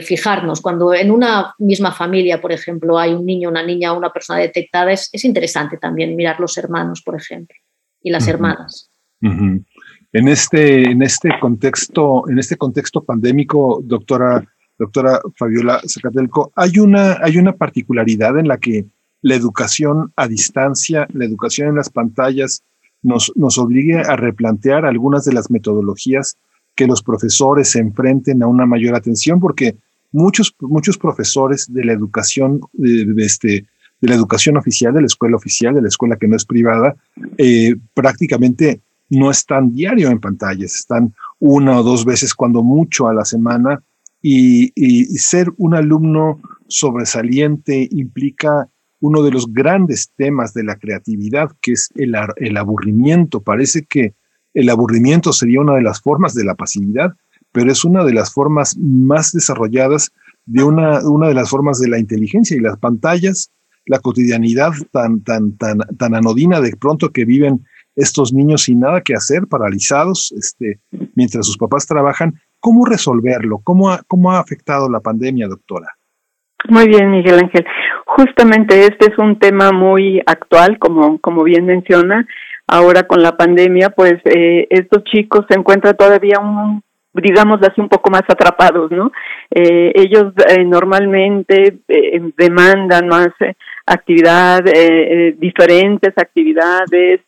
fijarnos, 0.01 0.59
cuando 0.59 0.93
en 0.93 1.09
una 1.09 1.55
misma 1.57 1.93
familia, 1.93 2.41
por 2.41 2.51
ejemplo, 2.51 2.99
hay 2.99 3.13
un 3.13 3.25
niño, 3.25 3.47
una 3.47 3.63
niña, 3.63 3.93
una 3.93 4.11
persona 4.11 4.39
detectada, 4.39 4.91
es, 4.91 5.09
interesante 5.23 5.77
también 5.77 6.17
mirar 6.17 6.37
los 6.37 6.57
hermanos, 6.57 7.01
por 7.01 7.15
ejemplo, 7.15 7.55
y 8.01 8.11
las 8.11 8.27
hermanas. 8.27 8.91
En 9.21 10.27
este, 10.27 10.83
en 10.83 11.01
este 11.01 11.29
contexto, 11.39 12.29
en 12.29 12.39
este 12.39 12.57
contexto 12.57 13.05
pandémico, 13.05 13.79
doctora, 13.81 14.43
doctora 14.77 15.21
Fabiola 15.37 15.79
Zacatelco, 15.87 16.51
hay 16.57 16.77
una, 16.79 17.19
hay 17.23 17.37
una 17.37 17.53
particularidad 17.53 18.37
en 18.37 18.49
la 18.49 18.57
que 18.57 18.85
la 19.23 19.35
educación 19.35 20.11
a 20.15 20.27
distancia, 20.27 21.07
la 21.13 21.25
educación 21.25 21.69
en 21.69 21.75
las 21.75 21.89
pantallas, 21.89 22.61
nos, 23.01 23.31
nos 23.35 23.57
obligue 23.57 23.99
a 23.99 24.15
replantear 24.15 24.85
algunas 24.85 25.25
de 25.25 25.33
las 25.33 25.49
metodologías 25.49 26.37
que 26.75 26.87
los 26.87 27.01
profesores 27.01 27.69
se 27.69 27.79
enfrenten 27.79 28.43
a 28.43 28.47
una 28.47 28.65
mayor 28.65 28.95
atención, 28.95 29.39
porque 29.39 29.77
muchos, 30.11 30.53
muchos 30.59 30.97
profesores 30.97 31.71
de 31.71 31.85
la 31.85 31.93
educación, 31.93 32.61
de, 32.73 33.13
este, 33.17 33.65
de 34.01 34.09
la 34.09 34.15
educación 34.15 34.57
oficial, 34.57 34.93
de 34.93 35.01
la 35.01 35.07
escuela 35.07 35.37
oficial, 35.37 35.73
de 35.73 35.81
la 35.81 35.87
escuela 35.87 36.17
que 36.17 36.27
no 36.27 36.35
es 36.35 36.45
privada, 36.45 36.95
eh, 37.37 37.75
prácticamente 37.93 38.81
no 39.09 39.31
están 39.31 39.73
diario 39.73 40.09
en 40.09 40.19
pantallas, 40.19 40.75
están 40.75 41.13
una 41.39 41.79
o 41.79 41.83
dos 41.83 42.03
veces 42.03 42.33
cuando 42.33 42.61
mucho 42.61 43.07
a 43.07 43.13
la 43.13 43.23
semana 43.23 43.81
y, 44.21 44.71
y 44.75 45.05
ser 45.17 45.49
un 45.57 45.75
alumno 45.75 46.41
sobresaliente 46.67 47.87
implica 47.91 48.67
uno 49.03 49.21
de 49.21 49.31
los 49.31 49.51
grandes 49.51 50.11
temas 50.15 50.53
de 50.53 50.63
la 50.63 50.77
creatividad, 50.77 51.51
que 51.61 51.73
es 51.73 51.89
el, 51.95 52.15
el 52.37 52.55
aburrimiento. 52.55 53.41
Parece 53.41 53.83
que 53.83 54.13
el 54.53 54.69
aburrimiento 54.69 55.33
sería 55.33 55.59
una 55.59 55.75
de 55.75 55.81
las 55.81 56.01
formas 56.01 56.33
de 56.33 56.45
la 56.45 56.55
pasividad, 56.55 57.13
pero 57.51 57.69
es 57.69 57.83
una 57.83 58.05
de 58.05 58.13
las 58.13 58.31
formas 58.31 58.77
más 58.77 59.33
desarrolladas 59.33 60.13
de 60.45 60.63
una, 60.63 61.01
de 61.01 61.33
las 61.33 61.49
formas 61.49 61.79
de 61.79 61.89
la 61.89 61.99
inteligencia 61.99 62.55
y 62.55 62.61
las 62.61 62.77
pantallas, 62.79 63.51
la 63.85 63.99
cotidianidad 63.99 64.71
tan, 64.93 65.21
tan, 65.21 65.57
tan, 65.57 65.79
tan 65.97 66.15
anodina 66.15 66.61
de 66.61 66.73
pronto 66.77 67.11
que 67.11 67.25
viven 67.25 67.65
estos 67.97 68.31
niños 68.31 68.63
sin 68.63 68.79
nada 68.79 69.01
que 69.01 69.15
hacer, 69.15 69.47
paralizados, 69.47 70.33
este, 70.37 70.79
mientras 71.13 71.45
sus 71.45 71.57
papás 71.57 71.85
trabajan. 71.85 72.39
¿Cómo 72.61 72.85
resolverlo? 72.85 73.59
¿Cómo 73.65 73.99
cómo 74.07 74.31
ha 74.31 74.39
afectado 74.39 74.89
la 74.89 75.01
pandemia, 75.01 75.49
doctora? 75.49 75.89
Muy 76.69 76.87
bien, 76.87 77.11
Miguel 77.11 77.39
Ángel. 77.39 77.65
Justamente 78.05 78.79
este 78.81 79.11
es 79.11 79.17
un 79.17 79.37
tema 79.37 79.71
muy 79.71 80.21
actual, 80.25 80.79
como, 80.79 81.19
como 81.19 81.43
bien 81.43 81.65
menciona. 81.65 82.25
Ahora 82.67 83.03
con 83.03 83.21
la 83.21 83.35
pandemia, 83.35 83.89
pues 83.89 84.15
eh, 84.25 84.67
estos 84.69 85.03
chicos 85.03 85.45
se 85.49 85.59
encuentran 85.59 85.97
todavía 85.97 86.39
un, 86.39 86.81
digamos 87.13 87.59
así, 87.61 87.81
un 87.81 87.89
poco 87.89 88.09
más 88.09 88.23
atrapados, 88.29 88.89
¿no? 88.91 89.11
Eh, 89.51 89.91
ellos 89.95 90.33
eh, 90.49 90.63
normalmente 90.63 91.79
demandan 92.37 93.07
más 93.07 93.29
actividad, 93.85 94.63
diferentes 95.37 96.13
actividades, 96.17 97.19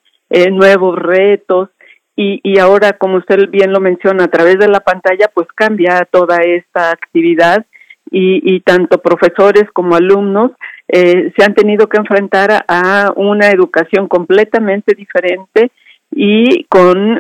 nuevos 0.52 0.98
retos. 0.98 1.70
Y, 2.16 2.40
y 2.44 2.60
ahora, 2.60 2.94
como 2.94 3.18
usted 3.18 3.50
bien 3.50 3.74
lo 3.74 3.82
menciona, 3.82 4.24
a 4.24 4.30
través 4.30 4.58
de 4.58 4.70
la 4.70 4.80
pantalla, 4.80 5.30
pues 5.34 5.48
cambia 5.54 6.08
toda 6.10 6.38
esta 6.38 6.92
actividad 6.92 7.66
y, 8.12 8.60
tanto 8.62 9.00
profesores 9.00 9.66
como 9.74 9.96
alumnos 9.96 10.52
eh, 10.88 11.34
se 11.36 11.44
han 11.44 11.56
tenido 11.56 11.88
que 11.88 11.98
enfrentar 11.98 12.64
a, 12.68 13.12
una 13.16 13.50
educación 13.50 14.08
completamente 14.08 14.94
diferente 14.96 15.72
y 16.12 16.64
con 16.66 17.20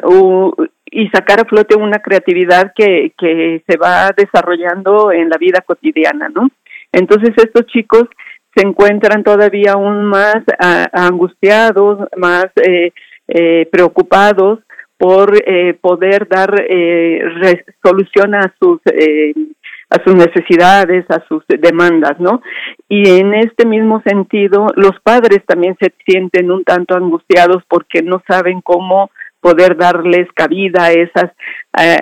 y 0.85 1.09
sacar 1.09 1.41
a 1.41 1.45
flote 1.45 1.75
una 1.75 1.99
creatividad 1.99 2.71
que, 2.75 3.11
que 3.17 3.63
se 3.67 3.77
va 3.77 4.11
desarrollando 4.15 5.11
en 5.11 5.29
la 5.29 5.37
vida 5.37 5.61
cotidiana, 5.65 6.29
¿no? 6.29 6.49
Entonces 6.93 7.31
estos 7.35 7.65
chicos 7.65 8.03
se 8.55 8.65
encuentran 8.65 9.23
todavía 9.23 9.73
aún 9.73 10.05
más 10.05 10.37
angustiados, 10.93 12.07
más 12.15 12.45
eh, 12.65 12.93
eh, 13.27 13.67
preocupados 13.71 14.59
por 14.97 15.33
poder 15.81 16.25
dar 16.29 16.55
solución 17.83 18.33
a 18.35 18.53
sus 18.57 18.79
a 19.89 20.03
sus 20.03 20.15
necesidades, 20.15 21.05
a 21.09 21.23
sus 21.27 21.43
demandas, 21.47 22.19
¿no? 22.19 22.41
Y 22.89 23.07
en 23.19 23.33
este 23.33 23.65
mismo 23.65 24.01
sentido, 24.05 24.67
los 24.75 24.99
padres 25.03 25.43
también 25.45 25.75
se 25.79 25.93
sienten 26.05 26.51
un 26.51 26.63
tanto 26.63 26.95
angustiados 26.95 27.63
porque 27.67 28.01
no 28.01 28.21
saben 28.27 28.61
cómo 28.61 29.11
poder 29.39 29.77
darles 29.77 30.27
cabida 30.33 30.85
a 30.85 30.91
esas, 30.91 31.31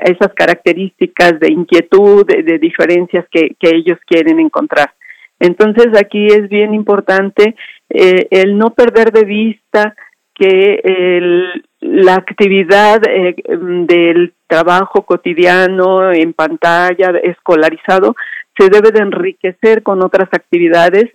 esas 0.06 0.34
características 0.34 1.42
de 1.42 1.52
inquietud, 1.52 2.26
de, 2.26 2.58
diferencias 2.58 3.26
que, 3.30 3.56
que, 3.60 3.76
ellos 3.76 4.00
quieren 4.08 4.40
encontrar. 4.40 4.94
Entonces 5.40 5.88
aquí 6.00 6.28
es 6.28 6.48
bien 6.48 6.74
importante 6.74 7.56
eh, 7.90 8.28
el 8.32 8.58
no 8.58 8.70
perder 8.70 9.12
de 9.12 9.26
vista 9.26 9.94
que 10.34 10.80
el, 10.84 11.66
la 11.84 12.16
actividad 12.16 13.02
eh, 13.08 13.36
del 13.46 14.34
trabajo 14.48 15.04
cotidiano 15.06 16.12
en 16.12 16.34
pantalla, 16.34 17.12
escolarizado, 17.24 18.16
se 18.58 18.70
debe 18.70 18.92
de 18.92 19.02
enriquecer 19.02 19.84
con 19.84 20.04
otras 20.04 20.30
actividades 20.32 21.06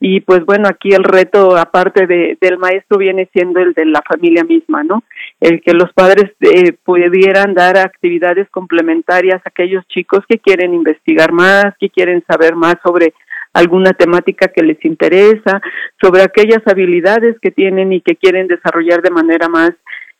y 0.00 0.20
pues 0.20 0.44
bueno, 0.44 0.68
aquí 0.68 0.90
el 0.90 1.02
reto 1.02 1.56
aparte 1.56 2.06
de, 2.06 2.38
del 2.40 2.58
maestro 2.58 2.98
viene 2.98 3.28
siendo 3.32 3.60
el 3.60 3.72
de 3.72 3.86
la 3.86 4.02
familia 4.02 4.44
misma, 4.44 4.84
¿no? 4.84 5.02
El 5.40 5.60
que 5.60 5.72
los 5.72 5.92
padres 5.92 6.30
eh, 6.40 6.72
pudieran 6.72 7.54
dar 7.54 7.78
actividades 7.78 8.48
complementarias 8.50 9.40
a 9.44 9.48
aquellos 9.48 9.84
chicos 9.88 10.20
que 10.28 10.38
quieren 10.38 10.72
investigar 10.72 11.32
más, 11.32 11.74
que 11.80 11.90
quieren 11.90 12.22
saber 12.28 12.54
más 12.54 12.76
sobre 12.84 13.12
alguna 13.54 13.92
temática 13.92 14.48
que 14.48 14.62
les 14.62 14.82
interesa, 14.84 15.60
sobre 16.00 16.22
aquellas 16.22 16.62
habilidades 16.66 17.36
que 17.40 17.50
tienen 17.50 17.92
y 17.92 18.00
que 18.00 18.14
quieren 18.14 18.46
desarrollar 18.46 19.02
de 19.02 19.10
manera 19.10 19.48
más 19.48 19.72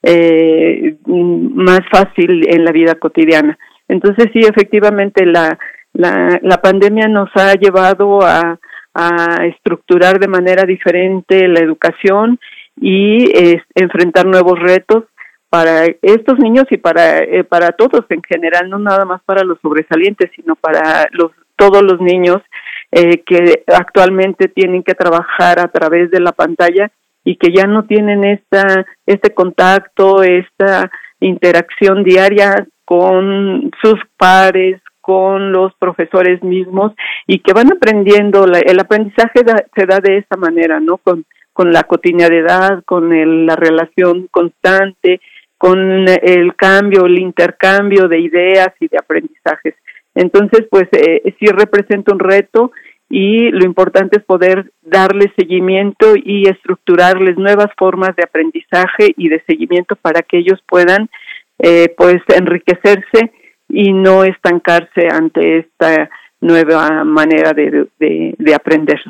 eh, 0.02 0.96
más 1.06 1.80
fácil 1.90 2.48
en 2.48 2.64
la 2.64 2.72
vida 2.72 2.94
cotidiana. 2.96 3.58
Entonces 3.88 4.26
sí, 4.32 4.40
efectivamente 4.40 5.24
la, 5.26 5.58
la, 5.94 6.60
pandemia 6.62 7.08
nos 7.08 7.30
ha 7.34 7.54
llevado 7.54 8.22
a, 8.22 8.58
a 8.94 9.46
estructurar 9.46 10.18
de 10.20 10.28
manera 10.28 10.64
diferente 10.64 11.48
la 11.48 11.60
educación 11.60 12.38
y 12.80 13.32
enfrentar 13.74 14.26
nuevos 14.26 14.58
retos 14.58 15.04
para 15.50 15.86
estos 16.02 16.38
niños 16.38 16.64
y 16.70 16.76
para 16.76 17.18
eh, 17.20 17.44
para 17.44 17.70
todos 17.70 18.04
en 18.10 18.22
general 18.22 18.68
no 18.68 18.78
nada 18.78 19.04
más 19.04 19.22
para 19.24 19.44
los 19.44 19.58
sobresalientes 19.60 20.30
sino 20.36 20.56
para 20.56 21.06
los 21.12 21.32
todos 21.56 21.82
los 21.82 22.00
niños 22.00 22.38
eh, 22.92 23.22
que 23.24 23.64
actualmente 23.66 24.48
tienen 24.48 24.82
que 24.82 24.94
trabajar 24.94 25.58
a 25.58 25.68
través 25.68 26.10
de 26.10 26.20
la 26.20 26.32
pantalla 26.32 26.90
y 27.28 27.36
que 27.36 27.52
ya 27.52 27.66
no 27.66 27.84
tienen 27.84 28.24
esta, 28.24 28.86
este 29.04 29.34
contacto, 29.34 30.22
esta 30.22 30.90
interacción 31.20 32.02
diaria 32.02 32.66
con 32.86 33.70
sus 33.82 34.00
pares, 34.16 34.80
con 35.02 35.52
los 35.52 35.74
profesores 35.74 36.42
mismos 36.42 36.94
y 37.26 37.40
que 37.40 37.52
van 37.52 37.70
aprendiendo, 37.70 38.46
el 38.46 38.80
aprendizaje 38.80 39.40
se 39.76 39.84
da 39.84 40.00
de 40.00 40.16
esa 40.16 40.38
manera, 40.38 40.80
¿no? 40.80 40.96
Con, 40.96 41.26
con 41.52 41.70
la 41.70 41.82
cotidianidad, 41.82 42.82
con 42.86 43.10
la 43.44 43.56
relación 43.56 44.28
constante, 44.30 45.20
con 45.58 46.08
el 46.08 46.56
cambio, 46.56 47.04
el 47.04 47.18
intercambio 47.18 48.08
de 48.08 48.20
ideas 48.20 48.70
y 48.80 48.88
de 48.88 48.96
aprendizajes. 48.96 49.74
Entonces, 50.14 50.66
pues 50.70 50.88
eh, 50.92 51.34
sí 51.38 51.44
representa 51.44 52.14
un 52.14 52.20
reto 52.20 52.72
y 53.10 53.50
lo 53.50 53.64
importante 53.64 54.18
es 54.18 54.24
poder 54.24 54.70
darles 54.82 55.28
seguimiento 55.36 56.14
y 56.16 56.48
estructurarles 56.48 57.38
nuevas 57.38 57.68
formas 57.76 58.14
de 58.16 58.24
aprendizaje 58.24 59.14
y 59.16 59.28
de 59.28 59.42
seguimiento 59.46 59.96
para 59.96 60.22
que 60.22 60.38
ellos 60.38 60.62
puedan 60.66 61.08
eh, 61.58 61.94
pues 61.96 62.18
enriquecerse 62.28 63.32
y 63.68 63.92
no 63.92 64.24
estancarse 64.24 65.08
ante 65.10 65.58
esta 65.58 66.10
nueva 66.40 67.04
manera 67.04 67.52
de, 67.52 67.88
de, 67.98 68.54
aprender. 68.54 69.00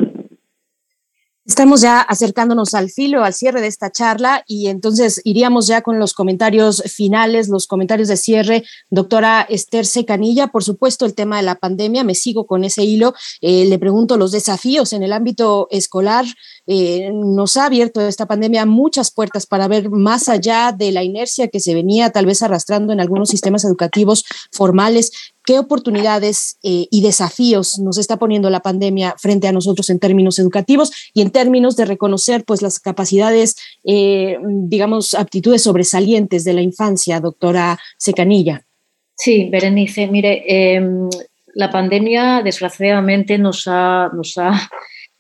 Estamos 1.49 1.81
ya 1.81 2.03
acercándonos 2.03 2.75
al 2.75 2.91
filo, 2.91 3.25
al 3.25 3.33
cierre 3.33 3.63
de 3.63 3.69
esta 3.69 3.91
charla 3.91 4.45
y 4.47 4.67
entonces 4.67 5.23
iríamos 5.25 5.67
ya 5.67 5.81
con 5.81 5.99
los 5.99 6.13
comentarios 6.13 6.83
finales, 6.83 7.49
los 7.49 7.67
comentarios 7.67 8.09
de 8.09 8.19
cierre. 8.19 8.65
Doctora 8.91 9.47
Esther 9.49 9.87
Secanilla, 9.87 10.49
por 10.49 10.63
supuesto, 10.63 11.07
el 11.07 11.15
tema 11.15 11.39
de 11.39 11.45
la 11.45 11.55
pandemia, 11.55 12.05
me 12.05 12.15
sigo 12.15 12.47
con 12.47 12.65
ese 12.65 12.85
hilo. 12.85 13.15
Eh, 13.41 13.65
le 13.65 13.79
pregunto 13.79 14.19
los 14.19 14.31
desafíos 14.31 14.93
en 14.93 15.03
el 15.03 15.11
ámbito 15.15 15.69
escolar. 15.71 16.27
Eh, 16.71 17.11
nos 17.15 17.57
ha 17.57 17.65
abierto 17.65 18.03
esta 18.03 18.27
pandemia 18.27 18.67
muchas 18.67 19.11
puertas 19.11 19.47
para 19.47 19.69
ver 19.69 19.89
más 19.89 20.29
allá 20.29 20.71
de 20.77 20.93
la 20.93 21.03
inercia 21.03 21.49
que 21.49 21.61
se 21.61 21.73
venía 21.73 22.11
tal 22.11 22.27
vez 22.27 22.43
arrastrando 22.43 22.93
en 22.93 23.01
algunos 23.01 23.31
sistemas 23.31 23.65
educativos 23.65 24.27
formales 24.53 25.33
qué 25.47 25.59
oportunidades 25.59 26.59
eh, 26.63 26.87
y 26.91 27.01
desafíos 27.01 27.79
nos 27.79 27.97
está 27.97 28.19
poniendo 28.19 28.51
la 28.51 28.61
pandemia 28.61 29.15
frente 29.17 29.49
a 29.49 29.53
nosotros 29.53 29.89
en 29.89 29.99
términos 29.99 30.39
educativos 30.39 30.93
y 31.15 31.23
en 31.23 31.31
términos 31.31 31.75
de 31.75 31.87
reconocer 31.87 32.45
pues 32.45 32.61
las 32.61 32.79
capacidades, 32.81 33.57
eh, 33.85 34.37
digamos, 34.45 35.15
aptitudes 35.15 35.63
sobresalientes 35.63 36.45
de 36.45 36.53
la 36.53 36.61
infancia, 36.61 37.19
doctora 37.21 37.79
Secanilla. 37.97 38.67
Sí, 39.15 39.49
Berenice, 39.51 40.07
mire, 40.07 40.45
em, 40.47 41.09
la 41.55 41.71
pandemia 41.71 42.43
desgraciadamente 42.45 43.39
nos 43.39 43.67
ha, 43.67 44.11
nos 44.13 44.37
ha 44.37 44.69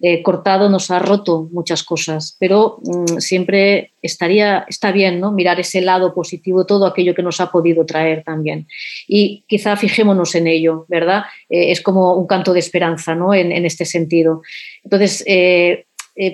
eh, 0.01 0.23
cortado 0.23 0.68
nos 0.68 0.93
ha 0.93 1.01
roto 1.01 1.49
muchas 1.51 1.83
cosas, 1.83 2.36
pero 2.39 2.78
mm, 2.85 3.18
siempre 3.18 3.93
estaría, 4.01 4.65
está 4.68 4.93
bien 4.93 5.18
¿no? 5.18 5.33
mirar 5.33 5.59
ese 5.59 5.81
lado 5.81 6.15
positivo, 6.15 6.67
todo 6.67 6.86
aquello 6.86 7.17
que 7.17 7.23
nos 7.23 7.41
ha 7.41 7.51
podido 7.51 7.85
traer 7.85 8.23
también. 8.23 8.68
Y 9.09 9.44
quizá 9.49 9.77
fijémonos 9.77 10.36
en 10.36 10.47
ello, 10.47 10.86
¿verdad? 10.89 11.25
Eh, 11.49 11.73
es 11.73 11.81
como 11.81 12.15
un 12.15 12.28
canto 12.28 12.52
de 12.52 12.60
esperanza 12.60 13.17
¿no? 13.17 13.35
en, 13.35 13.52
este 13.65 13.85
sentido. 13.85 14.43
Entonces, 14.85 15.25
eh, 15.27 15.85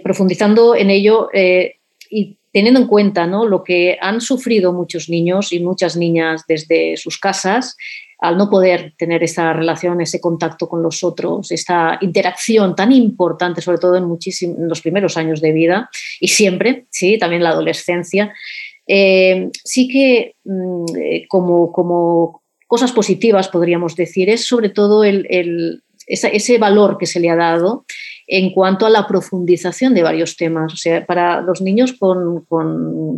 profundizando 0.03 0.75
en 0.75 0.91
ello 0.91 1.29
y 2.11 2.37
teniendo 2.53 2.81
en 2.81 2.87
cuenta 2.87 3.27
¿no? 3.27 3.47
lo 3.47 3.65
que 3.65 3.99
han 4.01 4.21
sufrido 4.21 4.73
muchos 4.73 5.09
niños 5.09 5.53
y 5.53 5.61
muchas 5.61 5.97
niñas 5.97 6.45
desde 6.47 6.97
sus 6.97 7.19
casas, 7.19 7.77
al 8.21 8.37
no 8.37 8.49
poder 8.49 8.95
tener 8.97 9.23
esa 9.23 9.53
relación, 9.53 10.01
ese 10.01 10.21
contacto 10.21 10.69
con 10.69 10.83
los 10.83 11.03
otros, 11.05 11.51
esta 11.51 11.99
interacción 12.01 12.75
tan 12.75 12.93
importante, 12.93 13.61
sobre 13.61 13.79
todo 13.79 13.97
en, 13.97 14.05
en 14.05 14.69
los 14.69 14.81
primeros 14.81 15.17
años 15.17 15.41
de 15.41 15.53
vida 15.53 15.91
y 16.21 16.29
siempre, 16.29 16.87
sí, 16.91 17.19
también 17.19 17.43
la 17.43 17.51
adolescencia, 17.51 18.33
eh, 18.87 19.51
sí 19.65 19.89
que 19.89 20.37
mm, 20.45 20.85
eh, 20.97 21.27
como, 21.29 21.73
como, 21.73 22.43
cosas 22.67 22.93
positivas 22.93 23.49
podríamos 23.49 23.95
decir 23.95 24.29
es 24.29 24.47
sobre 24.47 24.69
todo 24.69 25.05
el, 25.05 25.83
ese 26.07 26.59
valor 26.59 26.99
que 26.99 27.07
se 27.07 27.21
le 27.21 27.31
ha 27.31 27.37
dado 27.37 27.85
en 28.27 28.51
cuanto 28.53 28.87
a 28.87 28.91
la 28.91 29.07
profundización 29.07 29.95
de 29.95 30.03
varios 30.03 30.37
temas. 30.37 30.73
O 30.73 30.77
sea, 30.77 31.05
para 31.05 31.41
los 31.41 31.61
niños 31.61 31.93
con, 31.93 32.45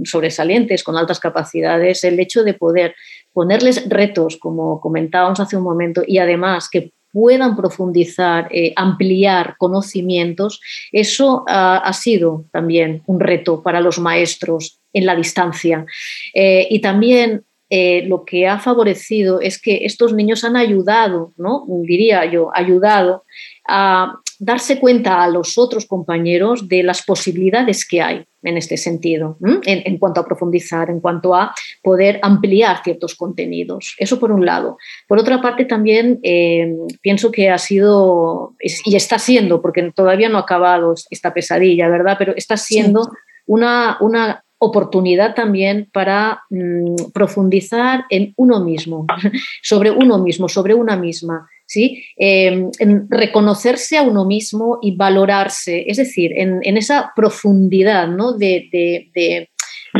sobresalientes, 0.05 0.83
con 0.83 0.97
altas 0.97 1.21
capacidades, 1.21 2.05
el 2.05 2.19
hecho 2.21 2.45
de 2.45 2.55
poder 2.55 2.95
ponerles 3.33 3.89
retos, 3.89 4.37
como 4.37 4.81
comentábamos 4.81 5.41
hace 5.41 5.57
un 5.57 5.63
momento, 5.63 6.03
y 6.07 6.19
además 6.19 6.69
que 6.71 6.93
puedan 7.13 7.57
profundizar, 7.57 8.49
eh, 8.51 8.73
ampliar 8.77 9.57
conocimientos, 9.59 10.61
eso 10.93 11.45
ha 11.47 11.93
sido 11.95 12.45
también 12.53 13.03
un 13.07 13.21
reto 13.21 13.63
para 13.63 13.81
los 13.81 13.99
maestros 13.99 14.81
en 14.93 15.07
la 15.07 15.15
distancia. 15.15 15.87
Eh, 16.35 16.67
y 16.71 16.81
también 16.81 17.45
eh, 17.69 18.05
lo 18.07 18.25
que 18.25 18.47
ha 18.47 18.59
favorecido 18.59 19.41
es 19.41 19.61
que 19.61 19.85
estos 19.85 20.13
niños 20.13 20.45
han 20.45 20.57
ayudado, 20.57 21.33
¿no? 21.37 21.65
diría 21.83 22.25
yo, 22.25 22.51
ayudado 22.55 23.25
a 23.67 24.21
darse 24.39 24.79
cuenta 24.79 25.23
a 25.23 25.29
los 25.29 25.59
otros 25.59 25.87
compañeros 25.87 26.69
de 26.69 26.83
las 26.83 27.03
posibilidades 27.03 27.87
que 27.87 28.03
hay 28.03 28.25
en 28.43 28.57
este 28.57 28.77
sentido, 28.77 29.39
en, 29.65 29.99
cuanto 29.99 30.21
a 30.21 30.25
profundizar, 30.25 30.89
en 30.89 31.01
cuanto 31.01 31.35
a 31.35 31.53
poder 31.83 32.21
ampliar 32.23 32.83
ciertos 32.85 33.17
contenidos. 33.17 33.97
Eso 33.99 34.21
por 34.21 34.31
un 34.31 34.47
lado. 34.47 34.79
Por 35.09 35.19
otra 35.19 35.41
parte, 35.43 35.65
también 35.65 36.21
eh, 36.23 36.73
pienso 37.01 37.33
que 37.33 37.51
ha 37.51 37.59
sido, 37.59 38.55
y 38.61 38.95
está 38.95 39.19
siendo, 39.19 39.61
porque 39.61 39.91
todavía 39.93 40.29
no 40.29 40.39
ha 40.39 40.43
acabado 40.43 40.95
esta 41.11 41.35
pesadilla, 41.35 41.89
¿verdad? 41.89 42.17
Pero 42.19 42.35
está 42.37 42.57
siendo 42.57 43.11
una, 43.47 43.97
una 44.01 44.45
oportunidad 44.59 45.35
también 45.35 45.89
para 45.93 46.43
mm, 46.51 47.11
profundizar 47.13 48.05
en 48.11 48.33
uno 48.37 48.61
mismo, 48.61 49.07
sobre 49.63 49.91
uno 49.91 50.19
mismo, 50.19 50.49
sobre 50.49 50.75
una 50.75 50.97
misma. 50.97 51.49
¿Sí? 51.67 52.05
Em, 52.17 52.71
en 52.79 53.07
reconocerse 53.11 53.99
a 53.99 54.03
uno 54.03 54.25
mismo 54.25 54.79
y 54.81 54.97
valorarse, 54.97 55.85
es 55.87 55.99
decir, 55.99 56.33
en, 56.37 56.77
esa 56.77 57.13
profundidad 57.15 58.09
¿no? 58.09 58.33
de, 58.33 59.49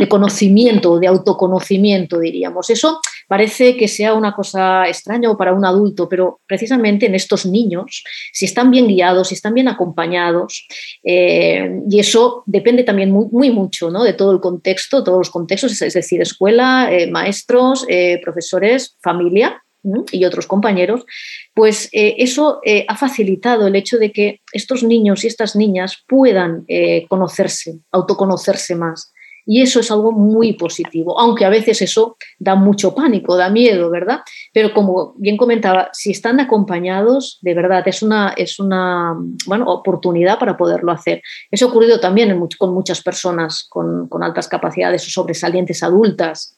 conocimiento, 0.07 0.99
de 0.99 1.07
autoconocimiento, 1.07 2.19
diríamos. 2.19 2.69
Eso 2.69 2.99
parece 3.27 3.75
que 3.75 3.87
sea 3.87 4.13
una 4.13 4.33
cosa 4.33 4.87
extraña 4.87 5.35
para 5.35 5.53
un 5.53 5.65
adulto, 5.65 6.07
pero 6.07 6.39
precisamente 6.47 7.07
en 7.07 7.15
estos 7.15 7.45
niños, 7.45 8.03
si 8.31 8.45
están 8.45 8.71
bien 8.71 8.87
guiados, 8.87 9.29
si 9.29 9.35
están 9.35 9.55
bien 9.55 9.67
acompañados, 9.67 10.67
eh, 11.03 11.81
y 11.89 11.99
eso 11.99 12.43
depende 12.45 12.83
también 12.83 13.11
muy, 13.11 13.25
muy 13.31 13.49
mucho 13.49 13.89
¿no? 13.89 14.03
de 14.03 14.13
todo 14.13 14.31
el 14.31 14.39
contexto, 14.39 15.03
todos 15.03 15.17
los 15.17 15.29
contextos, 15.31 15.81
es 15.81 15.93
decir, 15.93 16.21
escuela, 16.21 16.89
eh, 16.91 17.09
maestros, 17.09 17.85
eh, 17.89 18.21
profesores, 18.23 18.95
familia, 19.01 19.61
y 20.11 20.25
otros 20.25 20.47
compañeros, 20.47 21.05
pues 21.57 21.89
eh, 21.91 22.13
eso 22.19 22.59
eh, 22.63 22.85
ha 22.87 22.95
facilitado 22.95 23.65
el 23.65 23.75
hecho 23.75 23.97
de 23.97 24.11
que 24.11 24.41
estos 24.53 24.83
niños 24.83 25.23
y 25.23 25.27
estas 25.27 25.55
niñas 25.55 26.03
puedan 26.07 26.65
eh, 26.67 27.07
conocerse, 27.09 27.79
autoconocerse 27.91 28.75
más. 28.75 29.11
Y 29.43 29.63
eso 29.63 29.79
es 29.79 29.89
algo 29.89 30.11
muy 30.11 30.53
positivo, 30.53 31.19
aunque 31.19 31.45
a 31.45 31.49
veces 31.49 31.81
eso 31.81 32.15
da 32.39 32.55
mucho 32.55 32.93
pánico, 32.93 33.35
da 33.35 33.49
miedo, 33.49 33.89
¿verdad? 33.89 34.19
Pero 34.53 34.73
como 34.73 35.13
bien 35.17 35.37
comentaba, 35.37 35.89
si 35.93 36.11
están 36.11 36.39
acompañados, 36.39 37.39
de 37.41 37.53
verdad, 37.53 37.87
es 37.87 38.01
una, 38.01 38.33
es 38.37 38.59
una 38.59 39.15
bueno, 39.45 39.65
oportunidad 39.65 40.39
para 40.39 40.57
poderlo 40.57 40.91
hacer. 40.91 41.21
Eso 41.51 41.65
ha 41.65 41.69
ocurrido 41.69 41.99
también 41.99 42.37
con 42.57 42.73
muchas 42.73 43.01
personas 43.01 43.65
con, 43.69 44.07
altas 44.21 44.47
capacidades 44.47 45.05
o 45.07 45.09
sobresalientes 45.09 45.83
adultas 45.83 46.57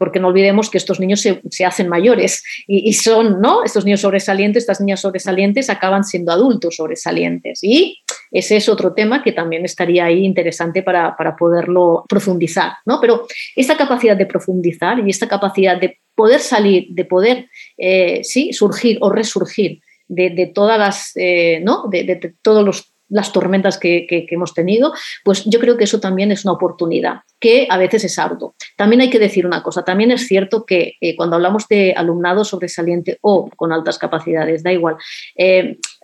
porque 0.00 0.18
no 0.18 0.28
olvidemos 0.28 0.70
que 0.70 0.78
estos 0.78 0.98
niños 0.98 1.20
se, 1.20 1.66
hacen 1.66 1.86
mayores 1.86 2.42
y, 2.66 2.90
son, 2.94 3.38
¿no? 3.42 3.62
Estos 3.62 3.84
niños 3.84 4.00
sobresalientes, 4.00 4.62
estas 4.62 4.80
niñas 4.80 5.00
sobresalientes 5.00 5.68
acaban 5.68 6.04
siendo 6.04 6.32
adultos 6.32 6.76
sobresalientes. 6.76 7.62
Y 7.62 7.98
ese 8.30 8.56
es 8.56 8.70
otro 8.70 8.94
tema 8.94 9.22
que 9.22 9.32
también 9.32 9.66
estaría 9.66 10.06
ahí 10.06 10.24
interesante 10.24 10.82
para, 10.82 11.14
poderlo 11.38 12.06
profundizar, 12.08 12.72
¿no? 12.86 12.98
Pero 12.98 13.26
esta 13.54 13.76
capacidad 13.76 14.16
de 14.16 14.24
profundizar 14.24 14.89
y 14.98 15.10
esta 15.10 15.28
capacidad 15.28 15.80
de 15.80 15.98
poder 16.14 16.40
salir, 16.40 16.88
de 16.90 17.04
poder, 17.04 17.48
eh, 17.78 18.20
sí, 18.22 18.52
surgir 18.52 18.98
o 19.00 19.10
resurgir 19.10 19.80
de, 20.08 20.50
todas 20.54 20.78
las, 20.78 21.12
eh, 21.14 21.60
¿no? 21.62 21.84
de 21.88 22.34
todos 22.42 22.64
los 22.64 22.92
las 23.12 23.32
tormentas 23.32 23.76
que, 23.76 24.06
hemos 24.30 24.54
tenido, 24.54 24.92
pues 25.24 25.44
yo 25.44 25.58
creo 25.58 25.76
que 25.76 25.82
eso 25.82 25.98
también 25.98 26.30
es 26.30 26.44
una 26.44 26.52
oportunidad, 26.52 27.22
que 27.40 27.66
a 27.68 27.76
veces 27.76 28.04
es 28.04 28.16
arduo. 28.20 28.54
También 28.76 29.00
hay 29.00 29.10
que 29.10 29.18
decir 29.18 29.46
una 29.46 29.64
cosa, 29.64 29.84
también 29.84 30.12
es 30.12 30.28
cierto 30.28 30.64
que 30.64 30.94
eh, 31.00 31.16
cuando 31.16 31.34
hablamos 31.34 31.66
de 31.66 31.92
alumnado 31.92 32.44
sobresaliente 32.44 33.18
o 33.20 33.50
con 33.56 33.72
altas 33.72 33.98
capacidades, 33.98 34.62
da 34.62 34.72
igual, 34.72 34.96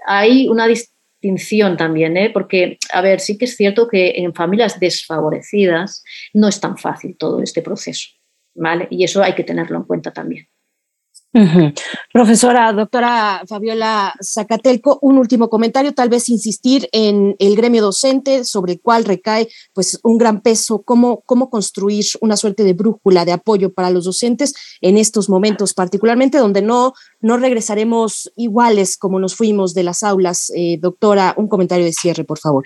hay 0.05 0.49
una 0.49 0.67
distinción 0.67 1.77
también, 1.77 2.17
¿eh? 2.17 2.31
porque, 2.31 2.79
a 2.93 3.01
ver, 3.01 3.21
sí 3.21 3.39
que 3.39 3.47
es 3.47 3.57
cierto 3.57 3.89
que 3.89 4.15
en 4.17 4.35
familias 4.35 4.79
desfavorecidas 4.79 6.03
no 6.35 6.49
es 6.49 6.61
tan 6.61 6.77
fácil 6.77 7.17
todo 7.17 7.43
este 7.43 7.63
proceso, 7.63 8.11
¿vale? 8.57 8.89
Y 8.91 9.05
eso 9.05 9.23
hay 9.23 9.35
que 9.35 9.45
tenerlo 9.45 9.79
en 9.79 9.85
cuenta 9.85 10.13
también. 10.13 10.49
Profesora, 12.13 12.73
doctora 12.73 13.43
Fabiola 13.47 14.15
Zacatelco, 14.23 14.99
un 15.03 15.19
último 15.19 15.51
comentario, 15.51 15.93
tal 15.93 16.09
vez 16.09 16.31
insistir 16.31 16.89
en 16.93 17.37
el 17.39 17.57
gremio 17.57 17.83
docente 17.83 18.45
sobre 18.45 18.75
el 18.75 18.81
cual 18.81 19.05
recae 19.05 19.49
pues 19.75 20.01
un 20.03 20.17
gran 20.17 20.41
peso, 20.41 20.83
cómo, 20.83 21.21
cómo 21.27 21.51
construir 21.51 22.07
una 22.23 22.39
suerte 22.39 22.65
de 22.65 22.73
brújula 22.73 23.27
de 23.27 23.33
apoyo 23.33 23.73
para 23.75 23.91
los 23.91 24.07
docentes 24.07 24.55
en 24.81 24.97
estos 24.97 25.29
momentos, 25.29 25.75
particularmente 25.75 26.39
donde 26.39 26.63
no, 26.63 26.95
no 27.21 27.37
regresaremos 27.37 28.33
iguales 28.37 28.97
como 28.97 29.19
nos 29.19 29.35
fuimos 29.37 29.75
de 29.75 29.83
las 29.83 30.03
aulas. 30.03 30.51
Eh, 30.57 30.79
doctora, 30.81 31.35
un 31.37 31.49
comentario 31.49 31.85
de 31.85 31.93
cierre, 31.93 32.25
por 32.25 32.39
favor. 32.39 32.65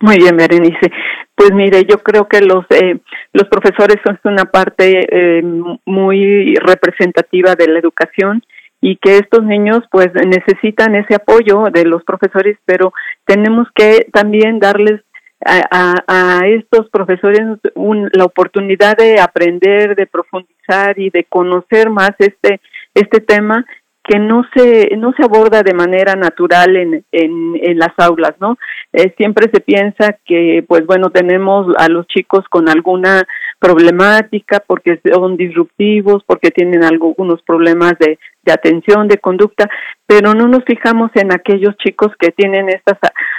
Muy 0.00 0.18
bien, 0.18 0.36
Berenice. 0.36 0.90
Pues 1.34 1.52
mire, 1.52 1.84
yo 1.84 1.98
creo 1.98 2.28
que 2.28 2.40
los 2.40 2.64
eh, 2.70 2.98
los 3.32 3.48
profesores 3.48 3.96
son 4.04 4.18
una 4.24 4.44
parte 4.44 5.06
eh, 5.10 5.42
muy 5.84 6.54
representativa 6.56 7.54
de 7.54 7.68
la 7.68 7.78
educación 7.78 8.42
y 8.80 8.96
que 8.96 9.16
estos 9.18 9.42
niños 9.42 9.80
pues 9.90 10.08
necesitan 10.14 10.94
ese 10.94 11.14
apoyo 11.14 11.64
de 11.72 11.84
los 11.84 12.04
profesores, 12.04 12.58
pero 12.66 12.92
tenemos 13.24 13.68
que 13.74 14.06
también 14.12 14.58
darles 14.58 15.00
a, 15.44 15.94
a, 16.08 16.46
estos 16.46 16.88
profesores 16.90 17.42
la 18.12 18.24
oportunidad 18.24 18.96
de 18.96 19.20
aprender, 19.20 19.94
de 19.94 20.06
profundizar 20.06 20.98
y 20.98 21.10
de 21.10 21.24
conocer 21.24 21.90
más 21.90 22.12
este 22.18 22.60
este 22.94 23.20
tema 23.20 23.64
que 24.06 24.18
no 24.18 24.44
se 24.54 24.96
no 24.96 25.12
se 25.16 25.24
aborda 25.24 25.62
de 25.62 25.74
manera 25.74 26.14
natural 26.14 26.76
en, 26.76 27.04
en, 27.12 27.78
las 27.78 27.92
aulas 27.98 28.34
no 28.40 28.56
eh, 28.92 29.12
siempre 29.16 29.50
se 29.52 29.60
piensa 29.60 30.16
que 30.24 30.64
pues 30.66 30.86
bueno 30.86 31.10
tenemos 31.10 31.66
a 31.76 31.88
los 31.88 32.06
chicos 32.06 32.44
con 32.48 32.68
alguna 32.68 33.26
problemática 33.58 34.62
porque 34.66 35.00
son 35.12 35.36
disruptivos 35.36 36.22
porque 36.24 36.50
tienen 36.50 36.84
algunos 36.84 37.42
problemas 37.42 37.94
de, 37.98 38.18
de 38.44 38.52
atención 38.52 39.08
de 39.08 39.18
conducta 39.18 39.68
pero 40.06 40.34
no 40.34 40.46
nos 40.46 40.64
fijamos 40.64 41.10
en 41.14 41.32
aquellos 41.32 41.76
chicos 41.78 42.12
que 42.18 42.30
tienen 42.30 42.68
estas 42.68 42.98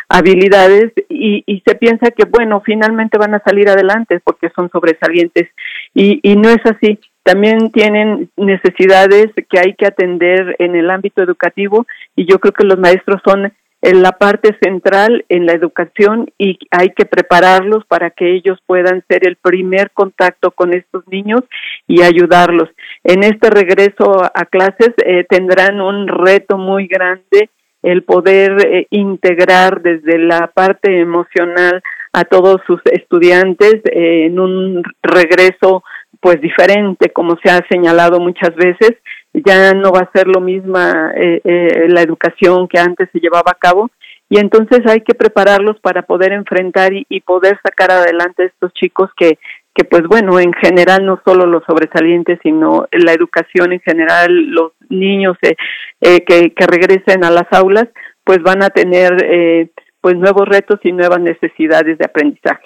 habilidades 0.10 0.92
y, 1.08 1.44
y 1.46 1.64
se 1.66 1.76
piensa 1.76 2.12
que 2.12 2.26
bueno 2.26 2.62
finalmente 2.66 3.18
van 3.18 3.34
a 3.34 3.44
salir 3.46 3.70
adelante 3.70 4.20
porque 4.24 4.50
son 4.56 4.70
sobresalientes. 4.70 5.50
Y, 5.94 6.20
y 6.24 6.36
no 6.36 6.50
es 6.50 6.60
así 6.66 7.00
también 7.28 7.72
tienen 7.72 8.30
necesidades 8.38 9.28
que 9.50 9.60
hay 9.60 9.74
que 9.74 9.86
atender 9.86 10.56
en 10.60 10.78
el 10.78 10.90
ámbito 10.90 11.22
educativo 11.22 11.86
y 12.16 12.26
yo 12.26 12.40
creo 12.40 12.54
que 12.54 12.64
los 12.64 12.80
maestros 12.80 13.22
son 13.26 13.52
en 13.82 14.02
la 14.02 14.14
parte 14.14 14.58
central 14.64 15.26
en 15.28 15.46
la 15.46 15.52
educación 15.52 16.32
y 16.38 16.58
hay 16.72 16.92
que 16.92 17.04
prepararlos 17.04 17.86
para 17.86 18.12
que 18.12 18.34
ellos 18.34 18.60
puedan 18.66 19.04
ser 19.10 19.28
el 19.28 19.36
primer 19.36 19.92
contacto 19.92 20.52
con 20.52 20.74
estos 20.74 21.06
niños 21.10 21.42
y 21.86 22.02
ayudarlos. 22.02 22.70
En 23.04 23.26
este 23.26 23.50
regreso 23.50 24.24
a 24.24 24.46
clases 24.46 24.94
eh, 25.06 25.26
tendrán 25.30 25.82
un 25.82 26.08
reto 26.08 26.58
muy 26.58 26.88
grande 26.88 27.50
el 27.84 28.04
poder 28.04 28.66
eh, 28.66 28.88
integrar 28.90 29.82
desde 29.82 30.18
la 30.18 30.48
parte 30.48 31.02
emocional 31.02 31.84
a 32.14 32.24
todos 32.24 32.62
sus 32.66 32.80
estudiantes 32.86 33.76
eh, 33.92 34.28
en 34.28 34.40
un 34.40 34.82
regreso 35.04 35.84
pues 36.22 36.42
diferente, 36.42 37.10
como 37.10 37.38
se 37.44 37.50
ha 37.50 37.66
señalado 37.70 38.20
muchas 38.20 38.56
veces, 38.56 38.94
ya 39.34 39.74
no 39.74 39.92
va 39.92 40.02
a 40.02 40.12
ser 40.14 40.28
lo 40.28 40.42
misma 40.42 41.12
eh, 41.16 41.42
eh, 41.44 41.86
la 41.90 42.02
educación 42.02 42.68
que 42.68 42.80
antes 42.80 43.10
se 43.12 43.20
llevaba 43.20 43.52
a 43.52 43.60
cabo 43.60 43.90
y 44.30 44.40
entonces 44.40 44.82
hay 44.86 45.02
que 45.02 45.16
prepararlos 45.16 45.80
para 45.80 46.02
poder 46.02 46.34
enfrentar 46.34 46.92
y, 46.94 47.22
poder 47.22 47.60
sacar 47.64 47.92
adelante 47.92 48.44
a 48.44 48.46
estos 48.48 48.74
chicos 48.74 49.10
que 49.16 49.38
que 49.74 49.84
pues 49.84 50.04
bueno 50.08 50.40
en 50.40 50.54
general 50.54 51.06
no 51.06 51.22
solo 51.24 51.46
los 51.46 51.64
sobresalientes 51.66 52.40
sino 52.42 52.88
la 52.92 53.14
educación 53.14 53.74
en 53.74 53.80
general 53.82 54.32
los 54.50 54.72
niños 54.90 55.38
eh, 55.44 55.56
eh 56.02 56.26
que, 56.26 56.52
que 56.52 56.66
regresen 56.66 57.24
a 57.24 57.30
las 57.30 57.46
aulas 57.52 57.88
pues 58.28 58.44
van 58.44 58.62
a 58.62 58.70
tener 58.70 59.14
eh, 59.24 59.70
pues 60.02 60.16
nuevos 60.18 60.48
retos 60.48 60.80
y 60.84 60.92
nuevas 60.92 61.22
necesidades 61.22 61.98
de 61.98 62.06
aprendizaje. 62.06 62.66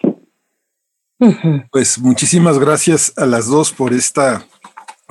Pues 1.71 1.99
muchísimas 1.99 2.57
gracias 2.57 3.13
a 3.15 3.25
las 3.25 3.45
dos 3.45 3.71
por 3.71 3.93
esta 3.93 4.45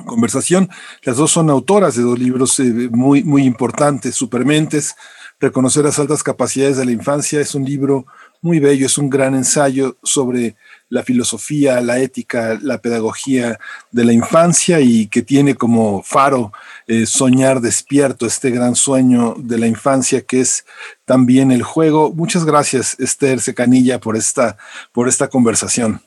conversación. 0.05 0.69
Las 1.03 1.17
dos 1.17 1.31
son 1.31 1.49
autoras 1.49 1.95
de 1.95 2.03
dos 2.03 2.19
libros 2.19 2.59
eh, 2.59 2.89
muy, 2.91 3.23
muy 3.23 3.43
importantes, 3.43 4.15
Supermentes, 4.15 4.95
Reconocer 5.41 5.83
las 5.85 5.97
altas 5.97 6.21
capacidades 6.21 6.77
de 6.77 6.85
la 6.85 6.91
infancia. 6.91 7.41
Es 7.41 7.55
un 7.55 7.65
libro 7.65 8.05
muy 8.41 8.59
bello, 8.59 8.87
es 8.87 8.97
un 8.97 9.09
gran 9.09 9.35
ensayo 9.35 9.97
sobre 10.01 10.55
la 10.89 11.03
filosofía, 11.03 11.79
la 11.79 11.99
ética, 11.99 12.59
la 12.61 12.79
pedagogía 12.79 13.59
de 13.91 14.03
la 14.03 14.13
infancia 14.13 14.79
y 14.79 15.07
que 15.07 15.21
tiene 15.21 15.55
como 15.55 16.03
faro 16.03 16.51
eh, 16.87 17.05
soñar 17.05 17.61
despierto, 17.61 18.25
este 18.25 18.49
gran 18.51 18.75
sueño 18.75 19.35
de 19.37 19.57
la 19.57 19.67
infancia 19.67 20.21
que 20.21 20.41
es 20.41 20.65
también 21.05 21.51
el 21.51 21.63
juego. 21.63 22.11
Muchas 22.13 22.43
gracias, 22.43 22.99
Esther 22.99 23.39
Secanilla, 23.39 23.99
por 23.99 24.17
esta, 24.17 24.57
por 24.91 25.07
esta 25.07 25.29
conversación. 25.29 26.01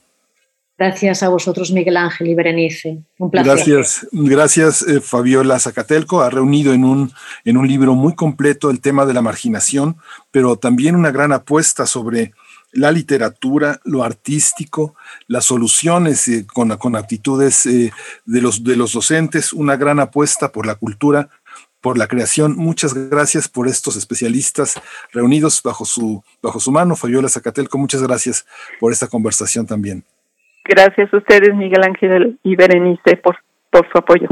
Gracias 0.76 1.22
a 1.22 1.28
vosotros, 1.28 1.70
Miguel 1.70 1.96
Ángel 1.96 2.28
y 2.28 2.34
Berenice. 2.34 3.04
Un 3.18 3.30
placer. 3.30 3.54
Gracias, 3.54 4.08
gracias 4.10 4.82
eh, 4.82 5.00
Fabiola 5.00 5.60
Zacatelco. 5.60 6.20
Ha 6.20 6.30
reunido 6.30 6.72
en 6.72 6.84
un, 6.84 7.12
en 7.44 7.56
un 7.56 7.68
libro 7.68 7.94
muy 7.94 8.16
completo 8.16 8.70
el 8.70 8.80
tema 8.80 9.06
de 9.06 9.14
la 9.14 9.22
marginación, 9.22 9.96
pero 10.32 10.56
también 10.56 10.96
una 10.96 11.12
gran 11.12 11.32
apuesta 11.32 11.86
sobre 11.86 12.32
la 12.72 12.90
literatura, 12.90 13.80
lo 13.84 14.02
artístico, 14.02 14.96
las 15.28 15.44
soluciones 15.44 16.26
eh, 16.26 16.44
con, 16.44 16.76
con, 16.76 16.96
actitudes 16.96 17.66
eh, 17.66 17.92
de, 18.24 18.40
los, 18.40 18.64
de 18.64 18.74
los 18.74 18.92
docentes, 18.94 19.52
una 19.52 19.76
gran 19.76 20.00
apuesta 20.00 20.50
por 20.50 20.66
la 20.66 20.74
cultura, 20.74 21.28
por 21.80 21.98
la 21.98 22.08
creación. 22.08 22.56
Muchas 22.56 22.94
gracias 22.94 23.46
por 23.46 23.68
estos 23.68 23.94
especialistas 23.94 24.74
reunidos 25.12 25.62
bajo 25.62 25.84
su, 25.84 26.24
bajo 26.42 26.58
su 26.58 26.72
mano. 26.72 26.96
Fabiola 26.96 27.28
Zacatelco, 27.28 27.78
muchas 27.78 28.02
gracias 28.02 28.44
por 28.80 28.92
esta 28.92 29.06
conversación 29.06 29.66
también. 29.66 30.04
Gracias 30.64 31.12
a 31.12 31.16
ustedes, 31.18 31.54
Miguel 31.54 31.82
Ángel 31.82 32.38
y 32.42 32.56
Berenice, 32.56 33.16
por, 33.16 33.36
por 33.70 33.86
su 33.90 33.98
apoyo. 33.98 34.28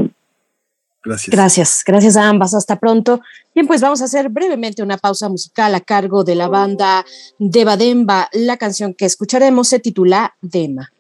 Gracias. 1.05 1.35
Gracias, 1.35 1.85
gracias 1.85 2.17
a 2.17 2.29
ambas. 2.29 2.55
Hasta 2.55 2.79
pronto. 2.79 3.21
Bien, 3.55 3.67
pues 3.67 3.81
vamos 3.81 4.01
a 4.03 4.05
hacer 4.05 4.29
brevemente 4.29 4.83
una 4.83 4.97
pausa 4.97 5.29
musical 5.29 5.75
a 5.75 5.81
cargo 5.81 6.23
de 6.23 6.37
la 6.37 6.49
banda 6.49 7.05
Deva 7.39 7.77
Demba. 7.77 8.29
La 8.33 8.57
canción 8.57 8.95
que 8.95 9.05
escucharemos 9.05 9.69
se 9.69 9.81
titula 9.81 10.35
Dema. 10.41 10.93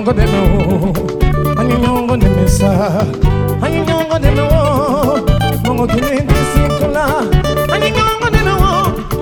Nyongo 0.00 0.12
de 0.14 0.24
no 0.24 0.92
ani 1.60 1.74
nyongo 1.74 2.16
de 2.16 2.28
mesa 2.28 3.04
ani 3.62 3.80
nyongo 3.80 4.18
de 4.18 4.30
no 4.30 4.46
mongo 5.64 5.86
kile 5.86 6.24
disikula 6.28 7.04
ani 7.74 7.90
nyongo 7.90 8.30
de 8.30 8.40
no 8.48 8.56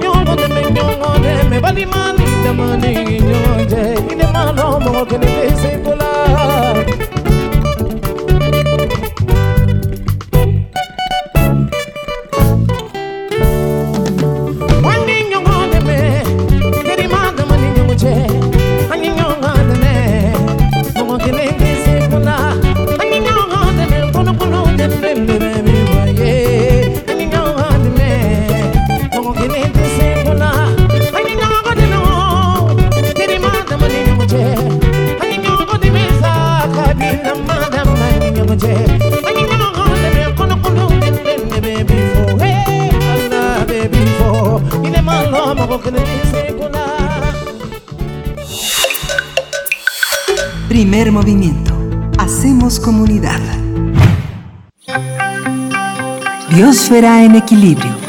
nyongo 0.00 0.36
de 0.36 0.46
me 0.54 0.62
nyongo 0.70 1.18
de 1.18 1.48
me 1.50 1.60
bali 1.60 1.84
mani 1.84 2.24
de 2.44 2.92
nyonje 3.28 3.82
ine 4.12 4.26
malo 4.32 4.78
mongo 4.80 5.04
kile 5.06 5.50
disikula 5.50 7.17
Primer 50.68 51.12
movimiento. 51.12 51.74
Hacemos 52.18 52.78
comunidad. 52.78 53.40
Biosfera 56.50 57.24
en 57.24 57.36
equilibrio. 57.36 58.07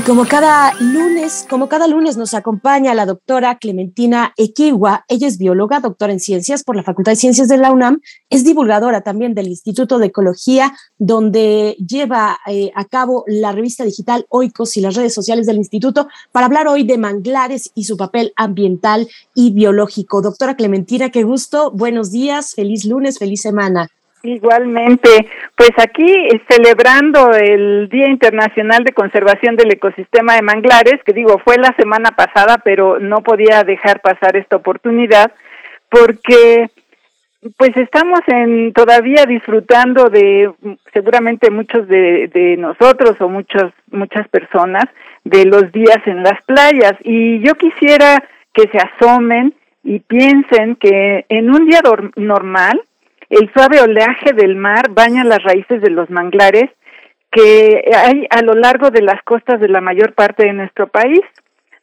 Y 0.00 0.02
como 0.02 0.24
cada 0.24 0.72
lunes, 0.80 1.46
como 1.50 1.68
cada 1.68 1.86
lunes 1.86 2.16
nos 2.16 2.32
acompaña 2.32 2.94
la 2.94 3.04
doctora 3.04 3.58
Clementina 3.58 4.32
Equiwa, 4.38 5.04
ella 5.08 5.28
es 5.28 5.36
bióloga, 5.36 5.80
doctora 5.80 6.10
en 6.10 6.20
ciencias 6.20 6.64
por 6.64 6.74
la 6.74 6.82
Facultad 6.82 7.12
de 7.12 7.16
Ciencias 7.16 7.48
de 7.48 7.58
la 7.58 7.70
UNAM, 7.70 8.00
es 8.30 8.42
divulgadora 8.42 9.02
también 9.02 9.34
del 9.34 9.48
Instituto 9.48 9.98
de 9.98 10.06
Ecología, 10.06 10.72
donde 10.98 11.76
lleva 11.86 12.38
eh, 12.46 12.70
a 12.74 12.86
cabo 12.86 13.24
la 13.26 13.52
revista 13.52 13.84
digital 13.84 14.24
Oikos 14.30 14.74
y 14.78 14.80
las 14.80 14.94
redes 14.94 15.12
sociales 15.12 15.44
del 15.44 15.58
instituto 15.58 16.08
para 16.32 16.46
hablar 16.46 16.66
hoy 16.66 16.84
de 16.84 16.96
manglares 16.96 17.70
y 17.74 17.84
su 17.84 17.98
papel 17.98 18.32
ambiental 18.36 19.06
y 19.34 19.52
biológico. 19.52 20.22
Doctora 20.22 20.56
Clementina, 20.56 21.10
qué 21.10 21.24
gusto, 21.24 21.72
buenos 21.72 22.10
días, 22.10 22.54
feliz 22.54 22.86
lunes, 22.86 23.18
feliz 23.18 23.42
semana. 23.42 23.90
Igualmente, 24.22 25.08
pues 25.56 25.70
aquí 25.78 26.04
eh, 26.04 26.42
celebrando 26.48 27.32
el 27.32 27.88
Día 27.88 28.08
Internacional 28.08 28.84
de 28.84 28.92
Conservación 28.92 29.56
del 29.56 29.72
Ecosistema 29.72 30.34
de 30.34 30.42
Manglares, 30.42 31.02
que 31.04 31.14
digo, 31.14 31.40
fue 31.42 31.56
la 31.56 31.74
semana 31.78 32.10
pasada, 32.10 32.58
pero 32.62 32.98
no 32.98 33.22
podía 33.22 33.64
dejar 33.64 34.00
pasar 34.00 34.36
esta 34.36 34.56
oportunidad 34.56 35.32
porque 35.88 36.68
pues 37.56 37.74
estamos 37.76 38.20
en 38.26 38.74
todavía 38.74 39.24
disfrutando 39.24 40.10
de 40.10 40.52
seguramente 40.92 41.50
muchos 41.50 41.88
de, 41.88 42.56
nosotros 42.58 43.18
o 43.20 43.28
muchos 43.30 43.72
muchas 43.90 44.28
personas 44.28 44.84
de 45.24 45.46
los 45.46 45.72
días 45.72 45.98
en 46.04 46.22
las 46.22 46.42
playas. 46.42 46.94
Y 47.02 47.40
yo 47.40 47.54
quisiera 47.54 48.22
que 48.52 48.68
se 48.68 48.78
asomen 48.78 49.54
y 49.82 50.00
piensen 50.00 50.76
que 50.76 51.24
en 51.30 51.50
un 51.50 51.66
día 51.66 51.80
normal 52.16 52.82
el 53.30 53.50
suave 53.54 53.80
oleaje 53.80 54.32
del 54.32 54.56
mar 54.56 54.90
baña 54.90 55.24
las 55.24 55.42
raíces 55.42 55.80
de 55.80 55.90
los 55.90 56.10
manglares 56.10 56.68
que 57.30 57.90
hay 57.94 58.26
a 58.28 58.42
lo 58.42 58.54
largo 58.54 58.90
de 58.90 59.02
las 59.02 59.22
costas 59.22 59.60
de 59.60 59.68
la 59.68 59.80
mayor 59.80 60.14
parte 60.14 60.46
de 60.46 60.52
nuestro 60.52 60.88
país. 60.88 61.20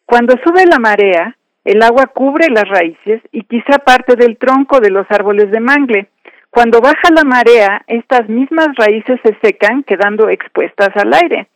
Cuando 0.06 0.36
sube 0.44 0.66
la 0.66 0.78
marea, 0.78 1.38
el 1.64 1.82
agua 1.82 2.08
cubre 2.08 2.48
las 2.50 2.68
raíces 2.68 3.22
y 3.32 3.44
quizá 3.44 3.80
parte 3.80 4.16
del 4.16 4.38
tronco 4.38 4.82
de 4.82 4.90
los 4.90 5.06
árboles 5.10 5.50
de 5.52 5.62
mangle. 5.62 6.10
Cuando 6.50 6.82
baja 6.82 7.10
la 7.16 7.24
marea, 7.24 7.82
estas 7.88 8.28
mismas 8.28 8.70
raíces 8.76 9.20
se 9.24 9.38
secan, 9.42 9.84
quedando 9.84 10.30
expuestas 10.30 10.90
al 10.96 11.14
aire. 11.14 11.48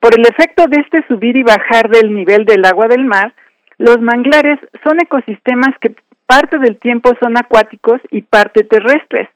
Por 0.00 0.18
el 0.18 0.26
efecto 0.26 0.66
de 0.66 0.80
este 0.80 1.06
subir 1.06 1.36
y 1.36 1.42
bajar 1.42 1.90
del 1.90 2.14
nivel 2.14 2.44
del 2.46 2.64
agua 2.64 2.88
del 2.88 3.04
mar, 3.04 3.34
los 3.78 4.00
manglares 4.00 4.58
son 4.84 5.00
ecosistemas 5.00 5.70
que 5.80 5.94
parte 6.26 6.58
del 6.58 6.78
tiempo 6.78 7.12
son 7.20 7.36
acuáticos 7.36 8.00
y 8.10 8.22
parte 8.22 8.64
terrestres. 8.64 9.28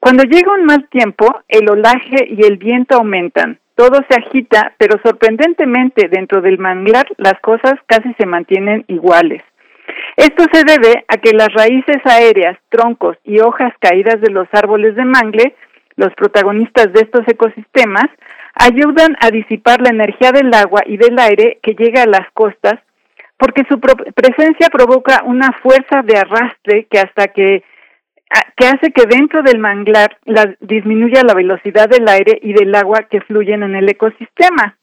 Cuando 0.00 0.24
llega 0.24 0.52
un 0.52 0.64
mal 0.64 0.88
tiempo, 0.88 1.26
el 1.48 1.70
olaje 1.70 2.26
y 2.28 2.44
el 2.44 2.56
viento 2.56 2.96
aumentan. 2.96 3.58
Todo 3.76 4.00
se 4.08 4.18
agita, 4.18 4.74
pero 4.76 5.00
sorprendentemente 5.02 6.08
dentro 6.08 6.40
del 6.40 6.58
manglar 6.58 7.06
las 7.16 7.38
cosas 7.40 7.74
casi 7.86 8.12
se 8.14 8.26
mantienen 8.26 8.84
iguales. 8.88 9.42
Esto 10.16 10.44
se 10.52 10.64
debe 10.64 11.04
a 11.08 11.16
que 11.16 11.32
las 11.32 11.52
raíces 11.54 11.98
aéreas, 12.04 12.58
troncos 12.68 13.16
y 13.24 13.40
hojas 13.40 13.72
caídas 13.80 14.20
de 14.20 14.30
los 14.30 14.46
árboles 14.52 14.94
de 14.96 15.04
mangle, 15.04 15.54
los 15.96 16.12
protagonistas 16.14 16.92
de 16.92 17.00
estos 17.00 17.26
ecosistemas, 17.28 18.06
ayudan 18.54 19.16
a 19.20 19.30
disipar 19.30 19.80
la 19.80 19.90
energía 19.90 20.32
del 20.32 20.52
agua 20.52 20.82
y 20.86 20.96
del 20.96 21.18
aire 21.18 21.58
que 21.62 21.74
llega 21.74 22.02
a 22.02 22.06
las 22.06 22.30
costas 22.32 22.78
porque 23.36 23.62
su 23.68 23.80
presencia 23.80 24.68
provoca 24.70 25.22
una 25.24 25.52
fuerza 25.62 26.02
de 26.02 26.16
arrastre 26.16 26.86
que 26.90 26.98
hasta 26.98 27.28
que 27.28 27.64
que 28.56 28.66
hace 28.66 28.92
que 28.92 29.06
dentro 29.06 29.42
del 29.42 29.58
manglar 29.58 30.16
la, 30.24 30.54
disminuya 30.60 31.22
la 31.22 31.34
velocidad 31.34 31.88
del 31.88 32.08
aire 32.08 32.38
y 32.42 32.52
del 32.52 32.74
agua 32.74 33.06
que 33.10 33.20
fluyen 33.20 33.62
en 33.62 33.74
el 33.74 33.88
ecosistema. 33.88 34.78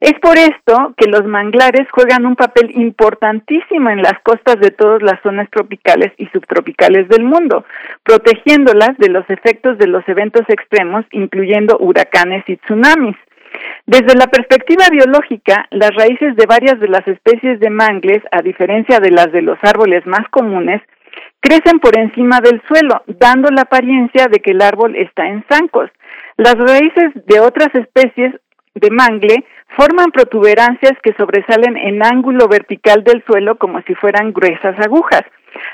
Es 0.00 0.14
por 0.20 0.36
esto 0.36 0.92
que 0.98 1.06
los 1.06 1.24
manglares 1.24 1.88
juegan 1.90 2.26
un 2.26 2.36
papel 2.36 2.70
importantísimo 2.74 3.88
en 3.88 4.02
las 4.02 4.20
costas 4.22 4.60
de 4.60 4.70
todas 4.70 5.02
las 5.02 5.18
zonas 5.22 5.48
tropicales 5.50 6.12
y 6.18 6.26
subtropicales 6.26 7.08
del 7.08 7.24
mundo, 7.24 7.64
protegiéndolas 8.02 8.98
de 8.98 9.08
los 9.08 9.24
efectos 9.30 9.78
de 9.78 9.86
los 9.86 10.06
eventos 10.06 10.42
extremos, 10.48 11.06
incluyendo 11.10 11.78
huracanes 11.78 12.44
y 12.48 12.56
tsunamis. 12.58 13.16
Desde 13.86 14.14
la 14.14 14.28
perspectiva 14.28 14.86
biológica, 14.90 15.66
las 15.70 15.94
raíces 15.94 16.34
de 16.36 16.46
varias 16.46 16.80
de 16.80 16.88
las 16.88 17.06
especies 17.06 17.60
de 17.60 17.68
mangles, 17.68 18.22
a 18.32 18.40
diferencia 18.40 18.98
de 18.98 19.10
las 19.10 19.30
de 19.30 19.42
los 19.42 19.58
árboles 19.62 20.06
más 20.06 20.26
comunes, 20.30 20.80
crecen 21.40 21.80
por 21.80 21.98
encima 21.98 22.40
del 22.40 22.62
suelo, 22.66 23.02
dando 23.06 23.50
la 23.50 23.62
apariencia 23.62 24.26
de 24.28 24.40
que 24.40 24.52
el 24.52 24.62
árbol 24.62 24.96
está 24.96 25.26
en 25.26 25.44
zancos. 25.50 25.90
Las 26.38 26.54
raíces 26.54 27.12
de 27.26 27.40
otras 27.40 27.68
especies 27.74 28.34
de 28.74 28.90
mangle 28.90 29.44
forman 29.76 30.10
protuberancias 30.12 30.94
que 31.02 31.12
sobresalen 31.18 31.76
en 31.76 32.02
ángulo 32.02 32.48
vertical 32.48 33.04
del 33.04 33.22
suelo 33.26 33.58
como 33.58 33.82
si 33.82 33.94
fueran 33.94 34.32
gruesas 34.32 34.78
agujas. 34.80 35.24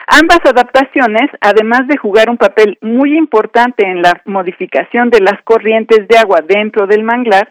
Ambas 0.08 0.40
adaptaciones, 0.44 1.30
además 1.40 1.86
de 1.86 1.96
jugar 1.96 2.28
un 2.28 2.36
papel 2.36 2.76
muy 2.82 3.16
importante 3.16 3.86
en 3.86 4.02
la 4.02 4.20
modificación 4.24 5.10
de 5.10 5.20
las 5.20 5.40
corrientes 5.44 6.08
de 6.08 6.18
agua 6.18 6.40
dentro 6.46 6.88
del 6.88 7.04
manglar, 7.04 7.48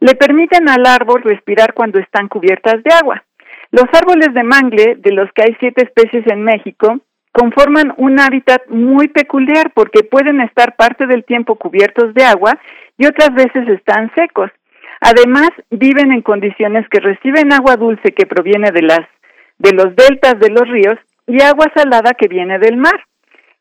le 0.00 0.14
permiten 0.14 0.68
al 0.68 0.86
árbol 0.86 1.22
respirar 1.22 1.74
cuando 1.74 1.98
están 1.98 2.28
cubiertas 2.28 2.82
de 2.82 2.94
agua. 2.94 3.24
Los 3.70 3.86
árboles 3.92 4.32
de 4.32 4.42
mangle, 4.42 4.96
de 4.96 5.12
los 5.12 5.30
que 5.32 5.42
hay 5.42 5.56
siete 5.60 5.84
especies 5.84 6.26
en 6.26 6.42
México, 6.42 7.00
conforman 7.32 7.92
un 7.98 8.18
hábitat 8.18 8.66
muy 8.68 9.08
peculiar 9.08 9.72
porque 9.74 10.02
pueden 10.02 10.40
estar 10.40 10.76
parte 10.76 11.06
del 11.06 11.24
tiempo 11.24 11.56
cubiertos 11.56 12.14
de 12.14 12.24
agua 12.24 12.58
y 12.96 13.06
otras 13.06 13.34
veces 13.34 13.68
están 13.68 14.10
secos. 14.14 14.50
Además, 15.00 15.50
viven 15.70 16.12
en 16.12 16.22
condiciones 16.22 16.88
que 16.88 17.00
reciben 17.00 17.52
agua 17.52 17.76
dulce 17.76 18.12
que 18.12 18.26
proviene 18.26 18.70
de 18.72 18.82
las 18.82 19.00
de 19.58 19.72
los 19.72 19.94
deltas 19.96 20.38
de 20.38 20.50
los 20.50 20.68
ríos 20.68 20.96
y 21.26 21.42
agua 21.42 21.66
salada 21.74 22.14
que 22.14 22.28
viene 22.28 22.58
del 22.58 22.76
mar. 22.76 23.04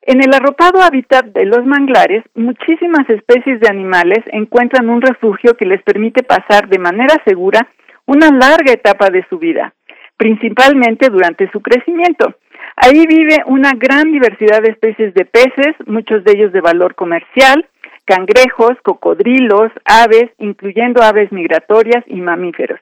En 0.07 0.23
el 0.23 0.33
arropado 0.33 0.81
hábitat 0.81 1.25
de 1.25 1.43
los 1.43 1.65
manglares, 1.65 2.23
muchísimas 2.33 3.09
especies 3.09 3.59
de 3.59 3.67
animales 3.67 4.19
encuentran 4.31 4.89
un 4.89 5.01
refugio 5.01 5.57
que 5.57 5.65
les 5.65 5.83
permite 5.83 6.23
pasar 6.23 6.69
de 6.69 6.79
manera 6.79 7.21
segura 7.25 7.67
una 8.05 8.29
larga 8.31 8.71
etapa 8.71 9.09
de 9.09 9.25
su 9.29 9.37
vida, 9.37 9.73
principalmente 10.15 11.09
durante 11.09 11.51
su 11.51 11.59
crecimiento. 11.59 12.35
Ahí 12.77 13.05
vive 13.05 13.43
una 13.47 13.73
gran 13.75 14.09
diversidad 14.09 14.61
de 14.61 14.71
especies 14.71 15.13
de 15.13 15.25
peces, 15.25 15.75
muchos 15.87 16.23
de 16.23 16.31
ellos 16.37 16.53
de 16.53 16.61
valor 16.61 16.95
comercial, 16.95 17.67
cangrejos, 18.05 18.77
cocodrilos, 18.83 19.73
aves, 19.83 20.31
incluyendo 20.37 21.03
aves 21.03 21.33
migratorias 21.33 22.05
y 22.07 22.21
mamíferos. 22.21 22.79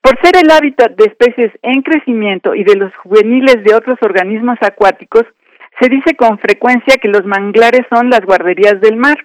Por 0.00 0.18
ser 0.22 0.42
el 0.42 0.50
hábitat 0.50 0.96
de 0.96 1.04
especies 1.04 1.52
en 1.60 1.82
crecimiento 1.82 2.54
y 2.54 2.64
de 2.64 2.76
los 2.76 2.96
juveniles 2.96 3.62
de 3.62 3.74
otros 3.74 3.98
organismos 4.00 4.56
acuáticos, 4.62 5.24
se 5.80 5.88
dice 5.88 6.14
con 6.16 6.38
frecuencia 6.38 6.96
que 7.00 7.08
los 7.08 7.24
manglares 7.24 7.82
son 7.92 8.10
las 8.10 8.20
guarderías 8.20 8.80
del 8.80 8.96
mar. 8.96 9.16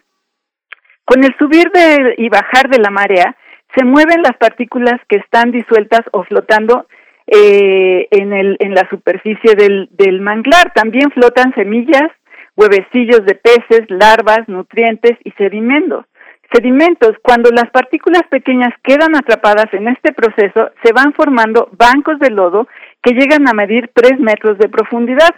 Con 1.05 1.23
el 1.23 1.35
subir 1.38 1.71
y 2.17 2.30
bajar 2.30 2.69
de 2.69 2.80
la 2.80 2.89
marea, 2.89 3.35
se 3.75 3.85
mueven 3.85 4.21
las 4.21 4.38
partículas 4.38 4.99
que 5.07 5.17
están 5.17 5.51
disueltas 5.51 6.01
o 6.11 6.23
flotando 6.23 6.88
eh, 7.27 8.07
en, 8.11 8.73
la 8.73 8.88
superficie 8.89 9.55
del, 9.55 9.88
del 9.91 10.21
manglar. 10.21 10.73
También 10.73 11.11
flotan 11.11 11.53
semillas, 11.53 12.11
huevecillos 12.55 13.25
de 13.25 13.35
peces, 13.35 13.89
larvas, 13.89 14.47
nutrientes 14.47 15.17
y 15.23 15.31
sedimentos. 15.31 16.05
Sedimentos, 16.53 17.11
cuando 17.21 17.49
las 17.49 17.69
partículas 17.71 18.23
pequeñas 18.30 18.73
quedan 18.83 19.15
atrapadas 19.15 19.73
en 19.73 19.88
este 19.88 20.11
proceso, 20.11 20.71
se 20.83 20.91
van 20.91 21.13
formando 21.13 21.69
bancos 21.71 22.19
de 22.19 22.30
lodo 22.30 22.67
que 23.01 23.13
llegan 23.13 23.47
a 23.47 23.53
medir 23.53 23.89
tres 23.93 24.19
metros 24.19 24.57
de 24.57 24.67
profundidad. 24.67 25.33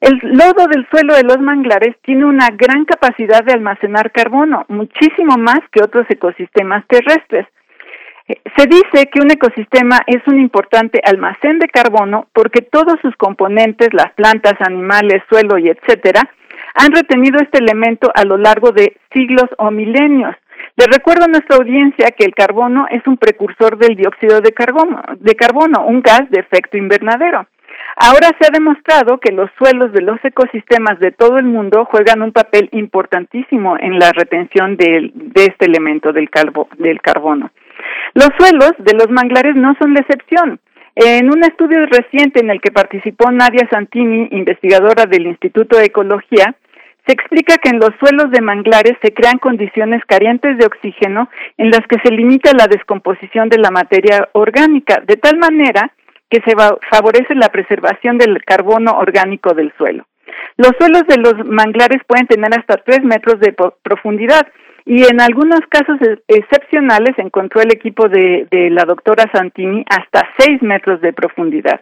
El 0.00 0.16
lodo 0.22 0.68
del 0.68 0.86
suelo 0.90 1.14
de 1.14 1.24
los 1.24 1.38
manglares 1.40 1.96
tiene 2.02 2.24
una 2.24 2.50
gran 2.52 2.84
capacidad 2.84 3.42
de 3.42 3.52
almacenar 3.52 4.12
carbono, 4.12 4.64
muchísimo 4.68 5.36
más 5.36 5.58
que 5.72 5.82
otros 5.82 6.06
ecosistemas 6.08 6.86
terrestres. 6.86 7.46
Eh, 8.28 8.40
se 8.56 8.66
dice 8.66 9.08
que 9.10 9.20
un 9.20 9.32
ecosistema 9.32 9.98
es 10.06 10.22
un 10.28 10.38
importante 10.38 11.00
almacén 11.04 11.58
de 11.58 11.66
carbono 11.66 12.28
porque 12.32 12.62
todos 12.62 13.00
sus 13.02 13.16
componentes, 13.16 13.88
las 13.92 14.12
plantas, 14.12 14.54
animales, 14.60 15.20
suelo 15.28 15.58
y 15.58 15.68
etcétera, 15.68 16.30
han 16.74 16.92
retenido 16.92 17.40
este 17.40 17.58
elemento 17.58 18.08
a 18.14 18.24
lo 18.24 18.36
largo 18.36 18.70
de 18.70 18.96
siglos 19.12 19.46
o 19.58 19.72
milenios. 19.72 20.36
Le 20.76 20.86
recuerdo 20.86 21.24
a 21.24 21.28
nuestra 21.28 21.56
audiencia 21.56 22.12
que 22.12 22.24
el 22.24 22.34
carbono 22.34 22.86
es 22.88 23.04
un 23.08 23.16
precursor 23.16 23.76
del 23.78 23.96
dióxido 23.96 24.40
de 24.40 24.52
carbono, 24.52 25.02
de 25.18 25.34
carbono, 25.34 25.86
un 25.86 26.02
gas 26.02 26.30
de 26.30 26.38
efecto 26.38 26.76
invernadero. 26.76 27.48
Ahora 28.00 28.30
se 28.38 28.46
ha 28.46 28.50
demostrado 28.52 29.18
que 29.18 29.32
los 29.32 29.50
suelos 29.58 29.92
de 29.92 30.02
los 30.02 30.24
ecosistemas 30.24 31.00
de 31.00 31.10
todo 31.10 31.36
el 31.38 31.46
mundo 31.46 31.84
juegan 31.84 32.22
un 32.22 32.30
papel 32.30 32.68
importantísimo 32.70 33.76
en 33.76 33.98
la 33.98 34.12
retención 34.12 34.76
de, 34.76 35.12
este 35.34 35.64
elemento 35.64 36.12
del, 36.12 36.30
del 36.78 37.00
carbono. 37.00 37.50
Los 38.14 38.28
suelos 38.38 38.72
de 38.78 38.94
los 38.94 39.10
manglares 39.10 39.56
no 39.56 39.74
son 39.80 39.94
la 39.94 40.00
excepción. 40.00 40.60
En 40.94 41.26
un 41.26 41.42
estudio 41.42 41.86
reciente 41.86 42.38
en 42.38 42.50
el 42.50 42.60
que 42.60 42.70
participó 42.70 43.32
Nadia 43.32 43.68
Santini, 43.68 44.28
investigadora 44.30 45.06
del 45.06 45.26
Instituto 45.26 45.76
de 45.76 45.86
Ecología, 45.86 46.54
se 47.04 47.12
explica 47.12 47.56
que 47.56 47.70
en 47.70 47.80
los 47.80 47.90
suelos 47.98 48.30
de 48.30 48.40
manglares 48.40 48.92
se 49.02 49.12
crean 49.12 49.38
condiciones 49.38 50.04
carentes 50.06 50.56
de 50.56 50.66
oxígeno 50.66 51.28
en 51.56 51.70
las 51.70 51.80
que 51.88 51.98
se 52.04 52.12
limita 52.12 52.52
la 52.52 52.68
descomposición 52.68 53.48
de 53.48 53.58
la 53.58 53.70
materia 53.70 54.28
orgánica, 54.34 55.02
de 55.04 55.16
tal 55.16 55.38
manera 55.38 55.90
que 56.30 56.40
se 56.42 56.54
favorece 56.90 57.34
la 57.34 57.48
preservación 57.48 58.18
del 58.18 58.44
carbono 58.44 58.98
orgánico 58.98 59.54
del 59.54 59.72
suelo. 59.76 60.06
Los 60.56 60.72
suelos 60.78 61.02
de 61.06 61.18
los 61.18 61.46
manglares 61.46 62.02
pueden 62.06 62.26
tener 62.26 62.50
hasta 62.58 62.76
tres 62.78 63.02
metros 63.02 63.40
de 63.40 63.54
profundidad 63.82 64.46
y 64.84 65.04
en 65.04 65.20
algunos 65.20 65.60
casos 65.68 65.98
excepcionales 66.28 67.18
encontró 67.18 67.60
el 67.60 67.72
equipo 67.72 68.08
de, 68.08 68.46
la 68.70 68.84
doctora 68.84 69.30
Santini 69.32 69.84
hasta 69.88 70.26
seis 70.38 70.62
metros 70.62 71.00
de 71.02 71.12
profundidad. 71.12 71.80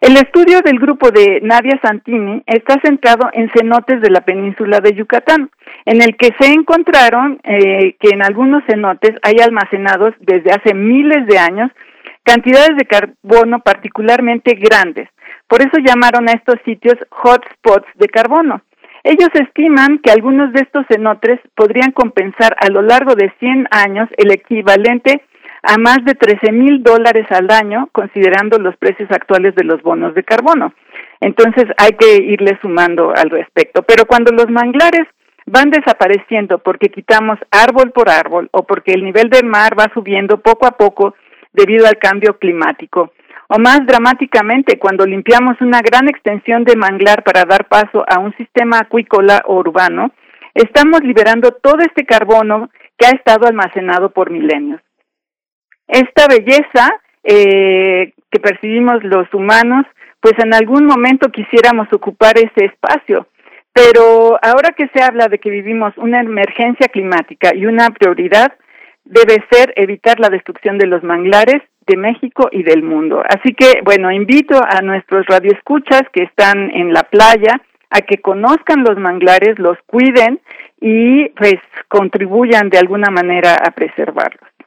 El 0.00 0.16
estudio 0.16 0.60
del 0.62 0.78
grupo 0.78 1.10
de 1.10 1.40
Nadia 1.42 1.78
Santini 1.82 2.42
está 2.46 2.80
centrado 2.82 3.28
en 3.34 3.50
cenotes 3.50 4.00
de 4.00 4.10
la 4.10 4.22
península 4.22 4.80
de 4.80 4.94
Yucatán, 4.94 5.50
en 5.84 6.00
el 6.00 6.16
que 6.16 6.30
se 6.40 6.50
encontraron 6.50 7.38
eh, 7.44 7.96
que 8.00 8.10
en 8.14 8.22
algunos 8.22 8.64
cenotes 8.66 9.14
hay 9.22 9.36
almacenados 9.40 10.14
desde 10.20 10.50
hace 10.50 10.72
miles 10.72 11.26
de 11.26 11.38
años 11.38 11.70
cantidades 12.28 12.76
de 12.76 12.84
carbono 12.84 13.60
particularmente 13.60 14.54
grandes. 14.54 15.08
Por 15.46 15.62
eso 15.62 15.78
llamaron 15.78 16.28
a 16.28 16.32
estos 16.32 16.56
sitios 16.66 16.96
hotspots 17.10 17.88
de 17.94 18.08
carbono. 18.08 18.60
Ellos 19.02 19.30
estiman 19.32 19.98
que 19.98 20.10
algunos 20.10 20.52
de 20.52 20.60
estos 20.60 20.84
cenotes 20.88 21.40
podrían 21.54 21.92
compensar 21.92 22.54
a 22.60 22.68
lo 22.68 22.82
largo 22.82 23.14
de 23.14 23.32
100 23.38 23.68
años 23.70 24.08
el 24.18 24.30
equivalente 24.30 25.22
a 25.62 25.78
más 25.78 26.04
de 26.04 26.14
13 26.14 26.52
mil 26.52 26.82
dólares 26.82 27.26
al 27.30 27.50
año, 27.50 27.88
considerando 27.92 28.58
los 28.58 28.76
precios 28.76 29.10
actuales 29.10 29.54
de 29.54 29.64
los 29.64 29.80
bonos 29.82 30.14
de 30.14 30.22
carbono. 30.22 30.74
Entonces 31.20 31.64
hay 31.78 31.92
que 31.92 32.16
irle 32.16 32.58
sumando 32.60 33.12
al 33.16 33.30
respecto. 33.30 33.82
Pero 33.82 34.04
cuando 34.04 34.32
los 34.32 34.50
manglares 34.50 35.06
van 35.46 35.70
desapareciendo 35.70 36.58
porque 36.58 36.90
quitamos 36.90 37.38
árbol 37.50 37.90
por 37.92 38.10
árbol 38.10 38.50
o 38.52 38.64
porque 38.64 38.92
el 38.92 39.02
nivel 39.02 39.30
del 39.30 39.46
mar 39.46 39.78
va 39.78 39.90
subiendo 39.94 40.40
poco 40.40 40.66
a 40.66 40.72
poco 40.72 41.14
debido 41.58 41.86
al 41.86 41.98
cambio 41.98 42.38
climático, 42.38 43.12
o 43.48 43.58
más 43.58 43.80
dramáticamente 43.84 44.78
cuando 44.78 45.04
limpiamos 45.04 45.60
una 45.60 45.80
gran 45.80 46.08
extensión 46.08 46.62
de 46.64 46.76
manglar 46.76 47.24
para 47.24 47.44
dar 47.44 47.66
paso 47.66 48.04
a 48.06 48.20
un 48.20 48.32
sistema 48.36 48.78
acuícola 48.78 49.42
o 49.46 49.56
urbano, 49.56 50.12
estamos 50.54 51.00
liberando 51.02 51.50
todo 51.50 51.80
este 51.80 52.06
carbono 52.06 52.70
que 52.96 53.06
ha 53.06 53.10
estado 53.10 53.46
almacenado 53.46 54.10
por 54.10 54.30
milenios. 54.30 54.80
Esta 55.88 56.26
belleza 56.28 57.00
eh, 57.24 58.12
que 58.30 58.40
percibimos 58.40 59.02
los 59.02 59.32
humanos, 59.34 59.84
pues 60.20 60.34
en 60.38 60.54
algún 60.54 60.84
momento 60.84 61.30
quisiéramos 61.30 61.88
ocupar 61.92 62.38
ese 62.38 62.66
espacio, 62.66 63.26
pero 63.72 64.38
ahora 64.42 64.74
que 64.76 64.88
se 64.94 65.02
habla 65.02 65.28
de 65.28 65.38
que 65.38 65.50
vivimos 65.50 65.96
una 65.96 66.20
emergencia 66.20 66.88
climática 66.88 67.54
y 67.54 67.66
una 67.66 67.90
prioridad 67.90 68.52
debe 69.08 69.44
ser 69.50 69.72
evitar 69.76 70.20
la 70.20 70.28
destrucción 70.28 70.78
de 70.78 70.86
los 70.86 71.02
manglares 71.02 71.62
de 71.86 71.96
México 71.96 72.48
y 72.52 72.62
del 72.62 72.82
mundo. 72.82 73.22
Así 73.26 73.54
que, 73.54 73.80
bueno, 73.82 74.12
invito 74.12 74.60
a 74.62 74.82
nuestros 74.82 75.26
radioescuchas 75.26 76.02
que 76.12 76.24
están 76.24 76.70
en 76.70 76.92
la 76.92 77.02
playa 77.04 77.60
a 77.90 78.00
que 78.02 78.18
conozcan 78.18 78.84
los 78.86 78.98
manglares, 78.98 79.58
los 79.58 79.78
cuiden 79.86 80.40
y 80.80 81.30
pues 81.30 81.56
contribuyan 81.88 82.68
de 82.68 82.78
alguna 82.78 83.10
manera 83.10 83.54
a 83.54 83.70
preservarlos. 83.70 84.57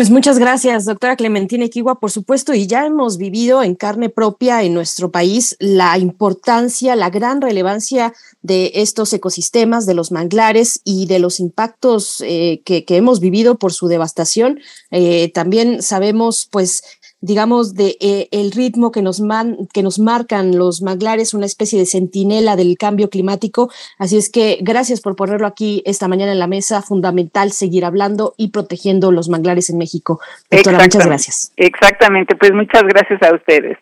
Pues 0.00 0.08
muchas 0.08 0.38
gracias, 0.38 0.86
doctora 0.86 1.14
Clementina 1.14 1.66
Equigua, 1.66 2.00
por 2.00 2.10
supuesto, 2.10 2.54
y 2.54 2.66
ya 2.66 2.86
hemos 2.86 3.18
vivido 3.18 3.62
en 3.62 3.74
carne 3.74 4.08
propia 4.08 4.62
en 4.62 4.72
nuestro 4.72 5.10
país 5.10 5.56
la 5.58 5.98
importancia, 5.98 6.96
la 6.96 7.10
gran 7.10 7.42
relevancia 7.42 8.14
de 8.40 8.72
estos 8.76 9.12
ecosistemas, 9.12 9.84
de 9.84 9.92
los 9.92 10.10
manglares 10.10 10.80
y 10.84 11.04
de 11.04 11.18
los 11.18 11.38
impactos 11.38 12.22
eh, 12.26 12.62
que, 12.64 12.82
hemos 12.88 13.20
vivido 13.20 13.58
por 13.58 13.74
su 13.74 13.88
devastación. 13.88 14.60
Eh, 14.90 15.30
también 15.34 15.82
sabemos, 15.82 16.48
pues, 16.50 16.82
digamos, 17.20 17.74
de 17.74 17.96
eh, 18.00 18.28
el 18.32 18.52
ritmo 18.52 18.90
que 18.92 19.02
nos, 19.02 19.20
man, 19.20 19.68
que 19.72 19.82
nos 19.82 19.98
marcan 19.98 20.56
los 20.56 20.82
manglares, 20.82 21.34
una 21.34 21.46
especie 21.46 21.78
de 21.78 21.86
centinela 21.86 22.56
del 22.56 22.76
cambio 22.78 23.10
climático. 23.10 23.70
Así 23.98 24.16
es 24.16 24.30
que 24.30 24.58
gracias 24.62 25.00
por 25.00 25.16
ponerlo 25.16 25.46
aquí 25.46 25.82
esta 25.86 26.08
mañana 26.08 26.32
en 26.32 26.38
la 26.38 26.46
mesa. 26.46 26.82
Fundamental 26.82 27.52
seguir 27.52 27.84
hablando 27.84 28.34
y 28.36 28.48
protegiendo 28.48 29.12
los 29.12 29.28
manglares 29.28 29.70
en 29.70 29.78
México. 29.78 30.20
Doctora, 30.50 30.78
muchas 30.78 31.06
gracias. 31.06 31.52
Exactamente, 31.56 32.34
pues 32.36 32.52
muchas 32.52 32.82
gracias 32.84 33.22
a 33.22 33.34
ustedes. 33.34 33.78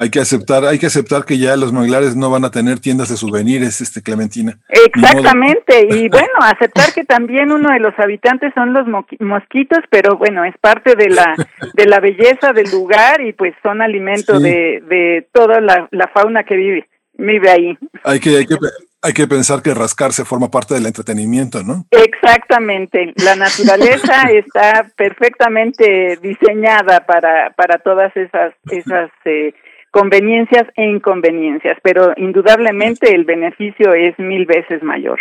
Hay 0.00 0.08
que 0.08 0.18
aceptar, 0.18 0.64
hay 0.64 0.78
que 0.78 0.86
aceptar 0.86 1.26
que 1.26 1.36
ya 1.36 1.58
los 1.58 1.74
manglares 1.74 2.16
no 2.16 2.30
van 2.30 2.46
a 2.46 2.50
tener 2.50 2.80
tiendas 2.80 3.10
de 3.10 3.18
souvenirs, 3.18 3.82
este 3.82 4.00
Clementina. 4.00 4.58
Exactamente, 4.70 5.88
y 5.90 6.08
bueno, 6.08 6.32
aceptar 6.40 6.94
que 6.94 7.04
también 7.04 7.52
uno 7.52 7.70
de 7.70 7.80
los 7.80 7.92
habitantes 7.98 8.54
son 8.54 8.72
los 8.72 8.86
mosquitos, 9.20 9.80
pero 9.90 10.16
bueno, 10.16 10.42
es 10.46 10.56
parte 10.58 10.96
de 10.96 11.10
la 11.10 11.36
de 11.74 11.84
la 11.84 12.00
belleza 12.00 12.54
del 12.54 12.70
lugar 12.70 13.20
y 13.20 13.34
pues 13.34 13.52
son 13.62 13.82
alimento 13.82 14.40
de, 14.40 14.82
de 14.88 15.28
toda 15.34 15.60
la, 15.60 15.86
fauna 16.14 16.44
que 16.44 16.56
vive 16.56 16.88
vive 17.18 17.50
ahí. 17.50 17.78
Hay 18.02 18.20
que, 18.20 18.38
hay 18.38 18.46
que 18.46 18.56
hay 19.02 19.12
que 19.12 19.26
pensar 19.26 19.62
que 19.62 19.74
rascarse 19.74 20.24
forma 20.24 20.50
parte 20.50 20.74
del 20.74 20.86
entretenimiento, 20.86 21.62
¿no? 21.62 21.86
Exactamente. 21.90 23.12
La 23.16 23.36
naturaleza 23.36 24.22
está 24.32 24.90
perfectamente 24.96 26.18
diseñada 26.22 27.06
para, 27.06 27.50
para 27.50 27.78
todas 27.78 28.14
esas, 28.16 28.54
esas 28.70 29.10
eh, 29.24 29.54
conveniencias 29.90 30.66
e 30.76 30.84
inconveniencias, 30.84 31.78
pero 31.82 32.12
indudablemente 32.16 33.14
el 33.14 33.24
beneficio 33.24 33.94
es 33.94 34.18
mil 34.18 34.46
veces 34.46 34.82
mayor. 34.82 35.20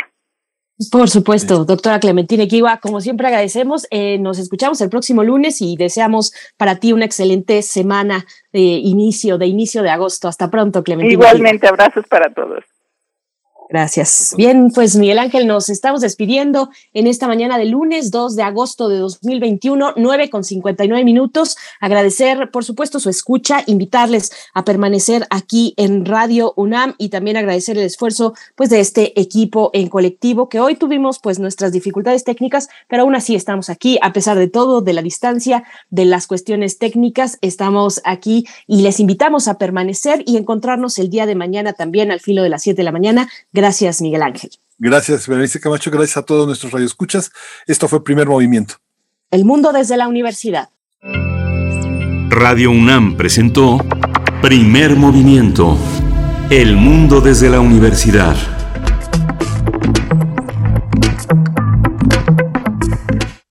Por 0.91 1.09
supuesto, 1.09 1.65
doctora 1.65 1.99
Clementina 1.99 2.43
Equiwa, 2.43 2.77
como 2.77 3.01
siempre 3.01 3.27
agradecemos, 3.27 3.85
eh, 3.91 4.17
nos 4.17 4.39
escuchamos 4.39 4.79
el 4.79 4.89
próximo 4.89 5.25
lunes 5.25 5.61
y 5.61 5.75
deseamos 5.75 6.31
para 6.55 6.77
ti 6.77 6.93
una 6.93 7.03
excelente 7.03 7.61
semana 7.63 8.25
de 8.53 8.61
inicio, 8.61 9.37
de 9.37 9.47
inicio 9.47 9.83
de 9.83 9.89
agosto. 9.89 10.29
Hasta 10.29 10.49
pronto, 10.49 10.81
Clementina. 10.81 11.11
Igualmente, 11.11 11.67
abrazos 11.67 12.05
para 12.07 12.33
todos. 12.33 12.63
Gracias. 13.71 14.33
Bien, 14.35 14.71
pues 14.71 14.95
Miguel 14.95 15.19
Ángel, 15.19 15.45
nos 15.45 15.69
estamos 15.69 16.01
despidiendo 16.01 16.71
en 16.95 17.05
esta 17.05 17.27
mañana 17.27 17.59
de 17.59 17.65
lunes 17.65 18.09
2 18.09 18.35
de 18.35 18.41
agosto 18.41 18.89
de 18.89 18.97
2021, 18.97 19.93
9 19.95 20.29
con 20.31 20.43
59 20.43 21.03
minutos. 21.03 21.55
Agradecer, 21.79 22.49
por 22.49 22.65
supuesto, 22.65 22.99
su 22.99 23.11
escucha, 23.11 23.61
invitarles 23.67 24.31
a 24.55 24.65
permanecer 24.65 25.27
aquí 25.29 25.75
en 25.77 26.05
Radio 26.05 26.51
UNAM 26.55 26.95
y 26.97 27.09
también 27.09 27.37
agradecer 27.37 27.77
el 27.77 27.83
esfuerzo 27.83 28.33
pues 28.55 28.71
de 28.71 28.79
este 28.79 29.19
equipo 29.21 29.69
en 29.73 29.87
colectivo 29.87 30.49
que 30.49 30.59
hoy 30.59 30.73
tuvimos 30.73 31.19
pues 31.19 31.37
nuestras 31.37 31.71
dificultades 31.71 32.23
técnicas, 32.23 32.69
pero 32.87 33.03
aún 33.03 33.13
así 33.13 33.35
estamos 33.35 33.69
aquí 33.69 33.99
a 34.01 34.13
pesar 34.13 34.39
de 34.39 34.47
todo, 34.47 34.81
de 34.81 34.93
la 34.93 35.03
distancia, 35.03 35.63
de 35.91 36.05
las 36.05 36.25
cuestiones 36.25 36.79
técnicas, 36.79 37.37
estamos 37.41 38.01
aquí 38.03 38.47
y 38.65 38.81
les 38.81 38.99
invitamos 38.99 39.47
a 39.47 39.59
permanecer 39.59 40.23
y 40.25 40.37
encontrarnos 40.37 40.97
el 40.97 41.11
día 41.11 41.27
de 41.27 41.35
mañana 41.35 41.73
también 41.73 42.09
al 42.11 42.19
filo 42.19 42.41
de 42.41 42.49
las 42.49 42.63
7 42.63 42.75
de 42.75 42.83
la 42.83 42.91
mañana 42.91 43.29
Gracias, 43.59 44.01
Miguel 44.01 44.21
Ángel. 44.21 44.51
Gracias, 44.77 45.27
Berenice 45.27 45.59
Camacho. 45.59 45.91
Gracias 45.91 46.15
a 46.15 46.21
todos 46.21 46.47
nuestros 46.47 46.71
radioescuchas. 46.71 47.29
Esto 47.67 47.89
fue 47.89 48.01
Primer 48.01 48.25
Movimiento. 48.25 48.75
El 49.31 49.43
mundo 49.43 49.73
desde 49.73 49.97
la 49.97 50.07
universidad. 50.07 50.69
Radio 52.29 52.71
UNAM 52.71 53.17
presentó 53.17 53.79
Primer 54.41 54.95
Movimiento. 54.95 55.77
El 56.49 56.77
mundo 56.77 57.19
desde 57.19 57.49
la 57.49 57.59
universidad. 57.59 58.37